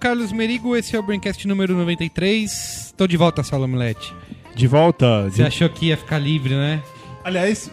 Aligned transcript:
Carlos 0.00 0.32
Merigo, 0.32 0.74
esse 0.76 0.96
é 0.96 0.98
o 0.98 1.02
Braincast 1.02 1.46
número 1.46 1.74
93. 1.76 2.94
Tô 2.96 3.06
de 3.06 3.16
volta, 3.16 3.42
Saulo 3.42 3.68
Milete. 3.68 4.14
De 4.54 4.66
volta. 4.66 5.28
Você 5.28 5.42
achou 5.42 5.68
que 5.68 5.86
ia 5.86 5.96
ficar 5.96 6.18
livre, 6.18 6.54
né? 6.54 6.82
Aliás, 7.22 7.70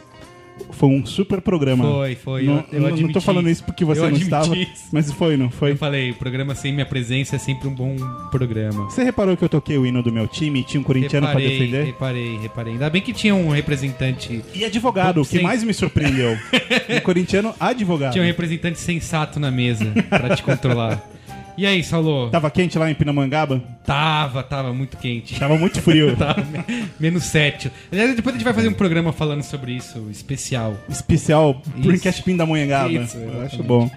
foi 0.71 0.89
um 0.89 1.05
super 1.05 1.39
programa. 1.39 1.85
Foi, 1.85 2.15
foi. 2.15 2.43
Não, 2.43 2.65
eu, 2.71 2.89
eu 2.89 2.97
não- 2.97 3.11
tô 3.13 3.21
falando 3.21 3.49
isso 3.49 3.63
porque 3.63 3.85
você 3.85 4.01
não 4.01 4.11
estava, 4.17 4.55
isso. 4.57 4.89
mas 4.91 5.09
foi, 5.11 5.37
não 5.37 5.49
foi? 5.49 5.71
Eu 5.71 5.77
falei, 5.77 6.11
o 6.11 6.15
programa 6.15 6.53
sem 6.53 6.73
minha 6.73 6.85
presença 6.85 7.37
é 7.37 7.39
sempre 7.39 7.67
um 7.69 7.73
bom 7.73 7.95
programa. 8.29 8.83
Você 8.89 9.03
reparou 9.05 9.37
que 9.37 9.43
eu 9.45 9.49
toquei 9.49 9.77
o 9.77 9.85
hino 9.85 10.03
do 10.03 10.11
meu 10.11 10.27
time 10.27 10.59
e 10.59 10.63
tinha 10.63 10.81
um 10.81 10.83
corintiano 10.83 11.27
pra 11.27 11.37
Reparei, 11.39 11.59
defender? 11.59 11.85
reparei, 11.85 12.37
reparei. 12.39 12.73
Ainda 12.73 12.89
bem 12.89 13.01
que 13.01 13.13
tinha 13.13 13.33
um 13.33 13.49
representante. 13.49 14.43
E 14.53 14.65
advogado, 14.65 15.21
o 15.21 15.25
que 15.25 15.37
Sim. 15.37 15.43
mais 15.43 15.63
me 15.63 15.73
surpreendeu. 15.73 16.37
um 16.89 16.99
corintiano 16.99 17.55
advogado. 17.57 18.11
Tinha 18.11 18.23
um 18.23 18.27
representante 18.27 18.79
sensato 18.79 19.39
na 19.39 19.49
mesa 19.49 19.85
pra 20.09 20.35
te 20.35 20.43
controlar. 20.43 21.01
E 21.57 21.65
aí, 21.65 21.83
Saulo? 21.83 22.29
Tava 22.29 22.51
quente 22.51 22.77
lá 22.77 22.89
em 22.89 22.93
Pinamangaba? 22.93 23.59
Tava, 23.83 24.43
tava 24.43 24.71
muito 24.73 24.95
quente. 24.95 25.39
Tava 25.39 25.57
muito 25.57 25.81
frio. 25.81 26.13
Tava 26.15 26.43
me- 26.43 26.85
menos 26.99 27.23
7. 27.23 27.71
Aliás, 27.91 28.15
depois 28.15 28.35
a 28.35 28.37
gente 28.37 28.43
vai 28.45 28.53
fazer 28.53 28.67
um 28.67 28.73
programa 28.73 29.11
falando 29.11 29.41
sobre 29.41 29.71
isso, 29.71 30.07
especial. 30.11 30.77
Especial 30.87 31.59
Isso. 31.75 31.87
Brincast 31.87 32.21
Pindamonhangaba. 32.21 32.91
Isso, 32.91 33.17
Eu 33.17 33.41
acho 33.41 33.63
bom. 33.63 33.89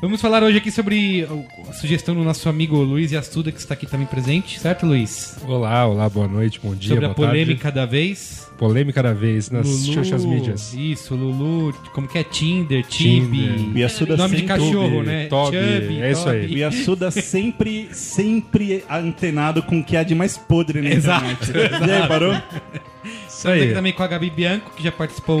Vamos 0.00 0.20
falar 0.20 0.42
hoje 0.42 0.58
aqui 0.58 0.72
sobre 0.72 1.26
a 1.68 1.72
sugestão 1.72 2.16
do 2.16 2.24
nosso 2.24 2.48
amigo 2.48 2.76
Luiz 2.76 3.12
Yastuda, 3.12 3.52
que 3.52 3.58
está 3.58 3.74
aqui 3.74 3.86
também 3.86 4.06
presente, 4.06 4.58
certo, 4.58 4.84
Luiz? 4.84 5.38
Olá, 5.46 5.86
olá, 5.86 6.08
boa 6.10 6.26
noite, 6.28 6.60
bom 6.62 6.74
dia, 6.74 6.90
sobre 6.90 7.06
a 7.06 7.08
boa 7.08 7.28
polêmica 7.28 7.70
da 7.70 7.86
vez. 7.86 8.43
Polêmica 8.56 9.02
da 9.02 9.12
vez 9.12 9.50
nas 9.50 9.66
social 9.68 10.20
mídias. 10.20 10.72
Isso, 10.74 11.14
Lulu, 11.14 11.74
como 11.92 12.06
que 12.06 12.18
é? 12.18 12.22
Tinder, 12.24 12.84
Tibi. 12.84 13.72
Yasuda 13.78 14.16
Nome 14.16 14.36
de 14.36 14.42
cachorro, 14.44 15.02
né? 15.02 15.28
Chubby, 15.28 16.00
é 16.00 16.12
isso 16.12 16.28
aí. 16.28 16.54
O 16.54 16.58
Yasuda 16.58 17.10
sempre, 17.10 17.88
sempre 17.92 18.84
antenado 18.90 19.62
com 19.62 19.80
o 19.80 19.84
que 19.84 19.96
há 19.96 20.02
de 20.04 20.14
mais 20.14 20.36
podre 20.38 20.80
na 20.80 20.90
Exato, 20.90 21.24
internet. 21.26 21.84
E 21.88 21.90
aí, 21.92 22.08
parou? 22.08 22.32
Isso 22.32 23.48
Estamos 23.48 23.58
aqui 23.58 23.68
aí. 23.68 23.74
também 23.74 23.92
com 23.92 24.02
a 24.02 24.06
Gabi 24.06 24.30
Bianco, 24.30 24.70
que 24.76 24.82
já 24.82 24.92
participou 24.92 25.40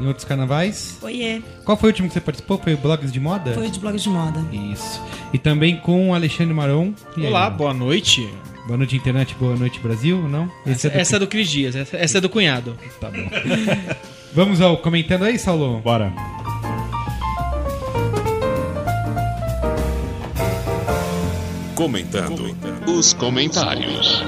em 0.00 0.06
outros 0.06 0.24
carnavais. 0.24 0.98
Oiê, 1.02 1.40
Qual 1.64 1.76
foi 1.76 1.88
o 1.88 1.92
último 1.92 2.08
que 2.08 2.14
você 2.14 2.20
participou? 2.20 2.58
Foi 2.58 2.74
o 2.74 2.76
Blogs 2.76 3.10
de 3.10 3.18
Moda? 3.18 3.52
foi 3.54 3.68
de 3.70 3.80
blog 3.80 3.96
de 3.96 4.08
moda. 4.08 4.40
Isso. 4.52 5.00
E 5.32 5.38
também 5.38 5.76
com 5.78 6.10
o 6.10 6.14
Alexandre 6.14 6.54
Maron. 6.54 6.92
E 7.16 7.22
aí, 7.22 7.26
Olá, 7.26 7.44
Maron? 7.44 7.56
boa 7.56 7.74
noite. 7.74 8.28
Boa 8.70 8.78
noite, 8.78 8.94
internet. 8.96 9.34
Boa 9.34 9.56
noite, 9.56 9.80
Brasil, 9.80 10.16
não? 10.28 10.48
Esse 10.64 10.86
Essa, 10.86 10.86
é 10.86 10.90
do- 10.92 10.98
essa 11.00 11.16
é 11.16 11.18
do 11.18 11.26
Cris 11.26 11.50
Dias, 11.50 11.74
essa, 11.74 11.96
essa 11.96 12.18
é 12.18 12.20
do 12.20 12.28
cunhado. 12.28 12.78
Tá 13.00 13.10
bom. 13.10 13.28
Vamos 14.32 14.60
ao 14.60 14.76
comentando 14.76 15.24
aí, 15.24 15.36
Saulo? 15.40 15.80
Bora. 15.80 16.12
Comentando 21.74 22.54
os 22.86 23.12
comentários. 23.14 24.22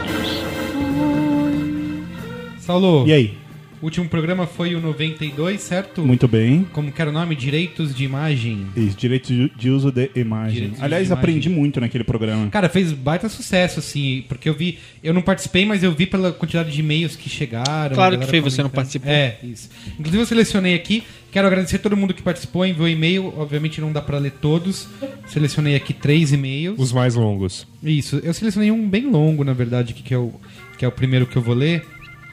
Saulo, 2.61 3.07
E 3.07 3.13
aí? 3.13 3.39
O 3.83 3.85
último 3.85 4.09
programa 4.09 4.47
foi 4.47 4.75
o 4.75 4.81
92, 4.81 5.61
certo? 5.61 6.03
Muito 6.07 6.27
bem. 6.29 6.65
Como 6.73 6.91
que 6.91 7.01
era 7.03 7.11
o 7.11 7.13
nome? 7.13 7.35
Direitos 7.37 7.95
de 7.95 8.05
imagem. 8.05 8.67
Isso, 8.77 8.97
direito 8.97 9.27
de- 9.27 9.51
de 9.57 9.69
uso 9.71 9.91
de 9.93 10.09
imagem. 10.15 10.55
Direitos 10.55 10.79
de 10.79 10.85
Aliás, 10.85 11.07
imagem. 11.09 11.21
aprendi 11.21 11.49
muito 11.51 11.81
naquele 11.81 12.05
programa. 12.05 12.49
Cara, 12.49 12.69
fez 12.69 12.93
baita 12.93 13.29
sucesso, 13.29 13.81
assim, 13.81 14.25
porque 14.29 14.49
eu 14.49 14.55
vi. 14.55 14.79
Eu 15.03 15.13
não 15.13 15.21
participei, 15.21 15.67
mas 15.67 15.83
eu 15.83 15.93
vi 15.93 16.07
pela 16.07 16.33
quantidade 16.33 16.71
de 16.73 16.81
e-mails 16.81 17.17
que 17.17 17.29
chegaram. 17.29 17.95
Claro 17.95 18.19
que 18.19 18.27
foi, 18.27 18.41
você 18.41 18.63
não 18.63 18.71
participou. 18.71 19.11
É, 19.11 19.37
isso. 19.43 19.69
Inclusive 19.99 20.23
eu 20.23 20.27
selecionei 20.27 20.75
aqui. 20.75 21.03
Quero 21.33 21.47
agradecer 21.47 21.77
a 21.77 21.79
todo 21.79 21.97
mundo 21.97 22.13
que 22.15 22.23
participou, 22.23 22.65
enviou 22.65 22.89
e-mail. 22.89 23.33
Obviamente 23.37 23.81
não 23.81 23.91
dá 23.91 24.01
pra 24.03 24.19
ler 24.19 24.33
todos. 24.33 24.87
Selecionei 25.27 25.75
aqui 25.75 25.93
três 25.93 26.33
e-mails. 26.33 26.79
Os 26.79 26.93
mais 26.93 27.15
longos. 27.15 27.67
Isso. 27.83 28.21
Eu 28.23 28.33
selecionei 28.35 28.71
um 28.71 28.89
bem 28.89 29.11
longo, 29.11 29.43
na 29.43 29.53
verdade, 29.55 29.95
que, 29.95 30.13
é 30.15 30.19
o, 30.19 30.33
que 30.79 30.85
é 30.85 30.89
o 30.89 30.93
primeiro 30.93 31.27
que 31.27 31.37
eu 31.37 31.43
vou 31.43 31.55
ler. 31.55 31.85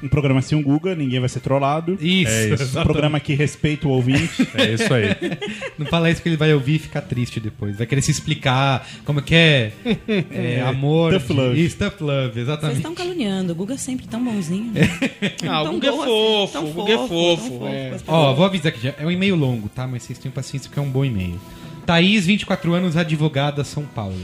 Um 0.01 0.07
programa 0.07 0.41
sem 0.41 0.57
o 0.57 0.63
Guga, 0.63 0.95
ninguém 0.95 1.19
vai 1.19 1.27
ser 1.27 1.41
trollado. 1.41 1.97
Isso. 2.01 2.31
É 2.31 2.49
isso. 2.53 2.79
Um 2.79 2.83
programa 2.83 3.19
que 3.19 3.33
respeita 3.33 3.87
o 3.87 3.91
ouvinte. 3.91 4.47
É 4.55 4.71
isso 4.73 4.93
aí. 4.93 5.05
Não 5.77 5.85
fala 5.87 6.09
isso 6.09 6.21
que 6.21 6.29
ele 6.29 6.37
vai 6.37 6.53
ouvir 6.53 6.75
e 6.75 6.79
ficar 6.79 7.01
triste 7.01 7.39
depois. 7.39 7.77
Vai 7.77 7.85
querer 7.85 8.01
se 8.01 8.11
explicar 8.11 8.87
como 9.03 9.21
que 9.21 9.35
é, 9.35 9.73
é 10.31 10.61
amor. 10.61 11.11
Tough 11.19 11.35
love. 11.35 11.65
Isso, 11.65 11.77
tough 11.77 11.99
love, 12.01 12.33
Vocês 12.33 12.47
exatamente. 12.47 12.77
estão 12.77 12.95
caluniando, 12.95 13.51
o 13.51 13.55
Guga 13.55 13.73
é 13.73 13.77
sempre 13.77 14.07
tão 14.07 14.23
bonzinho. 14.23 14.71
Ah, 15.47 15.63
o 15.63 15.71
Guga 15.73 15.87
é 15.87 15.91
fofo, 15.91 16.43
assim, 16.43 16.53
tão 16.53 16.65
o 16.69 16.73
Guga 16.73 16.93
é 16.93 17.07
fofo. 17.07 17.67
é. 17.67 17.97
Ó, 18.07 18.33
vou 18.33 18.45
avisar 18.45 18.67
aqui 18.67 18.81
já. 18.81 18.93
É 18.97 19.05
um 19.05 19.11
e-mail 19.11 19.35
longo, 19.35 19.67
tá? 19.69 19.87
Mas 19.87 20.03
vocês 20.03 20.17
tenham 20.19 20.33
paciência 20.33 20.69
porque 20.69 20.79
é 20.79 20.83
um 20.83 20.89
bom 20.89 21.03
e-mail. 21.03 21.39
Thaís, 21.85 22.25
24 22.25 22.73
anos, 22.73 22.95
advogada, 22.95 23.63
São 23.63 23.83
Paulo. 23.83 24.19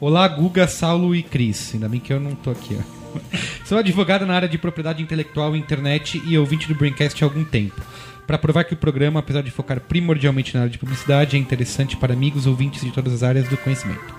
Olá, 0.00 0.26
Guga, 0.28 0.66
Saulo 0.66 1.14
e 1.14 1.22
Cris. 1.22 1.70
Ainda 1.74 1.88
bem 1.88 2.00
que 2.00 2.12
eu 2.12 2.20
não 2.20 2.34
tô 2.34 2.50
aqui, 2.50 2.76
ó. 2.78 3.03
Sou 3.64 3.78
advogada 3.78 4.26
na 4.26 4.34
área 4.34 4.48
de 4.48 4.58
propriedade 4.58 5.02
intelectual, 5.02 5.56
internet 5.56 6.22
e 6.26 6.36
ouvinte 6.38 6.68
do 6.68 6.74
Braincast 6.74 7.22
há 7.22 7.26
algum 7.26 7.44
tempo. 7.44 7.80
Para 8.26 8.38
provar 8.38 8.64
que 8.64 8.74
o 8.74 8.76
programa, 8.76 9.20
apesar 9.20 9.42
de 9.42 9.50
focar 9.50 9.80
primordialmente 9.80 10.54
na 10.54 10.60
área 10.60 10.70
de 10.70 10.78
publicidade, 10.78 11.36
é 11.36 11.38
interessante 11.38 11.96
para 11.96 12.14
amigos 12.14 12.46
ouvintes 12.46 12.82
de 12.82 12.90
todas 12.90 13.12
as 13.12 13.22
áreas 13.22 13.48
do 13.48 13.56
conhecimento. 13.56 14.14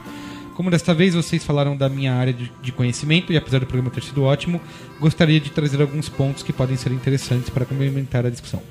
Como 0.53 0.71
desta 0.71 0.93
vez 0.93 1.15
vocês 1.15 1.43
falaram 1.43 1.75
da 1.75 1.89
minha 1.89 2.13
área 2.13 2.33
de 2.33 2.71
conhecimento 2.71 3.33
e 3.33 3.37
apesar 3.37 3.59
do 3.59 3.65
programa 3.65 3.91
ter 3.91 4.03
sido 4.03 4.23
ótimo, 4.23 4.61
gostaria 4.99 5.39
de 5.39 5.49
trazer 5.49 5.81
alguns 5.81 6.07
pontos 6.07 6.43
que 6.43 6.53
podem 6.53 6.77
ser 6.77 6.91
interessantes 6.91 7.49
para 7.49 7.65
complementar 7.65 8.25
a 8.25 8.29
discussão. 8.29 8.61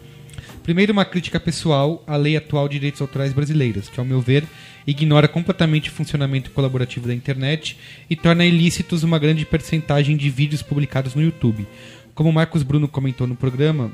Primeiro, 0.64 0.94
uma 0.94 1.04
crítica 1.04 1.38
pessoal 1.38 2.02
à 2.06 2.16
lei 2.16 2.38
atual 2.38 2.66
de 2.66 2.76
direitos 2.76 3.02
autorais 3.02 3.34
brasileiras, 3.34 3.90
que, 3.90 4.00
ao 4.00 4.06
meu 4.06 4.18
ver, 4.18 4.44
ignora 4.86 5.28
completamente 5.28 5.90
o 5.90 5.92
funcionamento 5.92 6.50
colaborativo 6.52 7.06
da 7.06 7.12
internet 7.12 7.76
e 8.08 8.16
torna 8.16 8.46
ilícitos 8.46 9.02
uma 9.02 9.18
grande 9.18 9.44
percentagem 9.44 10.16
de 10.16 10.30
vídeos 10.30 10.62
publicados 10.62 11.14
no 11.14 11.20
YouTube. 11.20 11.66
Como 12.14 12.32
Marcos 12.32 12.62
Bruno 12.62 12.88
comentou 12.88 13.26
no 13.26 13.36
programa, 13.36 13.92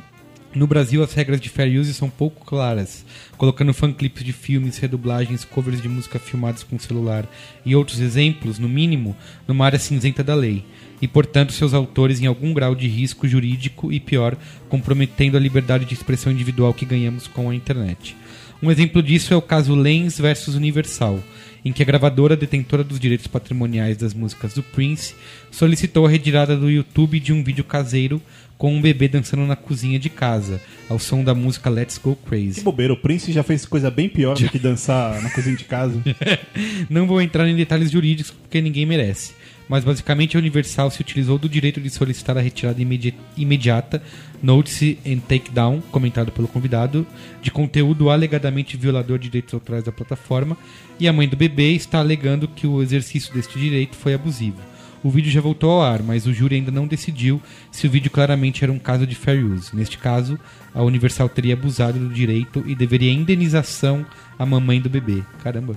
no 0.55 0.67
Brasil, 0.67 1.03
as 1.03 1.13
regras 1.15 1.41
de 1.41 1.49
fair 1.49 1.79
use 1.79 1.95
são 1.95 2.11
pouco 2.11 2.45
claras, 2.45 3.05
colocando 3.37 3.73
fanclips 3.73 4.25
de 4.25 4.33
filmes, 4.33 4.79
redublagens, 4.79 5.45
covers 5.45 5.81
de 5.81 5.89
música 5.89 6.19
filmados 6.19 6.63
com 6.65 6.79
celular 6.79 7.25
e 7.65 7.77
outros 7.77 8.01
exemplos, 8.01 8.59
no 8.59 8.69
mínimo, 8.69 9.17
numa 9.47 9.65
área 9.65 9.79
cinzenta 9.79 10.25
da 10.25 10.35
lei, 10.35 10.65
e, 11.01 11.07
portanto, 11.07 11.53
seus 11.53 11.73
autores 11.73 12.21
em 12.21 12.27
algum 12.27 12.53
grau 12.53 12.75
de 12.75 12.89
risco 12.89 13.29
jurídico 13.29 13.93
e, 13.93 14.01
pior, 14.01 14.37
comprometendo 14.69 15.37
a 15.37 15.41
liberdade 15.41 15.85
de 15.85 15.95
expressão 15.95 16.33
individual 16.33 16.75
que 16.75 16.85
ganhamos 16.85 17.27
com 17.27 17.49
a 17.49 17.55
internet. 17.55 18.17
Um 18.63 18.71
exemplo 18.71 19.03
disso 19.03 19.33
é 19.33 19.37
o 19.37 19.43
caso 19.43 19.75
Lens 19.75 20.19
versus 20.19 20.55
Universal, 20.55 21.21
em 21.65 21.73
que 21.73 21.83
a 21.83 21.87
gravadora 21.87 22.37
detentora 22.37 22.83
dos 22.85 22.99
direitos 23.01 23.27
patrimoniais 23.27 23.97
das 23.97 24.15
músicas 24.15 24.55
do 24.55 24.63
Prince 24.63 25.15
solicitou 25.51 26.07
a 26.07 26.09
retirada 26.11 26.57
do 26.57 26.71
YouTube 26.71 27.21
de 27.21 27.33
um 27.33 27.43
vídeo 27.45 27.65
caseiro 27.65 28.21
com 28.57 28.75
um 28.75 28.81
bebê 28.81 29.09
dançando 29.09 29.47
na 29.47 29.57
cozinha 29.57 29.99
de 29.99 30.11
casa, 30.11 30.61
ao 30.89 30.99
som 30.99 31.25
da 31.25 31.35
música 31.35 31.71
Let's 31.71 31.97
Go 31.97 32.15
Que 32.15 32.29
Crazy. 32.29 32.61
bobeira, 32.63 32.93
o 32.93 32.97
Prince 32.97 33.33
já 33.33 33.43
fez 33.43 33.65
coisa 33.65 33.91
bem 33.91 34.09
pior 34.09 34.37
do 34.39 34.49
que 34.51 34.59
dançar 34.61 35.21
na 35.23 35.31
cozinha 35.31 35.57
de 35.57 35.65
casa. 35.65 35.99
Não 36.91 37.07
vou 37.07 37.21
entrar 37.23 37.49
em 37.49 37.57
detalhes 37.57 37.91
jurídicos 37.91 38.33
porque 38.33 38.61
ninguém 38.61 38.85
merece. 38.85 39.33
Mas 39.69 39.85
basicamente 39.85 40.37
a 40.37 40.41
Universal 40.41 40.91
se 40.91 41.01
utilizou 41.01 41.39
do 41.39 41.49
direito 41.49 41.81
de 41.81 41.89
solicitar 41.91 42.37
a 42.37 42.41
retirada 42.41 42.83
imedi- 42.83 43.15
imediata, 43.37 44.03
notice 44.43 44.99
and 45.07 45.19
takedown, 45.21 45.81
comentado 45.91 46.33
pelo 46.33 46.49
convidado, 46.49 47.07
de 47.43 47.51
conteúdo 47.51 48.11
alegadamente 48.11 48.77
violador 48.77 49.19
de 49.19 49.29
direitos 49.29 49.55
autorais 49.55 49.85
da 49.85 49.93
plataforma, 49.93 50.57
e 50.99 51.09
a 51.09 51.13
mãe 51.13 51.29
do 51.29 51.37
bebê 51.37 51.73
está 51.73 51.99
alegando 51.99 52.49
que 52.49 52.67
o 52.67 52.83
exercício 52.83 53.33
deste 53.35 53.59
direito 53.59 53.97
foi 53.97 54.15
abusivo. 54.15 54.59
O 55.03 55.11
vídeo 55.11 55.31
já 55.31 55.41
voltou 55.41 55.71
ao 55.71 55.83
ar, 55.83 56.03
mas 56.03 56.27
o 56.27 56.33
júri 56.33 56.57
ainda 56.57 56.71
não 56.71 56.87
decidiu 56.87 57.41
se 57.71 57.87
o 57.87 57.91
vídeo 57.91 58.11
claramente 58.11 58.63
era 58.63 58.73
um 58.73 58.79
caso 58.79 59.07
de 59.07 59.15
fair 59.15 59.43
use. 59.43 59.75
Neste 59.75 59.97
caso, 59.97 60.39
a 60.75 60.83
Universal 60.83 61.29
teria 61.31 61.55
abusado 61.55 61.99
do 61.99 62.13
direito 62.13 62.63
e 62.67 62.75
deveria 62.75 63.11
indenização 63.11 64.05
à 64.39 64.45
mamãe 64.45 64.79
do 64.79 64.91
bebê. 64.91 65.23
Caramba. 65.43 65.75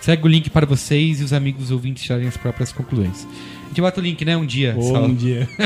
Segue 0.00 0.24
o 0.24 0.28
link 0.28 0.50
para 0.50 0.66
vocês 0.66 1.20
e 1.20 1.24
os 1.24 1.32
amigos 1.32 1.70
ouvintes 1.70 2.02
tirarem 2.02 2.26
as 2.26 2.36
próprias 2.36 2.72
conclusões. 2.72 3.26
A 3.70 3.72
gente 3.72 3.80
bota 3.82 4.00
o 4.00 4.02
link, 4.02 4.24
né? 4.24 4.36
Um 4.36 4.44
dia. 4.44 4.76
Só. 4.80 5.04
um 5.04 5.14
dia. 5.14 5.48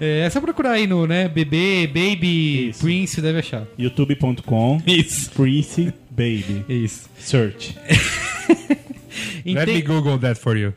É, 0.00 0.20
é 0.20 0.30
só 0.30 0.40
procurar 0.40 0.72
aí 0.72 0.86
no, 0.86 1.04
né? 1.04 1.28
Bebê, 1.28 1.86
Baby, 1.88 2.68
Isso. 2.68 2.80
Prince, 2.80 3.20
deve 3.20 3.40
achar. 3.40 3.66
youtube.com 3.76 4.80
Isso. 4.86 5.30
Prince 5.32 5.92
Baby. 6.10 6.64
Isso. 6.68 7.08
Search. 7.18 7.76
Let 9.44 9.66
me 9.66 9.74
Ente- 9.74 9.82
Google 9.82 10.18
that 10.18 10.38
for 10.40 10.56
you. 10.56 10.72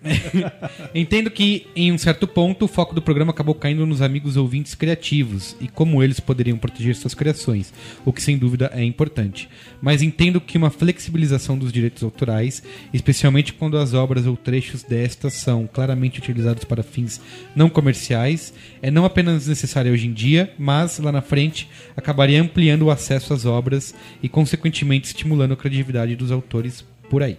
Entendo 0.93 1.29
que, 1.29 1.67
em 1.75 1.91
um 1.91 1.97
certo 1.97 2.27
ponto, 2.27 2.65
o 2.65 2.67
foco 2.67 2.93
do 2.93 3.01
programa 3.01 3.31
acabou 3.31 3.55
caindo 3.55 3.85
nos 3.85 4.01
amigos 4.01 4.37
ouvintes 4.37 4.75
criativos 4.75 5.55
e 5.59 5.67
como 5.67 6.03
eles 6.03 6.19
poderiam 6.19 6.57
proteger 6.57 6.95
suas 6.95 7.13
criações, 7.13 7.73
o 8.03 8.11
que 8.11 8.21
sem 8.21 8.37
dúvida 8.37 8.71
é 8.73 8.83
importante. 8.83 9.49
Mas 9.81 10.01
entendo 10.01 10.41
que 10.41 10.57
uma 10.57 10.69
flexibilização 10.69 11.57
dos 11.57 11.71
direitos 11.71 12.03
autorais, 12.03 12.63
especialmente 12.93 13.53
quando 13.53 13.77
as 13.77 13.93
obras 13.93 14.25
ou 14.25 14.35
trechos 14.35 14.83
destas 14.83 15.33
são 15.33 15.67
claramente 15.67 16.19
utilizados 16.19 16.63
para 16.63 16.83
fins 16.83 17.21
não 17.55 17.69
comerciais, 17.69 18.53
é 18.81 18.89
não 18.91 19.05
apenas 19.05 19.47
necessária 19.47 19.91
hoje 19.91 20.07
em 20.07 20.13
dia, 20.13 20.53
mas 20.57 20.99
lá 20.99 21.11
na 21.11 21.21
frente 21.21 21.69
acabaria 21.95 22.41
ampliando 22.41 22.83
o 22.83 22.91
acesso 22.91 23.33
às 23.33 23.45
obras 23.45 23.93
e, 24.21 24.29
consequentemente, 24.29 25.07
estimulando 25.07 25.53
a 25.53 25.57
criatividade 25.57 26.15
dos 26.15 26.31
autores 26.31 26.83
por 27.09 27.23
aí. 27.23 27.37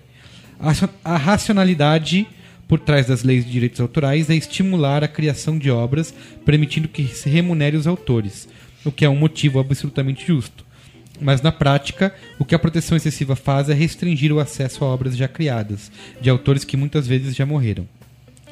A, 0.58 0.68
racio- 0.68 0.90
a 1.04 1.16
racionalidade 1.16 2.26
por 2.68 2.80
trás 2.80 3.06
das 3.06 3.22
leis 3.22 3.44
de 3.44 3.50
direitos 3.52 3.80
autorais 3.80 4.28
é 4.28 4.34
estimular 4.34 5.04
a 5.04 5.08
criação 5.08 5.56
de 5.58 5.70
obras, 5.70 6.12
permitindo 6.44 6.88
que 6.88 7.06
se 7.06 7.28
remunere 7.28 7.76
os 7.76 7.86
autores, 7.86 8.48
o 8.84 8.90
que 8.90 9.04
é 9.04 9.08
um 9.08 9.16
motivo 9.16 9.60
absolutamente 9.60 10.26
justo. 10.26 10.64
Mas 11.20 11.40
na 11.40 11.52
prática, 11.52 12.14
o 12.38 12.44
que 12.44 12.54
a 12.54 12.58
proteção 12.58 12.96
excessiva 12.96 13.36
faz 13.36 13.68
é 13.68 13.74
restringir 13.74 14.32
o 14.32 14.40
acesso 14.40 14.84
a 14.84 14.88
obras 14.88 15.16
já 15.16 15.28
criadas, 15.28 15.90
de 16.20 16.28
autores 16.28 16.64
que 16.64 16.76
muitas 16.76 17.06
vezes 17.06 17.34
já 17.34 17.46
morreram. 17.46 17.88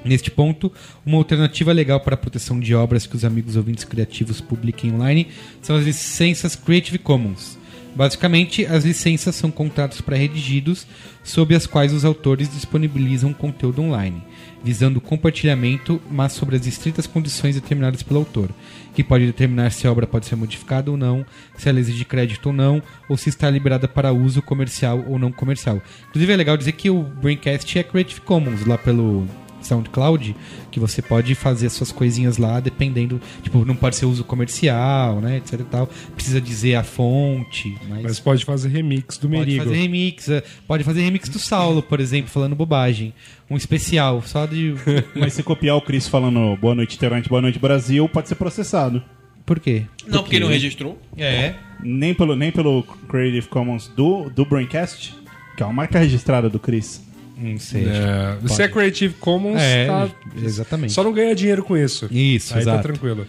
Neste 0.05 0.31
ponto, 0.31 0.71
uma 1.05 1.17
alternativa 1.17 1.73
legal 1.73 1.99
para 2.01 2.15
a 2.15 2.19
proteção 2.19 2.61
de 2.61 2.75
obras 2.75 3.07
que 3.07 3.17
os 3.17 3.25
amigos 3.25 3.57
ouvintes 3.57 3.85
criativos 3.85 4.41
publiquem 4.41 4.93
online 4.93 5.29
são 5.63 5.77
as 5.77 5.85
licenças 5.85 6.55
Creative 6.55 6.99
Commons. 6.99 7.59
Basicamente, 7.95 8.67
as 8.67 8.85
licenças 8.85 9.37
são 9.37 9.53
contratos 9.53 10.01
pré-redigidos 10.01 10.85
sob 11.23 11.55
as 11.55 11.65
quais 11.65 11.93
os 11.93 12.05
autores 12.05 12.53
disponibilizam 12.53 13.33
conteúdo 13.33 13.81
online, 13.83 14.21
visando 14.65 15.01
compartilhamento, 15.01 16.03
mas 16.11 16.33
sobre 16.33 16.57
as 16.57 16.67
estritas 16.67 17.07
condições 17.07 17.55
determinadas 17.55 18.03
pelo 18.03 18.19
autor, 18.19 18.51
que 18.95 19.05
pode 19.05 19.27
determinar 19.27 19.71
se 19.71 19.87
a 19.87 19.93
obra 19.93 20.09
pode 20.09 20.27
ser 20.27 20.35
modificada 20.35 20.91
ou 20.91 20.97
não, 20.97 21.25
se 21.57 21.69
ela 21.69 21.79
exige 21.79 22.05
crédito 22.05 22.47
ou 22.47 22.53
não, 22.53 22.83
ou 23.09 23.17
se 23.17 23.29
está 23.29 23.49
liberada 23.49 23.87
para 23.87 24.13
uso 24.13 24.43
comercial 24.43 25.05
ou 25.07 25.17
não 25.17 25.31
comercial. 25.31 25.81
Inclusive 26.09 26.33
é 26.33 26.37
legal 26.37 26.57
dizer 26.57 26.73
que 26.73 26.91
o 26.91 27.01
Braincast 27.01 27.79
é 27.79 27.85
Creative 27.85 28.21
Commons 28.23 28.67
lá 28.67 28.77
pelo 28.77 29.25
SoundCloud, 29.67 30.37
que 30.71 30.81
você 30.81 31.01
pode 31.01 31.35
fazer 31.35 31.69
suas 31.71 31.93
coisinhas 31.93 32.39
lá, 32.39 32.61
dependendo, 32.61 33.21
tipo, 33.43 33.65
não 33.65 33.77
pode 33.77 33.97
ser 33.97 34.07
uso 34.07 34.25
comercial, 34.25 35.21
né, 35.21 35.39
etc 35.39 35.61
e 35.61 35.65
tal. 35.65 35.89
Precisa 36.15 36.41
dizer 36.41 36.75
a 36.77 36.83
fonte, 36.83 37.77
mas, 37.89 38.03
Mas 38.03 38.21
pode 38.21 38.45
fazer 38.45 38.69
remix 38.69 39.19
do 39.19 39.29
pode 39.29 39.41
Merigo. 39.41 39.65
fazer 39.65 39.77
remix, 39.77 40.29
eh, 40.29 40.43
pode 40.67 40.85
fazer 40.85 41.03
remix 41.03 41.29
do 41.29 41.39
Saulo, 41.39 41.83
por 41.83 42.01
exemplo, 42.01 42.31
falando 42.31 42.55
bobagem. 42.55 43.13
Um 43.51 43.57
especial, 43.57 44.23
só 44.23 44.47
de 44.47 44.75
Mas 45.15 45.35
se 45.35 45.43
copiar 45.43 45.77
o 45.77 45.83
Chris 45.83 46.09
falando 46.09 46.57
boa 46.57 46.75
noite, 46.75 46.97
internet, 46.97 47.29
boa 47.29 47.43
noite, 47.43 47.59
Brasil, 47.59 48.09
pode 48.09 48.29
ser 48.29 48.35
processado. 48.37 49.03
Por 49.45 49.61
quê? 49.61 49.83
Não, 50.07 50.23
porque 50.23 50.41
não 50.41 50.49
registrou. 50.49 50.99
É. 51.17 51.55
Nem 51.83 52.15
pelo, 52.15 52.35
nem 52.35 52.51
pelo 52.51 52.83
Creative 52.83 53.47
Commons 53.49 53.89
do, 53.89 54.31
do 54.31 54.45
Braincast, 54.45 55.15
que 55.57 55.63
é 55.63 55.67
uma 55.67 55.73
marca 55.73 55.99
registrada 55.99 56.49
do 56.49 56.59
Chris. 56.59 57.04
Não 57.37 57.59
sei. 57.59 57.85
É, 57.89 58.49
se 58.49 58.63
é 58.63 58.69
Creative 58.69 59.15
Commons, 59.15 59.61
É, 59.61 59.87
tá- 59.87 60.11
exatamente. 60.43 60.93
só 60.93 61.03
não 61.03 61.13
ganha 61.13 61.35
dinheiro 61.35 61.65
com 61.65 61.77
isso. 61.77 62.07
Isso, 62.11 62.55
Aí 62.55 62.61
exato. 62.61 62.77
tá 62.77 62.83
tranquilo. 62.83 63.27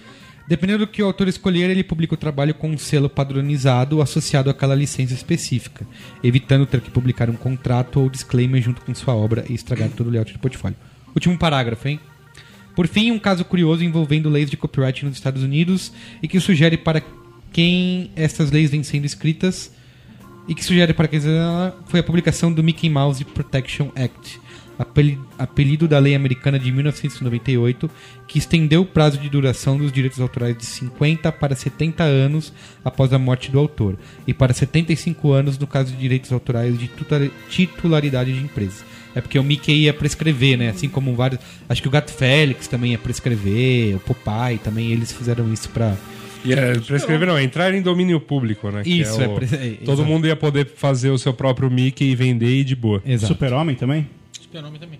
Dependendo 0.47 0.85
do 0.85 0.87
que 0.91 1.01
o 1.01 1.05
autor 1.07 1.27
escolher, 1.27 1.71
ele 1.71 1.83
publica 1.83 2.13
o 2.13 2.17
trabalho 2.17 2.53
com 2.53 2.69
um 2.69 2.77
selo 2.77 3.09
padronizado 3.09 3.99
associado 3.99 4.47
àquela 4.47 4.75
licença 4.75 5.11
específica, 5.13 5.87
evitando 6.23 6.67
ter 6.67 6.81
que 6.81 6.91
publicar 6.91 7.31
um 7.31 7.35
contrato 7.35 7.99
ou 7.99 8.09
disclaimer 8.11 8.61
junto 8.61 8.79
com 8.81 8.93
sua 8.93 9.15
obra 9.15 9.43
e 9.49 9.55
estragar 9.55 9.89
todo 9.89 10.05
o 10.05 10.09
layout 10.11 10.31
do 10.33 10.37
portfólio. 10.37 10.77
Último 11.15 11.35
parágrafo, 11.35 11.87
hein? 11.87 11.99
Por 12.75 12.87
fim, 12.87 13.09
um 13.09 13.17
caso 13.17 13.43
curioso 13.43 13.83
envolvendo 13.83 14.29
leis 14.29 14.47
de 14.51 14.55
copyright 14.57 15.03
nos 15.03 15.15
Estados 15.15 15.41
Unidos 15.41 15.91
e 16.21 16.27
que 16.27 16.39
sugere 16.39 16.77
para 16.77 17.01
quem 17.51 18.11
essas 18.15 18.51
leis 18.51 18.69
vêm 18.69 18.83
sendo 18.83 19.05
escritas 19.05 19.71
e 20.47 20.53
que 20.55 20.63
sugere 20.63 20.93
para 20.93 21.07
quem 21.07 21.19
foi 21.87 21.99
a 21.99 22.03
publicação 22.03 22.51
do 22.51 22.63
Mickey 22.63 22.89
Mouse 22.89 23.23
Protection 23.25 23.89
Act, 23.95 24.39
apeli- 24.77 25.19
apelido 25.39 25.87
da 25.87 25.97
lei 25.99 26.13
americana 26.15 26.59
de 26.59 26.71
1998, 26.71 27.89
que 28.27 28.37
estendeu 28.37 28.81
o 28.81 28.85
prazo 28.85 29.17
de 29.17 29.29
duração 29.29 29.77
dos 29.77 29.91
direitos 29.91 30.19
autorais 30.19 30.55
de 30.57 30.65
50 30.65 31.31
para 31.31 31.55
70 31.55 32.03
anos 32.03 32.53
após 32.83 33.11
a 33.13 33.17
morte 33.19 33.49
do 33.51 33.57
autor 33.59 33.97
e 34.27 34.33
para 34.33 34.53
75 34.53 35.31
anos 35.31 35.57
no 35.57 35.65
caso 35.65 35.91
de 35.93 35.97
direitos 35.97 36.31
autorais 36.31 36.77
de 36.77 36.89
titularidade 37.49 38.33
de 38.33 38.39
empresas. 38.43 38.83
É 39.15 39.21
porque 39.21 39.39
o 39.39 39.43
Mickey 39.43 39.83
ia 39.83 39.93
prescrever, 39.93 40.57
né? 40.57 40.69
Assim 40.69 40.89
como 40.89 41.15
vários. 41.15 41.39
Acho 41.69 41.81
que 41.81 41.87
o 41.87 41.91
Gato 41.91 42.11
Félix 42.11 42.67
também 42.67 42.91
ia 42.91 42.97
prescrever, 42.97 43.95
o 43.95 43.99
Popeye 44.01 44.57
também, 44.57 44.91
eles 44.91 45.11
fizeram 45.13 45.51
isso 45.53 45.69
pra. 45.69 45.95
E 46.45 46.53
é, 46.53 46.79
prescrever 46.79 47.27
não, 47.27 47.37
é 47.37 47.43
entrar 47.43 47.73
em 47.73 47.81
domínio 47.81 48.19
público, 48.19 48.69
né? 48.71 48.83
que 48.83 48.89
Isso, 48.89 49.19
é 49.21 49.25
é 49.25 49.27
o- 49.27 49.35
pre- 49.35 49.45
é, 49.45 49.69
Todo 49.83 49.93
exato. 50.01 50.05
mundo 50.05 50.27
ia 50.27 50.35
poder 50.35 50.67
fazer 50.75 51.09
o 51.09 51.17
seu 51.17 51.33
próprio 51.33 51.69
Mickey 51.71 52.11
e 52.11 52.15
vender 52.15 52.59
e 52.59 52.63
de 52.63 52.75
boa. 52.75 53.01
Exato. 53.05 53.33
Super-Homem 53.33 53.75
também? 53.75 54.07
Super-Homem 54.39 54.79
também. 54.79 54.99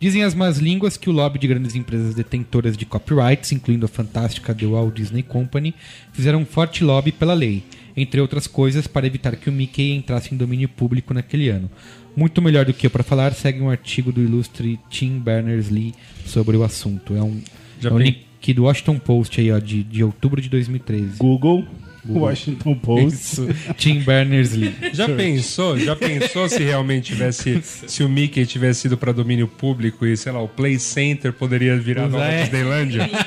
Dizem 0.00 0.22
as 0.22 0.34
más 0.34 0.58
línguas 0.58 0.96
que 0.96 1.08
o 1.08 1.12
lobby 1.12 1.38
de 1.38 1.46
grandes 1.46 1.74
empresas 1.74 2.14
detentoras 2.14 2.76
de 2.76 2.84
copyrights, 2.84 3.52
incluindo 3.52 3.86
a 3.86 3.88
fantástica 3.88 4.54
The 4.54 4.66
Walt 4.66 4.94
Disney 4.94 5.22
Company, 5.22 5.74
fizeram 6.12 6.40
um 6.40 6.44
forte 6.44 6.84
lobby 6.84 7.10
pela 7.12 7.32
lei, 7.32 7.62
entre 7.96 8.20
outras 8.20 8.46
coisas 8.46 8.86
para 8.86 9.06
evitar 9.06 9.34
que 9.36 9.48
o 9.48 9.52
Mickey 9.52 9.92
entrasse 9.92 10.34
em 10.34 10.36
domínio 10.36 10.68
público 10.68 11.14
naquele 11.14 11.48
ano. 11.48 11.70
Muito 12.16 12.42
melhor 12.42 12.64
do 12.64 12.72
que 12.74 12.86
eu 12.86 12.90
para 12.90 13.02
falar, 13.02 13.32
segue 13.32 13.60
um 13.60 13.70
artigo 13.70 14.12
do 14.12 14.20
ilustre 14.20 14.78
Tim 14.90 15.18
Berners-Lee 15.18 15.94
sobre 16.26 16.56
o 16.56 16.62
assunto. 16.64 17.16
É 17.16 17.22
um, 17.22 17.40
Já 17.80 17.90
é 17.90 17.92
um 17.92 17.96
pen- 17.98 18.23
do 18.52 18.64
Washington 18.64 18.98
Post 18.98 19.40
aí, 19.40 19.50
ó, 19.50 19.58
de, 19.58 19.82
de 19.82 20.04
outubro 20.04 20.40
de 20.40 20.48
2013. 20.48 21.16
Google, 21.18 21.64
Washington 22.06 22.74
Post. 22.74 23.06
Isso. 23.14 23.48
Tim 23.78 24.00
Berners-Lee. 24.00 24.74
Já 24.92 25.08
pensou? 25.08 25.78
Já 25.78 25.96
pensou 25.96 26.48
se 26.48 26.62
realmente 26.62 27.12
tivesse. 27.14 27.62
Se 27.62 28.02
o 28.02 28.08
Mickey 28.08 28.44
tivesse 28.44 28.86
ido 28.86 28.96
pra 28.98 29.10
domínio 29.12 29.48
público 29.48 30.04
e, 30.04 30.16
sei 30.16 30.32
lá, 30.32 30.42
o 30.42 30.48
Play 30.48 30.78
Center 30.78 31.32
poderia 31.32 31.76
virar 31.78 32.02
Pois 32.02 32.12
nova 32.12 32.24
é. 32.26 32.42
Disneylandia? 32.42 33.10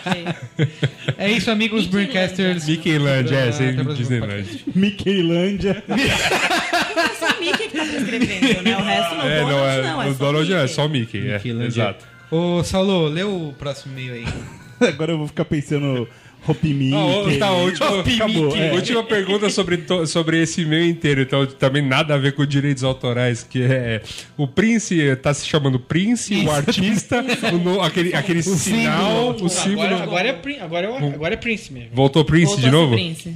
É 1.17 1.31
isso, 1.31 1.49
amigos 1.49 1.87
Braincasters. 1.87 2.67
Mickeyland, 2.67 3.33
é, 3.33 3.41
Até 3.43 3.51
sem 3.51 3.69
a 3.69 3.73
próxima 3.73 3.93
Disneyland. 3.95 4.63
Mickeylandia. 4.75 5.83
É 5.87 7.15
só 7.19 7.35
o 7.35 7.39
Mickey 7.39 7.67
que 7.69 7.77
tá 7.77 7.85
prescrevendo, 7.85 8.61
né? 8.61 8.77
O 8.77 8.81
resto 8.83 9.15
não. 9.15 9.23
É, 9.27 9.41
não, 9.41 9.67
é, 9.67 9.81
não, 9.81 10.03
é 10.03 10.09
o 10.09 10.13
Donald 10.13 10.49
não, 10.49 10.57
é 10.57 10.61
Mickey. 10.61 10.75
só 10.75 10.85
o 10.85 10.89
Mickey, 10.89 11.27
é. 11.27 11.33
Mickeylandia. 11.33 11.67
Exato. 11.67 12.05
Ô, 12.29 12.63
Saulo, 12.63 13.07
lê 13.07 13.23
o 13.23 13.51
próximo 13.57 13.97
e-mail 13.97 14.13
aí. 14.13 14.25
Agora 14.87 15.11
eu 15.13 15.17
vou 15.17 15.27
ficar 15.27 15.45
pensando 15.45 16.07
Hopi 16.47 16.73
Mickey. 16.73 16.95
Ah, 16.95 17.39
tá, 17.39 17.51
última, 17.51 17.99
Acabou, 17.99 18.55
é. 18.55 18.71
última 18.73 19.03
pergunta 19.03 19.49
sobre, 19.49 19.83
sobre 20.05 20.41
esse 20.41 20.61
e-mail 20.61 20.85
inteiro, 20.89 21.21
então 21.21 21.45
também 21.45 21.81
nada 21.81 22.13
a 22.13 22.17
ver 22.17 22.33
com 22.33 22.45
direitos 22.45 22.83
autorais, 22.83 23.43
que 23.43 23.61
é 23.63 24.01
o 24.37 24.47
Prince 24.47 25.15
tá 25.17 25.33
se 25.33 25.45
chamando 25.47 25.79
Prince, 25.79 26.35
o 26.45 26.51
artista, 26.51 27.23
o 27.53 27.57
no- 27.57 27.81
aquele, 27.81 28.13
aquele 28.15 28.41
sinal, 28.43 29.31
o 29.41 29.49
símbolo. 29.49 29.81
Agora, 29.95 30.03
agora, 30.03 30.27
é, 30.29 30.61
agora, 30.61 30.87
é, 30.87 30.89
o- 30.89 31.13
agora 31.15 31.33
é 31.33 31.37
Prince 31.37 31.73
mesmo. 31.73 31.89
Voltou 31.93 32.23
Prince 32.23 32.45
Voltou 32.45 32.63
de 32.63 32.71
novo? 32.71 32.93
Prince. 32.93 33.35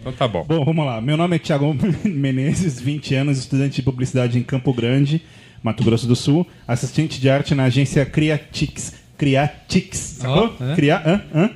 Então 0.00 0.12
tá 0.12 0.26
bom. 0.26 0.44
Bom, 0.48 0.64
vamos 0.64 0.86
lá. 0.86 0.98
Meu 1.00 1.16
nome 1.16 1.36
é 1.36 1.38
Thiago 1.38 1.76
Menezes, 2.04 2.80
20 2.80 3.14
anos, 3.16 3.38
estudante 3.38 3.76
de 3.76 3.82
publicidade 3.82 4.38
em 4.38 4.42
Campo 4.42 4.72
Grande, 4.72 5.20
Mato 5.62 5.84
Grosso 5.84 6.06
do 6.06 6.16
Sul, 6.16 6.46
assistente 6.66 7.20
de 7.20 7.28
arte 7.28 7.54
na 7.54 7.64
agência 7.64 8.06
Criatix. 8.06 8.94
Criatix, 9.20 9.98
sacou? 10.18 10.56
Ó, 10.58 10.64
é. 10.64 10.74
Cria, 10.74 10.96
hã? 11.04 11.20
Hã? 11.34 11.50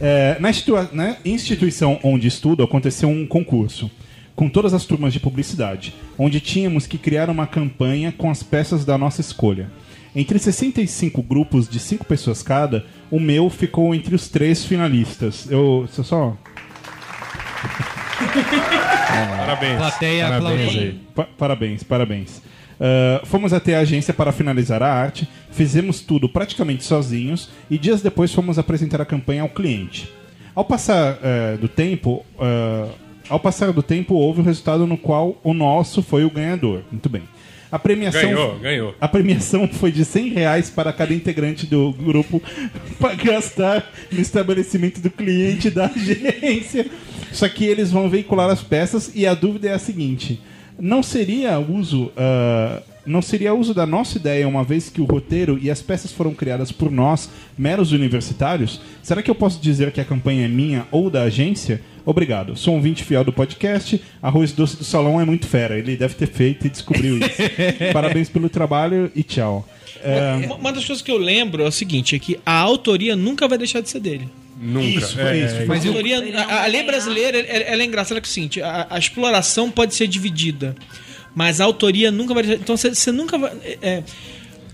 É, 0.00 0.36
na, 0.40 0.50
na 0.92 1.16
instituição 1.24 2.00
onde 2.02 2.26
estudo 2.26 2.64
aconteceu 2.64 3.08
um 3.08 3.24
concurso 3.24 3.88
com 4.34 4.48
todas 4.48 4.74
as 4.74 4.84
turmas 4.84 5.12
de 5.12 5.20
publicidade, 5.20 5.94
onde 6.18 6.40
tínhamos 6.40 6.88
que 6.88 6.98
criar 6.98 7.30
uma 7.30 7.46
campanha 7.46 8.12
com 8.18 8.28
as 8.28 8.42
peças 8.42 8.84
da 8.84 8.98
nossa 8.98 9.20
escolha. 9.20 9.70
Entre 10.16 10.36
65 10.40 11.22
grupos 11.22 11.68
de 11.68 11.78
5 11.78 12.04
pessoas 12.04 12.42
cada, 12.42 12.84
o 13.12 13.20
meu 13.20 13.48
ficou 13.48 13.94
entre 13.94 14.12
os 14.12 14.28
três 14.28 14.64
finalistas. 14.64 15.48
Eu 15.48 15.88
só- 15.92 16.02
só 16.02 16.36
Parabéns. 19.38 19.76
Plateia 19.76 20.26
Parabéns 20.28 20.96
parabéns, 21.38 21.82
parabéns. 21.84 22.42
Ah, 22.80 23.20
fomos 23.24 23.52
até 23.52 23.76
a 23.76 23.80
agência 23.80 24.12
para 24.12 24.32
finalizar 24.32 24.82
a 24.82 24.92
arte, 24.92 25.28
fizemos 25.50 26.00
tudo 26.00 26.28
praticamente 26.28 26.84
sozinhos 26.84 27.48
e 27.70 27.78
dias 27.78 28.02
depois 28.02 28.32
fomos 28.32 28.58
apresentar 28.58 29.00
a 29.00 29.04
campanha 29.04 29.42
ao 29.42 29.48
cliente. 29.48 30.10
Ao 30.54 30.64
passar 30.64 31.18
eh, 31.22 31.56
do 31.60 31.68
tempo, 31.68 32.24
ah, 32.38 32.88
ao 33.28 33.40
passar 33.40 33.72
do 33.72 33.82
tempo 33.82 34.14
houve 34.14 34.40
um 34.40 34.44
resultado 34.44 34.86
no 34.86 34.96
qual 34.96 35.36
o 35.42 35.52
nosso 35.52 36.02
foi 36.02 36.24
o 36.24 36.30
ganhador. 36.30 36.82
Muito 36.90 37.08
bem. 37.08 37.22
A 37.72 37.78
premiação 37.78 38.20
Ganhou, 38.20 38.58
ganhou. 38.60 38.94
a 39.00 39.08
premiação 39.08 39.66
foi 39.66 39.90
de 39.90 40.04
100 40.04 40.28
reais 40.28 40.70
para 40.70 40.92
cada 40.92 41.12
integrante 41.12 41.66
do 41.66 41.92
grupo 41.92 42.40
para 43.00 43.16
gastar 43.16 43.92
no 44.12 44.20
estabelecimento 44.20 45.00
do 45.00 45.10
cliente 45.10 45.70
da 45.70 45.86
agência. 45.90 46.86
Só 47.32 47.48
que 47.48 47.64
eles 47.64 47.90
vão 47.90 48.08
veicular 48.08 48.48
as 48.48 48.62
peças 48.62 49.10
e 49.12 49.26
a 49.26 49.34
dúvida 49.34 49.70
é 49.70 49.72
a 49.72 49.78
seguinte: 49.80 50.40
não 50.78 51.02
seria 51.02 51.58
uso, 51.58 52.10
ah, 52.16 52.82
não 53.06 53.20
seria 53.22 53.52
uso 53.54 53.74
da 53.74 53.84
nossa 53.86 54.18
ideia 54.18 54.48
uma 54.48 54.64
vez 54.64 54.88
que 54.88 55.00
o 55.00 55.04
roteiro 55.04 55.58
e 55.60 55.70
as 55.70 55.82
peças 55.82 56.10
foram 56.12 56.34
criadas 56.34 56.72
por 56.72 56.90
nós, 56.90 57.28
meros 57.56 57.92
universitários? 57.92 58.80
Será 59.02 59.22
que 59.22 59.30
eu 59.30 59.34
posso 59.34 59.60
dizer 59.60 59.92
que 59.92 60.00
a 60.00 60.04
campanha 60.04 60.44
é 60.46 60.48
minha 60.48 60.86
ou 60.90 61.10
da 61.10 61.22
agência? 61.22 61.80
Obrigado. 62.06 62.54
Sou 62.56 62.74
um 62.74 62.76
ouvinte 62.76 63.02
fiel 63.02 63.24
do 63.24 63.32
podcast. 63.32 64.00
Arroz 64.20 64.52
Doce 64.52 64.76
do 64.76 64.84
Salão 64.84 65.18
é 65.20 65.24
muito 65.24 65.46
fera. 65.46 65.78
Ele 65.78 65.96
deve 65.96 66.14
ter 66.14 66.26
feito 66.28 66.66
e 66.66 66.70
descobriu 66.70 67.16
isso. 67.18 67.30
Parabéns 67.94 68.28
pelo 68.28 68.48
trabalho 68.50 69.10
e 69.14 69.22
tchau. 69.22 69.66
É, 70.02 70.44
Uma- 70.46 70.56
Uma 70.56 70.72
das 70.72 70.84
coisas 70.84 71.02
que 71.02 71.10
eu 71.10 71.16
lembro 71.16 71.62
é 71.62 71.66
o 71.66 71.72
seguinte: 71.72 72.14
é 72.14 72.18
que 72.18 72.38
a 72.44 72.58
autoria 72.58 73.16
nunca 73.16 73.48
vai 73.48 73.56
deixar 73.56 73.80
de 73.80 73.88
ser 73.88 74.00
dele. 74.00 74.28
Nunca. 74.66 74.86
Isso, 74.98 75.14
foi 75.18 75.44
isso, 75.44 75.54
foi 75.56 75.64
A, 75.64 75.68
Mas 75.68 75.84
eu- 75.84 75.92
a, 76.38 76.62
a 76.64 76.66
vai 76.66 76.66
lei 76.66 76.82
brasileira 76.82 77.38
ela, 77.38 77.64
é 77.82 77.84
engraçada 77.84 78.18
que 78.20 78.26
é 78.26 78.30
o 78.30 78.32
seguinte: 78.32 78.62
a, 78.62 78.86
a 78.88 78.98
exploração 78.98 79.70
pode 79.70 79.94
ser 79.94 80.06
dividida. 80.06 80.74
Mas 81.34 81.60
a 81.60 81.64
autoria 81.64 82.10
nunca 82.10 82.32
vai. 82.32 82.44
Então 82.44 82.76
você, 82.76 82.94
você 82.94 83.12
nunca 83.12 83.36
vai. 83.36 83.52
é, 83.62 83.78
é, 83.82 84.02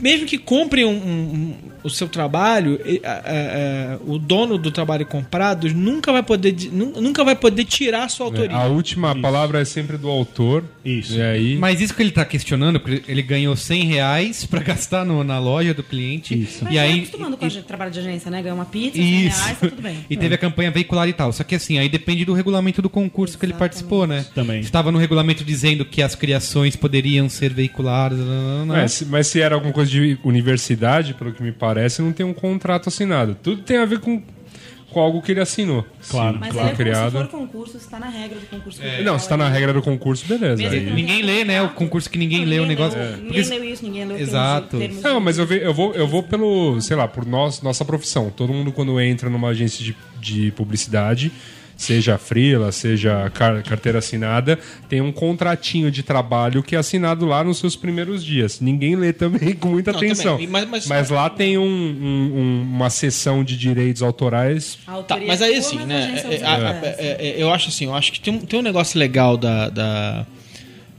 mesmo 0.01 0.27
que 0.27 0.39
compre 0.39 0.85
um, 0.85 0.91
um- 0.91 0.95
um- 0.95 1.55
o 1.83 1.89
seu 1.91 2.09
trabalho, 2.09 2.79
e, 2.85 3.01
a- 3.05 3.11
a- 3.11 3.95
a- 3.95 3.99
o 4.07 4.19
dono 4.19 4.59
do 4.59 4.71
trabalho 4.71 5.07
comprado 5.07 5.73
nunca 5.75 6.13
vai 6.13 6.23
poder, 6.23 6.55
nunca 6.73 7.25
vai 7.25 7.35
poder 7.35 7.65
tirar 7.65 8.05
a 8.05 8.09
sua 8.09 8.27
autoria. 8.27 8.55
A 8.57 8.67
última 8.67 9.15
palavra 9.15 9.61
é 9.61 9.65
sempre 9.65 9.97
do 9.97 10.09
autor. 10.09 10.63
Isso. 10.85 11.15
E 11.17 11.23
aí. 11.23 11.57
Mas 11.57 11.81
isso 11.81 11.95
que 11.95 12.03
ele 12.03 12.11
tá 12.11 12.25
questionando, 12.25 12.79
porque 12.81 13.03
ele 13.11 13.23
ganhou 13.23 13.57
100 13.57 13.85
reais 13.85 14.45
pra 14.45 14.61
gastar 14.63 15.05
no- 15.05 15.25
na 15.25 15.39
loja 15.39 15.73
do 15.73 15.83
cliente. 15.83 16.39
Isso. 16.39 16.65
Mas 16.65 16.73
E 16.73 16.77
tá 16.77 16.83
aí. 16.83 16.99
acostumando 16.99 17.37
com 17.37 17.47
e- 17.47 17.49
o 17.49 17.63
trabalho 17.63 17.91
de 17.91 17.99
agência, 17.99 18.31
né? 18.31 18.43
Ganha 18.43 18.55
uma 18.55 18.65
pizza, 18.67 18.97
100 18.97 19.27
Isso. 19.27 19.41
reais, 19.43 19.59
tá 19.59 19.69
tudo 19.69 19.83
bem. 19.83 19.97
E 20.11 20.17
teve 20.17 20.35
a 20.35 20.39
campanha 20.39 20.71
veicular 20.71 21.09
e 21.09 21.13
tal. 21.13 21.33
Só 21.33 21.45
que 21.45 21.55
assim, 21.55 21.79
aí 21.79 21.89
depende 21.89 22.25
do 22.25 22.33
regulamento 22.35 22.83
do 22.83 22.91
concurso 22.91 23.39
que 23.39 23.45
ele 23.45 23.53
Exatamente. 23.53 23.59
participou, 23.71 24.07
né? 24.07 24.25
Também. 24.35 24.61
Estava 24.61 24.91
no 24.93 24.99
regulamento 24.99 25.45
dizendo 25.45 25.85
que 25.85 26.03
as 26.03 26.15
criações 26.15 26.77
poderiam 26.77 27.29
ser 27.29 27.53
veiculadas. 27.53 28.19
nananana. 28.19 28.83
É, 28.83 28.89
se- 28.89 29.05
mas 29.07 29.27
se 29.29 29.41
era 29.41 29.55
alguma 29.55 29.73
coisa 29.73 29.90
de 29.91 30.19
universidade, 30.25 31.15
pelo 31.15 31.33
que 31.33 31.43
me 31.43 31.53
parece, 31.53 32.01
não 32.03 32.13
tem 32.13 32.25
um 32.25 32.33
contrato 32.35 32.89
assinado. 32.89 33.37
Tudo 33.43 33.63
tem 33.63 33.77
a 33.79 33.85
ver 33.85 33.99
com, 34.01 34.23
com 34.91 35.01
algo 35.01 35.21
que 35.23 35.33
ele 35.33 35.41
assinou. 35.41 35.85
Claro, 36.09 36.35
Se 36.35 36.41
Mas 36.41 36.53
foi 36.55 36.63
aí, 36.63 36.75
criado. 36.77 37.11
se 37.13 37.19
for 37.19 37.29
concurso, 37.29 37.79
se 37.79 37.89
tá 37.89 37.99
na 37.99 38.09
regra 38.09 38.39
do 38.39 38.47
concurso. 38.47 38.83
É, 38.83 39.03
Não, 39.03 39.19
se 39.19 39.29
tá 39.29 39.37
na 39.37 39.49
regra 39.49 39.73
do 39.73 39.83
concurso, 39.83 40.27
beleza. 40.27 40.63
Aí- 40.63 40.91
Ninguém 40.93 41.23
lê, 41.23 41.45
né? 41.45 41.63
O 41.63 41.71
concurso 41.71 42.09
que 42.11 42.19
ninguém 42.19 42.45
lê 42.45 42.59
o 42.61 42.67
negócio. 42.67 42.99
Ninguém 42.99 43.43
Porque- 43.43 43.43
leu 43.59 43.65
isso, 43.65 43.85
ninguém 43.85 44.05
leu 44.05 44.19
Exato. 44.19 44.79
termos, 44.79 44.87
termos 44.99 45.03
Não, 45.03 45.21
mas 45.21 45.39
eu, 45.39 45.47
ve- 45.47 45.65
eu 45.65 45.75
vou, 45.75 45.93
eu 45.95 46.07
vou 46.07 46.23
pelo, 46.23 46.81
sei 46.81 46.97
lá, 46.97 47.07
por 47.09 47.27
nós, 47.27 47.63
nossa 47.63 47.85
profissão. 47.85 48.31
Todo 48.35 48.53
mundo 48.53 48.73
quando 48.73 49.01
entra 49.01 49.29
numa 49.31 49.49
agência 49.49 49.85
de, 49.85 49.97
de 50.21 50.51
publicidade, 50.53 51.31
seja 51.81 52.19
freela, 52.19 52.71
seja 52.73 53.31
car- 53.31 53.63
carteira 53.65 54.01
assinada, 54.01 54.59
tem 54.89 55.01
um 55.01 55.11
contratinho 55.11 55.91
de 55.91 56.03
trabalho 56.03 56.63
que 56.63 56.77
é 56.77 56.79
assinado 56.79 57.25
lá 57.25 57.43
nos 57.43 57.59
seus 57.59 57.75
primeiros 57.75 58.23
dias. 58.23 58.61
Ninguém 58.61 58.97
lê 58.97 59.15
também 59.15 59.55
com 59.57 59.69
muita 59.69 59.91
Não, 59.93 59.99
atenção. 59.99 60.35
também. 60.35 60.47
Mas- 60.47 60.87
mas- 60.87 61.09
lá 61.09 61.31
tem 61.31 61.57
um- 61.57 61.63
um- 61.63 62.33
um- 62.39 62.63
uma 62.63 62.91
seção 62.91 63.43
de 63.43 63.57
direitos 63.57 64.03
autorais. 64.03 64.79
Tá, 65.09 65.17
mas 65.27 65.41
é 65.41 65.47
aí 65.47 65.57
assim, 65.57 65.77
mas 65.77 65.87
né? 65.87 66.13
é, 66.15 66.35
essa. 66.35 66.47
é, 66.99 67.17
é, 67.39 67.43
eu 67.43 67.51
acho 67.51 67.69
assim, 67.71 67.87
eu 67.87 67.95
acho 67.95 68.13
que 68.13 68.21
tem 68.21 68.35
um, 68.35 68.39
tem 68.41 68.59
um 68.59 68.63
negócio 68.63 68.99
legal 68.99 69.39
da, 69.39 69.71
da, 69.71 70.27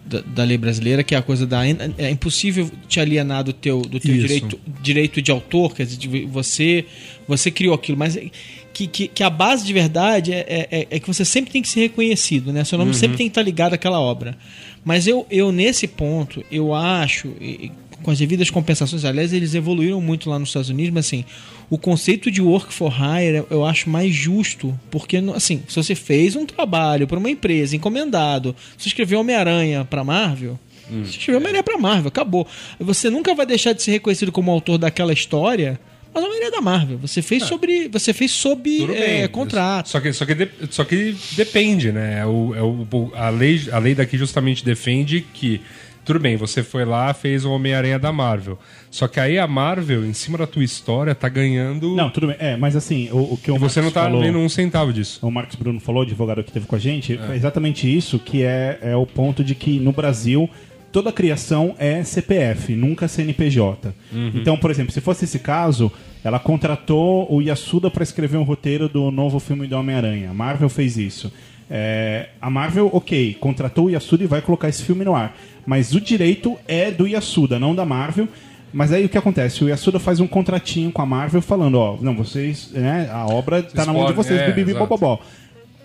da, 0.03 0.21
da 0.21 0.43
lei 0.43 0.57
brasileira, 0.57 1.03
que 1.03 1.13
é 1.13 1.17
a 1.17 1.21
coisa 1.21 1.45
da. 1.45 1.61
É 1.97 2.09
impossível 2.09 2.69
te 2.87 2.99
alienar 2.99 3.43
do 3.43 3.53
teu, 3.53 3.81
do 3.81 3.99
teu 3.99 4.15
Isso. 4.15 4.21
direito, 4.27 4.59
direito 4.81 5.21
de 5.21 5.29
autor, 5.31 5.75
quer 5.75 5.85
dizer, 5.85 5.97
de 5.97 6.25
você, 6.25 6.85
você 7.27 7.51
criou 7.51 7.75
aquilo, 7.75 7.97
mas 7.97 8.17
é- 8.17 8.31
que, 8.73 8.87
que, 8.87 9.07
que 9.07 9.23
a 9.23 9.29
base 9.29 9.65
de 9.65 9.73
verdade 9.73 10.33
é, 10.33 10.67
é, 10.71 10.87
é 10.89 10.99
que 10.99 11.07
você 11.07 11.23
sempre 11.25 11.51
tem 11.51 11.61
que 11.61 11.67
ser 11.69 11.81
reconhecido, 11.81 12.51
né? 12.53 12.63
Seu 12.63 12.77
nome 12.77 12.93
sempre 12.93 13.17
tem 13.17 13.25
que 13.27 13.31
estar 13.31 13.41
ligado 13.41 13.73
àquela 13.73 13.99
obra. 13.99 14.37
Mas 14.83 15.05
eu, 15.07 15.25
eu 15.29 15.51
nesse 15.51 15.87
ponto, 15.87 16.43
eu 16.51 16.73
acho, 16.73 17.27
e- 17.39 17.71
com 18.01 18.09
as 18.09 18.17
devidas 18.17 18.49
compensações, 18.49 19.05
aliás, 19.05 19.31
eles 19.31 19.53
evoluíram 19.53 20.01
muito 20.01 20.27
lá 20.29 20.39
nos 20.39 20.49
Estados 20.49 20.69
Unidos, 20.69 20.91
mas 20.91 21.05
assim, 21.05 21.23
o 21.69 21.77
conceito 21.77 22.31
de 22.31 22.41
work 22.41 22.73
for 22.73 22.91
hire 22.91 23.45
eu 23.51 23.63
acho 23.63 23.89
mais 23.89 24.11
justo, 24.15 24.77
porque 24.89 25.17
assim, 25.35 25.61
se 25.67 25.75
você 25.75 25.93
fez 25.93 26.35
um 26.35 26.45
trabalho 26.45 27.07
para 27.07 27.19
uma 27.19 27.29
empresa 27.29 27.75
encomendado, 27.75 28.55
você 28.75 28.87
escreveu 28.87 29.19
Homem-Aranha 29.19 29.85
para 29.85 30.03
Marvel, 30.03 30.59
você 30.89 31.11
escreveu 31.11 31.37
Homem-Aranha 31.37 31.63
para 31.63 31.77
Marvel, 31.77 32.07
acabou. 32.07 32.47
Você 32.79 33.09
nunca 33.09 33.35
vai 33.35 33.45
deixar 33.45 33.71
de 33.73 33.83
ser 33.83 33.91
reconhecido 33.91 34.31
como 34.31 34.49
autor 34.51 34.77
daquela 34.79 35.13
história. 35.13 35.79
Mas 36.13 36.23
Homem-Aranha 36.23 36.47
é 36.49 36.51
da 36.51 36.61
Marvel. 36.61 36.97
Você 36.97 37.21
fez 37.21 37.43
sobre. 37.43 37.87
Você 37.89 38.13
fez 38.13 38.31
sob 38.31 38.93
é, 38.93 39.27
contrato. 39.27 39.89
Só 39.89 39.99
que, 39.99 40.11
só, 40.13 40.25
que 40.25 40.35
de- 40.35 40.49
só 40.69 40.83
que 40.83 41.15
depende, 41.35 41.91
né? 41.91 42.19
É 42.19 42.25
O, 42.25 42.53
é 42.55 42.61
o- 42.61 43.11
a, 43.15 43.29
lei, 43.29 43.61
a 43.71 43.77
lei 43.79 43.95
daqui 43.95 44.17
justamente 44.17 44.63
defende 44.65 45.21
que. 45.33 45.61
Tudo 46.03 46.19
bem, 46.19 46.35
você 46.35 46.63
foi 46.63 46.83
lá, 46.83 47.13
fez 47.13 47.45
o 47.45 47.51
Homem-Aranha 47.51 47.99
da 47.99 48.11
Marvel. 48.11 48.57
Só 48.89 49.07
que 49.07 49.19
aí 49.19 49.37
a 49.37 49.45
Marvel, 49.45 50.03
em 50.03 50.13
cima 50.13 50.35
da 50.35 50.47
tua 50.47 50.63
história, 50.63 51.13
tá 51.13 51.29
ganhando. 51.29 51.95
Não, 51.95 52.09
tudo 52.09 52.25
bem. 52.27 52.35
É, 52.39 52.57
mas 52.57 52.75
assim, 52.75 53.07
o, 53.11 53.33
o 53.33 53.37
que 53.37 53.51
o 53.51 53.55
e 53.55 53.59
você 53.59 53.79
não 53.79 53.85
Marcos 53.85 53.93
tá 53.93 54.03
falou, 54.05 54.21
vendo 54.23 54.39
um 54.39 54.49
centavo 54.49 54.91
disso. 54.91 55.19
o 55.21 55.29
Marcos 55.29 55.55
Bruno 55.55 55.79
falou, 55.79 56.01
advogado 56.01 56.43
que 56.43 56.51
teve 56.51 56.65
com 56.65 56.75
a 56.75 56.79
gente, 56.79 57.19
é 57.31 57.35
exatamente 57.35 57.87
isso 57.87 58.17
que 58.17 58.41
é, 58.43 58.79
é 58.81 58.95
o 58.95 59.05
ponto 59.05 59.43
de 59.43 59.53
que 59.53 59.79
no 59.79 59.91
Brasil 59.91 60.49
toda 60.91 61.11
criação 61.11 61.75
é 61.77 62.03
CPF, 62.03 62.75
nunca 62.75 63.07
CNPJ. 63.07 63.93
Então, 64.35 64.57
por 64.57 64.69
exemplo, 64.69 64.91
se 64.91 65.01
fosse 65.01 65.25
esse 65.25 65.39
caso, 65.39 65.91
ela 66.23 66.39
contratou 66.39 67.31
o 67.31 67.41
Yasuda 67.41 67.89
para 67.89 68.03
escrever 68.03 68.37
um 68.37 68.43
roteiro 68.43 68.89
do 68.89 69.09
novo 69.11 69.39
filme 69.39 69.67
do 69.67 69.75
Homem-Aranha. 69.77 70.29
A 70.29 70.33
Marvel 70.33 70.69
fez 70.69 70.97
isso. 70.97 71.31
É, 71.69 72.29
a 72.41 72.49
Marvel, 72.49 72.89
ok, 72.91 73.35
contratou 73.39 73.85
o 73.85 73.89
Yasuda 73.89 74.23
e 74.23 74.27
vai 74.27 74.41
colocar 74.41 74.67
esse 74.67 74.83
filme 74.83 75.05
no 75.05 75.15
ar. 75.15 75.37
Mas 75.65 75.93
o 75.93 76.01
direito 76.01 76.57
é 76.67 76.91
do 76.91 77.07
Yasuda, 77.07 77.57
não 77.57 77.73
da 77.73 77.85
Marvel. 77.85 78.27
Mas 78.73 78.91
aí 78.93 79.05
o 79.05 79.09
que 79.09 79.17
acontece? 79.17 79.63
O 79.63 79.69
Yasuda 79.69 79.99
faz 79.99 80.19
um 80.19 80.27
contratinho 80.27 80.91
com 80.91 81.01
a 81.01 81.05
Marvel 81.05 81.41
falando, 81.41 81.75
ó, 81.75 81.97
não, 82.01 82.15
vocês, 82.15 82.71
né, 82.71 83.09
a 83.11 83.25
obra 83.25 83.61
tá 83.63 83.85
na 83.85 83.91
mão 83.93 84.05
de 84.05 84.13
vocês, 84.13 84.39
é, 84.39 84.45
exato. 84.71 84.85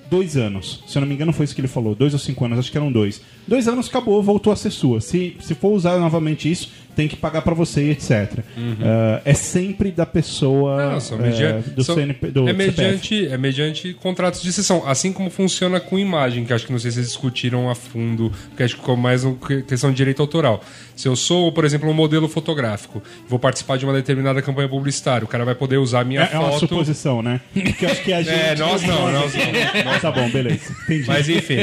Dois 0.09 0.37
anos. 0.37 0.83
Se 0.87 0.97
eu 0.97 1.01
não 1.01 1.09
me 1.09 1.15
engano, 1.15 1.33
foi 1.33 1.45
isso 1.45 1.55
que 1.55 1.61
ele 1.61 1.69
falou. 1.69 1.95
Dois 1.95 2.13
ou 2.13 2.19
cinco 2.19 2.45
anos, 2.45 2.59
acho 2.59 2.71
que 2.71 2.77
eram 2.77 2.93
dois. 2.93 3.21
Dois 3.47 3.67
anos 3.67 3.89
acabou, 3.89 4.23
voltou 4.23 4.53
a 4.53 4.57
ser 4.57 4.71
sua. 4.71 5.01
Se, 5.01 5.37
se 5.41 5.55
for 5.55 5.71
usar 5.71 5.99
novamente 5.99 6.51
isso, 6.51 6.71
tem 6.97 7.07
que 7.07 7.15
pagar 7.15 7.43
pra 7.43 7.55
você 7.55 7.83
e 7.85 7.91
etc. 7.91 8.39
Ah, 8.83 9.21
é 9.25 9.35
sempre 9.35 9.91
da 9.93 10.05
pessoa 10.07 10.57
Uhum. 10.87 10.93
Não, 10.93 11.01
são 11.01 11.19
é, 11.19 11.23
media- 11.23 11.65
do, 11.77 11.85
são- 11.85 11.95
CNP, 11.95 12.27
do 12.29 12.49
é, 12.49 12.53
CPF. 12.53 12.57
mediante, 12.81 13.27
é 13.29 13.37
mediante 13.39 13.95
contratos 13.95 14.43
de 14.43 14.53
sessão. 14.53 14.83
Assim 14.87 15.13
como 15.13 15.31
funciona 15.31 15.79
com 15.79 15.99
imagem, 15.99 16.45
que 16.45 16.53
acho 16.53 16.67
que 16.67 16.73
não 16.73 16.79
sei 16.79 16.91
se 16.91 16.97
vocês 16.97 17.09
discutiram 17.09 17.71
a 17.71 17.75
fundo, 17.75 18.33
porque 18.49 18.63
acho 18.63 18.75
que 18.75 18.81
ficou 18.81 18.97
mais 18.97 19.23
uma 19.25 19.37
que- 19.37 19.63
questão 19.63 19.91
de 19.91 19.97
direito 19.97 20.21
autoral. 20.23 20.65
Se 20.97 21.07
eu 21.07 21.15
sou, 21.15 21.53
por 21.53 21.65
exemplo, 21.65 21.89
um 21.91 21.93
modelo 21.93 22.27
fotográfico, 22.29 23.03
vou 23.29 23.39
participar 23.39 23.77
de 23.77 23.85
uma 23.85 23.93
determinada 23.93 24.41
campanha 24.41 24.69
publicitária, 24.69 25.25
o 25.25 25.29
cara 25.29 25.45
vai 25.45 25.55
poder 25.55 25.77
usar 25.77 26.01
a 26.01 26.05
minha 26.05 26.23
É, 26.23 26.31
é 26.35 26.39
uma 26.39 26.49
foto. 26.53 26.61
suposição, 26.61 27.21
né? 27.23 27.41
Porque 27.53 27.85
eu 27.85 27.91
acho 27.91 28.03
que 28.03 28.13
a 28.13 28.23
gente... 28.23 28.35
É, 28.35 28.55
nós 28.57 28.83
não, 28.83 29.13
nós 29.13 29.35
não. 29.35 29.85
Nós 29.85 30.01
tá 30.03 30.11
bom, 30.11 30.29
beleza. 30.31 30.75
Entendi. 30.85 31.05
Mas 31.07 31.29
enfim, 31.29 31.59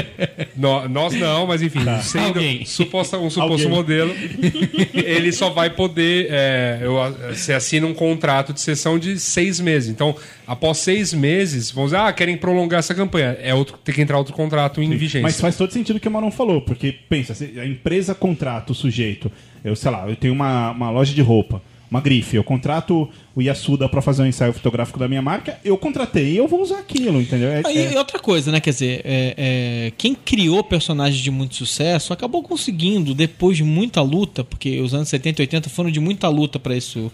nó- 0.56 0.88
nós 0.88 1.13
não, 1.16 1.48
mas 1.48 1.62
enfim, 1.63 1.80
sendo 2.04 2.28
Alguém. 2.28 2.63
suposta, 2.66 3.18
um 3.18 3.30
suposto 3.30 3.54
Alguém. 3.54 3.68
modelo, 3.70 4.13
ele 4.94 5.23
só 5.32 5.50
vai 5.50 5.70
poder. 5.70 6.27
é, 6.30 6.80
eu, 6.82 6.96
você 7.30 7.53
assina 7.53 7.88
um 7.88 7.94
contrato 7.94 8.53
de 8.53 8.60
sessão 8.60 9.00
de 9.00 9.20
seis 9.20 9.60
meses. 9.60 9.89
Então, 9.89 10.15
após 10.46 10.80
seis 10.80 11.13
meses, 11.13 11.72
vamos 11.72 11.92
dizer, 11.92 12.01
ah, 12.03 12.12
querem 12.12 12.36
prolongar 12.36 12.80
essa 12.80 12.94
campanha. 12.94 13.38
É 13.42 13.53
outro, 13.53 13.77
tem 13.84 13.94
que 13.94 14.01
entrar 14.01 14.18
outro 14.18 14.34
contrato 14.34 14.82
em 14.82 14.89
vigência. 14.92 15.22
Mas 15.22 15.39
faz 15.39 15.56
todo 15.56 15.72
sentido 15.72 15.98
o 15.98 16.00
que 16.00 16.08
o 16.08 16.12
Marão 16.12 16.32
falou, 16.32 16.62
porque 16.62 16.96
pensa, 17.10 17.34
a 17.60 17.65
empresa 17.65 18.13
contrata 18.13 18.72
o 18.72 18.75
sujeito, 18.75 19.32
eu 19.63 19.75
sei 19.75 19.92
lá, 19.92 20.08
eu 20.08 20.15
tenho 20.15 20.34
uma, 20.34 20.72
uma 20.72 20.89
loja 20.89 21.13
de 21.13 21.22
roupa, 21.22 21.62
uma 21.93 22.01
grife, 22.01 22.35
eu 22.35 22.43
contrato 22.43 23.07
o 23.35 23.41
Yasuda 23.41 23.88
pra 23.88 24.01
fazer 24.01 24.23
um 24.23 24.25
ensaio 24.25 24.51
fotográfico 24.51 24.97
da 24.97 25.07
minha 25.07 25.21
marca, 25.21 25.59
eu 25.63 25.77
contratei 25.77 26.31
e 26.33 26.38
eu 26.38 26.47
vou 26.47 26.62
usar 26.62 26.79
aquilo, 26.79 27.21
entendeu? 27.21 27.50
É- 27.50 27.62
Ah, 27.63 27.71
e, 27.71 27.77
é- 27.77 27.93
e 27.93 27.95
outra 27.95 28.17
coisa, 28.19 28.51
né? 28.51 28.59
Quer 28.59 28.71
dizer, 28.71 29.01
é, 29.05 29.33
é, 29.38 29.91
quem 29.97 30.15
criou 30.15 30.63
personagens 30.63 31.21
de 31.21 31.29
muito 31.29 31.55
sucesso 31.55 32.12
acabou 32.13 32.41
conseguindo, 32.41 33.13
depois 33.13 33.57
de 33.57 33.63
muita 33.63 34.01
luta, 34.01 34.43
porque 34.43 34.79
os 34.81 34.93
anos 34.93 35.07
70 35.09 35.41
e 35.41 35.43
80 35.43 35.69
foram 35.69 35.91
de 35.91 36.00
muita 36.00 36.27
luta 36.29 36.57
para 36.59 36.75
isso 36.75 37.12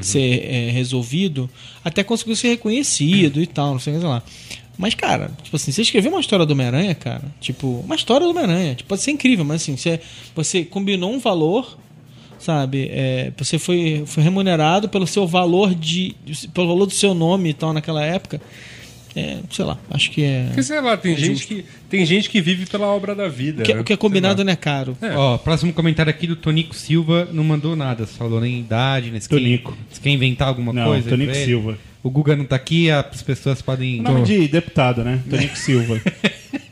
ser 0.00 0.44
é, 0.50 0.70
resolvido, 0.70 1.48
até 1.84 2.02
conseguiu 2.02 2.34
ser 2.36 2.48
reconhecido 2.48 3.42
e 3.42 3.46
tal, 3.46 3.72
não 3.72 3.78
sei 3.78 3.96
o 3.96 4.00
que 4.00 4.06
lá. 4.06 4.22
Mas, 4.78 4.94
cara, 4.94 5.30
tipo 5.42 5.54
assim, 5.54 5.70
você 5.70 5.82
escreveu 5.82 6.10
uma 6.10 6.20
história 6.20 6.46
do 6.46 6.52
Homem-Aranha, 6.52 6.94
cara, 6.94 7.22
tipo, 7.40 7.82
uma 7.84 7.94
história 7.94 8.26
do 8.26 8.30
Homem-Aranha, 8.30 8.74
tipo, 8.74 8.88
pode 8.88 9.02
ser 9.02 9.10
incrível, 9.10 9.44
mas 9.44 9.60
assim, 9.62 9.76
você, 9.76 10.00
você 10.34 10.64
combinou 10.64 11.12
um 11.12 11.18
valor 11.18 11.76
sabe? 12.42 12.88
É, 12.90 13.32
você 13.36 13.58
foi, 13.58 14.02
foi 14.06 14.22
remunerado 14.22 14.88
pelo 14.88 15.06
seu 15.06 15.26
valor 15.26 15.74
de, 15.74 16.14
pelo 16.52 16.68
valor 16.68 16.86
do 16.86 16.92
seu 16.92 17.14
nome 17.14 17.50
e 17.50 17.54
tal 17.54 17.72
naquela 17.72 18.04
época. 18.04 18.40
É, 19.14 19.36
sei 19.50 19.64
lá, 19.66 19.78
acho 19.90 20.10
que 20.10 20.24
é. 20.24 20.44
Porque, 20.46 20.62
sei 20.62 20.80
lá, 20.80 20.96
tem, 20.96 21.12
É 21.12 21.16
gente 21.16 21.28
justo. 21.34 21.46
que, 21.48 21.64
tem 21.90 22.06
gente 22.06 22.30
que 22.30 22.40
vive 22.40 22.64
pela 22.64 22.86
obra 22.86 23.14
da 23.14 23.28
vida. 23.28 23.62
O 23.62 23.66
que, 23.66 23.74
né? 23.74 23.80
o 23.80 23.84
que 23.84 23.92
é 23.92 23.96
combinado 23.96 24.42
não 24.42 24.50
é 24.50 24.56
caro. 24.56 24.96
É. 25.02 25.14
Ó, 25.14 25.36
próximo 25.36 25.70
comentário 25.74 26.08
aqui 26.08 26.26
do 26.26 26.34
Tonico 26.34 26.74
Silva 26.74 27.28
não 27.30 27.44
mandou 27.44 27.76
nada, 27.76 28.06
falou 28.06 28.40
nem 28.40 28.58
idade, 28.60 29.10
nem 29.10 29.20
quer- 29.20 29.28
Tonico. 29.28 29.76
se 29.92 30.00
quer 30.00 30.08
inventar 30.10 30.48
alguma 30.48 30.72
Não, 30.72 30.86
coisa. 30.86 31.10
Tonico 31.10 31.30
pra 31.30 31.38
ele. 31.40 31.46
Silva. 31.46 31.78
O 32.02 32.08
Guga 32.10 32.34
não 32.34 32.46
tá 32.46 32.56
aqui, 32.56 32.90
as 32.90 33.22
pessoas 33.22 33.60
podem. 33.60 34.00
Nome 34.00 34.22
de 34.22 34.48
deputado, 34.48 35.04
né? 35.04 35.20
Tonico 35.28 35.56
Silva. 35.60 36.00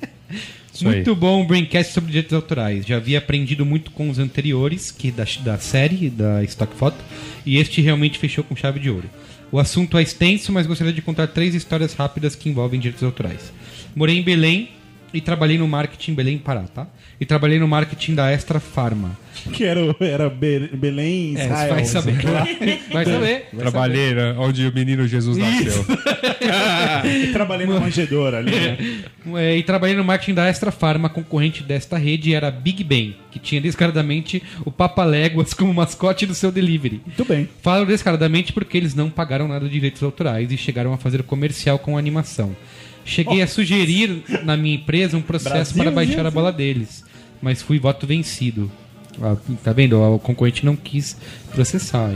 Isso 0.81 0.89
aí. 0.89 0.97
Muito 0.97 1.15
bom 1.15 1.43
o 1.43 1.47
Braincast 1.47 1.93
sobre 1.93 2.11
direitos 2.11 2.33
autorais. 2.33 2.87
Já 2.87 2.97
havia 2.97 3.19
aprendido 3.19 3.67
muito 3.67 3.91
com 3.91 4.09
os 4.09 4.19
anteriores, 4.19 4.91
que 4.91 5.11
da, 5.11 5.25
da 5.43 5.59
série, 5.59 6.09
da 6.09 6.43
Stock 6.45 6.75
Photo, 6.75 6.99
e 7.45 7.59
este 7.59 7.81
realmente 7.81 8.19
fechou 8.19 8.43
com 8.43 8.57
chave 8.57 8.81
de 8.81 8.91
ouro. 8.91 9.09
O 9.53 9.59
assunto 9.59 9.99
é 9.99 10.03
extenso, 10.03 10.53
mas 10.53 10.67
gostaria 10.67 10.93
de 10.93 11.03
contar 11.03 11.27
três 11.27 11.55
histórias 11.55 11.93
rápidas 11.93 12.35
que 12.35 12.49
envolvem 12.49 12.81
direitos 12.81 13.03
autorais. 13.03 13.53
Morei 13.95 14.19
em 14.19 14.23
Belém 14.23 14.71
e 15.13 15.21
trabalhei 15.21 15.59
no 15.59 15.67
marketing 15.69 16.15
Belém, 16.15 16.39
Pará, 16.39 16.63
tá? 16.63 16.87
E 17.21 17.27
trabalhei 17.27 17.59
no 17.59 17.69
marketing 17.69 18.15
da 18.15 18.31
Extra 18.31 18.59
Pharma. 18.61 19.19
Que 19.53 19.65
era, 19.65 19.81
era 20.01 20.29
Be- 20.29 20.71
Belém, 20.75 21.37
É, 21.37 21.45
Israel. 21.45 21.69
vai 21.75 21.85
saber. 21.85 22.17
Vai 22.93 23.05
saber. 23.05 23.49
Trabalhei 23.57 24.15
né, 24.15 24.35
onde 24.39 24.67
o 24.67 24.73
menino 24.75 25.07
Jesus 25.07 25.37
nasceu. 25.37 25.85
E 27.05 27.29
trabalhei 27.33 27.67
na 27.67 27.81
manjedora 27.81 28.39
ali, 28.39 28.51
né? 28.51 28.79
É, 29.37 29.57
e 29.57 29.63
trabalhei 29.63 29.95
no 29.97 30.05
marketing 30.05 30.35
da 30.35 30.47
Extra 30.49 30.71
Farma, 30.71 31.09
concorrente 31.09 31.63
desta 31.63 31.97
rede 31.99 32.35
era 32.35 32.49
a 32.49 32.51
Big 32.51 32.83
Ben, 32.83 33.17
que 33.31 33.39
tinha 33.39 33.61
descaradamente 33.61 34.43
o 34.65 34.71
Papa 34.71 35.05
Léguas 35.05 35.53
como 35.55 35.73
mascote 35.75 36.27
do 36.27 36.35
seu 36.35 36.51
delivery. 36.51 37.01
Muito 37.07 37.25
bem. 37.25 37.49
Falo 37.63 37.85
descaradamente 37.87 38.53
porque 38.53 38.77
eles 38.77 38.95
não 38.95 39.11
pagaram 39.11 39.47
nada 39.47 39.67
de 39.67 39.73
direitos 39.73 40.03
autorais 40.03 40.51
e 40.51 40.57
chegaram 40.57 40.93
a 40.93 40.99
fazer 40.99 41.23
comercial 41.23 41.79
com 41.79 41.97
animação. 41.99 42.57
Cheguei 43.11 43.43
a 43.43 43.47
sugerir 43.47 44.23
na 44.45 44.57
minha 44.57 44.77
empresa 44.77 45.17
um 45.17 45.23
processo 45.23 45.75
Brasil, 45.75 45.83
para 45.83 45.91
baixar 45.91 46.21
a 46.21 46.23
Brasil. 46.23 46.41
bola 46.41 46.53
deles, 46.53 47.05
mas 47.43 47.61
fui 47.61 47.79
voto 47.79 48.07
vencido. 48.07 48.71
Ah, 49.21 49.37
Tá 49.65 49.73
vendo? 49.73 50.01
O 50.01 50.19
concorrente 50.21 50.65
não 50.65 50.77
quis 50.77 51.17
processar. 51.51 52.15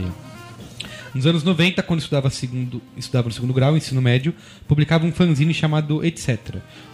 Nos 1.13 1.25
anos 1.25 1.43
90, 1.43 1.81
quando 1.83 1.99
estudava, 1.99 2.29
segundo, 2.29 2.81
estudava 2.97 3.27
no 3.27 3.33
segundo 3.33 3.53
grau, 3.53 3.75
ensino 3.75 4.01
médio, 4.01 4.33
publicava 4.67 5.05
um 5.05 5.11
fanzine 5.11 5.53
chamado 5.53 6.03
Etc. 6.03 6.37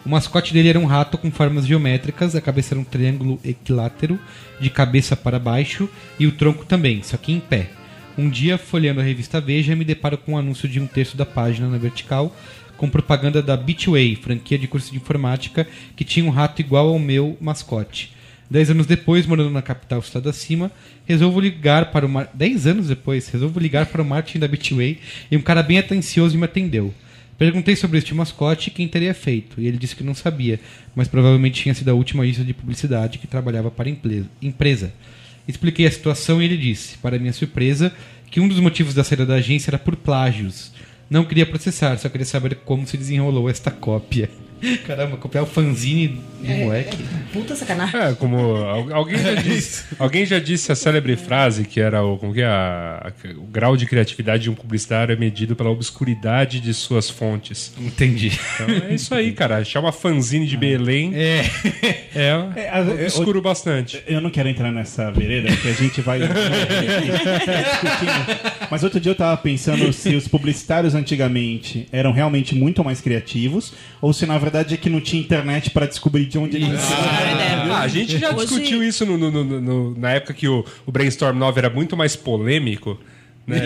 O 0.06 0.10
mascote 0.10 0.54
dele 0.54 0.70
era 0.70 0.80
um 0.80 0.86
rato 0.86 1.18
com 1.18 1.32
formas 1.32 1.66
geométricas, 1.66 2.36
a 2.36 2.42
cabeça 2.42 2.74
era 2.74 2.82
um 2.82 2.84
triângulo 2.84 3.40
equilátero, 3.44 4.20
de 4.60 4.70
cabeça 4.70 5.16
para 5.16 5.40
baixo, 5.40 5.90
e 6.20 6.28
o 6.28 6.32
tronco 6.32 6.66
também, 6.66 7.02
só 7.02 7.18
que 7.18 7.32
em 7.32 7.40
pé. 7.40 7.70
Um 8.18 8.30
dia, 8.30 8.58
folheando 8.58 9.00
a 9.00 9.04
revista 9.04 9.42
Veja, 9.42 9.76
me 9.76 9.86
deparo 9.86 10.18
com 10.18 10.34
um 10.34 10.38
anúncio 10.38 10.68
de 10.68 10.80
um 10.80 10.86
terço 10.86 11.18
da 11.18 11.26
página 11.26 11.68
na 11.68 11.78
vertical, 11.78 12.36
com 12.82 12.90
propaganda 12.90 13.44
da 13.44 13.56
Beachway, 13.56 14.16
franquia 14.16 14.58
de 14.58 14.68
curso 14.68 14.90
de 14.90 14.98
informática, 14.98 15.68
que 15.96 16.04
tinha 16.04 16.26
um 16.26 16.32
rato 16.32 16.62
igual 16.62 16.88
ao 16.88 16.98
meu 16.98 17.38
mascote. 17.40 18.12
Dez 18.50 18.72
anos 18.72 18.88
depois, 18.88 19.28
morando 19.28 19.52
na 19.52 19.62
capital 19.62 20.00
estado 20.00 20.28
acima, 20.28 20.72
resolvo 21.06 21.40
ligar 21.40 21.92
para 21.92 22.08
o 22.08 22.10
mar... 22.10 22.32
Dez 22.34 22.66
anos 22.66 22.88
depois, 22.88 23.30
resolvo 23.30 23.60
ligar 23.60 23.86
para 23.86 24.02
o 24.02 24.06
marketing 24.06 24.40
da 24.40 24.48
Bitway 24.48 24.98
e 25.30 25.38
um 25.38 25.44
cara 25.44 25.62
bem 25.62 25.78
atencioso 25.78 26.36
me 26.36 26.46
atendeu. 26.46 26.92
Perguntei 27.38 27.76
sobre 27.76 28.00
este 28.00 28.16
mascote 28.16 28.70
e 28.70 28.72
quem 28.72 28.88
teria 28.88 29.14
feito, 29.14 29.62
e 29.62 29.68
ele 29.68 29.78
disse 29.78 29.96
que 29.96 30.04
não 30.04 30.16
sabia, 30.16 30.60
mas 30.96 31.08
provavelmente 31.08 31.62
tinha 31.62 31.76
sido 31.76 31.90
a 31.90 31.94
última 31.94 32.24
agência 32.24 32.44
de 32.44 32.52
publicidade 32.52 33.20
que 33.20 33.28
trabalhava 33.28 33.70
para 33.70 33.90
a 33.90 33.94
empresa. 34.42 34.92
Expliquei 35.48 35.86
a 35.86 35.92
situação 35.92 36.42
e 36.42 36.46
ele 36.46 36.58
disse, 36.58 36.98
para 36.98 37.20
minha 37.20 37.32
surpresa, 37.32 37.94
que 38.32 38.40
um 38.40 38.48
dos 38.48 38.60
motivos 38.60 38.96
da 38.96 39.04
saída 39.04 39.26
da 39.26 39.36
agência 39.36 39.70
era 39.70 39.78
por 39.78 39.96
plágios. 39.96 40.72
Não 41.12 41.26
queria 41.26 41.46
processar, 41.46 41.98
só 41.98 42.08
queria 42.08 42.24
saber 42.24 42.60
como 42.64 42.88
se 42.88 42.96
desenrolou 42.96 43.50
esta 43.50 43.70
cópia. 43.70 44.30
Caramba, 44.86 45.18
copiar 45.18 45.44
o 45.44 45.48
fanzine 45.48 46.22
do 46.40 46.48
moleque. 46.52 46.98
Puta 47.34 47.56
sacanagem. 47.56 48.00
É, 48.00 48.14
como 48.14 48.38
al- 48.58 48.94
alguém 48.94 49.18
já 49.18 49.34
disse, 49.42 49.84
alguém 49.98 50.26
já 50.26 50.40
disse 50.40 50.72
a 50.72 50.76
célebre 50.76 51.16
frase 51.16 51.64
que 51.66 51.80
era 51.80 52.04
o, 52.04 52.18
como 52.18 52.34
que 52.34 52.42
é, 52.42 52.46
a- 52.46 53.08
a- 53.08 53.30
o 53.38 53.44
grau 53.48 53.76
de 53.78 53.86
criatividade 53.86 54.44
de 54.44 54.50
um 54.50 54.54
publicitário 54.56 55.14
é 55.14 55.16
medido 55.16 55.56
pela 55.56 55.70
obscuridade 55.70 56.60
de 56.60 56.74
suas 56.74 57.10
fontes. 57.10 57.72
Entendi. 57.80 58.32
Então 58.56 58.68
é 58.90 58.94
isso 58.94 59.14
aí, 59.16 59.32
cara. 59.32 59.64
Chama 59.64 59.92
fanzine 59.92 60.46
de 60.48 60.58
Belém. 60.58 61.12
É. 61.16 61.42
É, 62.14 62.28
É, 62.58 62.70
é, 62.74 62.82
obscuro 63.06 63.42
bastante. 63.42 64.04
Eu 64.06 64.20
não 64.20 64.30
quero 64.30 64.50
entrar 64.50 64.70
nessa 64.70 65.10
vereda, 65.12 65.48
que 65.56 65.70
a 65.70 65.72
gente 65.72 66.02
vai 66.02 66.20
discutindo. 66.20 66.30
Mas 68.70 68.84
outro 68.84 69.00
dia 69.00 69.12
eu 69.12 69.16
tava 69.16 69.38
pensando 69.38 69.92
se 69.94 70.14
os 70.16 70.28
publicitários 70.28 70.94
antigamente 70.96 71.88
eram 71.92 72.12
realmente 72.12 72.54
muito 72.56 72.84
mais 72.84 73.00
criativos, 73.02 73.74
ou 74.02 74.12
se 74.14 74.26
na 74.26 74.38
verdade 74.38 74.51
é 74.60 74.78
que 74.78 74.90
não 74.90 75.02
tinha 75.02 75.22
internet 75.22 75.70
para 75.72 75.86
descubrir 75.86 76.28
de 76.28 76.38
onde 76.38 76.58
eles 76.58 76.80
Ah, 77.72 77.80
a 77.82 77.88
gente 77.88 78.18
já 78.18 78.30
Hoje- 78.36 78.48
discutiu 78.48 78.84
isso 78.84 79.06
no- 79.06 79.18
no- 79.18 79.32
no- 79.32 79.62
no- 79.62 79.96
na 79.98 80.12
época 80.12 80.34
que 80.34 80.48
o, 80.48 80.66
o 80.86 80.92
Brainstorm 80.92 81.38
9 81.38 81.60
era 81.60 81.70
muito 81.70 81.96
mais 81.98 82.16
polêmico. 82.16 83.00
Né? 83.48 83.60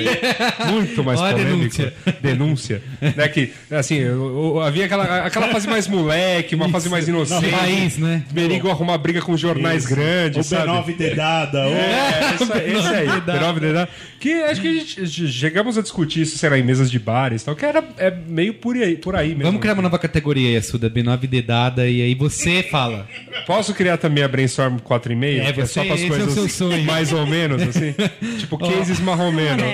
muito 0.72 1.04
mais 1.04 1.20
Olha 1.20 1.34
polêmico. 1.36 1.58
denúncia. 1.78 1.94
Denúncia. 2.22 2.82
né? 3.16 3.28
Que, 3.28 3.52
assim, 3.70 4.04
o- 4.06 4.54
o- 4.56 4.62
havia 4.62 4.86
aquela, 4.86 5.26
aquela 5.26 5.50
fase 5.50 5.68
mais 5.68 5.88
moleque, 5.88 6.56
uma 6.56 6.70
fase 6.70 6.90
mais 6.90 7.08
inocente. 7.08 7.50
País, 7.52 7.98
né? 7.98 8.24
Perigo 8.34 8.70
arrumar 8.70 8.98
briga 8.98 9.22
com 9.22 9.36
jornais 9.38 9.84
Isso. 9.84 9.94
grandes, 9.94 10.46
O 10.46 10.50
sabe? 10.50 10.70
B9 10.70 10.96
dedada, 10.98 11.68
o- 11.68 11.72
É, 11.74 12.36
esse, 12.36 12.44
esse 12.78 12.88
aí, 12.88 13.08
B9 13.08 13.60
dedada. 13.60 13.90
Que 14.20 14.32
acho 14.44 14.62
que 14.62 14.68
a 14.68 14.74
gente 14.74 15.08
chegamos 15.32 15.78
a 15.78 15.82
discutir 15.82 16.22
isso, 16.22 16.38
sei 16.38 16.50
lá, 16.50 16.58
em 16.58 16.64
mesas 16.64 16.90
de 16.90 16.98
bares 16.98 17.42
e 17.42 17.46
tal, 17.46 17.56
que 17.56 17.66
era 17.66 17.84
é 17.98 18.10
meio 18.10 18.54
por 18.56 18.76
aí, 18.76 18.96
por 18.96 19.16
aí 19.16 19.30
mesmo. 19.30 19.44
Vamos 19.44 19.62
criar 19.62 19.74
uma 19.74 19.84
nova 19.84 20.00
categoria 20.00 20.58
aí, 20.58 20.64
Suda, 20.64 20.90
B9 20.90 21.28
dedada, 21.28 21.88
e 21.88 22.02
aí 22.02 22.16
você 22.16 22.64
fala. 22.64 23.08
Posso 23.46 23.74
criar 23.74 23.98
também 23.98 24.24
a 24.24 24.28
Brainstorm 24.28 24.78
4,5? 24.80 25.42
É, 25.42 25.52
que 25.54 25.62
é 25.62 25.66
você- 25.66 25.74
só 25.74 25.84
para 25.86 25.94
as 25.96 26.02
é 26.02 26.08
coisas 26.08 26.52
sonho. 26.54 26.84
mais 26.86 27.12
ou 27.14 27.28
menos, 27.28 27.62
assim? 27.62 27.94
tipo, 28.40 28.58
cases 28.58 29.00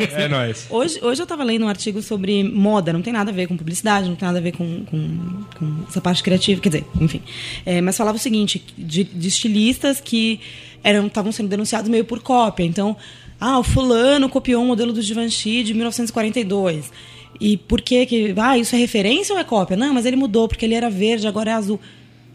marromeno. 0.01 0.23
É 0.23 0.27
nóis. 0.27 0.67
Hoje, 0.69 0.99
hoje 1.01 1.21
eu 1.21 1.27
tava 1.27 1.43
lendo 1.43 1.65
um 1.65 1.67
artigo 1.67 2.01
sobre 2.01 2.43
moda, 2.43 2.91
não 2.91 3.01
tem 3.01 3.13
nada 3.13 3.31
a 3.31 3.33
ver 3.33 3.47
com 3.47 3.57
publicidade, 3.57 4.07
não 4.07 4.15
tem 4.15 4.25
nada 4.25 4.39
a 4.39 4.41
ver 4.41 4.51
com, 4.51 4.85
com, 4.85 5.43
com 5.57 5.83
essa 5.87 6.01
parte 6.01 6.21
criativa, 6.23 6.61
quer 6.61 6.69
dizer, 6.69 6.85
enfim. 6.99 7.21
É, 7.65 7.81
mas 7.81 7.97
falava 7.97 8.17
o 8.17 8.19
seguinte, 8.19 8.63
de, 8.77 9.03
de 9.03 9.27
estilistas 9.27 9.99
que 9.99 10.39
estavam 10.83 11.31
sendo 11.31 11.49
denunciados 11.49 11.89
meio 11.89 12.05
por 12.05 12.21
cópia. 12.21 12.63
Então, 12.63 12.97
ah, 13.39 13.59
o 13.59 13.63
fulano 13.63 14.29
copiou 14.29 14.63
um 14.63 14.67
modelo 14.67 14.93
do 14.93 15.01
Givenchy 15.01 15.63
de 15.63 15.73
1942. 15.73 16.91
E 17.39 17.57
por 17.57 17.81
que 17.81 18.05
que... 18.05 18.33
Ah, 18.37 18.57
isso 18.57 18.75
é 18.75 18.77
referência 18.77 19.33
ou 19.33 19.39
é 19.39 19.43
cópia? 19.43 19.75
Não, 19.75 19.93
mas 19.93 20.05
ele 20.05 20.15
mudou, 20.15 20.47
porque 20.47 20.65
ele 20.65 20.75
era 20.75 20.89
verde, 20.89 21.27
agora 21.27 21.51
é 21.51 21.53
azul. 21.53 21.79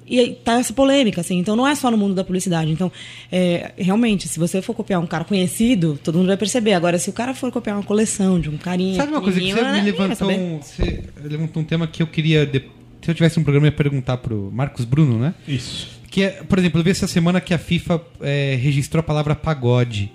E 0.08 0.20
aí 0.20 0.34
tá 0.44 0.58
essa 0.60 0.72
polêmica, 0.72 1.20
assim. 1.20 1.38
Então 1.38 1.56
não 1.56 1.66
é 1.66 1.74
só 1.74 1.90
no 1.90 1.96
mundo 1.96 2.14
da 2.14 2.22
publicidade. 2.22 2.70
Então, 2.70 2.90
é, 3.30 3.72
realmente, 3.76 4.28
se 4.28 4.38
você 4.38 4.62
for 4.62 4.74
copiar 4.74 5.00
um 5.00 5.06
cara 5.06 5.24
conhecido, 5.24 5.98
todo 6.02 6.16
mundo 6.18 6.28
vai 6.28 6.36
perceber. 6.36 6.74
Agora, 6.74 6.98
se 6.98 7.10
o 7.10 7.12
cara 7.12 7.34
for 7.34 7.50
copiar 7.50 7.76
uma 7.76 7.82
coleção 7.82 8.38
de 8.40 8.48
um 8.48 8.56
carinha. 8.56 8.96
Sabe 8.96 9.12
uma 9.12 9.20
coisa 9.20 9.40
que 9.40 9.46
você 9.52 9.54
me 9.54 9.60
vai 9.62 9.82
levantou 9.82 10.30
um, 10.30 10.58
você 10.62 11.04
levantou 11.24 11.62
um 11.62 11.66
tema 11.66 11.86
que 11.86 12.02
eu 12.02 12.06
queria. 12.06 12.46
de- 12.46 12.62
Se 13.02 13.10
eu 13.10 13.14
tivesse 13.14 13.38
um 13.38 13.42
programa, 13.42 13.66
eu 13.66 13.70
ia 13.70 13.76
perguntar 13.76 14.16
pro 14.18 14.50
Marcos 14.52 14.84
Bruno, 14.84 15.18
né? 15.18 15.34
Isso. 15.46 15.95
Que 16.16 16.22
é, 16.22 16.28
por 16.48 16.58
exemplo, 16.58 16.80
eu 16.80 16.84
vi 16.84 16.90
essa 16.92 17.06
semana 17.06 17.42
que 17.42 17.52
a 17.52 17.58
FIFA 17.58 18.00
é, 18.22 18.58
registrou 18.58 19.00
a 19.00 19.02
palavra 19.02 19.34
pagode. 19.34 20.10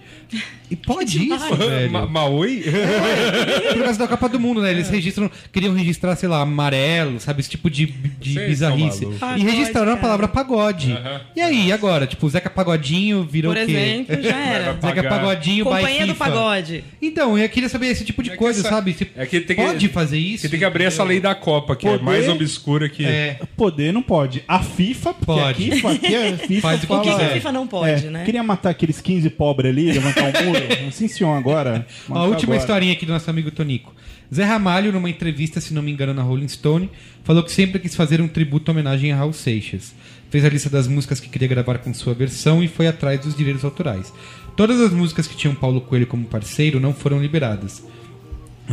E 0.71 0.75
pode 0.75 1.19
isso, 1.29 1.55
velho. 1.55 1.91
Ma 1.91 2.07
Maui? 2.07 2.63
Por 3.73 3.83
causa 3.83 3.99
da 3.99 4.07
Copa 4.07 4.27
do 4.29 4.39
Mundo, 4.39 4.61
né? 4.61 4.71
Eles 4.71 4.89
registram, 4.89 5.29
queriam 5.51 5.75
registrar, 5.75 6.15
sei 6.15 6.27
lá, 6.29 6.41
amarelo, 6.41 7.19
sabe? 7.19 7.41
Esse 7.41 7.49
tipo 7.51 7.69
de, 7.69 7.85
de 7.85 8.33
Vocês 8.33 8.47
bizarrice. 8.49 8.99
são 8.99 9.09
malucos. 9.09 9.17
E 9.17 9.19
Pagode, 9.19 9.43
registraram 9.45 9.87
a 9.91 9.95
cara. 9.95 10.01
palavra 10.01 10.27
pagode. 10.27 10.97
E 11.35 11.41
aí, 11.41 11.71
agora? 11.71 12.07
Tipo, 12.07 12.25
o 12.25 12.29
Zeca 12.29 12.49
Pagodinho 12.49 13.23
virou 13.23 13.53
Por 13.53 13.61
o 13.61 13.65
quê? 13.65 13.71
exemplo, 13.73 14.23
já 14.23 14.37
era. 14.39 14.73
Vai 14.73 14.95
Zeca. 14.95 15.09
Pagodinho 15.09 15.65
by 15.65 15.71
Companhia 15.71 15.99
do 16.07 16.13
FIFA. 16.13 16.25
pagode. 16.25 16.83
Então, 17.01 17.37
eu 17.37 17.49
queria 17.49 17.69
saber 17.69 17.87
esse 17.87 18.05
tipo 18.05 18.23
de 18.23 18.31
É 18.31 18.35
coisa, 18.37 18.61
essa- 18.61 18.69
sabe? 18.69 18.93
Tipo, 18.93 19.19
é 19.19 19.25
que 19.25 19.41
tem 19.41 19.55
que- 19.55 19.61
pode 19.61 19.87
fazer 19.89 20.17
isso? 20.17 20.43
Você 20.43 20.49
tem 20.49 20.57
que 20.59 20.65
abrir 20.65 20.85
essa 20.85 21.03
lei 21.03 21.19
da 21.19 21.35
Copa, 21.35 21.75
que 21.75 21.85
é 21.85 21.91
Poder- 21.91 22.03
mais 22.03 22.27
obscura 22.29 22.87
que. 22.89 23.05
É. 23.05 23.39
Poder 23.57 23.91
não 23.91 24.01
pode. 24.01 24.41
A 24.47 24.59
FIFA, 24.63 25.13
Pode. 25.13 25.69
aqui, 25.69 25.81
aqui 25.91 26.15
a 26.15 26.37
FIFA 26.47 26.61
Faz 26.61 26.83
o 26.83 26.87
fala, 26.87 26.99
O 26.99 27.03
que, 27.03 27.15
que 27.15 27.21
a 27.21 27.25
É. 27.25 27.33
FIFA 27.33 27.51
não 27.51 27.67
pode, 27.67 28.07
é, 28.07 28.09
né? 28.09 28.23
Queria 28.23 28.43
matar 28.43 28.69
aqueles 28.69 28.99
15 29.01 29.29
pobres 29.31 29.71
ali, 29.71 29.91
levantar 29.91 30.23
um 30.41 30.45
muro. 30.45 30.61
Sim, 30.91 31.07
senhor, 31.07 31.33
agora. 31.33 31.85
A 32.09 32.23
última 32.23 32.53
agora. 32.53 32.57
historinha 32.57 32.93
aqui 32.93 33.05
do 33.05 33.13
nosso 33.13 33.29
amigo 33.29 33.51
Tonico. 33.51 33.93
Zé 34.33 34.45
Ramalho, 34.45 34.93
numa 34.93 35.09
entrevista, 35.09 35.59
se 35.59 35.73
não 35.73 35.81
me 35.81 35.91
engano, 35.91 36.13
na 36.13 36.21
Rolling 36.21 36.47
Stone, 36.47 36.89
falou 37.23 37.43
que 37.43 37.51
sempre 37.51 37.79
quis 37.79 37.93
fazer 37.95 38.21
um 38.21 38.27
tributo 38.29 38.71
em 38.71 38.73
homenagem 38.73 39.11
a 39.11 39.17
Raul 39.17 39.33
Seixas. 39.33 39.93
Fez 40.29 40.45
a 40.45 40.49
lista 40.49 40.69
das 40.69 40.87
músicas 40.87 41.19
que 41.19 41.27
queria 41.27 41.49
gravar 41.49 41.79
com 41.79 41.93
sua 41.93 42.13
versão 42.13 42.63
e 42.63 42.67
foi 42.69 42.87
atrás 42.87 43.19
dos 43.19 43.35
direitos 43.35 43.65
autorais. 43.65 44.13
Todas 44.55 44.79
as 44.79 44.93
músicas 44.93 45.27
que 45.27 45.35
tinham 45.35 45.53
Paulo 45.53 45.81
Coelho 45.81 46.07
como 46.07 46.25
parceiro 46.25 46.79
não 46.79 46.93
foram 46.93 47.21
liberadas. 47.21 47.83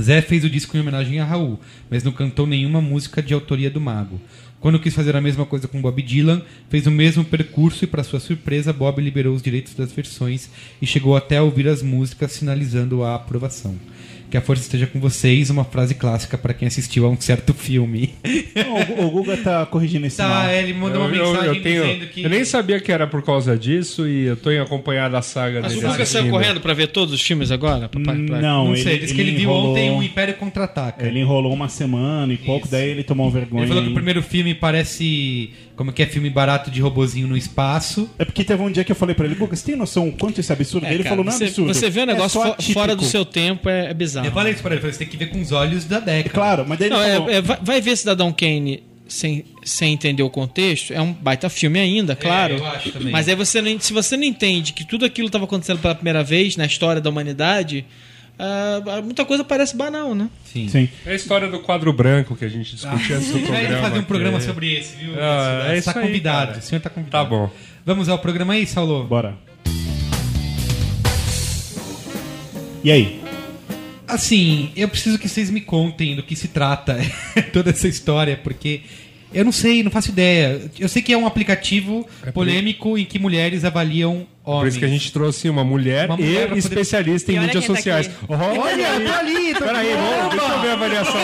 Zé 0.01 0.21
fez 0.21 0.45
o 0.45 0.51
disco 0.51 0.77
em 0.77 0.81
homenagem 0.81 1.19
a 1.19 1.25
Raul, 1.25 1.59
mas 1.91 2.05
não 2.05 2.13
cantou 2.13 2.47
nenhuma 2.47 2.81
música 2.81 3.21
de 3.21 3.35
autoria 3.35 3.69
do 3.69 3.81
Mago. 3.81 4.21
Quando 4.61 4.81
quis 4.81 4.95
fazer 4.95 5.15
a 5.15 5.21
mesma 5.21 5.47
coisa 5.47 5.69
com 5.69 5.81
Bob 5.81 6.03
Dylan, 6.03 6.43
fez 6.69 6.87
o 6.87 6.91
mesmo 6.91 7.25
percurso 7.25 7.85
e, 7.85 7.87
para 7.87 8.03
sua 8.03 8.19
surpresa, 8.19 8.73
Bob 8.73 9.01
liberou 9.01 9.35
os 9.35 9.43
direitos 9.43 9.75
das 9.75 9.93
versões 9.93 10.51
e 10.83 10.87
chegou 10.87 11.17
até 11.17 11.37
a 11.37 11.43
ouvir 11.43 11.69
as 11.69 11.81
músicas, 11.81 12.33
sinalizando 12.33 13.05
a 13.05 13.15
aprovação. 13.15 13.77
Que 14.31 14.37
a 14.37 14.43
força 14.43 14.63
esteja 14.63 14.87
com 14.87 15.01
vocês, 15.01 15.49
uma 15.49 15.65
frase 15.65 15.95
clássica 15.95 16.37
para 16.37 16.53
quem 16.53 16.69
assistiu 16.69 17.07
a 17.07 17.09
um 17.09 17.19
certo 17.19 17.55
filme. 17.55 18.11
Não, 18.55 19.05
o 19.05 19.07
o 19.07 19.11
Guga 19.11 19.39
tá 19.39 19.65
corrigindo 19.65 20.07
esse 20.07 20.21
mal. 20.21 20.31
tá, 20.31 20.53
ele 20.55 20.75
mandou 20.75 21.01
uma 21.01 21.09
Eu, 21.09 21.15
eu- 21.25 21.31
mensagem 21.33 21.57
eu 21.57 21.63
tenho- 21.63 21.83
dizendo 21.87 22.07
que. 22.09 22.23
eu 22.25 22.29
nem 22.29 22.45
sabia 22.45 22.79
que 22.79 22.93
era 22.93 23.07
por 23.07 23.23
causa 23.23 23.57
disso 23.57 24.07
e 24.07 24.25
eu 24.27 24.37
tô 24.37 24.51
acompanhado 24.51 25.17
a 25.17 25.23
saga 25.23 25.63
Mas 25.63 25.73
dele. 25.73 25.87
o 25.87 25.91
Guga 25.91 26.05
saiu 26.05 26.29
correndo 26.31 26.61
pra 26.61 26.75
ver 26.75 26.89
todos 26.89 27.15
os 27.15 27.23
filmes 27.23 27.51
agora? 27.51 27.89
Pra- 27.89 28.01
pra- 28.03 28.13
pra- 28.13 28.41
Não, 28.41 28.67
Não 28.67 28.75
ele, 28.75 28.83
sei, 28.83 28.99
disse 28.99 29.15
que 29.15 29.21
ele 29.23 29.31
viu 29.31 29.45
enrolou- 29.51 29.71
ontem 29.73 29.91
o 29.93 30.03
Império 30.03 30.35
Contra-Ataca. 30.35 31.07
Ele 31.07 31.21
enrolou 31.21 31.53
uma 31.55 31.69
semana 31.71 32.31
e 32.31 32.37
pouco, 32.37 32.69
daí 32.69 32.91
ele 32.91 33.03
tomou 33.05 33.31
vergonha. 33.31 33.63
Ele 33.63 33.69
falou 33.69 33.83
que 33.83 33.91
o 33.91 33.95
primeiro 33.95 34.23
filme 34.23 34.55
parece. 34.55 35.51
Como 35.79 35.93
que 35.93 36.03
é 36.03 36.07
filme 36.07 36.29
barato 36.29 36.73
de 36.73 36.81
robozinho 36.81 37.29
no 37.29 37.37
espaço. 37.37 38.11
É 38.19 38.25
porque 38.25 38.43
teve 38.43 38.61
um 38.61 38.69
dia 38.69 38.83
que 38.83 38.91
eu 38.91 38.97
falei 38.97 39.15
pra 39.15 39.25
ele, 39.27 39.37
você 39.37 39.65
tem 39.65 39.77
noção 39.77 40.09
o 40.09 40.13
quanto 40.13 40.41
isso 40.41 40.51
é 40.51 40.57
absurdo? 40.57 40.85
É, 40.85 40.93
ele 40.93 41.05
cara, 41.05 41.11
falou, 41.11 41.25
não 41.25 41.33
é 41.33 41.37
você, 41.37 41.45
absurdo. 41.45 41.73
você 41.73 41.89
vê 41.89 42.01
um 42.01 42.03
é 42.03 42.07
negócio 42.07 42.41
fo- 42.43 42.49
atípico." 42.49 42.73
fora 42.73 42.97
do 42.97 43.05
seu 43.05 43.25
tempo, 43.25 43.69
é, 43.69 43.87
é 43.91 43.95
bizarro. 43.95 44.27
Eu 44.27 44.33
falei 44.33 44.53
isso 44.55 44.61
pra 44.63 44.73
ele, 44.73 44.81
falei, 44.81 44.93
você 44.93 44.99
tem 44.99 45.07
que 45.09 45.17
ver 45.17 45.27
com 45.31 45.41
os 45.41 45.53
olhos 45.53 45.85
da 45.85 46.01
década. 46.01 46.35
Claro, 46.35 46.65
mas 46.67 46.81
daí 46.81 46.89
ele 46.89 46.97
Não, 46.97 47.03
é- 47.05 47.13
falou... 47.15 47.31
é, 47.31 47.41
vai, 47.41 47.59
vai 47.63 47.81
ver 47.81 47.97
Cidadão 47.97 48.33
Kane 48.33 48.83
sem, 49.07 49.45
sem 49.65 49.93
entender 49.95 50.25
o 50.25 50.29
contexto, 50.31 50.93
é 50.93 51.01
um 51.01 51.13
baita 51.13 51.49
filme 51.49 51.79
ainda, 51.79 52.17
claro. 52.17 52.55
eu 52.57 52.67
acho 52.67 52.91
também. 52.91 53.13
Mas 53.13 53.29
aí 53.29 53.37
você 53.37 53.63
não, 53.63 53.79
se 53.79 53.93
você 53.93 54.17
não 54.17 54.25
entende 54.25 54.73
que 54.73 54.85
tudo 54.85 55.05
aquilo 55.05 55.29
estava 55.29 55.45
acontecendo 55.45 55.79
pela 55.79 55.95
primeira 55.95 56.25
vez 56.25 56.57
na 56.57 56.67
história 56.67 57.01
da 57.01 57.09
humanidade, 57.09 57.87
ah, 58.39 59.03
muita 59.03 59.25
coisa 59.25 59.43
parece 59.45 59.77
banal, 59.77 60.15
né? 60.15 60.29
Sim. 60.45 60.69
Sim. 60.69 60.89
É 61.05 61.13
a 61.13 61.15
história 61.15 61.49
do 61.49 61.61
quadro 61.61 61.93
branco 61.93 62.37
que 62.37 62.45
a 62.45 62.49
gente 62.49 62.75
discutia 62.77 63.17
antes 63.17 63.31
do 63.31 63.37
A 63.37 63.39
gente 63.41 63.51
vai 63.51 63.61
programa. 63.61 63.89
fazer 63.89 63.99
um 63.99 64.05
programa 64.05 64.39
que- 64.39 64.45
sobre 64.45 64.75
esse, 64.79 64.97
viu? 64.97 65.15
Ah, 65.19 65.65
é 65.75 65.81
tá 65.81 65.93
aí, 65.99 66.07
convidado. 66.07 66.47
cara. 66.49 66.59
O 66.59 66.63
senhor 66.63 66.81
tá 66.81 66.91
convidado. 66.91 67.25
Tá 67.25 67.37
bom. 67.37 67.51
Vamos 67.85 68.09
ao 68.09 68.19
programa 68.19 68.53
aí, 68.55 68.67
Saulo? 68.67 69.05
Bora. 69.05 69.35
E 72.85 72.91
aí? 72.93 73.21
Assim, 74.07 74.71
eu 74.77 74.89
preciso 74.89 75.19
que 75.19 75.29
vocês 75.29 75.51
me 75.51 75.61
contem 75.61 76.15
do 76.17 76.23
que 76.23 76.35
se 76.37 76.49
trata 76.49 76.97
toda 77.53 77.71
essa 77.71 77.87
história, 77.89 78.37
porque 78.43 78.81
eu 79.35 79.45
não 79.45 79.53
sei, 79.53 79.83
não 79.83 79.91
faço 79.91 80.11
ideia. 80.11 80.71
Eu 80.79 80.89
sei 80.89 81.03
que 81.03 81.13
é 81.13 81.19
um 81.19 81.27
aplicativo 81.27 82.09
por- 82.23 82.33
polêmico 82.33 82.97
em 82.97 83.05
que 83.05 83.19
mulheres 83.19 83.65
avaliam 83.65 84.27
homens. 84.49 84.61
Por 84.61 84.69
isso 84.69 84.79
que 84.79 84.85
a 84.85 84.89
gente 84.89 85.13
trouxe 85.13 85.49
uma 85.51 85.65
mulher, 85.65 86.07
Uma 86.09 86.17
mulher 86.17 86.45
e 86.45 86.47
poder- 86.49 86.59
especialista 86.59 87.31
em 87.33 87.35
E 87.35 87.39
olha 87.39 87.47
mídias 87.47 87.67
tá 87.67 87.75
sociais. 87.75 88.07
aqui. 88.07 88.17
Olha, 88.29 88.83
eu 88.83 89.07
tô 89.07 89.13
ali, 89.19 89.55
tô 89.55 89.65
Peraí, 89.65 89.89
vamos, 89.95 90.31
deixa 90.35 90.53
eu 90.55 90.61
ver 90.61 90.69
a 90.69 90.73
avaliação. 90.75 91.21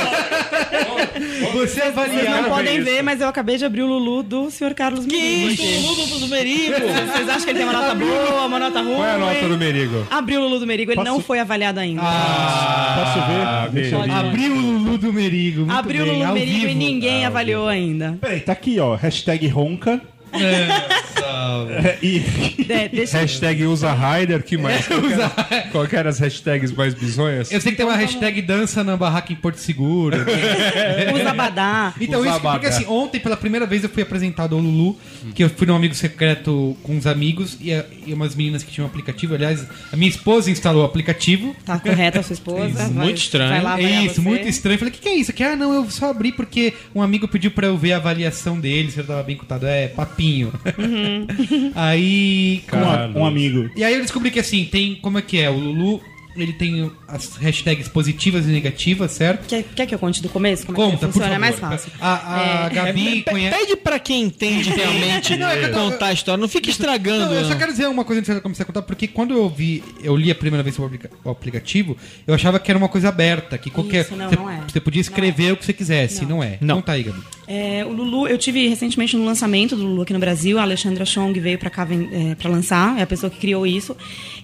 Você 1.53 1.81
Vocês 1.81 1.87
avalia. 1.99 2.31
não 2.43 2.45
podem 2.45 2.77
isso. 2.77 2.85
ver, 2.85 3.03
mas 3.03 3.21
eu 3.21 3.29
acabei 3.29 3.57
de 3.57 3.65
abrir 3.65 3.83
o 3.83 3.87
Lulu 3.87 4.23
do 4.23 4.51
Sr. 4.51 4.75
Carlos 4.75 5.07
Merigo. 5.07 5.63
Lulu 5.87 6.19
do 6.21 6.29
Merigo! 6.29 6.73
Vocês 6.73 7.29
acham 7.29 7.45
que 7.45 7.51
ele 7.51 7.59
tem 7.61 7.69
uma 7.69 7.73
nota 7.73 7.95
boa, 7.95 8.47
uma 8.47 8.59
nota 8.59 8.81
ruim? 8.83 8.95
Qual 8.95 9.05
é 9.07 9.13
a 9.15 9.19
nota 9.19 9.49
do 9.49 9.59
Merigo? 9.59 10.07
Abriu 10.11 10.41
o 10.41 10.45
Lulu 10.45 10.61
do 10.61 10.67
Merigo, 10.67 10.91
ele 10.93 10.97
Posso- 10.97 11.11
não 11.11 11.21
foi 11.21 11.39
avaliado 11.39 11.79
ainda. 11.81 12.03
Posso 12.03 13.73
ver? 13.73 13.91
Ver. 13.91 14.11
Abriu 14.11 14.53
o 14.55 14.61
Lulu 14.61 14.99
do 14.99 15.13
Merigo. 15.13 15.71
Abriu 15.71 16.05
o 16.05 16.07
Lulu 16.13 16.27
do 16.27 16.33
Merigo 16.35 16.67
e 16.69 16.75
ninguém 16.75 17.25
avaliou 17.25 17.69
ainda. 17.69 18.19
Peraí, 18.21 18.41
tá 18.41 18.53
aqui, 18.53 18.79
ó. 18.81 18.95
Hashtag 18.95 19.47
ronca. 19.49 20.01
É, 20.41 21.99
e 22.03 22.19
De- 22.21 22.89
deixa- 22.89 23.19
Hashtag 23.19 23.65
usa 23.67 23.93
Rider, 23.93 24.43
que 24.43 24.57
mais? 24.57 24.87
Que 24.87 24.93
era- 24.95 25.63
Qual 25.71 25.87
que 25.87 25.97
eram 25.97 26.11
as 26.11 26.19
hashtags 26.19 26.73
mais 26.73 26.95
bizonhas? 26.95 27.51
Eu 27.51 27.61
sei 27.61 27.73
que 27.73 27.77
tem 27.79 27.87
uma 27.87 27.97
hashtag 27.97 28.41
dança 28.43 28.83
na 28.85 28.97
barraca 28.97 29.33
em 29.33 29.37
Porto 29.37 29.57
Seguro. 29.57 30.17
Usa 31.15 31.31
Abadá. 31.31 31.95
Então, 32.01 32.21
Os 32.21 32.27
isso, 32.29 32.41
porque 32.41 32.67
assim, 32.67 32.87
ontem 32.87 33.21
pela 33.21 33.37
primeira 33.37 33.67
vez 33.67 33.83
eu 33.83 33.89
fui 33.91 34.03
apresentado 34.03 34.55
ao 34.55 34.61
Lulu, 34.61 34.97
que 35.35 35.43
eu 35.45 35.49
fui 35.51 35.67
num 35.67 35.77
amigo 35.77 35.95
secreto 35.95 36.77
com 36.83 36.97
uns 36.97 37.07
amigos 37.07 37.57
e, 37.61 37.73
a- 37.73 37.85
e 38.07 38.13
umas 38.13 38.35
meninas 38.35 38.63
que 38.63 38.71
tinham 38.73 38.87
um 38.87 38.91
aplicativo. 38.91 39.35
Aliás, 39.35 39.67
a 39.93 39.97
minha 39.97 40.09
esposa 40.11 40.51
instalou 40.51 40.83
o 40.83 40.87
aplicativo. 40.87 41.55
Tá 41.65 41.79
correta 41.79 42.21
a 42.21 42.23
sua 42.23 42.35
esposa. 42.35 42.67
Isso, 42.69 42.93
vai- 42.93 43.05
muito 43.07 43.19
estranho. 43.19 43.51
Vai 43.51 43.63
lá 43.63 43.71
É 43.71 43.85
avaliar 43.85 44.05
isso, 44.07 44.15
você. 44.17 44.21
muito 44.21 44.49
estranho. 44.49 44.75
Eu 44.75 44.79
falei, 44.79 44.93
o 44.93 44.95
que, 44.97 45.01
que 45.03 45.09
é 45.09 45.15
isso? 45.15 45.33
Que, 45.33 45.43
ah, 45.45 45.57
não, 45.57 45.73
eu 45.75 45.91
só 45.91 46.11
abri 46.11 46.33
porque 46.33 46.73
um 46.95 47.01
amigo 47.03 47.27
pediu 47.29 47.51
pra 47.51 47.67
eu 47.67 47.77
ver 47.77 47.93
a 47.93 47.97
avaliação 47.97 48.59
dele, 48.61 48.91
se 48.91 48.99
eu 48.99 49.05
tava 49.07 49.23
bem 49.23 49.37
cotado. 49.37 49.67
É, 49.67 49.89
papinho. 49.89 50.53
aí. 51.75 52.63
com 52.69 53.19
um 53.21 53.25
amigo. 53.27 53.71
E 53.77 53.85
aí 53.85 53.95
eu 53.95 54.01
descobri 54.01 54.31
que 54.31 54.41
assim, 54.41 54.65
tem. 54.65 54.95
Como 54.97 55.19
é 55.19 55.23
que 55.23 55.39
é? 55.39 55.51
O 55.51 55.57
Lulu, 55.59 56.01
ele 56.37 56.53
tem 56.53 56.91
as 57.15 57.37
hashtags 57.37 57.89
positivas 57.89 58.45
e 58.47 58.49
negativas, 58.49 59.13
certo? 59.13 59.47
Quer, 59.47 59.63
quer 59.63 59.87
que 59.87 59.95
eu 59.95 59.99
conte 59.99 60.21
do 60.23 60.29
começo? 60.29 60.67
Como 60.67 60.77
é 60.77 60.85
Conta, 60.85 60.97
que 60.97 61.01
por 61.07 61.13
funciona? 61.13 61.27
favor. 61.29 61.37
É 61.37 61.39
mais 61.39 61.59
fácil. 61.59 61.93
A, 62.01 62.65
a 62.67 62.69
Gabi 62.69 63.23
Pe- 63.23 63.31
conhece. 63.31 63.57
Pede 63.59 63.77
pra 63.77 63.99
quem 63.99 64.23
entende 64.25 64.71
realmente 64.75 65.37
Não, 65.37 65.49
é 65.49 65.57
que 65.59 65.65
eu 65.67 65.73
tô- 65.73 65.79
contar 65.91 66.07
a 66.07 66.13
história. 66.13 66.41
Não 66.41 66.49
fica 66.49 66.69
estragando. 66.71 67.27
Não, 67.27 67.35
eu 67.35 67.45
só 67.45 67.55
quero 67.55 67.71
dizer 67.73 67.87
uma 67.89 68.05
coisa 68.05 68.21
antes 68.21 68.29
de 68.29 68.35
você 68.35 68.41
começar 68.43 68.63
a 68.65 68.67
contar, 68.67 68.83
porque 68.83 69.07
quando 69.07 69.35
eu 69.35 69.49
vi, 69.49 69.83
eu 70.03 70.17
li 70.17 70.31
a 70.31 70.35
primeira 70.35 70.63
vez 70.63 70.75
sobre 70.75 70.93
o 70.93 70.97
aplica- 70.97 71.11
o 71.25 71.31
aplicativo, 71.31 71.97
eu 72.27 72.35
achava 72.35 72.59
que 72.59 72.71
era 72.71 72.79
uma 72.79 72.89
coisa 72.89 73.09
aberta, 73.09 73.57
que 73.59 73.71
qualquer. 73.71 74.05
Isso, 74.05 74.17
não, 74.17 74.29
você, 74.29 74.37
não 74.37 74.51
é. 74.51 74.61
você 74.67 74.81
podia 74.81 75.01
escrever 75.01 75.53
o 75.53 75.57
que 75.57 75.65
você 75.65 75.73
quisesse, 75.73 76.23
não, 76.23 76.39
Não. 76.39 76.43
é. 76.43 76.59
Não. 76.61 76.77
Conta 76.77 76.93
aí, 76.93 77.03
Gabi. 77.05 77.21
É, 77.47 77.85
o 77.85 77.93
Lulu, 77.93 78.27
eu 78.27 78.39
tive 78.39 78.67
recentemente 78.69 79.17
no 79.17 79.25
lançamento 79.25 79.77
do 79.77 79.83
Lulu 79.85 80.03
aqui 80.03 80.13
no 80.15 80.19
Brasil, 80.19 80.59
a 80.59 80.63
Alexandra 80.63 81.05
Chong 81.05 81.39
veio 81.39 81.59
pra 81.59 81.69
cá 81.69 81.87
é, 82.13 82.35
pra 82.35 82.49
lançar, 82.49 82.99
é 82.99 83.03
a 83.03 83.07
pessoa 83.07 83.29
que 83.29 83.39
criou 83.39 83.67
isso. 83.67 83.95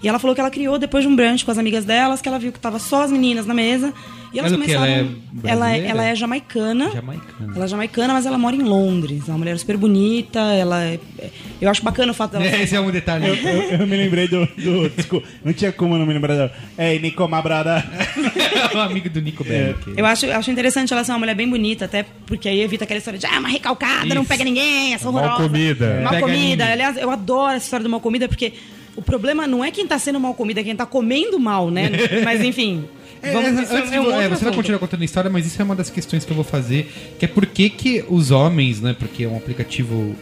E 0.02 0.08
ela 0.08 0.18
falou 0.18 0.34
que 0.34 0.40
ela 0.40 0.50
criou 0.50 0.78
depois 0.78 1.02
de 1.02 1.08
um 1.08 1.16
brunch 1.16 1.42
com 1.44 1.50
as 1.50 1.56
amigas 1.56 1.84
delas, 1.86 2.20
que 2.20 2.28
ela 2.28 2.38
viu 2.38 2.52
que 2.52 2.59
tava 2.60 2.78
só 2.78 3.02
as 3.04 3.10
meninas 3.12 3.46
na 3.46 3.54
mesa. 3.54 3.92
E 4.32 4.38
elas 4.38 4.52
Mas 4.52 4.60
o 4.60 4.64
que, 4.64 4.72
ela 4.72 4.86
começaram. 4.86 5.16
é 5.44 5.50
ela, 5.50 5.72
é, 5.76 5.86
ela 5.88 6.04
é 6.04 6.14
jamaicana. 6.14 6.88
Jamaicana. 6.92 7.52
Ela 7.56 7.64
é 7.64 7.68
jamaicana, 7.68 8.14
mas 8.14 8.26
ela 8.26 8.38
mora 8.38 8.54
em 8.54 8.62
Londres. 8.62 9.24
É 9.28 9.32
uma 9.32 9.38
mulher 9.38 9.58
super 9.58 9.76
bonita. 9.76 10.38
Ela 10.38 10.84
é- 10.84 11.00
é- 11.18 11.30
eu 11.60 11.68
acho 11.68 11.82
bacana 11.82 12.12
o 12.12 12.14
fato 12.14 12.32
dela. 12.38 12.46
Esse 12.46 12.76
é 12.76 12.80
um 12.80 12.92
detalhe. 12.92 13.26
Eu, 13.26 13.34
eu 13.80 13.86
me 13.88 13.96
lembrei 13.96 14.28
do, 14.28 14.46
do. 14.56 14.88
Desculpa, 14.90 15.26
não 15.44 15.52
tinha 15.52 15.72
como 15.72 15.94
eu 15.94 15.98
não 15.98 16.06
me 16.06 16.14
lembrar 16.14 16.36
dela. 16.36 16.52
Ei, 16.78 17.00
Nico 17.00 17.26
Mabrada. 17.26 17.84
o 18.72 18.78
amigo 18.78 19.10
do 19.10 19.20
Nico 19.20 19.42
Bello. 19.42 19.70
aqui. 19.80 19.94
Eu 19.96 20.06
acho, 20.06 20.26
eu 20.26 20.36
acho 20.38 20.48
interessante 20.48 20.92
ela 20.92 21.02
ser 21.02 21.10
uma 21.10 21.18
mulher 21.18 21.34
bem 21.34 21.48
bonita, 21.50 21.86
até 21.86 22.04
porque 22.24 22.48
aí 22.48 22.60
evita 22.60 22.84
aquela 22.84 22.98
história 22.98 23.18
de 23.18 23.26
ah, 23.26 23.36
uma 23.40 23.48
recalcada, 23.48 24.14
não 24.14 24.22
Isso. 24.22 24.28
pega 24.28 24.44
ninguém, 24.44 24.94
essa 24.94 25.10
Mal 25.10 25.24
horrorosa. 25.24 25.42
comida. 25.48 26.00
Mal 26.04 26.20
comida. 26.20 26.66
Aliás, 26.66 26.96
eu 26.96 27.10
adoro 27.10 27.54
essa 27.56 27.64
história 27.64 27.82
do 27.82 27.90
mal 27.90 27.98
comida, 28.00 28.28
porque 28.28 28.52
o 28.96 29.02
problema 29.02 29.46
não 29.46 29.64
é 29.64 29.70
quem 29.70 29.86
tá 29.86 29.98
sendo 29.98 30.20
mal 30.20 30.34
comida, 30.34 30.60
é 30.60 30.64
quem 30.64 30.76
tá 30.76 30.86
comendo 30.86 31.38
mal, 31.38 31.70
né? 31.70 31.90
Mas 32.24 32.42
enfim. 32.42 32.84
É, 33.22 33.32
vamos, 33.32 33.70
é, 33.70 33.76
antes 33.76 33.92
é 33.92 34.00
um 34.00 34.04
de 34.04 34.08
outro 34.08 34.20
é, 34.20 34.28
você 34.28 34.44
vai 34.44 34.54
continuar 34.54 34.78
contando 34.78 35.02
a 35.02 35.04
história, 35.04 35.28
mas 35.28 35.46
isso 35.46 35.60
é 35.60 35.64
uma 35.64 35.76
das 35.76 35.90
questões 35.90 36.24
que 36.24 36.30
eu 36.30 36.34
vou 36.34 36.44
fazer, 36.44 36.90
que 37.18 37.26
é 37.26 37.28
por 37.28 37.44
que, 37.44 37.68
que 37.68 38.02
os 38.08 38.30
homens, 38.30 38.80
né? 38.80 38.96
Porque 38.98 39.24
é 39.24 39.28
um 39.28 39.36
aplicativo 39.36 40.16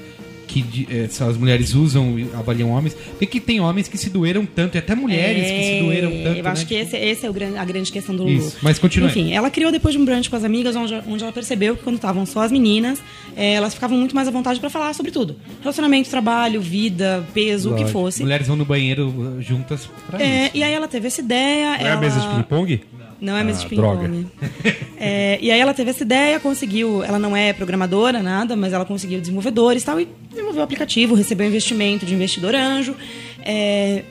que 0.48 0.88
é, 0.90 1.06
só 1.08 1.28
as 1.28 1.36
mulheres 1.36 1.74
usam 1.74 2.18
e 2.18 2.26
avaliam 2.34 2.70
homens. 2.70 2.94
Por 2.94 3.18
que, 3.20 3.26
que 3.26 3.40
tem 3.40 3.60
homens 3.60 3.86
que 3.86 3.96
se 3.98 4.10
doeram 4.10 4.44
tanto, 4.44 4.76
e 4.76 4.78
até 4.78 4.94
mulheres 4.94 5.46
que 5.46 5.64
se 5.64 5.80
doeram 5.82 6.10
tanto? 6.10 6.38
Eu 6.38 6.48
acho 6.48 6.62
né? 6.62 6.68
que 6.68 6.74
esse, 6.74 6.96
esse 6.96 7.26
é 7.26 7.30
o 7.30 7.32
grande, 7.32 7.56
a 7.58 7.64
grande 7.64 7.92
questão 7.92 8.16
do 8.16 8.24
Lulu. 8.24 8.38
Isso, 8.38 8.56
mas 8.62 8.78
continua. 8.78 9.08
Enfim, 9.08 9.32
ela 9.32 9.50
criou 9.50 9.70
depois 9.70 9.94
de 9.94 10.00
um 10.00 10.04
brunch 10.04 10.28
com 10.28 10.36
as 10.36 10.44
amigas, 10.44 10.74
onde, 10.74 10.94
onde 11.06 11.22
ela 11.22 11.32
percebeu 11.32 11.76
que 11.76 11.82
quando 11.82 11.96
estavam 11.96 12.24
só 12.24 12.40
as 12.40 12.50
meninas, 12.50 13.00
eh, 13.36 13.52
elas 13.52 13.74
ficavam 13.74 13.96
muito 13.98 14.14
mais 14.14 14.26
à 14.26 14.30
vontade 14.30 14.58
pra 14.58 14.70
falar 14.70 14.94
sobre 14.94 15.12
tudo. 15.12 15.36
Relacionamento, 15.60 16.08
trabalho, 16.08 16.60
vida, 16.60 17.24
peso, 17.34 17.70
o 17.70 17.74
que 17.74 17.82
Lógico. 17.82 17.98
fosse. 18.00 18.22
Mulheres 18.22 18.46
vão 18.46 18.56
no 18.56 18.64
banheiro 18.64 19.08
uh, 19.08 19.42
juntas 19.42 19.88
pra 20.08 20.20
É, 20.20 20.46
isso. 20.46 20.56
e 20.56 20.62
aí 20.62 20.72
ela 20.72 20.88
teve 20.88 21.06
essa 21.06 21.20
ideia. 21.20 21.68
Não 21.70 21.74
é 21.74 21.88
a 21.88 21.92
ela... 21.92 22.00
mesa 22.00 22.20
de 22.20 22.28
ping-pong? 22.28 22.80
Não 23.20 23.36
é 23.36 23.42
mesa 23.42 23.58
Ah, 23.58 23.62
de 23.62 23.68
ping-pong. 23.68 24.06
droga. 24.06 24.26
É, 25.00 25.38
e 25.40 25.50
aí 25.52 25.60
ela 25.60 25.72
teve 25.72 25.90
essa 25.90 26.02
ideia, 26.02 26.40
conseguiu. 26.40 27.04
Ela 27.04 27.18
não 27.20 27.36
é 27.36 27.52
programadora, 27.52 28.20
nada, 28.20 28.56
mas 28.56 28.72
ela 28.72 28.84
conseguiu 28.84 29.20
desenvolvedores 29.20 29.82
e 29.82 29.86
tal, 29.86 30.00
e 30.00 30.08
desenvolveu 30.28 30.60
o 30.60 30.64
aplicativo, 30.64 31.14
recebeu 31.14 31.46
investimento 31.46 32.04
de 32.04 32.14
investidor 32.14 32.52
anjo. 32.54 32.96
É, 33.44 34.02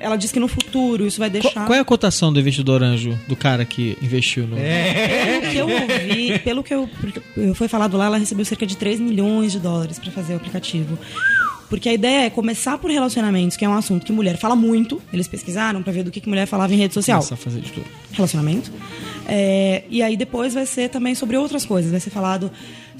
ela 0.00 0.16
disse 0.16 0.32
que 0.32 0.40
no 0.40 0.48
futuro 0.48 1.06
isso 1.06 1.18
vai 1.18 1.28
deixar. 1.28 1.50
Qual, 1.52 1.66
qual 1.66 1.76
é 1.76 1.80
a 1.80 1.84
cotação 1.84 2.32
do 2.32 2.40
investidor 2.40 2.82
anjo, 2.82 3.18
do 3.28 3.36
cara 3.36 3.66
que 3.66 3.98
investiu 4.00 4.46
no. 4.46 4.56
É. 4.58 5.40
Pelo 5.42 5.50
que 5.50 5.58
eu 5.58 5.68
ouvi, 5.68 6.38
pelo 6.38 6.62
que 6.64 6.74
eu, 6.74 7.54
foi 7.54 7.68
falado 7.68 7.98
lá, 7.98 8.06
ela 8.06 8.16
recebeu 8.16 8.44
cerca 8.46 8.64
de 8.66 8.78
3 8.78 8.98
milhões 8.98 9.52
de 9.52 9.58
dólares 9.58 9.98
para 9.98 10.10
fazer 10.10 10.32
o 10.32 10.36
aplicativo. 10.36 10.98
Porque 11.70 11.88
a 11.88 11.92
ideia 11.94 12.26
é 12.26 12.30
começar 12.30 12.76
por 12.78 12.90
relacionamentos, 12.90 13.56
que 13.56 13.64
é 13.64 13.68
um 13.68 13.74
assunto 13.74 14.04
que 14.04 14.12
mulher 14.12 14.36
fala 14.36 14.56
muito. 14.56 15.00
Eles 15.12 15.28
pesquisaram 15.28 15.84
para 15.84 15.92
ver 15.92 16.02
do 16.02 16.10
que, 16.10 16.20
que 16.20 16.28
mulher 16.28 16.44
falava 16.46 16.74
em 16.74 16.76
rede 16.76 16.92
social. 16.92 17.20
Começar 17.20 17.36
a 17.36 17.38
fazer 17.38 17.60
de 17.60 17.70
tudo. 17.70 17.86
Relacionamento. 18.12 18.72
É, 19.26 19.84
e 19.88 20.02
aí 20.02 20.16
depois 20.16 20.52
vai 20.52 20.66
ser 20.66 20.90
também 20.90 21.14
sobre 21.14 21.36
outras 21.36 21.64
coisas. 21.64 21.92
Vai 21.92 22.00
ser 22.00 22.10
falado 22.10 22.50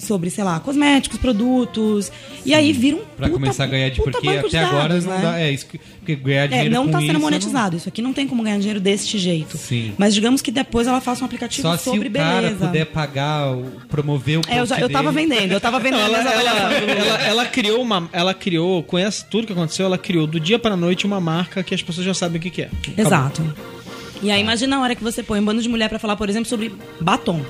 sobre, 0.00 0.30
sei 0.30 0.42
lá, 0.44 0.58
cosméticos, 0.60 1.18
produtos. 1.18 2.10
E 2.44 2.54
aí 2.54 2.72
vira 2.72 2.96
um 2.96 3.00
Pra 3.16 3.28
puta- 3.28 3.30
começar 3.40 3.64
a 3.64 3.66
ganhar 3.66 3.88
dinheiro, 3.90 4.04
puta 4.04 4.18
porque 4.18 4.26
banco 4.36 4.48
de 4.48 4.56
até 4.56 4.66
agora 4.66 4.88
dados, 4.88 5.04
não 5.04 5.12
né? 5.16 5.22
dá. 5.22 5.40
É 5.40 5.50
isso 5.52 5.66
que, 5.66 5.78
porque 5.78 6.16
ganhar 6.16 6.44
É, 6.44 6.48
dinheiro 6.48 6.70
não 6.74 6.82
com 6.82 6.88
está 6.88 6.98
isso 6.98 7.06
sendo 7.06 7.14
não- 7.14 7.20
monetizado. 7.20 7.76
Isso 7.76 7.88
aqui 7.88 8.02
não 8.02 8.12
tem 8.12 8.26
como 8.26 8.42
ganhar 8.42 8.58
dinheiro 8.58 8.80
deste 8.80 9.18
jeito. 9.18 9.56
Sim. 9.58 9.92
Mas 9.98 10.14
digamos 10.14 10.40
que 10.42 10.50
depois 10.50 10.86
ela 10.86 11.00
faça 11.00 11.22
um 11.22 11.26
aplicativo 11.26 11.62
Só 11.68 11.76
se 11.76 11.84
sobre 11.84 12.08
o 12.08 12.12
cara 12.12 12.40
beleza. 12.42 12.66
puder 12.66 12.86
pagar, 12.86 13.52
o- 13.52 13.64
promover 13.88 14.38
o 14.38 14.42
É, 14.48 14.60
eu, 14.60 14.66
já, 14.66 14.78
eu 14.80 14.88
tava 14.88 15.12
vendendo, 15.12 15.52
eu 15.52 15.60
tava 15.60 15.78
vendendo 15.78 16.00
Não, 16.00 16.06
ela, 16.16 16.32
ela, 16.32 16.74
ela- 16.74 17.22
ela 17.26 17.44
criou 17.46 17.82
uma. 17.82 18.08
Ela 18.12 18.32
criou, 18.34 18.82
conhece 18.82 19.24
tudo 19.26 19.46
que 19.46 19.52
aconteceu, 19.52 19.86
ela 19.86 19.98
criou 19.98 20.26
do 20.26 20.40
dia 20.40 20.58
pra 20.58 20.76
noite 20.76 21.04
uma 21.06 21.20
marca 21.20 21.62
que 21.62 21.74
as 21.74 21.82
pessoas 21.82 22.06
já 22.06 22.14
sabem 22.14 22.38
o 22.38 22.42
que, 22.42 22.50
que 22.50 22.62
é. 22.62 22.70
Exato. 22.96 23.42
E 24.22 24.30
aí 24.30 24.40
imagina 24.40 24.76
a 24.76 24.80
hora 24.80 24.94
que 24.94 25.02
você 25.02 25.22
põe 25.22 25.40
um 25.40 25.44
bando 25.44 25.62
de 25.62 25.68
mulher 25.68 25.88
pra 25.88 25.98
falar, 25.98 26.14
por 26.16 26.28
exemplo, 26.28 26.48
sobre 26.48 26.72
batom. 27.00 27.40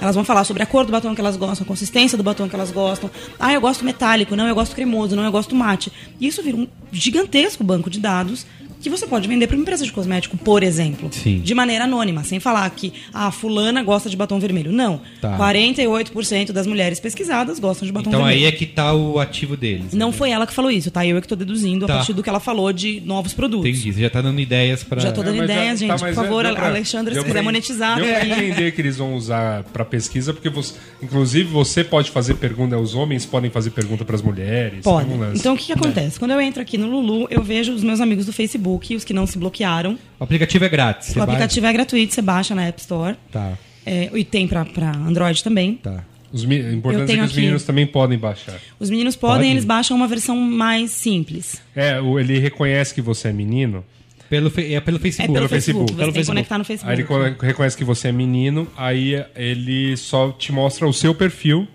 Elas 0.00 0.14
vão 0.14 0.24
falar 0.24 0.44
sobre 0.44 0.62
a 0.62 0.66
cor 0.66 0.84
do 0.84 0.92
batom 0.92 1.14
que 1.14 1.20
elas 1.20 1.36
gostam, 1.36 1.64
a 1.64 1.68
consistência 1.68 2.16
do 2.16 2.22
batom 2.22 2.48
que 2.48 2.54
elas 2.54 2.70
gostam. 2.70 3.10
Ah, 3.38 3.52
eu 3.52 3.60
gosto 3.60 3.84
metálico, 3.84 4.36
não, 4.36 4.46
eu 4.46 4.54
gosto 4.54 4.74
cremoso, 4.74 5.16
não, 5.16 5.24
eu 5.24 5.32
gosto 5.32 5.54
mate. 5.54 5.92
E 6.20 6.26
isso 6.26 6.42
vira 6.42 6.56
um 6.56 6.68
gigantesco 6.92 7.64
banco 7.64 7.90
de 7.90 7.98
dados 7.98 8.46
que 8.80 8.88
você 8.90 9.06
pode 9.06 9.26
vender 9.28 9.46
para 9.46 9.56
uma 9.56 9.62
empresa 9.62 9.84
de 9.84 9.92
cosmético, 9.92 10.36
por 10.38 10.62
exemplo. 10.62 11.08
Sim. 11.12 11.40
De 11.40 11.54
maneira 11.54 11.84
anônima, 11.84 12.22
sem 12.24 12.38
falar 12.40 12.68
que 12.70 12.92
a 13.12 13.30
fulana 13.30 13.82
gosta 13.82 14.08
de 14.08 14.16
batom 14.16 14.38
vermelho. 14.38 14.70
Não. 14.72 15.00
Tá. 15.20 15.36
48% 15.38 16.52
das 16.52 16.66
mulheres 16.66 17.00
pesquisadas 17.00 17.58
gostam 17.58 17.86
de 17.86 17.92
batom 17.92 18.10
Então 18.10 18.20
vermelho. 18.24 18.40
aí 18.46 18.46
é 18.46 18.52
que 18.52 18.66
tá 18.66 18.92
o 18.94 19.18
ativo 19.18 19.56
deles. 19.56 19.92
Não 19.92 20.08
né? 20.08 20.12
foi 20.12 20.30
ela 20.30 20.46
que 20.46 20.52
falou 20.52 20.70
isso, 20.70 20.90
tá? 20.90 21.04
Eu 21.06 21.16
é 21.16 21.20
que 21.20 21.28
tô 21.28 21.36
deduzindo 21.36 21.86
Tá. 21.86 21.94
a 21.94 21.96
partir 21.98 22.12
do 22.12 22.22
que 22.22 22.28
ela 22.28 22.40
falou 22.40 22.72
de 22.72 23.00
novos 23.04 23.32
produtos. 23.32 23.66
Entendi, 23.68 23.92
você 23.92 24.00
já 24.02 24.10
tá 24.10 24.20
dando 24.20 24.40
ideias 24.40 24.82
pra. 24.84 25.00
Já 25.00 25.12
tô 25.12 25.22
dando 25.22 25.40
É, 25.40 25.44
ideias, 25.44 25.78
já- 25.80 25.86
gente. 25.86 25.88
tá, 25.88 25.94
por 25.96 26.02
mas 26.02 26.14
favor, 26.14 26.44
pra- 26.54 26.66
Alexandre, 26.68 27.14
se 27.14 27.24
quiser 27.24 27.42
monetizar. 27.42 27.98
Pra 27.98 28.06
aí. 28.18 28.30
entender 28.50 28.72
que 28.72 28.80
eles 28.80 28.96
vão 28.96 29.14
usar 29.14 29.64
pra 29.64 29.84
pesquisa, 29.84 30.32
porque 30.32 30.48
você, 30.50 30.74
inclusive 31.02 31.48
você 31.48 31.82
pode 31.82 32.10
fazer 32.10 32.34
pergunta, 32.34 32.78
os 32.78 32.94
homens 32.94 33.24
podem 33.26 33.50
fazer 33.50 33.70
pergunta 33.70 34.04
pras 34.04 34.22
mulheres. 34.22 34.82
Pode. 34.84 35.08
Então 35.34 35.54
o 35.54 35.56
que, 35.56 35.66
que 35.66 35.72
acontece? 35.72 36.18
Quando 36.18 36.32
eu 36.32 36.40
entro 36.40 36.60
aqui 36.62 36.76
no 36.78 36.88
Lulu, 36.88 37.26
eu 37.30 37.42
vejo 37.42 37.72
os 37.72 37.82
meus 37.82 38.00
amigos 38.00 38.26
do 38.26 38.32
Facebook, 38.32 38.67
os 38.76 39.04
que 39.04 39.12
não 39.12 39.26
se 39.26 39.38
bloquearam. 39.38 39.98
O 40.18 40.24
aplicativo 40.24 40.64
é 40.64 40.68
grátis. 40.68 41.14
o 41.16 41.22
aplicativo 41.22 41.66
é 41.66 41.72
gratuito, 41.72 42.12
você 42.14 42.22
baixa 42.22 42.54
na 42.54 42.64
App 42.64 42.80
Store. 42.80 43.16
baixa- 43.32 43.48
Tá, 43.50 43.58
É, 43.86 44.10
e 44.14 44.24
tem 44.24 44.46
pra, 44.46 44.64
pra 44.66 44.90
Android 44.90 45.42
também. 45.42 45.74
tá. 45.76 46.04
Os 46.30 46.44
o 46.44 46.52
importante 46.52 47.10
é 47.12 47.14
que 47.16 47.22
os 47.22 47.30
aqui. 47.30 47.40
meninos 47.40 47.62
também 47.62 47.86
podem 47.86 48.18
baixar. 48.18 48.56
Os 48.78 48.90
meninos 48.90 49.16
podem, 49.16 49.36
Pode? 49.38 49.50
eles 49.50 49.64
baixam 49.64 49.96
uma 49.96 50.06
versão 50.06 50.36
mais 50.36 50.90
simples. 50.90 51.62
É, 51.74 51.98
o- 51.98 52.18
ele 52.20 52.38
reconhece 52.38 52.92
que 52.94 53.00
você 53.00 53.28
é 53.28 53.32
menino. 53.32 53.82
Pelo, 54.28 54.50
fe- 54.50 54.74
é 54.74 54.78
pelo 54.78 54.98
É 54.98 55.00
Facebook. 55.00 55.32
pelo, 55.32 55.38
Pelo 55.38 55.48
Facebook. 55.48 55.86
Facebook. 55.86 55.92
Você 55.92 55.96
Pelo 55.96 56.12
tem 56.12 56.12
que 56.12 56.26
Facebook. 56.26 56.34
conectar 56.36 56.58
no 56.58 56.62
Aí 56.90 56.96
Facebook. 56.98 57.26
ele 57.26 57.34
co- 57.36 57.46
reconhece 57.46 57.76
que 57.78 57.84
você 57.84 58.08
é 58.08 58.12
menino, 58.12 58.68
aí 58.76 59.24
ele 59.34 59.96
só 59.96 60.30
te 60.32 60.52
mostra 60.52 60.86
o 60.86 60.92
seu 60.92 61.14
perfil 61.14 61.66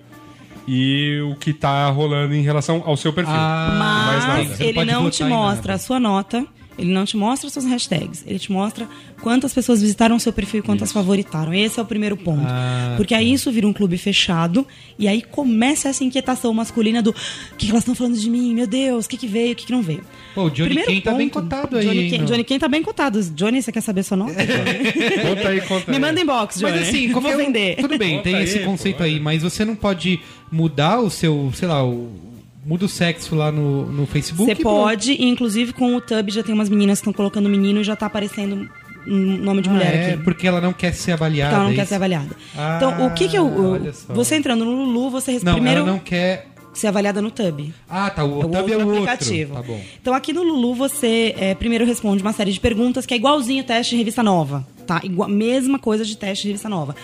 e 0.67 1.19
o 1.31 1.35
que 1.35 1.51
tá 1.51 1.89
rolando 1.89 2.35
em 2.35 2.43
relação 2.43 2.83
ao 2.85 2.95
seu 2.95 3.11
perfil. 3.11 3.33
Ah. 3.35 3.75
Mas 3.79 4.59
não 4.59 4.65
ele 4.67 4.85
não 4.85 5.09
te 5.09 5.23
mostra 5.23 5.61
nada. 5.61 5.73
a 5.73 5.77
sua 5.79 5.99
nota, 5.99 6.45
ele 6.77 6.91
não 6.91 7.05
te 7.05 7.15
mostra 7.17 7.49
suas 7.49 7.65
hashtags, 7.65 8.23
ele 8.25 8.39
te 8.39 8.51
mostra 8.51 8.87
quantas 9.21 9.53
pessoas 9.53 9.81
visitaram 9.81 10.15
o 10.15 10.19
seu 10.19 10.33
perfil 10.33 10.59
e 10.59 10.63
quantas 10.63 10.91
favoritaram. 10.91 11.53
Esse 11.53 11.79
é 11.79 11.83
o 11.83 11.85
primeiro 11.85 12.17
ponto. 12.17 12.43
Ah, 12.45 12.93
Porque 12.97 13.13
aí 13.13 13.31
isso 13.31 13.51
vira 13.51 13.67
um 13.67 13.73
clube 13.73 13.97
fechado 13.97 14.65
e 14.97 15.07
aí 15.07 15.21
começa 15.21 15.89
essa 15.89 16.03
inquietação 16.03 16.53
masculina 16.53 17.01
do 17.01 17.11
o 17.11 17.13
que, 17.57 17.65
que 17.65 17.69
elas 17.71 17.81
estão 17.83 17.95
falando 17.95 18.17
de 18.17 18.29
mim? 18.29 18.53
Meu 18.53 18.67
Deus, 18.67 19.05
o 19.05 19.09
que, 19.09 19.17
que 19.17 19.27
veio, 19.27 19.53
o 19.53 19.55
que, 19.55 19.65
que 19.65 19.71
não 19.71 19.81
veio? 19.81 20.01
Pô, 20.35 20.43
o 20.45 20.49
Johnny 20.49 20.69
Primeiro 20.75 20.91
Ken 20.91 21.01
tá 21.01 21.13
bem 21.13 21.29
ponto, 21.29 21.43
cotado 21.43 21.77
aí, 21.77 21.85
Johnny 21.85 22.09
Ken, 22.09 22.17
no- 22.19 22.25
Johnny 22.25 22.43
Ken 22.43 22.59
tá 22.59 22.67
bem 22.67 22.81
cotado. 22.83 23.21
Johnny, 23.23 23.61
você 23.61 23.71
quer 23.71 23.81
saber 23.81 24.03
sua 24.03 24.17
nota? 24.17 24.33
Johnny? 24.33 25.21
Conta 25.35 25.49
aí, 25.49 25.61
conta 25.61 25.91
Me 25.91 25.97
aí. 25.97 26.01
manda 26.01 26.19
inbox, 26.21 26.59
Johnny. 26.59 26.71
Mas 26.79 26.89
assim, 26.89 27.05
eu 27.07 27.13
como 27.13 27.27
vou 27.29 27.39
é 27.39 27.43
vender. 27.45 27.75
Tudo 27.77 27.97
bem, 27.97 28.11
Conta 28.17 28.23
tem 28.23 28.35
aí, 28.35 28.43
esse 28.43 28.59
pô, 28.59 28.65
conceito 28.65 29.03
aí, 29.03 29.19
mas 29.19 29.43
você 29.43 29.63
não 29.63 29.75
pode 29.75 30.19
mudar 30.51 30.99
o 30.99 31.09
seu, 31.09 31.51
sei 31.53 31.67
lá, 31.67 31.83
o. 31.85 32.32
Muda 32.65 32.85
o 32.85 32.89
sexo 32.89 33.35
lá 33.35 33.51
no, 33.51 33.85
no 33.91 34.05
Facebook. 34.07 34.45
Você 34.55 34.61
pode, 34.61 35.11
e 35.13 35.25
inclusive 35.25 35.73
com 35.73 35.95
o 35.95 36.01
Tub 36.01 36.29
já 36.31 36.41
tem 36.43 36.53
umas 36.55 36.69
meninas 36.69 36.99
que 36.99 37.01
estão 37.03 37.13
colocando 37.13 37.49
menino 37.49 37.81
e 37.81 37.83
já 37.83 37.95
tá 37.95 38.05
aparecendo 38.05 38.69
nome 39.05 39.61
de 39.61 39.67
Ah, 39.69 39.73
mulher 39.73 39.93
é, 39.95 40.13
aqui. 40.13 40.23
porque 40.23 40.47
ela 40.47 40.61
não 40.61 40.71
quer 40.71 40.93
ser 40.93 41.11
avaliada. 41.11 41.49
Porque 41.49 41.55
ela 41.59 41.63
não 41.65 41.71
é 41.73 41.75
quer 41.75 41.85
ser 41.85 41.95
avaliada. 41.95 42.29
Ah, 42.57 42.75
então, 42.77 43.05
o 43.05 43.13
que 43.13 43.27
que 43.27 43.37
eu. 43.37 43.45
o- 43.45 43.93
só. 43.93 44.13
Você 44.13 44.35
entrando 44.35 44.63
no 44.63 44.71
Lulu, 44.85 45.09
você 45.09 45.39
Não, 45.43 45.53
primeiro 45.55 45.81
ela 45.81 45.91
não 45.91 45.99
quer. 45.99 46.47
ser 46.73 46.87
avaliada 46.87 47.21
no 47.21 47.29
Tub. 47.29 47.69
Ah, 47.89 48.09
tá. 48.09 48.23
O, 48.23 48.41
É 48.41 48.45
o 48.45 48.49
Tab 48.49 48.61
outro 48.61 48.73
é 48.73 48.77
o 48.77 48.79
outro. 48.87 48.93
aplicativo. 49.03 49.53
Tá 49.55 49.61
bom. 49.61 49.81
Então 50.01 50.13
aqui 50.13 50.31
no 50.31 50.41
Lulu 50.41 50.73
você 50.73 51.35
é, 51.37 51.53
primeiro 51.53 51.85
responde 51.85 52.21
uma 52.23 52.31
série 52.31 52.53
de 52.53 52.61
perguntas 52.61 53.05
que 53.05 53.13
é 53.13 53.17
igualzinho 53.17 53.61
o 53.61 53.65
teste 53.65 53.89
de 53.91 53.97
revista 53.97 54.23
nova, 54.23 54.65
tá? 54.87 55.01
Igual, 55.03 55.27
mesma 55.27 55.77
coisa 55.77 56.05
de 56.05 56.15
teste 56.15 56.43
de 56.43 56.47
revista 56.49 56.69
nova. 56.69 56.95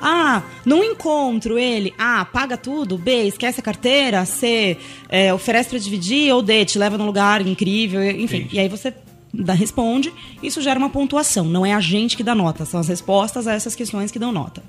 Ah, 0.00 0.42
não 0.64 0.82
encontro 0.84 1.58
ele. 1.58 1.92
A, 1.98 2.24
paga 2.24 2.56
tudo. 2.56 2.96
B, 2.96 3.24
esquece 3.24 3.60
a 3.60 3.62
carteira. 3.62 4.24
C, 4.24 4.76
é, 5.08 5.32
oferece 5.34 5.70
pra 5.70 5.78
dividir. 5.78 6.32
Ou 6.32 6.42
D, 6.42 6.64
te 6.64 6.78
leva 6.78 6.96
num 6.96 7.06
lugar 7.06 7.46
incrível. 7.46 8.02
Enfim, 8.10 8.48
e 8.52 8.58
aí 8.58 8.68
você 8.68 8.92
dá- 9.32 9.52
responde. 9.54 10.12
Isso 10.42 10.60
gera 10.62 10.78
uma 10.78 10.90
pontuação. 10.90 11.44
Não 11.46 11.64
é 11.66 11.74
a 11.74 11.80
gente 11.80 12.16
que 12.16 12.22
dá 12.22 12.34
nota. 12.34 12.64
São 12.64 12.78
as 12.80 12.88
respostas 12.88 13.46
a 13.46 13.54
essas 13.54 13.74
questões 13.74 14.10
que 14.10 14.18
dão 14.18 14.30
nota. 14.32 14.62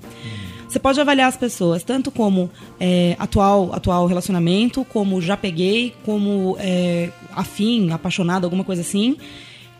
Você 0.68 0.78
pode 0.78 1.00
avaliar 1.00 1.28
as 1.28 1.36
pessoas 1.36 1.82
tanto 1.82 2.12
como 2.12 2.48
é, 2.78 3.16
atual, 3.18 3.70
atual 3.72 4.06
relacionamento, 4.06 4.84
como 4.84 5.20
já 5.20 5.36
peguei, 5.36 5.92
como 6.04 6.56
é, 6.60 7.10
afim, 7.34 7.90
apaixonado, 7.90 8.44
alguma 8.44 8.62
coisa 8.62 8.80
assim, 8.82 9.16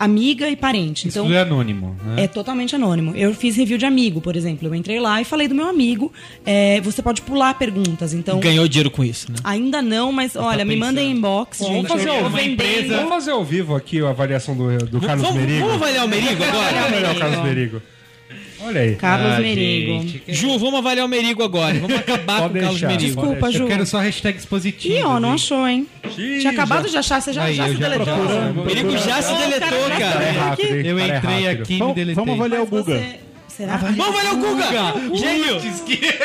amiga 0.00 0.48
e 0.48 0.56
parente. 0.56 1.06
Isso 1.06 1.18
Então 1.18 1.24
tudo 1.26 1.36
é 1.36 1.42
anônimo, 1.42 1.94
né? 2.02 2.24
é 2.24 2.26
totalmente 2.26 2.74
anônimo. 2.74 3.14
Eu 3.14 3.34
fiz 3.34 3.54
review 3.56 3.76
de 3.76 3.84
amigo, 3.84 4.20
por 4.20 4.34
exemplo. 4.34 4.66
Eu 4.66 4.74
entrei 4.74 4.98
lá 4.98 5.20
e 5.20 5.24
falei 5.24 5.46
do 5.46 5.54
meu 5.54 5.68
amigo. 5.68 6.10
É, 6.44 6.80
você 6.80 7.02
pode 7.02 7.20
pular 7.20 7.52
perguntas. 7.54 8.14
Então 8.14 8.40
Ganhou 8.40 8.66
dinheiro 8.66 8.90
com 8.90 9.04
isso, 9.04 9.30
né? 9.30 9.36
ainda 9.44 9.82
não, 9.82 10.10
mas 10.10 10.34
olha, 10.34 10.64
me 10.64 10.74
mandem 10.74 11.10
inbox, 11.12 11.58
Bom, 11.58 11.66
gente. 11.66 11.74
vamos 11.76 11.88
fazer 11.92 12.08
eu 12.08 12.14
uma 12.14 12.30
tô 12.30 12.36
vendendo. 12.36 12.94
Vamos 12.96 13.08
fazer 13.10 13.30
ao 13.32 13.44
vivo 13.44 13.76
aqui 13.76 14.00
a 14.00 14.08
avaliação 14.08 14.56
do, 14.56 14.78
do 14.86 15.00
Carlos 15.00 15.26
vamos, 15.26 15.40
Merigo. 15.40 15.60
vamos 15.66 15.74
avaliar 15.82 16.04
o 16.06 16.08
Merigo 16.08 16.42
agora? 16.42 16.72
Vamos 16.72 16.86
avaliar 16.86 17.14
o 17.14 17.18
Carlos 17.18 17.44
Merigo. 17.44 17.82
Olha 18.62 18.80
aí. 18.82 18.94
Carlos 18.96 19.32
Ah, 19.32 19.40
Merigo. 19.40 19.92
gente, 20.02 20.18
que- 20.20 20.32
Ju, 20.34 20.58
vamos 20.58 20.74
avaliar 20.80 21.06
o 21.06 21.08
Merigo 21.08 21.42
agora. 21.42 21.74
Vamos 21.78 21.96
acabar 21.98 22.42
Pode 22.42 22.52
com 22.52 22.58
o 22.58 22.62
Carlos. 22.62 22.82
Merigo. 22.82 23.00
Desculpa, 23.22 23.46
Eu 23.46 23.52
Ju. 23.52 23.66
quero 23.66 23.86
só 23.86 23.98
hashtags 24.00 24.44
positivas. 24.44 24.98
Ih, 24.98 25.02
ó, 25.02 25.18
não 25.18 25.32
achou, 25.32 25.66
hein? 25.66 25.86
Ih, 26.18 26.38
Tinha 26.40 26.50
acabado 26.52 26.84
já- 26.84 26.90
de 26.90 26.96
achar, 26.98 27.20
você 27.22 27.32
já, 27.32 27.44
Aí, 27.44 27.54
já 27.54 27.68
eu 27.68 27.74
se 27.74 27.80
já 27.80 27.88
deletou. 27.88 28.14
O 28.14 28.64
Merigo 28.66 28.90
já 28.98 29.22
se 29.22 29.34
deletou, 29.34 29.68
cara, 29.88 29.96
cara. 29.98 30.24
É 30.24 30.30
rápido? 30.30 30.74
Eu 30.74 30.96
Cara, 30.98 31.12
é 31.12 31.16
entrei 31.16 31.44
rápido. 31.44 31.62
aqui 31.62 31.74
e 31.74 31.82
me 31.82 31.94
deletei. 31.94 32.14
vamos 32.14 32.34
avaliar 32.34 32.62
o 32.62 32.66
Guga. 32.66 32.94
você- 32.94 33.20
Será? 33.48 33.76
Vamos 33.76 34.00
avaliar 34.06 34.34
o 34.34 34.36
Guga! 34.38 35.16
Gênio! 35.16 35.60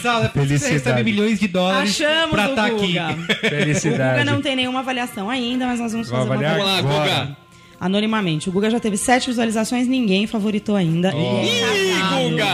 Sala, 0.00 0.30
você 0.34 0.40
Felicidade. 0.46 0.72
recebe 0.74 1.02
milhões 1.04 1.38
de 1.38 1.46
dólares 1.48 1.90
Achamos 2.00 2.30
pra 2.30 2.46
estar 2.50 2.64
aqui. 2.66 2.86
Guga. 2.98 3.10
O 3.12 3.48
Felicidade. 3.48 4.18
Guga 4.20 4.24
não 4.32 4.40
tem 4.42 4.56
nenhuma 4.56 4.80
avaliação 4.80 5.28
ainda, 5.30 5.66
mas 5.66 5.78
nós 5.80 5.92
vamos 5.92 6.08
Vamos 6.08 6.28
fazer 6.28 6.44
avaliar? 6.46 6.66
uma 6.66 6.82
Vamos 6.82 6.96
lá, 6.96 7.04
Bora. 7.04 7.24
Guga. 7.24 7.36
Anonimamente. 7.84 8.48
O 8.48 8.52
Guga 8.52 8.70
já 8.70 8.78
teve 8.78 8.96
sete 8.96 9.26
visualizações, 9.26 9.88
ninguém 9.88 10.26
favoritou 10.28 10.76
ainda. 10.76 11.08
É 11.08 11.44
Ih. 11.44 12.30
Guga! 12.30 12.44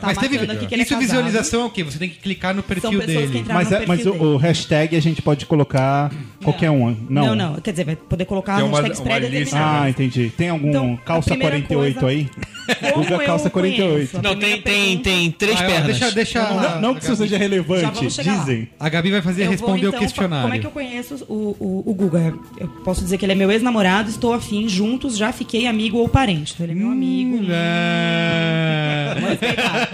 Tá 0.00 0.08
Mas 0.08 0.18
teve. 0.18 0.38
que 0.38 0.44
ele 0.44 0.82
é 0.82 0.84
Isso 0.84 0.88
casado. 0.94 1.00
visualização 1.00 1.62
é 1.62 1.64
o 1.66 1.70
quê? 1.70 1.84
Você 1.84 1.98
tem 1.98 2.08
que 2.08 2.18
clicar 2.18 2.52
no 2.52 2.62
São 2.62 2.68
perfil 2.68 2.98
dele. 3.06 3.44
Mas, 3.46 3.70
no 3.70 3.76
é, 3.76 3.86
mas 3.86 4.02
perfil 4.02 4.14
o, 4.14 4.18
dele. 4.18 4.34
o 4.34 4.36
hashtag 4.38 4.96
a 4.96 5.00
gente 5.00 5.22
pode 5.22 5.46
colocar 5.46 6.10
qualquer 6.42 6.70
um. 6.70 6.96
Não, 7.08 7.26
Não, 7.26 7.34
não. 7.36 7.54
Quer 7.60 7.70
dizer, 7.70 7.84
vai 7.84 7.94
poder 7.94 8.24
colocar 8.24 8.56
Tem 8.56 8.64
uma- 8.64 8.80
hashtags 8.80 9.52
uma. 9.52 9.82
Ah, 9.82 9.88
entendi. 9.90 10.32
Tem 10.36 10.48
algum 10.48 10.68
Então, 10.70 10.98
calça 11.04 11.30
primeira 11.30 11.56
48 11.60 12.00
coisa- 12.00 12.06
aí? 12.08 12.28
Como 12.92 13.04
Guga 13.04 13.24
calça 13.24 13.50
48. 13.50 13.92
conheço? 13.92 14.18
A 14.18 14.22
Não, 14.22 14.36
tem, 14.36 14.60
tem, 14.62 14.98
tem 14.98 15.30
três 15.30 15.60
Ah, 15.60 15.64
pernas. 15.64 15.86
Deixa, 15.98 16.10
deixa 16.14 16.42
Não, 16.42 16.80
não 16.80 16.94
que 16.94 17.04
isso 17.04 17.14
seja 17.16 17.36
relevante, 17.36 18.10
chegar 18.10 18.32
lá. 18.34 18.38
dizem. 18.40 18.68
A 18.78 18.88
Gabi 18.88 19.10
vai 19.10 19.20
fazer 19.22 19.42
Eu 19.42 19.46
vou, 19.46 19.52
responder 19.52 19.86
então, 19.88 19.98
o 19.98 20.02
questionário. 20.02 20.42
Como 20.42 20.54
é 20.54 20.58
que 20.58 20.66
eu 20.66 20.70
conheço 20.70 21.24
o, 21.28 21.56
o, 21.60 21.82
o 21.90 21.94
Guga? 21.94 22.34
Eu 22.58 22.68
posso 22.84 23.02
dizer 23.02 23.18
que 23.18 23.24
ele 23.24 23.32
é 23.32 23.34
meu 23.36 23.50
ex-namorado, 23.50 24.10
estou 24.10 24.32
afim, 24.32 24.68
juntos, 24.72 25.16
já 25.16 25.32
fiquei 25.32 25.66
amigo 25.66 25.98
ou 25.98 26.08
parente. 26.08 26.52
Então, 26.54 26.64
ele 26.64 26.72
é 26.72 26.76
meu 26.76 26.90
amigo. 26.90 27.36
Hum, 27.36 27.46
é. 27.50 29.14
Vamos 29.14 29.30
respeitar. 29.30 29.88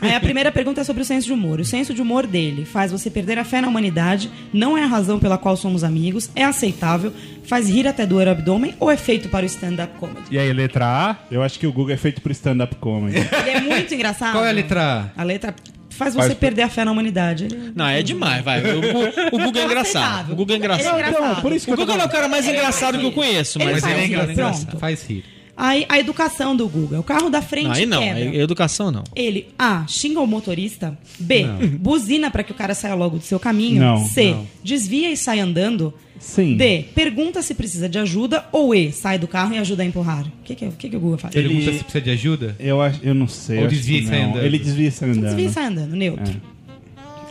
Aí 0.00 0.14
a 0.14 0.20
primeira 0.20 0.50
pergunta 0.50 0.80
é 0.80 0.84
sobre 0.84 1.02
o 1.02 1.04
senso 1.04 1.26
de 1.26 1.32
humor. 1.32 1.60
O 1.60 1.64
senso 1.64 1.92
de 1.92 2.00
humor 2.02 2.26
dele 2.26 2.64
faz 2.64 2.90
você 2.90 3.10
perder 3.10 3.38
a 3.38 3.44
fé 3.44 3.60
na 3.60 3.68
humanidade, 3.68 4.30
não 4.52 4.76
é 4.76 4.82
a 4.82 4.86
razão 4.86 5.18
pela 5.18 5.38
qual 5.38 5.56
somos 5.56 5.84
amigos, 5.84 6.30
é 6.34 6.44
aceitável, 6.44 7.12
faz 7.44 7.68
rir 7.68 7.86
até 7.86 8.06
doer 8.06 8.28
o 8.28 8.30
abdômen 8.30 8.74
ou 8.80 8.90
é 8.90 8.96
feito 8.96 9.28
para 9.28 9.44
o 9.44 9.46
stand-up 9.46 9.98
comedy? 9.98 10.22
E 10.30 10.38
aí, 10.38 10.52
letra 10.52 10.86
A? 10.86 11.16
Eu 11.30 11.42
acho 11.42 11.58
que 11.58 11.66
o 11.66 11.72
Guga 11.72 11.94
é 11.94 11.96
feito 11.96 12.20
pro 12.20 12.32
stand-up 12.32 12.74
comedy. 12.76 13.18
Ele 13.18 13.50
é 13.50 13.60
muito 13.60 13.94
engraçado. 13.94 14.32
Qual 14.32 14.44
é 14.44 14.48
a 14.48 14.52
letra 14.52 15.12
A 15.16 15.22
letra 15.22 15.54
faz 16.00 16.14
você 16.14 16.28
Faz- 16.28 16.38
perder 16.38 16.62
a 16.62 16.68
fé 16.70 16.84
na 16.84 16.90
humanidade. 16.92 17.44
Ele- 17.44 17.72
Não, 17.76 17.86
é 17.86 18.02
demais, 18.02 18.42
vai. 18.42 18.60
O, 18.74 18.80
Gu- 18.80 19.36
o 19.36 19.38
Guga 19.44 19.60
é 19.60 19.64
engraçado. 19.64 20.02
Aceitável. 20.04 20.32
O 20.32 20.36
Guga 20.36 20.52
é 20.52 20.54
é 20.54 20.58
engraçado. 20.58 20.94
engraçado. 20.98 21.30
Então, 21.30 21.42
por 21.42 21.52
isso 21.52 21.66
que 21.66 21.72
O 21.72 21.76
Guga 21.76 21.92
é 21.92 22.04
o 22.04 22.08
cara 22.08 22.26
mais 22.28 22.48
engraçado 22.48 22.98
que 22.98 23.04
eu 23.04 23.12
conheço, 23.12 23.58
mas 23.58 23.84
ele 23.84 24.00
é 24.00 24.06
engraçado. 24.06 24.78
Faz 24.78 25.06
rir. 25.06 25.24
Aí 25.62 25.84
a 25.90 25.98
educação 25.98 26.56
do 26.56 26.66
Guga. 26.66 26.98
O 26.98 27.02
carro 27.02 27.28
da 27.28 27.42
frente 27.42 27.66
Não, 27.66 27.72
aí 27.74 27.86
não. 27.86 28.00
quebra. 28.00 28.36
é 28.36 28.40
Educação 28.40 28.90
não. 28.90 29.04
Ele 29.14 29.48
A. 29.58 29.84
Xinga 29.86 30.18
o 30.20 30.26
motorista. 30.26 30.96
B. 31.18 31.44
Buzina 31.78 32.30
para 32.30 32.42
que 32.42 32.50
o 32.50 32.54
cara 32.54 32.74
saia 32.74 32.94
logo 32.94 33.18
do 33.18 33.22
seu 33.24 33.38
caminho. 33.38 33.78
Não, 33.80 33.98
C. 34.06 34.30
não. 34.30 34.46
Desvia 34.64 35.10
e 35.10 35.16
sai 35.18 35.38
andando. 35.40 35.92
Sim. 36.18 36.56
D. 36.56 36.84
Pergunta 36.94 37.42
se 37.42 37.54
precisa 37.54 37.88
de 37.90 37.98
ajuda. 37.98 38.46
Ou 38.52 38.74
E. 38.74 38.90
Sai 38.90 39.18
do 39.18 39.28
carro 39.28 39.54
e 39.54 39.58
ajuda 39.58 39.82
a 39.82 39.86
empurrar. 39.86 40.24
O 40.26 40.30
que, 40.44 40.54
que, 40.54 40.64
o 40.64 40.72
que, 40.72 40.88
que 40.88 40.96
o 40.96 41.00
Guga 41.00 41.18
faz? 41.18 41.34
Pergunta 41.34 41.60
Ele- 41.62 41.78
se 41.78 41.84
precisa 41.84 42.00
de 42.04 42.10
ajuda? 42.10 42.56
Eu, 42.58 42.80
acho, 42.80 43.00
eu 43.02 43.14
não 43.14 43.28
sei. 43.28 43.56
Ou 43.56 43.62
eu 43.62 43.66
acho 43.68 43.76
desvia 43.76 43.98
que 43.98 44.04
e 44.04 44.08
sai 44.08 44.22
não. 44.22 44.30
andando. 44.30 44.44
Ele 44.44 44.58
desvia 44.58 44.88
e 44.88 44.90
sai 44.90 45.10
andando. 45.10 45.24
Desvia 45.26 45.46
e 45.46 45.50
sai 45.52 45.64
andando. 45.66 45.94
Neutro. 45.94 46.40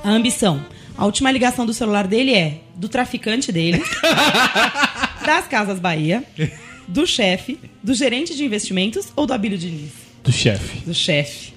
A 0.04 0.10
ambição. 0.12 0.64
A 0.96 1.06
última 1.06 1.32
ligação 1.32 1.66
do 1.66 1.74
celular 1.74 2.06
dele 2.08 2.34
é 2.36 2.58
do 2.76 2.88
traficante 2.90 3.52
dele, 3.52 3.82
das 5.26 5.48
Casas 5.48 5.80
Bahia, 5.80 6.24
do 6.90 7.06
chefe, 7.06 7.60
do 7.84 7.94
gerente 7.94 8.36
de 8.36 8.44
investimentos 8.44 9.14
ou 9.16 9.26
do 9.26 9.34
Abílio 9.34 9.58
Diniz? 9.58 9.92
Do 10.24 10.32
chefe. 10.32 10.80
Do 10.86 10.94
chefe. 10.94 11.54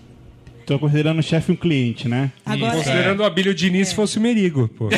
Tô 0.66 0.78
considerando 0.78 1.18
o 1.18 1.22
chefe 1.22 1.50
um 1.50 1.56
cliente, 1.56 2.06
né? 2.06 2.30
Agora, 2.46 2.74
é, 2.74 2.76
Considerando 2.76 3.20
o 3.20 3.24
Abílio 3.24 3.54
Diniz 3.54 3.88
se 3.88 3.94
fosse 3.94 4.18
o 4.18 4.20
Merigo, 4.20 4.68
pô. 4.68 4.88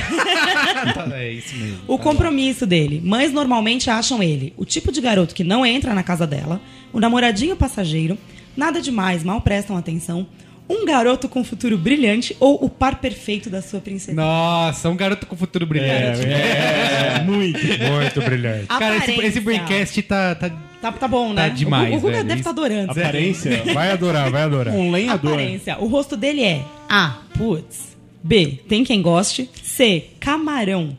É 1.14 1.32
isso 1.32 1.56
mesmo. 1.56 1.78
o 1.88 1.96
compromisso 1.96 2.66
dele. 2.66 3.00
Mães 3.02 3.32
normalmente 3.32 3.88
acham 3.88 4.22
ele 4.22 4.52
o 4.56 4.64
tipo 4.64 4.92
de 4.92 5.00
garoto 5.00 5.34
que 5.34 5.42
não 5.42 5.64
entra 5.64 5.94
na 5.94 6.02
casa 6.02 6.26
dela, 6.26 6.60
o 6.92 7.00
namoradinho 7.00 7.56
passageiro, 7.56 8.18
nada 8.54 8.82
demais, 8.82 9.24
mal 9.24 9.40
prestam 9.40 9.76
atenção, 9.76 10.26
um 10.68 10.86
garoto 10.86 11.28
com 11.28 11.44
futuro 11.44 11.76
brilhante 11.76 12.36
ou 12.40 12.64
o 12.64 12.68
par 12.70 12.96
perfeito 12.96 13.50
da 13.50 13.60
sua 13.60 13.80
princesa. 13.80 14.14
Nossa, 14.14 14.88
um 14.88 14.96
garoto 14.96 15.26
com 15.26 15.36
futuro 15.36 15.66
brilhante. 15.66 16.24
É, 16.26 17.20
muito. 17.26 17.58
Muito 17.58 18.22
brilhante. 18.22 18.66
Cara, 18.66 18.96
esse, 18.96 19.12
esse 19.12 19.40
Braincast 19.40 20.02
tá, 20.02 20.34
tá. 20.34 20.50
Tá, 20.80 20.92
tá 20.92 21.08
bom, 21.08 21.32
né? 21.32 21.48
Tá 21.48 21.54
demais, 21.54 21.94
O, 21.94 21.96
o 21.96 22.00
Guga 22.00 22.12
velho. 22.12 22.24
deve 22.28 22.40
estar 22.40 22.50
adorando. 22.50 22.90
Aparência. 22.92 23.62
Vai 23.72 23.90
adorar, 23.90 24.30
vai 24.30 24.42
adorar. 24.42 24.74
Um 24.74 24.90
lenhador. 24.90 25.32
Aparência. 25.32 25.78
O 25.80 25.86
rosto 25.86 26.14
dele 26.16 26.42
é 26.42 26.62
A. 26.88 27.14
Putz. 27.38 27.96
B. 28.22 28.60
Tem 28.68 28.84
quem 28.84 29.00
goste. 29.00 29.48
C. 29.62 30.04
Camarão. 30.20 30.98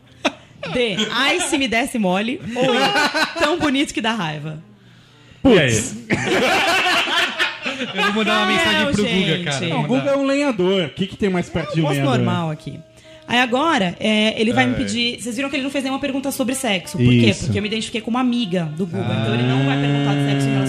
D. 0.72 0.96
Ai, 1.12 1.40
se 1.40 1.56
me 1.56 1.68
desse 1.68 1.98
mole. 1.98 2.40
Ou 2.56 2.74
E. 2.74 3.38
Tão 3.38 3.58
bonito 3.60 3.94
que 3.94 4.00
dá 4.00 4.12
raiva. 4.12 4.60
Aí? 5.44 5.80
Eu 7.94 8.02
vou 8.04 8.12
mandar 8.14 8.38
uma 8.38 8.46
mensagem 8.46 8.92
pro 8.92 9.06
gente. 9.06 9.38
Guga, 9.38 9.50
cara. 9.50 9.68
Não, 9.68 9.80
o 9.80 9.86
Guga 9.86 10.10
é 10.10 10.16
um 10.16 10.24
lenhador. 10.24 10.84
O 10.86 10.90
que, 10.90 11.06
que 11.06 11.16
tem 11.16 11.28
mais 11.28 11.48
perto 11.48 11.74
de 11.74 11.82
um 11.82 11.88
lenhador? 11.88 12.18
normal 12.18 12.50
aqui. 12.50 12.80
Aí 13.28 13.40
agora, 13.40 13.96
é, 13.98 14.40
ele 14.40 14.52
vai 14.52 14.66
me 14.66 14.76
pedir. 14.76 15.20
Vocês 15.20 15.34
viram 15.34 15.50
que 15.50 15.56
ele 15.56 15.64
não 15.64 15.70
fez 15.70 15.82
nenhuma 15.82 15.98
pergunta 16.00 16.30
sobre 16.30 16.54
sexo. 16.54 16.96
Por 16.96 17.08
quê? 17.08 17.30
Isso. 17.30 17.46
Porque 17.46 17.58
eu 17.58 17.62
me 17.62 17.68
identifiquei 17.68 18.00
como 18.00 18.16
amiga 18.18 18.70
do 18.76 18.86
Guga. 18.86 19.02
Então 19.02 19.34
ele 19.34 19.42
não 19.42 19.64
vai 19.66 19.80
perguntar 19.80 20.14
de 20.14 20.30
sexo 20.30 20.46
e 20.46 20.50
relacionamento. 20.52 20.65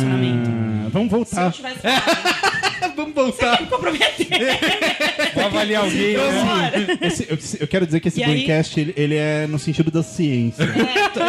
Vamos 0.91 1.09
Se 1.09 1.15
eu 1.15 1.19
voltar. 1.19 1.51
tivesse 1.51 1.79
falado, 1.81 2.93
Vamos 2.95 3.13
voltar. 3.13 3.61
me 3.61 3.67
comprometer. 3.67 4.27
Vou 5.35 5.45
avaliar 5.45 5.83
alguém, 5.83 6.17
né? 6.17 6.97
Esse- 7.01 7.27
eu, 7.29 7.37
eu 7.59 7.67
quero 7.67 7.85
dizer 7.85 7.99
que 7.99 8.07
esse 8.07 8.19
E 8.19 8.23
aí- 8.23 8.45
ele, 8.77 8.93
ele 8.97 9.15
é 9.15 9.45
no 9.47 9.59
sentido 9.59 9.91
da 9.91 10.01
ciência. 10.03 10.63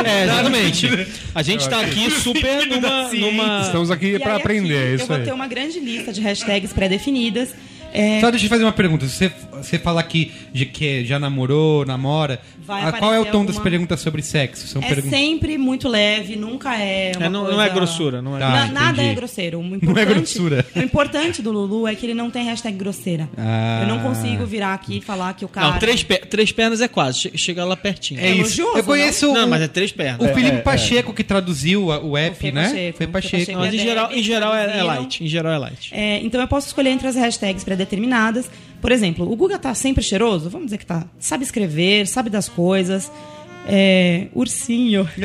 É, 0.05 0.25
exatamente. 0.25 0.89
A 1.35 1.43
gente 1.43 1.69
tá 1.69 1.81
aqui 1.81 2.11
super 2.23 2.67
numa. 2.67 3.09
numa... 3.13 3.61
Estamos 3.63 3.91
aqui 3.91 4.15
E 4.15 4.19
pra 4.19 4.35
aí, 4.37 4.41
aprender, 4.41 4.75
é 4.75 4.85
aqui, 4.87 4.95
isso 4.95 5.05
Eu 5.05 5.09
vou 5.09 5.17
aí. 5.17 5.25
ter 5.25 5.33
uma 5.33 5.47
grande 5.47 5.79
lista 5.81 6.13
de 6.13 6.21
hashtags 6.21 6.73
pré-definidas. 6.73 7.51
É, 7.93 8.21
Só 8.21 8.31
deixa 8.31 8.47
eu 8.47 8.51
fazer 8.51 8.65
uma 8.65 8.73
pergunta. 8.73 9.07
Se 9.07 9.15
você, 9.17 9.33
você 9.53 9.79
falar 9.79 10.03
que, 10.05 10.33
de, 10.53 10.67
que 10.67 11.05
já 11.05 11.19
namorou, 11.19 11.85
namora, 11.87 12.41
Vai 12.59 12.93
qual 12.99 13.15
é 13.15 13.19
o 13.21 13.25
tom 13.25 13.47
das 13.47 13.57
alguma- 13.57 13.71
perguntas 13.71 14.01
sobre 14.01 14.21
sexo? 14.23 14.67
São 14.67 14.83
é 14.83 14.87
perguntas... 14.89 15.19
sempre 15.19 15.57
muito 15.57 15.89
leve, 15.89 16.37
nunca 16.37 16.77
é 16.77 17.13
uma 17.17 17.27
É, 17.27 17.29
não, 17.31 17.41
coisa... 17.45 17.57
não 17.57 17.63
é 17.65 17.69
grossura, 17.71 18.21
não 18.23 18.37
é. 18.37 18.41
Tá. 18.41 18.49
Na- 18.51 18.67
nada 18.67 19.03
é 19.03 19.15
grosseiro. 19.15 19.59
O 19.61 19.65
Não 19.81 19.97
é 19.97 20.05
grossura. 20.05 20.67
O 20.77 20.81
importante 20.81 21.41
do 21.41 21.51
Lulu 21.51 21.87
é 21.89 21.95
que 21.95 22.05
ele 22.05 22.15
não 22.15 22.31
tem 22.31 22.45
hashtag 22.45 22.77
grosseira. 22.77 23.29
Ah. 23.39 23.81
Eu 23.83 23.89
não 23.89 24.01
consigo 24.01 24.45
virar 24.45 24.75
aqui 24.75 24.99
e 24.99 25.01
falar 25.01 25.33
que 25.35 25.45
o 25.45 25.49
cara... 25.49 25.71
Não, 25.71 25.79
três, 25.79 26.03
per- 26.03 26.27
três 26.27 26.53
pernas 26.53 26.81
é 26.83 26.89
quase. 26.89 27.21
che- 27.21 27.39
Chega 27.39 27.65
lá 27.65 27.75
pertinho. 27.77 28.21
É 28.21 28.31
isso. 28.33 28.41
elogioso, 28.61 28.79
Eu 28.79 28.85
conheço 28.85 29.33
Não, 29.33 29.47
o, 29.47 29.51
mas 29.51 29.63
é 29.63 29.69
três 29.69 29.91
pernas. 29.93 30.31
o 30.31 30.35
Felipe 30.35 30.57
é, 30.59 30.61
Pacheco 30.61 31.15
que 31.15 31.25
traduziu 31.25 31.87
o 31.87 32.17
app, 32.19 32.37
Fê 32.37 32.53
né? 32.53 32.65
Pacheco, 32.69 32.97
Foi 32.99 33.07
Pacheco. 33.07 33.37
Pacheco. 33.39 33.59
Mas 33.59 33.75
em 33.75 33.79
geral, 33.79 34.13
em 34.13 34.23
geral 34.23 34.55
é, 34.55 34.79
é 34.79 34.83
light. 34.83 35.25
Em 35.25 35.27
geral 35.27 35.53
é 35.53 35.59
light. 35.59 35.91
É, 35.95 36.19
então 36.23 36.41
eu 36.41 36.49
posso 36.49 36.67
escolher 36.67 36.91
entre 36.91 37.09
as 37.09 37.17
hashtags 37.17 37.65
pré-determinadas. 37.89 38.51
Por 38.81 38.93
exemplo, 38.93 39.29
o 39.31 39.35
Guga 39.35 39.59
tá 39.59 39.75
sempre 39.75 40.03
cheiroso? 40.05 40.49
Vamos 40.51 40.67
dizer 40.67 40.79
que 40.79 40.87
tá. 40.87 41.05
Sabe 41.19 41.43
escrever, 41.45 42.07
sabe 42.07 42.31
das 42.31 42.49
coisas. 42.49 43.11
É, 43.67 44.29
ursinho. 44.35 45.09
Tem 45.17 45.25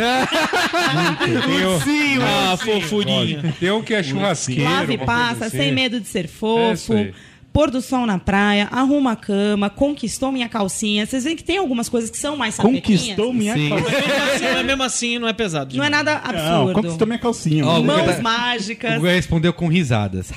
o- 2.18 2.24
Ah, 2.24 2.58
fofurinha. 2.58 3.56
Tem 3.60 3.72
um 3.72 3.82
que 3.82 3.94
é 3.94 4.04
churrasqueiro. 4.04 4.64
Lave 4.64 4.94
e 4.94 4.98
passa, 4.98 5.46
assim. 5.46 5.58
sem 5.58 5.72
medo 5.72 6.00
de 6.00 6.08
ser 6.08 6.20
É 6.20 6.24
isso 6.26 6.34
fofo. 6.38 6.94
aí. 6.94 7.14
Pôr 7.54 7.70
do 7.70 7.82
sol 7.84 8.08
na 8.08 8.18
praia, 8.18 8.68
arruma 8.72 9.12
a 9.12 9.16
cama, 9.16 9.70
conquistou 9.70 10.32
minha 10.32 10.50
calcinha. 10.50 11.06
Vocês 11.06 11.24
veem 11.24 11.36
que 11.36 11.44
tem 11.44 11.58
algumas 11.60 11.88
coisas 11.88 12.10
que 12.10 12.18
são 12.18 12.36
mais. 12.36 12.58
Conquistou 12.58 13.32
minha 13.32 13.54
Sim. 13.54 13.70
calcinha. 13.70 13.94
Mesmo 13.94 14.24
assim, 14.34 14.54
mas 14.56 14.66
mesmo 14.66 14.84
assim 14.84 15.20
não 15.20 15.28
é 15.28 15.34
pesado. 15.34 15.78
Não 15.78 15.84
é 15.84 15.88
demais. 15.88 16.04
nada 16.06 16.22
Não, 16.34 16.62
absurdo. 16.64 16.74
conquistou 16.82 17.06
minha 17.08 17.20
calcinha. 17.20 17.64
Ó, 17.64 17.74
mano. 17.74 17.80
o 17.80 17.84
Guga 17.84 18.06
Mãos 18.06 18.16
tá- 18.16 18.22
mágicas. 18.24 18.94
O 18.94 19.00
Guga 19.02 19.12
respondeu 19.12 19.54
com 19.54 19.68
risadas. 19.68 20.32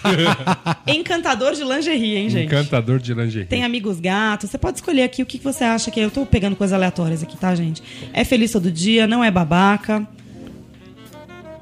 Encantador 0.87 1.55
de 1.55 1.65
lingerie, 1.65 2.17
hein, 2.17 2.29
gente? 2.29 2.45
Encantador 2.47 2.99
de 2.99 3.15
lingerie. 3.15 3.47
Tem 3.47 3.65
amigos 3.65 3.99
gatos. 3.99 4.51
Você 4.51 4.59
pode 4.59 4.77
escolher 4.77 5.05
aqui 5.05 5.23
o 5.23 5.27
que 5.27 5.39
você 5.39 5.65
acha 5.65 5.91
que 5.91 5.99
é. 5.99 6.05
Eu 6.05 6.11
tô 6.11 6.27
pegando 6.27 6.55
coisas 6.55 6.75
aleatórias 6.75 7.23
aqui, 7.23 7.37
tá, 7.39 7.55
gente? 7.55 7.83
É 8.13 8.25
feliz 8.25 8.53
todo 8.53 8.71
dia, 8.71 9.07
não 9.07 9.25
é 9.25 9.31
babaca. 9.31 10.07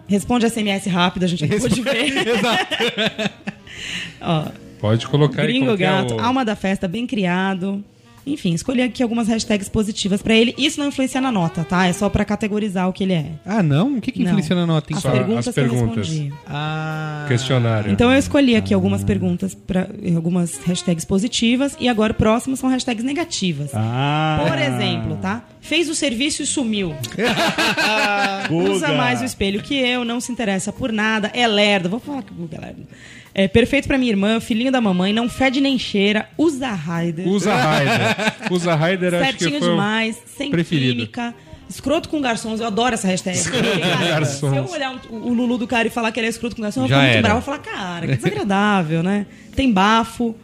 Responde 0.08 0.50
SMS 0.50 0.86
rápido, 0.88 1.22
a 1.22 1.26
gente 1.28 1.44
acabou 1.44 1.68
de 1.68 1.80
ver. 1.80 2.12
Ó, 4.20 4.44
Pode 4.84 5.06
colocar 5.06 5.40
aí 5.42 5.48
gringo 5.48 5.76
que 5.76 5.82
é 5.82 5.86
gato, 5.86 6.14
o- 6.16 6.20
alma 6.20 6.44
da 6.44 6.54
festa, 6.54 6.86
bem 6.86 7.06
criado. 7.06 7.82
Enfim, 8.26 8.54
escolhi 8.54 8.80
aqui 8.80 9.02
algumas 9.02 9.28
hashtags 9.28 9.68
positivas 9.68 10.22
pra 10.22 10.34
ele. 10.34 10.54
Isso 10.56 10.80
não 10.80 10.88
influencia 10.88 11.20
na 11.20 11.30
nota, 11.30 11.62
tá? 11.62 11.86
É 11.86 11.92
só 11.92 12.08
pra 12.08 12.24
categorizar 12.24 12.88
o 12.88 12.92
que 12.92 13.04
ele 13.04 13.12
é. 13.12 13.26
ah, 13.44 13.62
não? 13.62 13.96
O 13.96 14.00
que, 14.00 14.10
que 14.10 14.18
Não. 14.20 14.26
influencia 14.30 14.56
na 14.56 14.66
nota? 14.66 14.94
As 14.96 15.02
Só 15.02 15.10
perguntas, 15.10 15.48
as 15.48 15.54
que 15.54 15.60
eu 15.60 15.68
perguntas. 15.68 16.08
respondi. 16.08 16.32
Ah. 16.46 17.24
questionário. 17.28 17.92
Então 17.92 18.10
eu 18.10 18.18
escolhi 18.18 18.56
aqui 18.56 18.72
algumas 18.72 19.04
perguntas, 19.04 19.54
pra, 19.54 19.88
algumas 20.16 20.56
hashtags 20.64 21.04
positivas 21.04 21.76
e 21.78 21.86
agora 21.86 22.12
o 22.12 22.16
próximo 22.16 22.56
são 22.56 22.70
hashtags 22.70 23.04
negativas. 23.04 23.70
Ah, 23.74 24.42
Por 24.48 24.58
exemplo, 24.58 25.16
tá? 25.20 25.42
Fez 25.60 25.90
o 25.90 25.94
serviço 25.94 26.42
e 26.42 26.46
sumiu. 26.46 26.94
Usa 28.50 28.88
mais 28.92 29.20
o 29.20 29.24
espelho 29.24 29.62
que 29.62 29.74
eu, 29.74 30.04
não 30.04 30.18
se 30.20 30.30
interessa 30.32 30.72
por 30.72 30.92
nada, 30.92 31.30
é 31.34 31.46
lerdo. 31.46 31.88
Vou 31.90 32.00
falar 32.00 32.22
que 32.22 32.32
o 32.32 32.34
Guga 32.36 32.56
é 32.56 32.60
lerdo. 32.60 32.86
É 33.34 33.48
perfeito 33.48 33.88
pra 33.88 33.98
minha 33.98 34.12
irmã, 34.12 34.38
filhinho 34.38 34.70
da 34.70 34.80
mamãe, 34.80 35.12
não 35.12 35.28
fede 35.28 35.60
nem 35.60 35.76
cheira, 35.78 36.28
usa 36.38 36.68
Raider. 36.68 37.26
Usa 37.26 37.52
Raider. 37.54 38.52
Usa 38.52 38.74
Raider, 38.76 39.14
acho 39.14 39.36
que 39.38 39.50
foi 39.58 39.60
demais, 39.60 40.16
sem 40.36 40.50
preferido. 40.50 40.94
química. 41.00 41.34
Escroto 41.68 42.08
com 42.08 42.20
garçons, 42.20 42.60
eu 42.60 42.66
adoro 42.66 42.94
essa 42.94 43.08
hashtag. 43.08 43.36
Porque, 43.42 43.58
cara, 43.80 44.06
Garçons. 44.06 44.52
se 44.52 44.56
eu 44.58 44.68
olhar 44.70 44.92
um- 45.10 45.16
o 45.16 45.32
Lulu 45.32 45.58
do 45.58 45.66
cara 45.66 45.88
e 45.88 45.90
falar 45.90 46.12
que 46.12 46.20
ele 46.20 46.26
é 46.28 46.30
escroto 46.30 46.54
com 46.54 46.62
garçom, 46.62 46.82
eu 46.82 46.88
vou 46.88 46.96
ficar 46.96 47.10
muito 47.10 47.22
bravo. 47.22 47.38
Eu 47.38 47.42
vou 47.42 47.42
falar, 47.42 47.58
cara, 47.58 48.06
que 48.06 48.16
desagradável, 48.16 49.02
né? 49.02 49.26
Tem 49.56 49.72
bafo. 49.72 50.36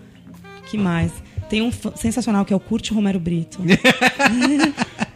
que 0.68 0.76
mais? 0.79 1.12
Tem 1.50 1.60
um 1.60 1.70
sensacional 1.96 2.44
que 2.44 2.52
é 2.52 2.56
o 2.56 2.60
Curte 2.60 2.94
Romero 2.94 3.18
Brito. 3.20 3.58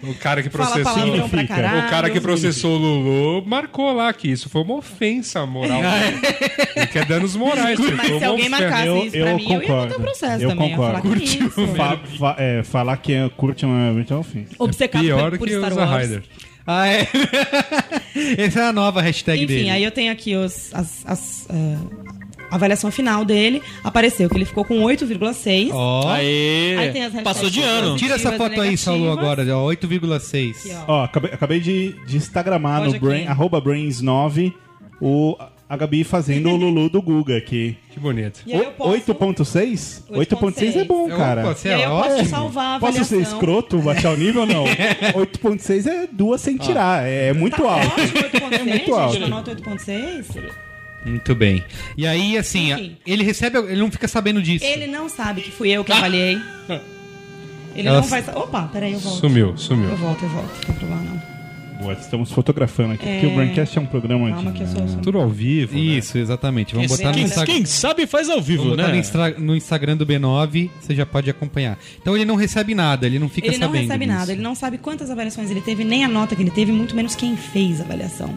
O 0.06 0.14
cara 0.16 0.42
que 0.42 0.50
processou. 0.50 1.28
pra 1.30 1.46
caralho. 1.46 1.86
O 1.86 1.88
cara 1.88 2.10
que 2.10 2.20
processou 2.20 2.72
o 2.76 2.78
Lulu 2.78 3.46
marcou 3.46 3.90
lá 3.90 4.12
que 4.12 4.30
isso 4.30 4.50
foi 4.50 4.60
uma 4.60 4.74
ofensa 4.74 5.46
moral. 5.46 5.80
Ele 6.76 6.86
quer 6.88 7.06
danos 7.06 7.34
morais. 7.34 7.78
Mas 7.78 8.06
se 8.08 8.12
uma 8.12 8.26
alguém 8.26 8.46
ofensa. 8.48 8.48
marcasse 8.50 8.86
Eu- 8.86 8.98
isso 8.98 9.10
pra 9.12 9.18
eu 9.30 9.36
mim, 9.36 9.44
eu 9.44 9.50
ia 9.52 9.60
concordo. 9.60 9.88
botar 9.88 10.00
processo 10.02 10.42
Eu 10.44 10.48
também. 10.50 10.70
concordo. 10.72 11.02
Falar 11.08 11.16
que 11.18 11.24
isso. 11.24 11.66
Fa- 11.74 12.00
fa- 12.18 12.36
é, 12.38 12.62
falar 12.62 12.96
que 12.98 13.14
é, 13.14 13.30
curte 13.34 13.64
uma 13.64 13.96
é 13.98 14.14
ofensa. 14.14 14.50
Obcecado 14.58 15.00
Pior 15.02 15.30
por, 15.30 15.38
por 15.38 15.48
que 15.48 15.56
Star 15.56 15.72
Wars. 15.74 15.90
Raider. 15.90 16.22
Ah, 16.66 16.86
é? 16.86 17.08
Essa 18.44 18.60
é 18.60 18.66
a 18.68 18.72
nova 18.74 19.00
hashtag 19.00 19.42
Enfim, 19.44 19.54
dele. 19.54 19.70
aí 19.70 19.84
eu 19.84 19.90
tenho 19.90 20.12
aqui 20.12 20.36
os, 20.36 20.70
as, 20.74 21.02
as, 21.06 21.46
ah, 21.48 21.78
a 22.50 22.54
avaliação 22.54 22.90
final 22.90 23.24
dele. 23.24 23.62
Apareceu 23.83 24.28
que 24.28 24.37
ele 24.37 24.44
ficou 24.44 24.64
com 24.64 24.80
8,6. 24.83 25.70
Ó. 25.72 26.09
Aê! 26.09 26.76
Aí 26.78 26.92
tem 26.92 27.04
as 27.04 27.12
Passou 27.22 27.48
de 27.50 27.61
ano. 27.62 27.96
Tira 27.96 28.14
essa 28.14 28.33
foto 28.33 28.61
aí, 28.61 28.76
Saulo, 28.76 29.11
agora, 29.11 29.42
ó, 29.57 29.64
8,6. 29.66 30.50
Aqui, 30.57 30.72
ó. 30.88 30.92
Ó, 31.00 31.04
acabei, 31.04 31.30
acabei 31.33 31.61
de, 31.61 31.94
de 32.07 32.16
instagramar 32.16 32.78
Pode 32.80 32.90
no 32.90 32.96
aqui. 32.96 33.04
brain, 33.07 33.26
arroba 33.26 33.61
brains9 33.61 34.52
o, 35.00 35.37
a 35.68 35.76
Gabi 35.76 36.04
fazendo 36.04 36.50
o 36.50 36.57
Lulu 36.57 36.88
do 36.88 37.02
Guga 37.02 37.37
aqui. 37.37 37.76
Que 37.90 37.98
bonito. 38.00 38.40
E 38.46 38.52
aí 38.54 38.61
eu 38.62 38.68
O- 38.68 38.72
posso, 38.72 38.90
8.6? 39.14 40.02
8.6 40.11 40.76
é 40.76 40.85
bom, 40.85 41.09
cara. 41.09 41.42
e 41.42 41.44
você 41.46 41.68
aí 41.70 41.83
é 41.83 41.87
eu 41.87 41.90
posso 41.90 42.11
ótimo. 42.14 42.28
salvar 42.28 42.76
a 42.76 42.80
Posso 42.80 42.98
avaliação. 42.98 43.18
ser 43.18 43.22
escroto, 43.22 43.78
baixar 43.78 44.12
o 44.12 44.16
nível 44.16 44.42
ou 44.42 44.46
não? 44.46 44.64
8.6 45.14 45.87
é 45.87 46.07
duas 46.11 46.40
sem 46.40 46.57
tirar, 46.57 47.07
é 47.07 47.33
muito 47.33 47.57
Tá 47.62 47.70
alto. 47.72 47.87
ótimo, 48.00 48.18
8.6, 48.20 48.59
muito 48.64 48.72
gente, 48.74 48.92
alto. 48.92 49.16
uma 49.18 49.28
nota 49.28 49.50
8.6. 49.54 50.24
Muito 51.04 51.34
bem. 51.34 51.62
E 51.96 52.06
aí, 52.06 52.36
assim, 52.38 52.72
Enfim. 52.72 52.96
ele 53.06 53.22
recebe, 53.24 53.58
ele 53.58 53.76
não 53.80 53.90
fica 53.90 54.08
sabendo 54.08 54.40
disso. 54.42 54.64
Ele 54.64 54.86
não 54.86 55.08
sabe 55.08 55.42
que 55.42 55.50
fui 55.50 55.70
eu 55.70 55.84
que 55.84 55.92
avaliei. 55.92 56.38
Ele 57.76 57.88
Ela 57.88 58.00
não 58.00 58.06
vai... 58.08 58.22
Opa, 58.36 58.62
peraí, 58.72 58.92
eu 58.92 59.00
volto. 59.00 59.18
Sumiu, 59.18 59.56
sumiu. 59.56 59.90
Eu 59.90 59.96
volto, 59.96 60.22
eu 60.22 60.28
volto. 60.28 60.46
Não 60.54 60.60
tem 60.64 60.74
problema, 60.76 61.02
não. 61.02 61.34
Boa, 61.80 61.92
estamos 61.94 62.30
fotografando 62.30 62.92
aqui, 62.94 63.04
porque 63.04 63.26
É. 63.26 63.28
o 63.28 63.34
Braincast 63.34 63.76
é 63.76 63.80
um 63.80 63.86
programa 63.86 64.30
Calma 64.30 64.52
de... 64.52 64.58
que 64.58 64.62
eu 64.62 64.68
sou... 64.68 64.86
sou- 64.88 65.00
Tudo 65.00 65.18
ao 65.18 65.28
vivo. 65.28 65.74
né? 65.74 65.80
Isso, 65.80 66.16
exatamente. 66.16 66.72
Vamos 66.72 66.86
Quem, 66.86 66.96
botar 66.98 67.08
no 67.08 67.14
quem- 67.16 67.24
Instagram. 67.24 67.52
quem 67.54 67.64
sabe 67.64 68.06
faz 68.06 68.30
ao 68.30 68.40
vivo, 68.40 68.62
Vamos 68.62 68.76
botar 68.76 68.88
né? 68.90 68.94
no, 68.94 69.00
Instra- 69.00 69.34
no 69.40 69.56
Instagram 69.56 69.96
do 69.96 70.06
B9, 70.06 70.70
você 70.80 70.94
já 70.94 71.04
pode 71.04 71.28
acompanhar. 71.28 71.76
Então 72.00 72.14
ele 72.14 72.24
não 72.24 72.36
recebe 72.36 72.76
nada, 72.76 73.06
ele 73.08 73.18
não 73.18 73.28
fica 73.28 73.48
Ele 73.48 73.58
não 73.58 73.66
sabendo. 73.66 73.82
recebe 73.82 74.04
disso. 74.06 74.18
nada, 74.18 74.32
ele 74.32 74.40
não 74.42 74.54
sabe 74.54 74.78
quantas 74.78 75.10
avaliações 75.10 75.50
ele 75.50 75.60
teve, 75.60 75.82
nem 75.82 76.04
a 76.04 76.08
nota 76.08 76.36
que 76.36 76.42
ele 76.42 76.52
teve, 76.52 76.70
muito 76.70 76.94
menos 76.94 77.16
quem 77.16 77.36
fez 77.36 77.80
a 77.80 77.82
avaliação. 77.84 78.30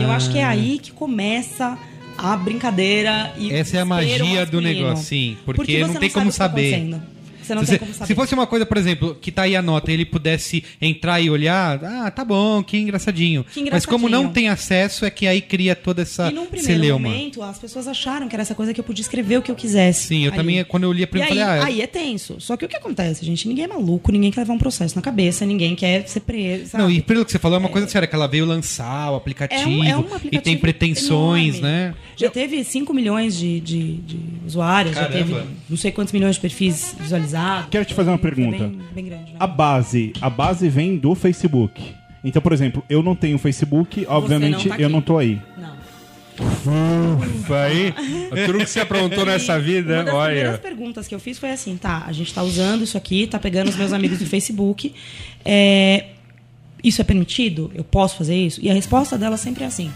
E 0.00 0.02
eu 0.02 0.10
acho 0.10 0.30
que 0.32 0.38
é 0.38 0.44
aí 0.44 0.80
que 0.82 0.90
começa 0.90 1.78
a 2.16 2.36
brincadeira 2.36 3.32
e 3.36 3.48
o 3.48 3.52
Essa 3.54 3.78
é 3.78 3.80
a 3.80 3.84
magia 3.84 4.46
do 4.46 4.60
negócio, 4.60 5.04
sim, 5.04 5.36
porque 5.44 5.78
você 5.78 5.86
não 5.86 5.94
tem 5.96 6.10
como 6.10 6.26
tá 6.26 6.32
saber. 6.32 6.74
acontecendo. 6.74 7.13
Você 7.44 7.54
não 7.54 7.62
se, 7.62 7.70
tem 7.70 7.78
como 7.78 7.92
saber. 7.92 8.06
se 8.06 8.14
fosse 8.14 8.34
uma 8.34 8.46
coisa, 8.46 8.64
por 8.66 8.76
exemplo, 8.76 9.16
que 9.20 9.30
tá 9.30 9.42
aí 9.42 9.54
a 9.56 9.62
nota, 9.62 9.90
ele 9.92 10.04
pudesse 10.04 10.64
entrar 10.80 11.20
e 11.20 11.30
olhar, 11.30 11.82
ah, 11.84 12.10
tá 12.10 12.24
bom, 12.24 12.62
que 12.62 12.76
engraçadinho. 12.78 13.44
Que 13.52 13.70
Mas 13.70 13.84
como 13.86 14.08
não 14.08 14.20
engraçadinho. 14.24 14.32
tem 14.34 14.48
acesso, 14.48 15.04
é 15.04 15.10
que 15.10 15.26
aí 15.26 15.40
cria 15.40 15.74
toda 15.76 16.02
essa 16.02 16.28
E 16.30 16.32
num 16.34 16.46
primeiro 16.46 16.66
celeuma. 16.66 17.08
momento, 17.08 17.42
as 17.42 17.58
pessoas 17.58 17.86
acharam 17.88 18.28
que 18.28 18.34
era 18.34 18.42
essa 18.42 18.54
coisa 18.54 18.72
que 18.72 18.80
eu 18.80 18.84
podia 18.84 19.02
escrever 19.02 19.38
o 19.38 19.42
que 19.42 19.50
eu 19.50 19.54
quisesse. 19.54 20.08
Sim, 20.08 20.24
eu 20.24 20.30
Aí. 20.32 20.36
também, 20.36 20.64
quando 20.64 20.84
eu 20.84 20.92
li 20.92 21.02
a 21.02 21.04
E 21.04 21.06
primeira, 21.06 21.34
aí, 21.34 21.40
falei, 21.60 21.62
ah, 21.62 21.66
aí 21.66 21.82
é 21.82 21.86
tenso. 21.86 22.36
Só 22.40 22.56
que 22.56 22.64
o 22.64 22.68
que 22.68 22.76
acontece, 22.76 23.24
gente? 23.24 23.46
Ninguém 23.48 23.64
é 23.64 23.68
maluco, 23.68 24.10
ninguém 24.10 24.30
quer 24.30 24.40
levar 24.40 24.54
um 24.54 24.58
processo 24.58 24.96
na 24.96 25.02
cabeça, 25.02 25.44
ninguém 25.44 25.74
quer 25.76 26.06
ser 26.08 26.20
preso. 26.20 26.70
sabe? 26.70 26.82
Não, 26.82 26.90
e 26.90 27.00
pelo 27.02 27.24
que 27.24 27.32
você 27.32 27.38
falou, 27.38 27.56
é 27.56 27.60
uma 27.60 27.68
coisa 27.68 27.86
séria, 27.88 28.06
que 28.08 28.14
ela 28.14 28.26
veio 28.26 28.44
lançar 28.44 29.10
o 29.12 29.16
aplicativo, 29.16 29.62
É 29.62 29.66
um, 29.66 29.84
é 29.84 29.96
um 29.96 30.00
e 30.00 30.14
aplicativo 30.14 30.42
tem 30.42 30.56
pretensões, 30.58 31.56
enorme. 31.58 31.60
né? 31.62 31.94
Já 32.16 32.30
teve 32.30 32.62
5 32.62 32.94
milhões 32.94 33.36
de, 33.36 33.60
de, 33.60 33.92
de 33.98 34.18
usuários, 34.46 34.94
Caramba. 34.94 35.12
já 35.18 35.24
teve 35.24 35.34
não 35.68 35.76
sei 35.76 35.90
quantos 35.90 36.12
milhões 36.12 36.36
de 36.36 36.40
perfis 36.40 36.94
visualizados. 36.98 37.33
Quero 37.70 37.84
te 37.84 37.94
fazer 37.94 38.10
uma 38.10 38.18
pergunta. 38.18 38.68
Bem, 38.68 38.80
bem 38.94 39.04
grande, 39.04 39.32
né? 39.32 39.36
A 39.38 39.46
base, 39.46 40.12
a 40.20 40.30
base 40.30 40.68
vem 40.68 40.96
do 40.96 41.14
Facebook. 41.14 41.94
Então, 42.22 42.40
por 42.40 42.52
exemplo, 42.52 42.82
eu 42.88 43.02
não 43.02 43.14
tenho 43.14 43.38
Facebook, 43.38 44.06
obviamente 44.08 44.68
não 44.68 44.76
tá 44.76 44.82
eu 44.82 44.88
não 44.88 45.02
tô 45.02 45.18
aí. 45.18 45.40
Não. 45.58 45.74
Ufa, 46.36 47.62
aí. 47.62 47.94
Tudo 48.46 48.58
que 48.58 48.66
você 48.66 48.80
aprontou 48.80 49.24
nessa 49.24 49.54
Uma 49.54 49.60
vida, 49.60 50.02
das 50.02 50.14
olha. 50.14 50.32
primeiras 50.32 50.60
perguntas 50.60 51.06
que 51.06 51.14
eu 51.14 51.20
fiz 51.20 51.38
foi 51.38 51.50
assim, 51.50 51.76
tá, 51.76 52.04
a 52.06 52.12
gente 52.12 52.32
tá 52.32 52.42
usando 52.42 52.82
isso 52.82 52.96
aqui, 52.96 53.26
tá 53.26 53.38
pegando 53.38 53.68
os 53.68 53.76
meus 53.76 53.92
amigos 53.92 54.18
do 54.18 54.26
Facebook. 54.26 54.92
é, 55.44 56.06
isso 56.84 57.00
é 57.00 57.04
permitido? 57.04 57.70
Eu 57.74 57.82
posso 57.82 58.16
fazer 58.16 58.36
isso? 58.36 58.60
E 58.62 58.70
a 58.70 58.74
resposta 58.74 59.16
dela 59.16 59.38
sempre 59.38 59.64
é 59.64 59.66
assim. 59.66 59.90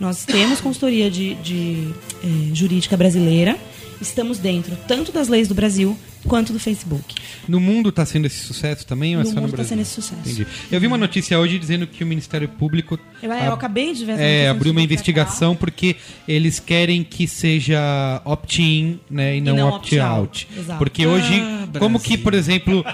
Nós 0.00 0.24
temos 0.24 0.60
consultoria 0.60 1.08
de, 1.08 1.36
de, 1.36 1.88
eh, 2.24 2.52
jurídica 2.52 2.96
brasileira, 2.96 3.56
estamos 4.00 4.38
dentro 4.38 4.76
tanto 4.88 5.12
das 5.12 5.28
leis 5.28 5.46
do 5.46 5.54
Brasil 5.54 5.96
quanto 6.26 6.52
do 6.52 6.58
Facebook. 6.60 7.14
No 7.48 7.58
mundo 7.60 7.88
está 7.88 8.04
sendo 8.06 8.26
esse 8.26 8.44
sucesso 8.44 8.86
também 8.86 9.14
ou 9.16 9.22
é 9.22 9.24
No 9.24 9.30
só 9.30 9.36
no 9.36 9.40
mundo 9.42 9.50
tá 9.50 9.56
Brasil? 9.56 9.70
sendo 9.70 9.82
esse 9.82 9.90
sucesso. 9.94 10.20
Entendi. 10.20 10.46
Eu 10.70 10.80
vi 10.80 10.86
uma 10.86 10.96
notícia 10.98 11.38
hoje 11.38 11.58
dizendo 11.58 11.86
que 11.86 12.02
o 12.02 12.06
Ministério 12.06 12.48
Público 12.48 12.98
Eu, 13.22 13.30
eu 13.32 13.52
acabei 13.52 13.92
de 13.92 14.04
ver 14.04 14.12
essa 14.12 14.22
é, 14.22 14.48
abriu 14.48 14.72
uma 14.72 14.80
investigação 14.82 15.54
porque 15.56 15.96
eles 16.26 16.58
querem 16.60 17.02
que 17.04 17.26
seja 17.28 18.20
opt-in 18.24 18.98
né, 19.10 19.36
e 19.36 19.40
não, 19.40 19.56
não 19.56 19.68
opt-out. 19.70 20.48
Exato. 20.56 20.78
Porque 20.78 21.06
hoje, 21.06 21.40
Ah, 21.40 21.66
como 21.78 21.98
Brasil. 21.98 22.16
que, 22.16 22.18
por 22.22 22.34
exemplo, 22.34 22.84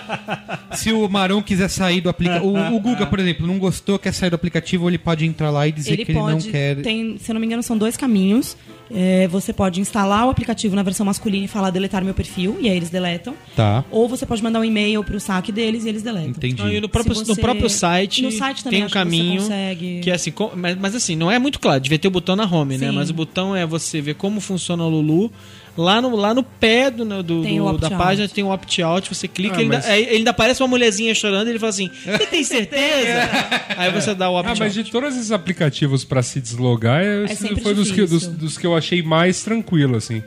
se 0.72 0.92
o 0.92 1.08
Marão 1.08 1.42
quiser 1.42 1.68
sair 1.68 2.00
do 2.00 2.08
aplicativo. 2.08 2.46
O, 2.52 2.76
o 2.76 2.80
Guga, 2.80 3.06
por 3.06 3.18
exemplo, 3.18 3.46
não 3.46 3.58
gostou, 3.58 3.98
quer 3.98 4.12
sair 4.12 4.30
do 4.30 4.36
aplicativo, 4.36 4.88
ele 4.88 4.98
pode 4.98 5.24
entrar 5.26 5.50
lá 5.50 5.66
e 5.66 5.72
dizer 5.72 5.94
Ele 5.94 6.04
que 6.04 6.12
ele 6.12 6.18
pode, 6.18 6.44
não 6.46 6.52
quer. 6.52 6.76
tem, 6.82 7.18
se 7.18 7.30
eu 7.30 7.34
não 7.34 7.40
me 7.40 7.46
engano, 7.46 7.62
são 7.62 7.76
dois 7.76 7.96
caminhos. 7.96 8.56
É, 8.90 9.28
você 9.28 9.52
pode 9.52 9.80
instalar 9.82 10.26
o 10.26 10.30
aplicativo 10.30 10.74
na 10.74 10.82
versão 10.82 11.04
masculina 11.04 11.44
e 11.44 11.48
falar 11.48 11.68
deletar 11.70 12.02
meu 12.02 12.14
perfil, 12.14 12.56
e 12.60 12.68
aí 12.70 12.76
eles 12.76 12.88
deletam. 12.88 13.17
Tá. 13.56 13.84
Ou 13.90 14.08
você 14.08 14.24
pode 14.24 14.42
mandar 14.42 14.60
um 14.60 14.64
e-mail 14.64 15.02
pro 15.04 15.18
saque 15.20 15.50
deles 15.52 15.84
e 15.84 15.88
eles 15.88 16.02
deletam. 16.02 16.30
Entendi. 16.30 16.62
Não, 16.62 16.70
e 16.70 16.80
no 16.80 16.88
próprio, 16.88 17.14
Se 17.14 17.20
no 17.26 17.34
você- 17.34 17.40
próprio 17.40 17.68
site, 17.68 18.22
No 18.22 18.30
site 18.32 18.64
também 18.64 18.80
tem 18.80 18.84
um 18.84 18.86
que 18.86 18.92
você 18.92 18.98
caminho 18.98 19.40
consegue. 19.42 20.00
que 20.02 20.10
é 20.10 20.14
assim, 20.14 20.30
com- 20.30 20.50
mas, 20.54 20.76
mas 20.78 20.94
assim, 20.94 21.16
não 21.16 21.30
é 21.30 21.38
muito 21.38 21.58
claro, 21.58 21.80
devia 21.80 21.98
ter 21.98 22.08
o 22.08 22.10
botão 22.10 22.36
na 22.36 22.44
home, 22.44 22.78
né? 22.78 22.88
Sim. 22.90 22.94
Mas 22.94 23.10
o 23.10 23.14
botão 23.14 23.54
é 23.56 23.66
você 23.66 24.00
ver 24.00 24.14
como 24.14 24.40
funciona 24.40 24.82
o 24.84 24.88
Lulu. 24.88 25.30
Lá 25.76 26.02
no, 26.02 26.16
lá 26.16 26.34
no 26.34 26.42
pé 26.42 26.90
do, 26.90 27.04
né, 27.04 27.22
do- 27.22 27.40
do- 27.42 27.78
da 27.78 27.88
página 27.90 28.26
tem 28.28 28.42
um 28.42 28.50
opt-out, 28.50 29.14
você 29.14 29.28
clica, 29.28 29.58
Ah, 29.58 29.60
ele, 29.60 29.68
mas- 29.68 29.88
ele 29.88 30.16
ainda 30.16 30.30
aparece 30.32 30.60
uma 30.60 30.66
mulherzinha 30.66 31.14
chorando 31.14 31.46
e 31.46 31.50
ele 31.50 31.58
fala 31.60 31.70
assim: 31.70 31.88
Você 32.04 32.26
tem 32.26 32.42
certeza? 32.42 33.28
aí 33.78 33.92
você 33.92 34.12
dá 34.12 34.28
o 34.28 34.36
Ah, 34.36 34.40
opt-out. 34.40 34.58
mas 34.60 34.74
de 34.74 34.82
todos 34.84 35.14
esses 35.14 35.30
aplicativos 35.30 36.04
pra 36.04 36.20
se 36.20 36.40
deslogar, 36.40 37.04
sempre 37.28 37.62
foi 37.62 37.74
dos 37.74 37.92
que, 37.92 38.04
dos, 38.04 38.26
dos 38.26 38.58
que 38.58 38.66
eu 38.66 38.76
achei 38.76 39.02
mais 39.02 39.42
tranquilo, 39.42 39.96
assim. 39.96 40.20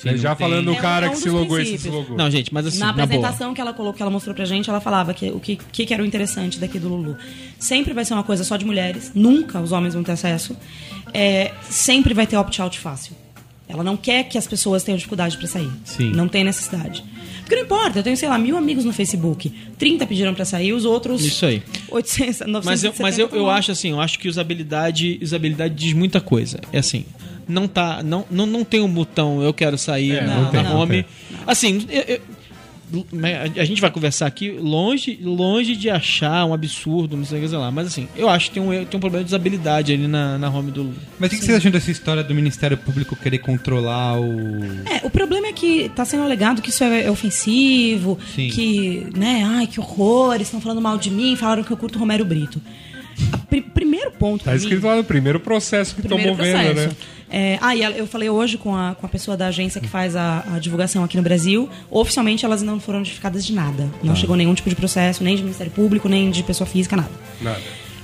Sim, 0.00 0.16
Já 0.16 0.34
tem- 0.34 0.46
falando 0.46 0.68
É 0.68 0.70
o 0.70 0.74
um- 0.74 0.80
cara 0.80 1.06
é 1.06 1.08
um 1.08 1.12
que 1.12 1.18
se 1.18 1.28
logou 1.28 1.60
e 1.60 1.66
se 1.66 1.72
deslogou. 1.72 2.16
Não, 2.16 2.30
gente, 2.30 2.52
mas 2.54 2.66
assim, 2.66 2.78
Na 2.78 2.86
na, 2.86 2.92
boa. 2.92 3.04
apresentação 3.04 3.52
que 3.54 3.60
ela 3.60 3.72
colocou, 3.72 3.94
que 3.94 4.02
ela 4.02 4.10
mostrou 4.10 4.34
pra 4.34 4.44
gente, 4.44 4.70
ela 4.70 4.80
falava 4.80 5.12
que 5.12 5.28
o 5.30 5.40
que, 5.40 5.56
que, 5.72 5.84
que 5.86 5.92
era 5.94 6.02
o 6.02 6.06
interessante 6.06 6.58
daqui 6.58 6.78
do 6.78 6.88
Lulu. 6.88 7.16
Sempre 7.58 7.92
vai 7.92 8.04
ser 8.04 8.14
uma 8.14 8.22
coisa 8.22 8.44
só 8.44 8.56
de 8.56 8.64
mulheres, 8.64 9.10
nunca 9.14 9.60
os 9.60 9.72
homens 9.72 9.94
vão 9.94 10.02
ter 10.02 10.12
acesso. 10.12 10.56
É, 11.12 11.52
sempre 11.68 12.14
vai 12.14 12.26
ter 12.26 12.36
opt-out 12.36 12.78
fácil. 12.78 13.12
Ela 13.68 13.84
não 13.84 13.96
quer 13.98 14.24
que 14.24 14.38
as 14.38 14.46
pessoas 14.46 14.82
tenham 14.82 14.96
dificuldade 14.96 15.36
pra 15.36 15.46
sair. 15.46 15.70
Sim. 15.84 16.10
Não 16.12 16.26
tem 16.26 16.42
necessidade. 16.42 17.04
Porque 17.40 17.54
não 17.56 17.62
importa, 17.64 17.98
eu 17.98 18.02
tenho, 18.02 18.16
sei 18.16 18.28
lá, 18.28 18.38
mil 18.38 18.56
amigos 18.56 18.84
no 18.84 18.92
Facebook. 18.92 19.50
30 19.78 20.06
pediram 20.06 20.32
pra 20.34 20.44
sair, 20.44 20.72
os 20.72 20.84
outros. 20.84 21.22
Isso 21.24 21.44
aí. 21.44 21.62
800, 21.90 22.40
970 22.46 22.62
Mas 22.64 22.84
eu, 22.84 22.94
mas 23.02 23.18
eu, 23.18 23.28
eu 23.38 23.50
acho 23.50 23.70
assim, 23.72 23.90
eu 23.90 24.00
acho 24.00 24.18
que 24.18 24.28
usabilidade, 24.28 25.18
usabilidade 25.22 25.74
diz 25.74 25.92
muita 25.92 26.20
coisa. 26.20 26.60
É 26.72 26.78
assim, 26.78 27.04
não 27.48 27.66
tá, 27.66 28.02
não, 28.02 28.24
não, 28.30 28.46
não 28.46 28.64
tem 28.64 28.80
um 28.80 28.88
botão 28.92 29.42
eu 29.42 29.52
quero 29.54 29.76
sair 29.78 30.16
É, 30.16 30.20
na, 30.26 30.34
não 30.42 30.50
tem, 30.50 30.62
na 30.62 30.68
não 30.70 30.76
home. 30.80 31.02
tem. 31.02 31.06
Assim, 31.46 31.86
eu- 31.90 32.02
eu- 32.02 32.20
a 33.60 33.64
gente 33.66 33.82
vai 33.82 33.90
conversar 33.90 34.26
aqui 34.26 34.50
longe, 34.50 35.18
longe 35.22 35.76
de 35.76 35.90
achar 35.90 36.46
um 36.46 36.54
absurdo, 36.54 37.18
não 37.18 37.24
sei 37.26 37.38
o 37.38 37.42
que 37.42 37.48
sei 37.48 37.58
lá. 37.58 37.70
Mas 37.70 37.86
assim, 37.88 38.08
eu 38.16 38.30
acho 38.30 38.48
que 38.48 38.54
tem 38.54 38.62
um, 38.62 38.70
tem 38.84 38.96
um 38.96 39.00
problema 39.00 39.22
de 39.22 39.28
usabilidade 39.28 39.92
ali 39.92 40.08
na, 40.08 40.38
na 40.38 40.48
home 40.48 40.70
do. 40.70 40.94
Mas 41.18 41.30
o 41.30 41.36
que 41.36 41.44
vocês 41.44 41.58
acham 41.58 41.70
dessa 41.70 41.90
história 41.90 42.24
do 42.24 42.34
Ministério 42.34 42.78
Público 42.78 43.14
querer 43.14 43.38
controlar 43.40 44.18
o. 44.18 44.26
É, 44.90 45.04
o 45.06 45.10
problema 45.10 45.48
é 45.48 45.52
que 45.52 45.90
tá 45.90 46.02
sendo 46.06 46.22
alegado 46.22 46.62
que 46.62 46.70
isso 46.70 46.82
é, 46.82 47.04
é 47.04 47.10
ofensivo, 47.10 48.18
Sim. 48.34 48.48
que, 48.48 49.06
né, 49.14 49.42
ai, 49.46 49.66
que 49.66 49.78
horror, 49.78 50.34
eles 50.34 50.46
estão 50.46 50.60
falando 50.60 50.80
mal 50.80 50.96
de 50.96 51.10
mim, 51.10 51.36
falaram 51.36 51.62
que 51.62 51.70
eu 51.70 51.76
curto 51.76 51.98
Romero 51.98 52.24
Brito. 52.24 52.58
A 53.32 53.36
pri- 53.38 53.60
primeiro 53.60 54.12
ponto 54.12 54.44
Tá 54.44 54.54
escrito 54.56 54.80
mim, 54.80 54.88
lá 54.88 54.96
no 54.96 55.04
primeiro 55.04 55.40
processo 55.40 55.94
que 55.94 56.00
estão 56.02 56.16
movendo, 56.16 56.36
processo. 56.36 56.74
né? 56.88 56.90
É, 57.30 57.58
ah, 57.60 57.76
e 57.76 57.82
eu 57.82 58.06
falei 58.06 58.30
hoje 58.30 58.56
com 58.56 58.74
a, 58.74 58.94
com 58.94 59.04
a 59.04 59.08
pessoa 59.08 59.36
da 59.36 59.48
agência 59.48 59.80
que 59.80 59.88
faz 59.88 60.16
a, 60.16 60.44
a 60.54 60.58
divulgação 60.58 61.04
aqui 61.04 61.16
no 61.16 61.22
Brasil. 61.22 61.68
Oficialmente 61.90 62.44
elas 62.44 62.62
não 62.62 62.80
foram 62.80 63.00
notificadas 63.00 63.44
de 63.44 63.52
nada. 63.52 63.88
Não 64.02 64.16
chegou 64.16 64.36
nenhum 64.36 64.54
tipo 64.54 64.68
de 64.68 64.76
processo, 64.76 65.22
nem 65.22 65.36
de 65.36 65.42
Ministério 65.42 65.72
Público, 65.72 66.08
nem 66.08 66.30
de 66.30 66.42
pessoa 66.42 66.66
física, 66.66 66.96
nada. 66.96 67.10
Nada. 67.40 67.60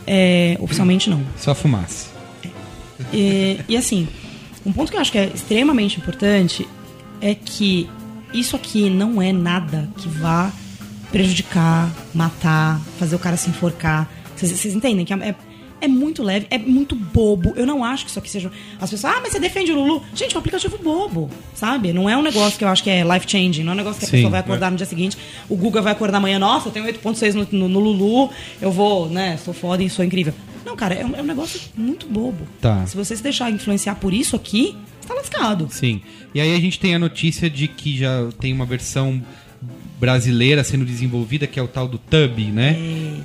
É, 0.06 0.56
oficialmente 0.60 1.08
não. 1.08 1.22
Só 1.36 1.54
fumaça. 1.54 2.12
E, 3.12 3.58
e, 3.68 3.76
assim, 3.76 4.06
um 4.64 4.72
ponto 4.72 4.90
que 4.90 4.96
eu 4.96 5.00
acho 5.00 5.10
que 5.10 5.18
é 5.18 5.26
extremamente 5.34 5.98
importante 5.98 6.68
é 7.20 7.34
que 7.34 7.88
isso 8.32 8.54
aqui 8.56 8.90
não 8.90 9.20
é 9.22 9.32
nada 9.32 9.88
que 9.96 10.08
vá 10.08 10.52
prejudicar, 11.10 11.90
matar, 12.12 12.80
fazer 12.98 13.16
o 13.16 13.18
cara 13.18 13.36
se 13.36 13.48
enforcar. 13.48 14.10
Vocês, 14.36 14.52
vocês 14.52 14.74
entendem 14.74 15.04
que 15.04 15.12
é, 15.14 15.34
é- 15.84 15.86
é 15.86 15.88
muito 15.88 16.22
leve, 16.22 16.46
é 16.50 16.58
muito 16.58 16.94
bobo. 16.96 17.52
Eu 17.56 17.66
não 17.66 17.84
acho 17.84 18.04
que 18.04 18.10
isso 18.10 18.18
aqui 18.18 18.30
seja. 18.30 18.50
As 18.80 18.90
pessoas, 18.90 19.14
ah, 19.14 19.20
mas 19.22 19.32
você 19.32 19.38
defende 19.40 19.70
o 19.72 19.74
Lulu. 19.74 20.02
Gente, 20.14 20.34
é 20.34 20.36
um 20.36 20.40
aplicativo 20.40 20.78
bobo, 20.78 21.30
sabe? 21.54 21.92
Não 21.92 22.08
é 22.08 22.16
um 22.16 22.22
negócio 22.22 22.58
que 22.58 22.64
eu 22.64 22.68
acho 22.68 22.82
que 22.82 22.90
é 22.90 23.02
life 23.04 23.26
changing, 23.30 23.62
não 23.62 23.72
é 23.72 23.74
um 23.74 23.78
negócio 23.78 23.98
que 24.00 24.06
a 24.06 24.08
Sim, 24.08 24.16
pessoa 24.16 24.30
vai 24.30 24.40
acordar 24.40 24.70
no 24.70 24.76
dia 24.76 24.86
seguinte. 24.86 25.16
O 25.48 25.56
Guga 25.56 25.80
vai 25.82 25.92
acordar 25.92 26.18
amanhã, 26.18 26.38
nossa, 26.38 26.68
eu 26.68 26.72
tenho 26.72 26.86
8,6 26.86 27.34
no, 27.34 27.46
no, 27.52 27.68
no 27.68 27.80
Lulu, 27.80 28.30
eu 28.60 28.72
vou, 28.72 29.08
né, 29.08 29.36
sou 29.36 29.52
foda 29.54 29.82
e 29.82 29.90
sou 29.90 30.04
incrível. 30.04 30.32
Não, 30.64 30.74
cara, 30.74 30.94
é 30.94 31.04
um, 31.04 31.14
é 31.14 31.20
um 31.20 31.26
negócio 31.26 31.60
muito 31.76 32.06
bobo. 32.06 32.46
Tá. 32.60 32.86
Se 32.86 32.96
você 32.96 33.14
se 33.14 33.22
deixar 33.22 33.50
influenciar 33.50 33.96
por 33.96 34.14
isso 34.14 34.34
aqui, 34.34 34.74
você 35.00 35.08
tá 35.08 35.14
lascado. 35.14 35.68
Sim. 35.70 36.00
E 36.34 36.40
aí 36.40 36.54
a 36.54 36.60
gente 36.60 36.80
tem 36.80 36.94
a 36.94 36.98
notícia 36.98 37.50
de 37.50 37.68
que 37.68 37.98
já 37.98 38.28
tem 38.40 38.52
uma 38.52 38.64
versão 38.64 39.22
brasileira 39.98 40.62
sendo 40.64 40.84
desenvolvida, 40.84 41.46
que 41.46 41.58
é 41.58 41.62
o 41.62 41.68
tal 41.68 41.86
do 41.88 41.98
Tub, 41.98 42.38
né? 42.52 42.76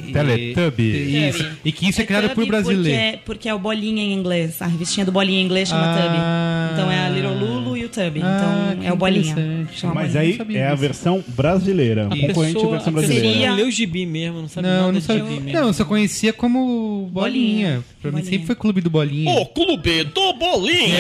E- 0.08 0.12
Teletubby. 0.12 1.28
Isso. 1.30 1.46
E 1.64 1.72
que 1.72 1.88
isso 1.90 2.02
é, 2.02 2.06
criado 2.06 2.30
Tub 2.30 2.36
por 2.36 2.46
brasileiro. 2.48 2.84
Porque, 3.00 3.16
é- 3.18 3.20
porque 3.26 3.50
é 3.50 3.54
o 3.54 3.60
Bolinha 3.60 4.04
em 4.04 4.14
inglês. 4.14 4.62
A 4.62 4.68
revistinha 4.68 5.06
do 5.06 5.12
Bolinha 5.12 5.42
em 5.42 5.46
inglês 5.46 5.70
chama 5.70 5.84
Ah. 5.86 6.70
Tub. 6.70 6.74
Então 6.80 6.92
é 6.92 7.00
a 7.06 7.10
Little 7.10 7.34
Lulu 7.34 7.78
e 7.98 8.02
o 8.04 8.12
Tub. 8.12 8.22
Ah, 8.24 8.74
então 8.78 8.88
é 8.88 8.94
o 8.94 8.96
Bolinha. 8.96 9.68
Chama 9.74 9.94
Mas 9.96 10.14
Bolinha. 10.14 10.22
aí 10.32 10.38
sabia 10.38 10.60
é 10.60 10.68
a 10.68 10.76
versão 10.76 11.24
brasileira, 11.28 12.08
A 12.08 12.10
concorrente 12.10 12.54
pessoa, 12.54 12.72
versão 12.72 12.94
brasileira. 12.94 13.30
Seria- 13.30 13.50
não 13.50 13.56
leu 13.56 13.68
o 13.68 13.72
gibi 13.72 14.06
mesmo, 14.06 14.42
não 14.42 14.48
sabe 14.48 14.68
Não, 14.68 14.74
nada 14.76 14.92
não 14.92 15.00
de 15.00 15.02
sabia. 15.06 15.24
gibi 15.24 15.40
mesmo. 15.42 15.60
Não, 15.60 15.68
eu 15.68 15.74
só 15.74 15.86
conhecia 15.86 16.32
como 16.34 17.10
Bolinha. 17.12 17.30
Bolinha. 17.30 17.84
Pra 18.02 18.12
mim 18.12 18.24
sempre 18.24 18.46
foi 18.48 18.56
Clube 18.56 18.80
do 18.82 18.90
Bolinha. 18.90 19.46
clube 19.54 20.04
do 20.06 20.34
Bolinha! 20.34 20.98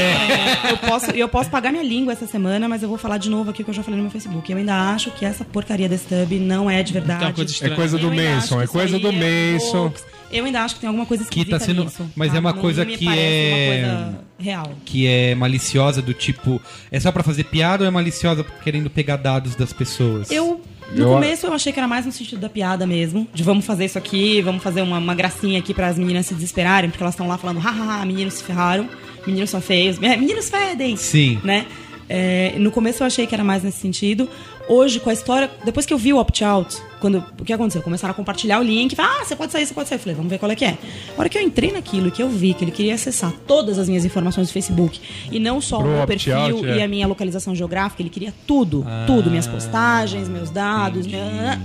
Eu 0.69 0.77
posso, 0.77 1.11
eu 1.11 1.29
posso 1.29 1.49
pagar 1.49 1.71
minha 1.71 1.83
língua 1.83 2.13
essa 2.13 2.27
semana, 2.27 2.67
mas 2.67 2.83
eu 2.83 2.89
vou 2.89 2.97
falar 2.97 3.17
de 3.17 3.29
novo 3.29 3.49
aqui 3.51 3.61
o 3.61 3.65
que 3.65 3.71
eu 3.71 3.75
já 3.75 3.83
falei 3.83 3.97
no 3.97 4.03
meu 4.03 4.11
Facebook. 4.11 4.51
Eu 4.51 4.57
ainda 4.57 4.75
acho 4.93 5.09
que 5.11 5.23
essa 5.23 5.45
porcaria 5.45 5.87
desse 5.87 6.05
tub 6.07 6.31
não 6.39 6.69
é 6.69 6.83
de 6.83 6.91
verdade. 6.93 7.23
Uma 7.25 7.33
coisa 7.33 7.65
É 7.65 7.69
coisa 7.69 7.97
do 7.97 8.07
Eu 8.07 8.15
Manson, 8.15 8.61
é 8.61 8.67
coisa 8.67 8.99
do 8.99 9.07
é 9.07 9.53
Manson. 9.53 9.85
hoax. 9.85 10.05
Eu 10.31 10.45
ainda 10.45 10.61
acho 10.61 10.75
que 10.75 10.81
tem 10.81 10.87
alguma 10.87 11.05
coisa 11.05 11.25
Que 11.25 11.43
tá 11.45 11.59
sendo- 11.59 11.83
nisso, 11.85 12.09
mas 12.15 12.31
tá? 12.31 12.37
é 12.37 12.39
uma 12.39 12.53
Não 12.53 12.59
coisa 12.61 12.85
que 12.85 13.07
é- 13.07 13.81
uma 13.87 14.03
coisa 14.05 14.19
real. 14.37 14.71
Que 14.85 15.07
é 15.07 15.35
maliciosa, 15.35 16.01
do 16.01 16.13
tipo. 16.13 16.61
É 16.91 16.99
só 16.99 17.11
pra 17.11 17.23
fazer 17.23 17.45
piada 17.45 17.83
ou 17.83 17.87
é 17.87 17.91
maliciosa 17.91 18.45
querendo 18.63 18.89
pegar 18.89 19.15
dados 19.17 19.55
das 19.55 19.73
pessoas? 19.73 20.29
Eu, 20.29 20.61
no 20.95 21.03
Eu- 21.03 21.09
começo, 21.09 21.47
eu 21.47 21.53
achei 21.53 21.73
que 21.73 21.79
era 21.79 21.87
mais 21.87 22.05
no 22.05 22.11
sentido 22.11 22.39
da 22.39 22.49
piada 22.49 22.85
mesmo. 22.85 23.27
De 23.33 23.41
vamos 23.43 23.65
fazer 23.65 23.85
isso 23.85 23.97
aqui, 23.97 24.41
vamos 24.41 24.61
fazer 24.61 24.81
uma, 24.81 24.97
uma 24.99 25.15
gracinha 25.15 25.59
aqui 25.59 25.73
para 25.73 25.87
as 25.87 25.97
meninas 25.97 26.27
se 26.27 26.33
desesperarem, 26.35 26.89
porque 26.91 27.03
elas 27.03 27.13
estão 27.15 27.27
lá 27.27 27.37
falando, 27.37 27.59
hahaha, 27.59 28.05
meninos 28.05 28.35
se 28.35 28.43
ferraram, 28.43 28.87
meninos 29.25 29.49
são 29.49 29.59
feios, 29.61 29.97
é, 30.01 30.15
meninos 30.15 30.49
fedem. 30.49 30.95
Sim. 30.95 31.39
Né? 31.43 31.65
É, 32.11 32.53
no 32.57 32.71
começo 32.71 33.03
eu 33.03 33.07
achei 33.07 33.27
que 33.27 33.35
era 33.35 33.43
mais 33.43 33.61
nesse 33.63 33.79
sentido. 33.79 34.27
Hoje, 34.69 34.99
com 34.99 35.09
a 35.09 35.13
história, 35.13 35.49
depois 35.65 35.83
que 35.83 35.91
eu 35.91 35.97
vi 35.97 36.13
o 36.13 36.17
opt-out, 36.19 36.77
quando 36.99 37.25
o 37.39 37.43
que 37.43 37.51
aconteceu? 37.51 37.81
Começaram 37.81 38.11
a 38.11 38.15
compartilhar 38.15 38.59
o 38.59 38.63
link, 38.63 38.95
ah, 38.99 39.25
você 39.25 39.35
pode 39.35 39.51
sair, 39.51 39.65
você 39.65 39.73
pode 39.73 39.89
sair. 39.89 39.97
Eu 39.97 39.99
falei, 39.99 40.15
vamos 40.15 40.29
ver 40.29 40.37
qual 40.37 40.51
é 40.51 40.55
que 40.55 40.63
é. 40.63 40.77
A 41.17 41.19
hora 41.19 41.27
que 41.27 41.39
eu 41.39 41.41
entrei 41.41 41.71
naquilo 41.71 42.09
e 42.09 42.11
que 42.11 42.21
eu 42.21 42.29
vi 42.29 42.53
que 42.53 42.63
ele 42.63 42.71
queria 42.71 42.93
acessar 42.93 43.33
todas 43.47 43.79
as 43.79 43.89
minhas 43.89 44.05
informações 44.05 44.47
do 44.47 44.53
Facebook, 44.53 45.01
e 45.31 45.39
não 45.39 45.59
só 45.59 45.79
o 45.79 45.83
meu 45.83 46.05
perfil 46.05 46.63
é. 46.67 46.77
e 46.77 46.83
a 46.83 46.87
minha 46.87 47.07
localização 47.07 47.55
geográfica, 47.55 48.03
ele 48.03 48.11
queria 48.11 48.31
tudo, 48.45 48.85
tudo, 49.07 49.31
minhas 49.31 49.47
postagens, 49.47 50.29
meus 50.29 50.51
dados, 50.51 51.07
minha... 51.07 51.59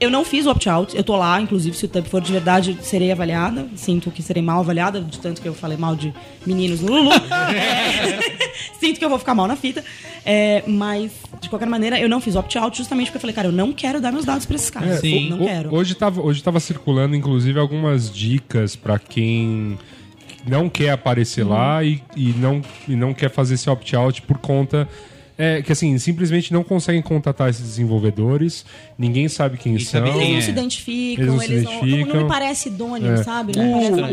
Eu 0.00 0.10
não 0.10 0.24
fiz 0.24 0.46
o 0.46 0.50
opt-out, 0.50 0.96
eu 0.96 1.02
tô 1.02 1.16
lá, 1.16 1.40
inclusive, 1.40 1.76
se 1.76 1.84
o 1.84 1.88
Tub 1.88 2.06
for 2.06 2.20
de 2.20 2.30
verdade, 2.32 2.78
serei 2.82 3.10
avaliada. 3.10 3.66
Sinto 3.74 4.10
que 4.12 4.22
serei 4.22 4.42
mal 4.42 4.60
avaliada, 4.60 5.00
de 5.00 5.18
tanto 5.18 5.42
que 5.42 5.48
eu 5.48 5.54
falei 5.54 5.76
mal 5.76 5.96
de 5.96 6.14
meninos 6.46 6.80
no 6.80 6.92
Lulu. 6.92 7.10
Sinto 8.78 8.98
que 8.98 9.04
eu 9.04 9.08
vou 9.08 9.18
ficar 9.18 9.34
mal 9.34 9.48
na 9.48 9.56
fita. 9.56 9.84
É, 10.24 10.62
mas, 10.66 11.10
de 11.40 11.48
qualquer 11.48 11.66
maneira, 11.66 11.98
eu 11.98 12.08
não 12.08 12.20
fiz 12.20 12.36
o 12.36 12.38
opt-out 12.38 12.76
justamente 12.78 13.06
porque 13.06 13.16
eu 13.16 13.20
falei, 13.20 13.34
cara, 13.34 13.48
eu 13.48 13.52
não 13.52 13.72
quero 13.72 14.00
dar 14.00 14.12
meus 14.12 14.24
dados 14.24 14.46
pra 14.46 14.54
esses 14.56 14.70
caras. 14.70 14.90
É, 14.90 15.00
Sim. 15.00 15.30
Não 15.30 15.38
quero. 15.38 15.74
Hoje 15.74 15.94
tava, 15.94 16.20
hoje 16.22 16.42
tava 16.42 16.60
circulando, 16.60 17.16
inclusive, 17.16 17.58
algumas 17.58 18.08
dicas 18.12 18.76
pra 18.76 18.98
quem 18.98 19.76
não 20.46 20.68
quer 20.68 20.90
aparecer 20.90 21.42
Uhum. 21.44 21.50
lá 21.50 21.82
e, 21.82 22.00
e 22.16 22.28
não, 22.38 22.62
e 22.86 22.94
não 22.94 23.12
quer 23.12 23.30
fazer 23.30 23.54
esse 23.54 23.68
opt-out 23.68 24.22
por 24.22 24.38
conta. 24.38 24.88
É, 25.40 25.62
que 25.62 25.70
assim, 25.70 25.96
simplesmente 25.98 26.52
não 26.52 26.64
conseguem 26.64 27.00
contatar 27.00 27.48
esses 27.48 27.62
desenvolvedores, 27.64 28.66
ninguém 28.98 29.28
sabe 29.28 29.56
quem 29.56 29.76
E 29.76 29.80
são. 29.80 30.04
Eles 30.04 30.34
não 30.34 30.40
se 30.42 30.50
identificam, 30.50 31.24
Eles 31.36 31.42
eles, 31.50 31.62
não 31.62 31.70
se 31.70 31.76
não, 31.76 31.80
não, 31.80 31.86
não 31.88 31.94
identificam. 31.94 32.22
me 32.22 32.28
parece 32.28 32.68
idôneo, 32.68 33.12
É. 33.12 33.22
sabe? 33.22 33.52
O, 33.56 33.62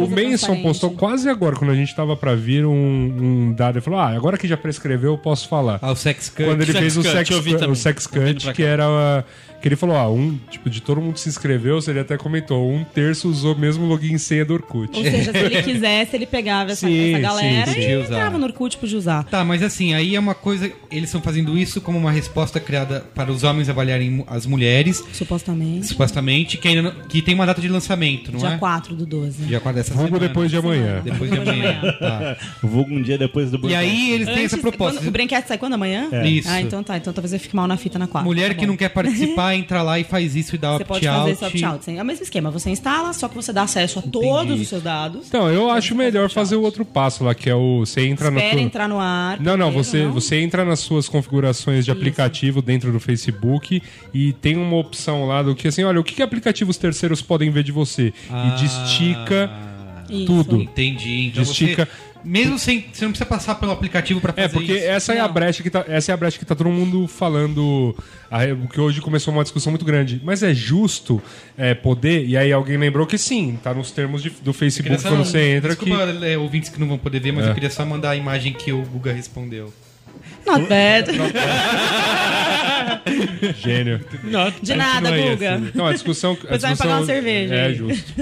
o 0.03 0.07
coisa 0.09 0.29
Manson 0.29 0.61
postou 0.61 0.91
quase 0.91 1.27
agora, 1.27 1.55
quando 1.55 1.71
a 1.71 1.75
gente 1.75 1.95
tava 1.95 2.15
pra 2.15 2.35
vir 2.35 2.63
um, 2.65 2.73
um 2.75 3.53
dado, 3.53 3.77
ele 3.77 3.81
falou: 3.83 3.99
Ah, 3.99 4.09
agora 4.09 4.37
que 4.37 4.47
já 4.47 4.55
prescreveu, 4.55 5.13
eu 5.13 5.17
posso 5.17 5.47
falar. 5.47 5.79
Ah, 5.81 5.91
o 5.91 5.95
Sex 5.95 6.29
Cut. 6.29 6.43
Quando 6.43 6.61
ele 6.61 6.71
Sex 6.71 6.79
fez 6.79 6.97
o 6.97 7.01
Cut, 7.01 7.11
Sex, 7.11 7.29
o 7.29 7.75
sex 7.75 8.05
Tô 8.07 8.19
vindo 8.19 8.33
Cut, 8.43 8.53
que 8.53 8.61
era, 8.63 9.25
Que 9.61 9.67
ele 9.69 9.75
falou, 9.75 9.95
ah, 9.95 10.09
um, 10.09 10.37
tipo, 10.51 10.69
de 10.69 10.81
todo 10.81 11.01
mundo 11.01 11.13
que 11.13 11.19
se 11.19 11.29
inscreveu, 11.29 11.79
ele 11.87 11.99
até 11.99 12.17
comentou, 12.17 12.71
um 12.71 12.83
terço 12.83 13.27
usou 13.29 13.55
mesmo 13.57 13.85
o 13.85 13.87
login 13.87 14.13
e 14.15 14.19
senha 14.19 14.45
do 14.45 14.53
Orkut. 14.53 14.95
Ou 14.95 15.03
seja, 15.03 15.31
se 15.31 15.37
ele 15.37 15.61
quisesse, 15.63 16.15
ele 16.15 16.25
pegava 16.25 16.71
essa, 16.71 16.87
Sim, 16.87 17.11
essa 17.13 17.19
galera 17.21 17.65
sim, 17.67 17.73
podia 17.73 17.89
e 17.97 18.01
entrava 18.01 18.37
no 18.37 18.45
Orkut 18.45 18.77
podia 18.77 18.97
usar. 18.97 19.23
Tá, 19.23 19.43
mas 19.43 19.63
assim, 19.63 19.93
aí 19.93 20.15
é 20.15 20.19
uma 20.19 20.35
coisa. 20.35 20.71
Eles 20.91 21.05
estão 21.05 21.21
fazendo 21.21 21.57
isso 21.57 21.81
como 21.81 21.97
uma 21.97 22.11
resposta 22.11 22.59
criada 22.59 23.01
para 23.15 23.31
os 23.31 23.43
homens 23.43 23.67
avaliarem 23.69 24.23
as 24.27 24.45
mulheres, 24.45 25.03
Supostamente. 25.13 25.87
supostamente, 25.87 26.57
que 26.57 26.67
ainda 26.67 26.81
não- 26.83 26.91
que 27.07 27.21
tem 27.21 27.33
uma 27.33 27.45
data 27.45 27.59
de 27.61 27.67
lançamento, 27.67 28.31
não 28.31 28.39
Dia 28.39 28.49
é? 28.49 28.57
4 28.57 28.95
do 28.95 29.05
12. 29.05 29.43
Dia 29.45 29.59
4 29.59 29.77
dessa 29.81 29.93
Vulgo 29.93 30.09
semana. 30.09 30.27
depois 30.27 30.51
de 30.51 30.57
amanhã. 30.57 31.01
Depois 31.03 31.31
de 31.31 31.37
amanhã. 31.39 31.81
Tá. 31.99 32.37
Vulgo 32.61 32.93
um 32.93 33.01
dia 33.01 33.17
depois 33.17 33.49
do 33.49 33.57
E 33.57 33.59
Burger. 33.61 33.77
aí 33.79 34.11
eles 34.11 34.27
têm 34.27 34.43
essa 34.45 34.55
Antes- 34.55 34.61
proposta. 34.61 34.99
quando- 34.99 35.07
o 35.07 35.11
Brinquedo 35.11 35.45
sai 35.47 35.57
quando? 35.57 35.73
Amanhã? 35.73 36.09
Isso. 36.25 36.47
Ah, 36.49 36.61
então 36.61 36.83
tá. 36.83 36.97
Então 36.97 37.11
talvez 37.13 37.33
eu 37.33 37.39
fique 37.39 37.55
mal 37.55 37.67
na 37.67 37.77
fita 37.77 37.97
na 37.97 38.07
4. 38.07 38.25
Mulher 38.27 38.49
Tá 38.49 38.55
que 38.55 38.65
não 38.67 38.77
quer 38.77 38.89
participar, 38.89 39.44
entra 39.53 39.81
lá 39.81 39.99
e 39.99 40.03
faz 40.03 40.35
isso 40.35 40.55
e 40.55 40.57
dá 40.57 40.77
Você 40.77 40.85
pode 40.85 41.05
fazer 41.05 41.31
opt-out. 41.31 41.31
esse 41.31 41.45
opt-out. 41.45 41.97
É 41.97 42.01
o 42.01 42.05
mesmo 42.05 42.23
esquema. 42.23 42.49
Você 42.51 42.69
instala, 42.69 43.11
só 43.11 43.27
que 43.27 43.35
você 43.35 43.51
dá 43.51 43.63
acesso 43.63 43.99
a 43.99 44.01
todos 44.01 44.59
os 44.59 44.67
seus 44.67 44.81
dados. 44.81 45.27
Então, 45.27 45.51
eu 45.51 45.69
acho 45.69 45.93
melhor 45.93 46.25
opt-out. 46.25 46.33
fazer 46.33 46.55
o 46.55 46.61
outro 46.61 46.85
passo 46.85 47.23
lá, 47.23 47.35
que 47.35 47.49
é 47.49 47.55
o 47.55 47.85
você 47.85 48.01
entra 48.07 48.31
na 48.31 48.37
Espera 48.37 48.55
tua... 48.55 48.61
entrar 48.61 48.87
no 48.87 48.99
ar. 48.99 49.39
Não, 49.39 49.57
não, 49.57 49.67
primeiro, 49.67 49.83
você, 49.83 50.03
não? 50.03 50.13
você 50.13 50.35
entra 50.37 50.63
nas 50.63 50.79
suas 50.79 51.09
configurações 51.09 51.83
de 51.83 51.91
aplicativo 51.91 52.61
dentro 52.61 52.91
do 52.91 52.99
Facebook 52.99 53.81
e 54.13 54.33
tem 54.33 54.57
uma 54.57 54.77
opção 54.77 55.25
lá 55.25 55.43
do 55.43 55.55
que 55.55 55.67
assim, 55.67 55.83
olha, 55.83 55.99
o 55.99 56.03
que, 56.03 56.15
que 56.15 56.23
aplicativos 56.23 56.77
terceiros 56.77 57.21
podem 57.21 57.49
ver 57.49 57.63
de 57.63 57.71
você? 57.71 58.13
Ah. 58.29 58.47
E 58.47 58.61
destica 58.61 59.49
Isso. 60.09 60.25
tudo. 60.25 60.61
Entendi. 60.61 61.27
Então 61.27 61.43
Estica- 61.43 61.85
você, 61.85 62.15
mesmo 62.23 62.57
sem. 62.57 62.85
Você 62.91 63.05
não 63.05 63.11
precisa 63.11 63.25
passar 63.29 63.55
pelo 63.55 63.71
aplicativo 63.71 64.19
pra 64.19 64.33
fazer 64.33 64.45
É, 64.45 64.49
porque 64.49 64.73
isso. 64.73 64.85
essa 64.85 65.13
é 65.13 65.19
a 65.19 65.27
brecha 65.27 65.61
que 65.61 65.69
tá, 65.69 65.85
essa 65.87 66.11
é 66.11 66.13
a 66.13 66.17
brecha 66.17 66.39
que 66.39 66.45
tá 66.45 66.55
todo 66.55 66.69
mundo 66.69 67.07
falando, 67.07 67.95
a- 68.31 68.45
o 68.63 68.67
que 68.67 68.79
hoje 68.81 68.99
começou 69.01 69.33
uma 69.33 69.43
discussão 69.43 69.71
muito 69.71 69.85
grande. 69.85 70.19
Mas 70.23 70.41
é 70.43 70.53
justo 70.53 71.21
é, 71.57 71.73
poder, 71.73 72.25
e 72.25 72.35
aí 72.35 72.51
alguém 72.51 72.77
lembrou 72.77 73.05
que 73.05 73.17
sim, 73.17 73.59
tá 73.63 73.73
nos 73.73 73.91
termos 73.91 74.23
de- 74.23 74.29
do 74.31 74.53
Facebook 74.53 74.99
só- 75.01 75.09
quando 75.09 75.23
você 75.25 75.55
entra 75.57 75.69
Desculpa, 75.75 76.13
que 76.13 76.25
é, 76.25 76.37
ouvintes 76.37 76.69
que 76.69 76.79
não 76.79 76.87
vão 76.87 76.97
poder 76.97 77.19
ver, 77.19 77.31
mas 77.31 77.45
É. 77.45 77.49
eu 77.49 77.53
queria 77.53 77.69
só 77.69 77.85
mandar 77.85 78.11
a 78.11 78.15
imagem 78.15 78.53
que 78.53 78.71
o 78.71 78.81
Guga 78.83 79.11
respondeu. 79.13 79.71
Not 80.45 80.65
bad. 80.67 81.11
gênio. 83.59 83.99
De 84.61 84.75
nada, 84.75 85.09
Guga. 85.11 85.55
assim. 85.55 85.71
Não, 85.73 85.87
a 85.87 85.93
discussão. 85.93 86.31
A 86.33 86.35
Depois 86.35 86.61
vai 86.61 86.75
pagar 86.75 86.97
uma 86.97 87.05
cerveja 87.05 87.55
É 87.55 87.65
aí. 87.67 87.75
justo. 87.75 88.13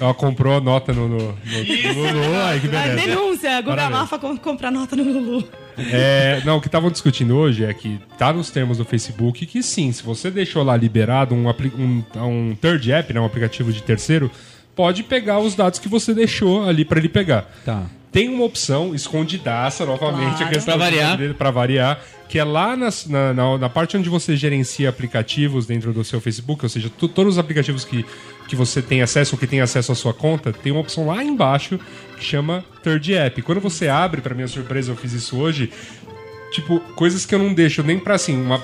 Ela 0.00 0.14
comprou 0.14 0.56
a 0.56 0.60
nota 0.60 0.92
no. 0.92 1.08
no, 1.08 1.18
no, 1.18 1.24
no 1.24 2.02
Lulu, 2.22 2.36
ai, 2.42 2.60
que 2.60 2.66
Ah, 2.68 2.70
beleza. 2.70 2.96
denúncia. 3.06 3.60
Guga. 3.60 3.90
Mafa 3.90 4.18
com- 4.18 4.36
compra 4.36 4.70
nota 4.70 4.96
no 4.96 5.02
Lulu. 5.04 5.48
É, 5.78 6.40
não, 6.44 6.58
o 6.58 6.60
que 6.60 6.68
estavam 6.68 6.90
discutindo 6.90 7.36
hoje 7.36 7.64
é 7.64 7.72
que 7.72 7.98
tá 8.18 8.32
nos 8.32 8.50
termos 8.50 8.78
do 8.78 8.84
Facebook 8.84 9.46
que 9.46 9.62
sim, 9.62 9.90
se 9.92 10.02
você 10.02 10.30
deixou 10.30 10.62
lá 10.62 10.76
liberado 10.76 11.34
um, 11.34 11.48
um, 11.48 12.04
um 12.22 12.54
third 12.60 12.92
app, 12.92 13.12
né, 13.14 13.20
um 13.20 13.24
aplicativo 13.24 13.72
de 13.72 13.82
terceiro, 13.82 14.30
pode 14.76 15.02
pegar 15.02 15.38
os 15.38 15.54
dados 15.54 15.78
que 15.78 15.88
você 15.88 16.12
deixou 16.12 16.68
ali 16.68 16.84
para 16.84 16.98
ele 16.98 17.08
pegar. 17.08 17.50
Tá. 17.64 17.84
Tem 18.12 18.28
uma 18.28 18.44
opção 18.44 18.92
escondidaça, 18.94 19.86
novamente, 19.86 20.36
Claro. 20.38 20.44
a 20.44 20.48
questão 20.48 20.76
Pra 20.76 20.84
variar. 20.84 21.16
dele, 21.16 21.34
pra 21.34 21.50
variar, 21.52 22.00
que 22.28 22.38
é 22.38 22.44
lá 22.44 22.76
nas- 22.76 23.06
na, 23.06 23.32
na, 23.32 23.58
na 23.58 23.68
parte 23.68 23.96
onde 23.96 24.08
você 24.08 24.36
gerencia 24.36 24.88
aplicativos 24.88 25.64
dentro 25.66 25.92
do 25.92 26.02
seu 26.02 26.20
Facebook, 26.20 26.64
ou 26.64 26.68
seja, 26.68 26.90
tu- 26.98 27.06
todos 27.08 27.34
os 27.34 27.38
aplicativos 27.38 27.84
que, 27.84 28.04
que 28.48 28.56
você 28.56 28.82
tem 28.82 29.00
acesso 29.00 29.36
ou 29.36 29.38
que 29.38 29.46
tem 29.46 29.60
acesso 29.60 29.92
à 29.92 29.94
sua 29.94 30.12
conta, 30.12 30.52
tem 30.52 30.72
uma 30.72 30.80
opção 30.80 31.06
lá 31.06 31.22
embaixo 31.22 31.78
que 32.18 32.24
chama 32.24 32.64
Third 32.82 33.14
App. 33.14 33.42
Quando 33.42 33.60
você 33.60 33.86
abre, 33.88 34.20
pra 34.20 34.34
minha 34.34 34.48
surpresa, 34.48 34.90
eu 34.90 34.96
fiz 34.96 35.12
isso 35.12 35.36
hoje, 35.38 35.70
tipo, 36.50 36.80
coisas 36.94 37.24
que 37.26 37.34
eu 37.34 37.38
não 37.38 37.52
deixo 37.54 37.82
nem 37.82 37.98
pra 37.98 38.14
assim, 38.14 38.40
uma. 38.40 38.62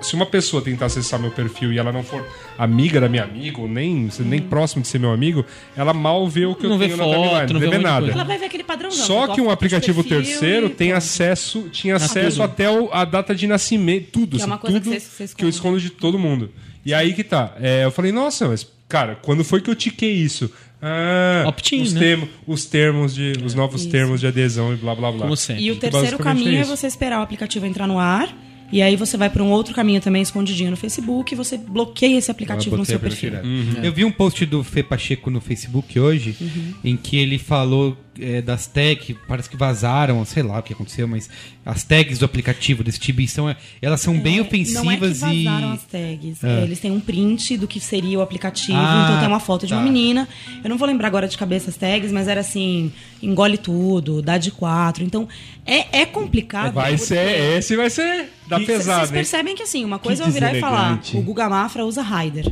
Se 0.00 0.14
uma 0.14 0.26
pessoa 0.26 0.62
tentar 0.62 0.86
acessar 0.86 1.18
meu 1.18 1.30
perfil 1.30 1.72
e 1.72 1.78
ela 1.78 1.90
não 1.90 2.02
for 2.02 2.24
amiga 2.58 3.00
da 3.00 3.08
minha 3.08 3.24
amiga, 3.24 3.60
ou 3.60 3.66
nem, 3.68 4.08
nem 4.20 4.40
próximo 4.40 4.82
de 4.82 4.88
ser 4.88 4.98
meu 4.98 5.10
amigo, 5.10 5.44
ela 5.76 5.92
mal 5.94 6.28
vê 6.28 6.44
o 6.46 6.54
que 6.54 6.64
Não 6.64 6.72
eu 6.74 6.78
vê 6.78 6.84
tenho 6.86 6.96
na 6.98 7.04
foto, 7.04 7.14
timeline, 7.16 7.52
não 7.52 7.60
vê 7.60 7.66
não 7.66 7.72
vê 7.72 7.78
um 7.78 7.82
nada. 7.82 8.00
coisa. 8.00 8.12
Ela 8.14 8.24
vai 8.24 8.38
ver 8.38 8.44
aquele 8.46 8.64
padrãozão. 8.64 9.06
Só 9.06 9.26
tua 9.26 9.34
que 9.34 9.40
um 9.40 9.50
aplicativo 9.50 10.04
terceiro 10.04 10.66
e 10.66 10.70
tem 10.70 10.92
acesso, 10.92 11.68
tinha 11.72 11.96
acesso 11.96 12.42
até 12.42 12.70
o- 12.70 12.90
a 12.92 13.04
data 13.04 13.34
de 13.34 13.46
nascimento, 13.46 14.08
tudo, 14.12 14.30
Que 14.30 14.36
é 14.36 14.40
assim, 14.42 14.46
uma 14.50 14.58
coisa 14.58 14.80
tudo 14.80 14.92
que 14.94 15.00
você- 15.00 15.26
você 15.26 15.34
que 15.34 15.44
eu 15.44 15.48
escondo 15.48 15.80
de 15.80 15.90
todo 15.90 16.18
mundo. 16.18 16.50
E 16.84 16.92
aí 16.94 17.12
que 17.14 17.24
tá. 17.24 17.54
É, 17.60 17.84
eu 17.84 17.90
falei, 17.90 18.12
nossa, 18.12 18.46
mas 18.48 18.66
cara, 18.88 19.16
quando 19.16 19.44
foi 19.44 19.60
que 19.60 19.70
eu 19.70 19.74
tiquei 19.74 20.12
isso? 20.12 20.50
Ah, 20.80 21.44
Opt-in, 21.48 21.82
os, 21.82 21.92
né? 21.94 22.00
termos, 22.00 22.28
os 22.46 22.64
termos 22.66 23.14
de, 23.14 23.32
os 23.44 23.54
novos 23.54 23.82
Isso. 23.82 23.90
termos 23.90 24.20
de 24.20 24.26
adesão 24.26 24.74
e 24.74 24.76
blá 24.76 24.94
blá 24.94 25.10
blá. 25.10 25.22
Como 25.22 25.36
sempre. 25.36 25.64
E 25.64 25.70
o 25.70 25.74
Que 25.74 25.80
terceiro 25.80 26.18
caminho 26.18 26.58
é 26.58 26.60
é, 26.60 26.64
você 26.64 26.86
esperar 26.86 27.20
o 27.20 27.22
aplicativo 27.22 27.66
entrar 27.66 27.86
no 27.86 27.98
ar. 27.98 28.28
E 28.70 28.82
aí 28.82 28.96
você 28.96 29.16
vai 29.16 29.30
para 29.30 29.42
um 29.42 29.50
outro 29.50 29.72
caminho 29.72 30.00
também 30.00 30.20
escondidinho 30.20 30.72
no 30.72 30.76
Facebook 30.76 31.32
e 31.32 31.36
você 31.36 31.56
bloqueia 31.56 32.18
esse 32.18 32.30
aplicativo 32.30 32.76
no 32.76 32.84
seu 32.84 32.98
perfil. 32.98 33.32
Eu 33.82 33.92
vi 33.92 34.04
um 34.04 34.10
post 34.10 34.44
do 34.44 34.64
Fê 34.64 34.82
Pacheco 34.82 35.30
no 35.30 35.40
Facebook 35.40 35.98
hoje, 35.98 36.36
em 36.84 36.96
que 36.96 37.16
ele 37.16 37.38
falou 37.38 37.96
é, 38.20 38.40
das 38.42 38.66
tags, 38.66 39.16
parece 39.28 39.48
que 39.50 39.56
vazaram, 39.56 40.24
sei 40.24 40.42
lá 40.42 40.58
o 40.58 40.62
que 40.62 40.72
aconteceu, 40.72 41.06
mas 41.06 41.28
as 41.64 41.82
tags 41.84 42.18
do 42.18 42.24
aplicativo 42.24 42.82
desse 42.84 42.98
Tibi 42.98 43.26
são, 43.28 43.54
elas 43.82 44.00
são 44.00 44.18
bem 44.18 44.36
Não 44.38 44.44
é 44.44 44.48
que 44.48 44.54
ofensivas 44.56 45.22
e. 45.22 45.44
vazaram 45.44 45.72
as 45.72 45.82
tags. 45.84 46.44
É. 46.44 46.60
É, 46.60 46.62
eles 46.62 46.78
têm 46.80 46.90
um 46.90 47.00
print 47.00 47.56
do 47.56 47.66
que 47.66 47.80
seria 47.80 48.18
o 48.18 48.22
aplicativo. 48.22 48.78
Ah, 48.78 49.04
então 49.06 49.18
tem 49.20 49.28
uma 49.28 49.40
foto 49.40 49.66
de 49.66 49.72
uma 49.72 49.80
tá. 49.80 49.84
menina. 49.86 50.28
Eu 50.62 50.70
não 50.70 50.78
vou 50.78 50.86
lembrar 50.86 51.08
agora 51.08 51.26
de 51.28 51.36
cabeça 51.36 51.70
as 51.70 51.76
tags, 51.76 52.12
mas 52.12 52.28
era 52.28 52.40
assim: 52.40 52.92
engole 53.22 53.58
tudo, 53.58 54.22
dá 54.22 54.38
de 54.38 54.50
quatro. 54.50 55.02
Então 55.04 55.28
é, 55.64 56.00
é 56.02 56.06
complicado. 56.06 56.72
Vai 56.72 56.92
porque- 56.92 57.04
ser, 57.06 57.58
esse 57.58 57.76
vai 57.76 57.90
ser 57.90 58.30
da 58.48 58.58
Que- 58.58 58.66
pesada, 58.66 59.00
Vocês 59.00 59.10
percebem 59.10 59.54
que 59.54 59.62
assim, 59.62 59.84
uma 59.84 59.98
coisa 59.98 60.24
é 60.24 60.26
eu 60.26 60.30
virar 60.30 60.54
e 60.54 60.60
falar: 60.60 61.00
o 61.14 61.20
Guga 61.22 61.48
Mafra 61.48 61.84
usa 61.84 62.02
Raider. 62.02 62.46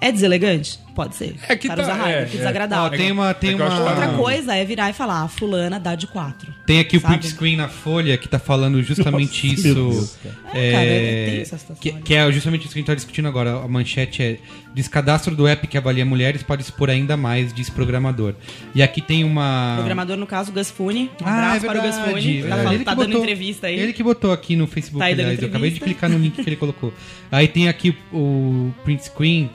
É 0.00 0.12
deselegante? 0.12 0.78
Pode 0.94 1.14
ser. 1.14 1.36
É 1.48 1.54
que 1.56 1.68
o 1.68 1.76
tá- 1.76 1.82
Raider, 1.94 2.22
é, 2.22 2.24
que 2.26 2.34
é. 2.34 2.38
desagradável. 2.38 2.84
Ó, 2.86 2.90
tem 2.90 3.12
uma. 3.12 3.32
Tem, 3.32 3.50
É 3.52 3.54
uma 3.54 3.68
tá 3.68 3.84
Outra 3.90 4.08
coisa 4.16 4.54
é 4.56 4.64
virar 4.64 4.90
e 4.90 4.92
falar: 4.92 5.22
a 5.22 5.28
fulana 5.28 5.78
dá 5.78 5.94
de 5.94 6.08
quatro. 6.08 6.52
tem 6.66 6.80
aqui 6.80 6.96
o 6.96 7.00
Sabe? 7.00 7.14
print 7.18 7.28
screen 7.34 7.56
na 7.56 7.68
folha 7.68 8.16
que 8.18 8.28
tá 8.28 8.38
falando 8.40 8.82
justamente 8.82 9.46
Nossa, 9.46 9.68
isso. 9.68 10.18
É, 10.52 10.72
cara, 10.72 10.84
é- 10.84 11.26
tem 11.30 11.40
essa 11.40 11.58
situação 11.58 11.76
que, 11.80 11.92
que 12.02 12.14
é 12.14 12.32
justamente 12.32 12.62
isso 12.64 12.72
que 12.72 12.78
a 12.78 12.80
gente 12.80 12.86
tá 12.86 12.94
discutindo 12.96 13.28
agora. 13.28 13.62
A 13.62 13.68
manchete 13.68 14.22
é 14.22 14.38
descadastro 14.74 15.36
do 15.36 15.46
app 15.46 15.66
que 15.68 15.78
avalia 15.78 16.04
mulheres 16.04 16.42
pode 16.42 16.62
expor 16.62 16.90
ainda 16.90 17.16
mais, 17.16 17.52
diz 17.52 17.70
programador. 17.70 18.34
E 18.74 18.82
aqui 18.82 19.00
tem 19.00 19.22
uma. 19.22 19.74
Programador, 19.76 20.16
no 20.16 20.26
caso, 20.26 20.50
Gus 20.50 20.68
Fune. 20.70 21.10
Um 21.22 21.26
Ah, 21.26 21.34
abraço 21.34 21.64
é 21.66 21.68
para 21.68 21.78
o 21.78 21.82
Gus 21.82 21.94
verdade, 21.96 22.10
Fune. 22.10 22.24
Tá, 22.34 22.40
verdade. 22.40 22.62
falando- 22.62 22.74
Ele 22.74 22.84
tá 22.84 22.90
que 22.90 22.96
dando 22.96 23.06
botou- 23.08 23.22
entrevista 23.22 23.66
aí. 23.68 23.78
Ele 23.78 23.92
que 23.92 24.02
botou 24.02 24.32
aqui 24.32 24.56
no 24.56 24.66
Facebook, 24.66 24.98
Tá 24.98 25.06
aliás. 25.06 25.40
Eu 25.40 25.48
acabei 25.48 25.70
de 25.70 25.78
clicar 25.78 26.10
no 26.10 26.18
link 26.18 26.42
que 26.42 26.48
ele 26.48 26.56
colocou. 26.56 26.92
Aí 27.30 27.46
tem 27.46 27.68
aqui 27.68 27.96
o 28.12 28.72
print 28.84 29.04
screen, 29.04 29.48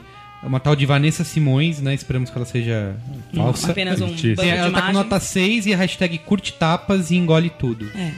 uma 0.46 0.60
tal 0.60 0.76
de 0.76 0.84
Vanessa 0.86 1.24
Simões, 1.24 1.80
né? 1.80 1.94
Esperamos 1.94 2.30
que 2.30 2.36
ela 2.36 2.46
seja 2.46 2.96
falsa. 3.34 3.70
Apenas 3.70 4.00
um 4.00 4.08
banco 4.08 4.42
ela 4.42 4.70
tá 4.70 4.82
com 4.86 4.92
nota 4.92 5.18
6 5.20 5.66
e 5.66 5.74
a 5.74 5.76
hashtag 5.76 6.18
curte 6.18 6.52
tapas 6.52 7.10
e 7.10 7.16
engole 7.16 7.50
tudo. 7.50 7.90
É. 7.96 8.12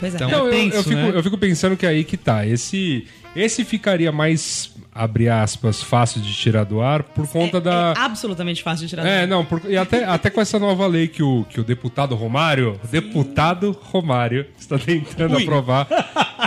Pois 0.00 0.14
é. 0.14 0.16
Então, 0.16 0.28
Não, 0.30 0.46
eu, 0.46 0.50
tenso, 0.50 0.76
eu 0.76 0.82
fico, 0.82 0.94
né? 0.96 1.12
eu 1.14 1.22
fico 1.22 1.38
pensando 1.38 1.76
que 1.76 1.86
é 1.86 1.90
aí 1.90 2.02
que 2.04 2.16
tá. 2.16 2.44
Esse, 2.44 3.06
esse 3.36 3.64
ficaria 3.64 4.10
mais, 4.10 4.72
abre 4.92 5.28
aspas, 5.28 5.80
fácil 5.80 6.20
de 6.20 6.34
tirar 6.34 6.64
do 6.64 6.82
ar 6.82 7.04
por 7.04 7.28
conta 7.28 7.58
é, 7.58 7.60
da. 7.60 7.94
é 7.96 8.00
absolutamente 8.00 8.62
fácil 8.64 8.84
de 8.86 8.90
tirar. 8.90 9.06
É, 9.06 9.24
do- 9.24 9.30
não, 9.30 9.44
por- 9.44 9.62
e 9.68 9.76
até, 9.76 10.04
até 10.04 10.28
com 10.28 10.40
essa 10.40 10.58
nova 10.58 10.86
lei 10.88 11.06
que 11.06 11.22
o, 11.22 11.44
que 11.48 11.60
o 11.60 11.64
deputado 11.64 12.16
Romário, 12.16 12.80
o 12.82 12.88
deputado 12.88 13.70
Romário, 13.80 14.44
está 14.58 14.76
tentando 14.76 15.36
aprovar, 15.38 15.86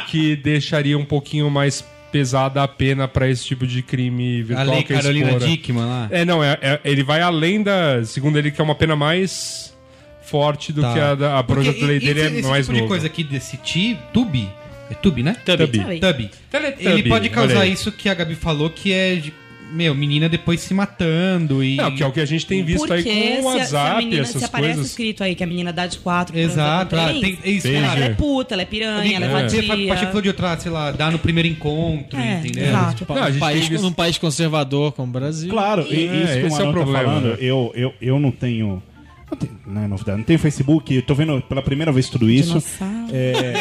que 0.09 0.36
deixaria 0.36 0.97
um 0.97 1.05
pouquinho 1.05 1.49
mais 1.49 1.82
pesada 2.16 2.63
a 2.63 2.68
pena 2.68 3.09
para 3.09 3.30
esse 3.30 3.43
tipo 3.45 3.68
de 3.68 3.82
crime 3.82 4.39
A 4.39 4.43
virtual 4.45 4.68
lei 4.76 4.84
que 4.84 4.93
é 4.93 4.95
Carolina 4.95 5.32
expor- 5.32 5.47
Dickman 5.49 5.84
lá. 5.86 6.07
É, 6.09 6.24
não, 6.24 6.41
é, 6.41 6.57
é- 6.61 6.80
ele 6.86 7.03
vai 7.03 7.20
além 7.22 7.61
da. 7.61 8.05
Segundo 8.05 8.38
ele, 8.38 8.51
que 8.51 8.61
é 8.61 8.63
uma 8.63 8.74
pena 8.76 8.95
mais 8.95 9.76
forte 10.24 10.72
do 10.72 10.82
Tá. 10.82 10.93
que 10.93 10.99
a, 10.99 11.16
da- 11.16 11.39
a 11.39 11.43
projeto 11.43 11.76
de 11.78 11.86
lei 11.86 11.99
dele 11.99 12.22
esse, 12.22 12.36
é 12.36 12.39
esse 12.39 12.47
mais 12.49 12.66
tipo 12.66 12.74
de 12.74 12.80
novo. 12.82 12.89
coisa 12.89 13.07
aqui 13.07 13.22
desse 13.24 13.57
ti, 13.57 13.97
Tube, 14.13 14.49
é 14.89 14.93
Tube, 14.93 15.24
né? 15.24 15.36
Tubby. 15.45 15.78
Teletubby, 15.99 16.32
Ele 16.80 17.09
pode 17.09 17.30
causar 17.30 17.66
isso 17.66 17.91
que 17.91 18.07
a 18.07 18.13
Gabi 18.13 18.36
falou, 18.36 18.70
que 18.70 18.93
é 18.93 19.16
de, 19.16 19.34
meu, 19.76 19.94
menina 19.94 20.30
depois 20.30 20.62
se 20.62 20.74
matando 20.74 21.64
e... 21.64 21.76
Não, 21.76 21.94
que 21.94 22.02
é 22.02 22.06
o 22.08 22.12
que 22.12 22.20
a 22.22 22.26
gente 22.26 22.46
tem 22.46 22.64
visto 22.64 22.92
aí 22.92 23.04
com 23.04 23.10
o 23.10 23.50
a- 23.50 23.52
se 23.52 23.76
a 23.76 23.80
WhatsApp, 23.82 23.98
menina, 24.06 24.22
essas 24.24 24.40
se 24.40 24.46
aparece 24.46 24.74
coisas. 24.76 24.90
escrito 24.92 25.24
aí 25.24 25.36
que 25.36 25.44
a 25.44 25.48
menina 25.48 25.74
dá 25.74 25.86
de 25.86 25.98
quatro, 26.00 26.38
Exato, 26.38 26.96
ah, 26.96 27.08
tem, 27.10 27.36
três, 27.36 27.56
isso, 27.66 27.68
cara. 27.74 27.86
ela 27.86 28.06
é 28.06 28.08
É. 28.08 28.14
puta, 28.14 28.56
ela 28.56 28.62
é 28.62 28.66
piranha, 28.66 29.16
ela 29.18 29.26
é 29.42 29.50
Você 29.50 29.62
vadia. 29.62 29.88
Pacheco 29.90 30.08
falou 30.08 30.22
de 30.22 30.28
outra, 30.30 30.58
sei 30.58 30.72
lá, 30.72 30.92
dá 30.92 31.12
no 31.12 31.20
primeiro 31.20 31.48
encontro, 31.50 32.20
É, 32.20 32.40
entendeu? 32.40 32.66
exato. 32.68 33.06
Não, 33.10 33.16
a 33.24 33.26
gente 33.32 33.34
Num 33.34 33.40
país, 33.40 33.70
tem 33.70 33.78
num 33.80 33.92
país 33.94 34.18
conservador 34.18 34.92
como 34.94 35.10
o 35.10 35.12
Brasil. 35.12 35.50
Claro, 35.50 35.86
e, 35.90 36.08
É, 36.08 36.24
isso 36.24 36.34
que 36.40 36.44
o 36.44 36.48
esse 36.48 36.62
é 36.62 36.64
o 36.64 36.66
tá 36.68 36.72
problema, 36.72 37.04
falando, 37.06 37.26
né? 37.32 37.38
eu, 37.40 37.72
eu, 37.76 37.94
eu 38.02 38.20
não 38.20 38.32
tenho. 38.32 38.82
Não, 39.30 39.38
tem, 39.38 39.50
não 39.66 39.84
é 39.84 39.88
novidade, 39.88 40.18
não 40.20 40.24
tenho 40.24 40.38
Facebook, 40.38 40.94
eu 40.94 41.02
tô 41.02 41.16
vendo 41.16 41.42
pela 41.42 41.62
primeira 41.62 41.92
vez 41.92 42.08
tudo 42.10 42.30
isso. 42.30 42.64
É, 43.12 43.54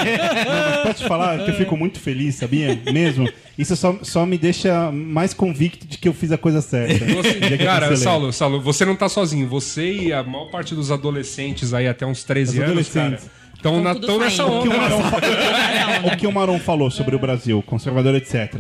não, 0.45 0.55
mas 0.55 0.77
posso 0.83 1.03
te 1.03 1.09
falar 1.09 1.43
que 1.43 1.51
eu 1.51 1.55
fico 1.55 1.75
muito 1.77 1.99
feliz, 1.99 2.35
sabia? 2.35 2.79
Mesmo. 2.93 3.27
Isso 3.59 3.75
só, 3.75 3.97
só 4.03 4.27
me 4.27 4.37
deixa 4.37 4.93
mais 4.93 5.33
convicto 5.33 5.87
de 5.87 5.97
que 5.97 6.07
eu 6.09 6.13
fiz 6.13 6.31
a 6.33 6.37
coisa 6.39 6.61
certa. 6.61 7.05
Você- 7.07 7.57
cara. 7.59 7.97
Saulo, 7.97 8.33
Saulo, 8.33 8.61
você 8.61 8.85
não 8.85 8.95
tá 8.95 9.09
sozinho. 9.09 9.49
Você 9.49 9.91
e 9.93 10.13
a 10.13 10.23
maior 10.23 10.47
parte 10.51 10.75
dos 10.75 10.91
adolescentes 10.91 11.73
aí 11.73 11.89
até 11.89 12.05
uns 12.05 12.25
13 12.25 12.61
Os 12.61 12.69
anos, 12.69 12.89
cara, 12.91 13.19
estão 13.55 14.19
nessa 14.19 14.37
saindo. 14.37 14.59
O 14.59 14.63
que 14.63 14.69
o 14.69 14.73
onda. 14.73 15.11
Fa- 15.11 16.17
que 16.17 16.27
o 16.27 16.33
Marão 16.33 16.59
falou 16.59 16.91
sobre 16.91 17.17
o 17.17 17.19
Brasil, 17.19 17.63
conservador, 17.67 18.15
etc. 18.17 18.57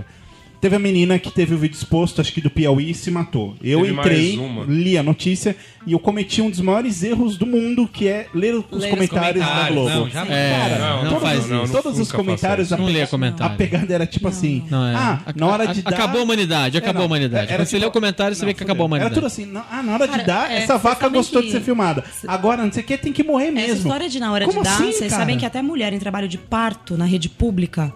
Teve 0.64 0.76
a 0.76 0.78
menina 0.78 1.18
que 1.18 1.30
teve 1.30 1.54
o 1.54 1.58
vídeo 1.58 1.74
exposto, 1.76 2.22
acho 2.22 2.32
que 2.32 2.40
do 2.40 2.48
Piauí, 2.48 2.88
e 2.92 2.94
se 2.94 3.10
matou. 3.10 3.54
Eu 3.62 3.80
Teve 3.82 3.92
entrei, 3.92 4.40
li 4.66 4.96
a 4.96 5.02
notícia 5.02 5.54
e 5.86 5.92
eu 5.92 5.98
cometi 5.98 6.40
um 6.40 6.48
dos 6.48 6.60
maiores 6.62 7.02
erros 7.02 7.36
do 7.36 7.44
mundo, 7.44 7.86
que 7.86 8.08
é 8.08 8.28
ler 8.34 8.54
os 8.54 8.64
os 8.70 8.86
comentários 8.86 9.44
da 9.44 9.50
comentários, 9.50 9.74
Globo. 9.74 9.90
não, 9.90 10.08
já- 10.08 10.24
É, 10.26 10.78
Não, 10.78 11.04
não, 11.04 11.10
não 11.10 11.20
faz 11.20 11.34
todos, 11.36 11.50
não, 11.50 11.64
isso. 11.64 11.72
não, 11.74 11.82
todos 11.82 11.98
os 12.00 12.10
comentários, 12.10 12.72
a, 12.72 12.78
Não 12.78 12.86
pe- 12.86 13.06
comentário. 13.08 13.52
a 13.54 13.56
pegada 13.58 13.92
era 13.92 14.06
tipo 14.06 14.26
assim: 14.26 14.64
Não, 14.70 14.86
é. 14.86 14.94
ah, 14.94 15.20
na 15.36 15.46
hora 15.48 15.66
de 15.66 15.80
A- 15.80 15.82
dar. 15.82 15.96
Acabou 15.96 16.22
a 16.22 16.24
humanidade, 16.24 16.78
acabou 16.78 17.02
a 17.02 17.06
humanidade. 17.08 17.48
era 17.48 17.56
Quando 17.58 17.66
você 17.66 17.76
tipo- 17.76 17.80
lê 17.82 17.86
o 17.86 17.92
comentário, 17.92 18.34
você 18.34 18.40
Não, 18.42 18.46
vê 18.46 18.54
que 18.54 18.62
acabou 18.64 18.86
a 18.86 18.88
fudeu. 18.88 18.96
humanidade. 19.06 19.12
Era 19.12 19.14
tudo 19.20 19.26
assim, 19.26 19.44
não, 19.44 19.62
ah, 19.70 19.82
na 19.82 19.92
hora 19.92 20.06
de 20.08 20.12
Cara, 20.12 20.24
dar, 20.24 20.50
é, 20.50 20.62
essa 20.62 20.78
vaca 20.78 21.10
gostou 21.10 21.42
que- 21.42 21.48
de 21.48 21.52
ser 21.52 21.60
filmada. 21.60 22.02
Agora, 22.26 22.64
não 22.64 22.72
sei 22.72 22.82
o 22.82 22.86
que, 22.86 22.96
tem 22.96 23.12
que 23.12 23.22
morrer 23.22 23.50
mesmo. 23.50 23.68
Essa 23.72 23.82
história 23.82 24.08
de 24.08 24.18
na 24.18 24.32
hora 24.32 24.46
Como 24.46 24.60
de 24.62 24.64
dar, 24.64 24.76
assim, 24.76 24.92
vocês 24.92 25.10
cara? 25.10 25.20
sabem 25.24 25.36
que 25.36 25.44
até 25.44 25.60
mulher 25.60 25.92
em 25.92 25.98
trabalho 25.98 26.26
de 26.26 26.38
parto 26.38 26.96
na 26.96 27.04
rede 27.04 27.28
pública, 27.28 27.92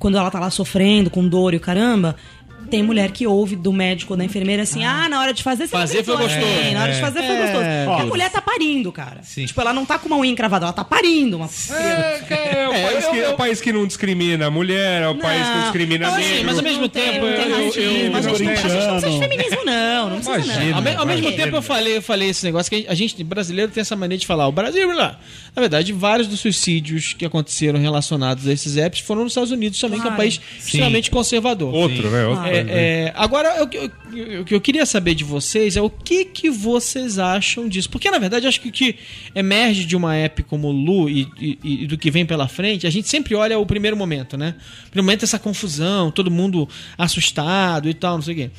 quando 0.00 0.16
ela 0.16 0.30
tá 0.30 0.40
lá 0.40 0.50
sofrendo, 0.50 1.10
com 1.10 1.28
dor 1.28 1.52
e 1.52 1.58
o 1.58 1.60
caramba, 1.60 2.16
tem 2.70 2.82
mulher 2.82 3.10
que 3.10 3.26
ouve 3.26 3.56
do 3.56 3.72
médico 3.72 4.12
ou 4.14 4.16
da 4.16 4.24
enfermeira 4.24 4.62
assim: 4.62 4.84
ah, 4.84 5.08
na 5.08 5.20
hora 5.20 5.32
de 5.34 5.42
fazer 5.42 5.66
você 5.66 5.70
Fazer 5.76 6.04
foi 6.04 6.16
gostoso. 6.16 6.36
assim, 6.36 6.74
Na 6.74 6.82
hora 6.82 6.92
de 6.92 7.00
fazer 7.00 7.18
foi 7.20 7.34
É, 7.34 7.42
gostoso. 7.42 7.64
Porque 7.86 8.02
a 8.02 8.06
mulher 8.06 8.30
tá 8.30 8.40
parindo, 8.40 8.92
cara. 8.92 9.20
Sim. 9.22 9.44
Tipo, 9.46 9.60
ela 9.60 9.72
não 9.72 9.84
tá 9.84 9.98
com 9.98 10.06
uma 10.06 10.16
unha 10.18 10.30
encravada, 10.30 10.64
ela 10.66 10.72
tá 10.72 10.84
parindo. 10.84 11.36
Uma 11.36 11.48
É, 11.70 12.62
é 12.62 12.68
o, 12.68 12.72
É, 12.72 12.82
país 12.90 13.06
que, 13.06 13.18
é 13.18 13.28
o 13.28 13.36
país 13.36 13.60
que 13.60 13.72
não 13.72 13.86
discrimina 13.86 14.46
a 14.46 14.50
mulher, 14.50 15.02
é 15.02 15.08
o 15.08 15.14
país 15.16 15.42
que 15.46 15.54
não 15.54 15.62
discrimina 15.62 16.10
negro. 16.10 16.24
assim, 16.34 16.44
mas 16.44 16.56
ao 16.56 16.62
mesmo 16.64 16.80
Não 16.82 16.88
tem- 16.88 17.12
tempo, 17.12 17.26
não 17.26 17.32
tem 17.36 17.48
eu- 17.48 17.64
racismo, 17.66 17.82
eu- 17.82 18.10
mas 18.12 18.26
a 18.26 18.30
gente 18.30 18.42
não 18.44 18.52
precisa 18.52 18.90
precisa 18.90 19.10
de 19.10 19.18
feminismo, 19.18 19.64
não. 19.64 20.10
Não 20.10 20.16
precisa, 20.20 20.36
Imagina. 20.54 20.64
não. 20.70 20.76
Ao, 20.76 20.82
me- 20.82 20.94
ao 20.94 21.06
mesmo 21.06 21.32
tempo 21.32 21.56
eu 21.56 21.62
falei, 21.62 21.96
eu 21.96 22.02
falei 22.02 22.28
esse 22.30 22.44
negócio 22.44 22.70
que 22.70 22.86
a 22.88 22.94
gente, 22.94 23.22
brasileiro, 23.24 23.70
tem 23.72 23.80
essa 23.80 23.96
mania 23.96 24.16
de 24.18 24.26
falar 24.26 24.46
o 24.48 24.52
Brasil, 24.52 24.90
lá. 24.94 25.18
Na 25.54 25.60
verdade, 25.60 25.92
vários 25.92 26.28
dos 26.28 26.40
suicídios 26.40 27.12
que 27.14 27.24
aconteceram 27.24 27.78
relacionados 27.80 28.46
a 28.46 28.52
esses 28.52 28.76
apps 28.76 29.00
foram 29.00 29.24
nos 29.24 29.32
Estados 29.32 29.50
Unidos 29.50 29.78
também, 29.80 29.98
que 30.00 30.06
é 30.06 30.10
um 30.10 30.14
Claro. 30.14 30.22
país 30.22 30.40
extremamente 30.58 31.10
conservador. 31.10 31.74
Outro, 31.74 32.08
né? 32.10 32.26
Outro. 32.26 32.46
É, 32.46 32.59
é, 32.68 33.12
agora, 33.16 33.62
o 33.62 33.68
que 33.68 33.76
eu, 33.76 33.90
eu- 34.48 34.60
queria 34.60 34.84
saber 34.86 35.14
de 35.14 35.24
vocês 35.24 35.76
é 35.76 35.80
o 35.82 35.88
que, 35.90 36.24
que 36.24 36.50
vocês 36.50 37.18
acham 37.18 37.68
disso. 37.68 37.88
Porque, 37.90 38.10
na 38.10 38.18
verdade, 38.18 38.46
acho 38.46 38.60
que 38.60 38.68
o 38.68 38.72
que 38.72 38.96
emerge 39.34 39.84
de 39.84 39.96
uma 39.96 40.14
app 40.16 40.42
como 40.44 40.68
o 40.68 40.72
Lu 40.72 41.08
e, 41.08 41.28
e- 41.38 41.58
e 41.62 41.86
do 41.86 41.96
que 41.98 42.10
vem 42.10 42.24
pela 42.26 42.48
frente, 42.48 42.86
a 42.86 42.90
gente 42.90 43.08
sempre 43.08 43.34
olha 43.34 43.58
o 43.58 43.64
primeiro 43.66 43.96
momento, 43.96 44.36
né? 44.36 44.54
O 44.86 44.90
primeiro 44.90 45.04
momento 45.06 45.22
é 45.22 45.24
essa 45.24 45.38
confusão, 45.38 46.10
todo 46.10 46.30
mundo 46.30 46.68
assustado 46.96 47.88
e 47.88 47.94
tal, 47.94 48.14
não 48.16 48.22
sei 48.22 48.34
o 48.34 48.36
quê. 48.36 48.50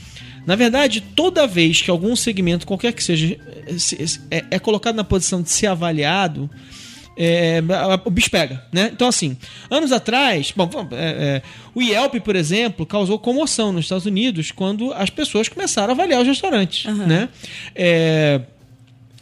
Na 0.45 0.56
verdade, 0.56 1.02
toda 1.02 1.45
vez 1.45 1.82
que 1.82 1.91
algum 1.91 2.16
segmento, 2.16 2.66
qualquer 2.66 2.93
que 2.93 3.04
seja, 3.04 3.38
é, 3.68 3.78
se- 3.78 4.20
é- 4.32 4.45
é 4.52 4.60
colocado 4.60 4.95
na 4.95 5.04
posição 5.04 5.41
de 5.41 5.49
ser 5.52 5.68
avaliado, 5.68 6.49
é, 7.18 7.62
o 8.05 8.09
bicho 8.09 8.32
pega, 8.32 8.64
né? 8.72 8.89
Então, 8.93 9.07
assim, 9.07 9.38
anos 9.70 9.91
atrás, 9.91 10.51
bom, 10.55 10.70
é, 10.91 10.95
é, 10.95 11.41
o 11.76 11.82
Yelp, 11.82 12.16
por 12.24 12.36
exemplo, 12.36 12.86
causou 12.86 13.20
comoção 13.20 13.72
nos 13.72 13.86
Estados 13.86 14.05
Unidos 14.05 14.51
quando 14.51 14.93
as 14.93 15.09
pessoas 15.09 15.47
começaram 15.49 15.89
a 15.89 15.93
avaliar 15.93 16.22
os 16.22 16.28
restaurantes, 16.28 16.86
né? 16.93 17.30
É, 17.76 18.41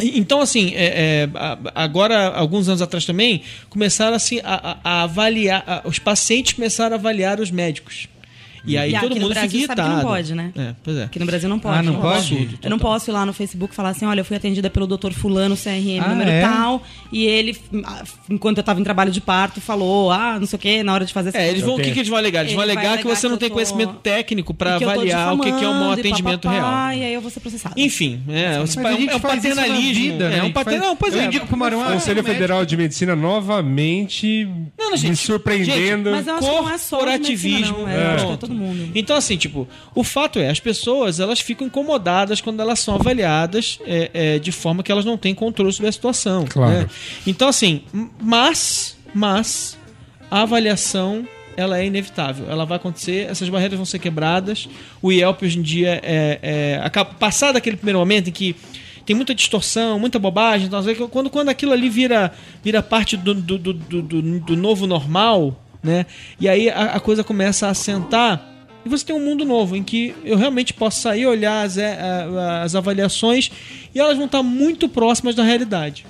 então, 0.02 0.40
assim, 0.40 0.72
é, 0.76 1.28
é, 1.28 1.30
agora, 1.76 2.28
alguns 2.30 2.70
anos 2.70 2.82
atrás 2.82 3.06
também, 3.06 3.42
começaram 3.70 4.16
assim, 4.16 4.40
a, 4.44 4.72
a- 4.72 4.78
a 4.84 5.04
avaliar, 5.04 5.64
a- 5.68 5.82
os 5.86 6.00
pacientes 6.00 6.54
começaram 6.54 6.96
a 6.96 7.00
avaliar 7.00 7.40
os 7.42 7.52
médicos. 7.52 8.08
E 8.66 8.78
aí 8.78 8.93
E 8.93 8.99
todo 8.99 9.16
no 9.16 9.22
mundo 9.22 9.34
Brasil 9.34 9.62
fica 9.62 9.68
sabe 9.68 9.82
que 9.82 9.88
irritado. 9.88 10.03
não 10.07 10.14
pode, 10.14 10.36
né? 10.36 10.51
É, 10.55 10.76
pois 10.84 10.97
é. 10.97 11.03
Aqui 11.03 11.20
no 11.20 11.26
Brasil 11.26 11.49
não 11.49 11.60
pode. 11.60 11.78
Ah, 11.80 11.82
não 11.84 11.93
Eu 11.95 11.99
pode? 12.01 12.36
posso- 12.36 12.57
Eu 12.64 12.70
não 12.70 12.80
posso 12.80 13.10
ir 13.10 13.14
lá 13.14 13.26
no 13.26 13.34
Facebook 13.34 13.74
e 13.74 13.76
falar 13.76 13.89
assim, 13.89 14.05
olha, 14.05 14.22
eu 14.22 14.26
fui 14.26 14.36
atendida 14.38 14.70
pelo 14.70 14.86
Dr. 14.88 15.12
fulano, 15.12 15.55
CRM, 15.55 15.99
Ah, 16.03 16.10
número 16.10 16.30
é? 16.30 16.41
tal, 16.41 16.84
e 17.12 17.26
ele, 17.26 17.57
ah, 17.86 18.03
enquanto 18.30 18.57
eu 18.57 18.64
tava 18.64 18.80
em 18.80 18.84
trabalho 18.84 19.12
de 19.12 19.22
parto, 19.22 19.62
falou, 19.62 20.12
ah, 20.12 20.38
não 20.39 20.45
sei 20.47 20.57
o 20.57 20.60
que, 20.60 20.84
na 20.84 20.93
hora 20.93 21.05
de 21.05 21.14
fazer 21.14 21.36
É, 21.36 21.47
eles 21.49 21.62
vão, 21.62 21.76
o 21.76 21.78
que, 21.78 21.91
que 21.91 21.99
eles 21.99 22.10
vão 22.10 22.18
alegar? 22.18 22.41
Eles 22.41 22.51
Ele 22.51 22.55
vão 22.55 22.64
alegar 22.64 22.97
que 22.97 23.03
você 23.07 23.28
não 23.28 23.38
que 23.38 23.45
eu 23.45 23.47
tem 23.47 23.49
tô- 23.49 23.53
conhecimento 23.55 23.93
técnico 23.95 24.53
que 24.53 24.64
tô 24.64 24.70
avaliar 24.70 25.34
o 25.34 25.39
que, 25.39 25.51
que 25.51 25.64
é 25.64 25.68
um 25.70 25.74
mau 25.74 25.95
difamando 25.95 25.97
e 25.97 25.99
atendimento 26.01 26.41
papapá, 26.47 26.89
real. 26.89 26.99
E 26.99 27.03
aí 27.05 27.14
eu 27.14 27.22
vou 27.22 27.30
ser 27.32 27.39
processada. 27.39 27.76
Enfim, 27.78 28.22
é, 28.30 28.41
é 28.41 28.55
a 28.57 28.62
um, 28.62 28.66
gente 28.66 28.78
é 28.78 29.16
um 29.16 29.20
na 29.20 29.20
paternalismo. 29.20 29.93
vida, 29.93 30.30
né? 30.30 30.36
É 30.36 30.39
A 30.39 30.41
um 30.41 30.45
gente 30.47 30.53
pater... 30.53 30.74
faz- 30.78 30.86
Não, 30.86 30.95
pois 30.95 31.14
eu 31.14 31.22
é. 31.22 31.26
indico 31.26 31.47
pro 31.47 31.57
Marão, 31.57 31.80
O 31.80 31.84
ah, 31.84 31.91
Conselho. 31.93 32.24
Federal 32.24 32.66
de 32.66 32.76
Medicina 32.78 33.16
novamente 33.16 34.47
Não, 34.78 34.91
não, 34.91 34.97
me 34.99 35.16
surpreendendo. 35.16 36.12
Mas 36.12 36.28
eu 36.28 36.36
acho 36.36 36.47
que 36.49 36.55
não 36.55 36.70
é 36.70 36.78
só 36.78 36.97
corporativismo. 36.97 37.78
Todo 38.50 38.58
mundo. 38.58 38.91
Então, 38.95 39.16
assim, 39.16 39.38
tipo, 39.38 39.68
o 39.95 40.04
fato 40.04 40.39
é, 40.39 40.50
as 40.50 40.60
pessoas 40.60 41.20
elas 41.20 41.39
ficam 41.39 41.68
incomodadas 41.68 42.41
quando 42.41 42.60
elas 42.62 42.80
são 42.80 42.95
avaliadas 42.95 43.80
é, 43.86 44.12
é, 44.14 44.39
de 44.39 44.52
forma 44.52 44.84
que 44.84 44.91
elas 44.91 45.06
não 45.06 45.18
têm 45.18 45.34
controle 45.34 45.72
sobre 45.72 45.89
a 45.89 45.91
situação. 45.91 46.45
Claro. 46.50 46.72
né? 46.72 46.89
Então, 47.26 47.47
assim, 47.47 47.82
mas, 48.22 48.97
mas 49.14 49.78
a 50.30 50.41
avaliação 50.41 51.28
ela 51.58 51.78
é 51.80 51.86
inevitável. 51.86 52.45
Ela 52.50 52.66
vai 52.66 52.78
acontecer, 52.78 53.28
essas 53.30 53.50
barreiras 53.50 53.76
vão 53.76 53.86
ser 53.86 54.00
quebradas. 54.00 54.70
O 55.02 55.12
Yelp 55.12 55.43
hoje 55.43 55.60
em 55.60 55.62
dia 55.62 56.00
é, 56.04 56.39
é 56.41 56.80
acaba, 56.84 57.12
passado 57.14 57.58
aquele 57.58 57.76
primeiro 57.76 58.00
momento 58.00 58.30
em 58.30 58.32
que 58.32 58.56
tem 59.06 59.16
muita 59.16 59.34
distorção, 59.34 59.97
muita 60.00 60.20
bobagem, 60.20 60.68
então, 60.68 60.82
quando, 61.10 61.32
quando 61.32 61.50
aquilo 61.50 61.72
ali 61.74 61.89
vira, 61.89 62.32
vira 62.64 62.82
parte 62.84 63.18
do, 63.18 63.34
do, 63.34 63.58
do, 63.58 63.74
do- 63.74 64.39
do 64.39 64.56
novo 64.56 64.86
normal, 64.86 65.60
né? 65.82 66.06
E 66.40 66.48
aí 66.48 66.70
a, 66.70 66.96
a 66.96 67.00
coisa 67.00 67.24
começa 67.24 67.68
a 67.68 67.72
assentar 67.72 68.46
e 68.86 68.90
você 68.90 69.06
tem 69.06 69.16
um 69.16 69.24
mundo 69.24 69.44
novo 69.44 69.76
em 69.76 69.84
que 69.84 70.16
eu 70.24 70.38
realmente 70.38 70.74
posso 70.74 71.02
sair, 71.02 71.26
olhar 71.26 71.66
as, 71.66 71.78
é, 71.78 71.98
as 72.64 72.76
avaliações 72.76 73.52
e 73.94 74.00
elas 74.00 74.16
vão 74.16 74.26
estar 74.26 74.42
muito 74.42 74.88
próximas 74.88 75.36
da 75.36 75.44
realidade. 75.44 76.06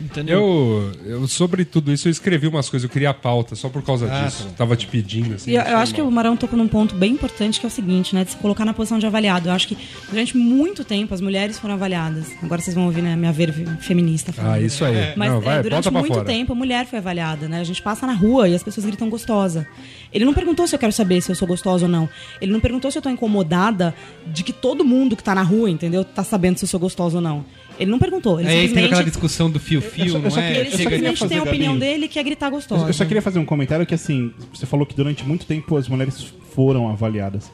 Entendeu? 0.00 0.92
Eu, 1.04 1.20
eu, 1.20 1.28
sobre 1.28 1.64
tudo 1.64 1.92
isso, 1.92 2.08
eu 2.08 2.10
escrevi 2.10 2.46
umas 2.46 2.68
coisas, 2.70 2.88
eu 2.88 2.92
queria 2.92 3.10
a 3.10 3.14
pauta 3.14 3.54
só 3.54 3.68
por 3.68 3.82
causa 3.82 4.10
Ah, 4.10 4.24
disso. 4.24 4.48
Tava 4.56 4.74
te 4.76 4.86
pedindo, 4.86 5.34
assim. 5.34 5.50
E 5.50 5.54
eu, 5.56 5.62
eu 5.62 5.76
acho 5.76 5.94
que 5.94 6.00
o 6.00 6.10
Marão 6.10 6.36
tocou 6.36 6.58
num 6.58 6.68
ponto 6.68 6.94
bem 6.94 7.12
importante, 7.12 7.60
que 7.60 7.66
é 7.66 7.68
o 7.68 7.70
seguinte, 7.70 8.14
né? 8.14 8.24
De 8.24 8.30
se 8.30 8.36
colocar 8.38 8.64
na 8.64 8.72
posição 8.72 8.98
de 8.98 9.06
avaliado. 9.06 9.48
Eu 9.48 9.52
acho 9.52 9.68
que 9.68 9.76
durante 10.08 10.36
muito 10.36 10.84
tempo 10.84 11.12
as 11.12 11.20
mulheres 11.20 11.58
foram 11.58 11.74
avaliadas. 11.74 12.28
Agora 12.42 12.60
vocês 12.62 12.74
vão 12.74 12.86
ouvir, 12.86 13.02
né? 13.02 13.14
Minha 13.16 13.32
ver 13.32 13.52
feminista 13.80 14.32
falando. 14.32 14.54
Ah, 14.54 14.60
isso 14.60 14.84
aí. 14.84 15.12
Mas 15.16 15.30
Não, 15.30 15.38
é, 15.38 15.40
vai, 15.40 15.62
durante 15.62 15.84
bota 15.84 15.90
pra 15.92 16.00
muito 16.00 16.14
fora. 16.14 16.24
tempo 16.26 16.52
a 16.52 16.56
mulher 16.56 16.86
foi 16.86 16.98
avaliada, 16.98 17.48
né? 17.48 17.60
A 17.60 17.64
gente 17.64 17.82
passa 17.82 18.06
na 18.06 18.14
rua 18.14 18.48
e 18.48 18.54
as 18.54 18.62
pessoas 18.62 18.86
gritam 18.86 19.10
gostosa. 19.10 19.66
Ele 20.12 20.24
não 20.24 20.32
perguntou 20.34 20.66
se 20.66 20.74
eu 20.74 20.78
quero 20.78 20.92
saber 20.92 21.20
se 21.20 21.30
eu 21.30 21.34
sou 21.36 21.46
gostosa 21.46 21.84
ou 21.84 21.90
não. 21.90 22.08
Ele 22.40 22.52
não 22.52 22.60
perguntou 22.60 22.90
se 22.90 22.96
eu 22.98 23.02
tô 23.02 23.10
incomodada 23.10 23.94
de 24.26 24.42
que 24.42 24.52
todo 24.52 24.84
mundo 24.84 25.14
que 25.16 25.22
tá 25.22 25.34
na 25.34 25.42
rua, 25.42 25.70
entendeu? 25.70 26.04
Tá 26.04 26.24
sabendo 26.24 26.58
se 26.58 26.64
eu 26.64 26.68
sou 26.68 26.80
gostosa 26.80 27.18
ou 27.18 27.22
não. 27.22 27.44
Ele 27.80 27.90
não 27.90 27.98
perguntou. 27.98 28.38
Ele 28.38 28.48
Aí 28.48 28.54
teve 28.54 28.64
aquela 28.66 28.82
simplesmente, 28.84 29.10
discussão 29.10 29.50
do 29.50 29.58
fio-fio, 29.58 30.18
não 30.18 30.36
é? 30.38 30.60
ele 30.60 30.70
simplesmente 30.70 31.26
tem 31.26 31.38
a 31.38 31.42
opinião 31.42 31.78
dele 31.78 32.06
que 32.08 32.18
é 32.18 32.22
gritar 32.22 32.46
Eu, 32.46 32.50
gostosa. 32.52 32.86
eu 32.86 32.92
só 32.92 33.04
queria 33.06 33.22
fazer 33.22 33.38
um 33.38 33.44
comentário 33.46 33.86
que, 33.86 33.94
assim, 33.94 34.32
você 34.52 34.66
falou 34.66 34.84
que 34.84 34.94
durante 34.94 35.24
muito 35.24 35.46
tempo 35.46 35.76
as 35.76 35.88
mulheres 35.88 36.32
foram 36.54 36.88
avaliadas. 36.90 37.50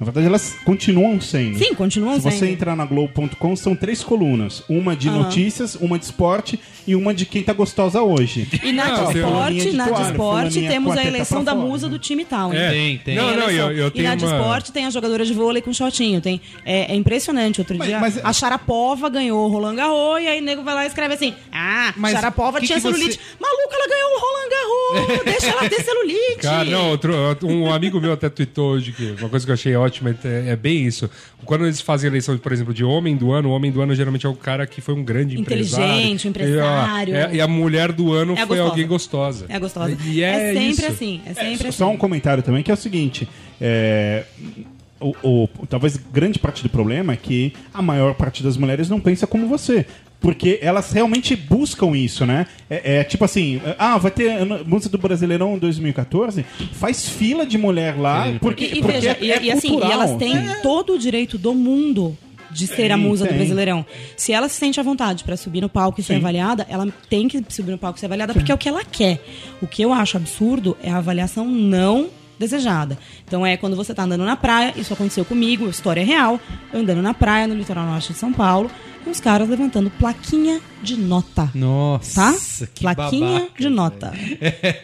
Na 0.00 0.06
verdade, 0.06 0.26
elas 0.26 0.56
continuam 0.64 1.20
sendo. 1.20 1.58
Sim, 1.58 1.74
continuam 1.74 2.14
Se 2.16 2.22
você 2.22 2.38
sendo. 2.38 2.52
entrar 2.52 2.74
na 2.74 2.86
Globo.com, 2.86 3.54
são 3.54 3.76
três 3.76 4.02
colunas. 4.02 4.62
Uma 4.66 4.96
de 4.96 5.10
Aham. 5.10 5.18
notícias, 5.24 5.74
uma 5.74 5.98
de 5.98 6.06
esporte 6.06 6.58
e 6.86 6.96
uma 6.96 7.12
de 7.12 7.26
quem 7.26 7.42
tá 7.42 7.52
gostosa 7.52 8.00
hoje. 8.00 8.48
E 8.64 8.72
na 8.72 8.86
Não, 8.88 9.12
de 9.12 9.18
esporte, 9.18 9.60
de 9.60 9.72
na 9.76 9.90
de 9.90 10.02
esporte 10.10 10.60
temos 10.62 10.92
a 10.92 10.96
teta 10.96 11.08
eleição 11.08 11.44
da 11.44 11.54
musa 11.54 11.86
do 11.86 11.98
time 11.98 12.24
tal. 12.24 12.50
É. 12.50 12.70
Tem, 12.70 12.96
tem. 12.98 13.14
Não, 13.14 13.28
Tem 13.28 13.36
não, 13.36 13.42
eleição. 13.44 13.70
eu, 13.72 13.76
eu 13.88 13.92
e 13.94 14.02
na 14.02 14.14
de 14.14 14.24
uma... 14.24 14.36
esporte 14.38 14.72
tem 14.72 14.86
a 14.86 14.90
jogadora 14.90 15.22
de 15.22 15.34
vôlei 15.34 15.60
com 15.60 15.70
shortinho. 15.70 16.18
Tem, 16.22 16.40
é, 16.64 16.92
é 16.92 16.96
impressionante. 16.96 17.60
Outro 17.60 17.76
Mas- 17.76 17.88
dia 17.88 18.00
mas- 18.00 18.18
a 18.24 18.32
Sharapova 18.32 19.10
ganhou 19.10 19.44
o 19.46 19.52
Roland 19.52 19.74
Garros 19.76 20.22
e 20.22 20.26
aí 20.26 20.40
o 20.40 20.42
nego 20.42 20.62
vai 20.62 20.74
lá 20.74 20.84
e 20.84 20.86
escreve 20.86 21.12
assim: 21.12 21.34
Ah, 21.52 21.92
Mas 21.94 22.12
Sharapova 22.12 22.58
que 22.58 22.66
tinha 22.66 22.76
que 22.78 22.82
você- 22.82 22.90
celulite. 22.96 23.20
Maluca, 23.38 23.74
ela 23.76 23.86
ganhou 23.88 24.10
o 24.16 24.18
Roland 24.18 24.48
Garros. 24.48 25.24
deixa 25.26 25.46
ela 25.48 25.68
ter 25.68 25.82
celulite. 25.84 26.36
Cara, 26.38 26.64
não, 26.64 26.88
outro, 26.90 27.12
um 27.44 27.70
amigo 27.70 28.00
meu 28.00 28.14
até 28.14 28.30
tweetou 28.30 28.70
hoje 28.72 28.92
que 28.92 29.14
uma 29.20 29.28
coisa 29.28 29.44
que 29.44 29.50
eu 29.50 29.54
achei 29.54 29.76
ótima 29.76 29.89
é, 30.24 30.50
é 30.50 30.56
bem 30.56 30.86
isso. 30.86 31.10
Quando 31.44 31.64
eles 31.64 31.80
fazem 31.80 32.08
eleição, 32.08 32.36
por 32.38 32.52
exemplo, 32.52 32.72
de 32.72 32.84
homem 32.84 33.16
do 33.16 33.32
ano, 33.32 33.48
o 33.48 33.52
homem 33.52 33.70
do 33.72 33.80
ano 33.80 33.94
geralmente 33.94 34.26
é 34.26 34.28
o 34.28 34.34
cara 34.34 34.66
que 34.66 34.80
foi 34.80 34.94
um 34.94 35.02
grande 35.02 35.38
Inteligente, 35.40 36.26
empresário. 36.26 36.26
um 36.26 36.28
empresário. 36.28 37.14
E, 37.14 37.16
ó, 37.16 37.20
é- 37.28 37.34
e 37.36 37.40
a 37.40 37.48
mulher 37.48 37.92
do 37.92 38.12
ano 38.12 38.32
É 38.34 38.36
foi 38.46 38.46
gostosa. 38.56 38.70
alguém 38.70 38.86
gostosa. 38.86 39.46
É 39.48 39.58
gostosa. 39.58 39.96
E 40.06 40.22
é, 40.22 40.52
sempre 40.52 40.68
isso. 40.68 40.86
assim. 40.86 41.20
É 41.26 41.34
sempre 41.34 41.68
assim. 41.68 41.72
Só 41.78 41.90
um 41.90 41.96
comentário 41.96 42.42
também, 42.42 42.62
que 42.62 42.70
é 42.70 42.74
o 42.74 42.76
seguinte: 42.76 43.28
é, 43.60 44.24
o, 45.00 45.14
o- 45.22 45.48
talvez 45.68 45.96
grande 45.96 46.38
parte 46.38 46.62
do 46.62 46.68
problema 46.68 47.12
é 47.12 47.16
que 47.16 47.52
a 47.72 47.80
maior 47.82 48.14
parte 48.14 48.42
das 48.42 48.56
mulheres 48.56 48.88
não 48.88 49.00
pensa 49.00 49.26
como 49.26 49.46
você. 49.48 49.86
Porque 50.20 50.58
elas 50.60 50.92
realmente 50.92 51.34
buscam 51.34 51.96
isso, 51.96 52.26
né? 52.26 52.46
É, 52.68 52.98
é 52.98 53.04
tipo 53.04 53.24
assim, 53.24 53.60
ah, 53.78 53.96
vai 53.96 54.10
ter 54.10 54.44
música 54.66 54.96
do 54.96 54.98
Brasileirão 54.98 55.58
2014, 55.58 56.44
faz 56.72 57.08
fila 57.08 57.46
de 57.46 57.56
mulher 57.56 57.98
lá, 57.98 58.26
porque, 58.40 58.64
E, 58.64 58.66
e 58.66 58.70
porque 58.82 58.92
veja, 58.92 59.10
é, 59.12 59.18
e, 59.20 59.32
é 59.32 59.42
e 59.42 59.50
assim, 59.50 59.78
e 59.78 59.90
elas 59.90 60.16
têm 60.16 60.36
todo 60.62 60.92
o 60.94 60.98
direito 60.98 61.38
do 61.38 61.54
mundo 61.54 62.16
de 62.50 62.66
ser 62.66 62.90
a 62.90 62.96
Tem, 62.96 63.04
musa 63.04 63.24
do 63.24 63.28
tem. 63.28 63.38
Brasileirão. 63.38 63.86
Se 64.16 64.32
ela 64.32 64.48
se 64.48 64.56
sente 64.56 64.80
à 64.80 64.82
vontade 64.82 65.24
pra 65.24 65.36
subir 65.36 65.60
no 65.60 65.68
palco 65.68 66.00
e 66.00 66.04
ser 66.04 66.14
Sim. 66.14 66.18
avaliada, 66.18 66.66
ela 66.68 66.86
tem 67.08 67.28
que 67.28 67.42
subir 67.48 67.70
no 67.70 67.78
palco 67.78 67.96
e 67.96 68.00
ser 68.00 68.06
avaliada 68.06 68.34
porque 68.34 68.50
é 68.50 68.54
o 68.54 68.58
que 68.58 68.68
ela 68.68 68.84
quer. 68.84 69.24
O 69.62 69.66
que 69.66 69.82
eu 69.82 69.92
acho 69.92 70.16
absurdo 70.16 70.76
é 70.82 70.90
a 70.90 70.96
avaliação 70.96 71.46
não 71.46 72.08
desejada. 72.38 72.98
Então 73.26 73.46
é 73.46 73.56
quando 73.56 73.76
você 73.76 73.94
tá 73.94 74.02
andando 74.02 74.24
na 74.24 74.34
praia, 74.34 74.72
isso 74.76 74.92
aconteceu 74.92 75.24
comigo, 75.24 75.68
história 75.68 76.04
real, 76.04 76.40
eu 76.72 76.80
andando 76.80 77.02
na 77.02 77.12
praia 77.12 77.46
no 77.46 77.54
litoral 77.54 77.84
norte 77.84 78.12
de 78.12 78.18
São 78.18 78.32
Paulo, 78.32 78.70
e 79.06 79.10
os 79.10 79.20
caras 79.20 79.48
levantando 79.48 79.90
plaquinha 79.90 80.60
de 80.82 80.96
nota. 80.96 81.50
Nossa, 81.54 82.20
Tá? 82.32 82.66
que 82.74 82.80
Plaquinha 82.82 83.40
babaca, 83.40 83.52
de 83.58 83.68
nota. 83.68 84.12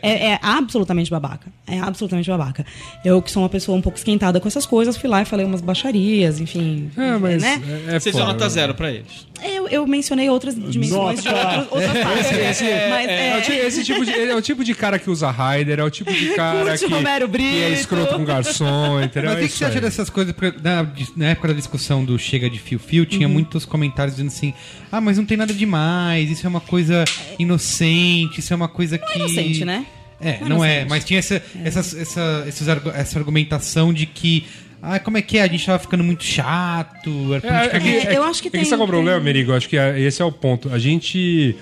É, 0.02 0.32
é 0.32 0.38
absolutamente 0.42 1.10
babaca. 1.10 1.50
É 1.66 1.78
absolutamente 1.78 2.28
babaca. 2.30 2.64
Eu, 3.04 3.20
que 3.22 3.30
sou 3.30 3.42
uma 3.42 3.48
pessoa 3.48 3.76
um 3.76 3.80
pouco 3.82 3.98
esquentada 3.98 4.38
com 4.40 4.46
essas 4.48 4.66
coisas, 4.66 4.96
fui 4.96 5.08
lá 5.08 5.22
e 5.22 5.24
falei 5.24 5.44
umas 5.46 5.60
baixarias, 5.60 6.40
enfim. 6.40 6.90
É, 6.96 7.16
mas 7.18 7.42
né? 7.42 7.62
é, 7.88 7.96
é 7.96 8.00
Você 8.00 8.10
deu 8.10 8.20
foda. 8.20 8.32
nota 8.32 8.48
zero 8.48 8.74
pra 8.74 8.90
eles. 8.90 9.26
Eu, 9.44 9.68
eu 9.68 9.86
mencionei 9.86 10.28
outras 10.30 10.54
dimensões 10.54 11.22
de 11.22 11.28
outras, 11.28 11.66
outras 11.70 11.92
partes. 12.02 12.32
Esse, 12.32 12.64
Mas 12.88 13.08
é, 13.08 13.28
é, 13.28 13.38
o 13.38 13.42
ti- 13.42 13.52
esse 13.52 13.84
tipo 13.84 14.04
de, 14.04 14.12
é 14.12 14.34
o 14.34 14.42
tipo 14.42 14.64
de 14.64 14.74
cara 14.74 14.98
que 14.98 15.08
usa 15.10 15.30
Raider, 15.30 15.78
é 15.78 15.84
o 15.84 15.90
tipo 15.90 16.12
de 16.12 16.28
cara 16.34 16.76
que, 16.76 16.86
que 16.88 17.62
é 17.62 17.70
escroto 17.72 18.14
com 18.14 18.24
garçom, 18.24 19.00
entendeu? 19.02 19.30
Mas 19.30 19.38
o 19.40 19.42
É 19.42 19.46
que, 19.46 19.52
que 19.52 19.58
você 19.58 19.64
acha 19.66 19.80
dessas 19.80 20.08
coisas? 20.10 20.34
Porque 20.34 20.58
na, 20.62 20.86
na 21.16 21.26
época 21.26 21.48
da 21.48 21.54
discussão 21.54 22.04
do 22.04 22.18
Chega 22.18 22.48
de 22.50 22.58
Fio 22.58 22.78
Fio, 22.78 23.02
Uhum. 23.02 23.08
tinha 23.08 23.28
muitos 23.28 23.64
comentários 23.64 24.16
dizendo 24.16 24.28
assim: 24.28 24.54
ah, 24.90 25.00
mas 25.00 25.18
não 25.18 25.24
tem 25.24 25.36
nada 25.36 25.52
demais, 25.52 26.30
isso 26.30 26.46
é 26.46 26.48
uma 26.48 26.60
coisa 26.60 27.04
inocente, 27.38 28.40
isso 28.40 28.52
é 28.52 28.56
uma 28.56 28.68
coisa 28.68 28.98
que. 28.98 29.18
inocente, 29.18 29.64
né? 29.64 29.86
É, 30.18 30.38
Não 30.40 30.46
é 30.46 30.48
não 30.48 30.64
é, 30.64 30.84
mas 30.86 31.04
tinha 31.04 31.18
essa, 31.18 31.42
essas- 31.62 31.94
essa, 31.94 32.70
argu- 32.72 32.90
essa 32.94 33.18
argumentação 33.18 33.92
de 33.92 34.06
que. 34.06 34.46
Ah, 34.82 34.98
como 35.00 35.16
é 35.18 35.22
que 35.22 35.38
é? 35.38 35.42
A 35.42 35.46
gente 35.48 35.64
tava 35.66 35.78
ficando 35.78 36.04
muito 36.04 36.22
chato. 36.22 37.10
É, 37.42 37.76
é 37.76 37.80
que- 37.80 37.88
É, 38.08 38.16
eu 38.16 38.22
acho 38.22 38.40
que 38.42 38.48
é 38.48 38.50
que 38.50 38.56
tem- 38.58 38.62
esse 38.62 38.72
é 38.74 38.76
o 38.76 38.86
problema, 38.86 39.18
Merigo. 39.20 39.52
Acho 39.52 39.68
que 39.68 39.76
é- 39.76 39.98
esse 40.00 40.22
é 40.22 40.24
o 40.24 40.30
ponto. 40.32 40.72
A 40.72 40.78
gente. 40.78 41.56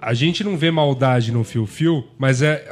A 0.00 0.14
gente 0.14 0.44
não 0.44 0.56
vê 0.56 0.70
maldade 0.70 1.32
no 1.32 1.42
fio-fio, 1.42 2.04
mas 2.18 2.42
é. 2.42 2.64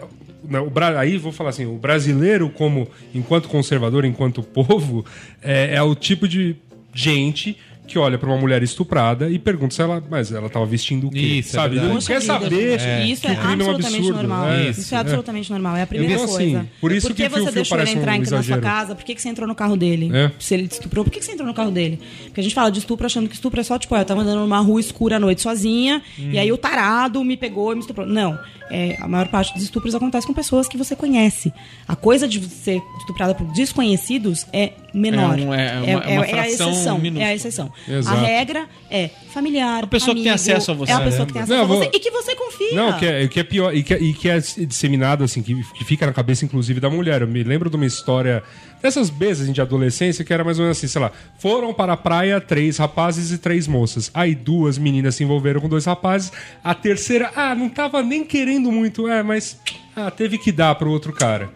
não, 0.49 0.67
o 0.67 0.71
aí 0.99 1.17
vou 1.17 1.33
falar 1.33 1.51
assim: 1.51 1.67
o 1.67 1.77
brasileiro, 1.77 2.49
como 2.51 2.89
enquanto 3.15 3.49
conservador, 3.49 4.05
enquanto 4.05 4.43
povo, 4.43 5.05
é, 5.43 5.75
é 5.75 5.83
o 5.83 5.95
tipo 5.95 6.29
de 6.29 6.55
gente 6.93 7.57
que 7.87 7.99
olha 7.99 8.19
pra 8.19 8.29
uma 8.29 8.39
mulher 8.39 8.63
estuprada 8.63 9.29
e 9.31 9.39
pergunta 9.39 9.75
se 9.75 9.83
ela. 9.83 10.03
Mas 10.11 10.33
ela 10.33 10.49
tava 10.49 10.65
vestindo 10.67 11.09
o 11.09 11.11
quê? 11.11 11.19
Isso, 11.19 11.51
é 11.51 11.53
sabe? 11.53 11.75
verdade. 11.77 11.95
não 11.95 12.01
quer 12.01 12.21
saber 12.23 12.79
gente, 12.81 13.13
Isso 13.13 13.23
que 13.23 13.29
é 13.29 13.33
o 13.33 13.37
crime 13.37 13.51
é 13.51 13.53
absolutamente 13.53 13.97
absurdo. 13.97 14.17
normal. 14.17 14.49
É, 14.51 14.71
isso 14.71 14.95
é 14.95 14.99
absolutamente 14.99 15.51
normal. 15.51 15.77
É 15.77 15.83
a 15.83 15.87
primeira 15.87 16.13
Então, 16.15 16.25
assim, 16.25 16.53
coisa. 16.53 16.67
por 16.81 16.93
isso 16.93 17.07
por 17.09 17.15
que 17.17 17.23
que 17.25 17.29
você 17.29 17.51
deixou 17.53 17.77
ele 17.79 17.85
parece 17.85 17.97
um 17.97 18.01
entrar 18.01 18.37
na 18.37 18.43
sua 18.43 18.59
casa? 18.59 18.95
Por 18.95 19.05
que, 19.05 19.15
que 19.15 19.21
você 19.23 19.29
entrou 19.29 19.47
no 19.49 19.55
carro 19.55 19.77
dele? 19.77 20.11
É. 20.15 20.31
Se 20.39 20.55
ele 20.55 20.67
te 20.69 20.73
estuprou, 20.73 21.05
por 21.05 21.11
que, 21.11 21.19
que 21.19 21.25
você 21.25 21.33
entrou 21.33 21.47
no 21.47 21.55
carro 21.55 21.71
dele? 21.71 22.01
Porque 22.25 22.41
a 22.41 22.43
gente 22.43 22.55
fala 22.55 22.71
de 22.71 22.79
estupro 22.79 23.07
achando 23.07 23.29
que 23.29 23.35
estupro 23.35 23.61
é 23.61 23.63
só, 23.63 23.79
tipo, 23.79 23.95
ah, 23.95 24.01
eu 24.01 24.05
tava 24.05 24.23
andando 24.23 24.41
numa 24.41 24.61
rua 24.61 24.81
escura 24.81 25.17
à 25.17 25.21
noite 25.21 25.43
sozinha 25.43 26.03
e 26.19 26.39
aí 26.39 26.51
o 26.51 26.57
tarado 26.57 27.23
me 27.23 27.37
pegou 27.37 27.73
e 27.73 27.75
me 27.77 27.81
estuprou. 27.83 28.07
Não. 28.07 28.39
É, 28.71 28.97
a 28.99 29.07
maior 29.07 29.29
parte 29.29 29.53
dos 29.53 29.63
estupros 29.63 29.95
acontece 29.95 30.27
com 30.27 30.33
pessoas 30.33 30.67
que 30.67 30.79
você 30.79 30.97
conhece. 30.97 31.53
A 31.87 31.95
coisa 31.95 32.27
de 32.27 32.43
ser 32.49 32.81
estuprada 32.99 33.35
por 33.35 33.47
desconhecidos 33.53 34.47
é 34.53 34.73
menor. 34.95 35.39
É 35.39 35.43
um- 35.43 35.55
é 35.55 35.81
uma- 35.81 36.05
é 36.05 36.13
uma 36.19 36.25
a 36.25 36.29
fração 36.29 36.71
exceção. 36.71 36.97
É 36.97 37.01
minúscula. 37.01 37.29
a 37.31 37.35
exceção. 37.35 37.73
Exato. 37.89 38.17
A 38.17 38.21
regra 38.21 38.67
é 38.91 39.09
familiar. 39.33 39.85
A 39.85 39.87
pessoa 39.87 40.15
que 40.15 40.23
tem 40.23 40.31
amigo, 40.31 40.43
acesso 40.43 40.71
a 40.71 40.75
você. 40.75 40.93
É 40.93 40.95
a 40.95 41.01
pessoa 41.01 41.27
que 41.27 41.33
tem 41.33 41.43
acesso 41.43 41.59
Não, 41.59 41.65
a 41.65 41.67
você 41.67 41.91
e 41.93 41.99
que 42.01 42.11
você 42.11 42.35
confia. 42.37 42.75
Não, 42.75 42.93
que 42.99 43.07
é, 43.07 43.29
que 43.29 43.41
é 43.41 43.45
pior, 43.45 43.75
e 43.75 43.83
que, 43.83 43.95
é- 43.95 44.01
e 44.03 44.13
que 44.15 44.29
é 44.29 44.39
disseminado, 44.39 45.25
assim, 45.25 45.43
que, 45.43 45.55
que 45.75 45.85
fica 45.85 46.07
na 46.07 46.13
cabeça, 46.13 46.45
inclusive, 46.45 46.81
da 46.81 46.89
mulher. 46.91 47.23
Eu 47.23 47.29
me 47.29 47.43
lembro 47.43 47.69
de 47.71 47.77
uma 47.77 47.87
história 47.87 48.43
dessas 48.83 49.09
vezes 49.09 49.45
assim, 49.45 49.53
de 49.53 49.61
adolescência, 49.63 50.25
que 50.25 50.33
era 50.33 50.45
mais 50.45 50.59
ou 50.59 50.65
menos 50.65 50.77
assim, 50.79 50.87
sei 50.87 51.01
lá, 51.01 51.11
foram 51.39 51.73
para 51.73 51.95
a 51.95 51.97
praia 51.97 52.39
três 52.41 52.77
rapazes 52.77 53.31
e 53.31 53.39
três 53.39 53.67
moças. 53.67 54.11
Aí 54.13 54.35
duas 54.35 54.77
meninas 54.77 55.15
se 55.15 55.25
envolveram 55.25 55.61
com 55.61 55.69
dois 55.69 55.87
rapazes, 55.87 56.31
a 56.63 56.75
terceira, 56.75 57.31
ah, 57.35 57.55
não 57.55 57.69
tava 57.71 58.03
nem 58.03 58.25
querendo 58.25 58.71
muito, 58.71 59.09
é, 59.09 59.23
mas 59.23 59.59
ah, 59.97 60.11
teve 60.11 60.37
que 60.37 60.53
dar 60.53 60.75
pro 60.75 60.91
outro 60.91 61.13
cara. 61.15 61.51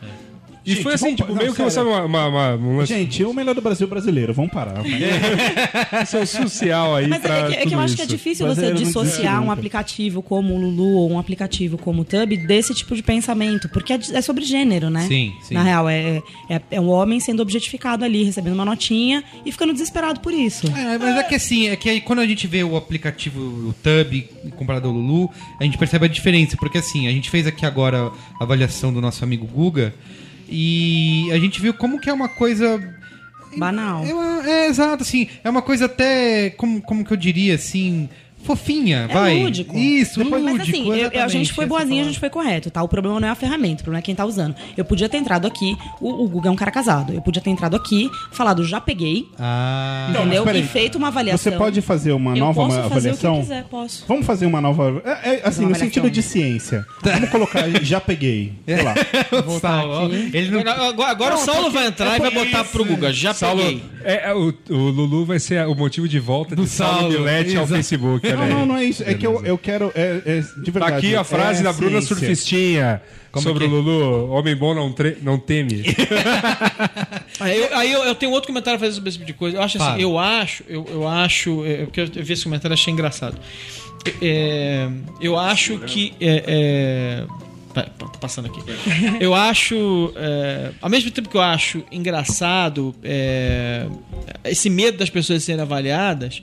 E 0.65 0.73
Gente, 0.73 0.83
foi 0.83 0.95
assim, 0.95 1.05
vamos- 1.05 1.17
tipo, 1.17 1.29
não, 1.33 1.39
meio 1.39 1.51
que 1.51 1.57
sério. 1.57 1.73
sabe, 1.73 1.89
uma, 1.89 2.05
uma, 2.05 2.27
uma, 2.27 2.55
um 2.57 2.77
lance 2.79 2.93
Gente, 2.95 3.25
o 3.25 3.33
melhor 3.33 3.55
do 3.55 3.61
Brasil 3.63 3.87
é 3.87 3.91
brasileiro, 3.91 4.35
vamos 4.35 4.51
parar. 4.53 4.83
social 6.07 6.97
aí 6.97 7.07
Mas 7.09 7.23
pra 7.23 7.39
é 7.39 7.47
que, 7.49 7.55
é 7.55 7.67
que 7.67 7.75
eu 7.75 7.81
acho 7.81 7.95
que 7.95 8.03
é 8.03 8.05
isso. 8.05 8.17
difícil 8.17 8.47
você 8.47 8.73
dissociar 8.73 9.43
um 9.43 9.51
aplicativo 9.51 10.23
como 10.23 10.55
o 10.55 10.61
Lulu 10.61 10.97
ou 10.97 11.11
um 11.13 11.19
aplicativo 11.19 11.79
como 11.79 12.03
o 12.03 12.05
Tub 12.05 12.37
desse 12.47 12.75
tipo 12.75 12.95
de 12.95 13.03
pensamento, 13.03 13.69
porque 13.69 13.93
é, 13.93 13.99
é 14.15 14.21
sobre 14.21 14.45
gênero, 14.45 14.91
né? 14.91 15.07
Sim, 15.07 15.33
sim. 15.43 15.55
Na 15.55 15.63
real, 15.63 15.89
é, 15.89 16.23
é, 16.49 16.61
é 16.71 16.81
um 16.81 16.89
homem 16.89 17.21
sendo 17.21 17.41
objetificado 17.41 18.05
ali, 18.05 18.25
recebendo 18.25 18.55
uma 18.55 18.65
notinha 18.65 19.23
e 19.45 19.53
ficando 19.53 19.73
desesperado 19.73 20.21
por 20.21 20.33
isso. 20.33 20.67
É, 20.69 20.99
mas 20.99 21.17
é 21.17 21.23
que 21.23 21.35
assim, 21.35 21.69
é 21.69 21.77
que 21.77 21.89
aí 21.89 22.01
quando 22.01 22.21
a 22.21 22.27
gente 22.27 22.47
vê 22.47 22.63
o 22.63 22.77
aplicativo, 22.77 23.41
o 23.41 23.75
Tub, 23.75 24.53
comparado 24.57 24.89
ao 24.89 24.95
Lulu, 24.95 25.31
a 25.61 25.65
gente 25.65 25.79
percebe 25.79 26.07
a 26.07 26.09
diferença. 26.09 26.57
Porque 26.57 26.79
assim, 26.79 27.07
a 27.09 27.11
gente 27.11 27.31
fez 27.31 27.47
aqui 27.47 27.65
agora 27.65 28.11
a 28.41 28.45
avaliação 28.45 28.93
do 28.93 29.01
nosso 29.01 29.23
amigo 29.25 29.47
Guga 29.47 29.95
e 30.49 31.29
a 31.33 31.39
gente 31.39 31.61
viu 31.61 31.75
como 31.75 32.01
que 32.01 32.09
é 32.11 32.13
uma 32.13 32.29
coisa. 32.29 32.81
Banal. 33.57 34.05
Eu- 34.05 34.21
é, 34.43 34.67
exato, 34.67 35.03
assim, 35.03 35.29
é 35.43 35.49
uma 35.51 35.63
coisa 35.63 35.87
até, 35.87 36.51
como, 36.51 36.81
como 36.83 37.05
que 37.05 37.13
eu 37.13 37.17
diria, 37.17 37.55
assim, 37.55 38.09
fofinha, 38.45 39.07
É 39.11 39.13
vai. 39.15 39.43
lúdico. 39.43 39.77
Isso, 39.77 40.21
Mas 40.25 40.43
lúdico. 40.43 40.63
assim, 40.63 40.93
eu- 40.95 41.23
a 41.23 41.29
gente 41.29 41.53
foi 41.53 41.67
boazinha, 41.67 42.03
a 42.03 42.05
gente 42.07 42.19
foi 42.19 42.31
correto, 42.31 42.71
tá? 42.71 42.83
O 42.83 42.89
problema 42.89 43.21
não 43.21 43.29
é 43.29 43.31
a 43.31 43.35
ferramenta, 43.35 43.83
o 43.83 43.85
problema 43.85 43.99
é 44.01 44.03
quem 44.03 44.15
tá 44.15 44.25
usando. 44.25 44.55
Eu 44.77 44.85
podia 44.85 45.09
ter 45.09 45.19
entrado 45.19 45.47
aqui, 45.47 45.77
o, 46.01 46.25
o 46.25 46.29
Google 46.29 46.49
é 46.51 46.53
um 46.53 46.57
cara 46.57 46.71
casado, 46.71 47.13
eu 47.13 47.21
podia 47.21 47.43
ter 47.43 47.51
entrado 47.51 47.77
aqui, 47.77 48.11
falado 48.33 48.65
já 48.65 48.81
peguei, 48.81 49.29
Ah, 49.39 50.11
Não, 50.13 50.21
entendeu? 50.23 50.45
mas 50.45 50.53
peraí. 50.53 50.65
E 50.65 50.69
feito 50.69 50.97
uma 50.99 51.09
avaliação. 51.09 51.53
Você 51.53 51.59
pode 51.59 51.81
fazer 51.83 52.13
uma 52.13 52.33
eu 52.33 52.37
nova 52.37 52.55
posso 52.55 52.77
uma 52.77 52.89
fazer 52.89 53.11
avaliação? 53.11 53.33
o 53.33 53.35
que 53.35 53.41
eu 53.41 53.43
quiser, 53.43 53.65
posso. 53.65 54.05
Vamos 54.09 54.27
fazer 54.27 54.47
uma 54.47 54.61
nova. 54.61 55.03
É, 55.05 55.11
é, 55.37 55.41
assim, 55.45 55.63
uma 55.63 55.71
no 55.71 55.75
sentido 55.77 56.07
avaliação. 56.07 56.11
de 56.11 56.23
ciência. 56.23 56.87
Vamos 57.03 57.31
colocar, 57.31 57.69
já 57.83 58.01
peguei. 58.01 58.53
Sei 58.67 58.83
lá. 58.83 58.95
Saulo, 59.61 60.13
ele 60.15 60.51
não 60.51 60.61
Agora, 60.61 61.11
agora 61.11 61.35
o 61.35 61.39
Saulo 61.39 61.71
vai 61.71 61.87
entrar 61.87 62.17
e 62.17 62.21
vai 62.21 62.31
botar 62.31 62.65
pro 62.65 62.85
Guga. 62.85 63.13
Já 63.13 63.35
Saulo, 63.35 63.63
peguei. 63.63 63.83
é, 64.05 64.31
é, 64.31 64.35
o, 64.35 64.53
o 64.71 64.75
Lulu 64.77 65.25
vai 65.25 65.39
ser 65.39 65.67
o 65.67 65.75
motivo 65.75 66.09
de 66.09 66.19
volta 66.19 66.55
Do 66.57 66.63
de 66.65 66.69
Saulo 66.69 67.09
Milete 67.11 67.57
ao. 67.57 67.67
Facebook. 67.67 68.28
Não, 68.37 68.49
não, 68.49 68.67
não 68.67 68.77
é 68.77 68.85
isso. 68.85 69.03
É 69.05 69.15
que 69.15 69.27
eu, 69.27 69.45
eu 69.45 69.57
quero. 69.59 69.93
É, 69.95 70.21
é, 70.25 70.41
de 70.41 70.71
Tá 70.73 70.81
verdade. 70.81 70.95
aqui 70.97 71.17
a 71.17 71.25
frase 71.25 71.61
é 71.61 71.65
da 71.65 71.73
Bruna 71.73 72.01
ciência. 72.01 72.17
Surfistinha 72.17 73.03
sobre 73.37 73.65
o 73.65 73.69
Lulu. 73.69 74.31
Homem 74.31 74.57
bom 74.57 74.75
não, 74.75 74.93
tre- 74.93 75.19
não 75.23 75.39
teme. 75.39 75.83
Aí, 77.41 77.57
eu, 77.57 77.77
aí 77.77 77.93
eu, 77.93 78.03
eu 78.05 78.15
tenho 78.15 78.33
outro 78.33 78.49
comentário 78.49 78.77
a 78.77 78.81
fazer 78.81 78.95
sobre 78.95 79.09
esse 79.11 79.19
tipo 79.19 79.27
de 79.27 79.33
coisa. 79.33 79.57
Eu 79.59 79.63
acho 79.63 79.81
assim, 79.81 80.01
eu 80.03 80.19
acho, 80.19 80.65
eu, 80.69 80.85
eu 80.91 81.07
acho, 81.07 81.65
é, 81.65 81.85
porque 81.85 82.01
eu 82.01 82.07
vi 82.25 82.33
esse 82.33 82.43
comentário 82.45 82.73
e 82.73 82.75
achei 82.75 82.93
engraçado. 82.93 83.39
É, 84.21 84.89
eu 85.21 85.39
acho 85.39 85.79
que. 85.81 86.15
É, 86.21 86.45
é, 86.47 87.25
tá, 87.73 87.83
tá 87.83 88.07
passando 88.21 88.47
aqui. 88.47 88.61
Eu 89.21 89.35
acho. 89.35 90.13
é, 90.17 90.71
ao 90.81 90.91
mesmo 90.91 91.11
tempo 91.13 91.29
que 91.29 91.37
eu 91.37 91.41
acho 91.43 91.83
engraçado 91.93 92.93
é, 93.05 93.87
esse 94.45 94.69
medo 94.69 94.99
das 94.99 95.11
pessoas 95.11 95.45
serem 95.45 95.61
avaliadas. 95.63 96.43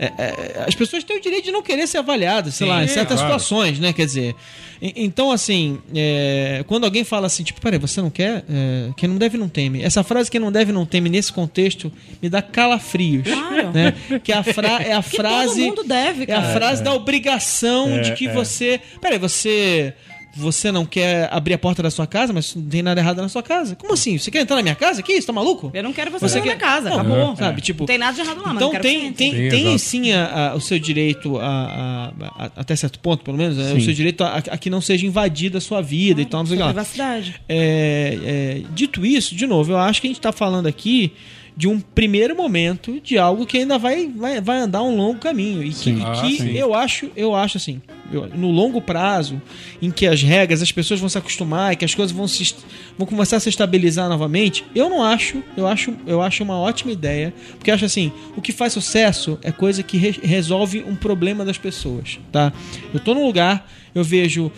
É, 0.00 0.12
é, 0.16 0.64
as 0.66 0.74
pessoas 0.76 1.02
têm 1.02 1.16
o 1.16 1.20
direito 1.20 1.44
de 1.46 1.50
não 1.50 1.60
querer 1.62 1.86
ser 1.88 1.98
avaliadas, 1.98 2.54
sei 2.54 2.66
Sim, 2.66 2.72
lá, 2.72 2.84
em 2.84 2.86
certas 2.88 3.18
claro. 3.20 3.38
situações, 3.40 3.80
né? 3.80 3.92
Quer 3.92 4.06
dizer, 4.06 4.34
então 4.80 5.32
assim, 5.32 5.78
é, 5.94 6.64
quando 6.68 6.84
alguém 6.84 7.02
fala 7.02 7.26
assim, 7.26 7.42
tipo, 7.42 7.60
peraí, 7.60 7.78
você 7.80 8.00
não 8.00 8.08
quer? 8.10 8.44
É, 8.48 8.90
quem 8.96 9.08
não 9.08 9.16
deve 9.18 9.36
não 9.36 9.48
teme. 9.48 9.82
Essa 9.82 10.04
frase 10.04 10.30
quem 10.30 10.40
não 10.40 10.52
deve 10.52 10.70
não 10.72 10.86
teme 10.86 11.08
nesse 11.10 11.32
contexto 11.32 11.92
me 12.22 12.28
dá 12.28 12.40
calafrios, 12.40 13.26
Claro. 13.28 13.72
né? 13.72 13.92
Que 14.22 14.32
a 14.32 14.42
fra 14.44 14.80
é 14.82 14.92
a 14.92 15.02
frase 15.02 15.66
todo 15.66 15.76
mundo 15.78 15.84
deve, 15.84 16.22
é 16.28 16.34
a 16.34 16.40
cara. 16.42 16.52
frase 16.52 16.82
da 16.82 16.94
obrigação 16.94 17.88
É, 17.96 18.00
de 18.02 18.12
que 18.12 18.28
é. 18.28 18.32
você, 18.32 18.80
peraí, 19.00 19.18
você 19.18 19.94
você 20.38 20.70
não 20.70 20.86
quer 20.86 21.28
abrir 21.32 21.54
a 21.54 21.58
porta 21.58 21.82
da 21.82 21.90
sua 21.90 22.06
casa, 22.06 22.32
mas 22.32 22.54
não 22.54 22.62
tem 22.62 22.82
nada 22.82 23.00
errado 23.00 23.20
na 23.20 23.28
sua 23.28 23.42
casa. 23.42 23.74
Como 23.76 23.92
assim? 23.92 24.16
Você 24.18 24.30
quer 24.30 24.40
entrar 24.40 24.56
na 24.56 24.62
minha 24.62 24.74
casa? 24.74 25.02
Que 25.02 25.12
isso? 25.12 25.26
Tá 25.26 25.32
maluco? 25.32 25.70
Eu 25.74 25.82
não 25.82 25.92
quero 25.92 26.10
você, 26.10 26.28
Você 26.28 26.36
na 26.38 26.42
quer- 26.44 26.48
minha 26.56 26.56
casa, 26.58 26.90
Não, 26.90 27.00
acabou. 27.00 27.36
sabe, 27.36 27.60
tipo- 27.60 27.80
não 27.82 27.86
tem 27.86 27.98
nada 27.98 28.12
de 28.14 28.20
errado 28.20 28.38
lá, 28.38 28.54
mas 28.54 28.56
Então 28.56 28.70
que 28.70 28.78
tem, 28.80 29.12
tem, 29.12 29.32
Sim, 29.32 29.48
tem 29.48 29.60
exato. 29.66 29.78
sim 29.78 30.12
a- 30.12 30.50
a- 30.50 30.54
o 30.54 30.60
seu 30.60 30.78
direito 30.78 31.38
a, 31.38 31.44
a- 31.46 32.44
a- 32.44 32.50
até 32.56 32.76
certo 32.76 32.98
ponto, 33.00 33.24
pelo 33.24 33.36
menos, 33.36 33.56
né? 33.56 33.72
o 33.74 33.80
seu 33.80 33.92
direito 33.92 34.22
a, 34.24 34.36
a 34.36 34.56
que 34.58 34.70
não 34.70 34.80
seja 34.80 35.06
invadida 35.06 35.58
a 35.58 35.60
sua 35.60 35.80
vida 35.82 36.20
e 36.22 36.24
tal, 36.24 36.40
não 36.40 36.46
sei 36.46 36.56
o 36.56 36.58
que 36.58 36.62
lá. 36.62 36.68
Privacidade. 36.68 37.34
É, 37.48 38.18
é, 38.24 38.62
dito 38.74 39.04
isso, 39.04 39.34
de 39.34 39.46
novo, 39.46 39.72
eu 39.72 39.78
acho 39.78 40.00
que 40.00 40.06
a 40.06 40.10
gente 40.10 40.18
está 40.18 40.32
falando 40.32 40.66
aqui 40.66 41.12
de 41.58 41.66
um 41.66 41.80
primeiro 41.80 42.36
momento 42.36 43.00
de 43.00 43.18
algo 43.18 43.44
que 43.44 43.58
ainda 43.58 43.76
vai, 43.78 44.06
vai, 44.06 44.40
vai 44.40 44.58
andar 44.60 44.80
um 44.84 44.94
longo 44.96 45.18
caminho 45.18 45.60
e 45.60 45.70
que, 45.70 45.74
Sim. 45.74 46.02
Ah, 46.04 46.12
que 46.12 46.36
sim. 46.36 46.50
eu 46.52 46.72
acho 46.72 47.10
eu 47.16 47.34
acho 47.34 47.56
assim 47.56 47.82
eu- 48.12 48.28
no 48.28 48.48
longo 48.52 48.80
prazo 48.80 49.42
em 49.82 49.90
que 49.90 50.06
as 50.06 50.22
regras 50.22 50.62
as 50.62 50.70
pessoas 50.70 51.00
vão 51.00 51.08
se 51.08 51.18
acostumar 51.18 51.72
e 51.72 51.76
que 51.76 51.84
as 51.84 51.92
coisas 51.96 52.16
vão 52.16 52.28
se 52.28 52.54
vão 52.96 53.08
começar 53.08 53.38
a 53.38 53.40
se 53.40 53.48
estabilizar 53.48 54.08
novamente 54.08 54.64
eu 54.72 54.88
não 54.88 55.02
acho 55.02 55.42
eu 55.56 55.66
acho 55.66 55.92
eu 56.06 56.22
acho 56.22 56.44
uma 56.44 56.56
ótima 56.56 56.92
ideia 56.92 57.34
porque 57.56 57.70
eu 57.72 57.74
acho 57.74 57.84
assim 57.86 58.12
o 58.36 58.40
que 58.40 58.52
faz 58.52 58.72
sucesso 58.72 59.36
é 59.42 59.50
coisa 59.50 59.82
que 59.82 59.96
re- 59.98 60.20
resolve 60.22 60.84
um 60.86 60.94
problema 60.94 61.44
das 61.44 61.58
pessoas 61.58 62.20
tá 62.30 62.52
eu 62.94 63.00
tô 63.00 63.14
num 63.14 63.26
lugar 63.26 63.68
eu 63.92 64.04
vejo 64.04 64.52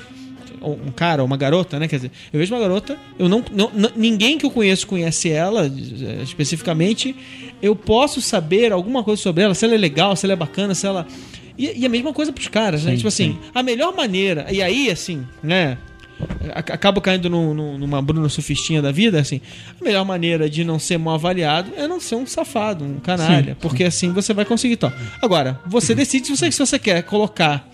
um 0.62 0.90
cara 0.90 1.22
ou 1.22 1.26
uma 1.26 1.36
garota, 1.36 1.78
né? 1.78 1.88
Quer 1.88 1.96
dizer, 1.96 2.10
eu 2.32 2.38
vejo 2.38 2.54
uma 2.54 2.60
garota, 2.60 2.96
eu 3.18 3.28
não, 3.28 3.42
não, 3.52 3.70
ninguém 3.96 4.36
que 4.38 4.44
eu 4.46 4.50
conheço 4.50 4.86
conhece 4.86 5.30
ela 5.30 5.66
eh, 5.66 6.22
especificamente. 6.22 7.14
Eu 7.62 7.74
posso 7.76 8.20
saber 8.20 8.72
alguma 8.72 9.02
coisa 9.04 9.20
sobre 9.22 9.42
ela, 9.44 9.54
se 9.54 9.64
ela 9.64 9.74
é 9.74 9.78
legal, 9.78 10.16
se 10.16 10.24
ela 10.26 10.32
é 10.32 10.36
bacana, 10.36 10.74
se 10.74 10.86
ela 10.86 11.06
e, 11.58 11.80
e 11.80 11.86
a 11.86 11.88
mesma 11.88 12.12
coisa 12.12 12.32
pros 12.32 12.48
caras, 12.48 12.84
né? 12.84 12.92
Sim, 12.92 12.96
Tipo 12.96 13.08
assim, 13.08 13.32
sim. 13.32 13.38
a 13.54 13.62
melhor 13.62 13.94
maneira, 13.94 14.46
e 14.50 14.62
aí 14.62 14.90
assim, 14.90 15.26
né? 15.42 15.76
ac- 16.54 16.72
acabo 16.72 17.00
caindo 17.00 17.28
num- 17.30 17.54
num- 17.54 17.78
numa 17.78 18.00
Bruna 18.02 18.28
Sufistinha 18.28 18.80
da 18.82 18.90
vida, 18.92 19.18
assim, 19.20 19.40
a 19.80 19.84
melhor 19.84 20.04
maneira 20.04 20.48
de 20.50 20.64
não 20.64 20.78
ser 20.78 20.98
mal 20.98 21.14
avaliado 21.14 21.70
é 21.76 21.86
não 21.88 21.98
ser 22.00 22.14
um 22.16 22.26
safado, 22.26 22.84
um 22.84 22.98
canalha. 23.00 23.56
Porque 23.60 23.84
assim 23.84 24.12
você 24.12 24.32
vai 24.34 24.44
conseguir. 24.44 24.76
Tó. 24.76 24.92
Agora, 25.22 25.58
você 25.66 25.94
decide 25.94 26.26
se 26.26 26.36
você, 26.36 26.50
se 26.52 26.58
você 26.58 26.78
quer 26.78 27.02
colocar 27.04 27.66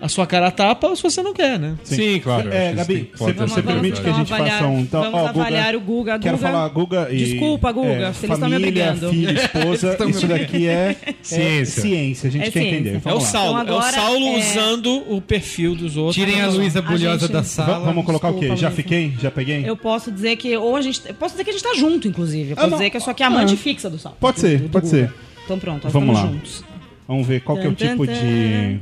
a 0.00 0.08
sua 0.08 0.26
cara 0.26 0.48
a 0.48 0.50
tapa 0.50 0.86
ou 0.88 0.94
se 0.94 1.02
você 1.02 1.22
não 1.22 1.32
quer, 1.32 1.58
né? 1.58 1.74
Sim, 1.82 2.20
claro. 2.20 2.52
É, 2.52 2.72
Gabi, 2.74 3.10
você, 3.16 3.32
você 3.32 3.62
permite 3.62 4.00
que 4.00 4.08
a 4.08 4.12
gente 4.12 4.32
avaliar- 4.32 4.58
faça 4.58 4.70
um... 4.70 4.80
Então, 4.80 5.02
vamos 5.02 5.18
ó, 5.20 5.26
Guga, 5.28 5.40
avaliar 5.40 5.74
o 5.74 5.80
Guga. 5.80 6.18
Quero 6.18 6.36
Guga, 6.36 6.48
falar 6.50 6.68
Guga 6.68 7.08
e... 7.10 7.16
Desculpa, 7.16 7.72
Guga, 7.72 7.88
é, 7.88 8.12
se 8.12 8.26
eles 8.26 8.36
estão 8.36 8.48
me 8.50 8.56
família, 8.56 8.90
obrigando. 8.92 9.10
filho, 9.10 9.38
esposa, 9.38 9.96
isso 10.08 10.26
daqui 10.26 10.68
é, 10.68 10.96
é 11.06 11.14
Ciência. 11.22 11.82
ciência. 11.82 12.28
A 12.28 12.30
gente 12.32 12.42
É 12.42 12.50
quer 12.50 12.60
ciência. 12.60 12.78
entender. 12.78 13.00
É 13.04 13.14
o. 13.14 13.20
Saulo, 13.20 13.62
Então 13.62 13.76
é 13.76 13.78
o 13.78 13.82
Saulo 13.92 14.26
é- 14.26 14.38
usando 14.38 15.04
o 15.14 15.20
perfil 15.20 15.74
dos 15.74 15.96
outros. 15.96 16.14
Tirem 16.14 16.40
a 16.42 16.46
Luísa 16.48 16.82
Bulhosa 16.82 17.20
gente- 17.26 17.32
da 17.32 17.42
sala. 17.42 17.80
Vamos 17.80 18.04
colocar 18.04 18.28
o 18.28 18.34
quê? 18.34 18.40
Desculpa 18.40 18.60
Já 18.60 18.70
fiquei? 18.70 19.12
Já 19.20 19.30
peguei? 19.30 19.62
Eu 19.68 19.76
posso 19.76 20.12
dizer 20.12 20.36
que 20.36 20.56
ou 20.56 20.76
a 20.76 20.82
gente, 20.82 21.00
eu 21.06 21.14
posso 21.14 21.32
dizer 21.34 21.44
que 21.44 21.50
a 21.50 21.52
gente 21.54 21.62
tá 21.64 21.74
junto, 21.74 22.06
inclusive. 22.06 22.50
Eu 22.50 22.56
Ah, 22.58 22.60
posso 22.62 22.72
dizer 22.72 22.90
que 22.90 22.96
eu 22.96 23.00
sou 23.00 23.10
aqui 23.12 23.22
a 23.22 23.26
amante 23.28 23.54
Ah. 23.54 23.56
fixa 23.56 23.88
do 23.90 23.98
Sal. 23.98 24.16
Pode 24.20 24.40
ser, 24.40 24.62
pode 24.68 24.88
ser. 24.88 25.12
Então 25.44 25.58
pronto, 25.58 25.84
nós 25.84 25.92
Vamos 25.92 26.10
estamos 26.14 26.30
lá. 26.34 26.36
juntos. 26.38 26.64
Vamos 27.08 27.26
ver 27.26 27.40
qual 27.40 27.56
que 27.56 27.66
é 27.66 27.68
o 27.70 27.74
tipo 27.74 28.04
de... 28.06 28.78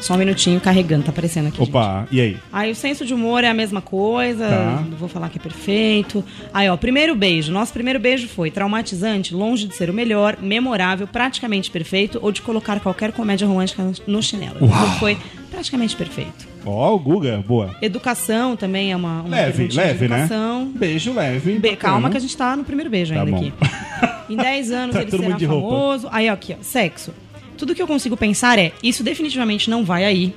Só 0.00 0.14
um 0.14 0.18
minutinho 0.18 0.60
carregando, 0.60 1.04
tá 1.04 1.10
aparecendo 1.10 1.46
aqui. 1.48 1.56
gente. 1.58 1.68
Opa, 1.70 2.06
e 2.12 2.20
aí? 2.20 2.36
Aí 2.52 2.70
o 2.70 2.74
senso 2.74 3.06
de 3.06 3.14
humor 3.14 3.42
é 3.42 3.48
a 3.48 3.54
mesma 3.54 3.80
coisa, 3.80 4.46
Tá. 4.48 4.84
não 4.90 4.96
vou 4.98 5.08
falar 5.08 5.30
que 5.30 5.38
é 5.38 5.40
perfeito. 5.40 6.22
Aí, 6.52 6.68
ó, 6.68 6.76
primeiro 6.76 7.14
beijo. 7.14 7.50
Nosso 7.50 7.72
primeiro 7.72 7.98
beijo 7.98 8.28
foi 8.28 8.50
traumatizante, 8.50 9.34
longe 9.34 9.66
de 9.66 9.74
ser 9.74 9.88
o 9.88 9.94
melhor, 9.94 10.36
memorável, 10.42 11.06
praticamente 11.06 11.70
perfeito, 11.70 12.18
ou 12.20 12.30
de 12.30 12.42
colocar 12.42 12.80
qualquer 12.80 13.12
comédia 13.12 13.46
romântica 13.48 13.82
no- 14.06 14.22
chinelo. 14.22 14.56
Então 14.60 14.92
foi 14.98 15.16
praticamente 15.50 15.96
perfeito. 15.96 16.46
Ó, 16.66 16.94
o 16.94 16.98
Guga, 16.98 17.42
boa. 17.46 17.74
Educação 17.80 18.56
também 18.56 18.92
é 18.92 18.96
uma, 18.96 19.20
uma 19.22 19.28
Leve, 19.28 19.68
leve, 19.72 20.08
né? 20.08 20.28
Beijo 20.74 21.12
leve. 21.14 21.52
Be- 21.52 21.70
bacana. 21.70 21.76
calma 21.76 22.10
que 22.10 22.16
a 22.16 22.20
gente 22.20 22.36
tá 22.36 22.54
no 22.56 22.64
primeiro 22.64 22.90
beijo 22.90 23.14
Tá 23.14 23.22
ainda 23.22 23.36
aqui. 23.36 23.52
Em 24.28 24.36
10 24.36 24.70
anos 24.70 24.96
Tá 24.96 25.02
ele 25.02 25.10
será 25.10 25.36
de 25.36 25.44
roupa. 25.44 25.68
famoso. 25.68 26.08
Aí, 26.10 26.28
ó, 26.30 26.32
aqui, 26.32 26.56
ó, 26.58 26.62
sexo. 26.62 27.12
Tudo 27.56 27.74
que 27.74 27.82
eu 27.82 27.86
consigo 27.86 28.16
pensar 28.16 28.58
é, 28.58 28.72
isso 28.82 29.02
definitivamente 29.02 29.70
não 29.70 29.84
vai 29.84 30.04
aí. 30.04 30.34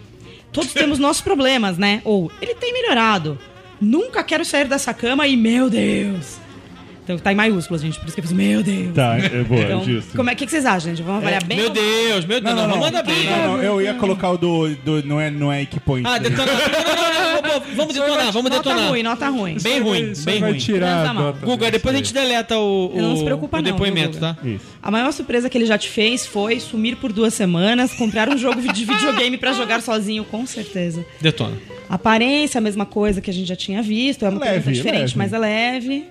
Todos 0.51 0.71
temos 0.73 0.99
nossos 0.99 1.21
problemas, 1.21 1.77
né? 1.77 2.01
Ou, 2.03 2.31
ele 2.41 2.55
tem 2.55 2.73
melhorado. 2.73 3.37
Nunca 3.79 4.23
quero 4.23 4.43
sair 4.43 4.67
dessa 4.67 4.93
cama 4.93 5.27
e, 5.27 5.37
meu 5.37 5.69
Deus. 5.69 6.39
Então 7.07 7.17
tá 7.17 7.31
em 7.31 7.35
maiúsculas, 7.35 7.81
gente, 7.81 7.97
por 7.99 8.05
isso 8.07 8.15
que 8.15 8.19
eu 8.19 8.23
fiz, 8.25 8.33
meu 8.33 8.61
Deus. 8.61 8.93
Tá, 8.93 9.17
é 9.17 9.41
boa, 9.43 9.61
Então, 9.61 9.85
justo. 9.85 10.13
como 10.13 10.29
é 10.29 10.35
que, 10.35 10.43
que 10.45 10.51
vocês 10.51 10.65
acham, 10.65 10.89
gente? 10.89 11.01
Vamos 11.01 11.19
avaliar 11.21 11.41
bem? 11.45 11.55
Meu 11.57 11.67
ou- 11.67 11.73
Deus, 11.73 12.25
meu 12.25 12.41
Deus, 12.41 12.53
não, 12.55 12.63
vamos 12.67 12.79
mandar 12.79 13.01
bem. 13.03 13.25
Não, 13.25 13.37
não, 13.57 13.63
eu 13.63 13.81
ia 13.81 13.93
colocar 13.93 14.31
o 14.31 14.37
do, 14.37 14.75
do 14.75 15.01
não 15.07 15.19
é 15.21 15.31
não 15.31 15.49
é 15.51 15.61
Equipoint. 15.61 16.05
Ah, 16.05 16.17
detonar. 16.17 16.47
Não, 16.57 16.83
não, 16.83 17.13
não, 17.13 17.33
não, 17.33 17.41
vamos- 17.61 17.75
Vamos 17.77 17.93
detonar, 17.93 18.31
vamos 18.31 18.51
Nota 18.51 18.63
detonar. 18.69 18.89
ruim, 18.89 19.03
nota 19.03 19.29
ruim. 19.29 19.57
Bem 19.61 19.79
ruim, 19.79 20.13
bem 20.25 20.39
vai 20.39 20.49
ruim. 20.51 20.59
tirar 20.59 21.13
nota 21.13 21.45
Guga, 21.45 21.57
disso 21.57 21.71
depois 21.71 21.95
a 21.95 21.97
gente 21.99 22.13
deleta 22.13 22.57
o, 22.57 22.91
o, 22.93 23.01
Não 23.01 23.15
se 23.15 23.23
preocupa 23.23 23.57
o 23.57 23.61
não, 23.61 23.71
depoimento, 23.71 24.17
tá? 24.19 24.35
Isso. 24.43 24.65
A 24.81 24.89
maior 24.91 25.11
surpresa 25.13 25.49
que 25.49 25.57
ele 25.57 25.65
já 25.65 25.77
te 25.77 25.87
fez 25.89 26.25
foi 26.25 26.59
sumir 26.59 26.95
por 26.97 27.13
duas 27.13 27.33
semanas, 27.33 27.93
comprar 27.93 28.27
um 28.29 28.37
jogo 28.37 28.61
de 28.73 28.83
videogame 28.85 29.37
pra 29.37 29.53
jogar 29.53 29.81
sozinho, 29.81 30.25
com 30.25 30.45
certeza. 30.45 31.05
Detona. 31.21 31.55
Aparência, 31.89 32.57
a 32.57 32.61
mesma 32.61 32.85
coisa 32.85 33.21
que 33.21 33.29
a 33.29 33.33
gente 33.33 33.47
já 33.47 33.55
tinha 33.55 33.81
visto, 33.81 34.25
é 34.25 34.29
uma 34.29 34.39
Leve, 34.39 34.51
pergunta 34.53 34.71
diferente, 34.73 35.01
leve. 35.01 35.17
mas 35.17 35.33
é 35.33 35.37
leve. 35.39 36.05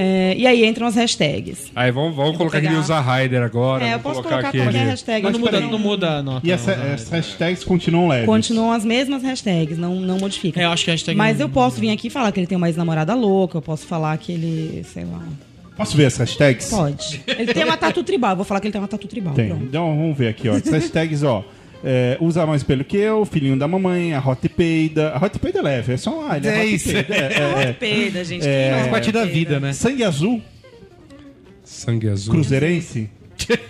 É, 0.00 0.32
e 0.38 0.46
aí 0.46 0.64
entram 0.64 0.86
as 0.86 0.94
hashtags. 0.94 1.72
Aí 1.74 1.90
vamos, 1.90 2.14
vamos 2.14 2.36
colocar 2.36 2.58
aquele 2.58 2.70
pegar- 2.74 2.82
usa 2.84 3.00
Raider 3.00 3.42
agora. 3.42 3.84
É, 3.84 3.94
eu 3.94 3.98
posso 3.98 4.22
colocar 4.22 4.28
colocar 4.42 4.48
aquele. 4.50 4.62
qualquer 4.64 4.84
hashtag. 4.90 5.22
Mas 5.24 5.32
não 5.32 5.40
muda, 5.40 5.60
não 5.60 5.78
muda 5.78 6.10
a 6.18 6.22
nota. 6.22 6.46
E 6.46 6.52
essa- 6.52 6.76
não, 6.76 6.84
não. 6.84 6.92
essas 6.94 7.08
hashtags 7.10 7.64
continuam 7.64 8.06
leves. 8.06 8.26
Continuam 8.26 8.70
as 8.70 8.84
mesmas 8.84 9.24
hashtags, 9.24 9.76
não, 9.76 9.96
não 9.96 10.18
modificam. 10.18 10.62
É, 10.62 10.66
eu 10.66 10.70
acho 10.70 10.84
que 10.84 10.90
a 10.90 10.94
hashtag 10.94 11.18
Mas 11.18 11.38
não- 11.38 11.46
eu 11.46 11.48
posso 11.50 11.80
vir 11.80 11.90
aqui 11.90 12.06
e 12.06 12.10
falar 12.10 12.30
que 12.30 12.38
ele 12.38 12.46
tem 12.46 12.56
uma 12.56 12.68
ex-namorada 12.68 13.12
louca, 13.16 13.58
eu 13.58 13.62
posso 13.62 13.86
falar 13.88 14.16
que 14.18 14.30
ele, 14.30 14.84
sei 14.92 15.04
lá. 15.04 15.20
Posso 15.76 15.96
ver 15.96 16.06
as 16.06 16.16
hashtags? 16.16 16.70
Pode. 16.70 17.20
Ele 17.26 17.52
tem 17.52 17.64
uma 17.64 17.76
tatu 17.76 18.04
tribal, 18.04 18.30
eu 18.30 18.36
vou 18.36 18.44
falar 18.44 18.60
que 18.60 18.66
ele 18.66 18.72
tem 18.72 18.80
uma 18.80 18.88
tatu 18.88 19.06
tribal. 19.08 19.34
Tem. 19.34 19.48
Pronto. 19.48 19.64
Então 19.64 19.96
vamos 19.96 20.16
ver 20.16 20.28
aqui, 20.28 20.48
ó. 20.48 20.54
As 20.54 20.62
hashtags, 20.70 21.22
ó. 21.24 21.44
É, 21.84 22.16
usa 22.20 22.44
mais 22.44 22.62
pelo 22.64 22.82
que 22.84 22.96
eu, 22.96 23.24
filhinho 23.24 23.56
da 23.56 23.68
mamãe, 23.68 24.12
a 24.12 24.18
Hot 24.20 24.48
Peida. 24.48 25.10
A 25.10 25.24
Hot 25.24 25.38
Peida 25.38 25.60
é 25.60 25.62
leve, 25.62 25.92
é 25.92 25.96
só 25.96 26.10
um. 26.18 26.28
Ah, 26.28 26.36
ele 26.36 26.48
é, 26.48 26.50
É 26.50 26.60
Hot 26.64 26.74
isso. 26.74 26.92
Peida, 26.92 27.14
é, 27.14 27.18
é, 27.18 27.62
é. 27.68 27.72
Peida, 27.72 28.24
gente. 28.24 28.46
É, 28.48 28.72
Faz 28.78 28.86
parte 28.88 29.12
da 29.12 29.24
vida, 29.24 29.60
né? 29.60 29.72
Sangue 29.72 30.02
azul, 30.04 30.42
Sangue 31.64 32.08
azul. 32.08 32.34
cruzeirense. 32.34 33.10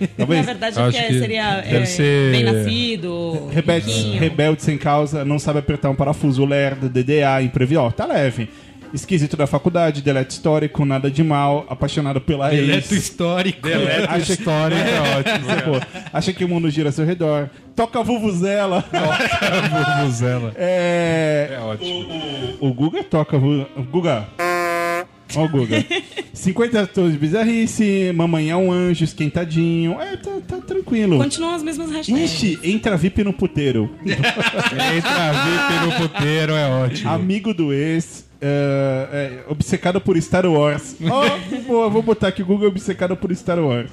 Na 0.01 0.09
Talvez. 0.17 0.47
verdade, 0.47 0.81
Acho 0.81 0.97
é 0.97 1.03
que 1.03 1.09
que 1.13 1.19
seria 1.19 1.61
deve 1.61 1.77
é, 1.77 1.85
ser- 1.85 2.33
bem 2.33 2.43
nascido, 2.43 3.49
Rebelde, 3.53 4.19
rebelde 4.19 4.63
sem 4.63 4.79
causa, 4.79 5.25
não 5.27 5.39
sabe 5.39 5.59
apertar 5.59 5.91
um 5.91 5.95
parafuso, 5.95 6.45
lerdo, 6.45 6.89
DDA, 6.89 7.43
imprevisível. 7.43 7.83
Ó, 7.83 7.91
tá 7.91 8.07
leve. 8.07 8.49
Esquisito 8.93 9.37
da 9.37 9.47
faculdade, 9.47 10.03
delete 10.03 10.31
histórico, 10.31 10.85
nada 10.85 11.11
de 11.11 11.23
mal, 11.23 11.67
apaixonado 11.69 12.21
pela 12.21 12.55
Eleto 12.55 12.95
ex. 12.95 13.05
histórico. 13.05 13.69
Acha 14.09 14.37
que, 14.37 14.43
é 14.49 15.01
ótimo, 15.19 15.63
pô. 15.65 16.01
Acha 16.13 16.33
que 16.33 16.45
o 16.45 16.49
mundo 16.49 16.71
gira 16.71 16.89
ao 16.89 16.93
seu 16.93 17.05
redor. 17.05 17.49
Toca 17.77 18.01
a 18.01 18.03
vuvuzela. 18.03 18.85
Vuvuzela. 20.01 20.53
É. 20.57 21.51
É 21.53 21.59
ótimo. 21.61 22.07
O 22.61 22.73
Guga 22.73 23.05
toca. 23.05 23.37
o 23.37 23.67
Guga. 23.91 24.27
Ó 25.37 25.45
o 25.45 25.49
Guga. 25.49 25.85
50 26.33 26.87
tons 26.87 27.13
de 27.13 27.19
bizarrice, 27.19 28.13
mamãe 28.15 28.51
é 28.51 28.57
um 28.57 28.71
anjo, 28.73 29.05
esquentadinho. 29.05 30.01
É, 30.01 30.17
tá, 30.17 30.31
tá 30.47 30.57
tranquilo. 30.59 31.19
Continuam 31.19 31.55
as 31.55 31.63
mesmas 31.63 31.91
hashtags. 31.91 32.25
Ixi, 32.33 32.59
entra 32.63 32.97
VIP 32.97 33.25
no 33.25 33.33
puteiro. 33.33 33.91
Entra 34.07 35.33
VIP 35.33 35.87
no 35.87 36.09
puteiro, 36.09 36.53
é 36.55 36.69
ótimo. 36.69 37.11
Amigo 37.11 37.53
do 37.53 37.73
ex. 37.73 38.28
É, 38.41 39.09
é, 39.13 39.39
obcecado 39.51 40.01
por 40.01 40.21
Star 40.21 40.47
Wars. 40.47 40.97
Ó, 41.03 41.61
boa, 41.67 41.89
vou 41.89 42.03
botar 42.03 42.29
aqui 42.29 42.43
o 42.43 42.47
Google 42.47 42.69
obcecado 42.69 43.17
por 43.17 43.35
Star 43.35 43.59
Wars. 43.59 43.91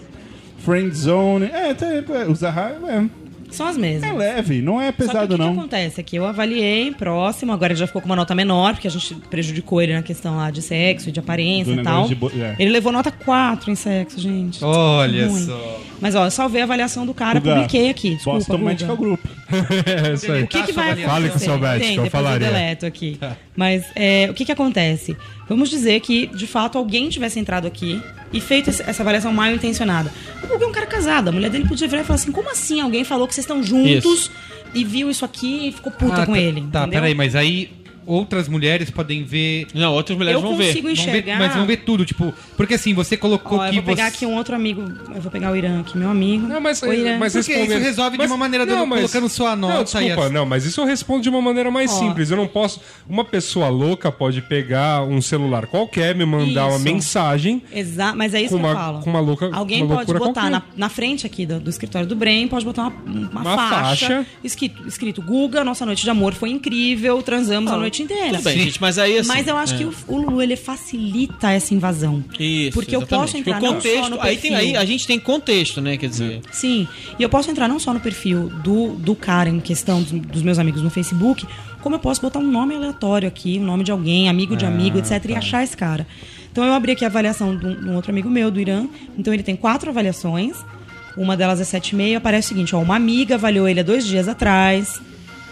Friend 0.59 0.95
Zone. 0.95 1.45
É, 1.45 1.73
tá, 1.73 1.85
é, 1.87 2.25
o 2.27 2.33
Zahar 2.35 2.75
é, 2.87 3.05
São 3.51 3.67
as 3.67 3.77
mesmas. 3.77 4.09
é 4.09 4.13
leve, 4.13 4.61
não 4.61 4.81
é 4.81 4.87
Só 4.87 4.91
que 4.91 5.03
o 5.03 5.07
pesado 5.07 5.27
que, 5.27 5.33
que 5.35 5.39
não. 5.39 5.53
acontece? 5.53 5.99
É 6.01 6.03
que 6.03 6.15
eu 6.15 6.25
avaliei 6.25 6.91
próximo, 6.91 7.51
agora 7.51 7.73
ele 7.73 7.79
já 7.79 7.85
ficou 7.85 8.01
com 8.01 8.07
uma 8.07 8.15
nota 8.15 8.33
menor, 8.33 8.73
porque 8.73 8.87
a 8.87 8.91
gente 8.91 9.13
prejudicou 9.29 9.79
ele 9.81 9.93
na 9.93 10.01
questão 10.01 10.37
lá 10.37 10.49
de 10.49 10.61
sexo 10.63 11.09
e 11.09 11.11
de 11.11 11.19
aparência 11.19 11.73
Do 11.73 11.81
e 11.81 11.83
tal. 11.83 12.07
bo- 12.15 12.31
é. 12.35 12.55
Ele 12.57 12.71
levou 12.71 12.91
nota 12.91 13.11
4 13.11 13.69
em 13.71 13.75
sexo, 13.75 14.19
gente. 14.19 14.63
Olha 14.63 15.29
só. 15.29 15.81
Mas 16.01 16.15
ó, 16.15 16.25
eu 16.25 16.31
salvei 16.31 16.61
a 16.61 16.63
avaliação 16.65 17.05
do 17.05 17.13
cara, 17.13 17.39
Guga, 17.39 17.53
publiquei 17.55 17.89
aqui. 17.89 18.15
Desculpa, 18.15 18.39
Boston 18.39 18.53
Guga. 18.57 18.65
Medical 18.65 18.97
Group. 18.97 19.19
É 19.85 20.13
isso 20.13 20.31
aí. 20.31 20.43
O 20.43 20.47
que, 20.47 20.63
que 20.63 20.71
vai 20.71 20.87
acontecer? 20.89 21.07
Fale 21.09 21.29
com 21.29 21.35
o 21.35 21.39
seu 21.39 21.57
médico, 21.59 21.85
Tem, 21.85 21.95
eu 21.97 22.09
falaria. 22.09 22.47
eu 22.47 22.51
deleto 22.53 22.85
aqui. 22.87 23.19
Mas 23.55 23.85
é, 23.95 24.27
o 24.29 24.33
que, 24.33 24.43
que 24.45 24.51
acontece? 24.51 25.15
Vamos 25.47 25.69
dizer 25.69 25.99
que, 26.01 26.27
de 26.27 26.45
fato, 26.47 26.77
alguém 26.77 27.07
tivesse 27.09 27.39
entrado 27.39 27.65
aqui 27.67 28.01
e 28.33 28.41
feito 28.41 28.69
essa 28.69 29.01
avaliação 29.01 29.31
mal 29.31 29.51
intencionada. 29.51 30.11
O 30.43 30.47
Guga 30.47 30.65
é 30.65 30.67
um 30.67 30.71
cara 30.71 30.85
casado. 30.87 31.29
A 31.29 31.31
mulher 31.31 31.49
dele 31.49 31.67
podia 31.67 31.87
virar 31.87 32.01
e 32.01 32.05
falar 32.05 32.15
assim: 32.15 32.31
como 32.31 32.49
assim? 32.51 32.81
Alguém 32.81 33.03
falou 33.03 33.27
que 33.27 33.33
vocês 33.33 33.45
estão 33.45 33.63
juntos 33.63 34.29
e 34.73 34.83
viu 34.83 35.09
isso 35.09 35.23
aqui 35.23 35.69
e 35.69 35.71
ficou 35.71 35.91
puta 35.91 36.23
Ah, 36.23 36.25
com 36.25 36.33
tá- 36.33 36.39
ele. 36.39 36.61
Tá, 36.71 36.81
entendeu? 36.81 36.89
peraí, 36.99 37.15
mas 37.15 37.35
aí 37.35 37.69
outras 38.05 38.47
mulheres 38.47 38.89
podem 38.89 39.23
ver. 39.23 39.67
Não, 39.73 39.93
outras 39.93 40.17
mulheres 40.17 40.39
Eu 40.41 40.47
vão 40.47 40.55
ver. 40.57 40.67
consigo 40.67 40.87
Vão 40.87 40.95
ver 40.95 41.01
enxergar. 41.01 41.39
mas 41.39 41.55
vão 41.55 41.65
ver 41.65 41.77
tudo, 41.77 42.05
tipo. 42.05 42.33
Porque 42.57 42.73
assim, 42.75 42.93
você 42.93 43.17
colocou 43.17 43.59
Ó, 43.59 43.65
eu 43.65 43.69
que 43.69 43.75
vou 43.77 43.83
pegar 43.85 44.09
você. 44.09 44.15
aqui 44.17 44.25
um 44.25 44.35
outro 44.35 44.55
amigo. 44.55 44.81
Eu 45.13 45.21
vou 45.21 45.31
pegar 45.31 45.51
o 45.51 45.55
Irã 45.55 45.79
aqui, 45.81 45.97
meu 45.97 46.09
amigo. 46.09 46.47
Não, 46.47 46.59
mas, 46.61 46.81
Irã. 46.81 47.17
mas 47.19 47.33
Porque 47.33 47.51
respondendo- 47.51 47.77
isso 47.79 47.85
resolve 47.87 48.17
de 48.17 48.25
uma 48.25 48.37
maneira 48.37 48.65
dando- 48.65 48.87
colocando 48.87 49.29
sua 49.29 49.55
nota 49.55 49.73
Não, 49.75 49.83
desculpa, 49.83 50.25
as- 50.25 50.31
não, 50.31 50.45
mas 50.45 50.65
isso 50.65 50.79
eu 50.81 50.85
respondo 50.85 51.21
de 51.23 51.29
uma 51.29 51.41
maneira 51.41 51.69
mais 51.71 51.91
Ó. 51.91 51.99
simples. 51.99 52.29
Eu 52.31 52.37
não 52.37 52.47
posso. 52.47 52.79
Uma 53.07 53.23
pessoa 53.25 53.69
louca 53.69 54.11
pode 54.11 54.41
pegar 54.41 55.03
um 55.03 55.21
celular 55.21 55.67
qualquer, 55.67 56.15
me 56.15 56.25
mandar 56.25 56.67
uma 56.67 56.75
Isso. 56.75 56.83
mensagem. 56.83 57.61
Exa 57.71 58.13
mas 58.15 58.33
é 58.33 58.41
isso 58.41 58.49
Com 58.55 58.59
que 58.59 58.65
eu 58.65 58.69
uma- 58.69 58.75
falo. 58.75 58.99
com 59.01 59.09
uma 59.09 59.19
louca- 59.19 59.49
Alguém 59.53 59.83
uma 59.83 59.95
pode 59.95 60.13
botar 60.13 60.49
na, 60.49 60.61
na 60.75 60.89
frente 60.89 61.25
aqui 61.25 61.45
do, 61.45 61.59
do 61.59 61.69
escritório 61.69 62.07
do 62.07 62.15
Brem, 62.15 62.47
pode 62.47 62.65
botar 62.65 62.83
uma, 62.87 62.91
uma, 63.05 63.41
Uma 63.41 63.43
faixa, 63.55 64.07
faixa. 64.07 64.25
Escrito, 64.43 64.87
escrito 64.87 65.21
Guga, 65.21 65.63
nossa 65.63 65.85
noite 65.85 66.03
de 66.03 66.09
amor 66.09 66.33
foi 66.33 66.49
incrível, 66.49 67.21
transamos 67.21 67.71
a 67.71 67.77
noite 67.77 67.94
inteira. 68.03 68.37
Tudo 68.37 68.43
bem, 68.43 68.59
gente, 68.59 68.81
mas 68.81 68.97
aí 68.97 69.17
assim. 69.17 69.27
Mas 69.27 69.47
eu 69.47 69.57
acho 69.57 69.73
é. 69.75 69.77
que 69.77 69.85
o, 69.85 69.93
o 70.07 70.17
Lulu 70.17 70.41
ele 70.41 70.55
facilita 70.55 71.51
essa 71.51 71.73
invasão. 71.73 72.23
Isso, 72.39 72.71
Porque 72.73 72.95
eu 72.95 73.01
exatamente. 73.01 73.25
posso 73.25 73.37
entrar 73.37 73.53
Porque 73.59 73.67
o 73.67 73.73
não 73.73 73.81
só 73.81 73.89
contexto, 73.89 74.09
no 74.09 74.21
aí, 74.21 74.37
tem, 74.37 74.51
perfil. 74.51 74.69
aí 74.69 74.77
a 74.77 74.85
gente 74.85 75.07
tem 75.07 75.19
contexto, 75.19 75.81
né? 75.81 75.97
Quer 75.97 76.09
dizer. 76.09 76.41
Sim, 76.51 76.87
e 77.17 77.23
eu 77.23 77.29
posso 77.29 77.49
entrar 77.49 77.67
não 77.67 77.79
só 77.79 77.93
no 77.93 77.99
perfil 77.99 78.49
do, 78.63 78.89
do 78.95 79.15
cara 79.15 79.49
em 79.49 79.59
questão, 79.59 80.01
dos, 80.01 80.11
dos 80.11 80.41
meus 80.41 80.59
amigos 80.59 80.81
no 80.81 80.89
Facebook, 80.89 81.45
como 81.81 81.95
eu 81.95 81.99
posso 81.99 82.21
botar 82.21 82.39
um 82.39 82.47
nome 82.49 82.75
aleatório 82.75 83.27
aqui, 83.27 83.59
um 83.59 83.63
nome 83.63 83.83
de 83.83 83.91
alguém, 83.91 84.27
amigo 84.27 84.55
de 84.55 84.65
amigo, 84.65 84.97
etc, 84.97 85.23
e 85.29 85.35
achar 85.35 85.63
esse 85.63 85.77
cara. 85.77 86.07
Então 86.51 86.63
eu 86.63 86.73
abri 86.73 86.93
aqui 86.93 87.03
a 87.03 87.09
avaliação 87.09 87.55
de 87.55 87.65
um, 87.65 87.75
de 87.75 87.89
um 87.89 87.95
outro 87.95 88.11
amigo 88.11 88.29
meu, 88.29 88.49
do 88.49 88.61
Irã. 88.61 88.87
Então 89.17 89.33
ele 89.33 89.43
tem 89.43 89.55
quatro 89.55 89.89
avaliações. 89.89 90.55
Uma 91.17 91.35
delas 91.35 91.59
é 91.59 91.79
7,5. 91.79 92.15
Aparece 92.15 92.47
o 92.47 92.49
seguinte: 92.49 92.75
ó, 92.75 92.81
uma 92.81 92.95
amiga 92.95 93.35
avaliou 93.35 93.67
ele 93.67 93.81
há 93.81 93.83
dois 93.83 94.05
dias 94.05 94.27
atrás. 94.27 95.01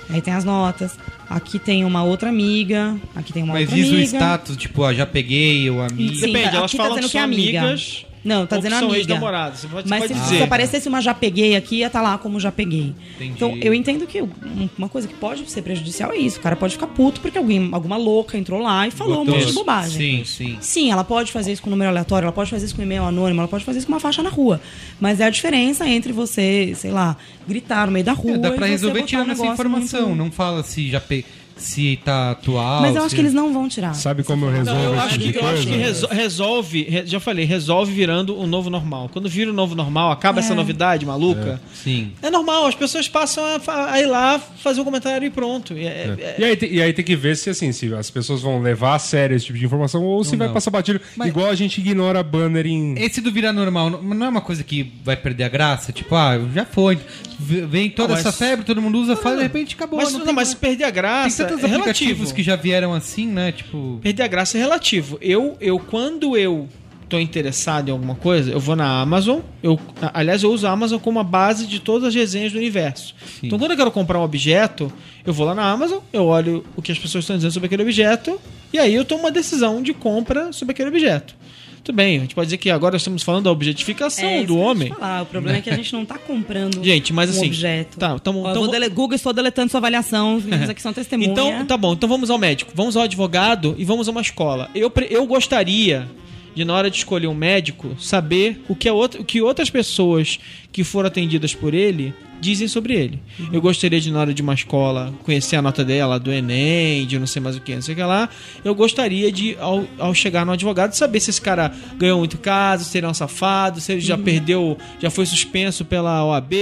Aí 0.09 0.21
tem 0.21 0.33
as 0.33 0.45
notas. 0.45 0.97
Aqui 1.29 1.57
tem 1.59 1.83
uma 1.85 2.03
outra 2.03 2.29
amiga. 2.29 2.95
Aqui 3.15 3.33
tem 3.33 3.43
uma 3.43 3.53
Mas 3.53 3.63
outra 3.63 3.75
diz 3.75 3.87
o 3.89 3.93
amiga. 3.93 4.05
status, 4.17 4.57
tipo, 4.57 4.81
ó, 4.83 4.93
já 4.93 5.05
peguei, 5.05 5.69
o 5.69 5.81
amigo. 5.81 6.13
Sim, 6.15 6.21
Depende, 6.27 6.49
tá- 6.51 6.57
elas 6.57 6.63
aqui 6.71 6.77
tá 6.77 6.83
falam 6.83 6.95
dizendo 6.99 7.05
que 7.05 7.11
que 7.11 7.17
é 7.17 7.21
são 7.21 7.23
amiga. 7.23 7.59
amigas. 7.61 8.05
Não, 8.23 8.45
tá 8.47 8.57
dizendo 8.57 8.73
são 8.75 8.83
amiga. 8.87 8.99
ex-namorados. 8.99 9.59
Você 9.61 9.67
pode, 9.67 9.89
Mas 9.89 9.99
pode 10.03 10.13
se, 10.13 10.19
dizer. 10.19 10.37
se 10.37 10.43
aparecesse 10.43 10.87
uma 10.87 11.01
já 11.01 11.13
peguei 11.13 11.55
aqui, 11.55 11.77
ia 11.77 11.87
estar 11.87 12.01
lá 12.01 12.17
como 12.17 12.39
já 12.39 12.51
peguei. 12.51 12.93
Entendi. 13.15 13.33
Então, 13.35 13.57
eu 13.61 13.73
entendo 13.73 14.07
que 14.07 14.21
um- 14.21 14.69
uma 14.77 14.87
coisa 14.87 15.07
que 15.07 15.13
pode 15.13 15.49
ser 15.51 15.61
prejudicial 15.61 16.11
é 16.13 16.17
isso. 16.17 16.39
O 16.39 16.41
cara 16.41 16.55
pode 16.55 16.73
ficar 16.73 16.87
puto 16.87 17.19
porque 17.19 17.37
alguém, 17.37 17.69
alguma 17.71 17.97
louca 17.97 18.37
entrou 18.37 18.61
lá 18.61 18.87
e 18.87 18.91
falou 18.91 19.21
um 19.21 19.25
Botou- 19.25 19.35
monte 19.35 19.47
de 19.47 19.53
bobagem. 19.53 19.97
Sim, 19.97 20.23
sim. 20.25 20.57
Sim, 20.61 20.91
ela 20.91 21.03
pode 21.03 21.31
fazer 21.31 21.51
isso 21.51 21.61
com 21.61 21.69
número 21.69 21.89
aleatório, 21.89 22.25
ela 22.25 22.31
pode 22.31 22.49
fazer 22.49 22.65
isso 22.65 22.75
com 22.75 22.81
e-mail 22.81 23.03
anônimo, 23.03 23.41
ela 23.41 23.47
pode 23.49 23.65
fazer 23.65 23.79
isso 23.79 23.87
com 23.87 23.93
uma 23.93 23.99
faixa 23.99 24.23
na 24.23 24.29
rua. 24.29 24.61
Mas 24.99 25.19
é 25.19 25.25
a 25.25 25.29
diferença 25.29 25.87
entre 25.87 26.13
você, 26.13 26.73
sei 26.75 26.91
lá, 26.91 27.17
gritar 27.47 27.87
no 27.87 27.91
meio 27.91 28.05
da 28.05 28.13
rua 28.13 28.35
É, 28.35 28.37
dá 28.37 28.51
pra 28.51 28.65
resolver 28.67 29.01
um 29.01 29.05
tirando 29.05 29.31
essa 29.31 29.45
informação. 29.45 30.07
muito- 30.07 30.15
Não 30.23 30.31
fala 30.31 30.63
se 30.63 30.89
já 30.89 31.01
pe... 31.01 31.25
se 31.63 31.97
tá 32.03 32.31
atual. 32.31 32.81
Mas 32.81 32.95
eu 32.95 33.01
acho 33.01 33.09
se- 33.11 33.15
que 33.15 33.21
eles 33.21 33.33
não 33.33 33.53
vão 33.53 33.67
tirar. 33.69 33.93
Sabe 33.93 34.23
como 34.23 34.45
eu 34.45 34.51
resolvo 34.51 34.79
Não, 34.83 34.93
eu 34.93 34.99
acho, 34.99 35.17
tipo 35.17 35.33
que, 35.33 35.39
eu 35.43 35.47
acho 35.49 35.67
que 35.67 35.75
reso- 35.75 36.07
resolve, 36.07 36.83
re- 36.83 37.05
já 37.05 37.19
falei, 37.19 37.45
resolve 37.45 37.91
virando 37.93 38.37
o 38.37 38.45
novo 38.45 38.69
normal. 38.69 39.09
Quando 39.11 39.29
vira 39.29 39.49
o 39.49 39.53
novo 39.53 39.73
normal, 39.75 40.11
acaba 40.11 40.39
essa 40.39 40.53
novidade 40.53 41.05
maluca. 41.05 41.61
Sim. 41.73 42.11
É. 42.21 42.29
normal, 42.29 42.65
as 42.67 42.75
pessoas 42.75 43.07
passam 43.07 43.43
a, 43.45 43.91
a 43.93 44.01
ir 44.01 44.05
lá 44.07 44.39
fazer 44.39 44.81
um 44.81 44.83
comentário 44.83 45.25
e 45.25 45.29
pronto. 45.29 45.73
E 45.77 45.85
é- 45.85 46.15
é- 46.19 46.35
E 46.39 46.43
aí, 46.43 46.55
tem- 46.55 46.73
e 46.73 46.81
aí 46.81 46.91
tem 46.93 47.05
que 47.05 47.15
ver 47.15 47.37
se 47.37 47.49
assim, 47.49 47.71
se 47.71 47.93
as 47.93 48.09
pessoas 48.09 48.41
vão 48.41 48.61
levar 48.61 48.95
a 48.95 48.99
sério 48.99 49.35
esse 49.35 49.45
tipo 49.45 49.57
de 49.57 49.65
informação 49.65 50.03
ou 50.03 50.23
se 50.23 50.31
Não, 50.31 50.37
vai 50.39 50.47
não. 50.47 50.53
passar 50.53 50.71
batido. 50.71 50.99
Mas- 51.15 51.29
Igual 51.29 51.49
a 51.49 51.55
gente 51.55 51.79
ignora 51.79 52.21
banner 52.23 52.65
em. 52.65 52.95
Esse 52.97 53.21
do 53.21 53.31
virar 53.31 53.53
normal 53.53 53.89
não 53.89 54.25
é 54.25 54.29
uma 54.29 54.41
coisa 54.41 54.63
que 54.63 54.91
vai 55.03 55.15
perder 55.15 55.43
a 55.45 55.49
graça? 55.49 55.91
Tipo, 55.91 56.15
ah, 56.15 56.39
já 56.53 56.65
foi. 56.65 56.99
Vem 57.39 57.89
toda 57.89 58.13
Ah, 58.13 58.15
mas- 58.17 58.25
essa 58.25 58.31
febre, 58.31 58.65
todo 58.65 58.81
mundo 58.81 58.97
usa, 58.99 59.15
fala, 59.15 59.37
de 59.37 59.43
repente 59.43 59.75
acabou. 59.75 59.97
mas, 59.99 60.11
não 60.11 60.19
não, 60.19 60.25
tem 60.25 60.35
mas 60.35 60.47
mais. 60.47 60.49
se 60.49 60.55
perder 60.55 60.83
a 60.85 60.87
Tem 60.87 60.93
graça, 60.95 61.45
tantos 61.61 61.71
é 61.71 61.75
aplicativos 61.75 62.13
relativo. 62.13 62.35
que 62.35 62.43
já 62.43 62.55
vieram 62.55 62.93
assim, 62.93 63.27
né? 63.27 63.51
Tipo. 63.51 63.99
Perder 64.01 64.23
a 64.23 64.27
graça 64.27 64.57
é 64.57 64.61
relativo. 64.61 65.17
Eu, 65.21 65.57
eu 65.59 65.79
quando 65.79 66.37
eu 66.37 66.67
tô 67.13 67.19
interessado 67.19 67.89
em 67.89 67.91
alguma 67.91 68.15
coisa, 68.15 68.51
eu 68.51 68.59
vou 68.59 68.75
na 68.75 69.01
Amazon. 69.01 69.39
Eu, 69.61 69.79
aliás, 70.13 70.41
eu 70.41 70.51
uso 70.51 70.65
a 70.65 70.71
Amazon 70.71 70.99
como 70.99 71.19
a 71.19 71.23
base 71.23 71.67
de 71.67 71.79
todas 71.79 72.07
as 72.07 72.15
resenhas 72.15 72.51
do 72.51 72.57
universo. 72.57 73.13
Então, 73.41 73.59
quando 73.59 73.71
eu 73.71 73.77
quero 73.77 73.91
comprar 73.91 74.19
um 74.19 74.23
objeto, 74.23 74.91
eu 75.23 75.31
vou 75.31 75.45
lá 75.45 75.53
na 75.53 75.69
Amazon, 75.69 75.99
eu 76.11 76.25
olho 76.25 76.65
o 76.75 76.81
que 76.81 76.91
as 76.91 76.97
pessoas 76.97 77.23
estão 77.23 77.35
dizendo 77.35 77.51
sobre 77.51 77.67
aquele 77.67 77.83
objeto, 77.83 78.39
e 78.71 78.79
aí 78.79 78.95
eu 78.95 79.05
tomo 79.05 79.23
uma 79.23 79.31
decisão 79.31 79.83
de 79.83 79.93
compra 79.93 80.51
sobre 80.51 80.71
aquele 80.71 80.89
objeto. 80.89 81.35
Tudo 81.83 81.95
bem, 81.95 82.17
a 82.17 82.21
gente 82.21 82.33
pode 82.33 82.45
dizer 82.47 82.57
que 82.57 82.69
agora 82.69 82.95
estamos 82.95 83.23
falando 83.23 83.43
da 83.43 83.51
objetificação 83.51 84.23
É, 84.29 84.43
do 84.43 84.57
homem. 84.57 84.87
falar. 84.89 85.23
O 85.23 85.25
problema 85.25 85.57
é 85.57 85.61
que 85.61 85.69
a 85.69 85.75
gente 85.75 85.91
não 85.91 86.05
tá 86.05 86.17
comprando 86.17 86.81
Gente, 86.81 87.11
mas 87.11 87.29
um 87.29 87.33
assim, 87.33 87.47
objeto. 87.47 87.97
tá, 87.99 88.17
tamo- 88.19 88.43
Ó, 88.43 88.53
vou 88.53 88.69
dele- 88.71 88.87
Google, 88.87 89.15
estou 89.15 89.33
deletando 89.33 89.69
sua 89.69 89.79
avaliação. 89.79 90.37
Os 90.37 90.45
meninos 90.45 90.69
aqui 90.71 90.81
são 90.81 90.93
testemunha. 90.93 91.29
Então, 91.29 91.65
tá 91.65 91.75
bom. 91.75 91.91
Então 91.91 92.07
vamos 92.07 92.29
ao 92.29 92.37
médico, 92.37 92.71
vamos 92.73 92.95
ao 92.95 93.03
advogado 93.03 93.75
e 93.77 93.83
vamos 93.83 94.07
a 94.07 94.11
uma 94.11 94.21
escola. 94.21 94.69
Eu, 94.73 94.89
eu 95.09 95.25
gostaria 95.27 96.07
de, 96.55 96.63
na 96.63 96.73
hora 96.73 96.89
de 96.89 96.95
escolher 96.97 97.27
um 97.27 97.33
médico, 97.33 97.95
saber 97.99 98.61
o 98.69 98.75
que, 98.77 98.87
a 98.87 98.93
outra, 98.93 99.19
o 99.19 99.25
que 99.25 99.41
outras 99.41 99.69
pessoas 99.69 100.39
que 100.71 100.85
foram 100.85 101.07
atendidas 101.07 101.53
por 101.53 101.73
ele 101.73 102.13
dizem 102.43 102.67
sobre 102.67 102.93
ele. 102.93 103.19
Eu 103.51 103.61
gostaria 103.61 103.99
de, 103.99 104.11
na 104.11 104.19
hora 104.19 104.33
de 104.33 104.41
uma 104.41 104.53
escola, 104.53 105.13
conhecer 105.23 105.55
a 105.55 105.61
nota 105.61 105.83
dela, 105.83 106.19
do 106.19 106.31
Enem, 106.31 107.07
de 107.07 107.17
não 107.17 107.25
sei 107.25 107.41
mais 107.41 107.55
o 107.55 107.61
que, 107.61 107.73
não 107.73 107.81
sei 107.81 107.93
o 107.93 107.97
que 107.97 108.03
lá. 108.03 108.29
Eu 108.63 108.75
gostaria 108.75 109.31
de, 109.31 109.55
ao, 109.59 109.85
ao 109.97 110.13
chegar 110.13 110.45
no 110.45 110.51
advogado, 110.51 110.93
saber 110.93 111.21
se 111.21 111.29
esse 111.29 111.41
cara 111.41 111.73
ganhou 111.97 112.19
muito 112.19 112.37
caso, 112.37 112.83
se 112.83 112.97
ele 112.97 113.07
é 113.07 113.09
um 113.09 113.13
safado, 113.13 113.79
se 113.79 113.93
ele 113.93 114.01
já 114.01 114.17
perdeu, 114.17 114.77
já 114.99 115.09
foi 115.09 115.25
suspenso 115.25 115.85
pela 115.85 116.25
OAB. 116.25 116.53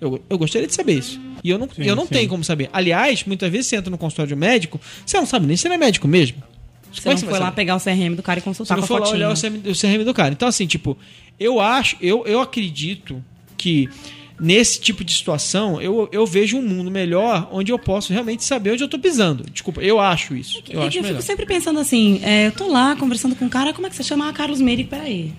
Eu, 0.00 0.22
eu 0.28 0.38
gostaria 0.38 0.66
de 0.66 0.74
saber 0.74 0.98
isso. 0.98 1.20
E 1.44 1.50
eu 1.50 1.58
não, 1.58 1.68
eu 1.78 1.94
não 1.94 2.04
sim. 2.04 2.14
tenho 2.14 2.28
como 2.28 2.42
saber. 2.42 2.70
Aliás, 2.72 3.24
muitas 3.24 3.50
vezes 3.50 3.66
você 3.66 3.76
entra 3.76 3.90
no 3.90 3.98
consultório 3.98 4.28
de 4.28 4.34
um 4.34 4.38
médico, 4.38 4.80
você 5.04 5.18
não 5.18 5.26
sabe 5.26 5.46
nem 5.46 5.56
se 5.56 5.66
ele 5.66 5.74
é 5.74 5.78
médico 5.78 6.08
mesmo. 6.08 6.42
Você 6.92 7.02
Como 7.02 7.12
é 7.12 7.14
não 7.14 7.20
que 7.20 7.28
foi 7.28 7.38
lá 7.38 7.46
saber? 7.46 7.56
pegar 7.56 7.76
o 7.76 7.80
CRM 7.80 8.14
do 8.16 8.22
cara 8.22 8.38
e 8.38 8.42
Você 8.42 8.48
consultar 8.48 8.76
não 8.76 8.86
com 8.86 8.94
a 8.94 8.98
foi 8.98 9.00
lá 9.00 9.12
olhar 9.12 9.32
o 9.32 9.40
CRM, 9.40 9.70
o 9.70 9.78
CRM 9.78 10.04
do 10.04 10.14
cara. 10.14 10.32
Então, 10.32 10.48
assim, 10.48 10.66
tipo, 10.66 10.96
eu 11.38 11.60
acho, 11.60 11.96
eu, 12.00 12.26
eu 12.26 12.40
acredito 12.40 13.22
que 13.56 13.88
nesse 14.40 14.80
tipo 14.80 15.04
de 15.04 15.12
situação 15.12 15.80
eu, 15.80 16.08
eu 16.10 16.26
vejo 16.26 16.56
um 16.56 16.62
mundo 16.62 16.90
melhor 16.90 17.48
onde 17.52 17.70
eu 17.70 17.78
posso 17.78 18.12
realmente 18.12 18.42
saber 18.44 18.72
onde 18.72 18.82
eu 18.82 18.88
tô 18.88 18.98
pisando. 18.98 19.44
Desculpa, 19.50 19.80
eu 19.82 20.00
acho 20.00 20.34
isso. 20.34 20.62
Eu 20.68 20.82
É 20.82 20.86
acho 20.86 20.98
eu 20.98 21.04
fico 21.04 21.22
sempre 21.22 21.46
pensando 21.46 21.78
assim, 21.78 22.20
é, 22.24 22.46
eu 22.46 22.52
tô 22.52 22.66
lá 22.68 22.96
conversando 22.96 23.36
com 23.36 23.44
um 23.44 23.48
cara, 23.48 23.72
como 23.72 23.86
é 23.86 23.90
que 23.90 23.96
você 23.96 24.02
chama? 24.02 24.28
Ah, 24.28 24.32
Carlos 24.32 24.60
Meire, 24.60 24.84
peraí. 24.84 25.32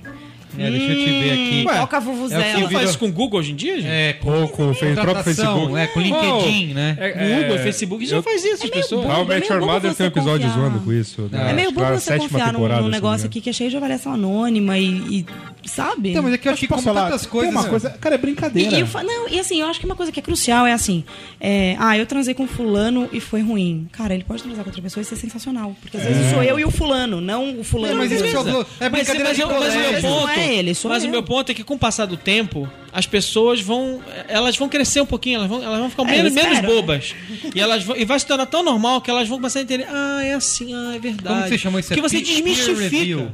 É, 0.57 0.69
deixa 0.69 0.85
eu 0.91 0.95
te 0.97 1.05
ver 1.05 1.31
aqui. 1.31 1.63
Ué, 1.67 1.79
Toca 1.79 1.97
a 1.97 1.99
é 1.99 2.03
o 2.03 2.05
que 2.05 2.55
virou- 2.55 2.69
faz 2.71 2.89
isso 2.89 2.99
com 2.99 3.05
o 3.07 3.11
Google 3.11 3.39
hoje 3.39 3.51
em 3.51 3.55
dia, 3.55 3.75
gente? 3.75 3.87
É, 3.87 4.17
Ou 4.23 4.47
com 4.49 4.71
o 4.71 4.75
próprio 4.75 5.23
Facebook. 5.23 5.77
É, 5.77 5.87
com 5.87 5.99
o 5.99 6.03
LinkedIn, 6.03 6.73
né? 6.73 6.97
Google, 7.41 7.57
Facebook 7.59 8.05
já 8.05 8.17
eu- 8.17 8.23
faz 8.23 8.43
isso, 8.43 8.63
as 8.63 8.69
pessoas. 8.69 9.05
É 9.05 9.23
Met 9.23 9.27
meio 9.49 9.53
Your 9.53 9.65
Mother 9.65 9.91
você 9.91 9.97
tem 9.97 10.05
um 10.05 10.09
episódio 10.09 10.47
confiar. 10.47 10.63
zoando 10.69 10.79
com 10.83 10.93
isso. 10.93 11.29
né? 11.31 11.49
É 11.49 11.53
meio 11.53 11.71
bom 11.71 11.85
você 11.85 12.17
confiar 12.17 12.53
num, 12.53 12.59
num 12.67 12.83
me 12.85 12.89
negócio 12.89 13.15
engano. 13.17 13.25
aqui 13.27 13.41
que 13.41 13.49
é 13.49 13.53
cheio 13.53 13.69
de 13.69 13.77
avaliação 13.77 14.13
anônima 14.13 14.77
e, 14.77 15.25
e- 15.63 15.69
sabe? 15.69 16.09
Então, 16.11 16.23
mas 16.23 16.33
é 16.33 16.37
que 16.37 16.47
eu 16.47 16.51
acho 16.53 16.59
que 16.61 16.67
como 16.67 16.81
falar? 16.81 17.05
tantas 17.05 17.25
coisas. 17.25 17.51
Uma 17.53 17.63
coisa. 17.65 17.89
Cara, 17.91 18.15
é 18.15 18.17
E, 18.17 18.21
brincadeira. 18.21 18.75
e 18.75 18.79
eu 18.81 18.87
fa- 18.87 19.03
não, 19.03 19.29
e 19.29 19.39
assim, 19.39 19.61
eu 19.61 19.67
acho 19.67 19.79
que 19.79 19.85
uma 19.85 19.95
coisa 19.95 20.11
que 20.11 20.19
é 20.19 20.23
crucial 20.23 20.65
é 20.65 20.73
assim: 20.73 21.03
é, 21.39 21.75
ah, 21.79 21.97
eu 21.97 22.05
transei 22.05 22.33
com 22.33 22.47
fulano 22.47 23.07
e 23.11 23.19
foi 23.19 23.41
ruim. 23.41 23.87
Cara, 23.91 24.13
ele 24.13 24.23
pode 24.23 24.43
transar 24.43 24.63
com 24.63 24.69
outra 24.69 24.81
pessoa 24.81 25.01
e 25.01 25.05
ser 25.05 25.15
sensacional. 25.15 25.75
Porque 25.81 25.97
às 25.97 26.03
vezes 26.03 26.31
sou 26.31 26.43
eu 26.43 26.59
e 26.59 26.65
o 26.65 26.71
fulano, 26.71 27.21
não 27.21 27.59
o 27.59 27.63
fulano. 27.63 27.93
É, 27.93 27.97
mas 27.97 28.11
isso 28.11 28.23
é 28.23 28.89
brincadeira 28.89 29.33
de 29.33 29.41
eu- 29.41 29.47
mas 29.47 29.73
o 29.73 29.77
meu 29.77 29.85
colégio. 29.85 30.01
ponto, 30.01 30.27
Não 30.27 30.40
é 30.41 30.55
ele, 30.55 30.73
sou 30.75 30.89
mas 30.89 31.03
eu. 31.03 31.09
o 31.09 31.11
meu 31.11 31.23
ponto 31.23 31.51
é 31.51 31.55
que 31.55 31.63
com 31.63 31.75
o 31.75 31.79
passar 31.79 32.05
do 32.05 32.17
tempo, 32.17 32.69
as 32.91 33.05
pessoas 33.05 33.61
vão, 33.61 34.01
elas 34.27 34.57
vão 34.57 34.67
crescer 34.69 35.01
um 35.01 35.05
pouquinho, 35.05 35.37
elas 35.37 35.49
vão, 35.49 35.63
elas 35.63 35.79
vão 35.79 35.89
ficar 35.89 36.03
É, 36.03 36.11
menos, 36.11 36.33
menos 36.33 36.59
bobas. 36.61 37.15
E 37.55 37.59
elas 37.59 37.83
vão, 37.83 37.95
e 37.95 38.03
vai 38.05 38.19
se 38.19 38.25
tornar 38.25 38.45
tão 38.45 38.63
normal 38.63 39.01
que 39.01 39.09
elas 39.09 39.27
vão 39.27 39.37
começar 39.37 39.59
a 39.59 39.61
entender, 39.61 39.87
ah, 39.89 40.23
é 40.23 40.33
assim, 40.33 40.73
ah, 40.73 40.93
é 40.95 40.99
verdade. 40.99 41.27
Como 41.35 41.43
que 41.43 41.49
você 41.49 41.57
chamou 41.57 41.79
isso? 41.79 41.89
Porque 41.89 41.99
É 41.99 42.03
você 42.09 42.21
desmistifica. 42.21 42.79
review. 42.81 43.31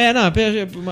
É, 0.00 0.12
não, 0.12 0.22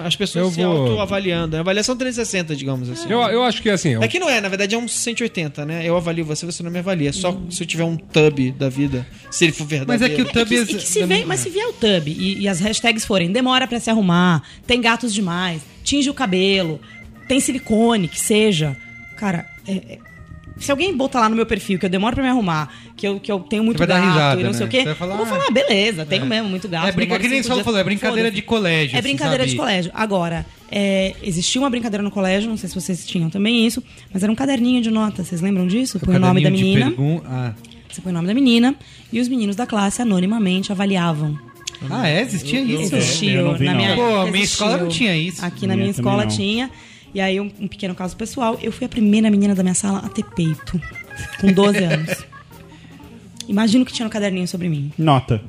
as 0.04 0.16
pessoas 0.16 0.46
Eu 0.46 0.50
se 0.50 0.62
vou- 0.62 0.88
autoavaliando. 0.88 1.56
É 1.56 1.60
avaliação 1.60 1.96
360, 1.96 2.56
digamos 2.56 2.90
assim. 2.90 3.10
Eu, 3.10 3.20
eu 3.20 3.42
acho 3.44 3.62
que 3.62 3.70
assim. 3.70 3.94
É 4.02 4.08
que 4.08 4.18
não 4.18 4.28
é, 4.28 4.40
na 4.40 4.48
verdade 4.48 4.74
é 4.74 4.78
um 4.78 4.88
180, 4.88 5.64
né? 5.64 5.86
Eu 5.86 5.96
avalio 5.96 6.24
você, 6.24 6.44
você 6.44 6.62
não 6.62 6.70
me 6.70 6.78
avalia. 6.80 7.12
Só 7.12 7.38
se 7.50 7.62
eu 7.62 7.66
tiver 7.66 7.84
um 7.84 7.96
tub 7.96 8.50
da 8.58 8.68
vida, 8.68 9.06
se 9.30 9.44
ele 9.44 9.52
for 9.52 9.62
Mas 9.64 10.00
verdadeiro. 10.00 10.12
é 10.12 10.16
que 10.16 10.22
o 10.22 10.24
É 10.24 10.26
que, 10.26 10.38
Tub 10.38 10.52
e 10.52 10.74
que 10.74 10.80
se 10.86 11.04
vem, 11.06 11.24
mas 11.24 11.40
se 11.40 11.50
vier 11.50 11.66
o 11.68 11.72
tub 11.72 12.08
e, 12.08 12.40
e 12.40 12.48
as 12.48 12.58
hashtags 12.60 13.04
forem 13.04 13.30
demora 13.30 13.66
pra 13.68 13.78
se 13.78 13.88
arrumar, 13.90 14.42
tem 14.66 14.80
gatos 14.80 15.14
demais, 15.14 15.62
tinge 15.84 16.10
o 16.10 16.14
cabelo, 16.14 16.80
tem 17.28 17.38
silicone, 17.38 18.08
que 18.08 18.18
seja. 18.20 18.76
Cara, 19.16 19.46
é- 19.68 19.72
é- 19.94 19.98
se 20.58 20.70
alguém 20.70 20.96
botar 20.96 21.20
lá 21.20 21.28
no 21.28 21.36
meu 21.36 21.44
perfil 21.46 21.78
que 21.78 21.86
eu 21.86 21.90
demoro 21.90 22.14
pra 22.14 22.24
me 22.24 22.30
arrumar, 22.30 22.72
que 22.96 23.06
eu, 23.06 23.20
que 23.20 23.30
eu 23.30 23.40
tenho 23.40 23.62
muito 23.62 23.78
Você 23.78 23.86
vai 23.86 23.96
dar 23.96 24.00
gato 24.04 24.12
risada, 24.14 24.40
e 24.40 24.44
não 24.44 24.50
né? 24.52 24.56
sei 24.58 24.66
o 24.66 24.68
quê, 24.70 24.94
falar, 24.94 25.12
eu 25.12 25.16
vou 25.18 25.26
ah, 25.26 25.28
falar, 25.28 25.50
beleza, 25.50 26.06
tenho 26.06 26.24
mesmo 26.26 26.48
muito 26.48 26.66
gato. 26.68 26.88
É 26.88 26.92
brinca- 26.92 27.18
que 27.18 27.28
nem 27.28 27.40
dias, 27.42 27.62
falou, 27.62 27.78
é 27.78 27.84
brincadeira 27.84 28.30
de 28.30 28.42
colégio, 28.42 28.96
É 28.96 28.98
assim, 28.98 29.08
brincadeira 29.08 29.44
sabe? 29.44 29.50
de 29.50 29.56
colégio. 29.56 29.90
Agora, 29.94 30.46
é, 30.70 31.14
existia 31.22 31.60
uma 31.60 31.68
brincadeira 31.70 32.02
no 32.02 32.10
colégio, 32.10 32.48
não 32.48 32.56
sei 32.56 32.68
se 32.68 32.74
vocês 32.74 33.06
tinham 33.06 33.28
também 33.28 33.66
isso, 33.66 33.82
mas 34.12 34.22
era 34.22 34.32
um 34.32 34.34
caderninho 34.34 34.80
de 34.80 34.90
notas, 34.90 35.26
vocês 35.26 35.40
lembram 35.40 35.66
disso? 35.66 36.00
Põe 36.00 36.16
o 36.16 36.18
nome 36.18 36.42
da 36.42 36.50
menina. 36.50 36.86
pergun- 36.86 37.20
Ah. 37.26 37.52
Você 37.88 38.00
põe 38.00 38.10
o 38.10 38.14
nome 38.14 38.26
da 38.28 38.34
menina 38.34 38.74
e 39.12 39.20
os 39.20 39.28
meninos 39.28 39.56
da 39.56 39.66
classe 39.66 40.02
anonimamente 40.02 40.70
avaliavam. 40.72 41.38
Ah, 41.90 42.08
é? 42.08 42.22
Existia 42.22 42.60
isso? 42.60 42.96
Vi, 42.96 43.64
na 43.64 43.74
minha, 43.74 43.94
Pô, 43.94 44.26
minha 44.26 44.44
escola 44.44 44.78
não 44.78 44.88
tinha 44.88 45.14
isso. 45.16 45.44
Aqui 45.44 45.66
na 45.66 45.74
Minha 45.74 45.84
minha 45.84 45.90
escola 45.90 46.24
não. 46.24 46.30
E 47.16 47.20
aí, 47.22 47.40
um, 47.40 47.50
um 47.58 47.66
pequeno 47.66 47.94
caso 47.94 48.14
pessoal, 48.14 48.58
eu 48.60 48.70
fui 48.70 48.84
a 48.84 48.90
primeira 48.90 49.30
menina 49.30 49.54
da 49.54 49.62
minha 49.62 49.74
sala 49.74 50.02
a 50.04 50.08
ter 50.10 50.22
peito. 50.22 50.78
Com 51.40 51.50
12 51.50 51.78
anos. 51.82 52.26
Imagina 53.48 53.82
o 53.82 53.86
que 53.86 53.92
tinha 53.94 54.04
no 54.04 54.10
caderninho 54.10 54.46
sobre 54.46 54.68
mim. 54.68 54.92
Nota. 54.98 55.40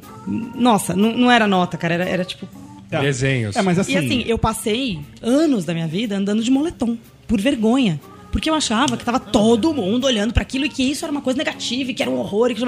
Nossa, 0.55 0.95
não, 0.95 1.11
não 1.11 1.29
era 1.29 1.45
nota, 1.45 1.75
cara. 1.75 1.95
Era, 1.95 2.05
era 2.05 2.23
tipo. 2.23 2.47
Tá. 2.89 3.01
Desenhos. 3.01 3.53
É, 3.57 3.61
mas 3.61 3.77
assim. 3.77 3.91
E 3.91 3.97
assim, 3.97 4.23
eu 4.25 4.37
passei 4.37 5.01
anos 5.21 5.65
da 5.65 5.73
minha 5.73 5.89
vida 5.89 6.15
andando 6.15 6.41
de 6.41 6.49
moletom. 6.49 6.97
Por 7.27 7.41
vergonha. 7.41 7.99
Porque 8.31 8.49
eu 8.49 8.53
achava 8.53 8.95
que 8.95 9.03
tava 9.03 9.19
todo 9.19 9.73
mundo 9.73 10.05
olhando 10.05 10.31
pra 10.33 10.43
aquilo 10.43 10.63
e 10.63 10.69
que 10.69 10.89
isso 10.89 11.03
era 11.03 11.11
uma 11.11 11.21
coisa 11.21 11.37
negativa 11.37 11.91
e 11.91 11.93
que 11.93 12.01
era 12.01 12.09
um 12.09 12.17
horror. 12.17 12.49
E 12.51 12.55
que... 12.55 12.63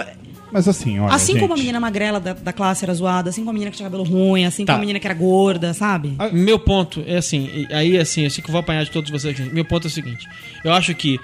Mas 0.52 0.68
assim, 0.68 1.00
olha. 1.00 1.14
Assim 1.14 1.34
como 1.40 1.54
a 1.54 1.56
gente, 1.56 1.66
menina 1.66 1.80
magrela 1.80 2.20
da, 2.20 2.34
da 2.34 2.52
classe 2.54 2.84
era 2.84 2.94
zoada, 2.94 3.30
assim 3.30 3.42
como 3.42 3.52
a 3.52 3.54
menina 3.54 3.72
que 3.72 3.78
tinha 3.78 3.86
cabelo 3.90 4.04
ruim, 4.04 4.46
assim 4.46 4.66
Tá. 4.66 4.74
como 4.74 4.80
a 4.80 4.82
menina 4.82 5.00
que 5.00 5.08
era 5.08 5.14
gorda, 5.14 5.74
sabe? 5.74 6.16
Meu 6.34 6.58
ponto 6.60 7.04
é 7.06 7.18
assim, 7.18 7.68
aí 7.72 7.98
assim, 7.98 8.24
eu 8.24 8.30
sei 8.30 8.44
que 8.44 8.50
eu 8.50 8.54
vou 8.54 8.60
apanhar 8.60 8.84
de 8.84 8.92
todos 8.92 9.10
vocês 9.12 9.40
aqui. 9.40 9.50
Meu 9.54 9.64
ponto 9.66 9.86
é 9.86 9.90
o 9.90 9.92
seguinte: 9.92 10.28
eu 10.64 10.74
acho 10.74 10.94
que. 10.96 11.20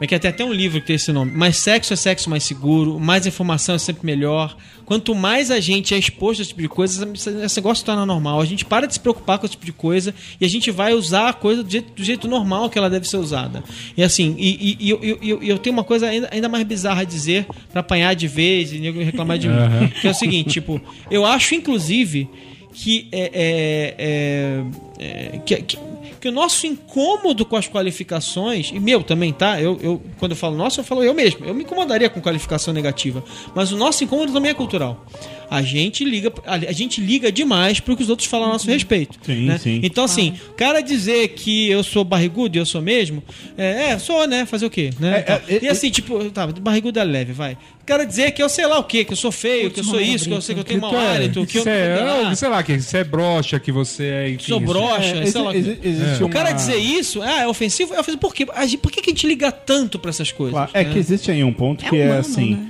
É 0.00 0.06
que 0.06 0.18
tem 0.18 0.30
até 0.30 0.42
um 0.44 0.52
livro 0.52 0.80
que 0.80 0.86
tem 0.86 0.96
esse 0.96 1.12
nome. 1.12 1.30
Mais 1.32 1.56
sexo 1.56 1.92
é 1.92 1.96
sexo 1.96 2.30
mais 2.30 2.42
seguro, 2.44 2.98
mais 2.98 3.26
informação 3.26 3.74
é 3.74 3.78
sempre 3.78 4.06
melhor. 4.06 4.56
Quanto 4.86 5.14
mais 5.14 5.50
a 5.50 5.60
gente 5.60 5.94
é 5.94 5.98
exposto 5.98 6.40
a 6.40 6.42
esse 6.42 6.48
tipo 6.48 6.62
de 6.62 6.68
coisa, 6.68 7.08
esse 7.14 7.56
negócio 7.60 7.76
se 7.80 7.84
torna 7.84 8.06
normal. 8.06 8.40
A 8.40 8.44
gente 8.46 8.64
para 8.64 8.86
de 8.86 8.94
se 8.94 9.00
preocupar 9.00 9.38
com 9.38 9.44
esse 9.44 9.52
tipo 9.52 9.66
de 9.66 9.72
coisa 9.72 10.14
e 10.40 10.44
a 10.44 10.48
gente 10.48 10.70
vai 10.70 10.94
usar 10.94 11.28
a 11.28 11.32
coisa 11.34 11.62
do 11.62 11.70
jeito, 11.70 11.92
do 11.92 12.02
jeito 12.02 12.26
normal 12.26 12.70
que 12.70 12.78
ela 12.78 12.88
deve 12.88 13.06
ser 13.06 13.18
usada. 13.18 13.62
E 13.96 14.02
assim, 14.02 14.34
e, 14.38 14.70
e- 14.72 14.86
e 14.86 14.90
eu, 14.90 15.42
eu, 15.42 15.58
tenho 15.58 15.74
uma 15.74 15.84
coisa 15.84 16.08
ainda, 16.08 16.28
ainda 16.32 16.48
mais 16.48 16.64
bizarra 16.64 17.02
a 17.02 17.04
dizer 17.04 17.46
pra 17.70 17.80
apanhar 17.80 18.14
de 18.16 18.26
vez 18.26 18.72
e 18.72 18.78
nego 18.78 19.00
reclamar 19.02 19.38
de 19.38 19.48
mim. 19.48 19.54
Que 20.00 20.08
é 20.08 20.10
o 20.10 20.14
seguinte, 20.14 20.50
tipo, 20.50 20.80
eu 21.10 21.24
acho 21.26 21.54
inclusive 21.54 22.26
que 22.72 23.06
é, 23.12 23.30
é, 23.34 23.94
é, 23.98 25.34
é, 25.34 25.38
que, 25.44 25.56
que, 25.62 25.76
Porque 26.20 26.28
o 26.28 26.32
nosso 26.32 26.66
incômodo 26.66 27.46
com 27.46 27.56
as 27.56 27.66
qualificações, 27.66 28.70
e 28.74 28.78
meu 28.78 29.02
também, 29.02 29.32
tá? 29.32 29.58
Eu, 29.58 29.78
eu, 29.80 30.02
quando 30.18 30.32
eu 30.32 30.36
falo 30.36 30.54
nosso, 30.54 30.78
eu 30.78 30.84
falo 30.84 31.02
eu 31.02 31.14
mesmo. 31.14 31.46
Eu 31.46 31.54
me 31.54 31.62
incomodaria 31.62 32.10
com 32.10 32.20
qualificação 32.20 32.74
negativa. 32.74 33.24
Mas 33.54 33.72
o 33.72 33.76
nosso 33.78 34.04
incômodo 34.04 34.30
também 34.30 34.50
é 34.50 34.54
cultural. 34.54 35.02
A 35.50 35.62
gente 35.62 36.04
liga, 36.04 36.32
a, 36.46 36.72
gente 36.72 37.00
liga 37.00 37.32
demais 37.32 37.80
pro 37.80 37.96
que 37.96 38.04
os 38.04 38.08
outros 38.08 38.28
falam 38.28 38.50
a 38.50 38.52
nosso 38.52 38.70
respeito. 38.70 39.18
Sim, 39.20 39.46
né? 39.46 39.58
sim. 39.58 39.80
Então, 39.82 40.04
assim, 40.04 40.34
o 40.50 40.52
cara 40.52 40.80
dizer 40.80 41.26
que 41.30 41.68
eu 41.68 41.82
sou 41.82 42.04
barrigudo 42.04 42.56
e 42.56 42.60
eu 42.60 42.64
sou 42.64 42.80
mesmo, 42.80 43.20
é, 43.58 43.90
é, 43.90 43.98
sou, 43.98 44.28
né? 44.28 44.46
Fazer 44.46 44.66
o 44.66 44.70
quê? 44.70 44.90
Né? 45.00 45.18
É, 45.18 45.22
Tá. 45.22 45.40
é, 45.48 45.58
e 45.64 45.66
é, 45.66 45.70
assim, 45.70 45.90
tipo, 45.90 46.30
tá, 46.30 46.46
barrigudo 46.46 47.00
é 47.00 47.04
leve, 47.04 47.32
vai. 47.32 47.54
O 47.82 47.84
cara 47.84 48.04
dizer 48.04 48.30
que 48.30 48.40
eu 48.40 48.48
sei 48.48 48.64
lá 48.66 48.78
o 48.78 48.84
quê, 48.84 49.04
que 49.04 49.12
eu 49.12 49.16
sou 49.16 49.32
feio, 49.32 49.72
que 49.72 49.80
eu 49.80 49.84
sou 49.84 50.00
isso, 50.00 50.26
que 50.26 50.32
eu 50.32 50.40
sei 50.40 50.54
que 50.54 50.60
eu 50.60 50.64
tenho 50.64 50.80
mau 50.80 50.96
hálito, 50.96 51.44
que 51.44 51.58
eu 51.58 51.64
é, 51.66 51.98
Ah, 52.26 52.34
sei 52.36 52.48
lá, 52.48 52.62
que 52.62 52.80
você 52.80 52.98
é 52.98 53.04
broxa, 53.04 53.58
que 53.58 53.72
você 53.72 54.04
é. 54.04 54.30
Enfim, 54.30 54.44
sou 54.52 54.60
broxa, 54.60 55.16
É, 55.16 55.26
sei 55.26 55.40
lá. 55.40 55.50
o 55.50 55.54
existe 55.56 56.28
cara 56.28 56.52
dizer 56.52 56.76
isso, 56.76 57.20
ah, 57.22 57.40
é 57.42 57.48
ofensivo, 57.48 57.92
é 57.92 57.98
ofensivo. 57.98 58.20
Por 58.20 58.32
quê? 58.32 58.46
A 58.54 58.64
gente- 58.66 58.78
Por 58.78 58.92
que, 58.92 59.02
que 59.02 59.10
a 59.10 59.12
gente 59.12 59.26
liga 59.26 59.50
tanto 59.50 59.98
pra 59.98 60.10
essas 60.10 60.30
coisas? 60.30 60.70
É 60.72 60.84
né? 60.84 60.92
que 60.92 60.98
existe 60.98 61.30
aí 61.32 61.42
um 61.42 61.52
ponto 61.52 61.84
É 61.84 61.88
que 61.88 61.96
é 61.96 62.12
assim: 62.18 62.54
né? 62.54 62.66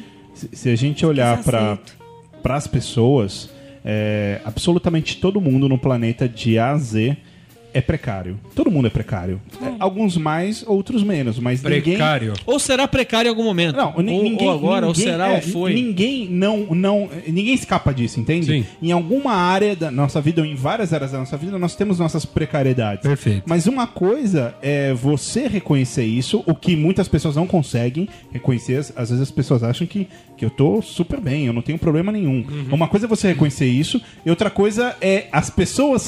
se, 0.52 0.70
a 0.70 0.76
gente 0.76 1.04
olhar 1.04 1.36
ser 1.42 1.78
para 2.42 2.56
as 2.56 2.66
pessoas, 2.66 3.50
é, 3.84 4.40
absolutamente 4.44 5.16
todo 5.16 5.40
mundo 5.40 5.68
no 5.68 5.78
planeta 5.78 6.28
de 6.28 6.58
A 6.58 6.72
a 6.72 6.78
Z 6.78 7.16
é 7.72 7.80
precário. 7.80 8.38
Todo 8.54 8.70
mundo 8.70 8.86
é 8.86 8.90
precário. 8.90 9.40
É, 9.62 9.72
alguns 9.78 10.16
mais, 10.16 10.64
outros 10.66 11.02
menos, 11.02 11.38
mas 11.38 11.62
ninguém. 11.62 11.82
Precário. 11.82 12.34
Ou 12.46 12.58
será 12.58 12.86
precário 12.88 13.28
em 13.28 13.30
algum 13.30 13.44
momento? 13.44 13.76
Não, 13.76 13.94
ou, 13.96 14.02
ninguém, 14.02 14.48
ou 14.48 14.54
agora, 14.54 14.86
ou 14.86 14.92
ninguém- 14.92 15.04
será, 15.12 15.28
é, 15.28 15.36
ou 15.36 15.42
foi. 15.42 15.74
Ninguém 15.74 16.28
não, 16.28 16.66
não, 16.74 17.08
ninguém 17.26 17.54
escapa 17.54 17.92
disso, 17.92 18.18
entende? 18.20 18.46
Sim. 18.46 18.66
Em 18.82 18.92
alguma 18.92 19.32
área 19.32 19.74
da 19.76 19.90
nossa 19.90 20.20
vida 20.20 20.40
ou 20.40 20.46
em 20.46 20.54
várias 20.54 20.92
áreas 20.92 21.12
da 21.12 21.18
nossa 21.18 21.36
vida 21.36 21.58
nós 21.58 21.74
temos 21.76 21.98
nossas 21.98 22.24
precariedades. 22.24 23.02
Perfeito. 23.02 23.42
Mas 23.46 23.66
uma 23.66 23.86
coisa 23.86 24.54
é 24.62 24.92
você 24.92 25.46
reconhecer 25.46 26.04
isso, 26.04 26.42
o 26.46 26.54
que 26.54 26.74
muitas 26.76 27.08
pessoas 27.08 27.36
não 27.36 27.46
conseguem 27.46 28.08
reconhecer. 28.32 28.78
Às 28.96 29.10
vezes 29.10 29.20
as 29.20 29.30
pessoas 29.30 29.62
acham 29.62 29.86
que, 29.86 30.06
que 30.36 30.44
eu 30.44 30.50
tô 30.50 30.82
super 30.82 31.20
bem, 31.20 31.46
eu 31.46 31.52
não 31.52 31.62
tenho 31.62 31.78
problema 31.78 32.10
nenhum. 32.10 32.44
Uhum. 32.48 32.66
Uma 32.72 32.88
coisa 32.88 33.06
é 33.06 33.08
você 33.08 33.28
reconhecer 33.28 33.66
isso, 33.66 34.00
e 34.24 34.30
outra 34.30 34.50
coisa 34.50 34.96
é 35.00 35.26
as 35.30 35.50
pessoas 35.50 36.06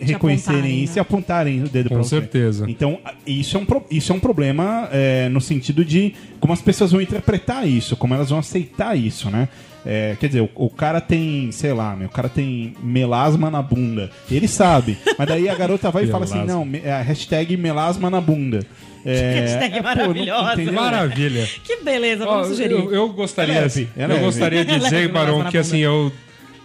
reconhecerem 0.00 0.82
isso 0.82 0.99
apontarem 1.00 1.62
o 1.64 1.68
dedo 1.68 1.88
Com 1.88 1.96
pra 1.96 2.04
você. 2.04 2.10
certeza. 2.20 2.66
Então, 2.68 2.98
isso 3.26 3.56
é 3.56 3.60
um, 3.60 3.64
pro- 3.64 3.84
isso 3.90 4.12
é 4.12 4.14
um 4.14 4.20
problema 4.20 4.88
é, 4.92 5.28
no 5.28 5.40
sentido 5.40 5.84
de 5.84 6.14
como 6.38 6.52
as 6.52 6.60
pessoas 6.62 6.92
vão 6.92 7.00
interpretar 7.00 7.66
isso, 7.66 7.96
como 7.96 8.14
elas 8.14 8.30
vão 8.30 8.38
aceitar 8.38 8.96
isso, 8.96 9.30
né? 9.30 9.48
É, 9.84 10.14
quer 10.20 10.26
dizer, 10.26 10.40
o, 10.42 10.50
o 10.54 10.68
cara 10.68 11.00
tem, 11.00 11.50
sei 11.52 11.72
lá, 11.72 11.96
meu, 11.96 12.06
o 12.08 12.10
cara 12.10 12.28
tem 12.28 12.74
melasma 12.82 13.50
na 13.50 13.62
bunda. 13.62 14.10
Ele 14.30 14.46
sabe. 14.46 14.98
mas 15.18 15.26
daí 15.26 15.48
a 15.48 15.54
garota 15.54 15.90
vai 15.90 16.04
e 16.04 16.06
fala 16.06 16.24
assim: 16.24 16.34
Melasma. 16.34 16.54
não, 16.54 16.64
me- 16.66 16.82
é 16.84 16.92
a 16.92 17.00
hashtag 17.00 17.56
melasma 17.56 18.08
na 18.10 18.20
bunda. 18.20 18.60
É, 19.02 19.40
hashtag 19.40 19.70
pô, 19.70 19.76
não- 19.76 19.82
maravilhosa. 19.82 20.52
entendeu? 20.52 20.74
Maravilha. 20.74 21.48
Que 21.64 21.76
beleza, 21.82 22.26
Ó, 22.26 22.32
vamos 22.32 22.48
sugerir. 22.48 22.74
eu, 22.74 22.92
eu 22.92 23.08
gostaria, 23.08 23.54
É 23.54 23.60
leve, 23.62 23.88
é 23.96 24.04
eu 24.04 24.08
leve. 24.08 24.20
gostaria 24.20 24.62
de 24.62 24.74
É 24.74 24.78
dizer, 24.78 25.08
Barão, 25.08 25.38
na 25.42 25.50
que 25.50 25.56
assim, 25.56 25.78
eu 25.78 26.12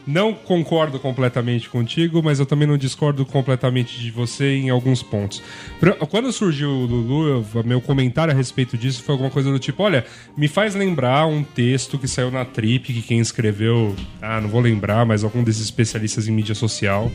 não 0.08 0.34
concordo 0.34 1.00
completamente 1.00 1.70
contigo, 1.70 2.22
mas 2.24 2.40
eu 2.40 2.46
também 2.46 2.68
não 2.68 2.78
discordo 2.78 3.26
completamente 3.26 4.00
de 4.00 4.12
você 4.12 4.56
em 4.58 4.70
alguns 4.70 5.02
pontos. 5.02 5.42
Quando 6.10 6.32
surgiu 6.32 6.70
o 6.70 6.86
Lulu, 6.86 7.28
eu- 7.56 7.64
meu 7.64 7.82
comentário 7.82 8.34
a 8.34 8.36
respeito 8.38 8.78
disso 8.78 9.02
foi 9.04 9.14
alguma 9.14 9.30
coisa 9.32 9.52
do 9.52 9.60
tipo: 9.60 9.82
olha, 9.84 10.06
me 10.38 10.48
faz 10.48 10.76
lembrar 10.76 11.26
um 11.28 11.44
texto 11.44 11.98
que 11.98 12.08
saiu 12.08 12.30
na 12.32 12.46
Trip, 12.46 12.94
que 12.94 13.02
quem 13.02 13.20
escreveu, 13.20 13.96
ah, 14.22 14.40
não 14.40 14.50
vou 14.50 14.62
lembrar, 14.62 15.06
mas 15.06 15.24
algum 15.24 15.44
desses 15.44 15.64
especialistas 15.64 16.28
em 16.28 16.32
mídia 16.32 16.56
social. 16.56 17.12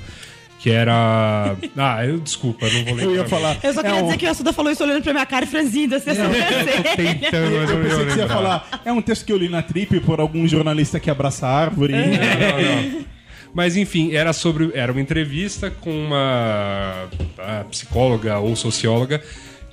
Que 0.60 0.70
era. 0.70 1.56
Ah, 1.76 2.04
eu 2.06 2.20
desculpa, 2.20 2.66
não 2.68 2.84
vou 2.84 2.94
lembrar. 2.94 3.04
Eu 3.04 3.14
ia 3.16 3.24
falar. 3.26 3.56
Eu 3.62 3.72
só 3.72 3.82
queria 3.82 3.98
é 3.98 4.02
um- 4.02 4.06
dizer 4.06 4.18
que 4.18 4.26
o 4.26 4.30
Assuda 4.30 4.52
falou 4.52 4.70
isso 4.70 4.84
olhando 4.84 5.02
pra 5.02 5.12
minha 5.14 5.24
cara 5.24 5.46
e 5.46 5.48
franzindo 5.48 5.96
assim, 5.96 6.10
essa 6.10 6.22
Tentando, 6.96 7.56
mas 7.56 7.70
eu 7.70 7.76
não 7.78 7.84
pensei 7.84 8.04
que 8.04 8.12
você 8.12 8.18
ia 8.20 8.28
falar. 8.28 8.82
É 8.84 8.92
um 8.92 9.00
texto 9.00 9.24
que 9.24 9.32
eu 9.32 9.38
li 9.38 9.48
na 9.48 9.62
Trip 9.62 10.00
por 10.00 10.20
algum 10.20 10.46
jornalista 10.46 11.00
que 11.00 11.10
abraça 11.10 11.46
a 11.46 11.50
árvore. 11.50 11.94
Não, 11.94 12.06
não, 12.06 12.92
não. 12.92 13.10
Mas 13.52 13.76
enfim, 13.76 14.12
era 14.12 14.32
sobre. 14.32 14.70
Era 14.74 14.92
uma 14.92 15.00
entrevista 15.00 15.70
com 15.70 15.90
uma 15.90 17.08
ah, 17.36 17.64
psicóloga 17.68 18.38
ou 18.38 18.54
socióloga 18.54 19.20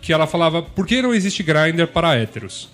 que 0.01 0.13
ela 0.13 0.25
falava 0.27 0.61
por 0.61 0.85
que 0.87 1.01
não 1.01 1.13
existe 1.13 1.43
grinder 1.43 1.87
para 1.87 2.15
héteros? 2.15 2.69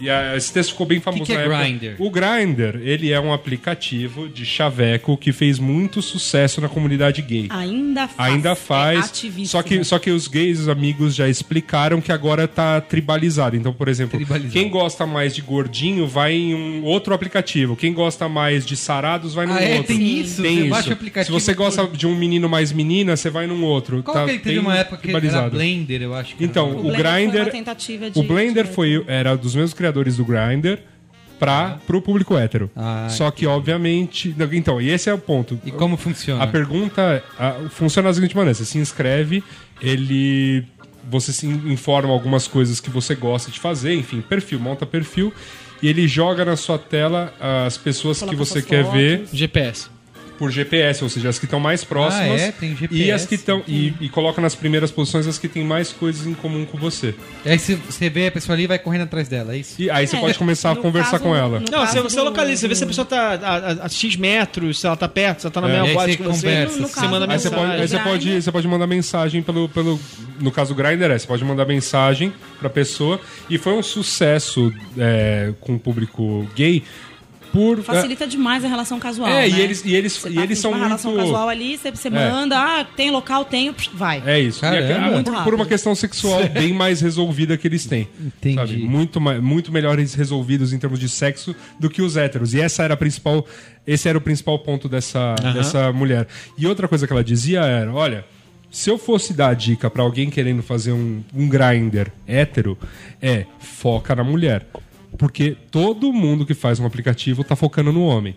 E 0.00 0.10
ah, 0.10 0.34
esse 0.36 0.52
texto 0.52 0.70
ficou 0.72 0.86
bem 0.86 1.00
famoso 1.00 1.24
que 1.24 1.32
é 1.32 1.36
na 1.36 1.42
época. 1.42 1.58
Grindr? 1.58 1.94
O 1.98 2.10
Grindr, 2.10 2.80
ele 2.82 3.12
é 3.12 3.20
um 3.20 3.32
aplicativo 3.32 4.28
de 4.28 4.44
chaveco 4.44 5.16
que 5.16 5.32
fez 5.32 5.58
muito 5.58 6.02
sucesso 6.02 6.60
na 6.60 6.68
comunidade 6.68 7.22
gay. 7.22 7.46
Ainda 7.50 8.06
faz. 8.08 8.32
Ainda 8.32 8.50
É 8.50 8.54
faz. 8.54 9.06
ativíssimo. 9.06 9.46
só, 9.46 9.62
que, 9.62 9.84
só 9.84 9.98
que 9.98 10.10
os 10.10 10.28
gays, 10.28 10.60
os 10.60 10.68
amigos, 10.68 11.14
já 11.14 11.28
explicaram 11.28 12.00
que 12.00 12.12
agora 12.12 12.46
tá 12.46 12.80
tribalizado. 12.80 13.56
Então, 13.56 13.72
por 13.72 13.88
exemplo, 13.88 14.18
quem 14.52 14.68
gosta 14.68 15.06
mais 15.06 15.34
de 15.34 15.42
gordinho 15.42 16.06
vai 16.06 16.34
em 16.34 16.54
um 16.54 16.84
outro 16.84 17.14
aplicativo. 17.14 17.76
Quem 17.76 17.92
gosta 17.92 18.28
mais 18.28 18.64
de 18.66 18.76
sarados 18.76 19.34
vai 19.34 19.46
num 19.46 19.54
Ah, 19.54 19.62
é? 19.62 19.76
outro. 19.78 19.94
Tem 19.96 20.20
isso? 20.20 20.42
Tem 20.42 20.68
Você 20.68 20.80
isso. 20.80 20.92
aplicativo 20.92 21.38
Se 21.38 21.44
você 21.44 21.54
gosta 21.54 21.86
por- 21.86 21.96
de 21.96 22.06
um 22.06 22.14
menino 22.14 22.48
mais 22.48 22.72
menina, 22.72 23.16
você 23.16 23.30
vai 23.30 23.46
num 23.46 23.62
outro. 23.64 24.02
Qual 24.02 24.14
tá 24.14 24.24
que 24.24 24.30
ele 24.32 24.38
teve 24.38 24.54
bem 24.56 24.64
uma 24.64 24.76
época 24.76 24.96
que 24.98 25.10
era. 25.10 25.50
Blender, 25.50 26.02
eu 26.02 26.14
acho 26.14 26.34
que 26.34 26.44
Então, 26.44 26.55
era. 26.58 26.68
o, 26.74 26.86
O 26.86 26.90
de- 28.12 28.18
O 28.18 28.22
Blender 28.22 28.64
de- 28.66 28.72
foi, 28.72 29.04
era 29.06 29.36
dos 29.36 29.54
mesmos 29.54 29.74
criadores 29.74 30.16
do 30.16 30.24
Grindr 30.24 30.78
para 31.38 31.78
pro 31.86 32.00
público 32.00 32.36
hétero. 32.36 32.70
Ah, 32.74 33.08
Só 33.10 33.30
que, 33.30 33.46
obviamente. 33.46 34.34
não, 34.38 34.48
Então, 34.52 34.80
e 34.80 34.88
esse 34.90 35.10
é 35.10 35.14
o 35.14 35.18
ponto. 35.18 35.60
E 35.64 35.70
como 35.70 35.96
funciona? 35.96 36.42
A 36.42 36.46
pergunta 36.46 37.22
a- 37.38 37.68
funciona 37.70 38.08
da 38.08 38.14
seguinte 38.14 38.34
maneira: 38.36 38.54
você 38.54 38.64
se 38.64 38.78
inscreve, 38.78 39.42
ele. 39.80 40.64
Você 41.08 41.32
se 41.32 41.46
informa 41.46 42.12
algumas 42.12 42.48
coisas 42.48 42.80
que 42.80 42.90
você 42.90 43.14
gosta 43.14 43.48
de 43.50 43.60
fazer, 43.60 43.94
enfim, 43.94 44.20
perfil, 44.20 44.58
monta 44.58 44.84
perfil, 44.84 45.32
e 45.80 45.86
ele 45.88 46.08
joga 46.08 46.44
na 46.44 46.56
sua 46.56 46.78
tela 46.80 47.32
as 47.64 47.76
pessoas 47.78 48.18
Coloca 48.18 48.36
que 48.36 48.38
você 48.44 48.60
quer 48.60 48.82
fotos. 48.84 48.98
ver 49.00 49.24
GPS. 49.32 49.88
Por 50.38 50.50
GPS, 50.50 51.02
ou 51.02 51.10
seja, 51.10 51.28
as 51.28 51.38
que 51.38 51.44
estão 51.46 51.58
mais 51.60 51.82
próximas. 51.84 52.40
Ah, 52.42 52.44
é? 52.46 52.52
Tem 52.52 52.72
E 52.72 52.76
GPS. 52.76 53.10
as 53.12 53.26
que 53.26 53.34
estão. 53.34 53.62
E, 53.66 53.94
e 54.00 54.08
coloca 54.08 54.40
nas 54.40 54.54
primeiras 54.54 54.90
posições 54.90 55.26
as 55.26 55.38
que 55.38 55.48
têm 55.48 55.64
mais 55.64 55.92
coisas 55.92 56.26
em 56.26 56.34
comum 56.34 56.64
com 56.64 56.76
você. 56.78 57.14
Aí 57.44 57.58
você- 57.58 57.74
você 57.76 58.08
vê 58.10 58.26
a 58.28 58.30
pessoa 58.32 58.54
ali 58.54 58.64
e 58.64 58.66
vai 58.66 58.78
correndo 58.78 59.02
atrás 59.02 59.28
dela, 59.28 59.54
é 59.54 59.58
isso? 59.58 59.80
E 59.80 59.90
aí 59.90 60.06
você 60.06 60.16
É, 60.16 60.20
pode 60.20 60.38
começar 60.38 60.70
a 60.70 60.74
no 60.74 60.82
conversar 60.82 61.12
caso- 61.12 61.24
com 61.24 61.34
ela. 61.34 61.60
no 61.60 61.70
Não, 61.70 61.86
você, 61.86 61.94
caso 61.96 62.02
você 62.10 62.16
do- 62.16 62.24
localiza, 62.24 62.60
você 62.62 62.68
vê 62.68 62.74
se 62.74 62.84
a 62.84 62.86
pessoa 62.86 63.04
tá 63.04 63.20
a, 63.42 63.56
a- 63.56 63.86
a 63.86 63.88
X 63.88 64.16
metros, 64.16 64.80
se 64.80 64.86
ela 64.86 64.96
tá 64.96 65.08
perto, 65.08 65.40
se 65.40 65.46
ela 65.46 65.52
tá 65.52 65.60
na 65.60 65.68
É. 65.68 65.70
E 65.70 65.80
mesma 65.82 65.94
boate 65.94 66.10
você 66.12 66.16
que 66.16 66.22
você. 66.22 66.46
conversa, 66.46 66.80
No 66.80 66.88
você 66.88 67.00
manda 67.08 67.32
Aí 67.32 67.38
você 67.38 67.48
mensagem. 67.50 67.66
pode, 67.68 67.80
aí 67.82 67.88
você 67.88 67.98
pode, 67.98 68.42
você 68.42 68.52
pode 68.52 68.68
mandar 68.68 68.86
mensagem 68.86 69.42
pelo, 69.42 69.68
pelo. 69.68 70.00
No 70.40 70.50
caso 70.50 70.74
do 70.74 70.76
Grindr, 70.82 71.10
é, 71.10 71.18
você 71.18 71.26
pode 71.26 71.44
mandar 71.44 71.64
mensagem 71.64 72.32
pra 72.58 72.68
pessoa. 72.68 73.20
E 73.48 73.58
foi 73.58 73.72
um 73.72 73.82
sucesso 73.82 74.72
é, 74.98 75.52
com 75.60 75.74
o 75.74 75.78
público 75.78 76.46
gay 76.54 76.82
por. 77.56 77.82
Facilita 77.82 78.26
demais 78.26 78.64
a 78.64 78.68
relação 78.68 78.98
casual. 79.00 79.28
É, 79.28 79.48
e 79.48 79.52
né? 79.52 79.60
eles- 79.60 79.84
e 79.84 79.94
eles- 79.94 80.16
Você 80.16 80.28
e 80.28 80.34
tá 80.34 80.42
eles 80.42 80.58
são 80.58 80.70
uma 80.72 80.78
relação 80.84 81.10
muito- 81.12 81.24
casual 81.24 81.48
ali, 81.48 81.76
você, 81.78 81.90
você 81.90 82.10
manda, 82.10 82.56
ah, 82.58 82.84
tem 82.84 83.10
local, 83.10 83.44
tenho, 83.44 83.74
vai. 83.94 84.22
É 84.26 84.38
isso. 84.38 84.58
E 84.58 84.60
Caramba. 84.60 84.92
a- 84.94 85.08
a- 85.08 85.10
Muito 85.12 85.32
por, 85.32 85.44
por 85.44 85.54
uma 85.54 85.66
questão 85.66 85.94
sexual 85.94 86.46
bem 86.52 86.72
mais 86.72 87.00
resolvida 87.00 87.56
que 87.56 87.66
eles 87.66 87.86
têm. 87.86 88.08
Entendi. 88.20 88.54
Sabe? 88.56 88.76
Muito, 88.78 89.20
muito 89.20 89.72
melhores 89.72 90.14
resolvidos 90.14 90.72
em 90.72 90.78
termos 90.78 90.98
de 91.00 91.08
sexo 91.08 91.54
do 91.80 91.88
que 91.88 92.02
os 92.02 92.16
héteros. 92.16 92.52
E 92.54 92.60
essa 92.60 92.82
era 92.82 92.94
a 92.94 92.96
principal. 92.96 93.46
Esse 93.86 94.08
era 94.08 94.18
o 94.18 94.20
principal 94.20 94.58
ponto 94.58 94.88
dessa, 94.88 95.34
dessa 95.54 95.92
mulher. 95.92 96.26
E 96.58 96.66
outra 96.66 96.86
coisa 96.88 97.06
que 97.06 97.12
ela 97.12 97.24
dizia 97.24 97.60
era: 97.60 97.92
olha. 97.92 98.24
Se 98.68 98.90
eu 98.90 98.98
fosse 98.98 99.32
dar 99.32 99.50
a 99.50 99.54
dica 99.54 99.88
pra 99.88 100.02
alguém 100.02 100.28
querendo 100.28 100.62
fazer 100.62 100.92
um, 100.92 101.22
um 101.34 101.48
grinder 101.48 102.12
hétero, 102.26 102.76
é 103.22 103.46
foca 103.58 104.14
na 104.14 104.22
mulher. 104.24 104.66
Porque 105.18 105.56
todo 105.70 106.12
mundo 106.12 106.44
que 106.46 106.54
faz 106.54 106.78
um 106.80 106.86
aplicativo 106.86 107.42
tá 107.44 107.56
focando 107.56 107.92
no 107.92 108.02
homem. 108.04 108.34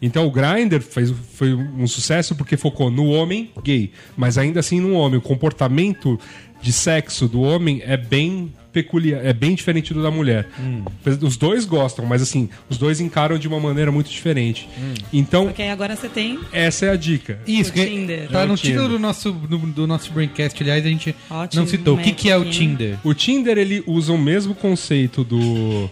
Então 0.00 0.26
o 0.26 0.30
Grindr 0.32 0.80
fez, 0.80 1.12
foi 1.34 1.54
um 1.54 1.86
sucesso 1.86 2.34
porque 2.34 2.56
focou 2.56 2.90
no 2.90 3.06
homem 3.06 3.50
gay, 3.62 3.92
mas 4.16 4.36
ainda 4.36 4.58
assim 4.60 4.80
no 4.80 4.94
homem. 4.94 5.18
O 5.18 5.22
comportamento 5.22 6.18
de 6.60 6.72
sexo 6.72 7.28
do 7.28 7.40
homem 7.40 7.80
é 7.84 7.96
bem 7.96 8.52
peculiar, 8.72 9.24
é 9.24 9.32
bem 9.32 9.54
diferente 9.54 9.92
do 9.94 10.02
da 10.02 10.10
mulher. 10.10 10.48
Os 11.20 11.36
dois 11.36 11.64
gostam, 11.64 12.04
mas 12.06 12.20
assim, 12.22 12.48
os 12.70 12.78
dois 12.78 13.00
encaram 13.00 13.38
de 13.38 13.46
uma 13.46 13.60
maneira 13.60 13.92
muito 13.92 14.10
diferente. 14.10 14.68
Então, 15.12 15.46
Porque 15.46 15.62
aí 15.62 15.70
agora 15.70 15.94
você 15.94 16.08
tem. 16.08 16.38
essa 16.52 16.86
é 16.86 16.90
a 16.90 16.96
dica. 16.96 17.38
Isso, 17.46 17.70
O 17.70 17.74
que 17.74 17.84
Tinder. 17.86 18.28
tá 18.28 18.42
É 18.42 18.46
no 18.46 18.56
título 18.56 18.84
Tinder. 18.84 18.90
do 18.90 18.98
nosso, 18.98 19.30
do, 19.30 19.58
do 19.58 19.86
nosso 19.86 20.10
Braincast, 20.12 20.60
aliás, 20.62 20.84
a 20.84 20.88
gente 20.88 21.14
Ótimo, 21.30 21.62
não 21.62 21.68
citou. 21.68 21.94
O 21.96 21.98
que, 21.98 22.12
que 22.12 22.28
é 22.30 22.36
o. 22.36 22.44
Tinder? 22.48 22.96
O 23.04 23.12
Tinder 23.14 23.58
ele 23.58 23.84
usa 23.86 24.12
o 24.12 24.18
mesmo 24.18 24.54
conceito 24.54 25.22
do 25.22 25.90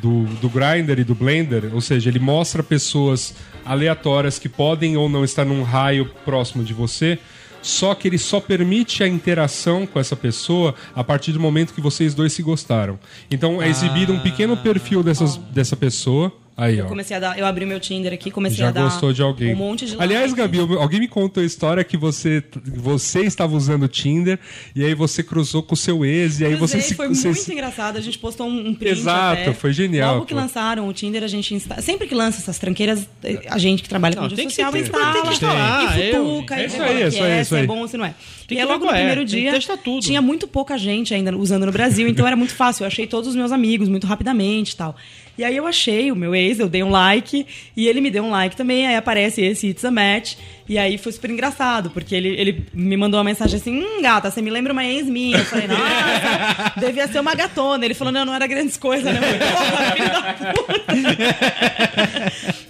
do, 0.00 0.24
do 0.40 0.48
Grindr 0.48 0.98
e 0.98 1.04
do 1.04 1.14
Blender, 1.14 1.70
ou 1.72 1.80
seja, 1.80 2.10
ele 2.10 2.18
mostra 2.18 2.62
pessoas 2.62 3.34
aleatórias 3.64 4.38
que 4.38 4.48
podem 4.48 4.96
ou 4.96 5.08
não 5.08 5.24
estar 5.24 5.44
num 5.44 5.62
raio 5.62 6.06
próximo 6.24 6.62
de 6.62 6.72
você, 6.72 7.18
só 7.62 7.94
que 7.94 8.06
ele 8.06 8.18
só 8.18 8.40
permite 8.40 9.02
a 9.02 9.08
interação 9.08 9.86
com 9.86 9.98
essa 9.98 10.14
pessoa 10.14 10.74
a 10.94 11.02
partir 11.02 11.32
do 11.32 11.40
momento 11.40 11.74
que 11.74 11.80
vocês 11.80 12.14
dois 12.14 12.32
se 12.32 12.42
gostaram. 12.42 12.98
Então 13.30 13.60
é 13.60 13.68
exibido 13.68 14.12
um 14.12 14.20
pequeno 14.20 14.56
perfil 14.56 15.02
dessas, 15.02 15.36
dessa 15.36 15.76
pessoa, 15.76 16.32
Aí, 16.56 16.78
eu 16.78 16.86
ó. 16.86 16.88
comecei 16.88 17.14
a 17.14 17.20
dar, 17.20 17.38
eu 17.38 17.44
abri 17.44 17.66
meu 17.66 17.78
Tinder 17.78 18.12
aqui, 18.14 18.30
comecei 18.30 18.56
Já 18.58 18.68
a 18.68 18.70
dar 18.70 18.84
gostou 18.84 19.12
de 19.12 19.20
alguém. 19.20 19.52
um 19.52 19.56
monte 19.58 19.84
de 19.84 19.92
Aliás, 19.98 20.32
likes. 20.32 20.34
Gabi, 20.34 20.58
alguém 20.80 21.00
me 21.00 21.06
contou 21.08 21.42
a 21.42 21.46
história 21.46 21.84
que 21.84 21.98
você, 21.98 22.42
você 22.64 23.20
estava 23.24 23.54
usando 23.54 23.82
o 23.82 23.88
Tinder 23.88 24.38
e 24.74 24.82
aí 24.82 24.94
você 24.94 25.22
cruzou 25.22 25.62
com 25.62 25.74
o 25.74 25.76
seu 25.76 26.02
ex 26.02 26.40
e 26.40 26.46
aí 26.46 26.54
você 26.54 26.80
se. 26.80 26.94
foi 26.94 27.08
você 27.08 27.28
muito 27.28 27.42
se- 27.42 27.52
engraçado. 27.52 27.98
A 27.98 28.00
gente 28.00 28.18
postou 28.18 28.46
um, 28.48 28.68
um 28.68 28.74
print 28.74 28.92
Exato, 28.92 29.42
até. 29.42 29.52
foi 29.52 29.72
genial, 29.74 30.14
Logo 30.14 30.26
que 30.26 30.32
pô. 30.34 30.40
lançaram 30.40 30.88
o 30.88 30.92
Tinder, 30.94 31.22
a 31.22 31.26
gente 31.28 31.54
insta... 31.54 31.82
sempre 31.82 32.06
que 32.08 32.14
lança 32.14 32.38
essas 32.40 32.58
tranqueiras, 32.58 33.06
a 33.50 33.58
gente 33.58 33.82
que 33.82 33.88
trabalha 33.90 34.14
com 34.16 34.22
Não, 34.22 34.28
rede 34.30 34.42
que 34.42 34.48
social 34.50 34.72
que- 34.72 34.78
instala, 34.78 35.12
tem 35.12 35.22
que 35.24 35.28
instalar, 35.34 35.98
e 35.98 36.08
eu, 36.10 36.24
futuca, 36.24 36.54
É 36.56 36.62
e 36.62 36.66
isso 36.66 36.82
aí, 36.82 36.88
é 36.88 37.02
que 37.02 37.08
isso 37.08 37.22
aí, 37.22 37.30
é 37.30 37.36
é, 37.36 37.40
isso 37.42 37.48
se 37.50 37.54
é 37.54 37.60
aí. 37.60 37.66
bom 37.66 37.78
ou 37.80 37.88
se 37.88 37.96
não 37.98 38.04
é. 38.06 38.14
Tem 38.48 38.56
e 38.56 38.60
que 38.60 38.66
aí, 38.66 38.72
logo 38.72 38.84
no 38.86 38.90
é, 38.92 38.94
primeiro 38.94 39.20
que 39.22 39.26
dia, 39.26 39.52
tinha 40.00 40.22
muito 40.22 40.48
pouca 40.48 40.78
gente 40.78 41.12
ainda 41.12 41.36
usando 41.36 41.66
no 41.66 41.72
Brasil, 41.72 42.08
então 42.08 42.26
era 42.26 42.36
muito 42.36 42.54
fácil. 42.54 42.84
Eu 42.84 42.86
achei 42.86 43.06
todos 43.06 43.28
os 43.28 43.36
meus 43.36 43.52
amigos 43.52 43.88
muito 43.90 44.06
rapidamente 44.06 44.72
e 44.72 44.76
tal. 44.76 44.96
E 45.38 45.44
aí 45.44 45.56
eu 45.56 45.66
achei 45.66 46.10
o 46.10 46.16
meu 46.16 46.34
ex, 46.34 46.58
eu 46.58 46.68
dei 46.68 46.82
um 46.82 46.90
like, 46.90 47.46
e 47.76 47.86
ele 47.86 48.00
me 48.00 48.10
deu 48.10 48.24
um 48.24 48.30
like 48.30 48.56
também, 48.56 48.86
aí 48.86 48.96
aparece 48.96 49.42
esse 49.42 49.68
It's 49.68 49.84
a 49.84 49.90
Match. 49.90 50.34
E 50.68 50.78
aí 50.78 50.98
foi 50.98 51.12
super 51.12 51.30
engraçado, 51.30 51.90
porque 51.90 52.12
ele, 52.14 52.28
ele 52.30 52.66
me 52.74 52.96
mandou 52.96 53.18
uma 53.18 53.24
mensagem 53.24 53.56
assim, 53.56 53.78
hum, 53.78 54.02
gata, 54.02 54.30
você 54.30 54.42
me 54.42 54.50
lembra 54.50 54.72
uma 54.72 54.84
ex 54.84 55.06
minha. 55.06 55.38
Eu 55.38 55.44
falei, 55.44 55.68
nossa, 55.68 56.72
devia 56.80 57.06
ser 57.06 57.20
uma 57.20 57.34
gatona. 57.36 57.84
Ele 57.84 57.94
falou, 57.94 58.12
não, 58.12 58.24
não 58.24 58.34
era 58.34 58.46
grandes 58.48 58.76
coisas, 58.76 59.04
né? 59.04 59.18
Eu 59.18 59.22
falei, 59.22 59.38
"Porra, 59.38 59.92
filho 59.92 60.08
da 60.08 60.52
puta." 60.52 60.84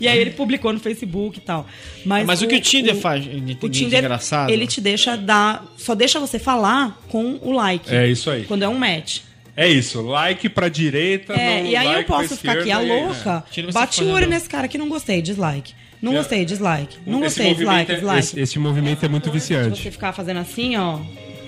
e 0.01 0.06
aí 0.09 0.18
ele 0.18 0.30
publicou 0.32 0.72
no 0.72 0.80
Facebook 0.80 1.38
e 1.38 1.40
tal. 1.40 1.66
Mas, 2.05 2.26
Mas 2.26 2.43
o 2.43 2.47
que 2.47 2.56
o 2.56 2.60
Tinder 2.60 2.97
faz 2.97 3.24
de- 3.24 3.56
O 3.62 3.68
de 3.68 3.78
Tinder, 3.80 4.01
engraçado? 4.01 4.51
ele 4.51 4.66
te 4.66 4.80
deixa 4.80 5.16
dar... 5.16 5.64
Só 5.78 5.94
deixa 5.94 6.20
você 6.20 6.38
falar 6.38 7.01
com 7.09 7.38
o 7.43 7.52
like. 7.52 7.94
É 7.94 8.06
isso 8.06 8.30
aí. 8.30 8.44
Quando 8.44 8.62
é 8.62 8.68
um 8.68 8.78
match. 8.78 9.20
É 9.57 9.66
isso, 9.69 10.03
like 10.03 10.49
pra 10.51 10.69
direita. 10.69 11.33
É, 11.33 11.62
no 11.62 11.69
e 11.69 11.77
aí 11.77 11.87
eu 11.87 11.93
like 11.93 12.05
pra 12.07 12.16
posso 12.19 12.37
ficar 12.37 12.59
aqui 12.59 12.70
a 12.70 12.78
louca, 12.78 13.45
Tira 13.51 13.66
você 13.69 13.73
bate 13.73 14.05
o 14.05 14.09
olho 14.11 14.27
nesse 14.28 14.49
cara 14.49 14.69
que 14.69 14.77
não 14.77 14.89
gostei, 14.89 15.23
dislike. 15.23 15.74
Não 16.03 16.12
É. 16.12 16.16
gostei, 16.19 16.45
dislike. 16.45 16.99
Não 17.07 17.24
Esse 17.24 17.39
gostei, 17.41 17.55
dislike, 17.55 17.91
é- 17.93 17.95
dislike. 17.95 18.19
Esse, 18.19 18.41
esse 18.41 18.59
movimento 18.59 19.05
é 19.05 19.09
muito 19.09 19.24
Se 19.27 19.31
viciante. 19.31 19.83
você 19.83 19.91
ficar 19.91 20.12
fazendo 20.12 20.39
assim, 20.41 20.77
ó. 20.77 20.99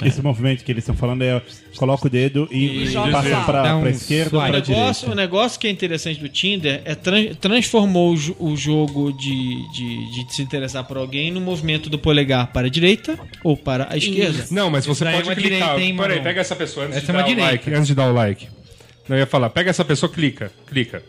Esse 0.07 0.23
movimento 0.23 0.65
que 0.65 0.71
eles 0.73 0.83
estão 0.83 0.95
falando 0.95 1.23
é 1.23 1.41
coloca 1.77 2.07
o 2.07 2.11
dedo 2.11 2.49
e, 2.51 2.85
E 2.85 2.93
passa 2.93 3.29
Dá 3.53 3.77
um 3.77 3.87
esquerda 3.89 4.37
ou 4.37 4.43
negócio, 4.43 4.65
direita. 4.65 5.11
o 5.11 5.15
negócio 5.15 5.61
que 5.61 5.67
é 5.67 5.71
interessante 5.71 6.21
do 6.21 6.29
Tinder 6.29 6.83
é 6.85 6.95
tran- 6.95 7.35
transformou 7.41 8.15
o, 8.39 8.51
o 8.53 8.57
jogo 8.57 9.13
de, 9.13 9.73
de, 9.73 10.25
de 10.27 10.35
se 10.35 10.43
interessar 10.43 10.85
por 10.85 10.97
alguém 10.97 11.31
no 11.31 11.41
movimento 11.41 11.89
do 11.91 11.99
polegar 11.99 12.49
para 12.53 12.67
a 12.67 12.71
direita 12.71 13.19
ou 13.43 13.57
para 13.57 13.87
a 13.91 13.97
esquerda. 13.97 14.47
Não, 14.51 14.71
mas 14.71 14.85
você 14.87 15.05
daí 15.05 15.15
é 15.15 15.17
pode 15.19 15.29
uma 15.29 15.35
clicar. 15.35 15.59
direita, 15.77 15.81
hein, 15.81 15.97
Peraí, 15.97 16.21
pega 16.21 16.41
essa 16.41 16.57
pessoa 16.57 16.87
antes 16.87 16.99
Essa 16.99 17.07
de 17.13 17.19
é 17.19 17.23
dar 17.23 17.29
o 17.29 17.41
like. 17.41 17.71
Antes 17.75 17.87
de 17.87 17.95
dar 17.95 18.11
o 18.11 18.13
like. 18.15 18.49
Não, 19.09 19.17
eu 19.17 19.21
ia 19.21 19.27
falar, 19.27 19.51
pega 19.51 19.71
essa 19.71 19.85
pessoa, 19.85 20.11
clica. 20.13 20.53
Clica. 20.67 21.03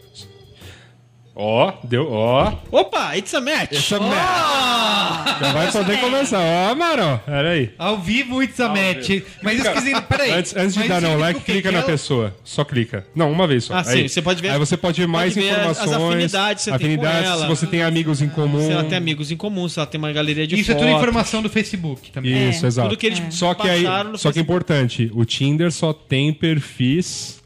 Ó, 1.42 1.72
deu, 1.86 2.12
ó. 2.12 2.52
Opa, 2.70 3.16
it's 3.18 3.34
a 3.34 3.40
match! 3.40 3.72
Essa 3.72 3.98
merda. 3.98 5.38
Já 5.40 5.52
vai 5.54 5.72
poder 5.72 5.98
começar. 6.02 6.40
Ó, 6.42 6.76
Marão. 6.76 7.18
Pera 7.26 7.52
aí. 7.52 7.72
Ao 7.78 7.98
vivo, 7.98 8.44
it's 8.44 8.60
a 8.60 8.68
match. 8.68 9.22
Mas 9.42 9.60
isso 9.60 10.02
peraí. 10.10 10.32
Antes, 10.32 10.54
antes 10.56 10.74
de 10.74 10.80
dar 10.88 10.96
significa 11.00 11.18
like, 11.18 11.40
clica 11.40 11.72
na 11.72 11.78
ela- 11.78 11.88
pessoa. 11.88 12.36
Só 12.44 12.66
clica. 12.66 13.06
Não, 13.16 13.32
uma 13.32 13.48
vez 13.48 13.64
só. 13.64 13.76
Ah, 13.76 13.84
sim, 13.86 14.00
Aí- 14.02 14.10
você 14.10 14.22
pode 14.22 14.42
ver- 14.42 14.50
Aí 14.50 14.60
você 14.60 14.76
pode 14.76 15.00
ver 15.00 15.08
mais 15.08 15.34
pode 15.34 15.46
ver 15.46 15.52
informações. 15.54 15.88
as 15.90 15.94
afinidades 16.04 16.64
que 16.66 16.72
você 16.72 16.78
tem 16.78 16.98
com 16.98 17.04
afinidades, 17.06 17.30
ela. 17.30 17.42
se 17.42 17.48
você 17.48 17.68
tem 17.68 17.84
amigos 17.84 18.22
em 18.22 18.28
comum. 18.28 18.66
Se 18.66 18.72
ela 18.74 18.84
tem 18.84 18.98
amigos 18.98 19.32
em 19.32 19.38
comum, 19.38 19.70
se 19.70 19.80
ela 19.80 19.88
tem 19.88 19.98
uma 19.98 20.12
galeria 20.12 20.46
de 20.46 20.56
Isso 20.60 20.72
é 20.72 20.74
fotos. 20.76 20.90
tudo 20.90 20.98
informação 20.98 21.42
do 21.42 21.50
Facebook 21.50 22.12
também. 22.12 22.50
Isso, 22.50 22.66
É, 22.66 22.68
exato. 22.68 22.90
tudo 22.90 22.98
que 23.00 23.08
eles 23.08 23.22
Só 23.34 23.54
que 23.54 23.70
aí, 23.70 23.84
passaram 23.84 24.12
no 24.12 24.18
só 24.18 24.24
que 24.30 24.40
é 24.40 24.44
Facebook. 24.44 24.52
importante, 24.52 25.12
o 25.16 25.24
Tinder 25.24 25.72
só 25.72 25.94
tem 25.94 26.34
perfis 26.34 27.42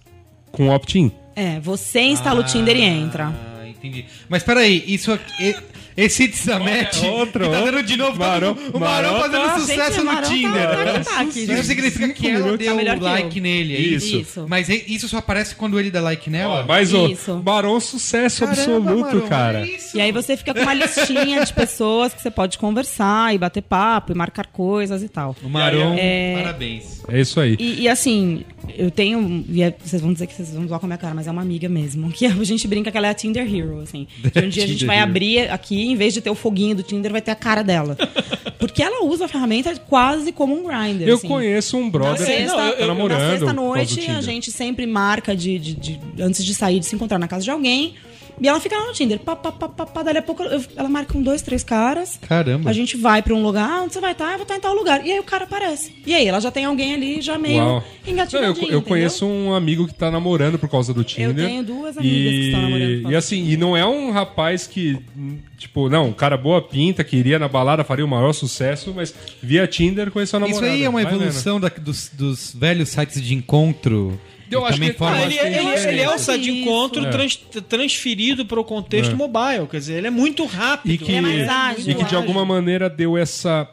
com 0.52 0.70
opt-in. 0.70 1.12
É, 1.36 1.60
você 1.60 2.02
instala 2.02 2.40
o 2.40 2.44
Tinder 2.44 2.76
e 2.76 2.82
entra. 2.82 3.53
Entendi. 3.84 4.06
Mas 4.30 4.44
peraí, 4.44 4.82
isso 4.88 5.12
aqui. 5.12 5.56
Esse 5.96 6.24
It's 6.24 6.48
a 6.48 6.60
Match 6.60 7.04
outro, 7.04 7.46
que 7.46 7.50
tá 7.52 7.62
dando 7.62 7.84
de 7.84 7.96
novo 7.98 8.18
Marão- 8.18 8.58
o 8.74 8.80
Marão 8.80 9.14
Marão 9.14 9.22
fazendo 9.22 9.46
tá- 9.46 9.60
sucesso 9.60 9.92
Gente, 9.92 9.98
no 10.00 10.06
Marão 10.06 10.30
Tinder. 10.30 11.04
tá 11.06 11.24
Isso 11.24 11.64
significa 11.64 12.10
que 12.10 12.28
ela 12.30 12.58
deu 12.58 12.76
Tá 12.76 12.96
like 13.12 13.38
eu. 13.38 13.44
nele, 13.44 13.76
é 13.76 13.80
isso? 13.80 14.16
Isso. 14.18 14.46
Mas 14.48 14.70
e- 14.70 14.84
isso 14.88 15.08
só 15.08 15.18
aparece 15.18 15.56
quando 15.56 15.80
ele 15.80 15.92
dá 15.92 16.02
like 16.02 16.30
nela? 16.30 16.66
Mas 16.68 16.94
o. 16.94 17.10
Barão 17.42 17.80
sucesso 17.80 18.42
Caramba, 18.46 18.62
absoluto, 18.62 19.16
Marão, 19.16 19.28
cara. 19.28 19.60
olha 19.60 19.76
isso. 19.76 19.98
E 19.98 20.02
aí 20.02 20.12
você 20.12 20.36
fica 20.38 20.54
com 20.54 20.62
uma 20.62 20.74
listinha 20.74 21.44
de 21.44 21.54
pessoas 21.54 22.14
que 22.14 22.22
você 22.22 22.32
pode 22.32 22.58
conversar 22.58 23.34
e 23.34 23.38
bater 23.38 23.62
papo 23.62 24.12
e 24.12 24.16
marcar 24.16 24.48
coisas 24.48 25.04
e 25.04 25.10
tal. 25.10 25.36
O 25.44 25.50
Marão, 25.50 25.96
É- 25.98 26.36
parabéns. 26.42 27.04
É 27.08 27.20
isso 27.20 27.40
aí. 27.40 27.56
E, 27.60 27.82
e 27.82 27.90
assim, 27.90 28.44
eu 28.78 28.90
tenho. 28.90 29.44
E 29.50 29.62
é- 29.62 29.74
vocês 29.84 30.02
vão 30.02 30.14
dizer 30.14 30.28
que 30.28 30.34
vocês 30.34 30.52
vão 30.54 30.68
zoar 30.68 30.80
com 30.80 30.86
a 30.86 30.90
minha 30.90 30.98
cara, 30.98 31.14
mas 31.14 31.28
é 31.28 31.32
uma 31.32 31.42
amiga 31.42 31.68
mesmo. 31.68 32.12
Que 32.12 32.26
a 32.26 32.30
gente 32.44 32.68
brinca 32.68 32.92
que 32.92 32.98
ela 32.98 33.08
é 33.08 33.10
a 33.10 33.14
Tinder 33.14 33.44
Hero, 33.44 33.80
assim. 33.82 34.08
Que 34.34 34.40
um 34.40 34.50
dia 34.50 34.64
a 34.64 34.68
gente 34.68 34.86
vai 34.86 34.98
Hero. 34.98 35.10
abrir 35.10 35.52
aqui, 35.52 35.83
em 35.86 35.96
vez 35.96 36.14
de 36.14 36.22
ter 36.22 36.30
o 36.30 36.36
foguinho 36.36 36.76
do 36.76 36.84
Tinder, 36.84 37.12
vai 37.12 37.22
ter 37.22 37.32
a 37.32 37.36
cara 37.36 37.64
dela. 37.64 37.98
Porque 38.60 38.82
ela 38.82 39.04
usa 39.06 39.26
a 39.26 39.28
ferramenta 39.28 39.76
quase 39.88 40.32
como 40.32 40.54
um 40.56 40.64
grinder. 40.68 41.08
Eu 41.08 41.16
assim. 41.16 41.28
conheço 41.28 41.78
um 41.78 41.86
Na 41.86 41.90
brother 41.92 42.26
que 42.26 42.46
tá 42.78 42.86
namorando. 42.88 43.20
na 43.20 43.26
por 43.26 43.30
sexta 43.32 43.46
causa 43.46 43.54
do 43.54 43.54
noite, 43.54 44.12
a 44.12 44.22
gente 44.22 44.52
sempre 44.52 44.86
marca 44.88 45.36
de, 45.36 45.60
de- 45.60 45.74
de- 45.76 46.00
antes 46.22 46.44
de 46.46 46.56
sair, 46.56 46.80
de 46.80 46.86
se 46.86 46.96
encontrar 46.96 47.20
na 47.20 47.28
casa 47.28 47.44
de 47.44 47.52
alguém. 47.52 47.96
E 48.42 48.48
ela 48.48 48.60
fica 48.60 48.76
lá 48.78 48.88
no 48.88 48.94
Tinder. 48.94 49.20
Pá, 49.20 49.36
pá, 49.36 49.52
pá, 49.52 49.70
pá, 49.70 49.86
pá, 49.86 50.04
dali 50.04 50.18
a 50.18 50.22
pouco 50.22 50.44
eu- 50.44 50.64
ela 50.76 50.90
marca 50.90 51.14
com 51.14 51.22
dois, 51.22 51.42
três 51.42 51.64
caras. 51.64 52.20
Caramba. 52.28 52.70
A 52.70 52.74
gente 52.74 52.98
vai 52.98 53.22
pra 53.22 53.34
um 53.34 53.42
lugar. 53.44 53.70
Ah, 53.70 53.82
onde 53.84 53.94
você 53.94 54.00
vai 54.02 54.12
estar? 54.14 54.32
Eu 54.32 54.38
vou 54.38 54.44
estar 54.44 54.56
em 54.56 54.60
tal 54.60 54.74
lugar. 54.74 55.06
E 55.06 55.12
aí 55.12 55.20
o 55.20 55.24
cara 55.24 55.44
aparece. 55.46 55.94
E 56.06 56.14
aí 56.14 56.26
ela 56.28 56.40
já 56.40 56.52
tem 56.52 56.66
alguém 56.66 56.94
ali, 56.94 57.22
já 57.22 57.38
meio 57.38 57.58
Uau. 57.58 57.68
Não, 57.68 57.78
eu, 58.06 58.12
engatilhadinho. 58.14 58.48
eu 58.48 58.52
entendeu? 58.66 58.82
conheço 58.82 59.26
um 59.26 59.54
amigo 59.54 59.88
que 59.88 59.94
tá 59.94 60.10
namorando 60.12 60.58
por 60.60 60.70
causa 60.70 60.94
do 60.94 61.04
Tinder. 61.04 61.46
tenho 61.48 61.64
duas 61.64 61.98
amigas 61.98 62.32
que 62.34 62.46
estão 62.48 62.62
namorando 62.62 62.96
por 62.96 63.02
causa 63.04 63.14
E 63.14 63.16
assim, 63.18 63.50
e 63.50 63.58
não 63.58 63.78
é 63.78 63.86
um 63.86 64.12
rapaz 64.12 64.68
que, 64.68 64.98
tipo, 65.58 65.90
não, 65.90 66.08
um 66.10 66.14
cara 66.14 66.36
boa 66.38 66.62
pinta, 66.62 67.04
que 67.04 67.16
iria 67.16 67.38
na 67.40 67.48
balada, 67.48 67.84
faria 67.84 68.04
o 68.04 68.08
maior 68.08 68.34
sucesso, 68.34 68.94
mas 68.96 69.14
via 69.42 69.66
Tinder 69.68 70.12
conheceu 70.12 70.38
a 70.38 70.40
namorada. 70.42 70.66
Isso 70.68 70.74
aí 70.76 70.84
é 70.84 70.90
uma 70.90 71.02
Vai 71.04 71.14
evolução 71.14 71.60
da- 71.60 71.70
dos, 71.70 72.10
dos 72.14 72.54
velhos 72.54 72.90
sites 72.90 73.22
de 73.22 73.34
encontro. 73.34 74.20
Eu 74.54 74.66
acho 74.66 74.80
que- 74.80 74.96
Ah, 75.00 75.22
ele, 75.24 75.38
ele- 75.40 75.60
acho 75.74 75.88
ele 75.88 76.02
é 76.02 76.10
o 76.10 76.18
site 76.18 76.42
de 76.44 76.52
encontro 76.52 77.06
É. 77.06 77.10
trans- 77.10 77.40
transferido 77.68 78.46
para 78.46 78.60
o 78.60 78.64
contexto 78.64 79.16
mobile. 79.16 79.68
Quer 79.70 79.78
dizer, 79.78 79.94
ele 79.98 80.08
é 80.08 80.12
muito 80.12 80.46
rápido. 80.46 80.92
E 80.92 80.98
que, 80.98 81.16
É 81.16 81.22
mais 81.22 81.50
ágil, 81.50 81.80
e 81.92 81.96
que 81.96 82.00
de 82.00 82.06
ágil. 82.06 82.18
alguma 82.20 82.46
maneira 82.46 82.90
deu 82.90 83.18
essa. 83.18 83.68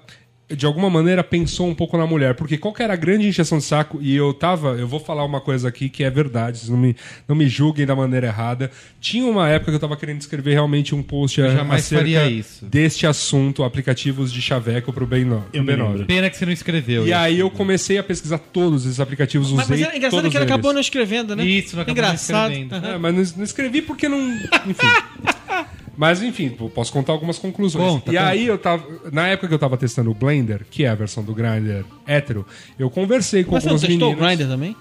De 0.55 0.66
alguma 0.66 0.90
maneira 0.90 1.22
pensou 1.22 1.68
um 1.68 1.74
pouco 1.74 1.97
na 1.97 2.06
mulher, 2.06 2.35
porque 2.35 2.59
qual 2.59 2.74
que 2.74 2.82
era 2.82 2.93
a 2.94 2.97
grande 2.97 3.27
injeção 3.28 3.59
de 3.59 3.64
saco? 3.64 3.98
E 4.02 4.14
eu 4.16 4.35
tava, 4.35 4.70
eu 4.70 4.86
vou 4.89 4.98
falar 4.98 5.24
uma 5.24 5.40
coisa 5.40 5.68
aqui 5.68 5.89
que 5.89 6.02
é 6.02 6.10
verdade, 6.10 6.59
vocês 6.59 6.68
não 6.70 6.77
me, 6.78 6.97
não 7.28 7.36
me 7.36 7.48
julguem 7.48 7.86
da 7.86 7.94
maneira 7.94 8.27
errada. 8.27 8.70
Tinha 9.01 9.24
uma 9.27 9.48
época 9.48 9.70
que 9.72 9.77
eu 9.77 9.81
tava 9.81 9.97
querendo 9.97 10.20
escrever 10.20 10.52
realmente 10.52 10.94
um 10.94 11.02
post 11.02 11.40
a- 11.40 11.48
jamais 11.51 11.85
acerca 11.85 12.02
faria 12.02 12.28
isso. 12.31 12.64
deste 12.66 13.06
assunto, 13.06 13.62
aplicativos 13.64 14.32
de 14.32 14.43
chaveco 14.43 14.93
pro 14.93 15.06
B9. 15.06 15.43
Eu 15.52 15.62
me 15.62 15.74
lembro. 15.77 16.05
Pena 16.06 16.28
que 16.28 16.36
você 16.36 16.44
não 16.47 16.52
escreveu. 16.52 17.05
E 17.05 17.10
isso. 17.10 17.14
aí 17.18 17.39
eu 17.39 17.51
comecei 17.51 17.98
a 17.98 18.02
pesquisar 18.02 18.39
todos 18.39 18.85
esses 18.86 19.01
aplicativos, 19.01 19.52
Mas, 19.52 19.66
usei 19.66 19.81
mas 19.85 19.94
é 19.94 19.97
engraçado 19.97 20.20
todos 20.20 20.31
que 20.32 20.36
ele 20.36 20.44
acabou 20.44 20.72
não 20.72 20.81
escrevendo, 20.81 21.36
né? 21.36 21.44
Isso, 21.44 21.77
não 21.77 21.82
acabou 21.82 22.02
não 22.02 22.09
Engraçado. 22.09 22.52
escrevendo. 22.52 22.86
É, 22.86 22.98
mas 22.98 23.14
não, 23.14 23.36
não 23.39 23.44
escrevi 23.44 23.82
porque 23.82 24.09
não. 24.09 24.18
Enfim. 24.66 24.86
Mas 26.01 26.22
enfim, 26.22 26.48
posso 26.74 26.90
contar 26.90 27.12
algumas 27.12 27.39
conclusões. 27.39 27.85
Conta, 27.85 28.10
e 28.10 28.16
conta. 28.16 28.27
aí 28.27 28.47
eu 28.47 28.56
tava. 28.56 28.82
Na 29.12 29.28
época 29.28 29.48
que 29.48 29.52
eu 29.52 29.59
tava 29.59 29.77
testando 29.77 30.10
o 30.10 30.14
Blender, 30.14 30.64
que 30.70 30.86
é 30.86 30.89
a 30.89 30.94
versão 30.94 31.22
do 31.22 31.35
Grindr 31.35 31.85
hétero, 32.06 32.47
eu 32.78 32.89
conversei 32.89 33.44
com 33.44 33.52
Mas 33.52 33.64
você 33.64 33.68
não 33.68 33.74
alguns 33.74 33.86
testou 33.86 34.12
o. 34.14 34.16
Grindr 34.16 34.48
também? 34.48 34.74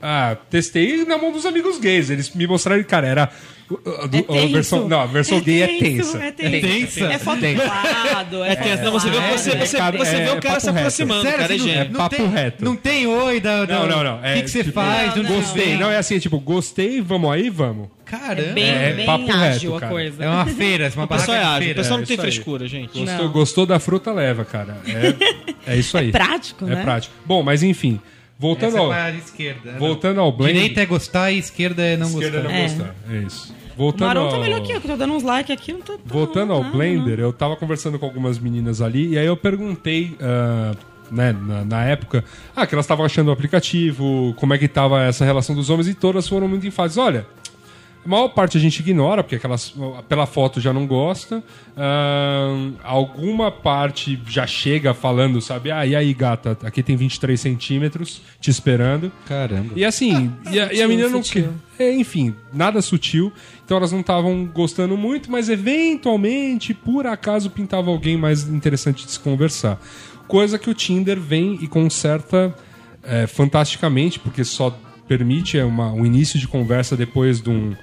Ah, 0.00 0.36
testei 0.48 1.04
na 1.04 1.18
mão 1.18 1.32
dos 1.32 1.44
amigos 1.44 1.78
gays. 1.78 2.08
Eles 2.10 2.30
me 2.32 2.46
mostraram, 2.46 2.82
cara, 2.84 3.06
era. 3.06 3.22
a- 3.24 4.04
a- 4.04 4.06
do- 4.06 4.16
É 4.16 4.20
a 4.20 4.24
tenso. 4.24 4.52
versão, 4.52 4.88
não, 4.88 5.00
a 5.00 5.06
versão 5.06 5.40
gay 5.40 5.60
é 5.62 5.66
tenso, 5.66 6.12
tensa. 6.12 6.24
É 6.24 6.30
tenso. 6.32 6.66
tensa? 6.66 7.04
É 7.12 7.18
foto 7.18 7.40
do 7.40 7.64
lado. 7.66 8.44
É 8.44 8.56
tenso. 8.56 8.82
Não, 8.84 8.92
você 8.92 9.10
vê, 9.10 9.16
foto 9.20 9.28
você, 9.38 9.50
lado, 9.50 9.66
você, 9.66 9.76
é- 9.76 9.90
você 10.04 10.16
vê 10.16 10.22
é 10.22 10.32
o 10.32 10.40
cara 10.40 10.60
se 10.60 10.70
aproximando, 10.70 11.22
Sério, 11.22 11.36
o 11.36 11.40
cara 11.42 11.52
é 11.52 11.56
assim, 11.56 11.66
não- 11.66 11.74
gênio. 11.74 11.90
não 11.92 11.98
papo 11.98 12.16
tem, 12.16 12.26
reto. 12.28 12.64
Não 12.64 12.76
tem 12.76 13.06
oi 13.08 13.40
da. 13.40 13.64
da- 13.66 13.74
Não, 13.80 13.86
não, 13.88 14.04
não. 14.04 14.20
O 14.20 14.24
É, 14.24 14.34
que, 14.36 14.42
que 14.42 14.50
você 14.50 14.58
tipo, 14.64 14.72
faz? 14.74 15.14
Não, 15.16 15.24
Gostei. 15.24 15.76
Não, 15.76 15.90
é 15.90 15.96
assim, 15.98 16.18
tipo, 16.18 16.38
gostei, 16.40 17.00
vamos 17.02 17.30
aí, 17.30 17.50
vamos. 17.50 17.88
Caramba. 18.06 18.52
Bem, 18.52 18.70
É, 18.70 18.92
bem 18.94 19.04
papo 19.04 19.30
ágil 19.32 19.72
reto, 19.74 19.84
a 19.84 19.88
coisa. 19.88 20.24
É 20.24 20.28
uma 20.30 20.46
feira, 20.46 20.86
é 20.86 20.90
uma 20.94 21.04
O 21.04 21.08
pessoal 21.08 21.36
é 21.36 21.40
barraca 21.40 21.42
de 21.42 21.44
ágil. 21.44 21.56
O 21.56 21.58
feira. 21.64 21.74
pessoal 21.74 21.96
não 21.98 22.04
é 22.04 22.06
tem 22.06 22.16
frescura, 22.16 22.68
gente. 22.68 22.98
Gostou, 23.00 23.28
gostou 23.30 23.66
da 23.66 23.78
fruta, 23.78 24.12
leva, 24.12 24.44
cara. 24.46 24.78
É, 25.66 25.74
é 25.74 25.76
isso 25.76 25.98
aí. 25.98 26.10
prático, 26.12 26.64
É 26.64 26.74
né? 26.76 26.82
prático. 26.82 27.14
Bom, 27.26 27.42
mas 27.42 27.62
enfim. 27.62 28.00
Voltando 28.38 28.68
Essa 28.68 28.78
é 28.78 28.80
ao, 28.80 28.92
a 28.92 29.10
esquerda. 29.10 29.72
né? 29.72 29.78
voltando 29.78 30.20
ao 30.20 30.30
Blender. 30.30 30.54
Direita 30.62 30.80
é 30.80 30.86
gostar 30.86 31.32
e 31.32 31.38
esquerda 31.38 31.82
é 31.82 31.96
não 31.96 32.06
esquerda 32.06 32.42
gostar. 32.42 32.52
não 32.52 32.58
É. 32.58 32.62
gostar. 32.68 32.94
É 33.10 33.16
isso. 33.18 33.54
O 33.74 33.78
Voltando 33.78 34.06
Marão 34.08 34.22
ao... 34.24 34.30
tá 34.30 34.38
melhor 34.38 34.60
que 34.62 34.72
eu, 34.72 34.80
que 34.80 34.86
eu 34.86 34.90
tô 34.92 34.96
dando 34.96 35.12
uns 35.14 35.22
likes 35.22 35.52
aqui. 35.56 35.72
Não 35.72 35.80
tá, 35.80 35.94
tá 35.94 35.98
Voltando 36.04 36.52
ao 36.52 36.62
Blender, 36.64 37.18
eu 37.18 37.32
tava 37.32 37.56
conversando 37.56 37.98
com 37.98 38.06
algumas 38.06 38.38
meninas 38.38 38.80
ali 38.80 39.10
e 39.10 39.18
aí 39.18 39.26
eu 39.26 39.36
perguntei, 39.36 40.16
ah, 40.20 40.72
né, 41.10 41.32
na, 41.32 41.64
na 41.64 41.84
época, 41.84 42.24
ah, 42.54 42.66
que 42.66 42.74
elas 42.74 42.84
estavam 42.84 43.04
achando 43.04 43.28
o 43.28 43.30
aplicativo, 43.32 44.34
como 44.36 44.54
é 44.54 44.58
que 44.58 44.68
tava 44.68 45.02
essa 45.02 45.24
relação 45.24 45.54
dos 45.54 45.70
homens 45.70 45.88
e 45.88 45.94
todas 45.94 46.28
foram 46.28 46.46
muito 46.48 46.66
enfáticas. 46.66 46.98
Olha, 46.98 47.26
A 48.08 48.10
maior 48.10 48.28
parte 48.28 48.56
a 48.56 48.60
gente 48.60 48.80
ignora, 48.80 49.22
porque 49.22 49.36
aquelas, 49.36 49.74
pela 50.08 50.24
foto 50.24 50.62
já 50.62 50.72
não 50.72 50.86
gosta. 50.86 51.44
Ahn, 51.76 52.72
alguma 52.82 53.52
parte 53.52 54.18
já 54.26 54.46
chega 54.46 54.94
falando, 54.94 55.42
sabe? 55.42 55.70
Ah, 55.70 55.84
e 55.84 55.94
aí, 55.94 56.14
gata, 56.14 56.56
aqui 56.62 56.82
tem 56.82 56.96
23 56.96 57.38
centímetros 57.38 58.22
te 58.40 58.50
esperando. 58.50 59.12
Caramba. 59.26 59.74
E 59.76 59.84
assim, 59.84 60.32
e, 60.50 60.58
a, 60.58 60.72
e 60.72 60.80
a 60.80 60.88
menina 60.88 61.10
não 61.10 61.20
quer. 61.20 61.50
É, 61.78 61.92
enfim, 61.92 62.34
nada 62.50 62.80
sutil. 62.80 63.30
Então 63.62 63.76
elas 63.76 63.92
não 63.92 64.00
estavam 64.00 64.46
gostando 64.46 64.96
muito, 64.96 65.30
mas 65.30 65.50
eventualmente, 65.50 66.72
por 66.72 67.06
acaso, 67.06 67.50
pintava 67.50 67.90
alguém 67.90 68.16
mais 68.16 68.48
interessante 68.48 69.04
de 69.04 69.12
se 69.12 69.20
conversar. 69.20 69.78
Coisa 70.26 70.58
que 70.58 70.70
o 70.70 70.74
Tinder 70.74 71.20
vem 71.20 71.58
e 71.60 71.68
conserta 71.68 72.56
é, 73.02 73.26
fantasticamente, 73.26 74.18
porque 74.18 74.44
só 74.44 74.74
permite 75.06 75.58
é, 75.58 75.64
uma, 75.64 75.92
um 75.92 76.06
início 76.06 76.38
de 76.38 76.48
conversa 76.48 76.96
depois 76.96 77.40
de 77.40 77.50
um, 77.50 77.74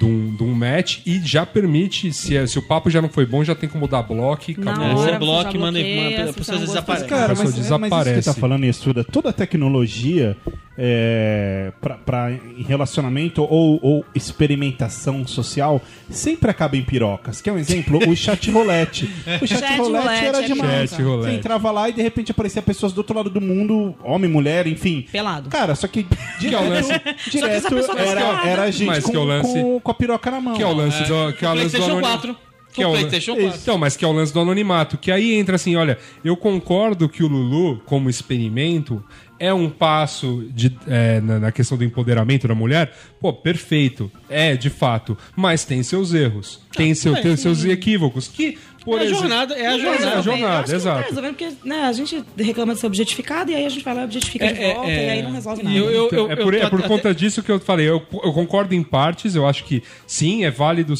de 0.00 0.06
um, 0.06 0.34
de 0.34 0.42
um 0.42 0.54
match 0.54 1.00
e 1.04 1.20
já 1.22 1.44
permite, 1.44 2.10
se, 2.10 2.34
é- 2.34 2.46
se 2.46 2.58
o 2.58 2.62
papo 2.62 2.88
já 2.88 3.02
não 3.02 3.10
foi 3.10 3.26
bom, 3.26 3.44
já 3.44 3.54
tem 3.54 3.68
como 3.68 3.86
dar 3.86 4.02
bloco 4.02 4.50
e 4.50 4.56
Na 4.58 4.72
acabou. 4.72 5.18
Bloca 5.18 5.50
já 5.50 5.56
e 5.56 5.58
manda- 5.58 5.78
bloqueia, 5.78 6.10
manda- 6.10 6.22
a 6.30 6.32
se 6.32 6.38
pessoa 6.38 6.58
não 6.58 6.66
desaparece. 6.66 7.04
Cara, 7.06 7.24
A 7.24 7.28
pessoa 7.28 7.44
mas, 7.44 7.44
é, 7.44 7.46
mas 7.46 7.52
isso 7.52 7.60
que 7.60 7.60
você 7.60 7.62
desaparece. 7.62 8.24
tá 8.24 8.34
falando, 8.34 8.64
Estuda, 8.64 9.04
toda 9.04 9.28
a 9.28 9.32
tecnologia 9.32 10.36
é, 10.82 11.72
pra, 11.78 11.96
pra 11.96 12.32
em 12.32 12.62
relacionamento 12.62 13.42
ou, 13.42 13.78
ou 13.82 14.04
experimentação 14.14 15.26
social 15.26 15.80
sempre 16.08 16.50
acaba 16.50 16.74
em 16.76 16.82
pirocas. 16.82 17.42
Quer 17.42 17.52
um 17.52 17.58
exemplo? 17.58 17.98
O 18.10 18.16
chat 18.16 18.50
roulette. 18.50 19.04
O 19.42 19.46
chat, 19.46 19.60
Chat 19.60 19.76
roulette, 19.78 20.06
roulette 20.06 20.24
era 20.24 20.38
é 20.42 20.46
demais. 20.46 20.90
Chat 20.90 21.02
roulette. 21.02 21.30
Você 21.32 21.38
entrava 21.38 21.70
lá 21.70 21.88
e 21.90 21.92
de 21.92 22.00
repente 22.00 22.30
aparecia 22.30 22.62
pessoas 22.62 22.94
do 22.94 22.98
outro 22.98 23.14
lado 23.14 23.28
do 23.28 23.40
mundo, 23.42 23.94
homem, 24.02 24.30
mulher, 24.30 24.66
enfim. 24.66 25.06
Pelado. 25.12 25.50
Cara, 25.50 25.74
só 25.74 25.86
que 25.86 26.06
direto, 26.38 26.64
lance- 26.68 27.00
direto 27.30 27.50
essa 27.52 27.68
pessoa 27.70 27.96
tá 27.96 28.02
era, 28.02 28.46
era 28.48 28.62
a 28.62 28.70
gente 28.70 28.86
Mas 28.86 29.04
com, 29.04 29.10
que 29.10 29.16
é 29.16 29.20
o 29.20 29.24
lance- 29.24 29.52
com, 29.52 29.80
com 29.80 29.90
a 29.90 29.94
piroca 29.94 30.30
na 30.30 30.40
mão. 30.40 30.54
Que 30.54 30.62
é 30.62 30.66
o 30.66 30.72
lance 30.72 31.02
do, 31.04 31.32
que 31.34 31.44
é 31.44 31.48
o 31.48 31.54
lance 31.54 31.76
do 31.76 31.84
PlayStation 31.84 31.90
anoni- 31.90 32.02
4. 32.06 32.36
Que 32.72 32.82
é 32.82 32.86
o 32.86 32.90
PlayStation 32.92 33.32
lan- 33.34 33.40
4. 33.42 33.58
Então, 33.62 33.78
mas 33.78 33.96
que 33.96 34.04
é 34.04 34.08
o 34.08 34.12
lance 34.12 34.32
do 34.32 34.40
anonimato. 34.40 34.96
Que 34.96 35.10
aí 35.12 35.34
entra 35.34 35.56
assim, 35.56 35.76
olha, 35.76 35.98
eu 36.24 36.36
concordo 36.36 37.08
que 37.08 37.22
o 37.22 37.26
Lulu, 37.28 37.82
como 37.84 38.08
experimento, 38.08 39.04
é 39.40 39.52
um 39.52 39.68
passo 39.70 40.46
de, 40.54 40.76
é, 40.86 41.20
na, 41.20 41.38
na 41.40 41.50
questão 41.52 41.76
do 41.76 41.82
empoderamento 41.82 42.46
da 42.46 42.54
mulher. 42.54 42.92
Pô, 43.18 43.32
perfeito. 43.32 44.12
É, 44.28 44.54
de 44.54 44.68
fato. 44.70 45.16
Mas 45.34 45.64
tem 45.64 45.82
seus 45.82 46.12
erros. 46.14 46.60
Tem, 46.76 46.94
seu, 46.94 47.14
tem 47.20 47.34
seus 47.36 47.64
equívocos. 47.64 48.28
Que, 48.28 48.58
por 48.84 48.98
É 48.98 49.02
a 49.02 49.04
exemplo- 49.06 49.20
jornada, 49.22 49.54
é 49.54 49.66
a 49.66 49.74
É 49.74 49.78
jornada. 49.78 50.06
a 50.12 50.16
Eu 50.18 50.22
jornada, 50.22 50.56
não 50.58 50.64
tá 50.64 50.74
exato. 50.74 51.08
resolvendo, 51.08 51.34
porque 51.36 51.48
né, 51.64 51.80
a 51.84 51.92
gente 51.92 52.24
reclama 52.38 52.74
de 52.74 52.80
ser 52.80 52.86
objetificado 52.86 53.50
e 53.50 53.54
aí 53.54 53.64
a 53.66 53.68
gente 53.70 53.84
vai 53.84 53.94
lá 53.94 54.02
e 54.02 54.04
objetifica 54.04 54.46
de 54.52 54.62
É, 54.62 54.74
volta 54.74 54.90
é, 54.90 55.06
e 55.06 55.10
aí 55.10 55.22
não 55.22 55.32
resolve 55.32 55.62
nada. 55.62 55.76
eu- 55.76 55.90
eu- 55.90 56.06
Então, 56.06 56.30
é 56.30 56.36
por, 56.36 56.54
é 56.54 56.68
por 56.70 56.78
até- 56.78 56.88
conta 56.88 57.14
disso 57.14 57.42
que 57.42 57.50
eu 57.50 57.58
falei. 57.58 57.88
Eu, 57.88 58.02
eu 58.22 58.32
concordo 58.32 58.74
em 58.74 58.82
partes. 58.82 59.34
Eu 59.34 59.46
acho 59.46 59.64
que 59.64 59.82
sim, 60.06 60.44
é 60.44 60.50
válido 60.50 60.94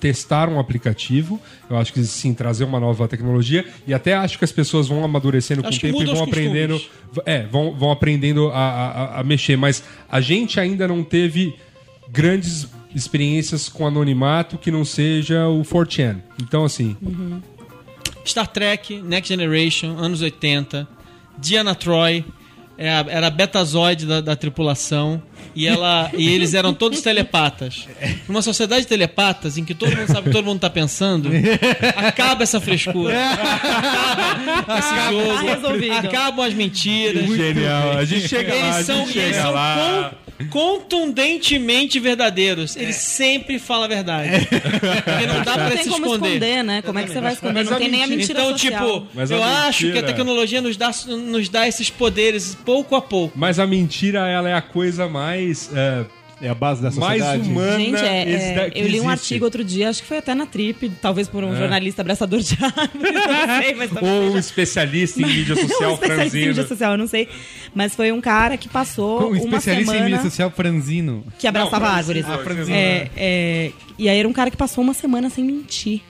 testar 0.00 0.48
um 0.48 0.58
aplicativo. 0.60 1.40
Eu 1.68 1.76
acho 1.76 1.92
que 1.92 2.02
sim, 2.04 2.32
trazer 2.32 2.64
uma 2.64 2.78
nova 2.78 3.06
tecnologia. 3.08 3.64
E 3.86 3.92
até 3.92 4.14
acho 4.14 4.38
que 4.38 4.44
as 4.44 4.52
pessoas 4.52 4.86
vão 4.88 5.04
amadurecendo 5.04 5.62
com 5.62 5.68
Acho 5.68 5.78
o 5.78 5.80
que 5.80 5.86
tempo 5.88 6.02
e 6.02 6.06
vão 6.06 6.22
aprendendo. 6.22 6.74
costumes. 6.74 7.22
É, 7.26 7.46
vão, 7.46 7.74
vão 7.74 7.90
aprendendo 7.90 8.48
a, 8.48 8.58
a- 8.58 9.20
a 9.20 9.24
mexer. 9.24 9.56
Mas 9.56 9.82
a 10.10 10.20
gente 10.20 10.60
ainda 10.60 10.86
não 10.86 11.02
teve 11.02 11.54
grandes 12.10 12.68
experiências 12.94 13.68
com 13.68 13.86
anonimato 13.86 14.56
que 14.56 14.70
não 14.70 14.84
seja 14.84 15.46
o 15.48 15.62
4chan. 15.62 16.16
Então, 16.42 16.64
assim, 16.64 16.96
Star 18.26 18.46
Trek, 18.46 19.00
Next 19.02 19.28
Generation, 19.28 19.96
anos 19.98 20.20
80, 20.22 20.86
Diana 21.38 21.74
Troy, 21.74 22.24
era 22.78 23.26
a 23.26 23.30
betazoide 23.30 24.06
da, 24.06 24.20
da 24.20 24.36
tripulação 24.36 25.20
e, 25.54 25.66
ela, 25.66 26.10
e 26.16 26.28
eles 26.32 26.54
eram 26.54 26.72
todos 26.72 27.00
telepatas. 27.02 27.88
Numa 28.28 28.40
sociedade 28.40 28.82
de 28.82 28.86
telepatas, 28.86 29.58
em 29.58 29.64
que 29.64 29.74
todo 29.74 29.96
mundo 29.96 30.06
sabe 30.06 30.20
o 30.20 30.24
que 30.24 30.30
todo 30.30 30.44
mundo 30.44 30.60
tá 30.60 30.70
pensando, 30.70 31.28
acaba 31.96 32.44
essa 32.44 32.60
frescura. 32.60 33.14
Acaba 33.32 34.78
esse 34.78 34.88
Tá 34.94 35.10
jogo. 35.10 35.46
resolvido. 35.46 36.06
Acabam 36.08 36.46
as 36.46 36.54
mentiras. 36.54 37.26
genial. 37.26 37.98
A 37.98 38.04
gente 38.04 38.28
chega 38.28 38.54
lá, 38.54 38.60
a 38.60 38.74
Eles 38.76 38.86
são, 38.86 38.96
gente 39.06 39.18
eles 39.18 39.30
chega 39.30 39.42
são 39.42 39.52
lá. 39.52 40.10
con- 40.24 40.27
contundentemente 40.50 41.98
verdadeiros. 42.00 42.76
Eles 42.76 42.96
sempre 42.96 43.58
falam 43.58 43.84
a 43.84 43.88
verdade. 43.88 44.28
Porque 44.48 45.26
não 45.26 45.42
dá 45.42 45.52
pra 45.54 45.64
não 45.64 45.70
tem 45.70 45.82
se 45.84 45.90
como 45.90 46.06
esconder. 46.06 46.28
esconder, 46.28 46.64
né? 46.64 46.82
Como 46.82 46.98
é 46.98 47.02
que 47.04 47.10
você 47.10 47.20
vai 47.20 47.32
esconder? 47.32 47.54
Mas 47.54 47.70
Não 47.70 47.78
tem 47.78 47.88
nem 47.88 48.04
a 48.04 48.06
mentira- 48.06 48.40
mentira 48.40 48.40
Então, 48.42 48.52
social. 48.58 49.00
tipo, 49.00 49.06
Mas 49.14 49.30
eu 49.30 49.42
acho 49.42 49.92
que 49.92 49.98
a 49.98 50.02
tecnologia 50.02 50.60
nos 50.60 50.76
dá, 50.76 50.90
nos 51.06 51.48
dá 51.48 51.66
esses 51.68 51.90
poderes 51.90 52.56
pouco 52.64 52.94
a 52.94 53.02
pouco. 53.02 53.38
Mas 53.38 53.58
a 53.58 53.66
mentira, 53.66 54.26
ela 54.28 54.48
é 54.48 54.54
a 54.54 54.62
coisa 54.62 55.08
mais. 55.08 55.70
é, 55.74 56.04
É 56.40 56.48
a 56.48 56.54
base 56.54 56.80
da 56.80 56.90
mais 56.92 57.20
sociedade. 57.20 57.48
humana. 57.48 57.78
Gente, 57.78 57.96
é, 58.04 58.22
é, 58.30 58.72
eu 58.74 58.86
li 58.86 59.00
um 59.00 59.04
existe. 59.04 59.08
artigo 59.08 59.44
outro 59.44 59.64
dia, 59.64 59.88
acho 59.88 60.02
que 60.02 60.06
foi 60.08 60.18
até 60.18 60.34
na 60.36 60.46
Trip, 60.46 60.88
talvez 61.02 61.26
por 61.28 61.42
um 61.42 61.56
jornalista 61.56 62.02
abraçador 62.02 62.38
de 62.40 62.56
árvores, 62.62 63.12
não 63.12 63.62
sei, 63.62 63.74
mas 63.74 63.90
Ou 64.00 64.34
um 64.34 64.38
especialista 64.38 65.20
em 65.20 65.26
mídia 65.26 65.54
um 65.58 65.68
social 65.68 65.94
especialista 65.94 66.36
em 66.36 66.40
mídia 66.40 66.54
franzino. 66.54 66.68
social, 66.68 66.92
eu 66.92 66.98
não 66.98 67.06
sei. 67.08 67.28
Mas 67.74 67.94
foi 67.96 68.12
um 68.12 68.20
cara 68.20 68.56
que 68.56 68.68
passou 68.68 69.22
Um 69.24 69.28
uma 69.30 69.36
especialista 69.38 69.90
em 69.92 69.96
semana 69.96 70.04
mídia 70.16 70.22
social 70.22 70.50
franzino. 70.52 71.24
que 71.38 71.46
abraçava 71.48 71.86
Não, 71.88 71.94
árvores. 71.94 72.24
ah, 72.28 72.38
franzino, 72.38 72.76
É, 72.76 73.10
é, 73.16 73.72
e 73.98 74.08
aí 74.08 74.18
era 74.18 74.28
um 74.28 74.32
cara 74.32 74.50
que 74.50 74.56
passou 74.56 74.84
uma 74.84 74.94
semana 74.94 75.28
sem 75.30 75.44
mentir. 75.44 76.02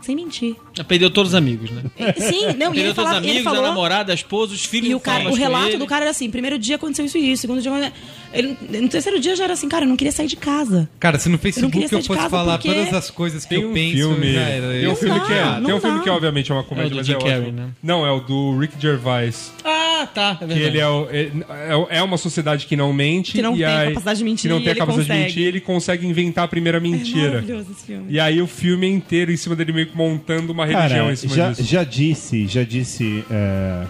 Sem 0.00 0.14
mentir. 0.14 0.54
Perdeu 0.84 1.10
todos 1.10 1.32
os 1.32 1.34
amigos, 1.34 1.70
né? 1.70 1.82
Sim, 2.18 2.46
não, 2.58 2.72
e 2.72 2.74
Perdeu 2.74 2.74
ele, 2.74 2.74
todos 2.74 2.88
os 2.88 2.94
falava, 2.94 3.16
amigos, 3.18 3.34
ele 3.36 3.44
falou... 3.44 3.64
a 3.64 3.68
namorada, 3.68 4.12
a 4.12 4.14
esposa, 4.14 4.52
os 4.54 4.64
filhos 4.64 4.88
E 4.88 4.90
não 4.90 4.98
o, 4.98 5.00
cara, 5.00 5.28
o 5.30 5.34
relato 5.34 5.68
ele. 5.68 5.78
do 5.78 5.86
cara 5.86 6.02
era 6.04 6.10
assim: 6.10 6.30
primeiro 6.30 6.58
dia 6.58 6.76
aconteceu 6.76 7.04
isso 7.04 7.18
e 7.18 7.32
isso, 7.32 7.42
segundo 7.42 7.60
dia. 7.62 7.92
Ele, 8.32 8.56
no 8.82 8.88
terceiro 8.88 9.18
dia 9.18 9.34
já 9.34 9.44
era 9.44 9.52
assim, 9.54 9.68
cara, 9.68 9.84
eu 9.84 9.88
não 9.88 9.96
queria 9.96 10.12
sair 10.12 10.26
de 10.26 10.36
casa. 10.36 10.88
Cara, 11.00 11.18
se 11.18 11.28
no 11.28 11.34
Eu 11.34 11.36
não 11.36 11.42
Facebook 11.42 11.76
eu, 11.82 12.00
de 12.00 12.06
fosse 12.06 12.28
falar 12.28 12.58
porque- 12.58 12.68
todas 12.74 12.92
as 12.92 13.10
coisas 13.10 13.44
que 13.46 13.54
eu 13.54 13.70
um 13.70 13.72
penso, 13.72 13.96
filme. 13.96 14.32
já 14.34 14.40
era. 14.40 14.66
Tem 14.72 14.78
um 14.86 14.90
Eu- 14.90 14.96
filme 14.96 15.18
dá, 15.18 15.24
que 15.26 15.32
é. 15.32 15.44
não 15.44 15.64
Tem 15.64 15.74
um 15.74 15.80
filme 15.80 16.00
que, 16.02 16.10
obviamente, 16.10 16.50
é 16.52 16.54
uma 16.54 16.64
comédia, 16.64 16.88
É 16.88 16.88
o 16.88 16.90
do 16.90 16.96
mas 16.96 17.06
Jim 17.06 17.12
é. 17.14 17.18
Carrey, 17.18 17.52
né? 17.52 17.68
Não, 17.82 18.06
é 18.06 18.10
o 18.10 18.20
do 18.20 18.58
Rick 18.58 18.74
Gervais. 18.78 19.52
Ah, 19.64 20.06
tá. 20.12 20.38
É 20.42 20.46
Que 20.46 20.52
ele 20.58 20.78
é, 20.78 20.86
o- 20.88 21.08
é, 21.10 21.96
é 21.98 22.02
uma 22.02 22.18
sociedade 22.18 22.66
que 22.66 22.76
não 22.76 22.92
mente. 22.92 23.32
Que 23.32 23.40
não 23.40 23.54
e 23.54 23.58
tem 23.58 23.66
aí, 23.66 23.88
capacidade 23.88 24.18
de 24.18 24.24
mentir, 24.24 24.42
Que 24.42 24.48
não 24.48 24.56
e 24.58 24.60
tem 24.60 24.68
a 24.68 24.72
ele 24.72 24.80
capacidade 24.80 25.06
de 25.08 25.14
consegue. 25.14 25.28
mentir, 25.34 25.46
ele 25.48 25.60
consegue 25.60 26.06
inventar 26.06 26.44
a 26.44 26.48
primeira 26.48 26.76
É 26.78 26.80
mentira. 26.80 27.28
maravilhoso 27.28 27.72
esse 27.72 27.86
filme. 27.86 28.04
E 28.10 28.20
aí 28.20 28.42
o 28.42 28.46
filme 28.46 28.86
é 28.86 28.90
inteiro 28.90 29.32
em 29.32 29.36
cima 29.38 29.56
dele 29.56 29.72
meio 29.72 29.86
que 29.86 29.96
montando 29.96 30.52
uma 30.52 30.65
Cara, 30.72 31.12
em 31.12 31.16
cima 31.16 31.34
já, 31.34 31.50
disso. 31.50 31.62
já 31.64 31.84
disse, 31.84 32.46
já 32.46 32.62
disse. 32.64 33.24
é, 33.30 33.84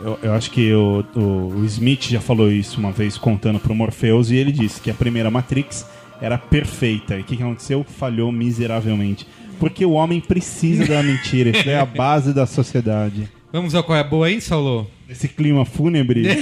eu, 0.00 0.18
eu 0.22 0.34
acho 0.34 0.50
que 0.50 0.72
o, 0.74 1.04
o- 1.14 1.54
o 1.60 1.64
Smith 1.64 2.04
já 2.08 2.20
falou 2.20 2.50
isso 2.50 2.78
uma 2.80 2.92
vez 2.92 3.16
contando 3.16 3.58
pro 3.58 3.74
Morpheus 3.74 4.30
e 4.30 4.36
ele 4.36 4.52
disse 4.52 4.80
que 4.80 4.90
a 4.90 4.94
primeira 4.94 5.30
Matrix 5.30 5.86
era 6.20 6.36
perfeita. 6.38 7.16
E 7.16 7.20
o 7.20 7.24
que, 7.24 7.36
que 7.36 7.42
aconteceu? 7.42 7.84
Falhou 7.84 8.30
miseravelmente. 8.32 9.26
Porque 9.58 9.84
o 9.86 9.92
homem 9.92 10.20
precisa 10.20 10.84
da 10.86 11.02
mentira, 11.02 11.50
isso 11.50 11.68
é 11.68 11.78
a 11.78 11.84
base 11.86 12.32
da 12.34 12.44
sociedade. 12.46 13.28
Vamos 13.52 13.74
ao 13.74 13.82
qual 13.84 13.96
é 13.96 14.00
a 14.00 14.04
boa 14.04 14.26
aí, 14.26 14.40
Saulo? 14.40 14.90
Esse 15.08 15.28
clima 15.28 15.64
fúnebre. 15.64 16.24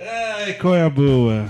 Ai, 0.00 0.52
qual 0.54 0.74
é 0.74 0.82
a 0.82 0.88
boa? 0.90 1.44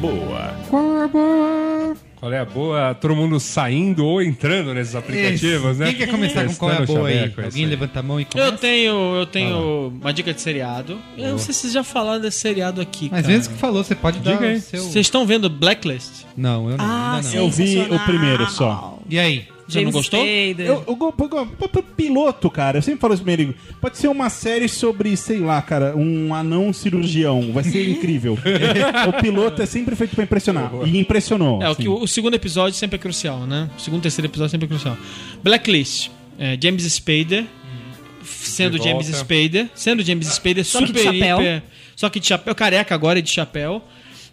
Qual 0.00 0.96
é 0.98 1.04
a 1.04 1.08
boa? 1.08 1.96
Qual 2.16 2.32
é 2.32 2.38
a 2.38 2.44
boa? 2.44 2.94
Todo 2.94 3.14
mundo 3.16 3.38
saindo 3.40 4.04
ou 4.04 4.20
entrando 4.22 4.72
nesses 4.74 4.94
aplicativos, 4.94 5.78
né? 5.78 5.86
Quem 5.86 5.96
quer 5.96 6.08
começar 6.08 6.44
com 6.46 6.54
qual 6.54 6.70
é 6.72 6.76
a 6.78 6.86
boa 6.86 7.08
aí? 7.08 7.32
Alguém 7.36 7.64
aí. 7.64 7.70
levanta 7.70 8.00
a 8.00 8.02
mão 8.02 8.20
e 8.20 8.24
começa? 8.24 8.48
Eu 8.50 8.56
tenho, 8.58 8.92
eu 9.16 9.26
tenho 9.26 9.92
uma 10.00 10.12
dica 10.12 10.32
de 10.32 10.40
seriado. 10.40 10.98
Eu 11.16 11.30
não 11.30 11.38
sei 11.38 11.52
se 11.54 11.60
vocês 11.62 11.72
já 11.72 11.82
falaram 11.84 12.20
desse 12.20 12.38
seriado 12.38 12.80
aqui, 12.80 13.08
Mas 13.10 13.22
cara. 13.22 13.32
vezes 13.32 13.48
que 13.48 13.54
falou, 13.54 13.82
você 13.84 13.94
pode 13.94 14.18
Diga 14.18 14.36
dar 14.36 14.46
aí. 14.46 14.56
o 14.56 14.60
seu... 14.60 14.82
Vocês 14.82 15.06
estão 15.06 15.26
vendo 15.26 15.48
Blacklist? 15.48 16.24
Não, 16.36 16.70
eu 16.70 16.76
não, 16.76 16.84
Ah, 16.84 17.16
ainda 17.16 17.28
não. 17.28 17.34
Eu 17.36 17.50
vi 17.50 17.78
o 17.80 17.98
primeiro 18.00 18.48
só. 18.50 18.98
E 19.08 19.18
aí? 19.18 19.46
Você 19.68 19.78
não 19.82 19.92
James 19.92 19.94
gostou? 19.94 20.20
Spader. 20.20 20.66
Eu, 20.66 20.84
eu, 20.86 21.82
piloto, 21.82 22.50
cara, 22.50 22.78
eu 22.78 22.82
sempre 22.82 23.00
falo 23.00 23.12
isso 23.12 23.22
pro 23.22 23.30
Merigo. 23.30 23.54
Pode 23.80 23.98
ser 23.98 24.08
uma 24.08 24.30
série 24.30 24.66
sobre, 24.68 25.14
sei 25.16 25.40
lá, 25.40 25.60
cara, 25.60 25.94
um 25.94 26.34
anão 26.34 26.72
cirurgião. 26.72 27.52
Vai 27.52 27.64
ser 27.64 27.86
incrível. 27.88 28.38
o 29.08 29.22
piloto 29.22 29.60
é 29.60 29.66
sempre 29.66 29.94
feito 29.94 30.14
pra 30.14 30.24
impressionar. 30.24 30.72
E 30.86 30.98
impressionou. 30.98 31.62
É, 31.62 31.68
o, 31.68 31.72
assim. 31.72 31.82
que, 31.82 31.88
o 31.88 32.06
segundo 32.06 32.34
episódio 32.34 32.78
sempre 32.78 32.96
é 32.96 32.98
crucial, 32.98 33.46
né? 33.46 33.68
O 33.76 33.80
segundo 33.80 34.00
e 34.00 34.02
terceiro 34.02 34.26
episódio 34.26 34.50
sempre 34.50 34.64
é 34.64 34.68
crucial. 34.68 34.96
Blacklist. 35.42 36.08
É, 36.38 36.58
James 36.60 36.84
Spader. 36.84 37.44
Sendo 38.24 38.78
De 38.78 38.84
James. 38.84 39.06
Spader. 39.06 39.68
Sendo 39.74 40.02
James 40.02 40.26
Spader 40.28 40.64
Só 40.64 40.78
que 40.80 40.92
de 40.92 40.98
super 40.98 41.02
chapéu. 41.04 41.40
hiper. 41.40 41.62
Só 41.94 42.08
que 42.08 42.20
de 42.20 42.26
chapéu. 42.26 42.54
Careca 42.54 42.94
agora 42.94 43.18
e 43.18 43.22
de 43.22 43.30
chapéu. 43.30 43.82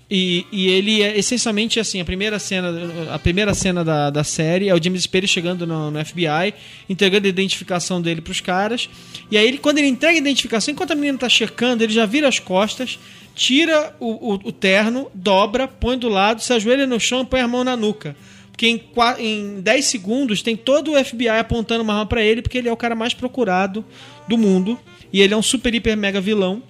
E, 0.10 0.46
e 0.52 0.68
ele 0.68 1.02
é 1.02 1.18
essencialmente 1.18 1.80
assim, 1.80 2.00
a 2.00 2.06
primeira 2.06 2.38
cena, 2.38 2.72
a 3.12 3.18
primeira 3.18 3.56
cena 3.56 3.84
da, 3.84 4.12
da 4.12 4.24
série 4.24 4.70
é 4.70 4.76
o 4.76 4.82
James 4.82 5.04
Spader 5.04 5.28
chegando 5.28 5.66
no, 5.66 5.90
no 5.90 6.06
FBI, 6.06 6.54
entregando 6.88 7.26
a 7.26 7.30
identificação 7.30 8.00
dele 8.00 8.22
pros 8.22 8.40
caras. 8.40 8.88
E 9.32 9.38
aí 9.38 9.48
ele, 9.48 9.58
quando 9.58 9.80
ele 9.80 9.88
entrega 9.88 10.16
a 10.16 10.20
identificação, 10.20 10.72
enquanto 10.72 10.92
a 10.92 10.96
menina 10.96 11.18
tá 11.18 11.28
checando, 11.28 11.84
ele 11.84 11.92
já 11.92 12.06
vira 12.06 12.28
as 12.28 12.38
costas, 12.38 13.00
tira 13.34 13.96
o, 14.00 14.34
o, 14.34 14.40
o 14.46 14.52
terno, 14.52 15.10
dobra, 15.12 15.68
põe 15.68 15.98
do 15.98 16.08
lado, 16.08 16.40
se 16.42 16.54
ajoelha 16.54 16.86
no 16.86 17.00
chão 17.00 17.26
põe 17.26 17.42
a 17.42 17.48
mão 17.48 17.64
na 17.64 17.76
nuca. 17.76 18.16
Porque 18.52 18.68
em, 18.68 18.82
em 19.20 19.60
10 19.60 19.86
segundos 19.86 20.42
tem 20.44 20.56
todo 20.56 20.94
o 20.94 21.04
FBI 21.04 21.28
apontando 21.30 21.84
uma 21.84 21.94
arma 21.94 22.06
pra 22.06 22.22
ele, 22.22 22.44
porque 22.44 22.60
ele 22.60 22.70
é 22.70 22.72
o 22.72 22.78
cara 22.78 22.96
mais 22.96 23.14
procurado 23.14 23.84
do 24.30 24.38
mundo. 24.38 24.80
E 25.12 25.20
ele 25.20 25.34
é 25.34 25.38
um 25.38 25.42
super, 25.42 25.74
hiper, 25.74 25.98
mega 25.98 26.22
vilão 26.22 26.62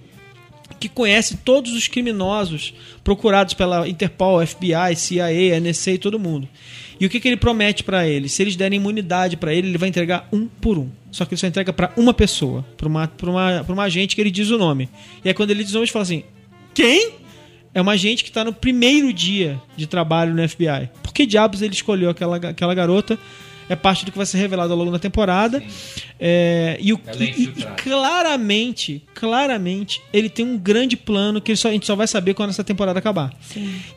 que 0.79 0.89
conhece 0.89 1.37
todos 1.37 1.73
os 1.73 1.87
criminosos 1.87 2.73
procurados 3.03 3.53
pela 3.53 3.87
Interpol, 3.87 4.45
FBI, 4.45 4.95
CIA, 4.95 5.59
NSA 5.59 5.91
e 5.91 5.97
todo 5.97 6.19
mundo. 6.19 6.47
E 6.99 7.05
o 7.05 7.09
que, 7.09 7.19
que 7.19 7.27
ele 7.27 7.37
promete 7.37 7.83
pra 7.83 8.07
eles? 8.07 8.31
Se 8.31 8.41
eles 8.41 8.55
derem 8.55 8.79
imunidade 8.79 9.35
pra 9.37 9.53
ele, 9.53 9.67
ele 9.67 9.77
vai 9.77 9.89
entregar 9.89 10.27
um 10.31 10.47
por 10.47 10.77
um. 10.77 10.89
Só 11.11 11.25
que 11.25 11.33
ele 11.33 11.39
só 11.39 11.47
entrega 11.47 11.73
pra 11.73 11.91
uma 11.97 12.13
pessoa, 12.13 12.65
pra 12.77 12.87
uma, 12.87 13.11
uma, 13.23 13.61
uma 13.67 13.83
agente 13.83 14.15
que 14.15 14.21
ele 14.21 14.31
diz 14.31 14.49
o 14.49 14.57
nome. 14.57 14.89
E 15.23 15.27
aí 15.27 15.33
quando 15.33 15.51
ele 15.51 15.63
diz 15.63 15.71
o 15.71 15.75
nome, 15.75 15.85
ele 15.85 15.91
fala 15.91 16.03
assim: 16.03 16.23
Quem? 16.73 17.13
É 17.73 17.81
uma 17.81 17.91
agente 17.91 18.23
que 18.23 18.31
tá 18.31 18.43
no 18.45 18.53
primeiro 18.53 19.11
dia 19.11 19.61
de 19.75 19.85
trabalho 19.85 20.33
no 20.33 20.47
FBI. 20.47 20.89
Por 21.03 21.13
que 21.13 21.25
diabos 21.25 21.61
ele 21.61 21.73
escolheu 21.73 22.09
aquela, 22.09 22.37
aquela 22.37 22.73
garota? 22.73 23.19
É 23.67 23.75
parte 23.75 24.05
do 24.05 24.11
que 24.11 24.17
vai 24.17 24.25
ser 24.27 24.37
revelado 24.37 24.71
ao 24.73 24.77
longo 24.77 24.91
da 24.91 24.99
temporada. 24.99 25.61
É, 26.19 26.77
e, 26.79 26.93
o, 26.93 26.99
é 27.07 27.23
e- 27.23 27.43
e- 27.57 27.65
claramente, 27.83 29.01
claramente, 29.13 30.01
ele 30.13 30.29
tem 30.29 30.45
um 30.45 30.57
grande 30.57 30.95
plano 30.95 31.41
que 31.41 31.51
ele 31.51 31.57
só- 31.57 31.69
a 31.69 31.71
gente 31.71 31.85
só 31.85 31.95
vai 31.95 32.07
saber 32.07 32.33
quando 32.33 32.51
essa 32.51 32.63
temporada 32.63 32.99
acabar. 32.99 33.33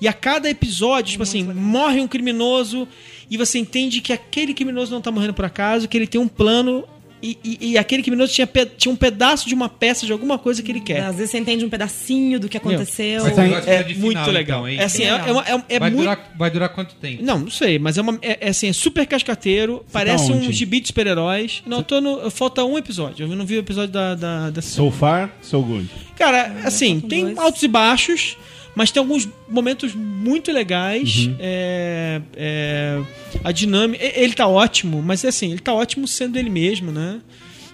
E 0.01 0.09
a 0.09 0.13
cada 0.13 0.49
episódio, 0.49 1.13
tipo 1.13 1.23
assim, 1.23 1.43
morre 1.43 2.01
um 2.01 2.09
criminoso 2.09 2.89
e 3.31 3.37
você 3.37 3.59
entende 3.59 4.01
que 4.01 4.13
aquele 4.13 4.55
criminoso 4.55 4.91
não 4.93 5.01
tá 5.01 5.11
morrendo 5.11 5.35
por 5.35 5.45
acaso, 5.45 5.87
que 5.89 5.97
ele 5.97 6.07
tem 6.07 6.21
um 6.21 6.29
plano 6.29 6.85
e, 7.23 7.39
e- 7.45 7.59
e 7.73 7.79
aquele 7.79 8.03
criminoso 8.03 8.33
tinha, 8.33 8.47
pe- 8.47 8.67
tinha 8.67 8.93
um 8.93 8.97
pedaço 8.97 9.49
de 9.49 9.55
uma 9.55 9.69
peça 9.69 10.07
de 10.07 10.13
alguma 10.13 10.39
coisa 10.39 10.63
que 10.63 10.71
ele 10.73 10.81
quer. 10.81 11.01
Às 11.05 11.17
vezes 11.17 11.31
você 11.31 11.39
entende 11.39 11.65
um 11.65 11.69
pedacinho 11.69 12.39
do 12.41 12.49
que 12.49 12.57
aconteceu. 12.57 13.23
Mas 13.25 13.35
tá 13.37 13.43
negócio 13.43 13.71
É 13.71 13.83
de 13.83 13.95
muito 13.99 14.19
final, 14.19 14.31
legal. 14.31 14.59
então, 14.61 14.69
hein? 14.69 14.79
é 14.81 14.85
assim, 14.85 15.03
é, 15.05 15.09
é, 15.09 15.33
uma- 15.33 15.45
é- 15.49 15.63
é 15.77 15.79
vai, 15.79 15.91
muito. 15.91 16.03
durar, 16.03 16.33
vai 16.39 16.51
durar 16.51 16.69
quanto 16.71 16.95
tempo? 16.97 17.23
Não, 17.23 17.39
não 17.41 17.51
sei, 17.51 17.79
mas 17.79 17.99
é, 17.99 18.01
uma, 18.01 18.19
é, 18.23 18.47
é 18.47 18.49
assim, 18.51 18.69
é 18.69 18.73
super 18.73 19.07
cascateiro, 19.07 19.85
parece 19.93 20.31
um 20.33 20.37
onde? 20.37 20.53
gibi 20.53 20.81
de 20.81 20.89
super-heróis. 20.89 21.63
Não, 21.67 21.79
eu 21.79 21.83
tô 21.85 22.01
no. 22.01 22.31
Falta 22.31 22.65
um 22.65 22.77
episódio. 22.79 23.25
Eu 23.27 23.37
não 23.37 23.45
vi 23.47 23.57
o 23.57 23.61
episódio 23.61 23.93
da, 23.93 24.15
da, 24.15 24.51
da 24.51 24.63
So 24.63 24.91
far, 24.91 25.31
so 25.43 25.61
good. 25.63 25.89
Cara, 26.17 26.53
assim, 26.65 27.01
tem 27.01 27.25
dois. 27.27 27.39
altos 27.39 27.63
e 27.63 27.69
baixos, 27.69 28.37
mas 28.79 28.93
tem 28.93 29.01
alguns 29.01 29.29
momentos 29.49 29.93
muito 29.93 30.53
legais. 30.53 31.27
Uhum. 31.27 31.37
É, 31.41 32.23
é, 32.37 33.03
a 33.43 33.51
dinâmica. 33.51 34.05
Ele 34.05 34.33
tá 34.33 34.47
ótimo, 34.47 35.03
mas 35.03 35.25
é 35.25 35.29
assim, 35.29 35.51
ele 35.51 35.59
tá 35.59 35.75
ótimo 35.75 36.07
sendo 36.07 36.39
ele 36.39 36.49
mesmo, 36.49 36.93
né? 36.93 37.21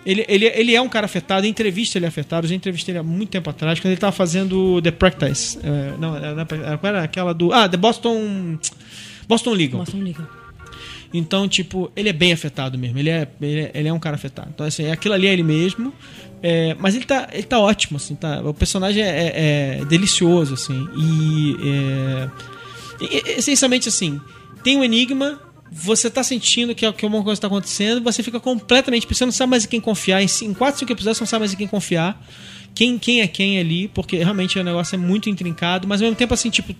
Ele, 0.06 0.24
ele, 0.26 0.46
ele 0.46 0.74
é 0.74 0.80
um 0.80 0.88
cara 0.88 1.04
afetado, 1.04 1.46
em 1.46 1.50
entrevista 1.50 1.98
ele 1.98 2.06
é 2.06 2.08
afetado. 2.08 2.46
Eu 2.46 2.48
já 2.48 2.54
entrevistei 2.54 2.92
ele 2.92 3.00
há 3.00 3.02
muito 3.02 3.28
tempo 3.28 3.50
atrás, 3.50 3.78
quando 3.78 3.92
ele 3.92 4.00
tava 4.00 4.12
fazendo 4.12 4.80
The 4.80 4.92
Practice. 4.92 5.58
É, 5.62 5.94
não, 5.98 6.16
era, 6.16 6.46
qual 6.78 6.94
era 6.94 7.02
aquela 7.02 7.34
do. 7.34 7.52
Ah, 7.52 7.68
The 7.68 7.76
Boston. 7.76 8.58
Boston 9.28 9.50
Legal. 9.50 9.84
Um 9.92 10.02
liga. 10.02 10.26
Então, 11.12 11.46
tipo, 11.46 11.92
ele 11.94 12.08
é 12.08 12.14
bem 12.14 12.32
afetado 12.32 12.78
mesmo. 12.78 12.98
Ele 12.98 13.10
é, 13.10 13.28
ele 13.42 13.60
é, 13.60 13.70
ele 13.74 13.88
é 13.88 13.92
um 13.92 14.00
cara 14.00 14.16
afetado. 14.16 14.48
Então, 14.54 14.66
assim, 14.66 14.90
aquilo 14.90 15.12
ali 15.12 15.26
é 15.26 15.34
ele 15.34 15.42
mesmo. 15.42 15.92
É, 16.46 16.76
mas 16.78 16.94
ele 16.94 17.06
tá, 17.06 17.26
ele 17.32 17.44
tá 17.44 17.58
ótimo, 17.58 17.96
assim, 17.96 18.14
tá? 18.14 18.42
O 18.44 18.52
personagem 18.52 19.02
é, 19.02 19.08
é- 19.08 19.78
é 19.80 19.84
delicioso, 19.86 20.52
assim. 20.52 20.86
E, 20.94 21.56
é, 21.66 22.30
e- 23.00 23.16
e- 23.16 23.38
essencialmente, 23.38 23.88
assim, 23.88 24.20
tem 24.62 24.76
um 24.76 24.84
enigma, 24.84 25.40
você 25.72 26.10
tá 26.10 26.22
sentindo 26.22 26.74
que, 26.74 26.92
que 26.92 27.04
alguma 27.06 27.24
coisa 27.24 27.40
tá 27.40 27.46
acontecendo, 27.46 28.02
você 28.02 28.22
fica 28.22 28.38
completamente. 28.38 29.06
Você 29.08 29.24
não 29.24 29.32
sabe 29.32 29.50
mais 29.52 29.64
em 29.64 29.68
quem 29.68 29.80
confiar. 29.80 30.22
Em 30.22 30.26
4, 30.52 30.80
5 30.80 30.92
episódios, 30.92 31.16
você 31.16 31.22
não 31.24 31.28
sabe 31.28 31.40
mais 31.40 31.54
em 31.54 31.56
quem 31.56 31.66
confiar. 31.66 32.22
Quem, 32.74 32.98
quem 32.98 33.22
é 33.22 33.26
quem 33.26 33.58
ali, 33.58 33.88
porque 33.88 34.18
realmente 34.18 34.58
o 34.58 34.62
negócio 34.64 34.96
é 34.96 34.98
muito 34.98 35.30
intrincado, 35.30 35.88
mas 35.88 36.02
ao 36.02 36.06
mesmo 36.06 36.16
tempo, 36.18 36.34
assim, 36.34 36.50
tipo, 36.50 36.74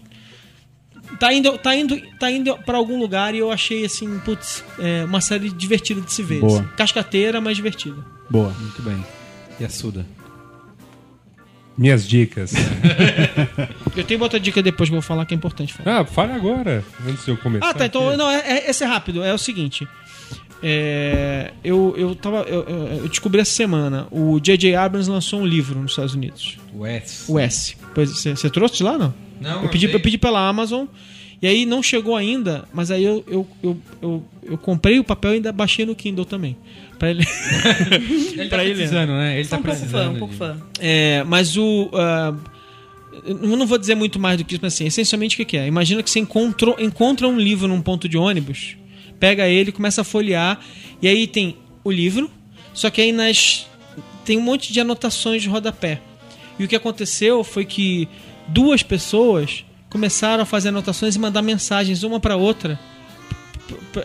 tá 1.19 1.33
indo, 1.33 1.57
tá 1.57 1.75
indo, 1.75 1.99
tá 2.21 2.31
indo 2.31 2.55
para 2.67 2.77
algum 2.77 2.99
lugar 2.99 3.35
e 3.35 3.39
eu 3.39 3.51
achei 3.51 3.85
assim, 3.85 4.19
putz, 4.19 4.63
é 4.79 5.05
uma 5.05 5.23
série 5.23 5.49
divertida 5.51 6.03
de 6.03 6.13
se 6.13 6.23
ver. 6.23 6.41
Boa. 6.41 6.61
assim. 6.61 6.69
Cascateira, 6.77 7.41
mas 7.41 7.57
divertida. 7.57 7.97
Boa. 8.29 8.51
Muito 8.61 8.83
bem. 8.83 9.03
E 9.61 9.65
a 9.65 9.69
Suda? 9.69 10.05
Minhas 11.77 12.07
dicas. 12.07 12.53
Eu 13.97 14.05
tenho 14.05 14.21
outra 14.23 14.39
dica 14.39 14.63
depois 14.63 14.89
que 14.89 14.95
eu 14.95 15.01
vou 15.01 15.07
falar 15.07 15.25
que 15.27 15.35
é 15.35 15.37
importante 15.37 15.73
falar. 15.73 16.01
ah, 16.01 16.05
fale 16.05 16.33
agora, 16.33 16.85
antes 17.09 17.25
de 17.25 17.31
eu 17.31 17.37
começar. 17.37 17.69
Ah, 17.69 17.75
tá. 17.75 17.87
Então, 17.87 18.09
aqui. 18.09 18.17
não, 18.17 18.29
é, 18.31 18.39
é, 18.41 18.71
esse 18.71 18.83
é 18.83 18.87
rápido. 18.87 19.23
É 19.23 19.33
o 19.33 19.39
seguinte. 19.39 19.87
É, 20.63 21.53
eu, 21.63 21.95
eu, 21.97 22.15
tava, 22.15 22.39
eu, 22.43 22.63
eu- 22.63 23.09
descobri 23.09 23.41
essa 23.41 23.53
semana. 23.53 24.07
O 24.11 24.41
J.J. 24.41 24.75
Abrams 24.75 25.09
lançou 25.11 25.41
um 25.41 25.47
livro 25.47 25.79
nos 25.79 25.93
Estados 25.93 26.15
Unidos. 26.15 26.57
O 26.73 26.85
S. 26.87 27.31
O 27.31 27.39
S. 27.39 27.77
Pois, 27.95 28.11
Você 28.11 28.35
você 28.35 28.51
trouxe 28.51 28.77
de 28.79 28.83
lá, 28.83 28.97
não? 28.99 29.15
Não, 29.41 29.63
eu 29.65 29.69
pedi, 29.69 29.87
eu 29.93 30.01
pedi 30.01 30.17
pela 30.19 30.49
Amazon. 30.49 30.87
E 31.43 31.47
aí 31.47 31.67
não 31.67 31.83
chegou 31.83 32.17
ainda, 32.17 32.65
mas 32.73 32.91
aí 32.91 33.05
eu, 33.05 33.23
eu, 33.29 33.47
eu, 33.63 33.77
eu, 34.01 34.25
eu 34.45 34.59
comprei 34.59 34.99
o 34.99 35.05
papel 35.05 35.33
e 35.33 35.35
ainda 35.35 35.53
baixei 35.53 35.85
no 35.85 35.95
Kindle 35.95 36.25
também. 36.25 36.57
Pra 36.99 37.11
ele. 37.11 37.25
Ele 38.33 38.49
tá 38.49 38.65
ele. 38.65 38.75
precisando, 38.75 39.11
né? 39.13 39.35
Ele 39.39 39.45
Sou 39.45 39.59
tá 39.59 39.61
um 39.61 39.63
pouco 39.63 39.77
fã, 39.79 39.87
precisando. 39.87 40.15
um 40.15 40.19
pouco 40.19 40.33
de- 40.33 40.39
fã. 40.39 40.57
É, 40.81 41.25
mas 41.25 41.57
o. 41.57 41.91
ah, 41.95 42.35
eu 43.27 43.37
não 43.57 43.67
vou 43.67 43.79
dizer 43.79 43.95
muito 43.95 44.19
mais 44.19 44.39
do 44.39 44.45
que 44.45 44.55
isso, 44.55 44.61
mas 44.63 44.75
assim, 44.75 44.87
essencialmente 44.87 45.35
o 45.35 45.39
que 45.39 45.45
que 45.45 45.57
é? 45.57 45.67
Imagina 45.67 46.03
que 46.03 46.11
você 46.11 46.19
encontrou, 46.21 46.77
encontra 46.79 47.27
um 47.29 47.39
livro 47.39 47.69
num 47.69 47.81
ponto 47.81 48.09
de 48.09 48.17
ônibus, 48.19 48.77
pega 49.21 49.47
ele, 49.49 49.71
começa 49.73 50.01
a 50.01 50.05
folhear, 50.05 50.59
e 51.01 51.09
aí 51.09 51.27
tem 51.27 51.57
o 51.85 51.91
livro, 51.91 52.31
só 52.73 52.91
que 52.91 53.01
aí 53.01 53.13
nas. 53.13 53.67
tem 54.25 54.37
um 54.39 54.43
monte 54.43 54.73
de 54.73 54.81
anotações 54.81 55.43
de 55.43 55.49
rodapé. 55.49 56.01
E 56.59 56.65
o 56.65 56.69
que 56.69 56.77
aconteceu 56.77 57.43
foi 57.45 57.65
que 57.65 58.09
duas 58.49 58.83
pessoas 58.83 59.65
começaram 59.91 60.43
a 60.43 60.47
fazer 60.47 60.69
anotações 60.71 61.15
e 61.15 61.19
mandar 61.19 61.43
mensagens 61.43 62.03
uma 62.03 62.19
pra 62.21 62.37
outra 62.37 62.79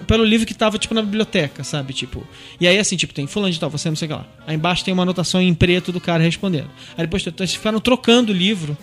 pelo 0.08 0.24
livro 0.24 0.46
que 0.48 0.54
tava, 0.54 0.78
tipo, 0.78 0.94
na 0.94 1.02
biblioteca, 1.02 1.64
sabe? 1.64 1.94
Tipo. 1.94 2.26
E 2.60 2.68
aí, 2.68 2.78
assim, 2.78 2.96
tipo, 2.96 3.14
tem 3.14 3.28
fulano 3.28 3.52
de 3.52 3.60
tal, 3.60 3.70
você 3.70 3.90
não 3.90 3.96
sei 3.96 4.08
o 4.08 4.10
que 4.12 4.16
lá. 4.18 4.26
Aí 4.48 4.56
embaixo 4.56 4.84
tem 4.84 4.94
uma 4.94 5.04
anotação 5.04 5.42
em 5.42 5.54
preto 5.54 5.92
do 5.92 6.00
cara 6.00 6.24
respondendo. 6.24 6.70
Aí 6.98 7.06
depois 7.06 7.26
então, 7.26 7.44
eles 7.44 7.54
ficaram 7.56 7.80
trocando 7.80 8.32
o 8.32 8.36
livro 8.36 8.78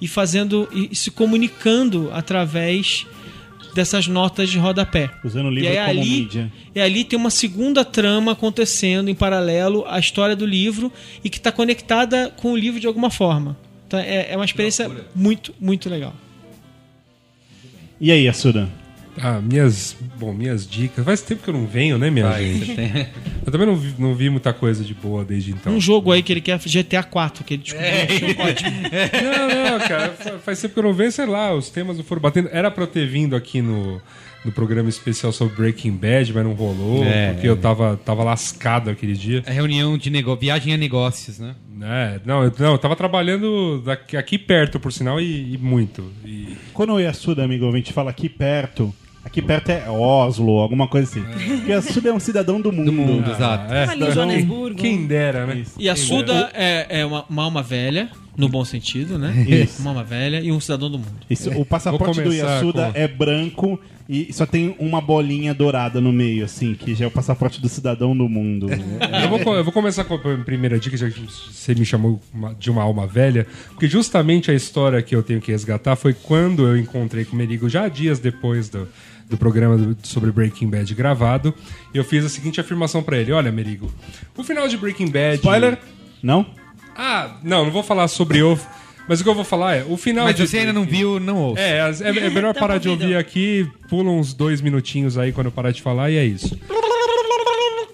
e 0.00 0.08
fazendo. 0.08 0.68
e, 0.72 0.88
e 0.92 0.96
se 0.96 1.10
comunicando 1.10 2.10
através 2.12 3.06
dessas 3.74 4.08
notas 4.08 4.48
de 4.48 4.58
rodapé. 4.58 5.10
Usando 5.22 5.46
o 5.46 5.50
livro 5.50 5.70
E 5.72 5.78
aí, 5.78 5.86
como 5.88 6.00
ali- 6.00 6.10
mídia. 6.10 6.52
E 6.74 6.80
ali 6.80 7.04
tem 7.04 7.16
uma 7.18 7.30
segunda 7.30 7.84
trama 7.84 8.32
acontecendo 8.32 9.08
em 9.08 9.14
paralelo 9.14 9.84
à 9.86 9.98
história 9.98 10.34
do 10.34 10.44
livro 10.44 10.92
e 11.22 11.30
que 11.30 11.36
está 11.38 11.52
conectada 11.52 12.32
com 12.36 12.52
o 12.52 12.56
livro 12.56 12.80
de 12.80 12.86
alguma 12.88 13.10
forma. 13.10 13.56
Então, 13.86 13.98
é, 14.00 14.32
é 14.32 14.36
uma 14.36 14.44
experiência 14.44 14.90
muito, 15.14 15.54
muito 15.60 15.88
legal. 15.88 16.14
E 18.00 18.10
aí, 18.10 18.26
Assuda? 18.28 18.68
Ah, 19.22 19.40
minhas. 19.40 19.96
Bom, 20.18 20.32
minhas 20.32 20.66
dicas. 20.66 21.04
Faz 21.04 21.20
tempo 21.22 21.42
que 21.42 21.50
eu 21.50 21.54
não 21.54 21.66
venho, 21.66 21.98
né, 21.98 22.10
minha 22.10 22.26
Vai, 22.28 22.44
gente? 22.44 22.74
tem- 22.74 22.90
Eu 23.44 23.50
também 23.52 23.66
não 23.66 23.76
vi, 23.76 23.94
não 23.98 24.14
vi 24.14 24.30
muita 24.30 24.52
coisa 24.52 24.84
de 24.84 24.94
boa 24.94 25.24
desde 25.24 25.50
então. 25.52 25.72
Um 25.74 25.80
jogo 25.80 26.12
aí 26.12 26.22
que 26.22 26.32
ele 26.32 26.40
quer 26.40 26.58
GTA 26.58 27.02
4, 27.02 27.42
que 27.44 27.54
ele 27.54 27.62
descobriu. 27.62 27.90
Ótimo. 28.46 28.70
Não, 29.22 29.78
não, 29.78 29.88
cara. 29.88 30.10
fa- 30.12 30.38
Faz 30.38 30.60
tempo 30.60 30.74
que 30.74 30.80
eu 30.80 30.84
não 30.84 30.92
venho, 30.92 31.10
sei 31.12 31.26
lá, 31.26 31.52
os 31.54 31.68
temas 31.70 31.96
não 31.96 32.04
foram 32.04 32.20
batendo. 32.22 32.48
Era 32.52 32.70
pra 32.70 32.84
eu 32.84 32.86
ter 32.86 33.06
vindo 33.06 33.34
aqui 33.34 33.60
no, 33.62 34.00
no 34.44 34.52
programa 34.52 34.88
especial 34.88 35.32
sobre 35.32 35.54
Breaking 35.56 35.92
Bad, 35.92 36.32
mas 36.32 36.44
não 36.44 36.52
rolou, 36.52 37.04
É, 37.04 37.32
porque 37.32 37.48
eu 37.48 37.56
tava, 37.56 37.96
tava 38.04 38.22
lascado 38.24 38.90
aquele 38.90 39.14
dia. 39.14 39.42
É 39.46 39.52
reunião 39.52 39.96
de 39.98 40.10
negócio, 40.10 40.40
viagem 40.40 40.72
a 40.74 40.76
negócios, 40.76 41.38
né? 41.38 41.54
É, 41.82 42.20
não, 42.24 42.44
eu, 42.44 42.52
não, 42.58 42.72
eu 42.72 42.78
tava 42.78 42.94
trabalhando 42.94 43.80
daqui, 43.84 44.16
aqui 44.16 44.38
perto, 44.38 44.78
por 44.78 44.92
sinal, 44.92 45.20
e, 45.20 45.54
e 45.54 45.58
muito. 45.58 46.04
E, 46.24 46.56
Quando 46.74 46.92
o 46.92 47.00
Yasuda, 47.00 47.42
amigo, 47.44 47.68
a 47.68 47.76
gente 47.76 47.92
fala 47.92 48.10
aqui 48.10 48.28
perto, 48.28 48.94
aqui 49.24 49.40
perto 49.42 49.70
é 49.70 49.88
Oslo, 49.88 50.58
alguma 50.60 50.88
coisa 50.88 51.08
assim. 51.10 51.22
Porque 51.22 51.72
Yasuda 51.72 52.08
é 52.10 52.12
um 52.12 52.20
cidadão 52.20 52.60
do 52.60 52.72
mundo. 52.72 52.86
Do 52.86 52.92
mundo, 52.92 53.30
exato. 53.30 53.72
é, 53.72 53.84
Ali 53.88 54.04
em 54.04 54.12
Joanesburgo. 54.12 54.76
quem 54.76 55.06
dera, 55.06 55.46
né? 55.46 55.56
Isso. 55.56 55.74
E 55.78 55.88
a 55.88 55.96
Suda 55.96 56.50
é, 56.54 57.00
é 57.00 57.06
uma, 57.06 57.24
uma 57.28 57.42
alma 57.44 57.62
velha, 57.62 58.10
no 58.40 58.48
bom 58.48 58.64
sentido, 58.64 59.18
né? 59.18 59.44
Isso. 59.48 59.80
Uma 59.82 59.90
alma 59.90 60.02
velha 60.04 60.40
e 60.40 60.50
um 60.50 60.58
cidadão 60.58 60.90
do 60.90 60.98
mundo. 60.98 61.12
Isso, 61.28 61.50
o 61.50 61.64
passaporte 61.64 62.20
do 62.22 62.32
Yasuda 62.32 62.90
com- 62.92 62.98
é 62.98 63.06
branco 63.06 63.80
e 64.08 64.32
só 64.32 64.44
tem 64.44 64.74
uma 64.80 65.00
bolinha 65.00 65.54
dourada 65.54 66.00
no 66.00 66.12
meio, 66.12 66.44
assim, 66.44 66.74
que 66.74 66.94
já 66.96 67.04
é 67.04 67.08
o 67.08 67.10
passaporte 67.12 67.60
do 67.60 67.68
cidadão 67.68 68.16
do 68.16 68.28
mundo. 68.28 68.66
Eu 69.22 69.28
vou, 69.44 69.54
eu 69.54 69.62
vou 69.62 69.72
começar 69.72 70.02
com 70.04 70.14
a 70.14 70.18
primeira 70.44 70.78
dica, 70.80 70.96
já 70.96 71.08
que 71.08 71.20
você 71.20 71.74
me 71.74 71.84
chamou 71.84 72.20
de 72.58 72.70
uma 72.70 72.82
alma 72.82 73.06
velha, 73.06 73.46
porque 73.68 73.86
justamente 73.86 74.50
a 74.50 74.54
história 74.54 75.00
que 75.02 75.14
eu 75.14 75.22
tenho 75.22 75.40
que 75.40 75.52
resgatar 75.52 75.94
foi 75.94 76.12
quando 76.14 76.66
eu 76.66 76.76
encontrei 76.76 77.24
com 77.24 77.34
o 77.34 77.38
Merigo, 77.38 77.68
já 77.68 77.86
dias 77.88 78.18
depois 78.18 78.68
do, 78.68 78.88
do 79.28 79.36
programa 79.36 79.96
sobre 80.02 80.32
Breaking 80.32 80.68
Bad 80.68 80.92
gravado, 80.94 81.54
e 81.94 81.98
eu 81.98 82.02
fiz 82.04 82.24
a 82.24 82.28
seguinte 82.28 82.60
afirmação 82.60 83.02
pra 83.02 83.16
ele: 83.18 83.30
Olha, 83.30 83.52
Merigo, 83.52 83.92
o 84.36 84.42
final 84.42 84.66
de 84.66 84.76
Breaking 84.76 85.08
Bad. 85.10 85.36
Spoiler? 85.36 85.78
Não? 86.22 86.46
Ah, 86.96 87.36
não, 87.42 87.64
não 87.64 87.70
vou 87.72 87.82
falar 87.82 88.08
sobre 88.08 88.42
o. 88.42 88.58
Mas 89.08 89.20
o 89.20 89.24
que 89.24 89.28
eu 89.30 89.34
vou 89.34 89.44
falar 89.44 89.76
é: 89.76 89.84
o 89.88 89.96
final 89.96 90.24
Mas 90.24 90.36
de 90.36 90.46
você 90.46 90.58
ainda 90.58 90.72
não 90.72 90.84
viu, 90.84 91.18
não 91.18 91.36
ouça. 91.36 91.62
é, 91.62 91.78
é, 91.78 92.08
é 92.26 92.30
melhor 92.30 92.54
parar 92.54 92.78
de 92.78 92.88
ouvir 92.88 93.16
aqui, 93.16 93.68
pula 93.88 94.10
uns 94.10 94.32
dois 94.32 94.60
minutinhos 94.60 95.18
aí 95.18 95.32
quando 95.32 95.46
eu 95.46 95.52
parar 95.52 95.72
de 95.72 95.82
falar 95.82 96.10
e 96.10 96.16
é 96.16 96.24
isso. 96.24 96.58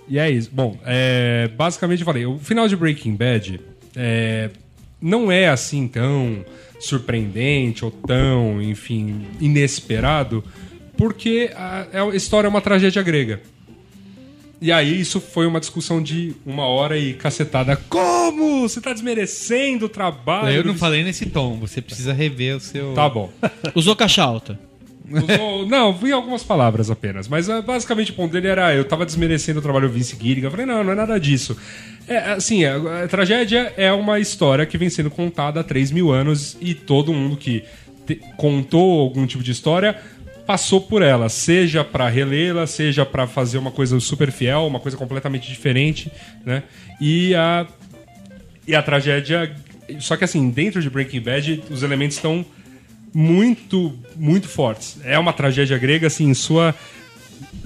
E 0.09 0.19
é 0.19 0.31
isso. 0.31 0.51
Bom, 0.53 0.79
é, 0.85 1.49
basicamente 1.57 2.01
eu 2.01 2.07
falei, 2.07 2.27
o 2.27 2.39
final 2.39 2.69
de 2.69 2.77
Breaking 2.77 3.17
Bad 3.17 3.61
é, 3.97 4.51
não 5.01 5.33
é 5.33 5.49
assim 5.49 5.89
tão 5.89 6.45
surpreendente 6.79 7.85
ou 7.85 7.91
tão, 7.91 8.61
enfim, 8.63 9.27
inesperado, 9.41 10.45
porque 10.97 11.51
a, 11.57 11.87
a 11.93 12.15
história 12.15 12.47
é 12.47 12.51
uma 12.51 12.61
tragédia 12.61 13.03
grega. 13.03 13.41
E 14.61 14.73
aí 14.73 15.01
isso 15.01 15.21
foi 15.21 15.47
uma 15.47 15.61
discussão 15.61 16.03
de 16.03 16.35
uma 16.45 16.65
hora 16.67 16.97
e 16.99 17.13
cacetada. 17.15 17.77
Como? 17.89 18.63
Você 18.69 18.81
tá 18.81 18.93
desmerecendo 18.93 19.87
o 19.87 19.89
trabalho. 19.89 20.57
Eu 20.57 20.65
não 20.65 20.73
do- 20.73 20.79
falei 20.79 21.03
nesse 21.05 21.27
tom, 21.27 21.59
você 21.59 21.83
precisa 21.83 22.13
rever 22.13 22.57
o 22.57 22.61
seu. 22.61 22.95
Tá 22.95 23.09
bom. 23.09 23.31
Usou 23.75 23.95
caixa 23.95 24.23
alta. 24.23 24.59
Usou- 25.11 25.67
não, 25.69 25.93
vi 25.93 26.11
algumas 26.11 26.43
palavras 26.43 26.91
apenas. 26.91 27.29
Mas 27.29 27.51
ah, 27.51 27.61
basicamente 27.61 28.13
o 28.13 28.15
ponto 28.15 28.33
dele 28.33 28.49
era: 28.49 28.75
eu 28.75 28.85
tava 28.85 29.05
desmerecendo 29.05 29.59
o 29.59 29.63
trabalho 29.63 29.89
do 29.89 29.95
Vince 29.95 30.17
Gilligan. 30.21 30.47
Eu 30.47 30.51
falei: 30.51 30.65
não, 30.67 30.83
não 30.83 30.93
é 30.93 30.97
nada 30.97 31.21
disso. 31.21 31.57
É, 32.09 32.17
assim, 32.33 32.65
a, 32.65 33.05
a 33.05 33.09
tragédia 33.09 33.75
é 33.77 33.93
uma 33.93 34.19
história 34.19 34.65
que 34.65 34.79
vem 34.79 34.89
sendo 34.89 35.11
contada 35.11 35.61
há 35.61 35.65
3 35.65 35.91
mil 35.91 36.11
anos 36.13 36.57
e 36.61 36.73
todo 36.73 37.13
mundo 37.13 37.37
que 37.37 37.63
te- 38.07 38.21
contou 38.37 39.01
algum 39.01 39.27
tipo 39.27 39.43
de 39.45 39.51
história 39.51 39.97
passou 40.47 40.81
por 40.81 41.03
ela, 41.03 41.29
seja 41.29 41.83
pra 41.83 42.09
relê-la, 42.09 42.67
seja 42.67 43.05
pra 43.05 43.27
fazer 43.27 43.59
uma 43.59 43.71
coisa 43.71 43.99
super 44.01 44.31
fiel, 44.31 44.67
uma 44.67 44.81
coisa 44.81 44.97
completamente 44.97 45.49
diferente, 45.49 46.11
né? 46.45 46.63
E 47.01 47.35
a 47.35 47.67
e 48.67 48.75
a 48.75 48.83
tragédia. 48.83 49.55
Só 50.01 50.17
que 50.17 50.25
assim, 50.25 50.51
dentro 50.51 50.83
de 50.83 50.91
Breaking 50.91 51.21
Bad, 51.21 51.63
os 51.71 51.83
elementos 51.83 52.17
estão 52.17 52.45
muito, 53.15 53.97
muito 54.17 54.49
fortes. 54.49 54.99
É 55.05 55.19
uma 55.19 55.33
tragédia 55.33 55.79
grega, 55.79 56.07
assim, 56.07 56.29
em 56.29 56.35
sua. 56.35 56.75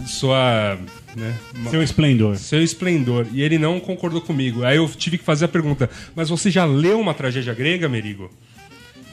Sua. 0.07 0.79
Né, 1.17 1.35
Seu 1.71 1.83
esplendor. 1.83 2.37
seu 2.37 2.63
esplendor. 2.63 3.27
E 3.33 3.43
ele 3.43 3.59
não 3.59 3.81
concordou 3.81 4.21
comigo. 4.21 4.63
Aí 4.65 4.77
eu 4.77 4.89
tive 4.89 5.19
que 5.19 5.25
fazer 5.25 5.47
a 5.47 5.49
pergunta: 5.49 5.91
Mas 6.15 6.29
você 6.29 6.51
já 6.51 6.65
leu 6.65 7.01
uma 7.01 7.15
tragédia 7.15 7.53
grega, 7.53 7.89
Merigo? 7.89 8.31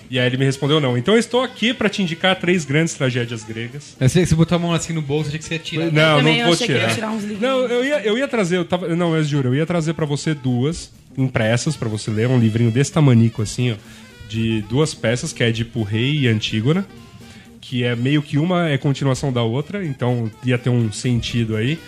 E 0.09 0.19
aí 0.19 0.25
ele 0.25 0.37
me 0.37 0.45
respondeu 0.45 0.79
não. 0.79 0.97
Então 0.97 1.13
eu 1.13 1.19
estou 1.19 1.41
aqui 1.41 1.73
para 1.73 1.89
te 1.89 2.01
indicar 2.01 2.35
três 2.39 2.65
grandes 2.65 2.93
tragédias 2.93 3.43
gregas. 3.43 3.95
Eu 3.99 4.09
sei 4.09 4.23
que 4.23 4.29
você 4.29 4.35
botou 4.35 4.55
a 4.55 4.59
mão 4.59 4.73
assim 4.73 4.93
no 4.93 5.01
bolso, 5.01 5.27
achei 5.27 5.39
que 5.39 5.45
você 5.45 5.55
ia 5.55 5.59
tirar. 5.59 5.91
Não, 5.91 6.17
também 6.17 6.37
não 6.37 6.45
vou 6.45 6.53
achei 6.53 6.67
que 6.67 6.73
ia 6.73 6.87
tirar. 6.87 7.17
tirar 7.17 7.39
não, 7.39 7.59
eu 7.65 7.83
ia, 7.83 7.99
eu 8.01 8.17
ia 8.17 8.27
trazer, 8.27 8.57
eu 8.57 8.65
tava, 8.65 8.87
não, 8.95 9.11
mas 9.11 9.27
juro, 9.27 9.49
eu 9.49 9.55
ia 9.55 9.65
trazer 9.65 9.93
pra 9.93 10.05
você 10.05 10.33
duas 10.33 10.91
impressas 11.17 11.75
pra 11.75 11.89
você 11.89 12.11
ler, 12.11 12.27
um 12.27 12.39
livrinho 12.39 12.71
desse 12.71 12.91
tamanico 12.91 13.41
assim, 13.41 13.71
ó, 13.71 13.75
de 14.29 14.61
duas 14.69 14.93
peças, 14.93 15.33
que 15.33 15.43
é 15.43 15.51
de 15.51 15.67
Rei 15.85 16.19
e 16.19 16.27
Antígona, 16.27 16.85
que 17.59 17.83
é 17.83 17.95
meio 17.95 18.21
que 18.21 18.37
uma 18.37 18.69
é 18.69 18.77
continuação 18.77 19.33
da 19.33 19.41
outra, 19.41 19.83
então 19.83 20.31
ia 20.43 20.57
ter 20.57 20.69
um 20.69 20.91
sentido 20.91 21.55
aí. 21.55 21.79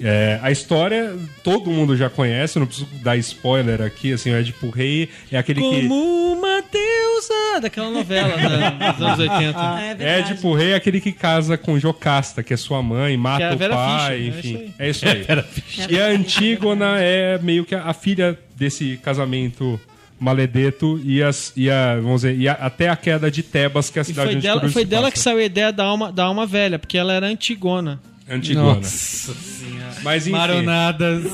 É, 0.00 0.38
a 0.42 0.50
história 0.50 1.14
todo 1.42 1.70
mundo 1.70 1.96
já 1.96 2.10
conhece, 2.10 2.58
não 2.58 2.66
preciso 2.66 2.88
dar 3.02 3.16
spoiler 3.16 3.80
aqui, 3.80 4.12
assim, 4.12 4.30
o 4.30 4.36
Edipo 4.38 4.68
Rei 4.70 5.08
é 5.32 5.38
aquele 5.38 5.60
que 5.60 5.66
Como 5.88 6.32
uma 6.34 6.62
deusa 6.62 7.60
daquela 7.62 7.90
novela 7.90 8.36
né, 8.36 8.92
dos 8.92 9.02
anos 9.06 9.18
80. 9.18 9.58
É 9.80 9.94
verdade. 9.94 10.32
Édipo 10.32 10.54
Rei 10.54 10.72
é 10.72 10.74
aquele 10.74 11.00
que 11.00 11.12
casa 11.12 11.56
com 11.56 11.78
Jocasta, 11.78 12.42
que 12.42 12.52
é 12.52 12.56
sua 12.56 12.82
mãe, 12.82 13.16
mata 13.16 13.38
Que 13.56 13.62
é 13.62 13.66
a 13.66 13.70
o 13.70 13.70
pai, 13.72 14.32
Fischer, 14.36 14.52
enfim. 14.60 14.74
é 14.78 14.86
É 14.86 14.90
isso 14.90 15.04
aí. 15.08 15.26
E 15.88 15.98
a 16.00 16.06
Antígona 16.08 16.98
é 17.00 17.38
meio 17.38 17.64
que 17.64 17.74
a, 17.74 17.84
a 17.84 17.94
filha 17.94 18.38
desse 18.56 18.98
casamento 19.02 19.80
maledeto 20.18 21.00
e, 21.04 21.22
as, 21.22 21.52
e, 21.56 21.70
a, 21.70 21.96
vamos 21.96 22.22
dizer, 22.22 22.36
e 22.38 22.48
a- 22.48 22.52
até 22.52 22.88
a 22.88 22.96
queda 22.96 23.30
de 23.30 23.42
Tebas, 23.42 23.90
que 23.90 23.98
é 23.98 24.00
a 24.00 24.02
E 24.02 24.06
cidade 24.06 24.26
foi 24.28 24.36
onde 24.36 24.46
dela, 24.46 24.68
foi 24.68 24.84
dela 24.84 25.02
passa. 25.04 25.12
que 25.12 25.18
saiu 25.18 25.38
a 25.38 25.44
ideia 25.44 25.72
da 25.72 25.84
alma, 25.84 26.10
da 26.12 26.24
alma 26.24 26.46
velha, 26.46 26.78
porque 26.78 26.96
ela 26.98 27.12
era 27.12 27.26
antigona. 27.26 28.00
Antigona. 28.28 28.74
Nossa 28.76 29.32
senhora. 29.34 29.94
Mas 30.02 30.26
enfim, 30.26 30.36
Maronadas. 30.36 31.24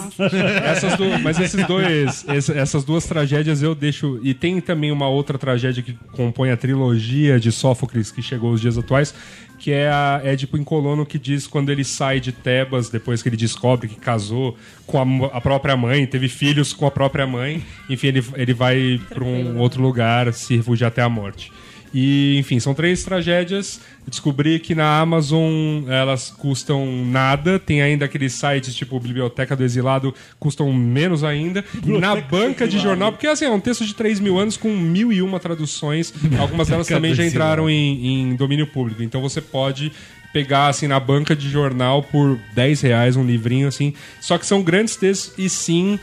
essas 0.65 0.97
du- 0.97 1.19
mas 1.23 1.39
esses 1.41 1.67
dois, 1.67 2.25
es- 2.29 2.49
essas 2.51 2.85
duas 2.85 3.05
tragédias 3.07 3.63
eu 3.63 3.75
deixo. 3.75 4.21
E 4.23 4.35
tem 4.35 4.61
também 4.61 4.93
uma 4.93 5.09
outra 5.09 5.39
tragédia 5.39 5.83
que 5.83 5.95
compõe 6.13 6.51
a 6.51 6.57
trilogia 6.57 7.41
de 7.41 7.51
Sófocles 7.51 8.11
que 8.11 8.21
chegou 8.23 8.51
aos 8.51 8.61
dias 8.61 8.77
atuais, 8.77 9.15
que 9.59 9.71
é 9.73 9.89
a 9.89 10.21
Édipo 10.23 10.57
em 10.59 10.65
Colono 10.65 11.07
que 11.07 11.19
diz 11.19 11.47
quando 11.47 11.71
ele 11.71 11.85
sai 11.85 12.21
de 12.21 12.31
Tebas, 12.33 12.91
depois 12.91 13.23
que 13.23 13.29
ele 13.29 13.37
descobre 13.37 13.89
que 13.89 13.97
casou 13.97 14.57
com 14.87 14.99
a, 15.25 15.37
a 15.37 15.41
própria 15.41 15.77
mãe, 15.77 16.05
teve 16.07 16.29
filhos 16.29 16.73
com 16.75 16.85
a 16.87 16.91
própria 16.91 17.27
mãe, 17.27 17.63
enfim, 17.89 18.09
ele, 18.09 18.25
ele 18.37 18.53
vai 18.53 19.01
para 19.09 19.25
um 19.25 19.59
outro 19.59 19.81
lugar 19.81 20.33
se 20.35 20.57
refugiar 20.57 20.89
até 20.89 21.01
a 21.01 21.09
morte. 21.09 21.51
E, 21.95 22.39
enfim, 22.39 22.59
são 22.59 22.73
três 22.73 23.05
tragédias. 23.05 23.81
Descobri 24.07 24.59
que 24.59 24.75
na 24.75 24.99
Amazon 24.99 25.89
elas 25.89 26.31
custam 26.31 27.05
nada. 27.05 27.59
Tem 27.59 27.83
ainda 27.83 28.07
aqueles 28.07 28.33
sites 28.33 28.75
tipo 28.75 28.99
Biblioteca 28.99 29.55
do 29.55 29.63
Exilado, 29.63 30.15
custam 30.39 30.73
menos 30.73 31.23
ainda. 31.23 31.65
Na 31.85 32.17
banca 32.17 32.67
de 32.67 32.79
jornal, 32.79 33.13
porque 33.13 33.27
assim, 33.27 33.45
é 33.45 33.51
um 33.51 33.61
texto 33.61 33.85
de 33.85 33.95
3 33.95 34.21
mil 34.21 34.39
anos 34.39 34.57
com 34.57 34.75
mil 34.75 35.13
e 35.13 35.21
uma 35.21 35.39
traduções. 35.39 36.13
Algumas 36.39 36.69
delas 36.69 36.87
também 36.87 37.15
já 37.15 37.25
entraram 37.25 37.69
em, 37.69 38.31
em 38.31 38.37
domínio 38.37 38.67
público. 38.67 39.03
Então 39.03 39.21
você 39.21 39.41
pode 39.41 39.93
pegar 40.33 40.69
assim 40.69 40.87
na 40.87 40.99
banca 40.99 41.37
de 41.37 41.51
jornal 41.51 42.03
por 42.03 42.39
10 42.55 42.81
reais 42.81 43.17
um 43.17 43.25
livrinho 43.25 43.69
assim. 43.69 43.93
Só 44.21 44.39
que 44.39 44.47
são 44.47 44.63
grandes 44.63 44.97
textos 44.97 45.35
e 45.39 45.49
sim. 45.49 45.99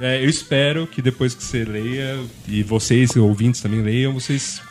é, 0.00 0.22
eu 0.22 0.28
espero 0.28 0.86
que 0.86 1.02
depois 1.02 1.34
que 1.34 1.42
você 1.42 1.64
leia, 1.64 2.18
e 2.46 2.62
vocês, 2.62 3.16
ouvintes 3.16 3.60
também 3.60 3.82
leiam, 3.82 4.14
vocês 4.14 4.62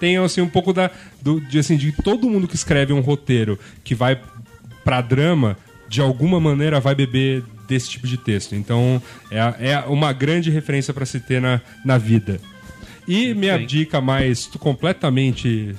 tenham 0.00 0.24
assim 0.24 0.40
um 0.40 0.48
pouco 0.48 0.72
da 0.72 0.90
do, 1.22 1.40
de 1.40 1.58
assim 1.58 1.76
de 1.76 1.92
todo 1.92 2.28
mundo 2.28 2.48
que 2.48 2.56
escreve 2.56 2.92
um 2.92 3.00
roteiro 3.00 3.58
que 3.84 3.94
vai 3.94 4.20
pra 4.82 5.00
drama 5.00 5.56
de 5.88 6.00
alguma 6.00 6.40
maneira 6.40 6.80
vai 6.80 6.94
beber 6.94 7.44
desse 7.68 7.90
tipo 7.90 8.06
de 8.06 8.16
texto. 8.16 8.54
Então 8.54 9.00
é, 9.30 9.70
é 9.72 9.78
uma 9.80 10.12
grande 10.12 10.50
referência 10.50 10.92
para 10.92 11.06
se 11.06 11.20
ter 11.20 11.40
na, 11.40 11.60
na 11.84 11.98
vida. 11.98 12.40
E 13.06 13.34
minha 13.34 13.58
dica 13.58 14.00
mais 14.00 14.46
completamente 14.46 15.74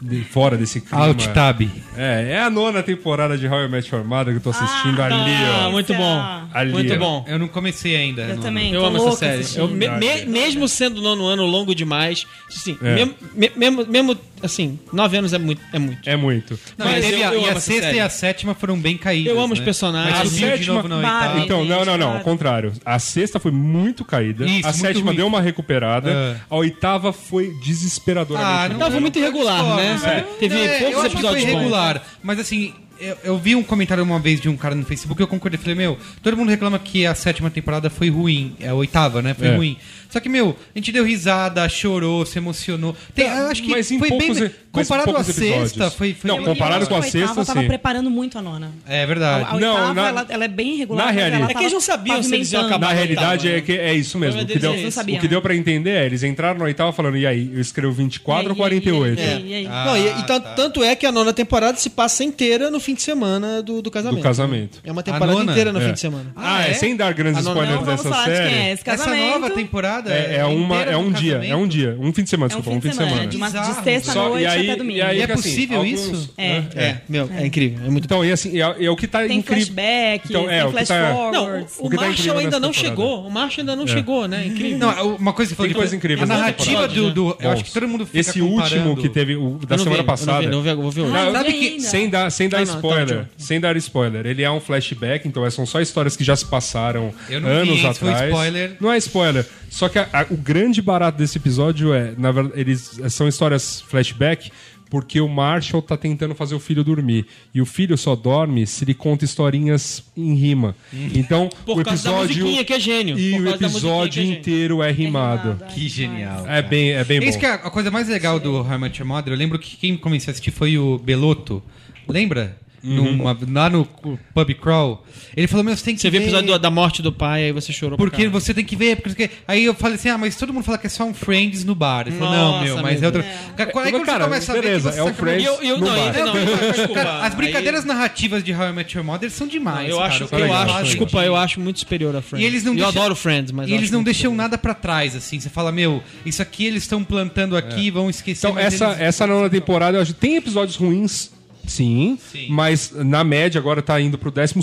de- 0.00 0.24
fora 0.24 0.56
desse 0.56 0.80
clima 0.80 1.06
Alt 1.06 1.26
Tab. 1.28 1.62
é, 1.96 2.32
é 2.32 2.40
a 2.40 2.50
nona 2.50 2.82
temporada 2.82 3.36
de 3.38 3.46
How 3.48 3.64
I 3.64 3.68
Met 3.68 3.94
Your 3.94 4.04
Mother 4.04 4.32
que 4.34 4.38
eu 4.38 4.42
tô 4.42 4.50
assistindo 4.50 5.00
ali 5.02 5.14
Ah, 5.14 5.66
ó 5.68 5.70
muito 5.70 5.94
bom. 5.94 6.46
Ali, 6.52 6.72
muito 6.72 6.92
ó. 6.94 6.96
bom. 6.96 7.24
Eu 7.28 7.38
não 7.38 7.48
comecei 7.48 7.96
ainda. 7.96 8.22
Eu 8.22 8.38
também. 8.40 8.72
Eu 8.72 8.84
amo 8.84 8.96
essa 8.98 9.12
série. 9.16 9.44
Eu, 9.56 9.68
me- 9.68 9.88
me- 9.88 10.24
mesmo 10.26 10.68
sendo 10.68 11.00
nono 11.02 11.26
ano 11.26 11.44
longo 11.44 11.74
demais, 11.74 12.26
assim, 12.48 12.76
É. 12.82 12.94
mesmo, 12.94 13.14
me- 13.34 13.52
mesmo, 13.56 13.86
mesmo, 13.86 14.16
assim, 14.42 14.78
nove 14.92 15.16
anos 15.16 15.32
é 15.32 15.38
muito. 15.38 15.60
É 15.72 15.78
muito. 15.78 16.08
é 16.08 16.16
muito 16.16 16.58
Não, 16.76 16.86
Mas 16.86 17.04
e 17.04 17.08
teve 17.10 17.22
eu- 17.22 17.28
a, 17.28 17.34
eu 17.34 17.40
e 17.42 17.48
a 17.48 17.60
sexta 17.60 17.82
série. 17.82 17.96
e 17.96 18.00
a 18.00 18.08
sétima 18.08 18.54
foram 18.54 18.78
bem 18.78 18.96
caídas. 18.96 19.32
Eu 19.32 19.40
amo 19.40 19.52
os 19.54 19.58
né? 19.58 19.64
personagens. 19.64 20.18
Mas 20.18 20.20
A 20.28 20.30
subiu 20.30 20.46
de 20.50 20.56
sétima- 20.58 20.74
novo 20.76 20.88
na 20.88 20.96
Bari. 21.02 21.16
oitava. 21.26 21.40
Então, 21.44 21.64
não, 21.64 21.84
não, 21.84 21.96
não. 21.98 22.12
Ao 22.16 22.20
contrário. 22.20 22.72
A 22.84 22.98
sexta 22.98 23.38
foi 23.40 23.50
muito 23.52 24.04
caída. 24.04 24.44
Isso, 24.44 24.66
a 24.66 24.70
muito 24.72 24.80
sétima 24.80 25.06
ruim. 25.06 25.16
deu 25.16 25.26
uma 25.26 25.40
recuperada. 25.40 26.10
É. 26.10 26.36
A 26.48 26.56
oitava 26.56 27.12
foi 27.12 27.52
desesperadoramente 27.64 28.74
Ah. 28.74 28.78
Tava 28.78 28.96
eu 28.96 29.00
muito 29.00 29.18
irregular, 29.18 29.76
né? 29.76 30.00
É. 30.04 30.20
Teve 30.38 30.54
Não, 30.54 30.62
é, 30.62 30.78
poucos 30.78 30.92
eu 30.94 31.00
acho 31.00 31.08
que 31.10 31.14
episódios 31.16 31.42
foi 31.42 31.52
bons. 31.52 31.58
irregular, 31.60 32.02
mas 32.22 32.38
assim, 32.38 32.72
eu, 33.00 33.16
eu 33.24 33.38
vi 33.38 33.54
um 33.56 33.62
comentário 33.62 34.02
uma 34.02 34.18
vez 34.18 34.40
de 34.40 34.48
um 34.48 34.56
cara 34.56 34.74
no 34.74 34.84
Facebook, 34.84 35.20
eu 35.20 35.26
concordei, 35.26 35.58
falei, 35.58 35.74
meu, 35.74 35.98
todo 36.22 36.36
mundo 36.36 36.48
reclama 36.48 36.78
que 36.78 37.04
a 37.06 37.14
sétima 37.14 37.50
temporada 37.50 37.90
foi 37.90 38.08
ruim, 38.10 38.54
é 38.60 38.68
a 38.68 38.74
oitava, 38.74 39.20
né? 39.22 39.34
Foi 39.34 39.48
É. 39.48 39.56
ruim. 39.56 39.76
Só 40.10 40.20
que, 40.20 40.28
meu, 40.28 40.56
a 40.74 40.78
gente 40.78 40.92
deu 40.92 41.04
risada, 41.04 41.68
chorou, 41.68 42.24
se 42.26 42.38
emocionou. 42.38 42.96
Tem, 43.14 43.26
eu 43.26 43.46
acho 43.48 43.62
que 43.62 43.70
Mas 43.70 43.88
foi 43.88 44.08
poucos 44.08 44.38
e- 44.38 44.40
bem... 44.42 44.50
Comparado 44.76 45.16
à 45.16 45.24
sexta, 45.24 45.90
foi... 45.90 46.12
foi 46.12 46.28
Não, 46.30 46.44
comparado 46.44 46.84
Eu 46.84 46.88
com 46.88 46.96
a 46.96 46.98
acho 46.98 47.10
que 47.10 47.16
oitava 47.16 47.34
sexta, 47.34 47.46
tava 47.54 47.62
sim. 47.62 47.66
preparando 47.68 48.10
muito 48.10 48.36
a 48.38 48.42
nona. 48.42 48.72
É 48.86 49.04
A, 49.04 49.06
verdade. 49.06 49.46
a 49.48 49.58
Não, 49.58 49.72
oitava, 49.72 49.94
na- 49.94 50.08
ela, 50.08 50.26
ela 50.28 50.44
é 50.44 50.48
bem 50.48 50.74
irregular. 50.74 51.06
na 51.06 51.12
realidade- 51.12 51.50
É 51.50 51.54
que 51.54 51.60
eles 51.62 51.72
não 51.72 51.80
sabiam 51.80 52.22
se 52.22 52.34
eles 52.34 52.52
iam 52.52 52.66
acabar 52.66 52.88
Na 52.88 52.92
realidade 52.92 53.48
oitava, 53.48 53.56
é, 53.56 53.60
que 53.62 53.72
é 53.72 53.94
isso 53.94 54.18
mesmo. 54.18 54.42
O 54.42 54.44
que, 54.46 54.58
deu, 54.58 54.72
é 54.74 54.82
esse. 54.82 55.00
o 55.00 55.04
que 55.18 55.28
deu 55.28 55.40
pra 55.40 55.54
entender 55.54 55.90
é, 55.92 56.04
eles 56.04 56.22
entraram 56.22 56.58
na 56.58 56.66
oitava 56.66 56.92
falando, 56.92 57.16
e 57.16 57.26
aí, 57.26 57.50
eu 57.54 57.60
escrevo 57.60 57.90
24 57.94 58.50
ou 58.52 58.58
E 58.58 58.62
aí, 58.62 58.70
e 58.70 58.74
aí, 58.74 58.80
48? 58.82 59.18
e 59.18 59.24
aí, 59.24 59.48
e 59.50 59.54
aí? 59.54 59.66
Ah, 59.66 59.84
Não, 59.86 59.96
e, 59.96 60.06
e 60.08 60.22
tan- 60.26 60.40
tá. 60.40 60.52
tanto 60.54 60.84
é 60.84 60.94
que 60.94 61.06
a 61.06 61.12
nona 61.12 61.32
temporada 61.32 61.78
se 61.78 61.88
passa 61.88 62.22
inteira 62.22 62.70
no 62.70 62.78
fim 62.78 62.92
de 62.94 63.00
semana 63.00 63.62
do, 63.62 63.80
do 63.80 63.90
casamento. 63.90 64.18
Do 64.20 64.22
casamento. 64.22 64.78
É 64.84 64.92
uma 64.92 65.02
temporada 65.02 65.42
inteira 65.42 65.72
no 65.72 65.80
É. 65.80 65.86
fim 65.86 65.92
de 65.94 66.00
semana. 66.00 66.32
Ah, 66.36 66.66
é? 66.66 66.72
é? 66.72 66.74
Sem 66.74 66.94
dar 66.94 67.14
grandes 67.14 67.46
A 67.46 67.48
spoilers 67.48 67.82
dessa 67.82 68.24
série. 68.24 68.54
é 68.54 68.76
Essa 68.84 69.16
nova 69.16 69.48
temporada 69.48 69.95
É, 70.06 70.36
é 70.38 70.44
uma, 70.44 70.82
é 70.82 70.96
um 70.96 71.10
dia, 71.12 71.36
é 71.44 71.56
um 71.56 71.66
dia. 71.66 71.96
Um 72.00 72.12
fim 72.12 72.22
de 72.24 72.30
semana, 72.30 72.52
É 72.52 72.56
um 72.56 72.60
desculpa, 72.60 72.80
fim 72.80 72.88
de 72.88 72.94
semana. 72.96 73.26
De, 73.26 73.36
uma, 73.36 73.50
de 73.50 73.84
sexta 73.84 74.12
Só- 74.12 74.28
noite 74.28 74.42
e 74.42 74.46
aí- 74.46 74.70
até 74.70 74.76
domingo. 74.76 74.98
e 74.98 75.02
aí 75.02 75.18
E 75.18 75.20
é 75.20 75.24
assim, 75.24 75.34
possível 75.34 75.78
alguns- 75.78 76.00
isso? 76.00 76.34
É. 76.36 76.62
É, 76.74 76.96
meu, 77.08 77.30
é, 77.32 77.46
incrível. 77.46 77.78
É 77.86 77.90
muito 77.90 78.04
Então, 78.04 78.24
e 78.24 78.30
assim, 78.32 78.60
é, 78.60 78.84
é 78.84 78.90
o 78.90 78.96
que 78.96 79.06
tá 79.06 79.20
Tem 79.26 79.38
incrível. 79.38 79.64
flashback, 79.66 80.26
Então, 80.28 80.50
é, 80.50 80.58
tem 80.58 80.62
o 80.62 80.66
que 80.66 80.72
flash 80.72 80.88
tá- 80.88 81.30
Não, 81.32 81.44
o, 81.60 81.66
O 81.78 81.90
que 81.90 81.96
tá 81.96 82.02
Marshall 82.02 82.10
incrível 82.12 82.38
ainda 82.38 82.60
não 82.60 82.70
temporada. 82.70 82.72
chegou. 82.88 83.26
O 83.26 83.30
Marshall 83.30 83.60
ainda 83.62 83.76
não 83.76 83.86
chegou, 83.86 84.28
né? 84.28 84.46
Incrível. 84.46 84.78
Não, 84.78 85.16
uma 85.16 85.32
coisa 85.32 85.54
que 85.54 85.66
que 85.68 85.74
coisa 85.74 85.96
incrível 85.96 86.24
A 86.24 86.26
narrativa 86.26 86.88
do, 86.88 87.10
do- 87.12 87.36
Eu 87.40 87.50
acho 87.50 87.64
que 87.64 87.72
todo 87.72 87.88
mundo 87.88 88.06
fica 88.06 88.18
Esse 88.18 88.40
último 88.40 88.96
que 88.96 89.08
teve 89.08 89.36
o, 89.36 89.58
da 89.66 89.76
semana 89.78 89.98
vi, 90.02 90.04
passada. 90.06 90.48
Não 90.48 90.62
vi, 90.62 90.70
vi, 90.70 90.74
vou 90.76 90.90
ver 90.90 91.00
hoje. 91.02 91.12
Não, 91.12 91.24
não 91.26 91.32
sabe 91.32 91.50
vi 91.52 91.58
que- 91.58 91.66
ainda. 91.68 91.82
Sem 91.88 92.08
dar, 92.08 92.30
sem 92.30 92.48
dar 92.48 92.58
Não, 92.58 92.66
não, 92.66 92.74
spoiler, 92.74 93.26
sem 93.36 93.60
dar 93.60 93.76
spoiler, 93.76 94.26
ele 94.26 94.42
é 94.42 94.50
um 94.50 94.60
flashback, 94.60 95.26
então 95.26 95.48
são 95.50 95.64
só 95.66 95.80
histórias 95.80 96.16
que 96.16 96.24
já 96.24 96.34
se 96.36 96.44
passaram 96.46 97.12
Eu 97.28 97.40
não 97.40 97.48
vi, 97.48 97.54
anos 97.84 97.98
foi 97.98 98.10
atrás. 98.10 98.30
spoiler- 98.30 98.76
Não 98.80 98.92
é 98.92 98.98
spoiler. 98.98 99.46
Só 99.76 99.90
que 99.90 99.98
a- 99.98 100.08
a- 100.10 100.26
o 100.30 100.36
grande 100.38 100.80
barato 100.80 101.18
desse 101.18 101.36
episódio 101.36 101.92
é, 101.92 102.14
na 102.16 102.32
verdade, 102.32 102.58
eles 102.58 102.98
são 103.10 103.28
histórias 103.28 103.82
flashback 103.82 104.50
porque 104.88 105.20
o 105.20 105.28
Marshall 105.28 105.82
tá 105.82 105.96
tentando 105.98 106.34
fazer 106.34 106.54
o 106.54 106.60
filho 106.60 106.82
dormir. 106.82 107.26
E 107.52 107.60
o 107.60 107.66
filho 107.66 107.98
só 107.98 108.16
dorme 108.16 108.66
se 108.66 108.84
ele 108.84 108.94
conta 108.94 109.24
historinhas 109.24 110.02
em 110.16 110.32
rima. 110.34 110.74
Então, 111.14 111.50
Por 111.66 111.80
o 111.80 111.84
causa 111.84 112.04
da 112.04 112.10
episódio 112.10 112.36
musiquinha 112.38 112.64
que 112.64 112.72
é 112.72 112.80
gênio. 112.80 113.18
e 113.18 113.32
Por 113.32 113.40
o 113.40 113.44
da 113.44 113.50
episódio 113.66 114.22
é 114.22 114.26
inteiro 114.26 114.82
é 114.82 114.90
rimado. 114.90 115.52
rimado, 115.58 115.74
Que 115.74 115.88
genial. 115.88 116.46
É 116.48 116.62
bem, 116.62 116.92
é 116.92 117.04
bem 117.04 117.18
É 117.18 117.24
isso 117.24 117.32
bom. 117.32 117.40
que 117.40 117.46
é 117.46 117.50
a 117.52 117.58
coisa 117.70 117.90
mais 117.90 118.08
legal 118.08 118.40
do 118.40 118.54
How 118.62 118.74
I 118.74 118.78
Met 118.78 118.98
Your 118.98 119.08
Mother. 119.08 119.32
Eu 119.34 119.38
lembro 119.38 119.58
que 119.58 119.76
quem 119.76 119.94
comecei 119.96 120.30
a 120.30 120.32
assistir 120.32 120.52
foi 120.52 120.78
o 120.78 120.96
Beloto. 120.98 121.62
Lembra? 122.08 122.56
Numa- 122.86 123.36
lá 123.52 123.68
no 123.70 123.84
pub 123.84 124.54
crawl. 124.60 125.04
Ele 125.36 125.46
falou, 125.46 125.64
meu, 125.64 125.76
você 125.76 125.84
tem 125.84 125.94
que 125.94 126.00
Você 126.00 126.10
viu 126.10 126.20
o 126.20 126.22
ver... 126.22 126.28
episódio 126.28 126.52
do- 126.52 126.58
da 126.58 126.70
morte 126.70 127.02
do 127.02 127.12
pai, 127.12 127.44
aí 127.44 127.52
você 127.52 127.72
chorou 127.72 127.96
pra 127.96 128.04
Porque 128.04 128.16
caralho. 128.22 128.32
você 128.32 128.54
tem 128.54 128.64
que 128.64 128.76
ver, 128.76 128.96
porque... 129.02 129.30
Aí 129.46 129.64
eu 129.64 129.74
falei 129.74 129.96
assim, 129.96 130.08
ah, 130.08 130.16
mas 130.18 130.36
todo 130.36 130.52
mundo 130.52 130.62
fala 130.64 130.78
que 130.78 130.86
é 130.86 130.90
só 130.90 131.04
um 131.04 131.12
Friends 131.14 131.64
no 131.64 131.74
bar. 131.74 132.06
Ele 132.06 132.16
falou, 132.16 132.34
não, 132.34 132.52
Nossa, 132.52 132.64
meu, 132.64 132.82
mas 132.82 133.00
meu 133.00 133.10
é 133.10 133.12
outra... 133.12 133.22
Cara, 133.56 133.70
Aí 133.84 133.90
quando 133.90 134.04
Cara, 134.06 134.18
você 134.18 134.24
começa 134.30 134.52
a 134.52 134.54
ver 134.54 134.62
beleza, 134.62 134.92
que 134.92 134.98
é 134.98 135.02
você 135.02 135.10
um 135.10 135.14
Friends 135.14 135.42
E 135.42 135.46
eu, 135.46 135.62
eu 135.62 135.78
no 135.78 135.86
não, 135.86 135.94
bar. 135.94 136.16
eu, 136.18 136.26
não, 136.26 136.32
desculpa, 136.72 136.94
Cara, 136.94 137.26
as 137.26 137.34
brincadeiras 137.34 137.80
aí- 137.82 137.86
narrativas 137.88 138.44
de 138.44 138.52
How 138.54 138.68
I 138.68 138.72
Met 138.72 138.96
Your 138.96 139.04
Mother 139.06 139.30
são 139.30 139.46
demais. 139.46 139.90
eu 139.90 139.96
cara. 139.98 140.08
acho, 140.08 140.24
O 140.24 140.28
que 140.28 140.34
eu 140.34 140.52
acho, 140.54 140.72
fazem. 140.72 140.84
desculpa, 140.84 141.24
eu 141.24 141.36
acho 141.36 141.60
muito 141.60 141.78
superior 141.80 142.14
a 142.16 142.22
Friends. 142.22 142.44
E 142.44 142.46
eles 142.46 142.64
não 142.64 142.72
eu 142.72 142.76
deixam- 142.84 143.00
adoro 143.02 143.14
Friends, 143.16 143.52
mas 143.52 143.68
E 143.68 143.72
eles 143.72 143.84
acho 143.84 143.92
não 143.92 143.98
muito 144.00 144.06
deixam 144.06 144.30
superior. 144.30 144.36
nada 144.42 144.58
pra 144.58 144.74
trás, 144.74 145.14
assim. 145.16 145.38
Você 145.40 145.48
fala, 145.50 145.70
meu, 145.72 146.02
isso 146.24 146.40
aqui 146.42 146.64
eles 146.66 146.82
estão 146.84 147.02
plantando 147.04 147.56
aqui, 147.56 147.90
vão 147.90 148.08
esquecer. 148.08 148.46
Então, 148.46 148.54
mas 148.54 148.74
essa, 148.74 148.86
eles- 148.86 149.00
essa 149.00 149.26
nona 149.26 149.48
temporada, 149.50 149.96
eu 149.98 150.02
acho 150.02 150.14
tem 150.14 150.36
episódios 150.36 150.76
ruins, 150.76 151.30
sim, 151.66 152.18
Sim. 152.32 152.46
mas 152.50 152.92
na 152.94 153.22
média 153.24 153.58
agora 153.58 153.82
tá 153.82 154.00
indo 154.00 154.16
pro 154.16 154.30
12 154.30 154.54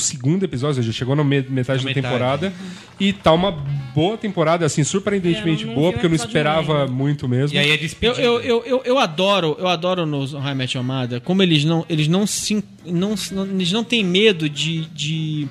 episódio, 0.43 0.81
já 0.81 0.91
chegou 0.91 1.15
na 1.15 1.23
me- 1.23 1.41
metade 1.49 1.79
Na 1.83 1.89
da 1.89 1.95
metade. 1.95 2.01
temporada. 2.01 2.53
E 2.99 3.11
tá 3.11 3.31
uma 3.33 3.51
boa 3.51 4.17
temporada, 4.17 4.65
assim, 4.65 4.83
surpreendentemente 4.83 5.65
não 5.65 5.73
boa, 5.75 5.91
porque 5.91 6.05
eu 6.05 6.09
não 6.09 6.15
episódio 6.15 6.29
esperava 6.29 6.81
ainda. 6.83 6.91
muito 6.91 7.27
mesmo. 7.27 7.55
E 7.55 7.59
aí 7.59 7.69
é 7.71 7.73
Eu, 7.73 7.77
despedida. 7.77 8.21
eu, 8.21 8.39
eu, 8.41 8.63
eu, 8.65 8.81
eu 8.85 8.99
adoro, 8.99 9.55
eu 9.59 9.67
adoro 9.67 10.05
nos 10.05 10.33
High 10.33 10.55
Match 10.55 10.75
Amada, 10.75 11.19
como 11.19 11.43
eles 11.43 11.63
não, 11.65 11.85
eles 11.89 12.07
não 12.07 12.25
se 12.25 12.63
não, 12.85 13.15
não- 13.31 13.45
eles 13.45 13.71
não 13.71 13.83
têm 13.83 14.03
medo 14.03 14.49
de, 14.49 14.85
de 14.87 15.47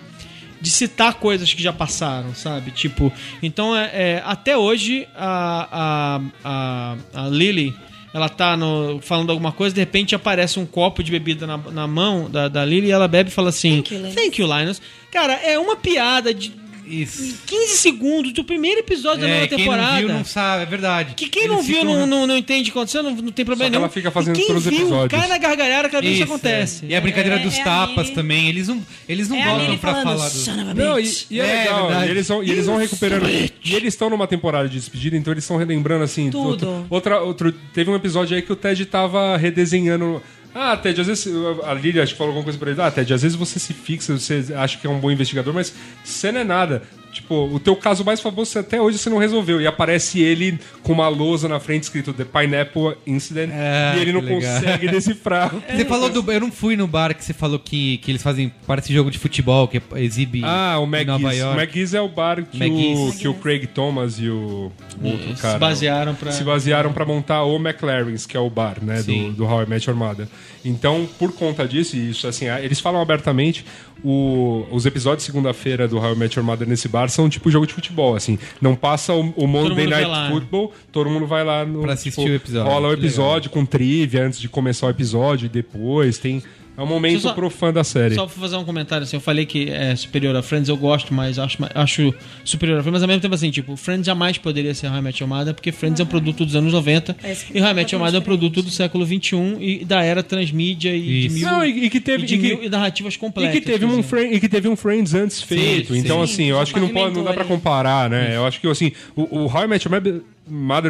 de 0.60 0.70
citar 0.70 1.14
coisas 1.14 1.52
que 1.52 1.60
já 1.60 1.72
passaram, 1.72 2.32
sabe? 2.36 2.70
Tipo, 2.70 3.12
então 3.42 3.76
é, 3.76 3.90
é, 3.92 4.22
até 4.24 4.56
hoje 4.56 5.08
a, 5.16 6.20
a, 6.44 6.96
a, 7.14 7.24
a 7.24 7.28
Lily 7.28 7.74
ela 8.12 8.28
tá 8.28 8.56
no, 8.56 9.00
falando 9.00 9.30
alguma 9.30 9.52
coisa, 9.52 9.74
de 9.74 9.80
repente 9.80 10.14
aparece 10.14 10.58
um 10.58 10.66
copo 10.66 11.02
de 11.02 11.10
bebida 11.10 11.46
na, 11.46 11.56
na 11.56 11.86
mão 11.86 12.28
da, 12.28 12.48
da 12.48 12.64
Lily 12.64 12.88
e 12.88 12.90
ela 12.90 13.08
bebe 13.08 13.30
e 13.30 13.32
fala 13.32 13.48
assim: 13.48 13.82
Thank 13.82 13.94
you, 13.94 14.00
Linus." 14.00 14.14
Thank 14.14 14.40
you, 14.40 14.58
Linus. 14.58 14.82
Cara, 15.10 15.34
é 15.34 15.58
uma 15.58 15.76
piada 15.76 16.32
de 16.34 16.52
Isso. 16.92 17.34
15 17.46 17.76
segundos 17.78 18.32
do 18.32 18.44
primeiro 18.44 18.80
episódio 18.80 19.22
da 19.22 19.28
É, 19.28 19.34
nova 19.34 19.48
quem 19.48 19.58
temporada. 19.58 19.92
não 19.92 19.98
viu 19.98 20.08
não 20.08 20.24
sabe, 20.24 20.62
é 20.62 20.66
verdade. 20.66 21.14
Que 21.14 21.28
quem 21.28 21.44
Eles 21.44 21.56
não 21.56 21.62
viu 21.62 21.76
ficam- 21.78 21.94
não, 21.96 22.06
não, 22.06 22.26
não 22.26 22.36
entende 22.36 22.68
o 22.68 22.72
que 22.72 22.78
aconteceu, 22.78 23.02
não, 23.02 23.10
não 23.12 23.32
tem 23.32 23.44
problema 23.44 23.64
Só 23.64 23.70
que 23.70 23.70
nenhum. 23.70 23.84
ela 23.84 23.92
fica 23.92 24.10
fazendo 24.10 24.36
e 24.36 24.38
quem 24.38 24.46
todos 24.46 24.66
os 24.66 24.70
viu, 24.70 24.80
episódios. 24.82 25.20
cai 25.20 25.28
na 25.28 25.38
gargalhada 25.38 25.88
cada 25.88 26.02
vez 26.02 26.12
que 26.16 26.22
isso 26.22 26.24
Isso, 26.24 26.32
acontece. 26.34 26.84
é. 26.84 26.88
E 26.90 26.94
a 26.94 27.00
brincadeira 27.00 27.36
É, 27.36 27.42
dos 27.42 27.56
é 27.58 27.64
tapas 27.64 28.10
também, 28.10 28.48
eles 28.48 28.68
não, 28.68 28.82
eles 29.08 29.28
não 29.28 29.36
É 29.36 29.44
voltam 29.48 29.78
pra 29.78 29.90
falando, 29.94 30.18
falar 30.18 30.28
do... 30.28 30.74
Não, 30.74 31.00
e, 31.00 31.12
e 31.30 31.40
é, 31.40 31.44
É, 31.44 31.58
legal, 31.64 31.86
verdade. 31.88 32.06
e 32.06 32.10
eles 32.10 32.28
vão, 32.28 32.42
e 32.44 32.50
eles 32.50 32.66
vão 32.66 32.76
recuperando. 32.76 33.28
E 33.28 33.74
eles 33.74 33.94
estão 33.94 34.10
numa 34.10 34.26
temporada 34.26 34.68
de 34.68 34.74
despedida, 34.78 35.16
então 35.16 35.32
eles 35.32 35.44
estão 35.44 35.56
relembrando 35.56 36.04
assim. 36.04 36.30
Tudo. 36.30 36.48
Outro, 36.48 36.86
outra, 36.90 37.20
outro, 37.20 37.52
teve 37.72 37.90
um 37.90 37.94
episódio 37.96 38.36
aí 38.36 38.42
que 38.42 38.52
o 38.52 38.56
Ted 38.56 38.84
tava 38.86 39.36
redesenhando. 39.36 40.22
Ah, 40.54 40.76
Ted, 40.76 41.00
às 41.00 41.06
vezes. 41.06 41.26
A 41.64 41.74
Lily 41.74 42.00
acho 42.00 42.12
que 42.12 42.18
falou 42.18 42.30
alguma 42.30 42.44
coisa 42.44 42.58
pra 42.58 42.70
ele. 42.70 42.80
Ah, 42.80 42.90
Ted, 42.90 43.12
às 43.12 43.22
vezes 43.22 43.36
você 43.36 43.58
se 43.58 43.72
fixa, 43.72 44.18
você 44.18 44.44
acha 44.54 44.78
que 44.78 44.86
é 44.86 44.90
um 44.90 45.00
bom 45.00 45.10
investigador, 45.10 45.54
mas 45.54 45.72
você 46.04 46.30
não 46.30 46.40
é 46.40 46.44
nada. 46.44 46.82
Tipo, 47.12 47.44
o 47.52 47.60
teu 47.60 47.76
caso 47.76 48.04
mais 48.04 48.20
famoso 48.20 48.58
até 48.58 48.80
hoje 48.80 48.96
você 48.96 49.10
não 49.10 49.18
resolveu. 49.18 49.60
E 49.60 49.66
aparece 49.66 50.20
ele 50.20 50.58
com 50.82 50.92
uma 50.92 51.08
lousa 51.08 51.46
na 51.46 51.60
frente 51.60 51.82
escrito 51.82 52.12
The 52.12 52.24
Pineapple 52.24 52.96
Incident. 53.06 53.50
É, 53.52 53.94
e 53.96 54.00
ele 54.00 54.12
não 54.12 54.20
legal. 54.20 54.40
consegue 54.40 54.88
decifrar. 54.88 55.54
Você 55.70 55.84
falou 55.84 56.08
do... 56.08 56.32
Eu 56.32 56.40
não 56.40 56.50
fui 56.50 56.74
no 56.76 56.86
bar 56.86 57.14
que 57.14 57.24
você 57.24 57.32
falou 57.34 57.58
que, 57.58 57.98
que 57.98 58.10
eles 58.10 58.22
fazem... 58.22 58.52
Parece 58.66 58.92
jogo 58.92 59.10
de 59.10 59.18
futebol, 59.18 59.68
que 59.68 59.80
exibe 59.96 60.42
Ah, 60.44 60.78
o 60.78 60.84
McGee's. 60.84 61.42
O. 61.42 61.52
McGee's 61.52 61.94
é 61.94 62.00
o 62.00 62.08
bar 62.08 62.44
que, 62.44 62.64
o, 62.64 63.12
que 63.12 63.28
o 63.28 63.34
Craig 63.34 63.66
Thomas 63.66 64.18
e 64.18 64.28
o, 64.28 64.72
o 65.00 65.06
outro 65.06 65.34
cara. 65.36 65.54
se 65.54 65.58
basearam 65.58 66.14
pra. 66.14 66.32
se 66.32 66.44
basearam 66.44 66.92
pra 66.92 67.04
montar 67.04 67.42
o 67.44 67.56
McLaren's, 67.56 68.24
que 68.24 68.36
é 68.36 68.40
o 68.40 68.48
bar, 68.48 68.78
né, 68.82 68.96
do, 68.96 69.02
Sim. 69.02 69.32
do 69.32 69.44
How 69.44 69.62
I 69.62 69.66
Met 69.66 69.88
Your 69.88 69.98
Mother. 69.98 70.26
Então, 70.64 71.08
por 71.18 71.32
conta 71.32 71.66
disso, 71.66 71.96
e 71.96 72.10
isso 72.10 72.26
assim, 72.26 72.46
eles 72.46 72.80
falam 72.80 73.00
abertamente, 73.00 73.64
o- 74.04 74.66
os 74.70 74.84
episódios 74.86 75.24
de 75.24 75.26
segunda-feira 75.32 75.86
do 75.88 75.98
How 75.98 76.12
I 76.14 76.16
Met 76.16 76.38
Your 76.38 76.44
Mother 76.46 76.66
nesse 76.68 76.88
bar 76.88 77.08
são 77.08 77.28
tipo 77.28 77.50
jogo 77.50 77.66
de 77.66 77.74
futebol, 77.74 78.14
assim. 78.14 78.38
Não 78.60 78.74
passa 78.74 79.12
o, 79.12 79.32
o 79.36 79.46
Monday 79.46 79.86
Night 79.86 80.08
lá. 80.08 80.28
Football, 80.30 80.72
todo 80.90 81.08
mundo 81.10 81.26
vai 81.26 81.44
lá 81.44 81.64
no, 81.64 81.82
Pra 81.82 81.92
assistir 81.94 82.20
tipo, 82.20 82.32
o 82.32 82.34
episódio. 82.34 82.70
Rola 82.72 82.88
o 82.88 82.92
episódio 82.92 83.50
com 83.50 83.64
trivia 83.64 84.24
antes 84.26 84.40
de 84.40 84.48
começar 84.48 84.86
o 84.86 84.90
episódio 84.90 85.46
e 85.46 85.48
depois 85.48 86.18
tem 86.18 86.42
é 86.76 86.80
um 86.82 86.86
momento 86.86 87.20
só- 87.20 87.32
pro 87.34 87.50
fã 87.50 87.72
da 87.72 87.84
série. 87.84 88.14
Só 88.14 88.26
pra 88.26 88.34
fazer 88.40 88.56
um 88.56 88.64
comentário 88.64 89.04
assim, 89.04 89.16
eu 89.16 89.20
falei 89.20 89.44
que 89.46 89.68
é 89.70 89.94
superior 89.94 90.34
a 90.36 90.42
Friends, 90.42 90.68
eu 90.68 90.76
gosto, 90.76 91.12
mas 91.12 91.38
acho, 91.38 91.58
acho 91.74 92.14
superior 92.44 92.78
a 92.78 92.82
Friends, 92.82 92.92
mas 92.94 93.02
ao 93.02 93.08
mesmo 93.08 93.20
tempo 93.22 93.34
assim, 93.34 93.50
tipo, 93.50 93.76
Friends 93.76 94.06
jamais 94.06 94.38
poderia 94.38 94.74
ser 94.74 94.90
Met 95.02 95.22
Your 95.22 95.28
Mother, 95.28 95.54
porque 95.54 95.70
Friends 95.72 96.00
é 96.00 96.02
um 96.02 96.06
produto 96.06 96.44
dos 96.44 96.56
anos 96.56 96.72
90 96.72 97.16
É, 97.22 97.36
e 97.54 97.60
Met 97.74 97.94
Your 97.94 98.02
Mother 98.02 98.16
é 98.16 98.20
um 98.20 98.24
produto 98.24 98.62
do 98.62 98.70
século 98.70 99.04
21 99.04 99.60
e 99.60 99.84
da 99.84 100.02
era 100.02 100.22
transmídia 100.22 100.94
e 100.96 101.28
mil, 101.28 101.46
Não, 101.46 101.64
e, 101.64 101.84
e 101.86 101.90
que 101.90 102.00
teve 102.00 102.24
e 102.24 102.26
de 102.26 102.34
e 102.34 102.38
que- 102.38 102.42
mil 102.54 102.64
e 102.64 102.68
narrativas 102.68 103.14
E 103.14 103.18
completas. 103.18 103.52
que, 103.54 103.60
teve 103.60 103.84
um 103.84 104.02
friend, 104.02 104.34
e 104.34 104.40
que 104.40 104.48
teve 104.48 104.68
um 104.68 104.76
Friends 104.76 105.14
antes 105.14 105.42
feito. 105.42 105.92
sim. 105.92 106.00
então, 106.00 106.26
Sim, 106.26 106.32
assim, 106.32 106.44
eu 106.46 106.58
acho 106.60 106.72
que 106.72 106.80
não, 106.80 106.88
pode, 106.88 107.14
não 107.14 107.22
dá 107.22 107.32
pra 107.32 107.44
pavimentou 107.44 107.56
comparar, 107.58 108.08
né? 108.10 108.34
Eu 108.36 108.46
acho 108.46 108.60
que, 108.60 108.66
assim, 108.68 108.92
o, 109.14 109.40
o 109.40 109.46
How 109.46 109.64
I 109.64 109.68
Met 109.68 109.86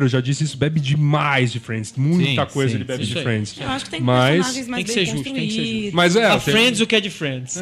Eu 0.03 0.09
já 0.09 0.21
disse 0.21 0.43
isso, 0.45 0.57
bebe 0.57 0.81
demais 0.81 1.53
de 1.53 1.61
Friends. 1.61 1.93
Muita 1.97 2.47
Sim, 2.47 2.53
coisa 2.53 2.71
sim, 2.71 2.77
ele 2.77 2.85
bebe 2.85 3.05
de 3.05 3.17
aí. 3.17 3.23
Friends. 3.23 3.55
Eu 3.61 3.69
acho 3.69 3.85
que 3.85 3.91
tem 3.93 4.01
Mas- 4.01 4.35
personagens 4.37 4.69
mais 4.69 4.85
Tem 4.85 4.95
que 4.95 5.01
bem 5.01 5.07
ser 5.07 5.13
justo, 5.13 5.25
tem 5.33 5.47
que 5.49 5.55
ser 5.55 5.83
justo. 5.83 5.97
Mas 5.97 6.17
é, 6.17 6.25
A 6.27 6.31
tem- 6.39 6.55
Friends 6.55 6.81
o 6.81 6.87
que 6.87 6.97
é 6.97 7.01
de 7.01 7.11
Friends. 7.11 7.55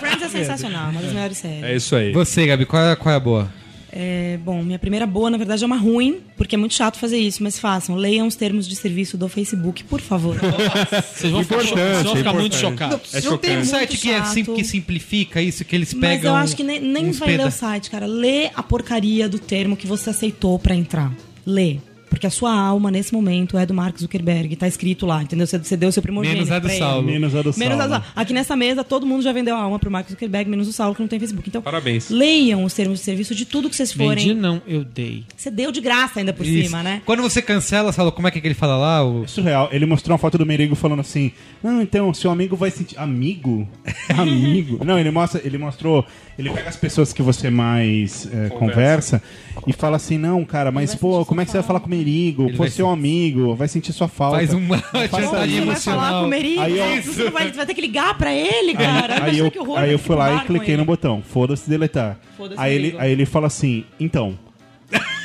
Friends 0.00 0.22
é 0.22 0.28
sensacional, 0.28 0.90
uma 0.90 1.00
das 1.02 1.12
melhores 1.12 1.36
séries. 1.38 1.64
é 1.64 1.74
isso 1.76 1.96
aí. 1.96 2.12
Você, 2.12 2.46
Gabi, 2.46 2.64
qual 2.66 2.82
é, 2.84 2.96
qual 2.96 3.12
é 3.12 3.16
a 3.16 3.20
boa? 3.20 3.52
É, 3.92 4.38
bom, 4.44 4.62
minha 4.62 4.78
primeira 4.78 5.04
boa, 5.06 5.28
na 5.30 5.36
verdade, 5.36 5.64
é 5.64 5.66
uma 5.66 5.76
ruim, 5.76 6.20
porque 6.36 6.54
é 6.54 6.58
muito 6.58 6.74
chato 6.74 6.96
fazer 6.96 7.18
isso, 7.18 7.42
mas 7.42 7.58
façam. 7.58 7.96
Leiam 7.96 8.26
os 8.26 8.36
termos 8.36 8.68
de 8.68 8.76
serviço 8.76 9.18
do 9.18 9.28
Facebook, 9.28 9.82
por 9.84 10.00
favor. 10.00 10.36
Vocês 11.12 11.32
vão 11.32 11.42
ficar, 11.42 11.56
vocês 11.62 12.02
vão 12.04 12.16
ficar 12.16 12.32
muito 12.32 12.54
chocados. 12.54 13.14
É 13.14 13.20
não 13.22 13.36
tem 13.36 13.58
um 13.58 13.64
site 13.64 13.98
que, 13.98 14.10
é, 14.10 14.24
sim- 14.24 14.44
que 14.44 14.64
simplifica 14.64 15.42
isso, 15.42 15.64
que 15.64 15.74
eles 15.74 15.92
mas 15.92 16.00
pegam... 16.10 16.32
eu 16.32 16.36
acho 16.36 16.56
que 16.56 16.62
nem, 16.62 16.80
nem 16.80 17.10
vai 17.10 17.36
ler 17.36 17.46
o 17.46 17.50
site, 17.50 17.90
cara. 17.90 18.06
Lê 18.06 18.50
a 18.54 18.62
porcaria 18.62 19.28
do 19.28 19.38
termo 19.38 19.76
que 19.76 19.86
você 19.86 20.10
aceitou 20.10 20.58
pra 20.58 20.74
entrar. 20.74 21.12
Lê. 21.44 21.78
Porque 22.10 22.26
a 22.26 22.30
sua 22.30 22.52
alma, 22.52 22.90
nesse 22.90 23.14
momento, 23.14 23.56
é 23.56 23.64
do 23.64 23.72
Mark 23.72 23.96
Zuckerberg. 23.98 24.56
Tá 24.56 24.66
escrito 24.66 25.06
lá, 25.06 25.22
entendeu? 25.22 25.46
Você, 25.46 25.56
você 25.58 25.76
deu 25.76 25.88
o 25.88 25.92
seu 25.92 26.02
primogênito 26.02 26.38
Menos 26.38 26.50
a 26.50 26.58
do 26.58 26.62
pra 26.62 26.72
ele. 26.72 26.84
Saulo. 26.84 27.06
Menos 27.06 27.34
a 27.34 27.42
do 27.42 27.54
Menos 27.56 27.78
Saulo. 27.78 27.94
a, 27.94 28.04
aqui 28.20 28.32
nessa 28.32 28.56
mesa, 28.56 28.82
todo 28.82 29.06
mundo 29.06 29.22
já 29.22 29.32
vendeu 29.32 29.54
a 29.54 29.60
alma 29.60 29.78
pro 29.78 29.90
Mark 29.90 30.08
Zuckerberg, 30.10 30.50
menos 30.50 30.68
o 30.68 30.72
Saulo, 30.72 30.94
que 30.94 31.00
não 31.00 31.08
tem 31.08 31.20
Facebook. 31.20 31.48
Então, 31.48 31.62
Parabéns. 31.62 32.10
leiam 32.10 32.64
os 32.64 32.74
termos 32.74 32.98
de 32.98 33.04
serviço 33.04 33.34
de 33.34 33.44
tudo 33.44 33.70
que 33.70 33.76
vocês 33.76 33.92
forem. 33.92 34.26
Vendi 34.26 34.34
não, 34.34 34.60
eu 34.66 34.84
dei. 34.84 35.24
Você 35.36 35.50
deu 35.50 35.70
de 35.70 35.80
graça 35.80 36.18
ainda 36.18 36.32
por 36.32 36.44
Isso. 36.44 36.66
cima, 36.66 36.82
né? 36.82 37.00
Quando 37.06 37.22
você 37.22 37.40
cancela, 37.40 37.92
Saulo, 37.92 38.10
como 38.10 38.26
é 38.26 38.30
que, 38.30 38.38
é 38.38 38.40
que 38.40 38.48
ele 38.48 38.54
fala 38.54 38.76
lá? 38.76 39.04
O... 39.06 39.24
É 39.24 39.26
surreal. 39.28 39.68
Ele 39.70 39.86
mostrou 39.86 40.12
uma 40.12 40.18
foto 40.18 40.36
do 40.36 40.44
Merigo 40.44 40.74
falando 40.74 41.00
assim: 41.00 41.32
Não, 41.62 41.80
então, 41.80 42.12
seu 42.12 42.30
amigo 42.30 42.56
vai 42.56 42.70
sentir. 42.70 42.98
Amigo? 42.98 43.68
Amigo? 44.16 44.84
Não, 44.84 44.98
ele 44.98 45.10
mostra, 45.10 45.40
ele 45.44 45.58
mostrou. 45.58 46.04
Ele 46.38 46.50
pega 46.50 46.68
as 46.68 46.76
pessoas 46.76 47.12
que 47.12 47.22
você 47.22 47.50
mais 47.50 48.28
é, 48.32 48.48
conversa. 48.48 49.22
e 49.66 49.72
fala 49.72 49.96
assim: 49.96 50.18
Não, 50.18 50.44
cara, 50.44 50.72
mas 50.72 50.94
pô, 50.94 51.24
como 51.24 51.40
é 51.40 51.44
que 51.44 51.50
você 51.50 51.58
vai 51.58 51.66
falar 51.66 51.80
com 51.80 51.88
o 52.00 52.04
Merigo? 52.06 52.42
Ele 52.48 52.56
vai 52.56 52.68
seu 52.70 52.88
amigo, 52.88 53.54
vai 53.54 53.68
sentir 53.68 53.92
sua 53.92 54.08
falta. 54.08 54.36
Faz 54.38 54.52
uma 54.54 54.78
chantagem 54.78 55.08
Você 55.08 55.30
vai 55.30 55.36
falar 55.36 55.62
emocional. 55.62 56.20
com 56.20 56.26
o 56.26 56.30
Merigo, 56.30 56.60
Aí 56.60 56.78
eu- 56.78 57.02
você 57.02 57.24
não 57.24 57.30
vai, 57.32 57.52
vai 57.52 57.66
ter 57.66 57.74
que 57.74 57.80
ligar 57.80 58.16
pra 58.18 58.32
ele, 58.34 58.74
cara. 58.74 59.24
Aí 59.24 59.38
eu, 59.38 59.50
que 59.50 59.58
horror, 59.58 59.78
aí 59.78 59.92
eu 59.92 59.98
fui 59.98 60.16
lá 60.16 60.36
e 60.36 60.46
cliquei 60.46 60.70
ele. 60.74 60.76
no 60.78 60.84
botão, 60.84 61.22
foda-se 61.22 61.68
deletar. 61.68 62.18
Foda-se 62.36 62.60
Aí 62.60 62.74
ele, 62.74 62.94
aí 62.98 63.12
ele 63.12 63.24
fala 63.26 63.46
assim, 63.46 63.84
então. 63.98 64.38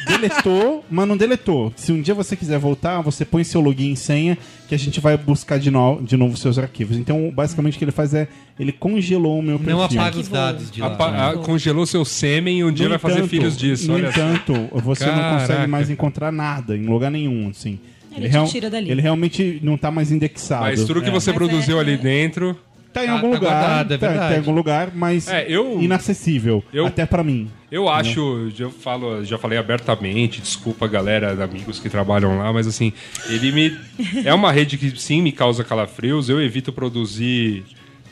Deletou, 0.07 0.85
mas 0.89 1.07
não 1.07 1.17
deletou. 1.17 1.73
Se 1.75 1.91
um 1.91 2.01
dia 2.01 2.13
você 2.13 2.35
quiser 2.35 2.57
voltar, 2.59 3.01
você 3.01 3.25
põe 3.25 3.43
seu 3.43 3.59
login 3.61 3.93
e 3.93 3.95
senha 3.97 4.37
que 4.67 4.75
a 4.75 4.77
gente 4.77 4.99
vai 4.99 5.17
buscar 5.17 5.57
de, 5.59 5.69
no, 5.71 6.01
de 6.01 6.15
novo 6.17 6.37
seus 6.37 6.57
arquivos. 6.57 6.97
Então, 6.97 7.31
basicamente, 7.33 7.75
o 7.75 7.77
que 7.77 7.83
ele 7.85 7.91
faz 7.91 8.13
é 8.13 8.27
ele 8.59 8.71
congelou 8.71 9.39
o 9.39 9.43
meu 9.43 9.57
perfil. 9.59 9.75
Não 9.75 9.83
apaga 9.83 10.19
os 10.19 10.27
dados 10.27 10.71
de 10.71 10.81
lá. 10.81 10.87
Apa- 10.87 11.33
congelou 11.43 11.85
seu 11.85 12.05
sêmen 12.05 12.59
e 12.59 12.63
um 12.63 12.71
dia 12.71 12.85
No 12.85 12.91
vai 12.91 12.99
fazer 12.99 13.15
entanto- 13.15 13.29
filhos 13.29 13.57
disso. 13.57 13.87
No 13.87 13.95
olha 13.95 14.11
só. 14.11 14.19
entanto, 14.19 14.53
você 14.81 15.05
não 15.05 15.13
Caraca. 15.15 15.39
consegue 15.41 15.67
mais 15.67 15.89
encontrar 15.89 16.31
nada 16.31 16.75
em 16.77 16.85
lugar 16.85 17.11
nenhum, 17.11 17.49
assim. 17.49 17.79
Ele 18.15 18.29
te 18.29 18.45
tira 18.49 18.69
dali. 18.69 18.89
ele 18.89 19.01
realmente 19.01 19.59
não 19.61 19.75
tá 19.77 19.91
mais 19.91 20.09
indexado. 20.09 20.61
Mas 20.61 20.85
tudo 20.85 21.01
que 21.01 21.09
É. 21.09 21.11
você 21.11 21.31
Mas 21.31 21.37
produziu 21.37 21.77
é- 21.77 21.81
ali 21.81 21.93
é- 21.95 21.97
dentro. 21.97 22.57
Tá 22.95 23.03
em 23.03 23.07
Tá- 23.07 23.13
algum 23.13 23.29
tá 23.31 23.35
lugar, 23.37 23.49
guardado, 23.51 23.93
é 23.93 23.97
tá, 23.97 24.07
verdade. 24.07 24.29
tá 24.29 24.35
em 24.35 24.39
algum 24.39 24.51
lugar, 24.53 24.91
mas 24.95 25.27
É, 25.27 25.45
eu- 25.47 25.79
inacessível, 25.81 26.63
eu- 26.73 26.85
até 26.85 27.05
pra 27.05 27.23
mim. 27.23 27.49
Eu 27.71 27.89
acho, 27.89 28.49
eu 28.57 28.71
falo, 28.71 29.23
já 29.25 29.37
falei 29.37 29.57
abertamente, 29.57 30.39
desculpa 30.41 30.87
galera, 30.87 31.43
amigos 31.43 31.77
que 31.79 31.89
trabalham 31.89 32.37
lá, 32.37 32.53
mas 32.53 32.65
assim, 32.67 32.93
ele 33.27 33.51
me 33.51 33.77
é 34.25 34.33
uma 34.33 34.51
rede 34.51 34.77
que 34.77 34.97
sim 34.99 35.21
me 35.21 35.31
causa 35.31 35.63
calafrios, 35.63 36.29
eu 36.29 36.41
evito 36.41 36.71
produzir 36.71 37.63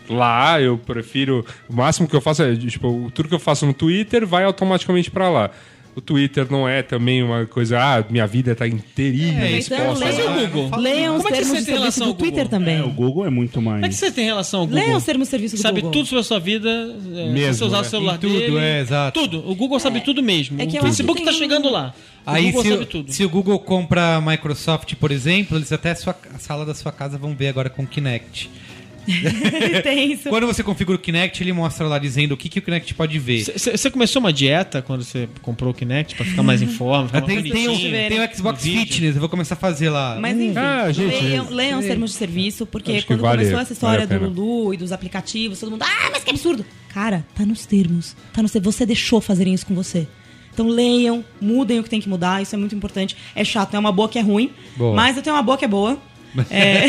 lá, 0.10 0.60
eu 0.60 0.77
prefiro, 0.77 1.45
o 1.69 1.73
máximo 1.73 2.07
que 2.10 2.15
eu 2.15 2.19
faço 2.22 2.43
é, 2.43 2.53
tipo, 2.55 3.10
tudo 3.15 3.30
que 3.30 3.35
eu 3.35 3.39
faço 3.39 3.65
no 3.65 3.73
Twitter 3.73 4.27
vai 4.27 4.43
automaticamente 4.43 5.10
pra 5.10 5.30
lá. 5.30 5.49
O 5.95 6.01
Twitter 6.01 6.47
não 6.49 6.67
é 6.67 6.81
também 6.81 7.21
uma 7.21 7.45
coisa, 7.45 7.77
ah, 7.79 8.03
minha 8.09 8.25
vida 8.25 8.55
tá 8.55 8.67
inteirinha 8.67 9.45
É, 9.45 9.51
exposta. 9.59 9.83
Então, 9.83 9.99
Mas 9.99 10.17
e 10.17 10.21
o 10.21 10.47
Google? 10.49 10.79
leiam 10.79 11.15
os 11.15 11.21
Como 11.23 11.27
é 11.35 11.37
que 11.37 11.43
termos 11.43 11.47
você 11.47 11.59
de 11.59 11.65
tem 11.65 11.65
serviço 11.65 11.71
relação 11.79 12.03
do 12.05 12.09
ao 12.09 12.13
Google? 12.15 12.31
Twitter 12.31 12.47
também. 12.49 12.77
É, 12.77 12.83
o 12.83 12.89
Google 12.89 13.25
é 13.25 13.29
muito 13.29 13.61
mais. 13.61 13.75
Como 13.75 13.85
é 13.85 13.89
que 13.89 13.95
você 13.95 14.11
tem 14.11 14.25
relação 14.25 14.61
ao 14.61 14.65
Google? 14.67 14.81
Leiam 14.83 14.97
os 14.97 15.03
termos 15.03 15.27
de 15.27 15.31
serviço 15.31 15.55
do 15.55 15.61
sabe 15.61 15.81
Google. 15.81 15.91
tudo 15.91 16.05
sobre 16.07 16.19
a 16.21 16.23
sua 16.23 16.39
vida, 16.39 16.69
é, 16.69 17.29
Mesmo, 17.31 17.53
se 17.53 17.59
você 17.59 17.63
usar 17.65 17.81
né? 17.81 17.81
o 17.81 17.89
celular 17.89 18.15
Em 18.15 18.19
tudo, 18.19 18.33
dele. 18.39 18.57
é, 18.57 18.79
exato. 18.81 19.19
Tudo. 19.19 19.49
O 19.49 19.55
Google 19.55 19.79
sabe 19.79 20.01
tudo 20.01 20.23
mesmo. 20.23 20.59
É 20.59 20.65
que 20.65 20.73
o 20.73 20.79
acho 20.79 20.87
Facebook 20.87 21.19
que 21.19 21.25
tá 21.25 21.31
tem 21.31 21.39
chegando 21.39 21.67
um- 21.67 21.71
lá. 21.71 21.93
O 22.25 22.29
Aí, 22.29 22.45
Google 22.45 22.63
se, 22.63 22.69
sabe 22.69 22.83
o- 22.83 22.85
tudo. 22.85 23.11
se 23.11 23.25
o 23.25 23.29
Google 23.29 23.59
compra 23.59 24.15
a 24.15 24.21
Microsoft, 24.21 24.95
por 24.95 25.11
exemplo, 25.11 25.57
eles 25.57 25.71
até 25.71 25.91
a, 25.91 25.95
sua, 25.95 26.15
a 26.33 26.39
sala 26.39 26.65
da 26.65 26.73
sua 26.73 26.91
casa 26.91 27.17
vão 27.17 27.35
ver 27.35 27.49
agora 27.49 27.69
com 27.69 27.83
o 27.83 27.87
Kinect. 27.87 28.49
Tem 29.84 30.11
isso. 30.13 30.30
Quando 30.30 30.47
você 30.47 30.63
configura 30.63 30.97
o 30.97 30.99
Kinect, 31.01 31.41
ele 31.43 31.53
mostra 31.53 31.88
lá 31.88 31.97
dizendo 31.99 32.34
o 32.34 32.38
que, 32.38 32.49
que 32.49 32.59
o 32.59 32.61
Kinect 32.61 32.93
pode 32.93 33.17
ver. 33.19 33.43
Você 33.55 33.89
começou 33.91 34.19
uma 34.19 34.31
dieta 34.34 34.81
quando 34.81 35.03
você 35.03 35.27
comprou 35.41 35.71
o 35.71 35.73
Kinect 35.73 36.15
pra 36.15 36.25
ficar 36.25 36.43
mais 36.43 36.61
em 36.61 36.67
forma? 36.67 37.07
ficar 37.07 37.21
Tem, 37.34 37.39
mais 37.39 37.51
tem, 37.51 37.67
o, 37.67 37.77
tem 38.09 38.19
o 38.23 38.35
Xbox. 38.35 38.63
Fitness, 38.63 39.15
eu 39.15 39.19
vou 39.19 39.30
começar 39.30 39.55
a 39.55 39.57
fazer 39.57 39.89
lá. 39.89 40.17
Mas 40.19 40.38
enfim, 40.39 40.57
Ah, 40.57 40.91
gente, 40.91 41.21
leiam, 41.23 41.49
leiam 41.49 41.80
os 41.80 41.85
termos 41.85 42.11
de 42.11 42.17
serviço, 42.17 42.65
porque 42.65 42.93
Acho 42.93 43.07
quando 43.07 43.21
vale- 43.21 43.38
começou 43.43 43.59
essa 43.59 43.73
história 43.73 44.05
vale 44.07 44.19
do. 44.19 44.30
Lulu 44.30 44.73
e 44.73 44.77
dos 44.77 44.91
aplicativos, 44.91 45.59
todo 45.59 45.71
mundo, 45.71 45.84
ah, 45.84 46.09
mas 46.11 46.23
que 46.23 46.30
absurdo! 46.30 46.65
Cara, 46.93 47.25
tá 47.35 47.45
nos 47.45 47.65
termos. 47.65 48.15
Tá 48.31 48.41
nos 48.41 48.51
termos. 48.51 48.75
Você 48.75 48.85
deixou 48.85 49.19
fazerem 49.19 49.53
isso 49.53 49.65
com 49.65 49.73
você. 49.73 50.07
Então 50.53 50.67
leiam, 50.67 51.25
mudem 51.41 51.80
o 51.80 51.84
que 51.84 51.89
tem 51.89 51.99
que 51.99 52.07
mudar, 52.07 52.41
isso 52.41 52.53
é 52.53 52.57
muito 52.59 52.75
importante. 52.75 53.17
É 53.35 53.43
chato, 53.43 53.73
é 53.73 53.80
uma 53.80 53.91
boa 53.91 54.07
que 54.07 54.19
é 54.19 54.21
ruim, 54.21 54.51
Boa. 54.77 54.95
mas 54.95 55.17
eu 55.17 55.23
tenho 55.23 55.35
uma 55.35 55.41
boa 55.41 55.57
que 55.57 55.65
é 55.65 55.67
boa. 55.67 55.97
É, 56.49 56.88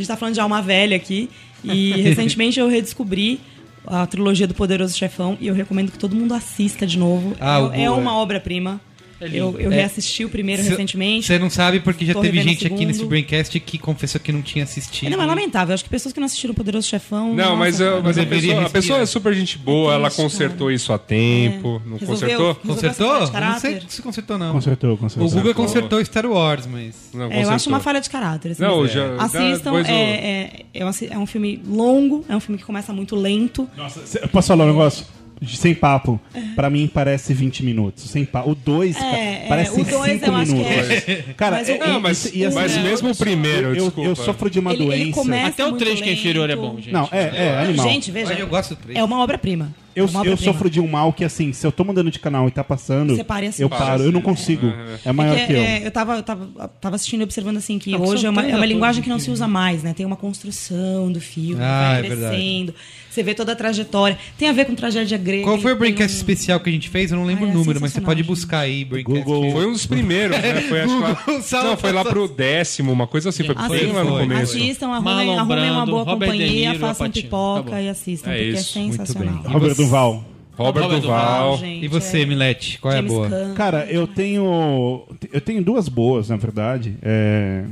gente 0.00 0.08
tá 0.08 0.16
falando 0.16 0.34
de 0.34 0.40
alma 0.40 0.60
velha 0.60 0.96
aqui. 0.96 1.28
E 1.62 1.92
recentemente 2.02 2.58
eu 2.58 2.68
redescobri 2.68 3.40
a 3.86 4.06
trilogia 4.06 4.46
do 4.46 4.54
Poderoso 4.54 4.96
Chefão 4.96 5.36
e 5.40 5.46
eu 5.46 5.54
recomendo 5.54 5.90
que 5.90 5.98
todo 5.98 6.14
mundo 6.14 6.34
assista 6.34 6.86
de 6.86 6.98
novo. 6.98 7.34
Ah, 7.40 7.70
é, 7.72 7.84
é 7.84 7.90
uma 7.90 8.14
obra-prima. 8.16 8.80
Eu 9.20 9.58
eu 9.60 9.70
É. 9.72 9.74
reassisti 9.76 10.24
o 10.24 10.28
primeiro 10.30 10.62
Cê- 10.62 10.70
recentemente. 10.70 11.26
Você 11.26 11.38
não 11.38 11.50
sabe 11.50 11.80
porque 11.80 12.04
já 12.06 12.14
teve 12.14 12.38
o 12.38 12.42
gente 12.42 12.66
aqui 12.66 12.84
nesse. 12.86 13.04
Braincast 13.04 13.58
que 13.60 13.78
confessou 13.78 14.20
que 14.20 14.30
não 14.32 14.42
tinha 14.42 14.64
assistido. 14.64 15.06
É, 15.12 15.16
não, 15.16 15.22
é 15.22 15.26
lamentável. 15.26 15.74
Acho 15.74 15.84
que 15.84 15.90
pessoas 15.90 16.12
que 16.12 16.20
não 16.20 16.26
assistiram 16.26 16.52
o 16.52 16.54
Poderoso 16.56 16.86
Chefão. 16.86 17.28
Não, 17.34 17.44
nossa, 17.50 17.56
mas, 17.56 17.80
eu- 17.80 18.02
mas 18.02 18.16
a, 18.16 18.20
deveria 18.20 18.52
pessoa, 18.54 18.66
a 18.66 18.70
pessoa 18.70 18.98
é 19.00 19.06
super 19.06 19.34
gente 19.34 19.58
boa, 19.58 19.92
É 19.92 19.96
ela 19.96 20.10
consertou 20.10 20.66
cara. 20.68 20.74
isso 20.74 20.92
a 20.92 20.98
tempo. 20.98 21.82
Não 21.84 21.96
Resolveu? 21.96 22.06
consertou? 22.06 22.54
Consertou? 22.54 23.18
Resolveu 23.20 23.40
Não 23.50 23.58
sei 23.60 23.80
se 23.88 24.02
consertou, 24.02 24.38
não. 24.38 24.52
Consertou, 24.52 24.94
O 24.94 24.96
consertou. 24.96 25.30
Google 25.30 25.54
consertou 25.54 26.04
Star 26.04 26.26
Wars, 26.26 26.66
mas. 26.66 26.94
Não, 27.12 27.30
É, 27.30 27.44
eu 27.44 27.50
acho 27.50 27.68
uma 27.68 27.80
falha 27.80 28.00
de 28.00 28.08
caráter. 28.08 28.52
assim, 28.52 28.62
Não, 28.62 28.86
já- 28.86 29.16
Assistam, 29.16 29.72
é, 29.86 29.90
é, 29.92 30.64
é, 30.74 30.84
um, 30.86 30.90
é 31.10 31.18
um 31.18 31.26
filme 31.26 31.60
longo, 31.66 32.24
é 32.28 32.36
um 32.36 32.40
filme 32.40 32.58
que 32.58 32.64
começa 32.64 32.92
muito 32.92 33.16
lento. 33.16 33.68
Nossa, 33.76 34.04
cê- 34.06 34.20
posso 34.28 34.48
falar 34.48 34.64
um 34.64 34.68
negócio? 34.68 35.04
De- 35.40 35.56
Sem 35.56 35.74
papo, 35.74 36.20
pra 36.54 36.68
mim 36.68 36.86
parece 36.92 37.32
20 37.32 37.64
minutos. 37.64 38.04
Sem 38.10 38.24
papo. 38.26 38.50
O 38.50 38.54
2, 38.54 38.94
É, 38.96 39.00
é, 39.00 39.46
parece 39.48 39.80
o 39.80 39.84
dois 39.84 40.12
5 40.20 40.26
eu 40.26 40.34
acho 40.36 40.52
que 40.52 40.58
minutos. 40.58 41.08
é- 41.08 41.24
Cara, 41.36 41.56
Mas 41.56 41.68
o- 41.68 41.72
é- 41.72 41.78
Não, 41.78 41.96
é- 41.96 41.98
mas, 41.98 42.24
e- 42.34 42.44
assim, 42.44 42.54
mas 42.54 42.76
né? 42.76 42.82
mesmo 42.82 43.10
o 43.10 43.16
primeiro, 43.16 43.68
eu, 43.68 43.74
eu, 43.74 43.84
desculpa. 43.86 44.08
eu 44.10 44.16
sofro 44.16 44.50
de 44.50 44.58
uma 44.58 44.72
Ele- 44.74 44.82
ele 44.82 44.90
doença. 45.04 45.12
começa- 45.18 45.48
Até 45.48 45.64
o 45.64 45.68
muito 45.70 45.80
3 45.82 46.00
que 46.02 46.08
é 46.10 46.12
inferior 46.12 46.50
é 46.50 46.56
bom, 46.56 46.76
gente. 46.76 46.92
Não, 46.92 47.08
é, 47.10 47.22
é 47.46 47.58
animal. 47.58 47.88
Gente, 47.88 48.10
veja, 48.10 48.26
Mas 48.30 48.38
eu 48.38 48.46
gosto 48.48 48.74
do 48.74 48.82
três. 48.82 48.98
é 48.98 49.02
uma 49.02 49.18
obra-prima. 49.18 49.74
Eu, 49.96 50.04
É 50.06 50.28
eu 50.28 50.36
sofro 50.36 50.70
de 50.70 50.78
um 50.80 50.86
mal 50.86 51.12
que, 51.12 51.24
assim, 51.24 51.52
se 51.52 51.66
eu 51.66 51.72
tô 51.72 51.82
mudando 51.82 52.12
de 52.12 52.18
canal 52.20 52.46
e 52.46 52.50
tá 52.52 52.62
passando, 52.62 53.12
eu 53.58 53.68
paro, 53.68 54.04
eu 54.04 54.12
não 54.12 54.20
consigo. 54.20 54.72
É 55.04 55.10
maior 55.12 55.32
Porque, 55.36 55.46
que 55.48 55.52
eu. 55.52 55.60
é, 55.60 55.84
eu 55.86 55.90
tava, 55.90 56.14
eu 56.16 56.22
tava, 56.22 56.68
tava 56.80 56.94
assistindo 56.96 57.22
e 57.22 57.24
observando 57.24 57.56
assim 57.56 57.76
que 57.76 57.90
Não, 57.90 58.00
hoje 58.02 58.22
são 58.22 58.28
é 58.28 58.30
uma, 58.30 58.46
é 58.46 58.54
uma 58.54 58.66
linguagem 58.66 59.02
que 59.02 59.08
não 59.08 59.18
se 59.18 59.24
filme. 59.24 59.34
usa 59.34 59.48
mais, 59.48 59.82
né? 59.82 59.92
Tem 59.92 60.06
uma 60.06 60.14
construção 60.16 61.10
do 61.10 61.20
filme, 61.20 61.60
Ah, 61.60 61.94
é 61.98 62.00
vai 62.02 62.08
verdade. 62.08 62.36
Você 63.10 63.22
vê 63.22 63.34
toda 63.34 63.52
a 63.52 63.56
trajetória. 63.56 64.16
Tem 64.38 64.48
a 64.48 64.52
ver 64.52 64.64
com 64.66 64.74
tragédia 64.74 65.18
grega. 65.18 65.42
Qual 65.44 65.58
foi 65.58 65.72
o 65.72 65.76
Braincast 65.76 66.14
um- 66.14 66.16
especial 66.18 66.60
que 66.60 66.70
a 66.70 66.72
gente 66.72 66.88
fez? 66.88 67.10
Eu 67.10 67.18
não 67.18 67.24
lembro 67.24 67.44
Ah, 67.44 67.48
é 67.48 67.50
o 67.50 67.54
número, 67.54 67.80
mas 67.80 67.92
você 67.92 68.00
pode 68.00 68.22
buscar 68.22 68.60
aí, 68.60 68.84
Braincast. 68.84 69.24
Google- 69.24 69.50
Foi 69.50 69.66
um 69.66 69.72
dos 69.72 69.84
primeiros, 69.86 70.36
né? 70.38 70.60
Foi, 70.68 70.80
acho 70.82 70.94
que 70.96 71.02
lá- 71.02 71.22
Google, 71.26 71.42
salva- 71.42 71.68
não, 71.70 71.76
foi 71.76 71.92
lá 71.92 72.04
pro 72.04 72.28
décimo, 72.28 72.92
uma 72.92 73.06
coisa 73.06 73.30
assim. 73.30 73.42
Foi 73.44 73.54
Assistam, 73.56 73.74
bem 73.86 73.92
lá 73.92 74.04
no 74.04 74.18
começo. 74.18 74.56
assistam, 74.56 74.88
arrumem, 74.90 75.36
arrumem 75.38 75.70
uma 75.70 75.86
boa 75.86 76.04
Robert 76.04 76.28
companhia, 76.30 76.68
Niro, 76.70 76.78
façam 76.80 77.06
Pacino. 77.08 77.24
pipoca 77.24 77.60
Acabou. 77.60 77.78
e 77.80 77.88
assistam, 77.88 78.30
É 78.30 78.34
porque 78.36 78.48
isso, 78.50 78.78
é 78.78 78.82
sensacional. 78.82 79.42
Robert 79.46 79.74
Duval. 79.74 80.24
Robert 80.56 80.82
Robert 80.82 81.00
Duval. 81.00 81.56
gente, 81.58 81.84
E 81.84 81.88
você, 81.88 82.20
é. 82.20 82.26
Milete, 82.26 82.78
qual 82.78 82.92
é 82.92 82.98
a 82.98 83.00
James 83.00 83.12
boa? 83.12 83.52
Cara, 83.56 83.86
eu 83.90 84.06
tenho. 84.06 85.02
Eu 85.32 85.40
tenho 85.40 85.62
duas 85.64 85.88
boas, 85.88 86.28
na 86.28 86.36
verdade. 86.36 86.96
É, 87.02 87.64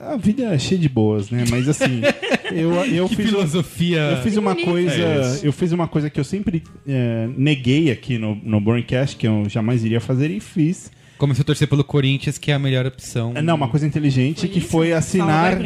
A 0.00 0.16
vida 0.16 0.44
é 0.44 0.58
cheia 0.58 0.80
de 0.80 0.88
boas, 0.88 1.30
né? 1.30 1.44
Mas 1.50 1.68
assim, 1.68 2.00
eu, 2.52 2.72
eu 2.86 3.08
Que 3.08 3.16
fiz. 3.16 3.26
filosofia. 3.26 3.98
Eu 3.98 4.22
fiz 4.22 4.36
uma 4.36 4.56
coisa, 4.56 4.94
É 4.94 5.40
eu 5.42 5.52
fiz 5.52 5.72
uma 5.72 5.86
coisa 5.86 6.08
que 6.08 6.18
eu 6.18 6.24
sempre 6.24 6.62
é, 6.88 7.28
neguei 7.36 7.90
aqui 7.90 8.16
no, 8.16 8.34
no 8.36 8.60
Braincast, 8.60 9.16
que 9.16 9.26
eu 9.28 9.44
jamais 9.48 9.84
iria 9.84 10.00
fazer 10.00 10.30
e 10.30 10.40
fiz. 10.40 10.90
Começou 11.18 11.42
a 11.42 11.44
torcer 11.44 11.68
pelo 11.68 11.84
Corinthians, 11.84 12.38
que 12.38 12.50
é 12.50 12.54
a 12.54 12.58
melhor 12.58 12.86
opção. 12.86 13.32
É, 13.34 13.42
Não, 13.42 13.54
uma 13.54 13.68
coisa 13.68 13.86
inteligente 13.86 14.48
que 14.48 14.58
isso? 14.58 14.68
foi 14.68 14.86
Fala 14.88 14.98
assinar. 15.00 15.58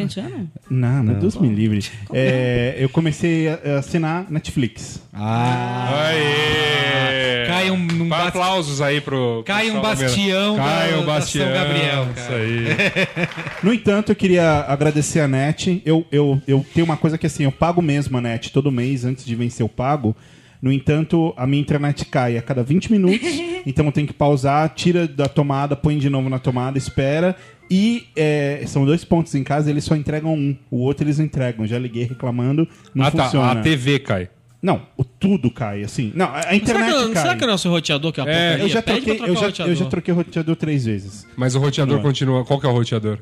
Não, 0.69 1.01
não, 1.01 1.13
Deus 1.17 1.37
me 1.37 1.47
livre. 1.47 1.81
É, 2.11 2.75
eu 2.77 2.89
comecei 2.89 3.47
a 3.47 3.59
a 3.63 3.79
assinar 3.79 4.29
Netflix. 4.29 5.01
Ah. 5.13 6.09
Aê! 6.09 7.24
Cai 7.69 7.71
um- 7.71 8.07
bas- 8.09 8.27
Aplausos 8.27 8.81
aí 8.81 9.01
pro. 9.01 9.43
Cai 9.45 9.69
um 9.71 9.81
bastião 9.81 10.55
Cai 10.57 10.91
da- 10.91 10.97
um 10.97 10.99
da 11.01 11.05
bastião. 11.05 11.45
São 11.45 11.53
Gabriel, 11.53 12.07
Isso 12.15 12.31
aí. 12.33 13.27
No 13.63 13.73
entanto, 13.73 14.11
eu 14.11 14.15
queria 14.15 14.65
agradecer 14.67 15.19
a 15.19 15.27
NET. 15.27 15.81
Eu, 15.85 16.05
eu, 16.11 16.41
eu 16.47 16.65
tenho 16.73 16.85
uma 16.85 16.97
coisa 16.97 17.17
que 17.17 17.25
assim, 17.25 17.43
eu 17.43 17.51
pago 17.51 17.81
mesmo 17.81 18.17
a 18.17 18.21
NET 18.21 18.51
todo 18.51 18.71
mês 18.71 19.05
antes 19.05 19.25
de 19.25 19.35
vencer 19.35 19.65
o 19.65 19.69
pago. 19.69 20.15
No 20.61 20.71
entanto, 20.71 21.33
a 21.37 21.45
minha 21.45 21.61
internet 21.61 22.05
cai 22.05 22.37
a 22.37 22.41
cada 22.41 22.63
20 22.63 22.91
minutos. 22.91 23.19
então 23.65 23.85
eu 23.85 23.91
tenho 23.91 24.07
que 24.07 24.13
pausar, 24.13 24.69
tira 24.69 25.07
da 25.07 25.27
tomada, 25.27 25.75
põe 25.75 25.97
de 25.97 26.09
novo 26.09 26.29
na 26.29 26.39
tomada, 26.39 26.77
espera. 26.77 27.35
E 27.69 28.05
é, 28.15 28.63
são 28.67 28.85
dois 28.85 29.03
pontos 29.03 29.33
em 29.35 29.43
casa, 29.43 29.69
eles 29.69 29.83
só 29.83 29.95
entregam 29.95 30.33
um. 30.33 30.55
O 30.69 30.77
outro 30.77 31.03
eles 31.05 31.19
entregam. 31.19 31.65
Já 31.67 31.77
liguei 31.79 32.03
reclamando, 32.03 32.67
não 32.93 33.05
ah, 33.05 33.11
tá. 33.11 33.23
funciona. 33.25 33.59
A 33.59 33.63
TV 33.63 33.99
cai. 33.99 34.29
Não, 34.65 34.81
o 34.97 35.03
tudo 35.03 35.51
cai, 35.51 35.83
assim. 35.83 36.11
Não, 36.15 36.25
a, 36.25 36.39
a 36.39 36.41
Será 36.41 36.55
internet 36.55 36.91
que, 37.07 37.13
cai. 37.13 37.21
será 37.21 37.35
que 37.35 37.43
é 37.43 37.47
o 37.47 37.49
nosso 37.51 37.69
roteador 37.69 38.11
que 38.11 38.19
é 38.19 38.23
uma 38.23 38.31
É, 38.31 38.55
eu 38.59 38.67
já 38.67 38.81
Pede 38.81 38.83
pra 38.83 38.93
troquei, 38.95 39.15
trocar 39.15 39.27
eu 39.27 39.33
o 39.33 39.37
já, 39.37 39.45
roteador. 39.45 39.71
eu 39.71 39.75
já 39.77 39.85
troquei 39.85 40.11
o 40.11 40.17
roteador 40.17 40.55
três 40.55 40.85
vezes. 40.85 41.27
Mas 41.37 41.53
o 41.53 41.59
roteador 41.59 41.97
Não. 41.97 42.01
continua. 42.03 42.43
Qual 42.43 42.59
que 42.59 42.65
é 42.65 42.69
o 42.69 42.73
roteador? 42.73 43.19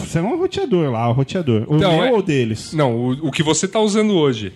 Você 0.00 0.18
é 0.18 0.22
um 0.22 0.38
roteador 0.38 0.90
lá, 0.90 1.06
o 1.10 1.12
roteador. 1.12 1.66
O 1.68 1.76
Não, 1.76 1.92
meu 1.96 2.04
é- 2.04 2.12
ou 2.12 2.20
o 2.20 2.22
deles? 2.22 2.72
Não, 2.72 2.96
o, 2.96 3.28
o 3.28 3.30
que 3.30 3.42
você 3.42 3.68
tá 3.68 3.78
usando 3.78 4.14
hoje. 4.14 4.54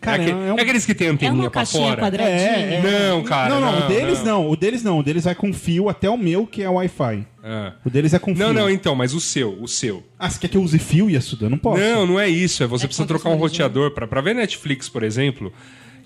Cara, 0.00 0.22
é, 0.22 0.26
aque- 0.26 0.30
é 0.32 0.52
um- 0.52 0.58
é 0.58 0.62
aqueles 0.62 0.84
que 0.86 0.94
tem 0.94 1.06
É 1.08 1.10
anteninha 1.10 1.44
uma 1.44 1.50
pra 1.50 1.64
fora. 1.64 2.00
quadradinha. 2.00 2.36
É, 2.36 2.74
é. 2.74 3.08
Não, 3.08 3.22
cara. 3.22 3.48
não, 3.48 3.60
não, 3.60 3.78
o 3.86 3.88
deles 3.88 4.18
não. 4.22 4.42
não. 4.44 4.50
O 4.50 4.56
deles 4.56 4.82
não. 4.82 4.98
O 4.98 5.02
deles 5.02 5.24
vai 5.24 5.34
com 5.34 5.52
fio 5.52 5.88
até 5.88 6.08
o 6.10 6.16
meu, 6.16 6.46
que 6.46 6.62
é 6.62 6.68
Wi-Fi. 6.68 7.26
É. 7.42 7.72
O 7.84 7.90
deles 7.90 8.12
é 8.12 8.18
com 8.18 8.34
fio. 8.34 8.44
Não, 8.46 8.52
não, 8.52 8.68
então, 8.70 8.94
mas 8.94 9.14
o 9.14 9.20
seu, 9.20 9.56
o 9.60 9.66
seu. 9.66 10.02
Ah, 10.18 10.28
você 10.28 10.38
quer 10.38 10.48
que 10.48 10.56
eu 10.56 10.62
use 10.62 10.78
fio, 10.78 11.08
Yasuda? 11.08 11.46
Eu 11.46 11.50
não 11.50 11.58
posso. 11.58 11.80
Não, 11.80 12.06
não 12.06 12.20
é 12.20 12.28
isso. 12.28 12.62
É 12.62 12.66
você 12.66 12.84
É 12.84 12.86
precisa 12.88 13.06
trocar 13.08 13.30
um 13.30 13.36
roteador 13.36 13.90
pra, 13.92 14.06
pra 14.06 14.20
ver 14.20 14.34
Netflix, 14.34 14.88
por 14.88 15.02
exemplo. 15.02 15.52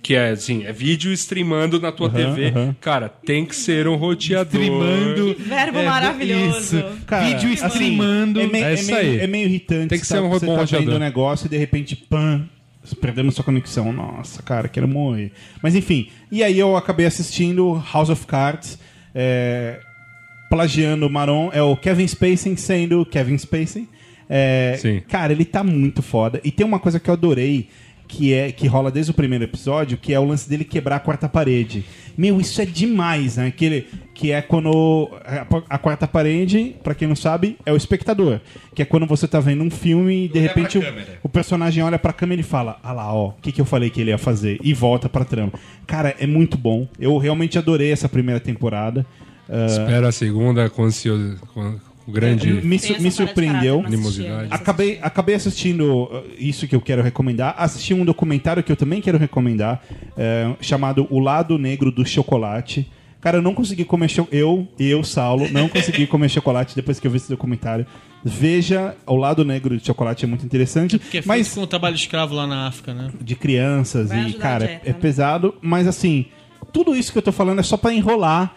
Que 0.00 0.16
é 0.16 0.30
assim, 0.30 0.64
é 0.64 0.72
vídeo 0.72 1.12
streamando 1.12 1.80
na 1.80 1.92
tua 1.92 2.08
Aham, 2.08 2.34
TV. 2.34 2.48
aham. 2.48 2.76
Cara, 2.80 3.08
tem 3.08 3.44
que 3.46 3.54
ser 3.54 3.86
um 3.86 3.94
roteador. 3.94 4.60
Streamando. 4.60 5.36
Verbo 5.38 5.78
É, 5.78 5.84
maravilhoso. 5.86 6.58
Isso. 6.78 6.84
Cara, 7.06 7.24
Vídeo 7.26 7.52
assim, 7.52 7.66
streamando. 7.68 8.40
é, 8.40 8.46
meio, 8.48 8.64
É 8.64 8.70
é, 8.70 8.74
isso 8.74 8.86
meio, 8.92 8.98
aí. 8.98 9.20
é 9.20 9.26
meio 9.28 9.46
irritante. 9.46 9.88
Tem 9.88 10.00
que 10.00 10.06
ser 10.06 10.16
tá, 10.16 10.22
um 10.22 10.28
Você 10.30 10.44
tá 10.46 10.56
roteador. 10.56 10.86
vendo 10.86 10.96
o 10.96 10.98
negócio 10.98 11.46
e 11.46 11.48
de 11.48 11.56
repente, 11.56 11.94
pam, 11.94 12.48
perdendo 13.00 13.30
sua 13.30 13.44
conexão. 13.44 13.92
Nossa, 13.92 14.42
cara, 14.42 14.68
quero 14.68 14.88
morrer. 14.88 15.32
Mas 15.62 15.74
enfim, 15.74 16.08
e 16.30 16.42
aí 16.42 16.58
eu 16.58 16.76
acabei 16.76 17.06
assistindo 17.06 17.82
House 17.92 18.10
of 18.10 18.26
Cards, 18.26 18.78
é, 19.14 19.80
plagiando 20.50 21.06
o 21.06 21.10
Maron, 21.10 21.50
é 21.52 21.62
o 21.62 21.76
Kevin 21.76 22.06
Spacey 22.06 22.56
sendo 22.56 23.06
Kevin 23.06 23.38
Spacey. 23.38 23.88
É, 24.28 24.76
Sim. 24.80 25.00
Cara, 25.08 25.32
ele 25.32 25.44
tá 25.44 25.62
muito 25.62 26.02
foda. 26.02 26.40
E 26.42 26.50
tem 26.50 26.64
uma 26.66 26.78
coisa 26.78 26.98
que 26.98 27.08
eu 27.10 27.14
adorei, 27.14 27.68
que 28.14 28.34
é 28.34 28.52
que 28.52 28.66
rola 28.66 28.90
desde 28.90 29.10
o 29.10 29.14
primeiro 29.14 29.42
episódio, 29.44 29.96
que 29.96 30.12
é 30.12 30.20
o 30.20 30.24
lance 30.26 30.46
dele 30.48 30.64
quebrar 30.64 30.96
a 30.96 31.00
quarta 31.00 31.28
parede. 31.30 31.82
Meu, 32.16 32.38
isso 32.38 32.60
é 32.60 32.66
demais, 32.66 33.38
né? 33.38 33.50
Que, 33.50 33.64
ele- 33.64 33.86
que 34.12 34.30
é 34.30 34.42
quando 34.42 35.08
a, 35.24 35.74
a 35.74 35.78
quarta 35.78 36.06
parede, 36.06 36.76
pra 36.82 36.94
quem 36.94 37.08
não 37.08 37.16
sabe, 37.16 37.56
é 37.64 37.72
o 37.72 37.76
espectador. 37.76 38.38
Que 38.74 38.82
é 38.82 38.84
quando 38.84 39.06
você 39.06 39.26
tá 39.26 39.40
vendo 39.40 39.62
um 39.64 39.70
filme 39.70 40.26
e 40.26 40.28
de 40.28 40.38
Olha 40.38 40.48
repente 40.48 40.78
pra 40.78 40.90
o, 40.90 40.94
o 41.22 41.28
personagem 41.30 41.82
olha 41.82 41.98
pra 41.98 42.12
câmera 42.12 42.40
e 42.42 42.44
fala: 42.44 42.78
Ah 42.82 42.92
lá, 42.92 43.14
ó, 43.14 43.28
o 43.28 43.34
que, 43.40 43.50
que 43.50 43.60
eu 43.62 43.64
falei 43.64 43.88
que 43.88 44.02
ele 44.02 44.10
ia 44.10 44.18
fazer? 44.18 44.58
E 44.62 44.74
volta 44.74 45.08
pra 45.08 45.24
trama. 45.24 45.52
Cara, 45.86 46.14
é 46.20 46.26
muito 46.26 46.58
bom. 46.58 46.86
Eu 47.00 47.16
realmente 47.16 47.56
adorei 47.58 47.90
essa 47.92 48.10
primeira 48.10 48.38
temporada. 48.40 49.06
Ah, 49.48 49.66
Espera 49.66 50.08
a 50.08 50.12
segunda 50.12 50.68
com, 50.68 50.84
ansioso, 50.84 51.38
com, 51.54 51.78
grande. 52.08 52.52
me, 52.52 52.78
Tem 52.78 52.96
su- 52.96 53.02
me 53.02 53.08
de 53.08 53.14
surpreendeu. 53.14 53.82
Animosidade. 53.84 54.48
Acabei, 54.50 54.98
acabei 55.02 55.34
assistindo 55.34 56.04
uh, 56.04 56.24
isso 56.38 56.66
que 56.66 56.74
eu 56.74 56.80
quero 56.80 57.02
recomendar. 57.02 57.54
Assisti 57.58 57.94
um 57.94 58.04
documentário 58.04 58.62
que 58.62 58.70
eu 58.72 58.76
também 58.76 59.00
quero 59.00 59.18
recomendar, 59.18 59.82
é, 60.16 60.52
chamado 60.60 61.06
O 61.10 61.18
Lado 61.18 61.58
Negro 61.58 61.90
do 61.92 62.04
Chocolate. 62.06 62.90
Cara, 63.20 63.38
eu 63.38 63.42
não 63.42 63.54
consegui 63.54 63.84
comer 63.84 64.08
chocolate. 64.08 64.36
Eu, 64.36 64.66
eu, 64.78 65.04
Saulo, 65.04 65.48
não 65.50 65.68
consegui 65.68 66.06
comer 66.08 66.28
chocolate 66.28 66.74
depois 66.74 66.98
que 66.98 67.06
eu 67.06 67.10
vi 67.10 67.18
esse 67.18 67.28
documentário. 67.28 67.86
Veja, 68.24 68.96
O 69.06 69.16
Lado 69.16 69.44
Negro 69.44 69.76
do 69.76 69.84
Chocolate 69.84 70.24
é 70.24 70.28
muito 70.28 70.44
interessante. 70.44 70.98
Porque 70.98 71.18
é 71.18 71.22
mas 71.24 71.52
com 71.52 71.60
o 71.62 71.66
trabalho 71.66 71.94
escravo 71.96 72.34
lá 72.34 72.46
na 72.46 72.66
África, 72.66 72.92
né? 72.94 73.10
de 73.20 73.34
crianças 73.36 74.08
Vai 74.08 74.28
e, 74.30 74.32
cara, 74.34 74.64
é, 74.64 74.66
dieta, 74.68 74.90
é 74.90 74.92
né? 74.92 74.98
pesado. 75.00 75.54
Mas 75.60 75.86
assim, 75.86 76.26
tudo 76.72 76.96
isso 76.96 77.12
que 77.12 77.18
eu 77.18 77.22
tô 77.22 77.32
falando 77.32 77.58
é 77.60 77.62
só 77.62 77.76
pra 77.76 77.92
enrolar. 77.92 78.56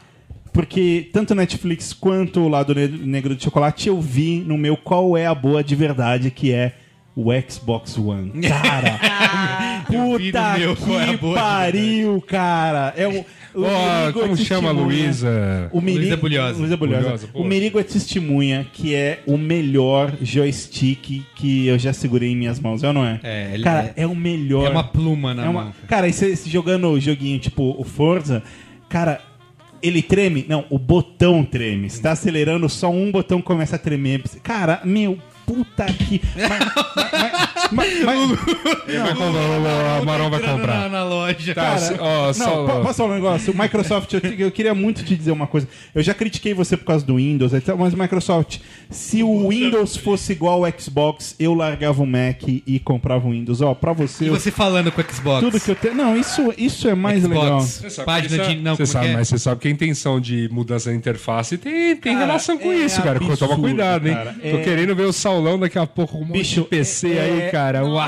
Porque 0.55 1.09
tanto 1.11 1.35
Netflix 1.35 1.91
quanto 1.93 2.39
o 2.39 2.47
Lado 2.47 2.73
Ne- 2.73 2.87
Negro 2.87 3.35
do 3.35 3.43
Chocolate 3.43 3.89
eu 3.89 3.99
vi 3.99 4.39
no 4.39 4.57
meu 4.57 4.77
Qual 4.77 5.17
é 5.17 5.25
a 5.27 5.35
Boa 5.35 5.61
de 5.63 5.75
Verdade, 5.75 6.31
que 6.31 6.51
é 6.51 6.73
o 7.15 7.25
Xbox 7.49 7.97
One. 7.97 8.31
Cara, 8.41 9.83
puta 9.85 10.57
meu, 10.57 10.71
é 10.71 10.75
que 10.75 11.11
de 11.11 11.17
pariu, 11.17 12.21
cara. 12.21 12.93
É 12.97 13.07
o, 13.07 13.25
o 13.53 13.61
Merigo 13.61 14.19
como 14.21 14.37
chama 14.37 14.69
a 14.69 14.71
Luísa? 14.71 15.69
O 15.71 15.79
Merigo, 15.81 16.01
Luísa 16.01 16.17
Bulhosa. 16.17 16.59
Luísa 16.59 16.77
Bulhosa. 16.77 17.29
O 17.33 17.43
Merigo 17.43 17.79
é 17.79 17.83
testemunha 17.83 18.65
que 18.73 18.93
é 18.95 19.21
o 19.25 19.37
melhor 19.37 20.13
joystick 20.21 21.23
que 21.35 21.67
eu 21.67 21.77
já 21.79 21.93
segurei 21.93 22.31
em 22.31 22.35
minhas 22.35 22.59
mãos, 22.59 22.83
é 22.83 22.87
ou 22.87 22.93
não 22.93 23.05
é? 23.05 23.19
É, 23.23 23.51
ele 23.53 23.63
cara, 23.63 23.93
é- 23.95 24.03
é, 24.03 24.07
o 24.07 24.15
melhor. 24.15 24.67
É 24.67 24.69
uma 24.69 24.83
pluma 24.83 25.33
na 25.33 25.45
É 25.45 25.49
uma- 25.49 25.63
mão. 25.65 25.73
Cara, 25.87 26.07
e 26.07 26.13
você 26.13 26.35
jogando 26.45 26.87
o 26.89 26.99
joguinho 26.99 27.39
tipo 27.39 27.75
o 27.79 27.83
Forza, 27.83 28.43
cara, 28.89 29.21
ele 29.87 30.01
treme? 30.01 30.45
Não, 30.47 30.65
o 30.69 30.79
botão 30.79 31.43
treme. 31.43 31.89
Você 31.89 32.01
tá 32.01 32.11
acelerando, 32.11 32.67
só 32.67 32.89
um 32.89 33.11
botão 33.11 33.41
começa 33.41 33.75
a 33.75 33.79
tremer. 33.79 34.23
Cara, 34.41 34.81
meu, 34.83 35.17
puta 35.45 35.85
que. 35.85 36.21
Mas, 36.35 37.71
mas, 37.71 37.71
mas, 37.71 38.03
mas- 38.03 38.39
Ele 38.87 38.99
vai 38.99 39.13
comprar, 39.15 40.01
o 40.01 40.05
Marão 40.05 40.29
vai 40.29 40.39
comprar. 40.39 40.79
Na, 40.81 40.89
na 40.89 41.03
loja. 41.03 41.53
Tá, 41.55 41.61
Cara, 41.75 41.95
ó, 41.99 42.33
não, 42.37 42.65
po- 42.67 42.81
posso 42.83 42.93
falar 42.95 43.09
um 43.11 43.15
negócio? 43.15 43.53
O 43.53 43.57
Microsoft, 43.57 44.13
eu, 44.13 44.21
te- 44.21 44.35
eu 44.41 44.51
queria 44.51 44.73
muito 44.75 45.03
te 45.03 45.15
dizer 45.15 45.31
uma 45.31 45.47
coisa. 45.47 45.67
Eu 45.93 46.01
já 46.03 46.13
critiquei 46.13 46.53
você 46.53 46.77
por 46.77 46.85
causa 46.85 47.05
do 47.05 47.15
Windows, 47.15 47.53
e 47.53 47.61
tal, 47.61 47.77
mas 47.77 47.93
Microsoft, 47.93 48.59
se 48.89 49.23
o 49.23 49.49
Windows 49.49 49.95
fosse 49.97 50.31
igual 50.33 50.63
ao 50.65 50.71
Xbox, 50.79 51.35
eu 51.39 51.53
largava 51.53 52.01
o 52.01 52.05
Mac 52.05 52.43
e 52.47 52.79
comprava 52.83 53.27
o 53.27 53.31
Windows. 53.31 53.61
Ó, 53.61 53.73
pra 53.73 53.93
você, 53.93 54.25
E 54.25 54.29
você 54.29 54.51
falando 54.51 54.91
com 54.91 55.01
o 55.01 55.05
Xbox? 55.11 55.39
tudo 55.43 55.59
que 55.59 55.71
eu 55.71 55.75
tenho. 55.75 55.95
Não, 55.95 56.15
isso, 56.17 56.53
isso 56.57 56.87
é 56.87 56.95
mais 56.95 57.23
legal. 57.23 57.61
Xbox. 57.61 57.93
Sabe 57.93 58.05
Página 58.05 58.29
que 58.29 58.35
de. 58.35 58.41
isso 58.51 58.59
é- 58.59 58.61
Não, 58.63 58.75
você 58.75 58.83
como 58.83 58.87
sabe, 58.93 59.05
que 59.07 59.11
é? 59.11 59.15
mas 59.15 59.27
você 59.27 59.37
sabe 59.39 59.61
que 59.61 59.67
a 59.67 59.71
intenção 59.71 60.19
de 60.19 60.49
mudança 60.51 60.89
da 60.89 60.95
interface 60.95 61.57
tem, 61.57 61.95
tem 61.95 62.13
Cara, 62.13 62.25
relação 62.25 62.57
com 62.57 62.71
é 62.71 62.77
isso, 62.77 63.01
cara. 63.01 63.19
Toma 63.37 63.57
cuidado, 63.57 64.07
hein? 64.07 64.13
cara. 64.13 64.33
Tô 64.33 64.57
É- 64.57 64.61
querendo 64.63 64.95
ver 64.95 65.03
o 65.05 65.13
Saulão 65.35 65.59
daqui 65.59 65.77
a 65.77 65.85
pouco 65.85 66.13
com 66.13 66.19
um 66.19 66.25
monte 66.25 66.37
Bicho, 66.37 66.61
de 66.61 66.67
PC 66.67 67.13
é- 67.13 67.19
aí, 67.21 67.51
cara. 67.51 67.83
Uau! 67.85 68.07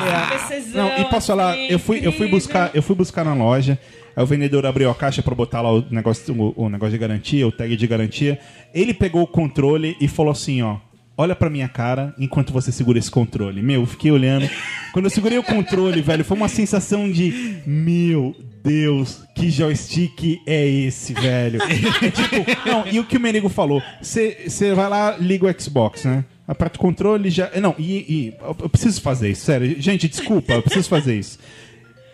Não, 0.74 0.98
e 0.98 1.04
posso 1.06 1.28
falar, 1.28 1.58
eu 1.58 1.78
fui, 1.78 2.00
eu 2.02 2.12
fui 2.14 2.28
buscar, 2.30 2.72
eu 2.74 2.82
fui 2.82 2.96
buscar 2.96 3.26
na 3.26 3.34
loja. 3.34 3.78
Aí 4.16 4.24
o 4.24 4.26
vendedor 4.26 4.66
abriu 4.66 4.90
a 4.90 4.96
caixa 4.96 5.22
pra 5.22 5.36
botar 5.36 5.62
lá 5.62 5.72
o 5.72 5.86
negócio, 5.92 6.34
o, 6.34 6.66
o 6.66 6.70
negócio 6.70 6.94
de 6.94 6.98
garantia, 6.98 7.46
o 7.46 7.52
tag 7.52 7.76
de 7.76 7.86
garantia. 7.88 8.40
Ele 8.74 8.94
pegou 8.94 9.22
o 9.24 9.28
controle 9.28 9.98
e 10.00 10.08
falou 10.08 10.32
assim, 10.32 10.62
ó. 10.62 10.78
Olha 11.20 11.36
pra 11.36 11.50
minha 11.50 11.68
cara 11.68 12.14
enquanto 12.20 12.54
você 12.54 12.72
segura 12.72 13.00
esse 13.00 13.10
controle. 13.10 13.62
Meu, 13.62 13.82
eu 13.82 13.88
fiquei 13.88 14.12
olhando. 14.12 14.48
Quando 14.94 15.06
eu 15.06 15.10
segurei 15.10 15.38
o 15.38 15.44
controle, 15.44 16.00
velho, 16.00 16.24
foi 16.24 16.38
uma 16.38 16.48
sensação 16.48 17.12
de 17.12 17.58
meu 17.66 18.36
Deus, 18.64 19.24
que 19.34 19.50
joystick 19.50 20.40
é 20.46 20.68
esse, 20.68 21.14
velho? 21.14 21.60
É 22.02 22.12
tipo, 22.12 22.70
não, 22.70 22.86
e 22.88 23.00
o 23.00 23.04
que 23.04 23.18
o 23.18 23.20
Merigo 23.20 23.50
falou? 23.50 23.82
Você 24.00 24.74
vai 24.76 24.88
lá, 24.88 25.18
liga 25.18 25.48
o 25.48 25.62
Xbox, 25.62 26.06
né? 26.06 26.24
Aperta 26.48 26.78
o 26.78 26.80
controle 26.82 27.30
já. 27.30 27.50
Não, 27.62 27.76
e, 27.78 27.94
e 27.98 28.34
eu 28.62 28.70
preciso 28.70 29.02
fazer 29.02 29.30
isso, 29.32 29.44
sério. 29.46 29.76
Gente, 29.82 30.08
desculpa, 30.08 30.54
eu 30.54 30.62
preciso 30.62 30.88
fazer 30.88 31.18
isso. 31.20 31.38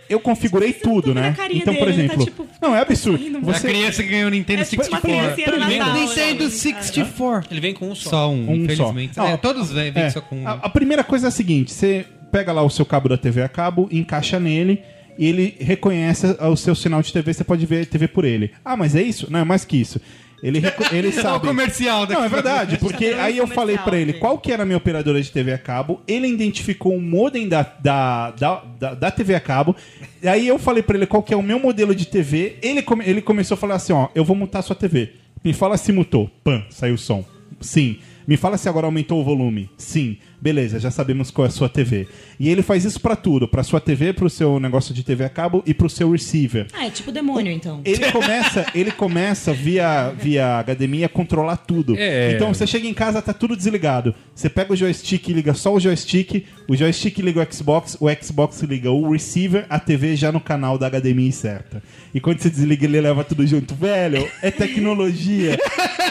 Eu 0.09 0.19
configurei 0.19 0.73
tudo, 0.73 1.13
né? 1.13 1.35
Então, 1.51 1.73
por 1.75 1.85
dele, 1.87 2.01
ele 2.01 2.07
tá, 2.09 2.13
exemplo. 2.15 2.25
tipo, 2.25 2.47
Não, 2.61 2.75
é 2.75 2.81
absurdo. 2.81 3.19
muito. 3.19 3.37
A 3.37 3.53
Você, 3.53 3.67
criança 3.67 4.03
ganhou 4.03 4.27
o 4.27 4.31
Nintendo 4.31 4.61
É 4.61 4.65
tipo 4.65 4.81
uma 4.83 4.99
64. 4.99 5.35
criancinha 5.35 5.47
no 5.47 5.59
Natal. 5.77 5.93
Nintendo 5.95 6.43
né? 6.43 6.49
64. 6.49 7.47
Ele 7.53 7.61
vem 7.61 7.73
com 7.73 7.89
um 7.89 7.95
só. 7.95 8.09
Só 8.09 8.31
um, 8.31 8.51
Um 8.51 8.55
infelizmente. 8.55 9.15
só. 9.15 9.25
É, 9.27 9.37
todos 9.37 9.71
vêm 9.71 9.91
vêm 9.91 10.03
É, 10.03 10.09
só 10.09 10.21
com 10.21 10.35
um. 10.35 10.47
a, 10.47 10.51
a 10.53 10.69
primeira 10.69 11.03
coisa 11.03 11.27
é 11.27 11.29
a 11.29 11.31
seguinte: 11.31 11.71
você 11.71 12.05
pega 12.31 12.51
lá 12.51 12.61
o 12.63 12.69
seu 12.69 12.85
cabo 12.85 13.09
da 13.09 13.17
TV 13.17 13.41
a 13.43 13.49
cabo, 13.49 13.87
encaixa 13.91 14.39
nele 14.39 14.81
e 15.17 15.25
ele 15.27 15.55
reconhece 15.59 16.25
o 16.41 16.55
seu 16.57 16.73
sinal 16.75 17.01
de 17.01 17.13
TV, 17.13 17.33
você 17.33 17.43
pode 17.43 17.65
ver 17.65 17.85
TV 17.85 18.07
por 18.07 18.25
ele. 18.25 18.51
Ah, 18.65 18.75
mas 18.75 18.95
é 18.95 19.01
isso? 19.01 19.31
Não, 19.31 19.39
é 19.39 19.43
mais 19.43 19.63
que 19.63 19.77
isso. 19.77 20.01
Ele, 20.43 20.61
ele 20.91 21.07
É 21.07 21.09
o 21.09 21.13
sabe. 21.13 21.47
comercial 21.47 22.05
da 22.05 22.15
Não, 22.15 22.23
é 22.25 22.27
verdade, 22.29 22.77
porque 22.77 23.11
Tá 23.15 23.23
aí 23.23 23.37
eu 23.37 23.47
falei 23.47 23.77
pra 23.77 23.97
ele 23.97 24.13
qual 24.13 24.37
que 24.37 24.51
era 24.51 24.63
a 24.63 24.65
minha 24.65 24.77
operadora 24.77 25.21
de 25.21 25.31
TV 25.31 25.53
a 25.53 25.57
cabo, 25.57 26.01
ele 26.05 26.27
identificou 26.27 26.93
o 26.95 27.01
modem 27.01 27.47
da, 27.47 27.63
da, 27.63 28.31
da, 28.31 28.93
da, 28.93 29.09
TV 29.09 29.35
a 29.35 29.39
cabo, 29.39 29.73
e 30.21 30.27
aí 30.27 30.45
eu 30.47 30.59
falei 30.59 30.83
pra 30.83 30.97
ele 30.97 31.05
qual 31.05 31.23
que 31.23 31.33
é 31.33 31.37
o 31.37 31.41
meu 31.41 31.57
modelo 31.59 31.95
de 31.95 32.05
TV, 32.05 32.57
ele, 32.61 32.81
come- 32.81 33.05
ele 33.07 33.21
começou 33.21 33.55
a 33.55 33.57
falar 33.57 33.75
assim, 33.75 33.93
ó, 33.93 34.09
eu 34.13 34.25
vou 34.25 34.35
mutar 34.35 34.59
a 34.59 34.61
sua 34.63 34.75
TV. 34.75 35.13
Me 35.43 35.53
fala 35.53 35.77
se 35.77 35.91
mutou. 35.93 36.29
Pam, 36.43 36.63
saiu 36.69 36.95
o 36.95 36.97
som. 36.97 37.23
Sim. 37.61 37.97
Me 38.27 38.37
fala 38.37 38.57
se 38.57 38.67
agora 38.69 38.85
aumentou 38.87 39.19
o 39.19 39.23
volume. 39.23 39.69
Sim. 39.77 40.17
Beleza, 40.43 40.77
já 40.77 40.91
sabemos 40.91 41.31
qual 41.31 41.45
é 41.45 41.47
a 41.47 41.51
sua 41.51 41.69
TV. 41.69 42.05
E 42.37 42.49
ele 42.49 42.61
faz 42.61 42.83
isso 42.83 42.99
pra 42.99 43.15
tudo, 43.15 43.47
pra 43.47 43.63
sua 43.63 43.79
TV, 43.79 44.11
pro 44.11 44.29
seu 44.29 44.59
negócio 44.59 44.93
de 44.93 45.01
TV 45.01 45.23
a 45.23 45.29
cabo 45.29 45.63
e 45.65 45.73
pro 45.73 45.89
seu 45.89 46.11
receiver. 46.11 46.67
Ah, 46.73 46.85
é 46.85 46.89
tipo 46.89 47.13
demônio, 47.13 47.49
então. 47.49 47.79
Ele 47.85 48.11
começa, 48.11 48.65
ele 48.75 48.91
começa 48.91 49.53
via, 49.53 50.09
via 50.09 50.61
HDMI 50.61 51.05
a 51.05 51.09
controlar 51.09 51.55
tudo. 51.55 51.95
É. 51.97 52.33
Então 52.33 52.53
você 52.53 52.67
chega 52.67 52.85
em 52.85 52.93
casa, 52.93 53.21
tá 53.21 53.31
tudo 53.31 53.55
desligado. 53.55 54.13
Você 54.35 54.49
pega 54.49 54.73
o 54.73 54.75
joystick 54.75 55.29
e 55.29 55.31
liga 55.31 55.53
só 55.53 55.73
o 55.73 55.79
joystick, 55.79 56.45
o 56.67 56.75
joystick 56.75 57.19
liga 57.19 57.41
o 57.41 57.53
Xbox, 57.53 57.95
o 58.01 58.07
Xbox 58.21 58.61
liga 58.63 58.91
o 58.91 59.13
receiver, 59.13 59.65
a 59.69 59.79
TV 59.79 60.17
já 60.17 60.29
no 60.29 60.41
canal 60.41 60.77
da 60.77 60.89
HDMI 60.89 61.31
certa. 61.31 61.81
E 62.13 62.19
quando 62.19 62.39
você 62.39 62.49
desliga, 62.49 62.83
ele 62.83 62.99
leva 62.99 63.23
tudo 63.23 63.47
junto. 63.47 63.73
Velho, 63.75 64.29
é 64.41 64.51
tecnologia. 64.51 65.57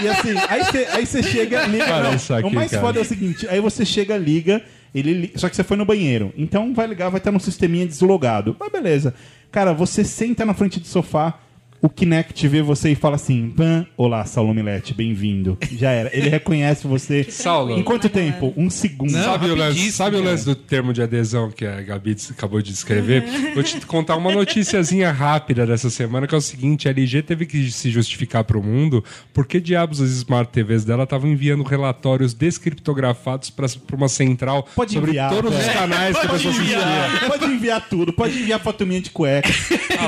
e 0.03 0.09
assim, 0.09 0.35
aí 0.49 0.65
você, 0.65 0.89
aí 0.91 1.07
você 1.07 1.23
chega, 1.23 1.67
liga. 1.67 1.87
Não, 1.87 2.39
aqui, 2.39 2.47
o 2.47 2.51
mais 2.51 2.71
cara. 2.71 2.83
foda 2.83 2.99
é 2.99 3.03
o 3.03 3.05
seguinte: 3.05 3.47
aí 3.49 3.61
você 3.61 3.85
chega, 3.85 4.22
liga, 4.23 4.63
ele 4.95 5.13
li- 5.13 5.33
só 5.37 5.49
que 5.49 5.57
você 5.57 5.63
foi 5.65 5.77
no 5.77 5.85
banheiro. 5.85 6.33
Então 6.37 6.73
vai 6.73 6.87
ligar, 6.87 7.11
vai 7.11 7.19
estar 7.19 7.31
no 7.33 7.41
sisteminha 7.41 7.87
deslogado. 7.87 8.57
Mas 8.59 8.73
beleza. 8.73 9.15
Cara, 9.51 9.73
você 9.75 10.03
senta 10.05 10.47
na 10.47 10.55
frente 10.55 10.81
do 10.81 10.87
sofá, 10.87 11.39
o 11.83 11.91
Kinect 11.91 12.47
vê 12.47 12.63
você 12.63 12.93
e 12.93 12.95
fala 12.95 13.17
assim: 13.17 13.51
Pan, 13.51 13.85
olá, 13.97 14.25
Saulo 14.25 14.55
Milete, 14.55 14.95
bem-vindo. 14.95 15.59
Já 15.73 15.91
era. 15.91 16.17
Ele 16.17 16.29
reconhece 16.29 16.87
você. 16.87 17.25
Saulo. 17.25 17.77
Em 17.77 17.83
quanto 17.83 18.09
tempo? 18.09 18.55
Um 18.57 18.71
segundo. 18.71 19.11
Não, 19.11 19.25
Sabe, 19.25 19.51
o 19.51 19.57
lance, 19.57 19.93
sabe 19.93 20.17
o 20.17 20.23
lance 20.23 20.45
do 20.45 20.55
termo 20.55 20.93
de 20.93 21.03
adesão 21.03 21.51
que 21.51 21.67
a 21.67 21.83
Gabi 21.83 22.17
acabou 22.31 22.63
de 22.63 22.71
descrever? 22.71 23.25
Vou 23.53 23.65
te 23.65 23.85
contar 23.85 24.17
uma 24.17 24.33
noticiazinha 24.33 25.11
rápida 25.11 25.67
dessa 25.67 25.91
semana, 25.91 26.29
que 26.29 26.35
é 26.35 26.39
o 26.39 26.41
seguinte, 26.41 26.89
a 26.89 26.93
LG 26.93 27.23
teve 27.23 27.47
que 27.47 27.69
se 27.73 27.91
justificar 27.91 28.45
para 28.45 28.57
o 28.57 28.63
mundo 28.63 29.03
porque 29.35 29.59
diabos 29.59 30.01
as 30.01 30.11
Smart 30.11 30.53
TVs 30.53 30.85
dela 30.85 31.03
estavam 31.03 31.29
enviando 31.29 31.65
relatórios 31.65 32.33
descriptografados 32.33 33.51
para 33.51 33.67
uma 33.97 34.09
central 34.09 34.69
Pode 34.77 34.93
sobre 34.93 35.11
enviar, 35.11 35.31
todos 35.31 35.53
os 35.57 35.67
canais 35.69 36.17
que 36.17 36.27
a 36.27 36.31
pessoa 36.31 36.55
assistia. 36.55 36.77
enviar, 36.77 37.27
pode 37.27 37.45
enviar 37.47 37.89
tudo, 37.89 38.13
pode 38.13 38.39
enviar 38.39 38.61
foto 38.61 38.87
minha 38.87 39.01
de 39.01 39.11
cueca. 39.11 39.49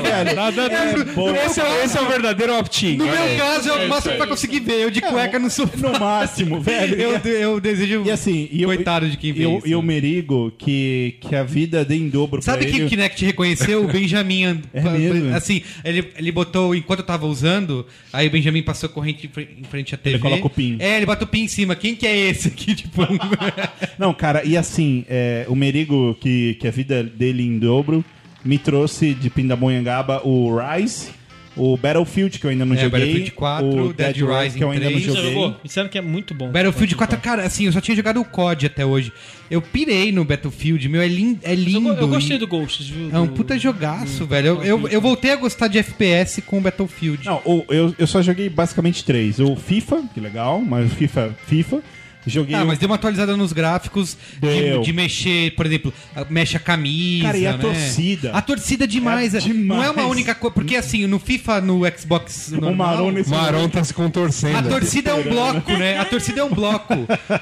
Velho, 0.05 0.39
é 0.39 1.13
bom. 1.13 1.35
Esse, 1.35 1.59
é, 1.61 1.64
esse 1.83 1.97
é 1.97 2.01
o 2.01 2.07
verdadeiro 2.07 2.57
opt-in. 2.57 2.97
No 2.97 3.05
meu 3.05 3.37
caso, 3.37 3.69
é 3.69 3.85
o 3.85 3.89
máximo 3.89 4.15
pra 4.15 4.27
conseguir 4.27 4.59
ver. 4.59 4.81
Eu 4.81 4.89
de 4.89 5.01
cueca 5.01 5.37
no 5.39 5.49
sofá. 5.49 5.77
No 5.77 5.99
máximo, 5.99 6.59
velho. 6.61 6.95
Eu, 6.95 7.17
eu 7.31 7.59
desejo. 7.59 8.03
E 8.05 8.11
assim, 8.11 8.47
e 8.51 8.61
eu- 8.61 8.67
Coitado 8.69 9.09
de 9.09 9.17
quem 9.17 9.31
vê 9.33 9.41
e 9.41 9.43
eu- 9.43 9.57
isso, 9.57 9.67
E 9.67 9.75
o 9.75 9.81
né? 9.81 9.87
Merigo, 9.87 10.51
que, 10.57 11.15
que 11.21 11.35
a 11.35 11.43
vida 11.43 11.83
dê 11.85 11.95
em 11.95 12.09
dobro 12.09 12.41
Sabe 12.41 12.59
pra 12.63 12.67
quem 12.67 12.75
ele. 12.79 12.85
o 12.85 12.89
Kinect 12.89 13.25
reconheceu? 13.25 13.83
O 13.83 13.87
Benjamin. 13.87 14.61
É 14.73 14.81
mesmo? 14.81 15.33
Assim, 15.35 15.61
ele, 15.83 16.07
ele 16.17 16.31
botou, 16.31 16.75
enquanto 16.75 16.99
eu 16.99 17.05
tava 17.05 17.25
usando, 17.25 17.85
aí 18.11 18.27
o 18.27 18.31
Benjamin 18.31 18.61
passou 18.61 18.89
corrente 18.89 19.25
em 19.25 19.29
fre- 19.29 19.47
em 19.59 19.63
frente 19.63 19.95
à 19.95 19.97
TV. 19.97 20.15
Ele 20.15 20.21
coloca 20.21 20.47
o 20.47 20.49
pin. 20.49 20.77
É, 20.79 20.97
ele 20.97 21.05
bota 21.05 21.23
o 21.23 21.27
pin 21.27 21.43
em 21.43 21.47
cima. 21.47 21.75
Quem 21.75 21.95
que 21.95 22.05
é 22.05 22.15
esse 22.29 22.47
aqui? 22.49 22.75
Tipo, 22.85 23.01
Não, 23.97 24.13
cara, 24.13 24.43
e 24.43 24.55
assim, 24.57 25.05
é, 25.09 25.45
o 25.47 25.55
Merigo, 25.55 26.15
que, 26.19 26.55
que 26.59 26.67
a 26.67 26.71
vida 26.71 27.01
dele 27.03 27.43
em 27.43 27.57
dobro, 27.57 28.03
me 28.43 28.57
trouxe 28.57 29.13
de 29.13 29.29
Pindamonhangaba 29.29 30.21
o 30.27 30.55
Rise, 30.57 31.09
o 31.55 31.77
Battlefield, 31.77 32.37
que 32.39 32.45
eu 32.45 32.49
ainda 32.49 32.65
não 32.65 32.75
É, 32.75 32.79
joguei. 32.79 32.99
Battlefield 32.99 33.31
4, 33.31 33.67
o 33.67 33.93
Dead 33.93 33.95
Dead 33.95 34.15
Rising, 34.17 34.43
Rising 34.43 34.57
que 34.57 34.63
eu 34.63 34.71
ainda 34.71 34.85
não 34.85 34.91
3. 34.91 35.05
Você 35.05 35.15
joguei. 35.17 35.33
jogou? 35.33 35.49
Me 35.49 35.55
disseram 35.63 35.89
que 35.89 35.97
é 35.97 36.01
muito 36.01 36.33
bom. 36.33 36.49
Battlefield 36.51 36.95
4, 36.95 37.19
cara, 37.19 37.43
assim, 37.43 37.65
eu 37.65 37.71
só 37.71 37.79
tinha 37.81 37.95
jogado 37.95 38.19
o 38.19 38.25
COD 38.25 38.65
até 38.65 38.85
hoje. 38.85 39.11
Eu 39.49 39.61
pirei 39.61 40.11
no 40.11 40.25
Battlefield, 40.25 40.89
meu, 40.89 41.01
é, 41.01 41.07
lin, 41.07 41.39
é 41.43 41.51
Eu, 41.53 41.55
lindo. 41.55 41.93
go- 41.95 42.01
eu 42.01 42.07
gostei 42.07 42.35
e- 42.35 42.39
do 42.39 42.47
Ghosts, 42.47 42.87
viu? 42.89 43.09
É 43.13 43.19
um 43.19 43.27
Do- 43.27 43.33
puta 43.33 43.57
jogaço, 43.59 44.25
velho. 44.25 44.47
Eu, 44.47 44.63
eu, 44.63 44.87
eu 44.89 45.01
voltei 45.01 45.31
a 45.31 45.35
gostar 45.35 45.67
de 45.67 45.77
FPS 45.77 46.41
com 46.41 46.57
o 46.57 46.61
Battlefield. 46.61 47.25
Não, 47.25 47.41
eu, 47.69 47.95
eu 47.97 48.07
só 48.07 48.21
joguei 48.21 48.49
basicamente 48.49 49.03
três. 49.03 49.39
O 49.39 49.55
FIFA, 49.55 50.03
que 50.13 50.19
legal, 50.19 50.59
mas 50.61 50.91
o 50.91 50.95
FIFA, 50.95 51.35
FIFA. 51.47 51.81
Joguei 52.27 52.55
Ah, 52.55 52.63
o- 52.63 52.67
mas 52.67 52.79
deu 52.79 52.87
uma 52.89 52.95
atualizada 52.95 53.35
nos 53.37 53.53
gráficos 53.53 54.17
de, 54.41 54.79
de 54.79 54.93
mexer, 54.93 55.51
por 55.55 55.65
exemplo, 55.65 55.93
a- 56.15 56.25
mexe 56.29 56.57
a 56.57 56.59
camisa. 56.59 57.25
Cara, 57.25 57.37
e 57.37 57.47
a 57.47 57.51
né? 57.53 57.57
torcida? 57.59 58.31
A 58.33 58.41
torcida 58.41 58.83
é 58.85 58.87
demais. 58.87 59.33
É 59.35 59.39
Não 59.53 59.75
é 59.83 59.87
uma 59.89 59.93
demais. 59.93 60.09
única 60.11 60.35
coisa. 60.35 60.53
Porque 60.53 60.75
assim, 60.75 61.05
no 61.07 61.19
FIFA, 61.19 61.61
no 61.61 61.81
Xbox. 61.97 62.51
o 62.51 62.61
normal, 62.61 62.87
Marão 62.95 63.11
nesse 63.11 63.29
O 63.29 63.35
Marão 63.35 63.69
tá 63.69 63.83
se 63.83 63.93
contorcendo. 63.93 64.57
A 64.57 64.63
torcida 64.63 65.11
é 65.11 65.13
um 65.13 65.23
bloco, 65.23 65.71
né? 65.73 65.97
A 65.99 66.05
torcida 66.05 66.41
é 66.41 66.43
um 66.43 66.49
bloco. 66.53 66.93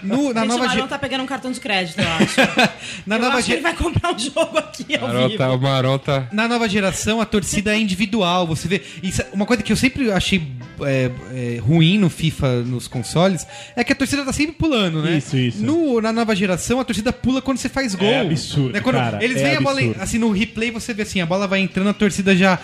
No- 0.03 0.34
na 0.34 0.41
Gente, 0.41 0.51
o 0.51 0.57
nova, 0.57 0.65
Marão 0.68 0.84
ge- 0.84 0.88
tá 0.89 0.99
pegando 0.99 1.23
um 1.23 1.27
cartão 1.27 1.51
de 1.51 1.60
crédito, 1.60 1.99
eu 1.99 2.07
acho. 2.10 2.35
na 3.07 3.15
eu 3.15 3.22
nova 3.22 3.34
acho 3.38 3.45
que 3.45 3.51
ge- 3.51 3.53
ele 3.53 3.61
vai 3.61 3.76
comprar 3.76 4.14
um 4.14 4.19
jogo 4.19 4.57
aqui 4.57 4.95
ao 4.95 5.07
Marão 5.07 5.27
vivo. 5.27 5.38
tá- 5.38 5.51
o 5.53 5.60
Marão 5.61 5.97
tá... 5.99 6.27
Na 6.31 6.47
nova 6.47 6.68
geração, 6.68 7.22
a 7.22 7.26
torcida 7.26 7.73
é 7.76 7.80
individual. 7.80 8.45
Você 8.47 8.68
vê. 8.68 8.81
Isso, 9.01 9.22
é 9.22 9.27
uma 9.34 9.45
coisa 9.45 9.64
que 9.64 9.72
eu 9.72 9.77
sempre 9.77 10.11
achei 10.11 10.41
é, 10.81 11.11
é, 11.33 11.59
ruim 11.59 11.97
no 11.97 12.09
FIFA, 12.09 12.63
nos 12.63 12.87
consoles, 12.87 13.45
é 13.75 13.83
que 13.83 13.91
a 13.93 13.95
torcida 13.95 14.23
tá 14.23 14.33
sempre 14.33 14.55
pulando, 14.55 15.01
né? 15.01 15.17
Isso, 15.17 15.37
isso. 15.37 15.63
No, 15.63 16.01
na 16.01 16.11
nova 16.11 16.35
geração, 16.35 16.79
a 16.79 16.83
torcida 16.83 17.11
pula 17.13 17.41
quando 17.41 17.57
você 17.57 17.69
faz 17.69 17.95
gol. 17.95 18.07
É 18.07 18.21
absurdo, 18.21 18.73
Né? 18.73 18.79
Quando 18.81 18.95
cara, 18.95 19.23
Eles 19.23 19.37
é 19.37 19.43
veem 19.43 19.55
a 19.57 19.61
bola. 19.61 19.79
Assim, 19.99 20.17
no 20.17 20.31
replay 20.31 20.71
você 20.71 20.93
vê 20.93 21.03
assim, 21.03 21.21
a 21.21 21.25
bola 21.25 21.47
vai 21.47 21.59
entrando, 21.59 21.89
a 21.89 21.93
torcida 21.93 22.35
já. 22.35 22.59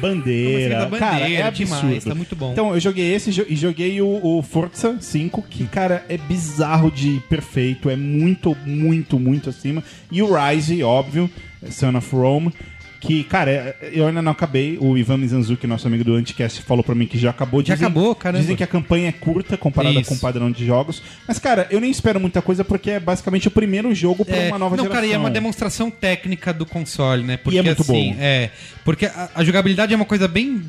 bandeira. 0.00 0.78
Mas 0.80 0.90
tem 0.90 0.90
da 0.90 0.98
cara, 0.98 1.16
é 1.16 1.20
bandeira, 1.20 1.48
absurdo. 1.48 1.80
demais, 1.80 2.04
tá 2.04 2.14
muito 2.14 2.36
bom. 2.36 2.52
Então, 2.52 2.74
eu 2.74 2.80
joguei 2.80 3.14
esse 3.14 3.30
e 3.48 3.56
joguei 3.56 4.00
o, 4.00 4.20
o 4.22 4.42
Forza 4.42 4.96
5, 5.00 5.42
que, 5.42 5.66
cara, 5.66 6.04
é 6.08 6.16
bizarro 6.16 6.90
de 6.90 7.20
perfeito, 7.28 7.90
é 7.90 7.96
muito, 7.96 8.56
muito, 8.64 9.18
muito 9.18 9.50
acima. 9.50 9.82
E 10.10 10.22
o 10.22 10.28
Rise, 10.34 10.82
óbvio, 10.82 11.30
Son 11.70 11.96
of 11.96 12.14
Rome, 12.14 12.52
que, 13.00 13.24
cara, 13.24 13.74
eu 13.92 14.06
ainda 14.06 14.20
não 14.20 14.32
acabei. 14.32 14.76
O 14.78 14.96
Ivan 14.96 15.16
Mizanzuki, 15.16 15.66
nosso 15.66 15.86
amigo 15.86 16.04
do 16.04 16.14
Anticast, 16.14 16.60
falou 16.62 16.84
pra 16.84 16.94
mim 16.94 17.06
que 17.06 17.18
já 17.18 17.30
acabou. 17.30 17.64
Já 17.64 17.74
acabou, 17.74 18.14
caramba. 18.14 18.40
Dizem 18.42 18.54
que 18.56 18.62
a 18.62 18.66
campanha 18.66 19.08
é 19.08 19.12
curta 19.12 19.56
comparada 19.56 19.98
Isso. 19.98 20.08
com 20.10 20.14
o 20.16 20.18
padrão 20.18 20.50
de 20.50 20.66
jogos. 20.66 21.02
Mas, 21.26 21.38
cara, 21.38 21.66
eu 21.70 21.80
nem 21.80 21.90
espero 21.90 22.20
muita 22.20 22.42
coisa 22.42 22.62
porque 22.62 22.90
é 22.90 23.00
basicamente 23.00 23.48
o 23.48 23.50
primeiro 23.50 23.94
jogo 23.94 24.24
pra 24.24 24.36
É, 24.36 24.48
uma 24.48 24.58
nova 24.58 24.76
não, 24.76 24.84
geração. 24.84 25.00
cara, 25.02 25.06
e 25.10 25.14
é 25.14 25.18
uma 25.18 25.30
demonstração 25.30 25.90
técnica 25.90 26.52
do 26.52 26.66
console, 26.66 27.22
né? 27.22 27.36
Porque, 27.38 27.56
E 27.56 27.58
é 27.58 27.62
muito 27.62 27.80
assim, 27.82 28.12
bom. 28.12 28.16
É, 28.20 28.50
porque 28.84 29.06
a, 29.06 29.30
a 29.34 29.42
jogabilidade 29.44 29.92
é 29.94 29.96
uma 29.96 30.04
coisa 30.04 30.28
bem. 30.28 30.62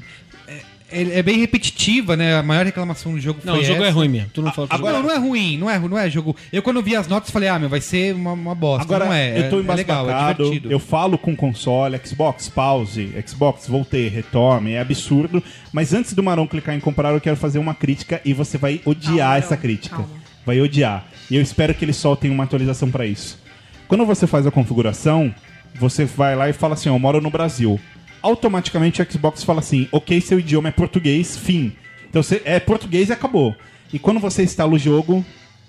É, 0.91 1.19
é 1.19 1.23
bem 1.23 1.39
repetitiva, 1.39 2.15
né? 2.17 2.37
A 2.37 2.43
maior 2.43 2.65
reclamação 2.65 3.13
do 3.13 3.19
jogo 3.19 3.39
Não, 3.43 3.55
foi 3.55 3.63
o 3.63 3.65
jogo 3.65 3.83
é 3.83 3.87
essa. 3.87 3.95
ruim 3.95 4.07
mesmo. 4.09 4.29
Tu 4.33 4.41
não 4.41 4.51
fala 4.51 4.67
que 4.67 4.73
o 4.73 4.77
jogo 4.77 4.89
Agora, 4.89 5.03
não 5.03 5.11
é 5.11 5.17
ruim, 5.17 5.57
não 5.57 5.69
é, 5.69 5.79
não 5.79 5.97
é 5.97 6.09
jogo. 6.09 6.35
Eu 6.51 6.61
quando 6.61 6.81
vi 6.81 6.95
as 6.95 7.07
notas 7.07 7.31
falei, 7.31 7.49
ah, 7.49 7.57
meu, 7.57 7.69
vai 7.69 7.81
ser 7.81 8.13
uma, 8.13 8.33
uma 8.33 8.55
bosta. 8.55 8.83
Agora, 8.83 9.05
não 9.05 9.13
é. 9.13 9.39
eu 9.39 9.49
tô 9.49 9.57
é, 9.57 9.59
é 9.59 9.75
legal, 9.75 10.05
é 10.05 10.09
embasbacado, 10.09 10.43
divertido. 10.43 10.71
eu 10.71 10.79
falo 10.79 11.17
com 11.17 11.35
console, 11.35 11.99
Xbox, 12.03 12.49
pause, 12.49 13.11
Xbox, 13.25 13.67
voltei, 13.67 14.07
retome, 14.07 14.73
é 14.73 14.81
absurdo. 14.81 15.43
Mas 15.71 15.93
antes 15.93 16.13
do 16.13 16.21
Marão 16.21 16.45
clicar 16.45 16.75
em 16.75 16.79
comprar, 16.79 17.11
eu 17.13 17.21
quero 17.21 17.37
fazer 17.37 17.59
uma 17.59 17.73
crítica 17.73 18.21
e 18.25 18.33
você 18.33 18.57
vai 18.57 18.81
odiar 18.85 19.17
Calma, 19.17 19.37
essa 19.37 19.57
crítica. 19.57 19.95
calma. 19.95 20.11
Vai 20.45 20.59
odiar. 20.59 21.05
E 21.29 21.35
eu 21.35 21.41
espero 21.41 21.73
que 21.73 21.85
eles 21.85 21.95
soltem 21.95 22.31
uma 22.31 22.43
atualização 22.43 22.89
pra 22.89 23.05
isso. 23.05 23.39
Quando 23.87 24.05
você 24.05 24.25
faz 24.25 24.47
a 24.47 24.51
configuração, 24.51 25.33
você 25.75 26.05
vai 26.05 26.35
lá 26.35 26.49
e 26.49 26.53
fala 26.53 26.73
assim, 26.73 26.89
ó, 26.89 26.95
eu 26.95 26.99
moro 26.99 27.21
no 27.21 27.29
Brasil. 27.29 27.79
Automaticamente 28.21 29.01
o 29.01 29.11
Xbox 29.11 29.43
fala 29.43 29.59
assim, 29.59 29.87
ok, 29.91 30.21
seu 30.21 30.39
idioma 30.39 30.69
é 30.69 30.71
português, 30.71 31.35
fim. 31.35 31.73
Então 32.09 32.21
você 32.21 32.41
é 32.45 32.59
português 32.59 33.09
e 33.09 33.13
acabou. 33.13 33.55
E 33.91 33.99
quando 33.99 34.19
você 34.19 34.43
instala 34.43 34.73
o 34.73 34.79
jogo, 34.79 35.25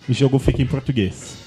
o 0.08 0.12
jogo 0.12 0.38
fica 0.38 0.62
em 0.62 0.66
português. 0.66 1.41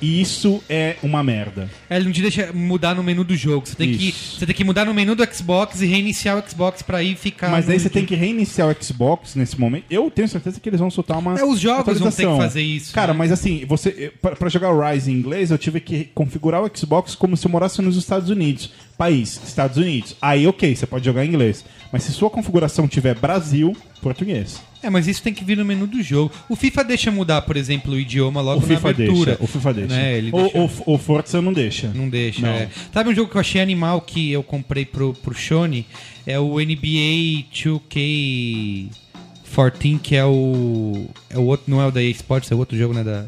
E 0.00 0.20
isso 0.20 0.62
é 0.68 0.96
uma 1.02 1.22
merda. 1.22 1.70
É, 1.88 1.96
Ele 1.96 2.06
não 2.06 2.12
te 2.12 2.20
deixa 2.20 2.52
mudar 2.52 2.94
no 2.94 3.02
menu 3.02 3.24
do 3.24 3.36
jogo. 3.36 3.66
Você 3.66 3.74
tem, 3.74 3.96
que, 3.96 4.12
você 4.12 4.44
tem 4.44 4.54
que 4.54 4.64
mudar 4.64 4.84
no 4.84 4.92
menu 4.92 5.14
do 5.14 5.24
Xbox 5.32 5.80
e 5.80 5.86
reiniciar 5.86 6.36
o 6.38 6.50
Xbox 6.50 6.82
pra 6.82 7.02
ir 7.02 7.16
ficar. 7.16 7.50
Mas 7.50 7.68
aí 7.68 7.78
você 7.78 7.88
tem 7.88 8.04
que 8.04 8.14
reiniciar 8.14 8.68
o 8.68 8.84
Xbox 8.84 9.34
nesse 9.34 9.58
momento. 9.58 9.84
Eu 9.90 10.10
tenho 10.10 10.28
certeza 10.28 10.60
que 10.60 10.68
eles 10.68 10.80
vão 10.80 10.90
soltar 10.90 11.18
uma. 11.18 11.38
É, 11.38 11.44
os 11.44 11.58
jogos 11.60 11.98
vão 11.98 12.10
ter 12.10 12.26
que 12.26 12.36
fazer 12.36 12.62
isso, 12.62 12.92
Cara, 12.92 13.12
né? 13.12 13.18
mas 13.18 13.32
assim, 13.32 13.64
você 13.66 14.12
pra, 14.20 14.36
pra 14.36 14.48
jogar 14.48 14.70
o 14.72 14.80
Rise 14.80 15.10
em 15.10 15.14
inglês, 15.14 15.50
eu 15.50 15.58
tive 15.58 15.80
que 15.80 16.04
configurar 16.14 16.62
o 16.62 16.70
Xbox 16.76 17.14
como 17.14 17.36
se 17.36 17.46
eu 17.46 17.50
morasse 17.50 17.80
nos 17.80 17.96
Estados 17.96 18.28
Unidos. 18.28 18.70
País, 18.98 19.40
Estados 19.46 19.76
Unidos. 19.76 20.14
Aí, 20.20 20.46
ok, 20.46 20.74
você 20.74 20.86
pode 20.86 21.04
jogar 21.04 21.24
em 21.24 21.28
inglês. 21.28 21.64
Mas 21.90 22.02
se 22.04 22.12
sua 22.12 22.30
configuração 22.30 22.86
tiver 22.86 23.14
Brasil, 23.18 23.76
português. 24.02 24.60
É, 24.84 24.90
mas 24.90 25.08
isso 25.08 25.22
tem 25.22 25.32
que 25.32 25.42
vir 25.44 25.56
no 25.56 25.64
menu 25.64 25.86
do 25.86 26.02
jogo. 26.02 26.30
O 26.48 26.54
FIFA 26.54 26.84
deixa 26.84 27.10
mudar, 27.10 27.40
por 27.42 27.56
exemplo, 27.56 27.94
o 27.94 27.98
idioma 27.98 28.40
logo 28.42 28.58
O 28.58 28.62
na 28.62 28.68
FIFA 28.74 28.90
abertura. 28.90 29.30
deixa. 29.32 29.42
O 29.42 29.46
FIFA 29.46 29.74
deixa. 29.74 29.96
Né? 29.96 30.18
Ele 30.18 30.30
o, 30.32 30.42
deixa- 30.42 30.58
o, 30.86 30.94
o 30.94 30.98
Forza 30.98 31.40
não 31.40 31.52
deixa. 31.52 31.88
Não 31.94 32.08
deixa. 32.08 32.42
Não. 32.42 32.50
é. 32.50 32.68
Sabe 32.92 33.08
um 33.10 33.14
jogo 33.14 33.30
que 33.30 33.36
eu 33.36 33.40
achei 33.40 33.60
animal 33.62 34.00
que 34.02 34.30
eu 34.30 34.42
comprei 34.42 34.84
pro, 34.84 35.14
pro 35.14 35.34
Shone? 35.34 35.86
É 36.26 36.38
o 36.38 36.58
NBA 36.58 37.44
2K14, 37.52 39.98
que 40.02 40.16
é 40.16 40.24
o. 40.24 41.06
É 41.30 41.38
o 41.38 41.42
outro, 41.42 41.70
não 41.70 41.80
é 41.80 41.86
o 41.86 41.90
da 41.90 42.02
EA 42.02 42.10
Sports, 42.10 42.50
é 42.50 42.54
o 42.54 42.58
outro 42.58 42.76
jogo, 42.76 42.94
né? 42.94 43.04
Da 43.04 43.26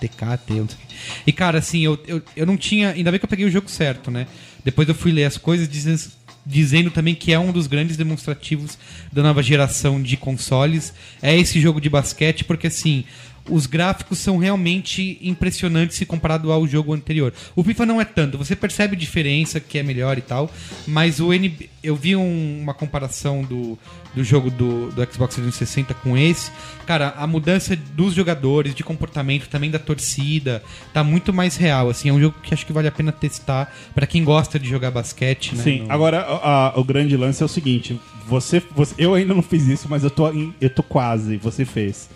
TKT. 0.00 0.54
eu. 0.56 0.66
E 1.26 1.32
cara, 1.32 1.58
assim, 1.58 1.80
eu, 1.80 1.98
eu, 2.06 2.22
eu 2.36 2.46
não 2.46 2.56
tinha. 2.56 2.90
Ainda 2.90 3.10
bem 3.10 3.18
que 3.18 3.24
eu 3.24 3.28
peguei 3.28 3.46
o 3.46 3.50
jogo 3.50 3.70
certo, 3.70 4.10
né? 4.10 4.26
Depois 4.64 4.88
eu 4.88 4.94
fui 4.94 5.10
ler 5.12 5.24
as 5.24 5.36
coisas 5.36 5.68
dizendo, 5.68 6.00
dizendo 6.44 6.90
também 6.90 7.14
que 7.14 7.32
é 7.32 7.38
um 7.38 7.52
dos 7.52 7.66
grandes 7.66 7.96
demonstrativos 7.96 8.76
da 9.12 9.22
nova 9.22 9.42
geração 9.42 10.02
de 10.02 10.16
consoles. 10.16 10.92
É 11.20 11.36
esse 11.36 11.60
jogo 11.60 11.80
de 11.80 11.88
basquete, 11.88 12.44
porque 12.44 12.66
assim. 12.66 13.04
Os 13.48 13.66
gráficos 13.66 14.18
são 14.18 14.38
realmente 14.38 15.18
impressionantes 15.20 15.96
se 15.96 16.06
comparado 16.06 16.52
ao 16.52 16.66
jogo 16.66 16.94
anterior. 16.94 17.32
O 17.56 17.64
FIFA 17.64 17.86
não 17.86 18.00
é 18.00 18.04
tanto, 18.04 18.38
você 18.38 18.54
percebe 18.54 18.94
diferença 18.94 19.58
que 19.58 19.78
é 19.78 19.82
melhor 19.82 20.16
e 20.16 20.20
tal, 20.20 20.48
mas 20.86 21.18
o 21.18 21.32
NB... 21.32 21.68
eu 21.82 21.96
vi 21.96 22.14
um- 22.14 22.60
uma 22.62 22.72
comparação 22.72 23.42
do, 23.42 23.76
do 24.14 24.22
jogo 24.22 24.48
do, 24.50 24.90
do 24.92 25.02
Xbox 25.12 25.34
360 25.34 25.92
com 25.94 26.16
esse. 26.16 26.52
Cara, 26.86 27.14
a 27.16 27.26
mudança 27.26 27.74
dos 27.74 28.14
jogadores, 28.14 28.74
de 28.74 28.84
comportamento, 28.84 29.48
também 29.48 29.70
da 29.70 29.78
torcida, 29.78 30.62
tá 30.92 31.02
muito 31.02 31.32
mais 31.32 31.56
real. 31.56 31.90
Assim, 31.90 32.08
é 32.10 32.12
um 32.12 32.20
jogo 32.20 32.36
que 32.42 32.54
acho 32.54 32.64
que 32.64 32.72
vale 32.72 32.86
a 32.88 32.92
pena 32.92 33.10
testar 33.10 33.74
pra 33.94 34.06
quem 34.06 34.22
gosta 34.22 34.58
de 34.58 34.68
jogar 34.68 34.90
basquete. 34.92 35.56
Né, 35.56 35.62
Sim, 35.64 35.78
no- 35.82 35.92
agora 35.92 36.20
a- 36.20 36.68
a- 36.74 36.78
o 36.80 36.84
grande 36.84 37.16
lance 37.16 37.42
é 37.42 37.46
o 37.46 37.48
seguinte: 37.48 37.98
você, 38.28 38.62
você- 38.74 38.94
eu 38.98 39.14
ainda 39.14 39.34
não 39.34 39.42
fiz 39.42 39.66
isso, 39.66 39.88
mas 39.90 40.04
eu 40.04 40.10
tô, 40.10 40.30
em- 40.30 40.54
eu 40.60 40.70
tô 40.70 40.82
quase. 40.82 41.36
Você 41.38 41.64
fez. 41.64 42.08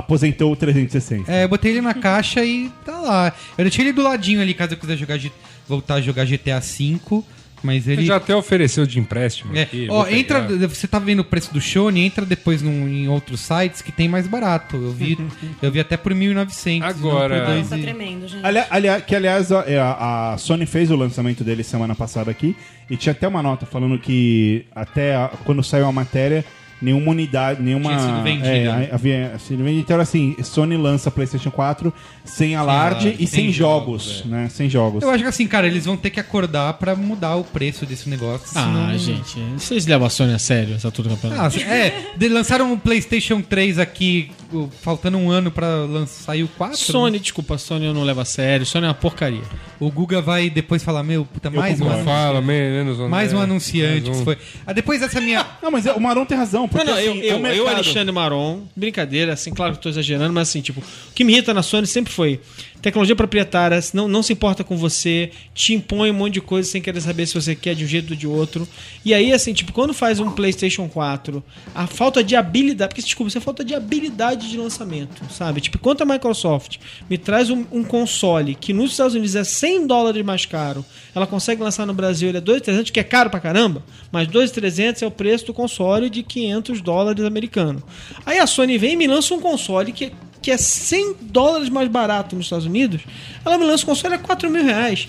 Aposentou 0.00 0.52
o 0.52 0.56
360. 0.56 1.32
É, 1.32 1.44
eu 1.44 1.48
botei 1.48 1.72
ele 1.72 1.80
na 1.80 1.94
caixa 1.94 2.44
e 2.44 2.70
tá 2.84 2.98
lá. 3.00 3.32
Eu 3.56 3.64
deixei 3.64 3.82
ele 3.84 3.92
do 3.94 4.02
ladinho 4.02 4.42
ali, 4.42 4.52
caso 4.52 4.74
eu 4.74 4.78
quiser 4.78 4.96
jogar, 4.98 5.18
voltar 5.66 5.94
a 5.94 6.00
jogar 6.02 6.26
GTA 6.26 6.60
V, 6.60 7.22
mas 7.62 7.88
ele... 7.88 8.02
Ele 8.02 8.06
já 8.06 8.16
até 8.16 8.36
ofereceu 8.36 8.84
de 8.86 8.98
empréstimo 9.00 9.56
É, 9.56 9.62
aqui. 9.62 9.86
ó, 9.90 10.06
entra, 10.06 10.42
pegar. 10.42 10.66
você 10.68 10.86
tá 10.86 10.98
vendo 10.98 11.20
o 11.20 11.24
preço 11.24 11.50
do 11.52 11.60
Shone, 11.62 11.98
entra 12.04 12.26
depois 12.26 12.60
num- 12.60 12.86
em 12.86 13.08
outros 13.08 13.40
sites 13.40 13.80
que 13.80 13.90
tem 13.90 14.06
mais 14.06 14.26
barato. 14.28 14.76
Eu 14.76 14.92
vi, 14.92 15.16
eu 15.62 15.72
vi 15.72 15.80
até 15.80 15.96
por 15.96 16.12
1.900. 16.12 16.82
Agora- 16.82 17.38
por 17.40 17.46
dois 17.54 17.68
Tá 17.70 17.78
e- 17.78 17.82
tremendo, 17.82 18.28
gente. 18.28 18.44
Ali, 18.44 18.58
ali- 18.68 19.00
que 19.02 19.16
aliás, 19.16 19.50
é, 19.50 19.78
a, 19.78 20.34
a 20.34 20.38
Sony 20.38 20.66
fez 20.66 20.90
o 20.90 20.96
lançamento 20.96 21.42
dele 21.42 21.64
semana 21.64 21.94
passada 21.94 22.30
aqui 22.30 22.54
e 22.90 22.98
tinha 22.98 23.12
até 23.12 23.26
uma 23.26 23.42
nota 23.42 23.64
falando 23.64 23.98
que 23.98 24.66
até 24.74 25.16
a- 25.16 25.30
quando 25.44 25.62
saiu 25.64 25.86
a 25.86 25.92
matéria, 25.92 26.44
nenhuma 26.80 27.10
unidade, 27.10 27.62
nenhuma. 27.62 27.90
Tinha 27.90 28.00
sido 28.00 28.22
vendida. 28.22 28.48
É, 28.50 28.90
havia 28.92 29.38
sido 29.38 29.64
vendida. 29.64 29.80
Então 29.80 29.94
era 29.94 30.02
assim: 30.02 30.36
Sony 30.42 30.76
lança 30.76 31.10
PlayStation 31.10 31.50
4 31.50 31.92
sem 32.24 32.54
alarde 32.54 33.08
alarde, 33.08 33.22
e 33.22 33.26
sem, 33.26 33.52
jogos, 33.52 34.04
jogos, 34.04 34.24
é. 34.26 34.28
né? 34.28 34.48
Sem 34.48 34.68
jogos. 34.68 35.02
Eu 35.02 35.10
acho 35.10 35.22
que 35.22 35.28
assim, 35.28 35.46
cara, 35.46 35.66
eles 35.66 35.84
vão 35.84 35.96
ter 35.96 36.10
que 36.10 36.20
acordar 36.20 36.74
pra 36.74 36.94
mudar 36.94 37.36
o 37.36 37.44
preço 37.44 37.86
desse 37.86 38.08
negócio. 38.08 38.46
Ah, 38.54 38.64
senão- 38.64 38.98
gente, 38.98 39.38
vocês 39.56 39.86
levam 39.86 40.06
a 40.06 40.10
Sony 40.10 40.34
a 40.34 40.38
sério 40.38 40.74
essa 40.74 40.88
altura 40.88 41.08
do 41.08 41.14
campeonato? 41.16 41.56
Ah, 41.58 41.62
é, 41.62 42.28
lançaram 42.28 42.72
um 42.72 42.78
PlayStation 42.78 43.40
3 43.40 43.78
aqui, 43.78 44.30
o- 44.45 44.45
faltando 44.82 45.18
um 45.18 45.30
ano 45.30 45.50
pra 45.50 45.66
lançar, 45.84 46.24
sair 46.24 46.42
o 46.42 46.48
4. 46.48 46.76
Sony, 46.76 47.18
desculpa, 47.18 47.58
Sony 47.58 47.86
eu 47.86 47.94
não 47.94 48.02
levo 48.02 48.20
a 48.20 48.24
sério. 48.24 48.64
Sony 48.66 48.84
é 48.84 48.88
uma 48.88 48.94
porcaria. 48.94 49.42
O 49.78 49.90
Guga 49.90 50.20
vai 50.20 50.48
depois 50.50 50.82
falar: 50.82 51.02
Meu, 51.02 51.24
puta, 51.24 51.50
mais 51.50 51.80
um, 51.80 52.04
Fala, 52.04 52.40
menos 52.40 52.98
um, 52.98 53.08
mais 53.08 53.32
um 53.32 53.40
é, 53.40 53.42
anunciante. 53.44 54.08
mais 54.08 54.20
um. 54.20 54.24
Foi. 54.24 54.38
Ah, 54.66 54.72
depois 54.72 55.02
essa 55.02 55.20
minha. 55.20 55.46
Não, 55.62 55.70
mas 55.70 55.86
é- 55.86 55.92
o 55.92 56.00
Marão 56.00 56.24
tem 56.24 56.36
razão. 56.36 56.68
Porque, 56.68 56.84
Não, 56.84 56.94
não, 56.94 57.00
eu, 57.00 57.12
assim, 57.12 57.20
é 57.22 57.32
eu, 57.32 57.36
um 57.38 57.46
eu, 57.46 57.68
Alexandre 57.68 58.12
Maron, 58.12 58.62
brincadeira, 58.74 59.32
assim, 59.32 59.52
claro 59.52 59.72
que 59.72 59.78
eu 59.78 59.82
tô 59.82 59.88
exagerando, 59.88 60.32
mas 60.32 60.48
assim, 60.48 60.60
tipo, 60.60 60.80
o 60.80 61.12
que 61.14 61.24
me 61.24 61.32
irrita 61.32 61.52
na 61.52 61.62
Sony 61.62 61.86
sempre 61.86 62.12
foi 62.12 62.40
tecnologia 62.80 63.16
proprietária, 63.16 63.78
não, 63.92 64.08
não 64.08 64.22
se 64.22 64.32
importa 64.32 64.62
com 64.62 64.76
você, 64.76 65.30
te 65.54 65.74
impõe 65.74 66.10
um 66.10 66.14
monte 66.14 66.34
de 66.34 66.40
coisa 66.40 66.68
sem 66.68 66.80
querer 66.80 67.00
saber 67.00 67.26
se 67.26 67.34
você 67.34 67.54
quer 67.54 67.74
de 67.74 67.84
um 67.84 67.88
jeito 67.88 68.10
ou 68.10 68.16
de 68.16 68.26
outro. 68.26 68.68
E 69.04 69.12
aí, 69.12 69.32
assim, 69.32 69.52
tipo, 69.52 69.72
quando 69.72 69.92
faz 69.92 70.20
um 70.20 70.30
PlayStation 70.30 70.88
4, 70.88 71.42
a 71.74 71.86
falta 71.86 72.22
de 72.22 72.36
habilidade, 72.36 72.90
porque 72.90 73.02
desculpa, 73.02 73.28
isso 73.28 73.38
é 73.38 73.40
falta 73.40 73.64
de 73.64 73.74
habilidade 73.74 74.48
de 74.48 74.56
lançamento, 74.56 75.22
sabe? 75.30 75.60
Tipo, 75.60 75.78
enquanto 75.78 76.02
a 76.02 76.04
Microsoft 76.04 76.78
me 77.08 77.18
traz 77.18 77.50
um, 77.50 77.64
um 77.72 77.82
console 77.84 78.54
que 78.54 78.72
nos 78.72 78.92
Estados 78.92 79.14
Unidos 79.14 79.34
é 79.34 79.44
100 79.44 79.86
dólares 79.86 80.24
mais 80.24 80.46
caro, 80.46 80.84
ela 81.14 81.26
consegue 81.26 81.62
lançar 81.62 81.86
no 81.86 81.94
Brasil, 81.94 82.28
ele 82.28 82.38
é 82.38 82.40
2,300, 82.40 82.90
que 82.90 83.00
é 83.00 83.04
caro 83.04 83.30
pra 83.30 83.40
caramba, 83.40 83.82
mas 84.12 84.28
2,300 84.28 85.02
é 85.02 85.06
o 85.06 85.10
preço 85.10 85.46
do 85.46 85.54
console 85.54 86.10
de 86.10 86.22
500 86.22 86.80
dólares 86.80 87.24
americano. 87.24 87.82
Aí 88.24 88.38
a 88.38 88.46
Sony 88.46 88.78
vem 88.78 88.92
e 88.92 88.96
me 88.96 89.06
lança 89.06 89.34
um 89.34 89.40
console 89.40 89.92
que, 89.92 90.12
que 90.46 90.52
é 90.52 90.56
100 90.56 91.16
dólares 91.22 91.68
mais 91.68 91.88
barato 91.88 92.36
nos 92.36 92.46
Estados 92.46 92.66
Unidos, 92.66 93.02
ela 93.44 93.58
me 93.58 93.64
lança 93.64 93.82
um 93.82 93.86
console 93.86 94.14
a 94.14 94.18
4 94.20 94.48
mil 94.48 94.62
reais. 94.62 95.08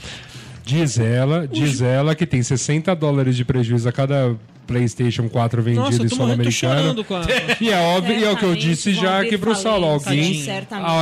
Diz 0.66 0.98
ela, 0.98 1.48
diz 1.48 1.80
ela 1.80 2.16
que 2.16 2.26
tem 2.26 2.42
60 2.42 2.96
dólares 2.96 3.36
de 3.36 3.46
prejuízo 3.46 3.88
a 3.88 3.92
cada 3.92 4.36
PlayStation 4.68 5.30
4 5.30 5.62
vendido 5.64 5.84
Nossa, 5.86 5.98
eu 6.02 6.06
em 6.06 6.10
tô 6.10 6.16
solo 6.16 6.28
morrendo, 6.36 6.44
tô 6.60 6.66
americano. 6.68 6.82
chorando 6.82 7.04
com 7.06 7.16
a... 7.16 7.22
E 7.62 7.70
é 7.72 7.80
óbvio, 7.80 8.20
e 8.20 8.24
é 8.24 8.30
o 8.32 8.36
que 8.38 8.44
eu 8.44 8.56
disse 8.56 8.94
já 8.94 9.22
aqui 9.22 9.38
pro 9.38 9.56
Saulo. 9.56 9.86
Alguém, 9.88 10.44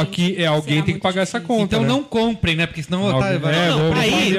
aqui, 0.01 0.35
é, 0.37 0.45
alguém 0.45 0.81
tem 0.83 0.95
que 0.95 1.01
pagar 1.01 1.23
essa 1.23 1.39
difícil. 1.39 1.57
conta. 1.61 1.75
Então 1.75 1.81
né? 1.81 1.87
não 1.87 2.03
comprem, 2.03 2.55
né? 2.55 2.65
Porque 2.65 2.83
senão 2.83 3.07
tá, 3.09 3.15
Alguém- 3.15 3.39
vai. 3.39 3.55
é, 3.55 3.69
não, 3.69 3.93
aí. 3.93 4.37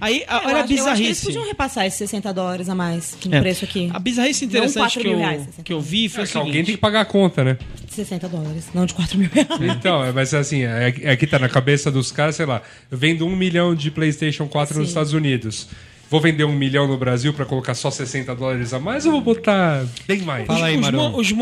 Aí, 0.00 0.24
a- 0.26 0.36
Eu 0.36 0.46
olha 0.48 0.56
a 0.56 0.58
acho- 0.60 0.66
que 0.68 0.72
eles 0.74 0.84
bizarrice. 0.84 1.26
podiam 1.26 1.46
repassar 1.46 1.86
esses 1.86 1.98
60 1.98 2.32
dólares 2.32 2.68
a 2.68 2.74
mais 2.74 3.16
no 3.26 3.34
É. 3.34 3.40
preço 3.40 3.64
aqui. 3.64 3.90
A 3.92 3.98
bizarrice 3.98 4.44
interessante 4.44 4.80
4 4.82 5.00
que 5.00 5.08
eu, 5.08 5.18
reais, 5.18 5.40
60 5.44 5.62
que 5.62 5.72
eu 5.72 5.80
vi 5.80 6.08
foi 6.08 6.22
É 6.22 6.26
o 6.26 6.28
que 6.28 6.36
alguém 6.38 6.52
tem 6.52 6.62
seguinte. 6.64 6.76
que 6.76 6.80
pagar 6.80 7.00
a 7.00 7.04
conta, 7.04 7.44
né? 7.44 7.58
60 7.88 8.28
dólares, 8.28 8.68
não 8.72 8.86
de 8.86 8.94
4 8.94 9.18
mil 9.18 9.28
reais. 9.32 9.48
Então, 9.76 10.04
é, 10.04 10.12
mas 10.12 10.32
assim, 10.32 10.62
é, 10.62 10.94
é 11.02 11.16
que 11.16 11.26
tá 11.26 11.38
na 11.38 11.48
cabeça 11.48 11.90
dos 11.90 12.12
caras, 12.12 12.36
sei 12.36 12.46
lá, 12.46 12.62
eu 12.90 12.96
vendo 12.96 13.26
um 13.26 13.34
milhão 13.34 13.74
de 13.74 13.90
PlayStation 13.90 14.46
4 14.46 14.78
nos 14.78 14.86
Sim. 14.86 14.90
Estados 14.90 15.12
Unidos. 15.12 15.68
Vou 16.10 16.20
vender 16.20 16.42
um 16.42 16.52
milhão 16.52 16.88
no 16.88 16.98
Brasil 16.98 17.32
pra 17.32 17.44
colocar 17.44 17.72
só 17.72 17.88
60 17.88 18.34
dólares 18.34 18.74
a 18.74 18.80
mais 18.80 19.06
ou 19.06 19.12
vou 19.12 19.20
botar 19.20 19.86
bem 20.08 20.22
mais? 20.22 20.44
Fala 20.44 20.66
aí, 20.66 20.76
os, 20.76 21.30
os 21.30 21.32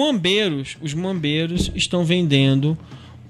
os 0.82 0.94
moambeiros 0.94 1.72
estão 1.74 2.04
vendendo 2.04 2.76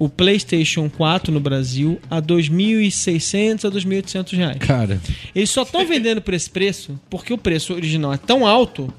o 0.00 0.08
PlayStation 0.08 0.90
4 0.90 1.32
no 1.32 1.38
Brasil 1.38 2.00
a 2.10 2.20
2.600 2.20 3.64
a 3.64 3.70
2.800 3.70 4.36
reais. 4.36 4.58
Cara, 4.58 5.00
Eles 5.34 5.50
só 5.50 5.62
estão 5.62 5.86
vendendo 5.86 6.20
por 6.20 6.34
esse 6.34 6.50
preço 6.50 6.98
porque 7.08 7.32
o 7.32 7.38
preço 7.38 7.72
original 7.72 8.12
é 8.12 8.16
tão 8.16 8.44
alto 8.44 8.92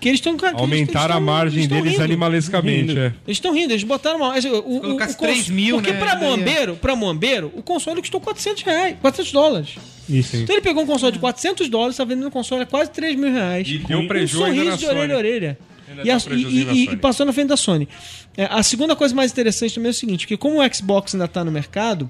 que 0.00 0.08
eles 0.08 0.20
estão 0.20 0.36
Aumentaram 0.54 1.16
a 1.16 1.20
margem 1.20 1.66
deles 1.66 1.98
animalescamente. 1.98 2.88
rindo. 2.88 3.00
É. 3.00 3.06
Eles 3.26 3.36
estão 3.38 3.52
rindo, 3.52 3.72
eles 3.72 3.82
botaram 3.84 4.16
uma. 4.18 4.34
O, 4.38 4.76
o, 4.76 4.80
colocasse 4.80 5.14
o 5.14 5.18
cons- 5.18 5.28
3 5.30 5.48
mil, 5.48 5.76
Porque 5.76 5.92
né, 5.92 5.98
pra 5.98 6.14
daí 6.14 6.24
é- 6.24 6.26
Moambeiro, 6.28 6.76
pra 6.76 6.94
Moambeiro, 6.96 7.52
o 7.56 7.62
console 7.62 8.00
custou 8.00 8.20
400 8.20 8.62
reais, 8.62 8.96
400 9.00 9.32
dólares. 9.32 9.74
Isso. 10.08 10.36
Então 10.36 10.54
ele 10.54 10.62
pegou 10.62 10.82
um 10.82 10.86
console 10.86 11.12
de 11.12 11.18
400 11.18 11.68
dólares, 11.68 11.96
tá 11.96 12.04
vendendo 12.04 12.28
um 12.28 12.30
console 12.30 12.62
a 12.62 12.66
quase 12.66 12.90
3 12.90 13.16
mil 13.16 13.32
reais. 13.32 13.68
E 13.68 13.78
deu 13.78 13.98
um 13.98 14.06
prejuízo 14.08 14.44
ainda 14.44 14.56
sorriso 14.56 14.70
na 14.70 14.76
de 14.76 14.86
orelha 14.98 15.14
a 15.14 15.18
orelha. 15.18 15.58
E, 16.04 16.10
a- 16.10 16.20
prejuízo 16.20 16.70
e- 16.70 16.86
e- 16.86 16.90
e 16.92 16.96
passou 16.96 17.26
na 17.26 17.32
frente 17.32 17.48
da 17.48 17.56
Sony. 17.56 17.88
É, 18.36 18.44
a 18.50 18.62
segunda 18.62 18.94
coisa 18.94 19.14
mais 19.14 19.32
interessante 19.32 19.74
também 19.74 19.88
é 19.88 19.90
o 19.90 19.94
seguinte, 19.94 20.26
que 20.26 20.36
como 20.36 20.62
o 20.62 20.74
Xbox 20.74 21.14
ainda 21.14 21.26
tá 21.26 21.42
no 21.44 21.50
mercado, 21.50 22.08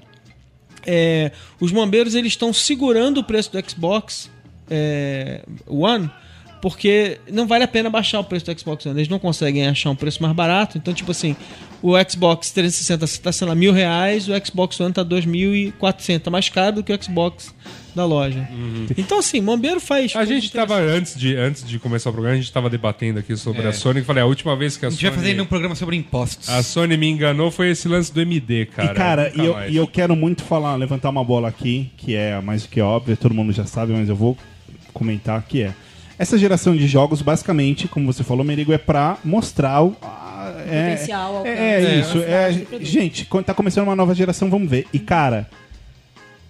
é, 0.85 1.31
os 1.59 1.71
bombeiros 1.71 2.13
eles 2.15 2.33
estão 2.33 2.53
segurando 2.53 3.17
o 3.19 3.23
preço 3.23 3.51
do 3.51 3.69
Xbox 3.69 4.29
é, 4.69 5.41
One 5.67 6.09
porque 6.61 7.19
não 7.31 7.47
vale 7.47 7.63
a 7.63 7.67
pena 7.67 7.89
baixar 7.89 8.19
o 8.19 8.23
preço 8.23 8.45
do 8.45 8.59
Xbox 8.59 8.85
One. 8.85 8.99
Eles 8.99 9.09
não 9.09 9.19
conseguem 9.19 9.67
achar 9.67 9.89
um 9.89 9.95
preço 9.95 10.21
mais 10.21 10.35
barato. 10.35 10.77
Então, 10.77 10.93
tipo 10.93 11.11
assim, 11.11 11.35
o 11.81 11.93
Xbox 12.09 12.51
360 12.51 13.05
está 13.05 13.31
sendo 13.31 13.51
a 13.51 13.55
mil 13.55 13.71
reais, 13.71 14.27
o 14.27 14.45
Xbox 14.45 14.79
One 14.79 14.93
tá 14.93 15.03
2.400. 15.03 16.19
Tá 16.19 16.31
mais 16.31 16.49
caro 16.49 16.77
do 16.77 16.83
que 16.83 16.93
o 16.93 17.03
Xbox 17.03 17.53
da 17.95 18.05
loja. 18.05 18.47
Então, 18.97 19.19
assim, 19.19 19.41
Bombeiro 19.41 19.79
faz. 19.79 20.13
Uhum. 20.13 20.21
A 20.21 20.25
gente 20.25 20.51
tava, 20.51 20.75
antes 20.75 21.17
de, 21.17 21.35
antes 21.35 21.67
de 21.67 21.79
começar 21.79 22.09
o 22.09 22.13
programa, 22.13 22.37
a 22.37 22.39
gente 22.39 22.51
tava 22.51 22.69
debatendo 22.69 23.19
aqui 23.19 23.35
sobre 23.35 23.65
a 23.67 23.73
Sony. 23.73 24.01
Falei, 24.03 24.23
a 24.23 24.25
última 24.25 24.55
vez 24.55 24.77
que 24.77 24.85
a, 24.85 24.87
a 24.87 24.91
gente 24.91 24.99
Sony... 24.99 25.11
vai 25.11 25.19
fazer 25.19 25.41
um 25.41 25.45
programa 25.45 25.75
sobre 25.75 25.95
impostos. 25.95 26.49
A 26.49 26.61
Sony 26.61 26.97
me 26.97 27.09
enganou 27.09 27.51
foi 27.51 27.71
esse 27.71 27.87
lance 27.87 28.13
do 28.13 28.21
MD, 28.21 28.67
cara. 28.67 28.91
e 28.91 28.95
cara, 28.95 29.31
e 29.35 29.39
eu, 29.39 29.69
e 29.69 29.75
eu 29.75 29.87
quero 29.87 30.15
muito 30.15 30.43
falar, 30.43 30.75
levantar 30.75 31.09
uma 31.09 31.23
bola 31.23 31.47
aqui, 31.47 31.91
que 31.97 32.15
é 32.15 32.39
mais 32.41 32.63
do 32.63 32.69
que 32.69 32.81
óbvio, 32.81 33.17
todo 33.17 33.33
mundo 33.33 33.51
já 33.51 33.65
sabe, 33.65 33.93
mas 33.93 34.07
eu 34.07 34.15
vou 34.15 34.37
comentar 34.93 35.41
que 35.43 35.63
é. 35.63 35.73
Essa 36.19 36.37
geração 36.37 36.75
de 36.75 36.85
jogos, 36.85 37.21
basicamente, 37.21 37.87
como 37.87 38.05
você 38.11 38.23
falou, 38.23 38.43
Merigo, 38.43 38.73
é 38.73 38.77
pra 38.77 39.17
mostrar 39.23 39.81
o. 39.81 39.95
a- 40.01 40.27
é, 40.67 40.91
potencial, 40.91 41.37
alcance, 41.37 41.57
é, 41.57 41.73
é 41.85 41.99
isso. 41.99 42.13
velocidade 42.13 42.55
É, 42.55 42.59
do 42.59 42.65
produto. 42.65 42.87
gente, 42.87 43.25
quando 43.25 43.45
tá 43.45 43.53
começando 43.53 43.85
uma 43.87 43.95
nova 43.95 44.13
geração, 44.13 44.49
vamos 44.49 44.69
ver. 44.69 44.85
E, 44.93 44.99
cara, 44.99 45.49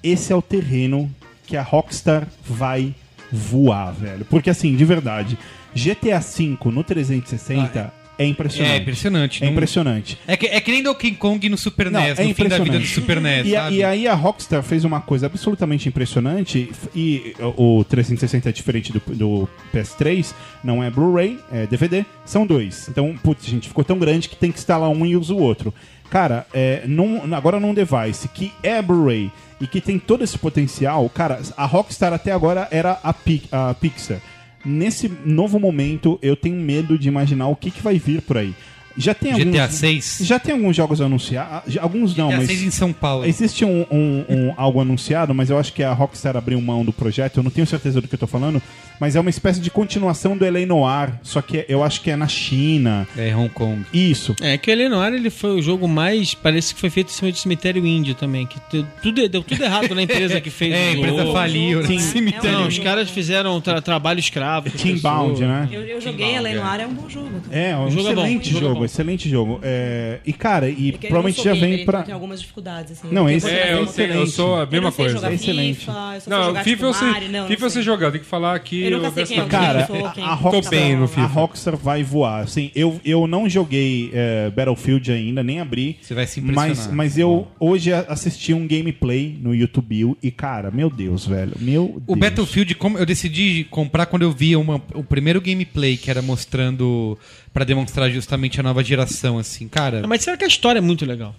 esse 0.04 0.34
é 0.34 0.36
o 0.36 0.42
terreno 0.42 1.10
que 1.46 1.56
a 1.56 1.62
Rockstar 1.62 2.28
vai 2.44 2.94
voar, 3.32 3.92
velho. 3.94 4.26
Porque, 4.26 4.50
assim, 4.50 4.76
de 4.76 4.84
verdade, 4.86 5.38
GTA 5.76 6.20
V 6.20 6.58
no 6.72 6.84
360 6.84 7.94
é 8.20 8.26
impressionante. 8.26 8.74
É 8.74 8.78
impressionante. 8.78 9.42
É 9.44 9.46
não- 9.48 9.54
impressionante. 9.54 10.18
É 10.28 10.38
que, 10.38 10.46
é 10.46 10.62
que 10.62 10.72
nem 10.72 10.84
Donkey 10.84 11.12
Kong 11.14 11.50
no 11.50 11.58
Super 11.58 11.90
Não, 11.90 12.00
NES, 12.02 12.20
é 12.20 12.24
no 12.26 12.36
fim 12.36 12.48
da 12.48 12.60
vida 12.60 12.78
do. 12.78 12.86
Super 12.86 13.20
NES, 13.22 13.48
E, 13.48 13.56
a- 13.56 13.72
e 13.72 13.84
aí 13.84 14.08
a 14.08 14.14
Rockstar 14.14 14.62
fez 14.62 14.84
uma 14.86 15.02
coisa 15.02 15.26
absolutamente 15.26 15.88
impressionante 15.88 16.70
e 16.96 17.34
o 17.58 17.84
360 17.84 18.50
é 18.50 18.52
diferente 18.52 18.92
do, 18.94 19.02
do 19.16 19.50
PS3, 19.74 20.34
não 20.64 20.84
é 20.84 20.92
Blu-ray, 20.92 21.40
é 21.52 21.66
DVD, 21.66 22.06
são 22.26 22.46
dois. 22.46 22.88
Então, 22.90 23.16
putz, 23.24 23.46
gente, 23.46 23.68
ficou 23.68 23.84
tão 23.84 23.98
grande 23.98 24.28
que 24.30 24.36
tem 24.36 24.52
que 24.52 24.60
instalar 24.60 24.90
um 24.90 25.06
e 25.06 25.16
usa 25.16 25.34
o 25.34 25.40
outro. 25.40 25.74
Cara, 26.10 26.46
é, 26.54 26.84
num- 26.86 27.34
agora 27.36 27.60
num 27.60 27.74
device 27.74 28.28
que 28.28 28.52
é 28.62 28.82
Blu-ray 28.82 29.32
e 29.62 29.68
que 29.68 29.80
tem 29.80 29.98
todo 30.00 30.24
esse 30.24 30.38
potencial, 30.38 31.08
cara, 31.10 31.40
a 31.56 31.66
Rockstar 31.66 32.12
até 32.14 32.32
agora 32.32 32.68
era 32.72 33.00
a, 33.04 33.14
Pi- 33.14 33.44
a 33.52 33.74
Pixar. 33.74 34.20
Nesse 34.64 35.10
novo 35.26 35.60
momento, 35.60 36.20
eu 36.22 36.36
tenho 36.36 36.56
medo 36.56 36.98
de 36.98 37.08
imaginar 37.08 37.48
o 37.48 37.56
que, 37.56 37.72
que 37.72 37.82
vai 37.82 37.98
vir 37.98 38.22
por 38.22 38.38
aí. 38.38 38.54
Já 39.00 39.14
tem 39.14 39.34
GTA 39.34 39.64
alguns, 39.64 39.76
6. 39.78 40.18
já 40.22 40.38
tem 40.40 40.54
alguns 40.54 40.76
jogos 40.76 41.02
anunciados, 41.02 41.78
alguns 41.78 42.16
não, 42.16 42.28
GTA 42.28 42.38
mas 42.38 42.48
6 42.48 42.64
em 42.64 42.72
São 42.72 42.92
Paulo. 42.94 43.26
Existe 43.26 43.64
um, 43.66 43.86
um- 43.90 44.26
um- 44.30 44.54
algo 44.58 44.80
anunciado, 44.82 45.34
mas 45.34 45.50
eu 45.50 45.58
acho 45.58 45.74
que 45.74 45.82
a 45.82 45.94
Rockstar 45.94 46.36
abriu 46.38 46.60
mão 46.62 46.84
do 46.86 46.92
projeto. 46.94 47.38
Eu 47.38 47.44
não 47.44 47.52
tenho 47.52 47.66
certeza 47.66 48.02
do 48.02 48.08
que 48.08 48.16
eu 48.16 48.20
tô 48.20 48.28
falando, 48.28 48.62
mas 49.00 49.16
é 49.16 49.20
uma 49.20 49.30
espécie 49.30 49.60
de 49.62 49.72
continuação 49.72 50.36
do 50.38 50.44
L.A. 50.46 50.66
Noir, 50.66 51.14
só 51.24 51.42
que 51.42 51.66
eu 51.70 51.84
acho 51.84 52.02
que 52.02 52.12
é 52.12 52.16
na 52.16 52.28
China. 52.28 53.08
É, 53.18 53.36
Hong 53.36 53.50
Kong. 53.50 53.86
Isso. 53.94 54.36
É 54.42 54.58
que 54.58 54.70
o 54.70 54.74
Eleanor 54.74 55.14
ele 55.14 55.30
foi 55.30 55.52
o 55.58 55.62
jogo 55.62 55.88
mais. 55.88 56.34
Parece 56.34 56.74
que 56.74 56.80
foi 56.82 56.90
feito 56.90 57.08
em 57.10 57.14
cima 57.14 57.32
de 57.32 57.40
cemitério 57.40 57.86
índio 57.86 58.14
também. 58.16 58.46
Que 58.46 58.60
deu 58.72 58.86
tudo, 59.02 59.30
deu 59.30 59.44
tudo 59.44 59.64
errado 59.64 59.96
na 59.96 60.02
empresa 60.04 60.42
que 60.42 60.50
fez 60.50 60.74
É, 60.76 60.90
a 60.90 60.92
o 60.92 60.96
empresa 60.98 61.18
jogo. 61.18 61.34
faliu. 61.34 61.86
Sim. 61.88 61.96
né? 61.96 62.02
Cemitério. 62.02 62.52
Não, 62.52 62.68
os 62.68 62.78
caras 62.80 63.10
fizeram 63.10 63.60
tra- 63.62 63.82
trabalho 63.82 64.20
escravo. 64.20 64.70
Teambound, 64.70 65.42
né? 65.42 65.68
Eu, 65.72 65.82
eu 65.84 66.02
joguei 66.02 66.36
a 66.36 66.42
Lenoir, 66.42 66.82
é 66.82 66.88
um 66.88 66.94
bom 66.94 67.10
jogo. 67.10 67.30
É, 67.52 67.76
um 67.78 67.90
jogo 67.92 68.10
é 68.10 68.14
bom, 68.16 68.22
excelente 68.26 68.50
jogo 68.52 68.58
é 68.58 68.68
jogo, 68.68 68.80
bom. 68.80 68.86
Excelente 68.92 69.30
jogo. 69.30 69.60
É, 69.64 70.20
e 70.26 70.34
cara, 70.34 70.70
e 70.70 70.90
É 70.90 70.92
provavelmente 70.98 71.38
já 71.44 71.54
gamer, 71.54 71.60
vem 71.62 71.74
então 71.82 71.86
pra. 71.86 72.04
Tem 72.04 72.14
algumas 72.14 72.42
dificuldades, 72.42 72.92
assim. 72.94 73.08
Não, 73.14 73.30
esse 73.30 73.50
É, 73.50 73.74
eu, 73.74 73.86
tenho- 73.88 74.14
eu 74.14 74.28
sou 74.28 74.56
a 74.56 74.62
Eu 74.64 74.68
mesma 74.68 74.82
não 74.82 74.92
sei 74.92 75.06
coisa. 75.06 75.16
jogar 75.20 75.34
Excelente. 75.34 75.80
FIFA, 75.80 75.92
eu 76.16 76.22
só 76.22 76.30
Não, 76.30 76.44
jogar, 76.46 76.64
FIFA, 76.64 76.76
tipo, 76.76 76.86
eu 76.86 76.94
sei, 76.94 77.08
Mario, 77.10 77.30
não, 77.30 77.48
FIFA 77.48 77.60
não 77.62 77.68
eu 77.68 77.72
sei 77.72 77.82
jogar, 77.84 78.12
tem 78.12 78.20
que 78.22 78.26
falar 78.28 78.56
aqui. 78.56 78.84
Eu 78.84 78.92
nunca 78.98 79.12
sei 79.12 79.26
quem 79.26 79.40
é 79.40 79.46
Cara, 79.46 79.84
Quem 79.86 79.96
eu 79.96 80.02
sou, 80.02 80.08
a, 80.08 80.12
quem- 80.12 80.24
a 80.24 80.34
Rockstar, 80.34 80.70
bem 80.80 80.96
no 80.96 81.04
a 81.06 81.08
FIFA. 81.08 81.28
Rockstar 81.28 81.78
vai 81.78 82.04
voar. 82.04 82.44
Assim, 82.44 82.72
eu, 82.76 83.00
eu 83.06 83.26
não 83.28 83.48
joguei 83.50 84.10
é, 84.14 84.50
Battlefield 84.50 85.12
ainda, 85.12 85.44
nem 85.44 85.60
abri. 85.60 85.98
Você 86.02 86.14
vai 86.14 86.26
se 86.28 86.42
Mas, 86.42 86.72
impressionar. 86.72 86.96
mas 86.96 87.18
eu 87.18 87.48
hoje 87.60 87.94
a- 87.94 88.06
assisti 88.10 88.54
um 88.54 88.68
gameplay 88.68 89.38
no 89.42 89.54
YouTube 89.56 90.16
e, 90.22 90.32
cara, 90.32 90.70
meu 90.72 90.90
Deus, 90.90 91.26
velho. 91.26 91.54
Meu 91.60 91.86
O 91.96 92.02
Deus. 92.16 92.20
Battlefield, 92.20 92.76
como 92.76 92.98
eu 92.98 93.06
decidi 93.06 93.66
comprar 93.70 94.06
quando 94.06 94.22
eu 94.24 94.32
vi 94.32 94.56
uma- 94.56 94.82
o 94.94 95.04
primeiro 95.04 95.42
gameplay 95.42 95.98
que 95.98 96.10
era 96.10 96.22
mostrando 96.22 97.18
pra 97.54 97.64
demonstrar 97.64 98.10
justamente 98.10 98.60
a 98.60 98.64
nova 98.64 98.84
geração, 98.84 99.38
assim, 99.38 99.68
cara. 99.68 100.02
Ah, 100.04 100.08
Mas 100.08 100.24
será 100.24 100.38
que 100.38 100.44
a 100.44 100.48
história 100.48 100.80
é 100.80 100.82
muito 100.82 101.06
legal? 101.06 101.36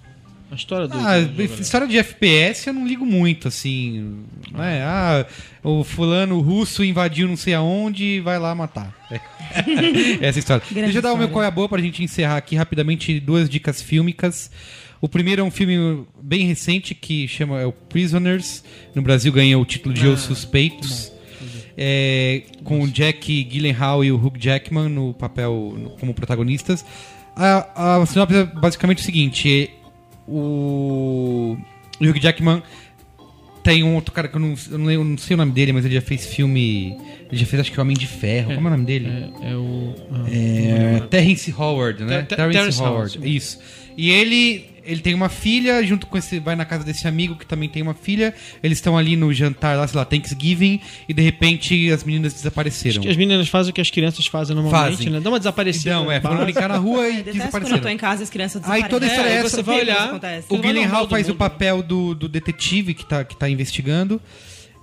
A 0.51 0.57
história 0.57 0.89
do. 0.89 0.99
Ah, 0.99 1.21
do 1.21 1.43
é 1.43 1.45
história 1.45 1.87
de 1.87 1.97
FPS 1.97 2.67
eu 2.67 2.75
não 2.75 2.85
ligo 2.85 3.07
muito, 3.07 3.47
assim. 3.47 4.25
né? 4.51 4.83
Ah, 4.83 5.25
o 5.63 5.85
fulano 5.85 6.41
russo 6.41 6.83
invadiu 6.83 7.29
não 7.29 7.37
sei 7.37 7.55
aonde 7.55 8.05
e 8.05 8.21
vai 8.21 8.39
lá 8.39 8.55
matar. 8.55 8.95
É. 9.53 10.29
Essa 10.29 10.39
história. 10.39 10.63
Grande 10.71 10.85
Deixa 10.93 10.99
eu 10.99 11.03
dar 11.03 11.13
o 11.13 11.17
meu 11.17 11.29
qual 11.29 11.43
é 11.43 11.49
a 11.49 11.51
boa 11.51 11.69
pra 11.69 11.81
gente 11.81 12.05
encerrar 12.05 12.37
aqui 12.37 12.55
rapidamente 12.55 13.19
duas 13.19 13.49
dicas 13.51 13.83
fílmicas. 13.83 14.49
O 15.01 15.09
primeiro 15.09 15.41
é 15.41 15.45
um 15.45 15.51
filme 15.51 16.07
bem 16.23 16.47
recente 16.47 16.95
que 16.95 17.27
chama 17.27 17.61
é 17.61 17.67
o 17.67 17.73
Prisoners. 17.73 18.63
No 18.95 19.03
Brasil 19.03 19.33
ganhou 19.33 19.61
o 19.61 19.65
título 19.65 19.93
de 19.93 20.07
Os 20.07 20.21
Suspeitos. 20.21 21.11
É, 21.77 22.43
com 22.65 22.81
o 22.83 22.89
Jack 22.89 23.45
Gyllenhaal 23.45 24.05
e 24.05 24.13
o 24.13 24.17
Hugh 24.17 24.37
Jackman 24.39 24.89
no 24.89 25.15
papel 25.15 25.75
no- 25.79 25.91
como 25.91 26.13
protagonistas. 26.13 26.85
A, 27.37 28.01
a 28.03 28.07
sinopse 28.07 28.37
é 28.37 28.45
basicamente 28.45 28.99
o 28.99 29.03
seguinte: 29.05 29.71
o, 30.29 31.57
o 32.01 32.05
Hugh 32.05 32.19
Jackman 32.21 32.63
tem 33.63 33.83
um 33.85 33.95
outro 33.95 34.13
cara 34.13 34.27
que 34.27 34.37
eu 34.37 34.41
não, 34.41 34.55
eu 34.71 34.79
não 34.79 34.91
eu 34.91 35.05
não 35.05 35.19
sei 35.19 35.35
o 35.35 35.37
nome 35.39 35.53
dele, 35.53 35.73
mas 35.73 35.85
ele 35.85 35.95
já 35.95 36.01
fez 36.01 36.27
filme. 36.27 36.97
Ele 37.31 37.37
já 37.41 37.47
fez 37.47 37.61
acho 37.61 37.73
que 37.73 37.81
Homem 37.81 37.97
de 37.97 38.07
Ferro. 38.07 38.55
Como 38.55 38.67
é 38.67 38.71
o 38.71 38.73
nome 38.75 38.85
dele? 38.87 39.07
É, 39.43 39.51
é 39.53 39.57
o. 39.57 39.95
ah, 40.11 40.27
É, 40.31 41.01
Terrence 41.09 41.55
Howard, 41.57 42.03
né? 42.05 42.23
Ter- 42.23 42.27
Ter- 42.29 42.37
Terrence 42.37 42.59
Terrence 42.59 42.83
Howard, 42.83 43.17
Howard. 43.19 43.37
isso. 43.37 43.59
E 43.97 44.11
ele, 44.11 44.67
ele 44.85 45.01
tem 45.01 45.15
uma 45.15 45.29
filha, 45.29 45.83
junto 45.85 46.07
com 46.07 46.17
esse. 46.19 46.39
Vai 46.39 46.57
na 46.57 46.65
casa 46.65 46.85
desse 46.85 47.07
amigo 47.07 47.37
que 47.37 47.47
também 47.47 47.69
tem 47.69 47.83
uma 47.83 47.95
filha. 47.95 48.35
Eles 48.63 48.79
estão 48.79 48.97
ali 48.97 49.17
no 49.17 49.33
jantar 49.33 49.77
lá, 49.77 49.87
sei 49.87 49.99
lá, 49.99 50.05
Thanksgiving, 50.05 50.81
e 51.09 51.15
de 51.15 51.23
repente 51.23 51.91
as 51.91 52.05
meninas 52.05 52.33
desapareceram. 52.35 53.03
As 53.09 53.17
meninas 53.17 53.49
fazem 53.49 53.71
o 53.71 53.75
que 53.75 53.81
as 53.81 53.91
crianças 53.91 54.27
fazem 54.27 54.55
normalmente, 54.57 54.97
Fazem. 54.97 55.13
né? 55.13 55.21
Dá 55.21 55.29
uma 55.31 55.39
desaparecida. 55.39 55.91
Então, 55.91 56.11
é, 56.13 56.21
foram 56.21 56.45
brincar 56.45 56.69
na 56.69 56.77
rua 56.79 57.09
e 57.09 57.23
detesto 57.23 57.25
quando 57.25 57.37
eu 57.37 57.51
tô 57.51 57.59
desapareceram. 57.59 57.91
em 57.91 57.97
casa 57.97 58.23
as 58.23 58.31
crianças 58.31 58.63
Aí 58.65 58.83
toda 58.89 59.07
a 59.07 59.09
desaparecem. 59.09 59.11
história 59.11 59.31
é 59.31 59.35
É, 59.35 59.39
essa. 59.47 59.57
você 59.57 59.63
vai 59.63 59.81
olhar. 59.81 60.15
O 60.49 60.55
Não 60.57 60.61
Gyllenhaal 60.63 61.07
do 61.07 61.11
faz 61.11 61.27
o 61.27 61.31
mundo. 61.31 61.39
papel 61.39 61.83
do, 61.83 62.15
do 62.15 62.29
detetive 62.29 62.95
que 62.95 63.05
tá, 63.05 63.25
que 63.25 63.37
tá 63.37 63.49
investigando. 63.49 64.21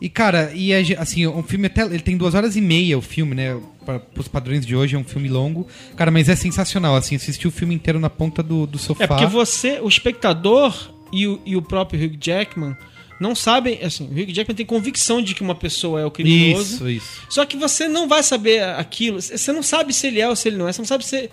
E, 0.02 0.10
cara, 0.10 0.52
e 0.54 0.72
é, 0.72 0.82
assim, 1.00 1.26
um 1.26 1.42
filme 1.42 1.66
até. 1.68 1.82
Ele 1.82 2.00
tem 2.00 2.16
duas 2.16 2.36
horas 2.36 2.56
e 2.56 2.62
meia 2.62 2.98
o 2.98 3.02
filme, 3.02 3.34
né? 3.34 3.58
Para 3.88 4.02
os 4.20 4.28
padrões 4.28 4.66
de 4.66 4.76
hoje 4.76 4.98
é 4.98 5.00
um 5.00 5.04
filme 5.06 5.30
longo. 5.30 5.66
Cara, 5.96 6.12
mas 6.12 6.28
é 6.28 6.36
sensacional, 6.36 6.94
assim, 6.98 7.16
assistir 7.16 7.48
o 7.48 7.52
filme 7.52 7.74
inteiro 7.74 8.02
na 8.02 8.10
ponta 8.10 8.44
do, 8.44 8.68
do 8.68 8.78
sofá. 8.78 9.06
É 9.06 9.08
porque 9.08 9.26
você, 9.26 9.80
o 9.82 9.88
espectador 9.88 10.92
e 11.10 11.26
o, 11.26 11.42
e 11.46 11.56
o 11.56 11.62
próprio 11.62 12.06
Hugh 12.06 12.18
Jackman 12.20 12.76
não 13.18 13.34
sabem, 13.34 13.82
assim, 13.82 14.04
o 14.04 14.12
Hugh 14.12 14.34
Jackman 14.34 14.56
tem 14.58 14.66
convicção 14.66 15.22
de 15.22 15.34
que 15.34 15.42
uma 15.42 15.56
pessoa 15.56 16.02
é 16.02 16.06
o 16.06 16.12
criminoso. 16.12 16.76
Isso, 16.76 16.90
isso. 16.90 17.22
Só 17.30 17.46
que 17.46 17.56
você 17.56 17.88
não 17.88 18.10
vai 18.10 18.22
saber 18.24 18.62
aquilo. 18.62 19.22
Você 19.22 19.54
não 19.54 19.64
sabe 19.64 19.94
se 19.94 20.08
ele 20.08 20.20
é 20.20 20.28
ou 20.28 20.36
se 20.36 20.50
ele 20.50 20.58
não 20.58 20.68
é. 20.68 20.74
Você 20.74 20.82
não 20.82 20.86
sabe 20.86 21.06
se. 21.06 21.30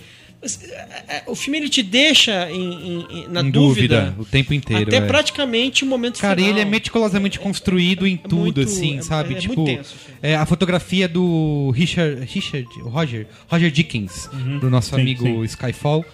Você- 0.49 0.67
é, 0.73 1.23
O 1.27 1.35
filme 1.35 1.59
ele 1.59 1.69
te 1.69 1.83
deixa 1.83 2.51
em, 2.51 3.07
em- 3.11 3.29
na 3.29 3.41
Em 3.43 3.51
dúvida, 3.51 4.15
o 4.19 4.25
tempo 4.25 4.53
inteiro. 4.55 4.85
até 4.85 4.97
é. 4.97 5.01
praticamente 5.01 5.85
o 5.85 5.87
momento 5.87 6.21
Cara, 6.21 6.37
final. 6.37 6.51
ele 6.51 6.61
é 6.61 6.65
meticulosamente 6.65 7.39
construído 7.39 8.07
em 8.07 8.17
tudo, 8.17 8.37
muito- 8.37 8.61
assim, 8.61 8.99
é- 8.99 9.03
sabe? 9.03 9.35
é 9.35 9.39
tipo, 9.39 9.55
muito 9.61 9.77
tenso, 9.77 9.95
assim. 9.95 10.15
é, 10.23 10.37
a 10.37 10.47
fotografia 10.47 11.09
do 11.09 11.71
Richard, 11.75 12.25
Richard, 12.27 12.69
Roger, 12.83 13.27
Roger 13.49 13.71
Dickens, 13.71 14.29
do 14.61 14.69
nosso 14.71 14.95
Sim, 14.95 15.01
amigo 15.01 15.25
sim. 15.25 15.45
Skyfall. 15.45 16.05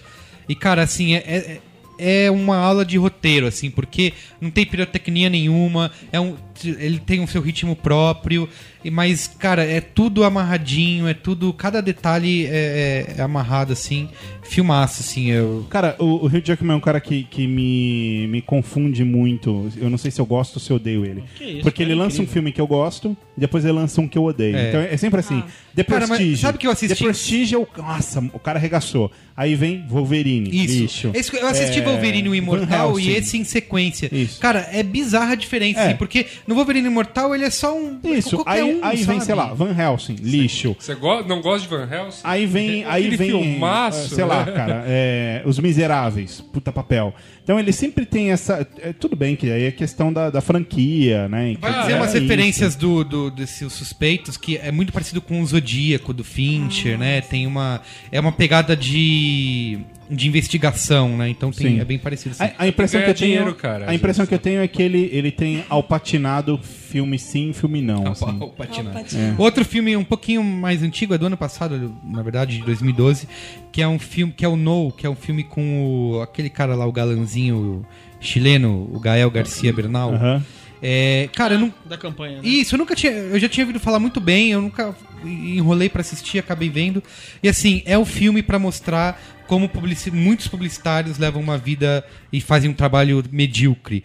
E, 0.49 0.55
cara, 0.55 0.81
assim, 0.83 1.13
é, 1.15 1.59
é, 1.99 2.23
é 2.25 2.31
uma 2.31 2.57
aula 2.57 2.83
de 2.83 2.97
roteiro, 2.97 3.45
assim, 3.45 3.69
porque 3.69 4.11
não 4.41 4.49
tem 4.49 4.65
pirotecnia 4.65 5.29
nenhuma, 5.29 5.91
é 6.11 6.19
um, 6.19 6.35
ele 6.63 6.97
tem 6.99 7.23
o 7.23 7.27
seu 7.27 7.41
ritmo 7.41 7.75
próprio, 7.75 8.49
Mas, 8.89 9.27
cara, 9.27 9.63
é 9.63 9.79
tudo 9.81 10.23
amarradinho, 10.23 11.07
é 11.07 11.13
tudo. 11.13 11.51
Cada 11.53 11.81
detalhe 11.81 12.45
é, 12.47 13.05
é- 13.09 13.15
é 13.17 13.21
amarrado, 13.21 13.73
assim. 13.73 14.09
Filmaço, 14.43 15.01
assim. 15.01 15.29
Eu, 15.29 15.65
Cara, 15.69 15.95
o, 15.99 16.05
o 16.05 16.25
Hugh 16.25 16.41
Jackman 16.43 16.73
é 16.73 16.75
um 16.77 16.81
cara 16.81 16.99
que, 16.99 17.23
que 17.23 17.47
me, 17.47 18.27
me 18.27 18.41
confunde 18.41 19.03
muito. 19.03 19.71
Eu 19.77 19.89
não 19.89 19.97
sei 19.97 20.11
se 20.11 20.19
eu 20.19 20.25
gosto 20.25 20.55
ou 20.55 20.59
se 20.61 20.71
eu 20.71 20.75
odeio 20.77 21.05
ele. 21.05 21.23
Que 21.35 21.43
isso, 21.45 21.61
Porque 21.61 21.83
ele 21.83 21.93
é 21.93 21.95
lança 21.95 22.21
um 22.21 22.27
filme 22.27 22.51
que 22.51 22.59
eu 22.59 22.67
gosto, 22.67 23.15
e 23.37 23.39
depois 23.39 23.63
ele 23.63 23.73
lança 23.73 24.01
um 24.01 24.07
que 24.07 24.17
eu 24.17 24.23
odeio. 24.25 24.55
É. 24.57 24.69
Então 24.69 24.81
é 24.81 24.97
sempre 24.97 25.19
assim. 25.19 25.41
The 25.75 25.83
Cara, 25.85 26.07
mas 26.07 26.17
Prestige. 26.17 26.41
sabe 26.41 26.57
que 26.57 26.67
eu 26.67 26.71
assisti- 26.71 26.95
The 26.97 27.03
Prestige 27.03 27.55
é 27.55 27.57
o. 27.57 27.67
Nossa, 27.77 28.19
o 28.33 28.39
cara 28.39 28.59
arregaçou. 28.59 29.09
Aí 29.37 29.55
vem 29.55 29.85
Wolverine. 29.87 30.49
Isso. 30.53 30.81
Lixo. 30.81 31.11
Esse- 31.13 31.35
eu 31.37 31.47
assisti 31.47 31.79
É, 31.79 31.83
Wolverine 31.83 32.27
o 32.27 32.35
Imortal 32.35 32.99
e 32.99 33.11
esse 33.11 33.37
em 33.37 33.43
sequência. 33.45 34.09
Isso. 34.11 34.39
Cara, 34.39 34.67
é 34.71 34.83
bizarra 34.83 35.31
a 35.31 35.35
diferença, 35.35 35.79
É. 35.79 35.87
assim, 35.87 35.95
porque 35.95 36.25
no 36.45 36.55
Wolverine 36.55 36.87
Imortal 36.87 37.33
ele 37.33 37.45
é 37.45 37.49
só 37.49 37.75
um. 37.77 37.99
Isso. 38.03 38.35
qualquer 38.35 38.63
Aí, 38.81 38.99
aí 38.99 39.03
vem, 39.03 39.19
sei 39.19 39.35
lá, 39.35 39.53
Van 39.53 39.75
Helsing. 39.77 40.15
Lixo. 40.15 40.75
Você 40.79 40.95
go 40.95 41.23
não 41.23 41.41
gosta 41.41 41.61
de 41.61 41.67
Van 41.67 41.87
Helsing? 41.89 42.21
Aí 42.23 42.45
vem. 42.45 42.85
Aí 42.85 43.07
Aquele 43.07 43.17
vem 43.17 43.29
filmaço, 43.29 44.13
eh, 44.13 44.15
sei 44.15 44.25
lá, 44.25 44.45
né? 44.45 44.51
cara, 44.51 44.83
é, 44.87 45.41
Os 45.45 45.59
Miseráveis, 45.59 46.41
puta 46.41 46.71
papel. 46.71 47.13
Então 47.43 47.59
ele 47.59 47.71
sempre 47.71 48.05
tem 48.05 48.31
essa. 48.31 48.65
é, 48.81 48.93
tudo 48.93 49.15
bem 49.15 49.35
que 49.35 49.51
aí 49.51 49.63
é 49.63 49.71
questão 49.71 50.13
da, 50.13 50.29
da 50.29 50.41
franquia, 50.41 51.27
né? 51.27 51.55
Vai 51.59 51.91
é 51.91 51.95
umas 51.95 52.13
isso. 52.13 52.21
referências 52.21 52.75
do, 52.75 53.03
do, 53.03 53.31
desses 53.31 53.71
suspeitos 53.73 54.37
que 54.37 54.57
é 54.57 54.71
muito 54.71 54.93
parecido 54.93 55.21
com 55.21 55.41
o 55.41 55.45
Zodíaco 55.45 56.13
do 56.13 56.23
Fincher, 56.23 56.97
né? 56.97 57.21
Tem 57.21 57.47
uma. 57.47 57.81
É 58.11 58.19
uma 58.19 58.31
pegada 58.31 58.75
de. 58.75 59.79
de 60.09 60.27
investigação, 60.27 61.17
né? 61.17 61.29
Então 61.29 61.51
tem, 61.51 61.75
Sim. 61.75 61.79
é 61.79 61.85
bem 61.85 61.97
parecido 61.97 62.35
assim. 62.39 62.53
A, 62.57 62.63
a 62.63 62.67
impressão 62.67 63.01
que 63.01 63.09
eu 63.09 63.15
tenho, 63.15 63.31
dinheiro, 63.31 63.55
cara, 63.55 63.89
a 63.89 63.95
impressão 63.95 64.25
que 64.25 64.33
eu 64.33 64.39
tenho 64.39 64.61
é 64.61 64.67
que 64.67 64.81
ele, 64.81 65.09
ele 65.11 65.31
tem 65.31 65.65
alpatinado 65.67 66.59
filme 66.91 67.17
sim, 67.17 67.53
filme 67.53 67.81
não. 67.81 68.07
Assim. 68.07 68.25
Ó, 68.25 68.45
o 68.45 68.49
patinado. 68.49 68.93
Patinado. 68.93 69.41
Outro 69.41 69.63
filme 69.63 69.95
um 69.95 70.03
pouquinho 70.03 70.43
mais 70.43 70.83
antigo, 70.83 71.13
é 71.13 71.17
do 71.17 71.25
ano 71.25 71.37
passado, 71.37 71.95
na 72.03 72.21
verdade, 72.21 72.57
de 72.57 72.63
2012, 72.63 73.27
que 73.71 73.81
é 73.81 73.87
um 73.87 73.97
filme, 73.97 74.33
que 74.33 74.43
é 74.43 74.47
o 74.47 74.57
No, 74.57 74.91
que 74.91 75.07
é 75.07 75.09
um 75.09 75.15
filme 75.15 75.43
com 75.43 75.85
o, 75.85 76.21
aquele 76.21 76.49
cara 76.49 76.75
lá, 76.75 76.85
o 76.85 76.91
galanzinho 77.31 77.85
chileno, 78.19 78.89
o 78.91 78.99
Gael 78.99 79.31
Garcia 79.31 79.71
Bernal. 79.73 80.13
Aham. 80.13 80.43
É, 80.83 81.29
cara, 81.35 81.53
eu 81.53 81.59
não, 81.59 81.73
Da 81.85 81.95
campanha, 81.95 82.41
né? 82.41 82.47
Isso, 82.47 82.73
eu 82.73 82.79
nunca 82.79 82.95
tinha. 82.95 83.11
Eu 83.11 83.39
já 83.39 83.47
tinha 83.47 83.63
ouvido 83.63 83.79
falar 83.79 83.99
muito 83.99 84.19
bem, 84.19 84.49
eu 84.51 84.61
nunca 84.61 84.95
enrolei 85.23 85.87
pra 85.87 86.01
assistir, 86.01 86.39
acabei 86.39 86.69
vendo. 86.69 87.03
E 87.43 87.47
assim, 87.47 87.83
é 87.85 87.95
o 87.99 88.05
filme 88.05 88.41
pra 88.41 88.57
mostrar 88.57 89.21
como 89.47 89.69
publici- 89.69 90.09
muitos 90.09 90.47
publicitários 90.47 91.19
levam 91.19 91.39
uma 91.41 91.55
vida 91.57 92.03
e 92.33 92.41
fazem 92.41 92.69
um 92.69 92.73
trabalho 92.73 93.23
medíocre. 93.31 94.03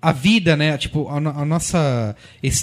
A, 0.00 0.12
vida, 0.12 0.56
né? 0.56 0.76
Tipo, 0.78 1.08
a, 1.08 1.16
a 1.16 1.44
nossa. 1.44 2.14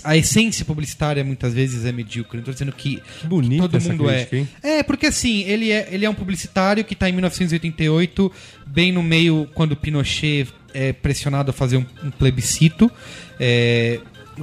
A 0.03 0.17
essência 0.17 0.63
publicitária 0.65 1.23
muitas 1.23 1.53
vezes 1.53 1.85
é 1.85 1.91
medíocre. 1.91 2.37
Não 2.37 2.45
tô 2.45 2.51
dizendo 2.51 2.71
que, 2.71 3.01
Que 3.19 3.27
bonita 3.27 3.67
todo 3.67 3.81
mundo 3.81 4.05
crítica, 4.05 4.35
é. 4.35 4.39
hein? 4.39 4.47
É, 4.61 4.83
porque 4.83 5.07
assim, 5.07 5.43
ele 5.43 5.71
é, 5.71 5.87
ele 5.91 6.05
é 6.05 6.09
um 6.09 6.13
publicitário 6.13 6.83
que 6.83 6.95
tá 6.95 7.09
em 7.09 7.11
1988, 7.13 8.31
bem 8.65 8.91
no 8.91 9.03
meio 9.03 9.47
quando 9.53 9.73
o 9.73 9.75
Pinochet 9.75 10.47
é 10.73 10.93
pressionado 10.93 11.51
a 11.51 11.53
fazer 11.53 11.77
um, 11.77 11.85
um 12.03 12.11
plebiscito. 12.11 12.91
É, 13.39 13.99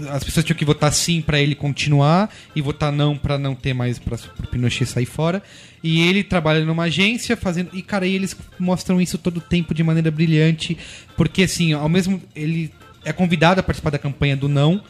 as 0.08 0.22
pessoas 0.22 0.44
tinham 0.44 0.56
que 0.56 0.64
votar 0.64 0.92
sim 0.92 1.20
pra 1.20 1.40
ele 1.40 1.54
continuar 1.54 2.32
e 2.54 2.60
votar 2.60 2.92
não 2.92 3.16
pra 3.16 3.38
não 3.38 3.54
ter 3.54 3.74
mais 3.74 3.98
para 3.98 4.16
o 4.16 4.46
Pinochet 4.46 4.86
sair 4.86 5.06
fora. 5.06 5.42
E 5.82 6.02
ele 6.02 6.22
trabalha 6.22 6.64
numa 6.64 6.84
agência 6.84 7.36
fazendo 7.36 7.70
e 7.72 7.82
cara, 7.82 8.06
e 8.06 8.14
eles 8.14 8.36
mostram 8.58 9.00
isso 9.00 9.18
todo 9.18 9.38
o 9.38 9.40
tempo 9.40 9.74
de 9.74 9.82
maneira 9.82 10.10
brilhante, 10.10 10.76
porque 11.16 11.42
assim, 11.42 11.72
ao 11.72 11.88
mesmo 11.88 12.22
ele 12.36 12.70
é 13.04 13.12
convidado 13.12 13.60
a 13.60 13.62
participar 13.62 13.90
da 13.90 13.98
campanha 13.98 14.36
do 14.36 14.48
não. 14.48 14.82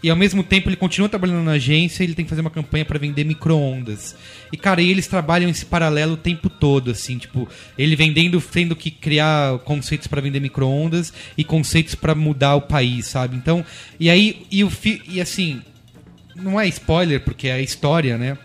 E 0.00 0.08
ao 0.10 0.16
mesmo 0.16 0.44
tempo 0.44 0.68
ele 0.68 0.76
continua 0.76 1.08
trabalhando 1.08 1.42
na 1.42 1.52
agência, 1.52 2.04
ele 2.04 2.14
tem 2.14 2.24
que 2.24 2.28
fazer 2.28 2.40
uma 2.40 2.50
campanha 2.50 2.84
pra 2.84 2.98
vender 3.00 3.24
micro-ondas. 3.24 4.14
E 4.52 4.56
cara, 4.56 4.80
e 4.80 4.90
eles 4.90 5.08
trabalham 5.08 5.50
esse 5.50 5.66
paralelo 5.66 6.12
o 6.12 6.16
tempo 6.16 6.48
todo, 6.48 6.92
assim, 6.92 7.18
tipo, 7.18 7.48
ele 7.76 7.96
vendendo, 7.96 8.40
tendo 8.40 8.76
que 8.76 8.92
criar 8.92 9.58
conceitos 9.60 10.06
pra 10.06 10.20
vender 10.20 10.38
micro-ondas 10.38 11.12
e 11.36 11.42
conceitos 11.42 11.96
pra 11.96 12.14
mudar 12.14 12.54
o 12.54 12.62
país, 12.62 13.06
sabe? 13.06 13.36
Então, 13.36 13.64
e 13.98 14.08
aí, 14.08 14.46
e 14.52 14.62
o 14.62 14.70
fi, 14.70 15.02
e 15.08 15.20
assim, 15.20 15.60
não 16.36 16.60
é 16.60 16.68
spoiler, 16.68 17.20
porque 17.20 17.48
é 17.48 17.54
a 17.54 17.60
história, 17.60 18.16
né? 18.16 18.38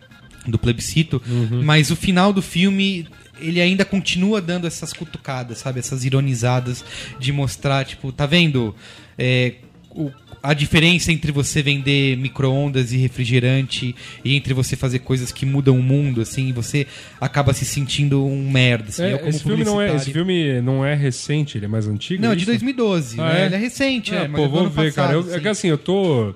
Do 0.47 0.57
plebiscito, 0.57 1.21
mas 1.63 1.91
o 1.91 1.95
final 1.95 2.33
do 2.33 2.41
filme. 2.41 3.07
Ele 3.45 3.61
ainda 3.61 3.83
continua 3.85 4.41
dando 4.41 4.65
essas 4.65 4.93
cutucadas, 4.93 5.57
sabe? 5.59 5.79
Essas 5.79 6.05
ironizadas 6.05 6.83
de 7.19 7.31
mostrar, 7.31 7.85
tipo, 7.85 8.11
tá 8.11 8.25
vendo? 8.25 8.75
É, 9.17 9.53
o- 9.91 10.11
a 10.41 10.53
diferença 10.53 11.11
entre 11.11 11.31
você 11.31 11.61
vender 11.61 12.17
micro-ondas 12.17 12.91
e 12.91 12.97
refrigerante 12.97 13.95
e 14.25 14.35
entre 14.35 14.53
você 14.53 14.75
fazer 14.75 14.99
coisas 14.99 15.31
que 15.31 15.45
mudam 15.45 15.77
o 15.79 15.83
mundo, 15.83 16.19
assim, 16.19 16.49
e 16.49 16.51
você 16.51 16.85
acaba 17.21 17.53
se 17.53 17.63
sentindo 17.63 18.25
um 18.25 18.49
merda. 18.51 18.89
Assim, 18.89 19.03
É, 19.03 19.17
como 19.17 19.29
esse, 19.29 19.43
filme 19.43 19.63
não 19.63 19.81
é, 19.81 19.95
esse 19.95 20.11
filme 20.11 20.61
não 20.61 20.83
é 20.85 20.95
recente, 20.95 21.57
ele 21.57 21.65
é 21.65 21.67
mais 21.69 21.87
antigo? 21.87 22.21
Não, 22.21 22.31
é 22.31 22.35
de 22.35 22.41
isso? 22.41 22.51
2012, 22.51 23.21
Ah, 23.21 23.23
né? 23.33 23.41
é? 23.43 23.45
Ele 23.45 23.55
é 23.55 23.57
recente, 23.57 24.13
Ah, 24.13 24.23
é, 24.23 24.27
pô, 24.27 24.43
é 24.43 24.45
ano 24.45 24.69
ver, 24.69 24.93
cara. 24.93 25.13
passado, 25.13 25.29
Eu- 25.29 25.35
é 25.35 25.39
que 25.39 25.47
assim. 25.47 25.59
assim, 25.59 25.67
eu 25.69 25.77
tô. 25.77 26.33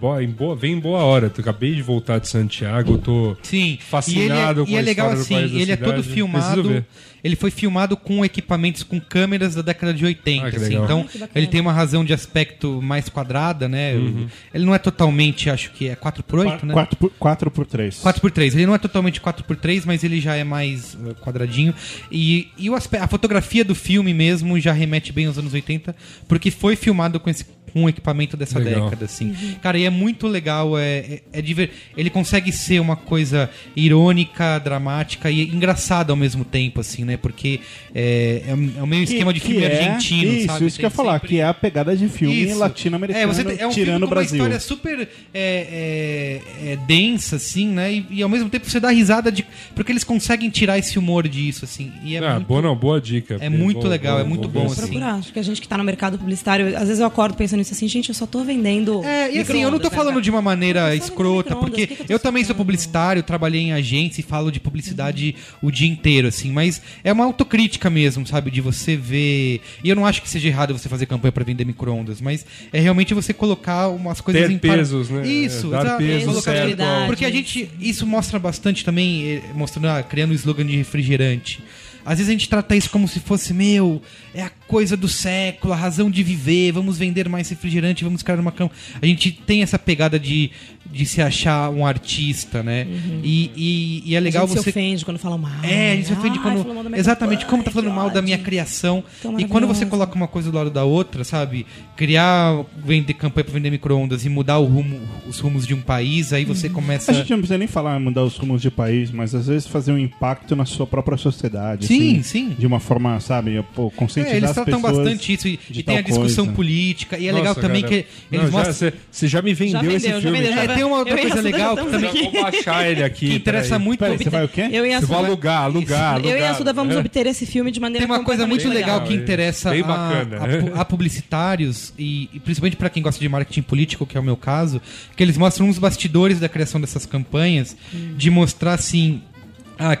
Bo- 0.00 0.20
Em 0.20 0.28
boa, 0.30 0.54
vem 0.56 0.72
em 0.74 0.78
boa 0.80 1.00
hora. 1.00 1.26
Eu 1.26 1.40
acabei 1.40 1.74
de 1.74 1.82
voltar 1.82 2.18
de 2.18 2.28
Santiago, 2.28 2.92
eu 2.94 2.98
tô 2.98 3.36
Sim. 3.42 3.78
fascinado 3.80 4.64
e 4.64 4.64
ele 4.64 4.64
é, 4.64 4.64
com 4.64 4.70
e 4.70 4.76
é 4.76 4.82
legal 4.82 5.10
assim, 5.10 5.34
ele 5.60 5.72
é 5.72 5.76
todo 5.76 6.02
filmado. 6.02 6.84
Ele 7.26 7.36
foi 7.36 7.50
filmado 7.50 7.96
com 7.96 8.24
equipamentos 8.24 8.82
com 8.82 9.00
câmeras 9.00 9.54
da 9.56 9.62
década 9.62 9.92
de 9.92 10.04
80, 10.04 10.44
Ah, 10.44 10.48
assim. 10.48 10.76
Então, 10.76 11.06
Ah, 11.20 11.28
ele 11.34 11.46
tem 11.48 11.60
uma 11.60 11.72
razão 11.72 12.04
de 12.04 12.12
aspecto 12.14 12.80
mais 12.80 13.08
quadrada, 13.08 13.68
né? 13.68 13.94
Uhum. 13.94 14.28
Ele 14.54 14.64
não 14.64 14.74
é 14.74 14.78
totalmente, 14.78 15.50
acho 15.50 15.72
que 15.72 15.88
é 15.88 15.96
4x8, 15.96 16.62
né? 16.62 16.72
4 16.72 16.96
por, 16.96 17.10
4 17.18 17.50
por 17.50 17.66
3. 17.66 17.96
4x3. 18.02 18.54
Ele 18.54 18.66
não 18.66 18.74
é 18.74 18.78
totalmente 18.78 19.20
4x3, 19.20 19.82
mas 19.84 20.04
ele 20.04 20.20
já 20.20 20.36
é 20.36 20.44
mais 20.44 20.94
uh, 20.94 21.14
quadradinho. 21.16 21.74
E, 22.10 22.48
e 22.56 22.70
o 22.70 22.74
aspe- 22.74 22.98
a 22.98 23.08
fotografia 23.08 23.64
do 23.64 23.74
filme 23.74 24.14
mesmo 24.14 24.58
já 24.60 24.72
remete 24.72 25.12
bem 25.12 25.26
aos 25.26 25.36
anos 25.36 25.52
80, 25.52 25.94
porque 26.28 26.50
foi 26.50 26.76
filmado 26.76 27.18
com 27.18 27.28
esse 27.28 27.44
com 27.72 27.82
um 27.82 27.88
equipamento 27.90 28.38
dessa 28.38 28.58
Legal. 28.58 28.84
década, 28.84 29.04
assim. 29.04 29.34
Cara, 29.60 29.76
e 29.76 29.84
é 29.84 29.90
muito 29.90 30.26
legal, 30.26 30.78
é, 30.78 30.98
é, 30.98 31.22
é 31.30 31.42
diver... 31.42 31.70
ele 31.94 32.08
consegue 32.08 32.50
ser 32.50 32.80
uma 32.80 32.96
coisa 32.96 33.50
irônica, 33.74 34.58
dramática 34.60 35.30
e 35.30 35.42
engraçada 35.42 36.10
ao 36.10 36.16
mesmo 36.16 36.42
tempo, 36.42 36.80
assim, 36.80 37.04
né? 37.04 37.15
Porque 37.18 37.60
é, 37.94 38.42
é, 38.48 38.54
o- 38.54 38.78
é 38.78 38.82
o 38.82 38.86
meio 38.86 39.02
esquema 39.04 39.32
de 39.32 39.40
filme 39.40 39.62
é- 39.64 39.66
argentino, 39.84 40.32
Isso, 40.32 40.46
sabe? 40.46 40.66
isso 40.66 40.78
que 40.78 40.84
eu 40.84 40.86
ia 40.88 40.90
falar, 40.90 41.12
sempre- 41.14 41.28
que 41.28 41.40
é 41.40 41.44
a 41.44 41.54
pegada 41.54 41.96
de 41.96 42.08
filme 42.08 42.52
latino-americano 42.54 43.24
É, 43.24 43.26
você 43.26 43.44
tem- 43.44 43.58
é 43.58 43.66
um 43.66 43.70
tirando 43.70 43.92
filme 43.92 44.04
o 44.06 44.08
Brasil. 44.08 44.34
uma 44.40 44.48
história 44.54 44.60
super 44.60 45.08
é, 45.34 46.40
é, 46.66 46.72
é, 46.72 46.76
densa, 46.86 47.36
assim, 47.36 47.68
né? 47.68 47.92
E, 47.92 48.06
e 48.10 48.22
ao 48.22 48.28
mesmo 48.28 48.48
tempo 48.48 48.68
você 48.68 48.80
dá 48.80 48.90
risada 48.90 49.30
de. 49.30 49.44
Porque 49.74 49.92
eles 49.92 50.04
conseguem 50.04 50.50
tirar 50.50 50.78
esse 50.78 50.98
humor 50.98 51.26
disso, 51.28 51.64
assim. 51.64 51.92
E 52.02 52.16
é 52.16 52.18
ah, 52.18 52.34
muito, 52.34 52.46
boa, 52.46 52.62
não, 52.62 52.76
boa 52.76 53.00
dica. 53.00 53.36
é 53.40 53.48
muito 53.48 53.80
Vou- 53.82 53.90
legal, 53.90 54.16
vou- 54.16 54.24
é 54.24 54.28
muito 54.28 54.48
bom, 54.48 54.66
assim. 54.66 54.76
Procurar. 54.82 55.14
Acho 55.14 55.32
que 55.32 55.38
a 55.38 55.42
gente 55.42 55.60
que 55.60 55.68
tá 55.68 55.76
no 55.78 55.84
mercado 55.84 56.18
publicitário, 56.18 56.76
às 56.76 56.84
vezes 56.88 57.00
eu 57.00 57.06
acordo 57.06 57.36
pensando 57.36 57.58
nisso 57.58 57.72
assim, 57.72 57.88
gente, 57.88 58.08
eu 58.08 58.14
só 58.14 58.26
tô 58.26 58.42
vendendo. 58.44 59.02
É, 59.04 59.32
e 59.32 59.38
assim, 59.38 59.62
eu 59.62 59.70
não 59.70 59.78
tô 59.78 59.88
né, 59.88 59.94
falando 59.94 60.14
cara? 60.14 60.22
de 60.22 60.30
uma 60.30 60.42
maneira 60.42 60.88
tô 60.96 61.04
escrota, 61.04 61.56
porque 61.56 61.86
que 61.86 61.96
que 61.96 62.02
eu 62.02 62.16
eu 62.16 62.18
tô 62.18 62.22
também 62.24 62.42
sou 62.44 62.48
falando? 62.54 62.66
publicitário, 62.66 63.22
trabalhei 63.22 63.60
em 63.60 63.72
agência 63.72 64.20
e 64.20 64.24
falo 64.24 64.50
de 64.50 64.58
publicidade 64.60 65.34
o 65.62 65.70
dia 65.70 65.88
inteiro, 65.88 66.28
assim, 66.28 66.50
mas 66.50 66.80
é 67.08 67.12
uma 67.12 67.24
autocrítica 67.24 67.88
mesmo, 67.88 68.26
sabe? 68.26 68.50
De 68.50 68.60
você 68.60 68.96
ver. 68.96 69.60
E 69.82 69.88
eu 69.88 69.94
não 69.94 70.04
acho 70.04 70.20
que 70.20 70.28
seja 70.28 70.48
errado 70.48 70.76
você 70.76 70.88
fazer 70.88 71.06
campanha 71.06 71.30
pra 71.30 71.44
vender 71.44 71.64
micro-ondas, 71.64 72.20
mas 72.20 72.44
é 72.72 72.80
realmente 72.80 73.14
você 73.14 73.32
colocar 73.32 73.88
umas 73.88 74.20
coisas 74.20 74.42
Ter 74.46 74.50
em 74.52 74.58
par- 74.58 74.76
pesos, 74.76 75.08
né? 75.08 75.26
Isso, 75.26 75.68
Dar 75.70 75.84
exato. 75.86 75.98
peso 75.98 76.26
Colocar- 76.26 76.52
certo 76.52 76.82
Porque 77.06 77.24
a 77.24 77.30
gente. 77.30 77.70
Isso 77.80 78.04
mostra 78.06 78.38
bastante 78.38 78.84
também, 78.84 79.24
eh, 79.36 79.42
mostrando, 79.54 79.86
ah, 79.88 80.02
criando 80.02 80.32
o 80.32 80.34
slogan 80.34 80.66
de 80.66 80.76
refrigerante. 80.76 81.62
Às 82.04 82.18
vezes 82.18 82.28
a 82.28 82.32
gente 82.32 82.48
trata 82.48 82.76
isso 82.76 82.88
como 82.88 83.08
se 83.08 83.18
fosse, 83.18 83.52
meu, 83.52 84.00
é 84.32 84.40
a 84.42 84.50
coisa 84.68 84.96
do 84.96 85.08
século, 85.08 85.72
a 85.72 85.76
razão 85.76 86.08
de 86.08 86.22
viver, 86.22 86.70
vamos 86.70 86.96
vender 86.98 87.28
mais 87.28 87.48
refrigerante, 87.48 88.04
vamos 88.04 88.22
criar 88.22 88.38
uma 88.38 88.52
cama. 88.52 88.70
A 89.02 89.04
gente 89.06 89.32
tem 89.32 89.60
essa 89.62 89.76
pegada 89.76 90.16
de, 90.16 90.52
de 90.92 91.04
se 91.06 91.20
achar 91.22 91.70
um 91.70 91.84
artista, 91.86 92.62
né? 92.62 92.86
E, 93.22 93.50
e, 93.56 94.02
e 94.06 94.14
é 94.16 94.20
legal 94.20 94.44
a 94.44 94.46
gente 94.46 94.58
se 94.58 94.64
você. 94.64 94.70
ofende 94.70 95.04
quando 95.04 95.18
falam 95.18 95.38
mal. 95.38 95.52
É, 95.62 95.92
a 95.92 95.96
gente 95.96 96.06
se 96.08 96.12
ofende 96.12 96.38
Ai, 96.42 96.62
quando. 96.62 96.96
Exatamente, 96.96 97.46
como 97.46 97.62
tá 97.62 97.70
falando 97.70 97.90
mal 97.94 98.10
da 98.10 98.22
minha 98.22 98.38
criação. 98.38 99.02
Tão 99.22 99.38
E 99.38 99.44
quando 99.46 99.66
você 99.66 99.84
coloca 99.86 100.14
uma 100.14 100.28
coisa 100.28 100.50
do 100.50 100.56
lado 100.56 100.70
da 100.70 100.84
outra, 100.84 101.24
sabe? 101.24 101.66
Criar, 101.96 102.64
vender 102.84 103.14
campanha 103.14 103.44
pra 103.44 103.54
vender 103.54 103.70
micro-ondas 103.70 104.24
e 104.24 104.28
mudar 104.28 104.58
o 104.58 104.64
rumo, 104.64 105.00
os 105.26 105.38
rumos 105.40 105.66
de 105.66 105.74
um 105.74 105.80
país, 105.80 106.32
aí 106.32 106.44
Uhum. 106.44 106.54
você 106.54 106.68
começa. 106.68 107.10
A 107.10 107.14
gente 107.14 107.30
não 107.30 107.38
precisa 107.38 107.58
nem 107.58 107.66
falar 107.68 107.98
mudar 107.98 108.22
os 108.24 108.36
rumos 108.36 108.60
de 108.62 108.70
país, 108.70 109.10
mas 109.10 109.34
às 109.34 109.46
vezes 109.46 109.66
fazer 109.66 109.92
um 109.92 109.98
impacto 109.98 110.54
na 110.54 110.64
sua 110.64 110.86
própria 110.86 111.16
sociedade. 111.16 111.86
Sim, 111.86 111.96
Sim, 111.96 112.10
assim, 112.20 112.22
sim. 112.22 112.56
De 112.58 112.66
uma 112.66 112.78
forma, 112.80 113.18
sabe, 113.20 113.64
pô, 113.74 113.90
conscientizar 113.90 114.34
É, 114.34 114.38
eles 114.38 114.50
as 114.50 114.54
tratam 114.54 114.80
pessoas 114.80 114.96
bastante 114.98 115.32
isso. 115.32 115.48
E, 115.48 115.58
e 115.70 115.82
tem 115.82 115.98
a 115.98 116.00
discussão 116.00 116.44
coisa. 116.44 116.56
política. 116.56 117.18
E 117.18 117.26
é 117.28 117.32
Nossa, 117.32 117.40
legal 117.42 117.54
também 117.54 117.82
cara. 117.82 117.94
que 117.94 118.06
eles 118.30 118.44
Não, 118.44 118.52
já- 118.52 118.66
mostram. 118.68 118.92
Você 119.10 119.26
já 119.28 119.42
me 119.42 119.54
vendeu, 119.54 119.72
Já 119.72 119.80
vendeu, 119.80 119.96
esse 119.96 120.08
já 120.08 120.20
filme. 120.20 120.38
vendeu, 120.38 120.54
já 120.54 120.64
tem 120.76 120.84
uma 120.84 120.98
outra 120.98 121.16
coisa 121.16 121.36
Suda 121.36 121.42
legal 121.42 121.76
que 121.76 121.84
também 121.90 122.22
vou 122.32 122.42
baixar 122.42 122.88
ele 122.90 123.02
aqui. 123.02 123.26
que 123.30 123.34
interessa 123.36 123.78
muito. 123.78 123.98
Peraí, 123.98 124.18
você 124.18 124.30
vai 124.30 124.44
o 124.44 124.48
quê? 124.48 124.68
Eu 124.72 124.86
e 124.86 124.92
a 124.92 124.96
Eu 125.00 125.06
vou 125.06 125.16
Suda, 125.16 125.28
alugar, 125.28 125.62
alugar, 125.64 126.18
eu 126.24 126.26
e 126.26 126.32
a 126.32 126.34
alugar. 126.36 126.54
Suda 126.56 126.72
vamos 126.72 126.94
É. 126.94 126.98
obter 126.98 127.26
esse 127.26 127.44
filme 127.46 127.70
de 127.70 127.80
maneira 127.80 128.06
Tem 128.06 128.14
uma 128.16 128.22
coisa 128.24 128.46
muito 128.46 128.68
legal, 128.68 129.02
que 129.02 129.12
interessa 129.14 129.70
Bem 129.70 129.82
a, 129.82 130.84
publicitários 130.84 131.92
e, 131.98 132.28
e 132.32 132.40
principalmente 132.40 132.76
para 132.76 132.88
quem 132.90 133.02
gosta 133.02 133.20
de 133.20 133.28
marketing 133.28 133.62
político, 133.62 134.06
que 134.06 134.16
é 134.16 134.20
o 134.20 134.22
meu 134.22 134.36
caso, 134.36 134.80
que 135.16 135.22
eles 135.22 135.36
mostram 135.36 135.66
uns 135.68 135.78
bastidores 135.78 136.38
da 136.40 136.48
criação 136.48 136.80
dessas 136.80 137.06
campanhas, 137.06 137.76
de 138.16 138.30
mostrar 138.30 138.74
assim 138.74 139.22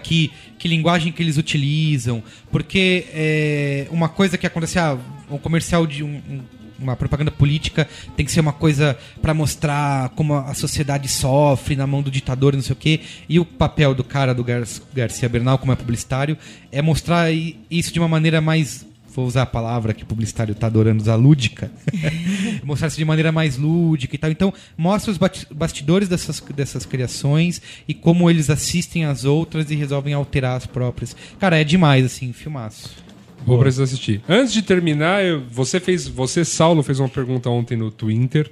que, 0.02 0.30
que 0.58 0.68
linguagem 0.68 1.12
que 1.12 1.22
eles 1.22 1.36
utilizam, 1.36 2.22
porque 2.50 3.04
é, 3.12 3.86
uma 3.90 4.08
coisa 4.08 4.38
que 4.38 4.46
acontece, 4.46 4.78
ah, 4.78 4.96
um 5.30 5.36
comercial 5.38 5.86
de 5.86 6.02
um- 6.02 6.08
um- 6.30 6.40
uma 6.78 6.96
propaganda 6.96 7.30
política 7.30 7.88
tem 8.16 8.24
que 8.24 8.32
ser 8.32 8.40
uma 8.40 8.52
coisa 8.52 8.96
para 9.20 9.34
mostrar 9.34 10.10
como 10.10 10.34
a 10.34 10.54
sociedade 10.54 11.08
sofre 11.08 11.76
na 11.76 11.86
mão 11.86 12.02
do 12.02 12.10
ditador 12.10 12.54
e 12.54 12.56
não 12.56 12.62
sei 12.62 12.72
o 12.72 12.76
quê. 12.76 13.00
E 13.28 13.38
o 13.38 13.44
papel 13.44 13.94
do 13.94 14.04
cara 14.04 14.34
do 14.34 14.44
Gar 14.44 14.64
Garcia 14.94 15.28
Bernal, 15.28 15.58
como 15.58 15.72
é 15.72 15.76
publicitário, 15.76 16.36
é 16.70 16.80
mostrar 16.82 17.30
isso 17.70 17.92
de 17.92 17.98
uma 17.98 18.08
maneira 18.08 18.40
mais. 18.40 18.86
Vou 19.14 19.26
usar 19.26 19.42
a 19.42 19.46
palavra 19.46 19.94
que 19.94 20.02
o 20.02 20.06
publicitário 20.06 20.52
está 20.52 20.66
adorando 20.66 21.00
usar, 21.00 21.14
lúdica. 21.14 21.70
mostrar 22.62 22.88
isso 22.88 22.98
de 22.98 23.04
maneira 23.04 23.32
mais 23.32 23.56
lúdica 23.56 24.14
e 24.14 24.18
tal. 24.18 24.30
Então, 24.30 24.52
mostra 24.76 25.10
os 25.10 25.18
bastidores 25.50 26.06
dessas, 26.06 26.38
dessas 26.54 26.84
criações 26.84 27.62
e 27.88 27.94
como 27.94 28.28
eles 28.28 28.50
assistem 28.50 29.06
as 29.06 29.24
outras 29.24 29.70
e 29.70 29.74
resolvem 29.74 30.12
alterar 30.12 30.56
as 30.56 30.66
próprias. 30.66 31.16
Cara, 31.40 31.58
é 31.58 31.64
demais, 31.64 32.04
assim, 32.04 32.30
filmaço. 32.34 33.05
Vou 33.44 33.58
precisar 33.58 33.84
assistir. 33.84 34.20
Antes 34.28 34.52
de 34.52 34.62
terminar, 34.62 35.24
eu- 35.24 35.42
você 35.50 35.78
fez, 35.78 36.06
você 36.08 36.44
Saulo 36.44 36.82
fez 36.82 36.98
uma 36.98 37.08
pergunta 37.08 37.48
ontem 37.50 37.76
no 37.76 37.90
Twitter. 37.90 38.50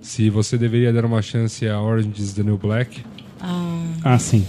Se 0.00 0.30
você 0.30 0.56
deveria 0.56 0.92
dar 0.92 1.04
uma 1.04 1.22
chance 1.22 1.66
a 1.66 1.80
Orange 1.80 2.22
is 2.22 2.32
the 2.34 2.42
New 2.42 2.56
Black. 2.58 3.02
Ah, 4.04 4.18
sim. 4.18 4.44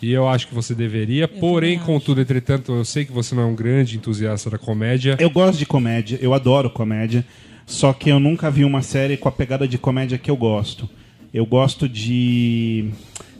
E 0.00 0.12
eu 0.12 0.28
acho 0.28 0.48
que 0.48 0.54
você 0.54 0.74
deveria. 0.74 1.26
Porém, 1.28 1.78
também 1.78 1.86
contudo, 1.86 2.20
entretanto, 2.20 2.72
eu 2.72 2.84
sei 2.84 3.04
que 3.04 3.12
você 3.12 3.34
não 3.34 3.42
é 3.42 3.46
um 3.46 3.54
grande 3.54 3.96
entusiasta 3.96 4.48
da 4.50 4.58
comédia. 4.58 5.16
Eu 5.18 5.30
gosto 5.30 5.58
de 5.58 5.66
comédia, 5.66 6.18
eu 6.22 6.32
adoro 6.34 6.70
comédia, 6.70 7.24
só 7.66 7.92
que 7.92 8.08
eu 8.08 8.18
nunca 8.20 8.50
vi 8.50 8.64
uma 8.64 8.80
série 8.82 9.16
com 9.16 9.28
a 9.28 9.32
pegada 9.32 9.66
de 9.66 9.76
comédia 9.76 10.16
que 10.18 10.30
eu 10.30 10.36
gosto. 10.36 10.88
Eu 11.34 11.44
gosto 11.44 11.88
de. 11.88 12.90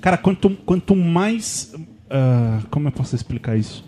Cara, 0.01 0.17
quanto, 0.19 0.51
quanto 0.67 0.95
mais. 0.95 1.75
ah, 2.11 2.61
como 2.71 2.89
eu 2.89 2.93
posso 2.93 3.15
explicar 3.17 3.57
isso? 3.57 3.85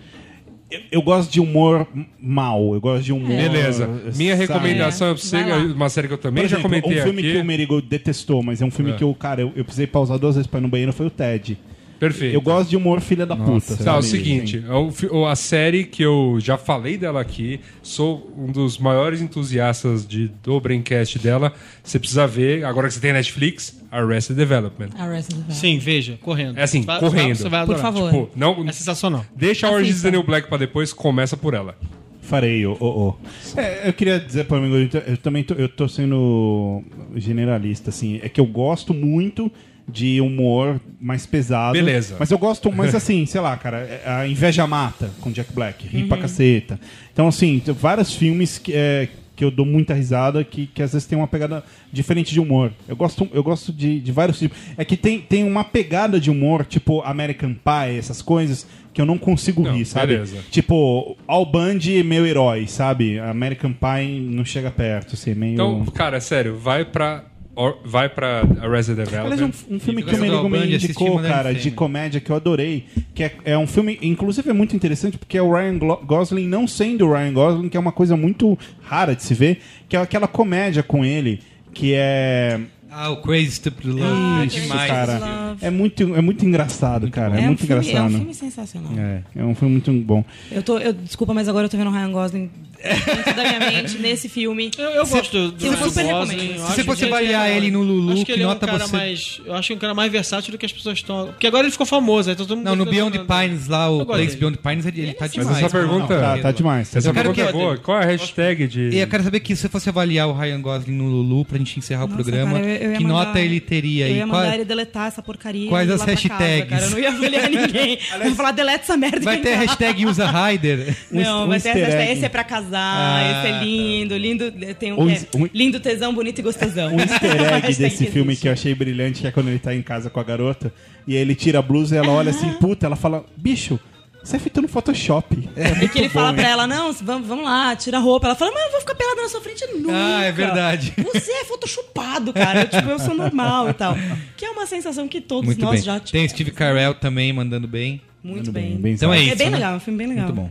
Eu, 0.71 0.81
eu 0.93 1.03
gosto 1.03 1.31
de 1.31 1.41
humor 1.41 1.87
mal, 2.21 2.75
eu 2.75 2.81
gosto 2.81 3.05
de 3.05 3.13
humor. 3.13 3.29
Beleza. 3.29 3.89
Minha 4.17 4.37
sabe? 4.37 4.47
recomendação 4.49 5.09
é, 5.09 5.15
pra 5.15 5.23
você, 5.23 5.37
uma 5.75 5.89
série 5.89 6.07
que 6.09 6.15
eu 6.15 6.19
Por 6.19 6.23
também 6.23 6.45
já 6.45 6.57
exemplo, 6.59 6.63
comentei 6.63 7.01
um 7.01 7.03
filme 7.05 7.19
aqui. 7.23 7.33
que 7.33 7.39
o 7.39 7.45
Merigo 7.45 7.83
detestou, 7.83 8.43
mas 8.43 8.63
é 8.63 8.65
um 8.65 8.71
filme 8.71 8.93
É. 8.93 8.95
que 8.95 9.05
eu, 9.05 9.13
cara, 9.15 9.41
eu, 9.41 9.53
eu 9.57 9.65
precisei 9.65 9.87
pausar 9.87 10.19
duas 10.19 10.37
vezes 10.37 10.47
pra 10.47 10.61
ir 10.61 10.63
no 10.63 10.69
banheiro, 10.69 10.93
foi 10.93 11.07
o 11.07 11.11
Ted. 11.11 11.59
Perfeito. 12.01 12.35
Eu 12.35 12.41
gosto 12.41 12.71
de 12.71 12.77
humor 12.77 13.01
filha 13.01 13.25
da 13.27 13.37
puta. 13.37 13.77
Tá, 13.77 13.99
o 13.99 14.03
sabe? 14.03 14.05
seguinte, 14.07 14.65
é 14.67 14.73
o 14.73 14.91
o- 15.13 15.27
a 15.27 15.37
série 15.37 15.85
que 15.85 16.03
eu 16.03 16.39
já 16.41 16.57
falei 16.57 16.97
dela 16.97 17.21
aqui, 17.21 17.61
sou 17.83 18.33
um 18.37 18.51
dos 18.51 18.79
maiores 18.79 19.21
entusiastas 19.21 20.07
de, 20.09 20.29
do 20.43 20.59
Braincast 20.59 21.19
dela. 21.19 21.53
Você 21.85 21.99
precisa 21.99 22.27
ver, 22.27 22.65
agora 22.65 22.89
que 22.89 22.95
você 22.95 23.01
tem 23.01 23.13
Netflix, 23.13 23.79
Arrested 23.93 24.35
Development. 24.37 24.89
Arrested 24.99 25.37
Development. 25.37 25.55
Sim, 25.55 25.79
veja, 25.79 26.19
correndo. 26.23 26.59
É 26.59 26.63
assim, 26.63 26.81
vai- 26.83 26.99
correndo. 26.99 27.37
Você 27.37 27.49
vai 27.49 27.67
Por 27.67 27.77
favor. 27.79 28.11
Pô, 28.11 28.29
não, 28.35 28.67
É 28.67 28.73
sensacional. 28.73 29.25
deixa 29.37 29.67
a 29.69 29.71
Orange 29.71 29.91
is 29.91 30.03
the. 30.03 30.11
New 30.11 30.23
Black 30.23 30.49
pra 30.49 30.57
depois, 30.57 30.93
começa 30.95 31.37
por 31.37 31.53
ela. 31.55 31.77
Farei, 32.23 32.65
ô, 32.65 32.77
ô, 32.81 32.87
ô. 33.09 33.15
É, 33.61 33.89
eu 33.89 33.93
queria 33.93 34.19
dizer 34.19 34.45
para 34.45 34.57
amigo, 34.57 34.77
eu, 34.77 35.03
eu 35.07 35.17
também 35.17 35.43
tô, 35.43 35.53
eu 35.55 35.69
tô 35.69 35.87
sendo 35.89 36.83
generalista, 37.17 37.91
assim. 37.91 38.21
É 38.23 38.29
que 38.29 38.41
eu 38.41 38.47
gosto 38.47 38.95
muito 38.95 39.51
de 39.89 40.21
humor 40.21 40.81
mais 41.01 41.27
pesado. 41.27 41.73
Beleza. 41.73 42.17
Mas 42.19 42.31
eu 42.31 42.39
gosto, 42.39 42.71
mas 42.73 42.95
assim, 42.95 43.27
sei 43.27 43.41
lá, 43.41 43.57
cara, 43.57 43.79
é 43.79 44.03
a 44.05 44.27
Inveja 44.27 44.67
Mata 44.67 45.11
com 45.21 45.31
Jack 45.31 45.53
Black, 45.53 45.87
ri 45.87 46.05
pra 46.05 46.19
caceta. 46.19 46.79
Então, 47.13 47.29
assim, 47.29 47.61
tem 47.65 47.75
vários 47.75 48.15
filmes 48.15 48.59
que, 48.59 48.73
é, 48.75 49.09
que 49.35 49.45
eu 49.45 49.51
dou 49.51 49.67
muita 49.67 49.95
risada 49.95 50.45
que, 50.45 50.67
que 50.67 50.83
às 50.83 50.93
vezes 50.93 51.09
tem 51.09 51.17
uma 51.17 51.27
pegada 51.27 51.65
diferente 51.93 52.33
de 52.33 52.41
humor. 52.41 52.73
Eu 52.87 52.95
gosto, 52.95 53.29
eu 53.33 53.43
gosto 53.43 53.73
de, 53.73 54.01
de 54.01 54.13
vários 54.13 54.39
tipos. 54.39 54.59
É 54.77 54.85
que 54.85 54.97
tem, 54.97 55.21
tem 55.21 55.45
uma 55.45 55.65
pegada 55.65 56.21
de 56.21 56.31
humor, 56.31 56.65
tipo 56.65 57.01
American 57.03 57.55
Pie, 57.55 57.99
essas 57.99 58.23
coisas, 58.23 58.67
que 58.93 59.01
eu 59.01 59.07
não 59.07 59.17
consigo 59.17 59.63
Não, 59.63 59.73
rir, 59.73 59.85
sabe? 59.85 60.15
beleza. 60.15 60.39
Tipo, 60.51 61.17
Al 61.27 61.47
Bundy, 61.47 62.03
meu 62.03 62.27
herói, 62.27 62.67
sabe? 62.67 63.19
American 63.19 63.73
Pie 63.73 64.21
não 64.21 64.45
chega 64.45 64.71
perto, 64.71 65.15
assim, 65.15 65.35
meio... 65.35 65.55
Então, 65.55 65.85
cara, 65.87 66.21
sério, 66.21 66.57
vai 66.57 66.85
pra, 66.85 67.25
or- 67.61 67.79
vai 67.85 68.09
pra 68.09 68.43
Arrested 68.63 68.97
Development. 68.97 69.33
Aliás, 69.33 69.41
um, 69.71 69.75
um 69.77 69.81
filme 69.81 70.03
que 70.03 70.15
o 70.15 70.19
Merigo 70.21 70.49
me 70.49 70.59
indicou, 70.87 71.07
cara, 71.29 71.53
de 71.55 71.71
comédia 71.71 72.21
que 72.21 72.31
eu 72.31 72.37
adorei, 72.37 72.85
que 73.15 73.23
é, 73.25 73.33
é 73.45 73.59
um 73.59 73.67
filme, 73.67 73.99
inclusive 74.03 74.49
é 74.49 74.53
muito 74.53 74.75
interessante 74.75 75.19
porque 75.19 75.37
é 75.39 75.43
o 75.43 75.53
Ryan 75.53 75.79
Gosling 75.79 76.47
não 76.47 76.67
sendo 76.67 77.07
o 77.07 77.13
Ryan 77.13 77.33
Gosling, 77.33 77.69
que 77.69 77.77
é 77.77 77.81
uma 77.81 77.93
coisa 77.93 78.17
muito 78.17 78.59
rara 78.83 79.15
de 79.15 79.23
se 79.23 79.35
ver, 79.35 79.61
que 79.89 79.97
é 79.97 80.01
aquela 80.01 80.27
comédia 80.29 80.83
com 80.83 81.05
ele, 81.05 81.41
que 81.75 81.93
é... 81.95 82.61
Ah, 82.91 83.11
o 83.11 83.19
Crazy 83.19 83.53
Stupid 83.53 83.87
Love. 83.87 84.03
Ah, 84.05 84.41
é 84.43 84.47
demais. 84.47 84.91
cara, 84.91 85.19
Love. 85.19 85.65
é 85.67 85.71
muito, 85.71 86.03
é 86.15 86.21
muito 86.21 86.45
engraçado, 86.45 87.11
cara, 87.11 87.39
é, 87.39 87.43
um 87.43 87.47
muito 87.47 87.67
filme, 87.67 87.75
É 87.75 87.77
um 87.79 87.83
engraçado. 87.91 88.11
filme 88.17 88.35
sensacional. 88.35 88.93
É, 88.99 89.23
é 89.37 89.45
um 89.45 89.55
filme 89.55 89.73
muito 89.75 89.93
bom. 89.93 90.25
Eu 90.51 90.63
tô, 90.63 90.79
eu, 90.79 90.93
desculpa, 90.93 91.33
mas 91.33 91.49
agora 91.49 91.67
eu 91.67 91.69
tô 91.71 91.77
vendo 91.77 91.89
o 91.89 91.93
Ryan 91.93 92.11
Gosling 92.11 92.51
dentro 92.83 93.35
da 93.37 93.43
minha 93.45 93.61
mente 93.61 93.99
nesse 93.99 94.29
filme. 94.29 94.71
Eu, 94.81 94.89
eu 94.91 95.07
gosto 95.07 95.31
do, 95.31 95.53
do 95.53 95.67
eu 95.67 95.73
Ryan 95.73 95.83
super 95.91 96.05
Gosling. 96.07 96.39
Se 96.55 96.59
você 96.59 96.85
fosse 96.85 97.05
ele 97.05 97.13
avaliar 97.13 97.51
é- 97.51 97.57
ele 97.57 97.71
no 97.71 97.83
Lulu, 97.83 98.13
acho 98.13 98.19
que 98.21 98.25
que 98.25 98.33
ele 98.33 98.43
é 98.43 98.47
um 98.47 98.51
nota 98.51 98.67
cara 98.67 98.87
você- 98.87 98.97
mais. 98.97 99.41
Eu 99.45 99.55
acho 99.55 99.67
que 99.69 99.73
é 99.75 99.77
um 99.77 99.79
cara 99.79 99.95
mais 99.95 100.11
versátil 100.11 100.51
do 100.53 100.57
que 100.59 100.65
as 100.65 100.73
pessoas 100.73 100.97
estão. 100.99 101.27
Porque 101.27 101.47
agora 101.47 101.65
ele 101.65 101.71
ficou 101.73 101.87
famoso, 101.87 102.31
aí 102.31 102.35
tá 102.37 102.43
todo 102.45 102.57
mundo 102.57 102.65
Não, 102.67 102.77
no 102.77 102.87
Beyond 102.87 103.19
dele. 103.19 103.25
Pines 103.29 103.69
lá, 103.69 103.91
o 103.91 104.07
Place. 104.07 104.37
Beyond 104.37 104.57
Pines, 104.59 104.87
ele, 104.87 105.01
ele 105.03 105.13
tá 105.13 105.27
Mas 105.27 105.33
demais. 105.33 105.59
essa 105.59 105.69
pergunta- 105.71 106.19
Tá, 106.21 106.39
tá 106.39 106.53
demais. 106.53 106.97
Essa 106.97 107.09
Eu 107.09 107.13
quero 107.15 107.35
pergunta 107.35 107.51
é 107.51 107.53
boa. 107.61 107.77
Qual 107.77 107.99
é 108.01 108.05
a 108.05 108.07
hashtag 108.07 108.67
de... 108.67 108.89
E 108.91 108.99
eu 108.99 109.07
quero 109.07 109.23
saber 109.25 109.41
que 109.41 109.55
se 109.55 109.63
você 109.63 109.69
fosse 109.69 109.89
avaliar 109.91 110.27
o 110.29 110.33
Ryan 110.33 110.61
Gosling 110.63 110.95
no 110.97 111.05
Lulu 111.09 111.45
pra 111.45 111.59
gente 111.59 111.79
encerrar 111.79 112.05
o 112.05 112.09
programa, 112.09 112.59
eu- 112.81 112.87
eu 112.87 112.91
ia 112.93 112.99
que 112.99 113.05
mandar- 113.05 113.27
nota 113.27 113.41
ele 113.41 113.61
teria 113.61 114.07
Eu 114.07 114.11
aí? 114.13 114.17
ia 114.19 114.27
Qual- 114.27 114.41
mandar 114.43 114.55
ele 114.55 114.65
deletar 114.65 115.09
essa 115.09 115.23
porcaria. 115.23 115.69
Quais 115.69 115.91
as 115.91 116.03
hashtags? 116.03 116.29
Casa, 116.29 116.67
cara. 116.67 116.85
Eu 116.85 116.91
não 116.91 116.99
ia 116.99 117.09
avaliar 117.11 117.51
ninguém. 117.51 117.99
eu 118.21 118.27
ia 118.29 118.35
falar, 118.35 118.53
deleta 118.53 118.83
essa 118.85 118.97
merda. 118.97 119.21
Vai 119.21 119.39
ter 119.39 119.49
a 119.49 119.53
entrar. 119.63 119.67
hashtag 119.67 120.07
usa 120.07 120.31
Rider? 120.31 120.97
Não, 121.11 121.45
um 121.45 121.49
vai 121.49 121.61
ter 121.61 121.73
hashtag. 121.75 122.13
Esse 122.13 122.25
é 122.25 122.29
pra 122.29 122.45
casar, 122.45 122.79
Ah, 122.81 123.31
esse 123.41 123.53
é 123.55 123.65
lindo, 123.65 124.17
lindo. 124.17 124.53
Tem 124.79 124.93
um, 124.93 125.03
Um 125.05 125.11
é 125.11 125.19
um- 125.37 125.49
lindo, 125.53 125.79
tesão, 125.81 126.15
bonito 126.15 126.39
e 126.39 126.43
gostosão. 126.43 126.95
Um 126.95 127.01
easter 127.01 127.31
egg 127.55 127.75
desse 127.75 128.07
filme 128.07 128.35
que 128.37 128.49
eu 128.49 128.53
achei 128.53 128.75
brilhante, 128.75 129.21
que 129.21 129.27
é 129.27 129.31
quando 129.31 129.49
ele 129.49 129.59
tá 129.59 129.75
em 129.75 129.83
casa 129.83 130.09
com 130.11 130.19
a 130.21 130.25
garota, 130.25 130.73
e 131.07 131.15
aí 131.17 131.21
ele 131.23 131.35
tira 131.35 131.59
a 131.59 131.63
blusa 131.63 131.95
e 131.95 131.99
ela 131.99 132.11
olha 132.11 132.31
assim, 132.31 132.51
puta, 132.55 132.87
ela 132.87 132.97
fala, 132.97 133.25
bicho, 133.37 133.79
você 134.23 134.37
é 134.37 134.39
feito 134.39 134.61
no 134.63 134.69
Photoshop. 134.69 135.49
É 135.57 135.85
E 135.85 135.89
que 135.89 135.99
ele 135.99 136.09
bom, 136.09 136.15
fala 136.15 136.31
hein? 136.31 136.37
pra 136.37 136.49
ela, 136.49 136.67
não, 136.67 136.93
vamos, 136.93 137.27
vamos 137.27 137.45
lá, 137.45 137.75
tira 137.77 137.99
a 137.99 138.01
roupa. 138.01 138.27
Ela 138.27 138.35
fala, 138.37 138.53
mas 138.53 138.65
eu 138.65 138.71
vou 138.73 138.81
ficar 138.81 138.95
pelada 138.95 139.23
na 139.23 139.29
sua 139.29 139.41
frente 139.41 139.67
nunca. 139.75 139.93
Ah, 139.93 140.25
é 140.25 140.33
verdade. 140.33 140.93
Você 141.13 141.33
é 141.33 141.45
photoshopado, 141.45 142.33
cara. 142.33 142.63
Eu, 142.63 142.69
tipo, 142.69 142.89
eu 142.89 142.99
sou 142.99 143.15
normal 143.15 143.71
e 143.71 143.75
tal. 143.75 143.95
Que 144.37 144.45
é 144.45 144.51
uma 144.51 144.67
sensação 144.67 145.09
que 145.09 145.21
todos 145.21 145.47
Muito 145.47 145.61
nós 145.61 145.77
bem. 145.77 145.83
já 145.83 146.01
tivemos. 146.01 146.11
Tem 146.11 146.29
Steve 146.29 146.51
Carell 146.51 146.95
também 146.95 147.33
mandando 147.33 147.67
bem. 147.67 148.01
Muito 148.23 148.53
bem, 148.53 148.73
bem. 148.73 148.79
bem 148.79 148.93
Então 148.93 149.13
é 149.13 149.21
isso. 149.23 149.33
É 149.33 149.37
bem 149.37 149.51
né? 149.51 149.57
legal, 149.57 149.73
é 149.73 149.77
um 149.77 149.81
filme 149.81 149.97
bem 149.99 150.09
legal. 150.09 150.27
Muito 150.27 150.37
bom. 150.37 150.51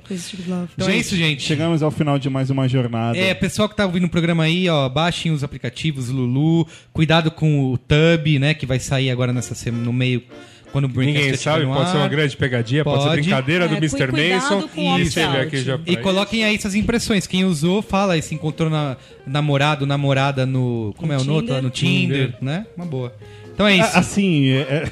Então 0.76 0.90
é 0.90 0.98
isso, 0.98 1.16
gente. 1.16 1.44
Chegamos 1.44 1.84
ao 1.84 1.92
final 1.92 2.18
de 2.18 2.28
mais 2.30 2.50
uma 2.50 2.68
jornada. 2.68 3.18
É, 3.18 3.32
pessoal 3.34 3.70
que 3.70 3.76
tá 3.76 3.86
ouvindo 3.86 4.06
o 4.06 4.10
programa 4.10 4.44
aí, 4.44 4.68
ó, 4.68 4.90
baixem 4.90 5.32
os 5.32 5.44
aplicativos 5.44 6.10
Lulu, 6.10 6.68
cuidado 6.92 7.30
com 7.30 7.72
o 7.72 7.78
Tub, 7.78 8.40
né, 8.40 8.56
que 8.56 8.66
vai 8.66 8.80
sair 8.80 9.12
agora 9.12 9.32
nessa 9.32 9.54
semana, 9.54 9.84
no 9.84 9.94
meio, 9.94 10.24
quando 10.72 10.86
o 10.86 10.88
Braincast 10.88 11.18
Ninguém 11.20 11.34
estiver 11.36 11.52
sabe, 11.54 11.66
no 11.66 11.74
pode 11.74 11.90
ser 11.90 11.98
uma 11.98 12.04
ar. 12.04 12.10
grande 12.10 12.38
pegadinha, 12.38 12.84
pode, 12.84 12.98
Pode. 13.04 13.16
ser 13.16 13.22
brincadeira 13.22 13.68
do 13.68 13.74
É, 13.76 13.78
Mr. 13.78 13.90
cu- 14.08 14.14
cuidado 14.14 14.40
Mason. 14.40 14.70
E 14.78 15.38
aqui 15.42 15.58
já 15.62 15.80
E 15.86 15.98
coloquem 15.98 16.44
aí 16.44 16.56
essas 16.56 16.76
impressões. 16.76 17.26
Quem 17.28 17.44
usou, 17.46 17.82
fala 17.82 18.14
aí, 18.14 18.22
se 18.22 18.36
encontrou 18.36 18.70
na, 18.70 18.96
namorado, 19.26 19.86
namorada 19.86 20.46
no. 20.46 20.94
Como 20.98 21.12
No 21.14 21.20
é 21.20 21.22
o 21.22 21.32
outro? 21.34 21.54
lá 21.54 21.62
No 21.62 21.70
Tinder, 21.70 22.28
Tinder. 22.28 22.36
né? 22.42 22.66
Uma 22.78 22.86
boa. 22.86 23.14
Então 23.54 23.68
é 23.68 23.76
isso. 23.76 23.90
Ah, 23.94 24.00
Assim, 24.00 24.50
é... 24.52 24.90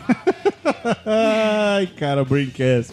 Ai, 1.06 1.88
cara, 1.98 2.24
Braincast. 2.26 2.92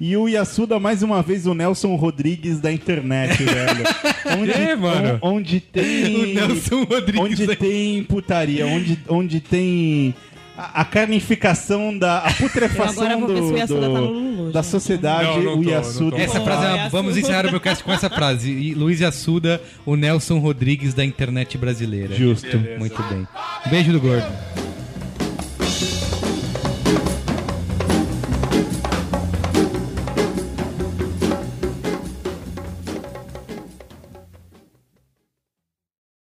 E 0.00 0.16
o 0.16 0.28
Yasuda, 0.28 0.78
mais 0.78 1.02
uma 1.02 1.22
vez, 1.22 1.46
o 1.46 1.54
Nelson 1.54 1.94
Rodrigues 1.96 2.60
da 2.60 2.72
internet, 2.72 3.42
velho. 3.42 3.84
Onde, 4.40 4.50
É, 4.52 4.76
mano. 4.76 5.18
on- 5.22 5.36
Onde 5.36 5.60
tem... 5.60 6.14
O 6.16 6.26
Nelson 6.48 6.84
Rodrigues 6.84 7.40
Onde 7.40 7.56
tem 7.56 8.02
putaria, 8.04 8.66
onde, 8.66 8.98
onde 9.08 9.40
tem... 9.40 10.14
A, 10.56 10.80
a 10.80 10.84
carnificação 10.84 11.96
da... 11.96 12.18
A 12.18 12.32
putrefação 12.32 13.20
do, 13.20 13.26
do- 13.26 13.56
tá 13.66 13.76
no 13.76 14.04
Lulu, 14.06 14.52
da 14.52 14.62
gente. 14.62 14.70
sociedade, 14.70 15.24
Não, 15.28 15.42
não 15.42 15.58
o 15.60 15.64
tô, 15.64 15.70
Yasuda... 15.70 16.16
Essa 16.18 16.40
frase, 16.40 16.78
é 16.78 16.88
vamos 16.88 17.16
encerrar 17.16 17.46
o 17.46 17.50
meu 17.50 17.60
cast 17.60 17.84
com 17.84 17.92
essa 17.92 18.08
frase. 18.08 18.50
E 18.50 18.74
Luiz 18.74 19.02
Assuda, 19.02 19.60
o 19.84 19.96
Nelson 19.96 20.38
Rodrigues 20.38 20.94
da 20.94 21.04
internet 21.04 21.58
brasileira. 21.58 22.14
Justo. 22.14 22.58
Muito 22.78 23.02
bem. 23.04 23.26
Beijo 23.70 23.92
do 23.92 24.00
gordo. 24.00 24.26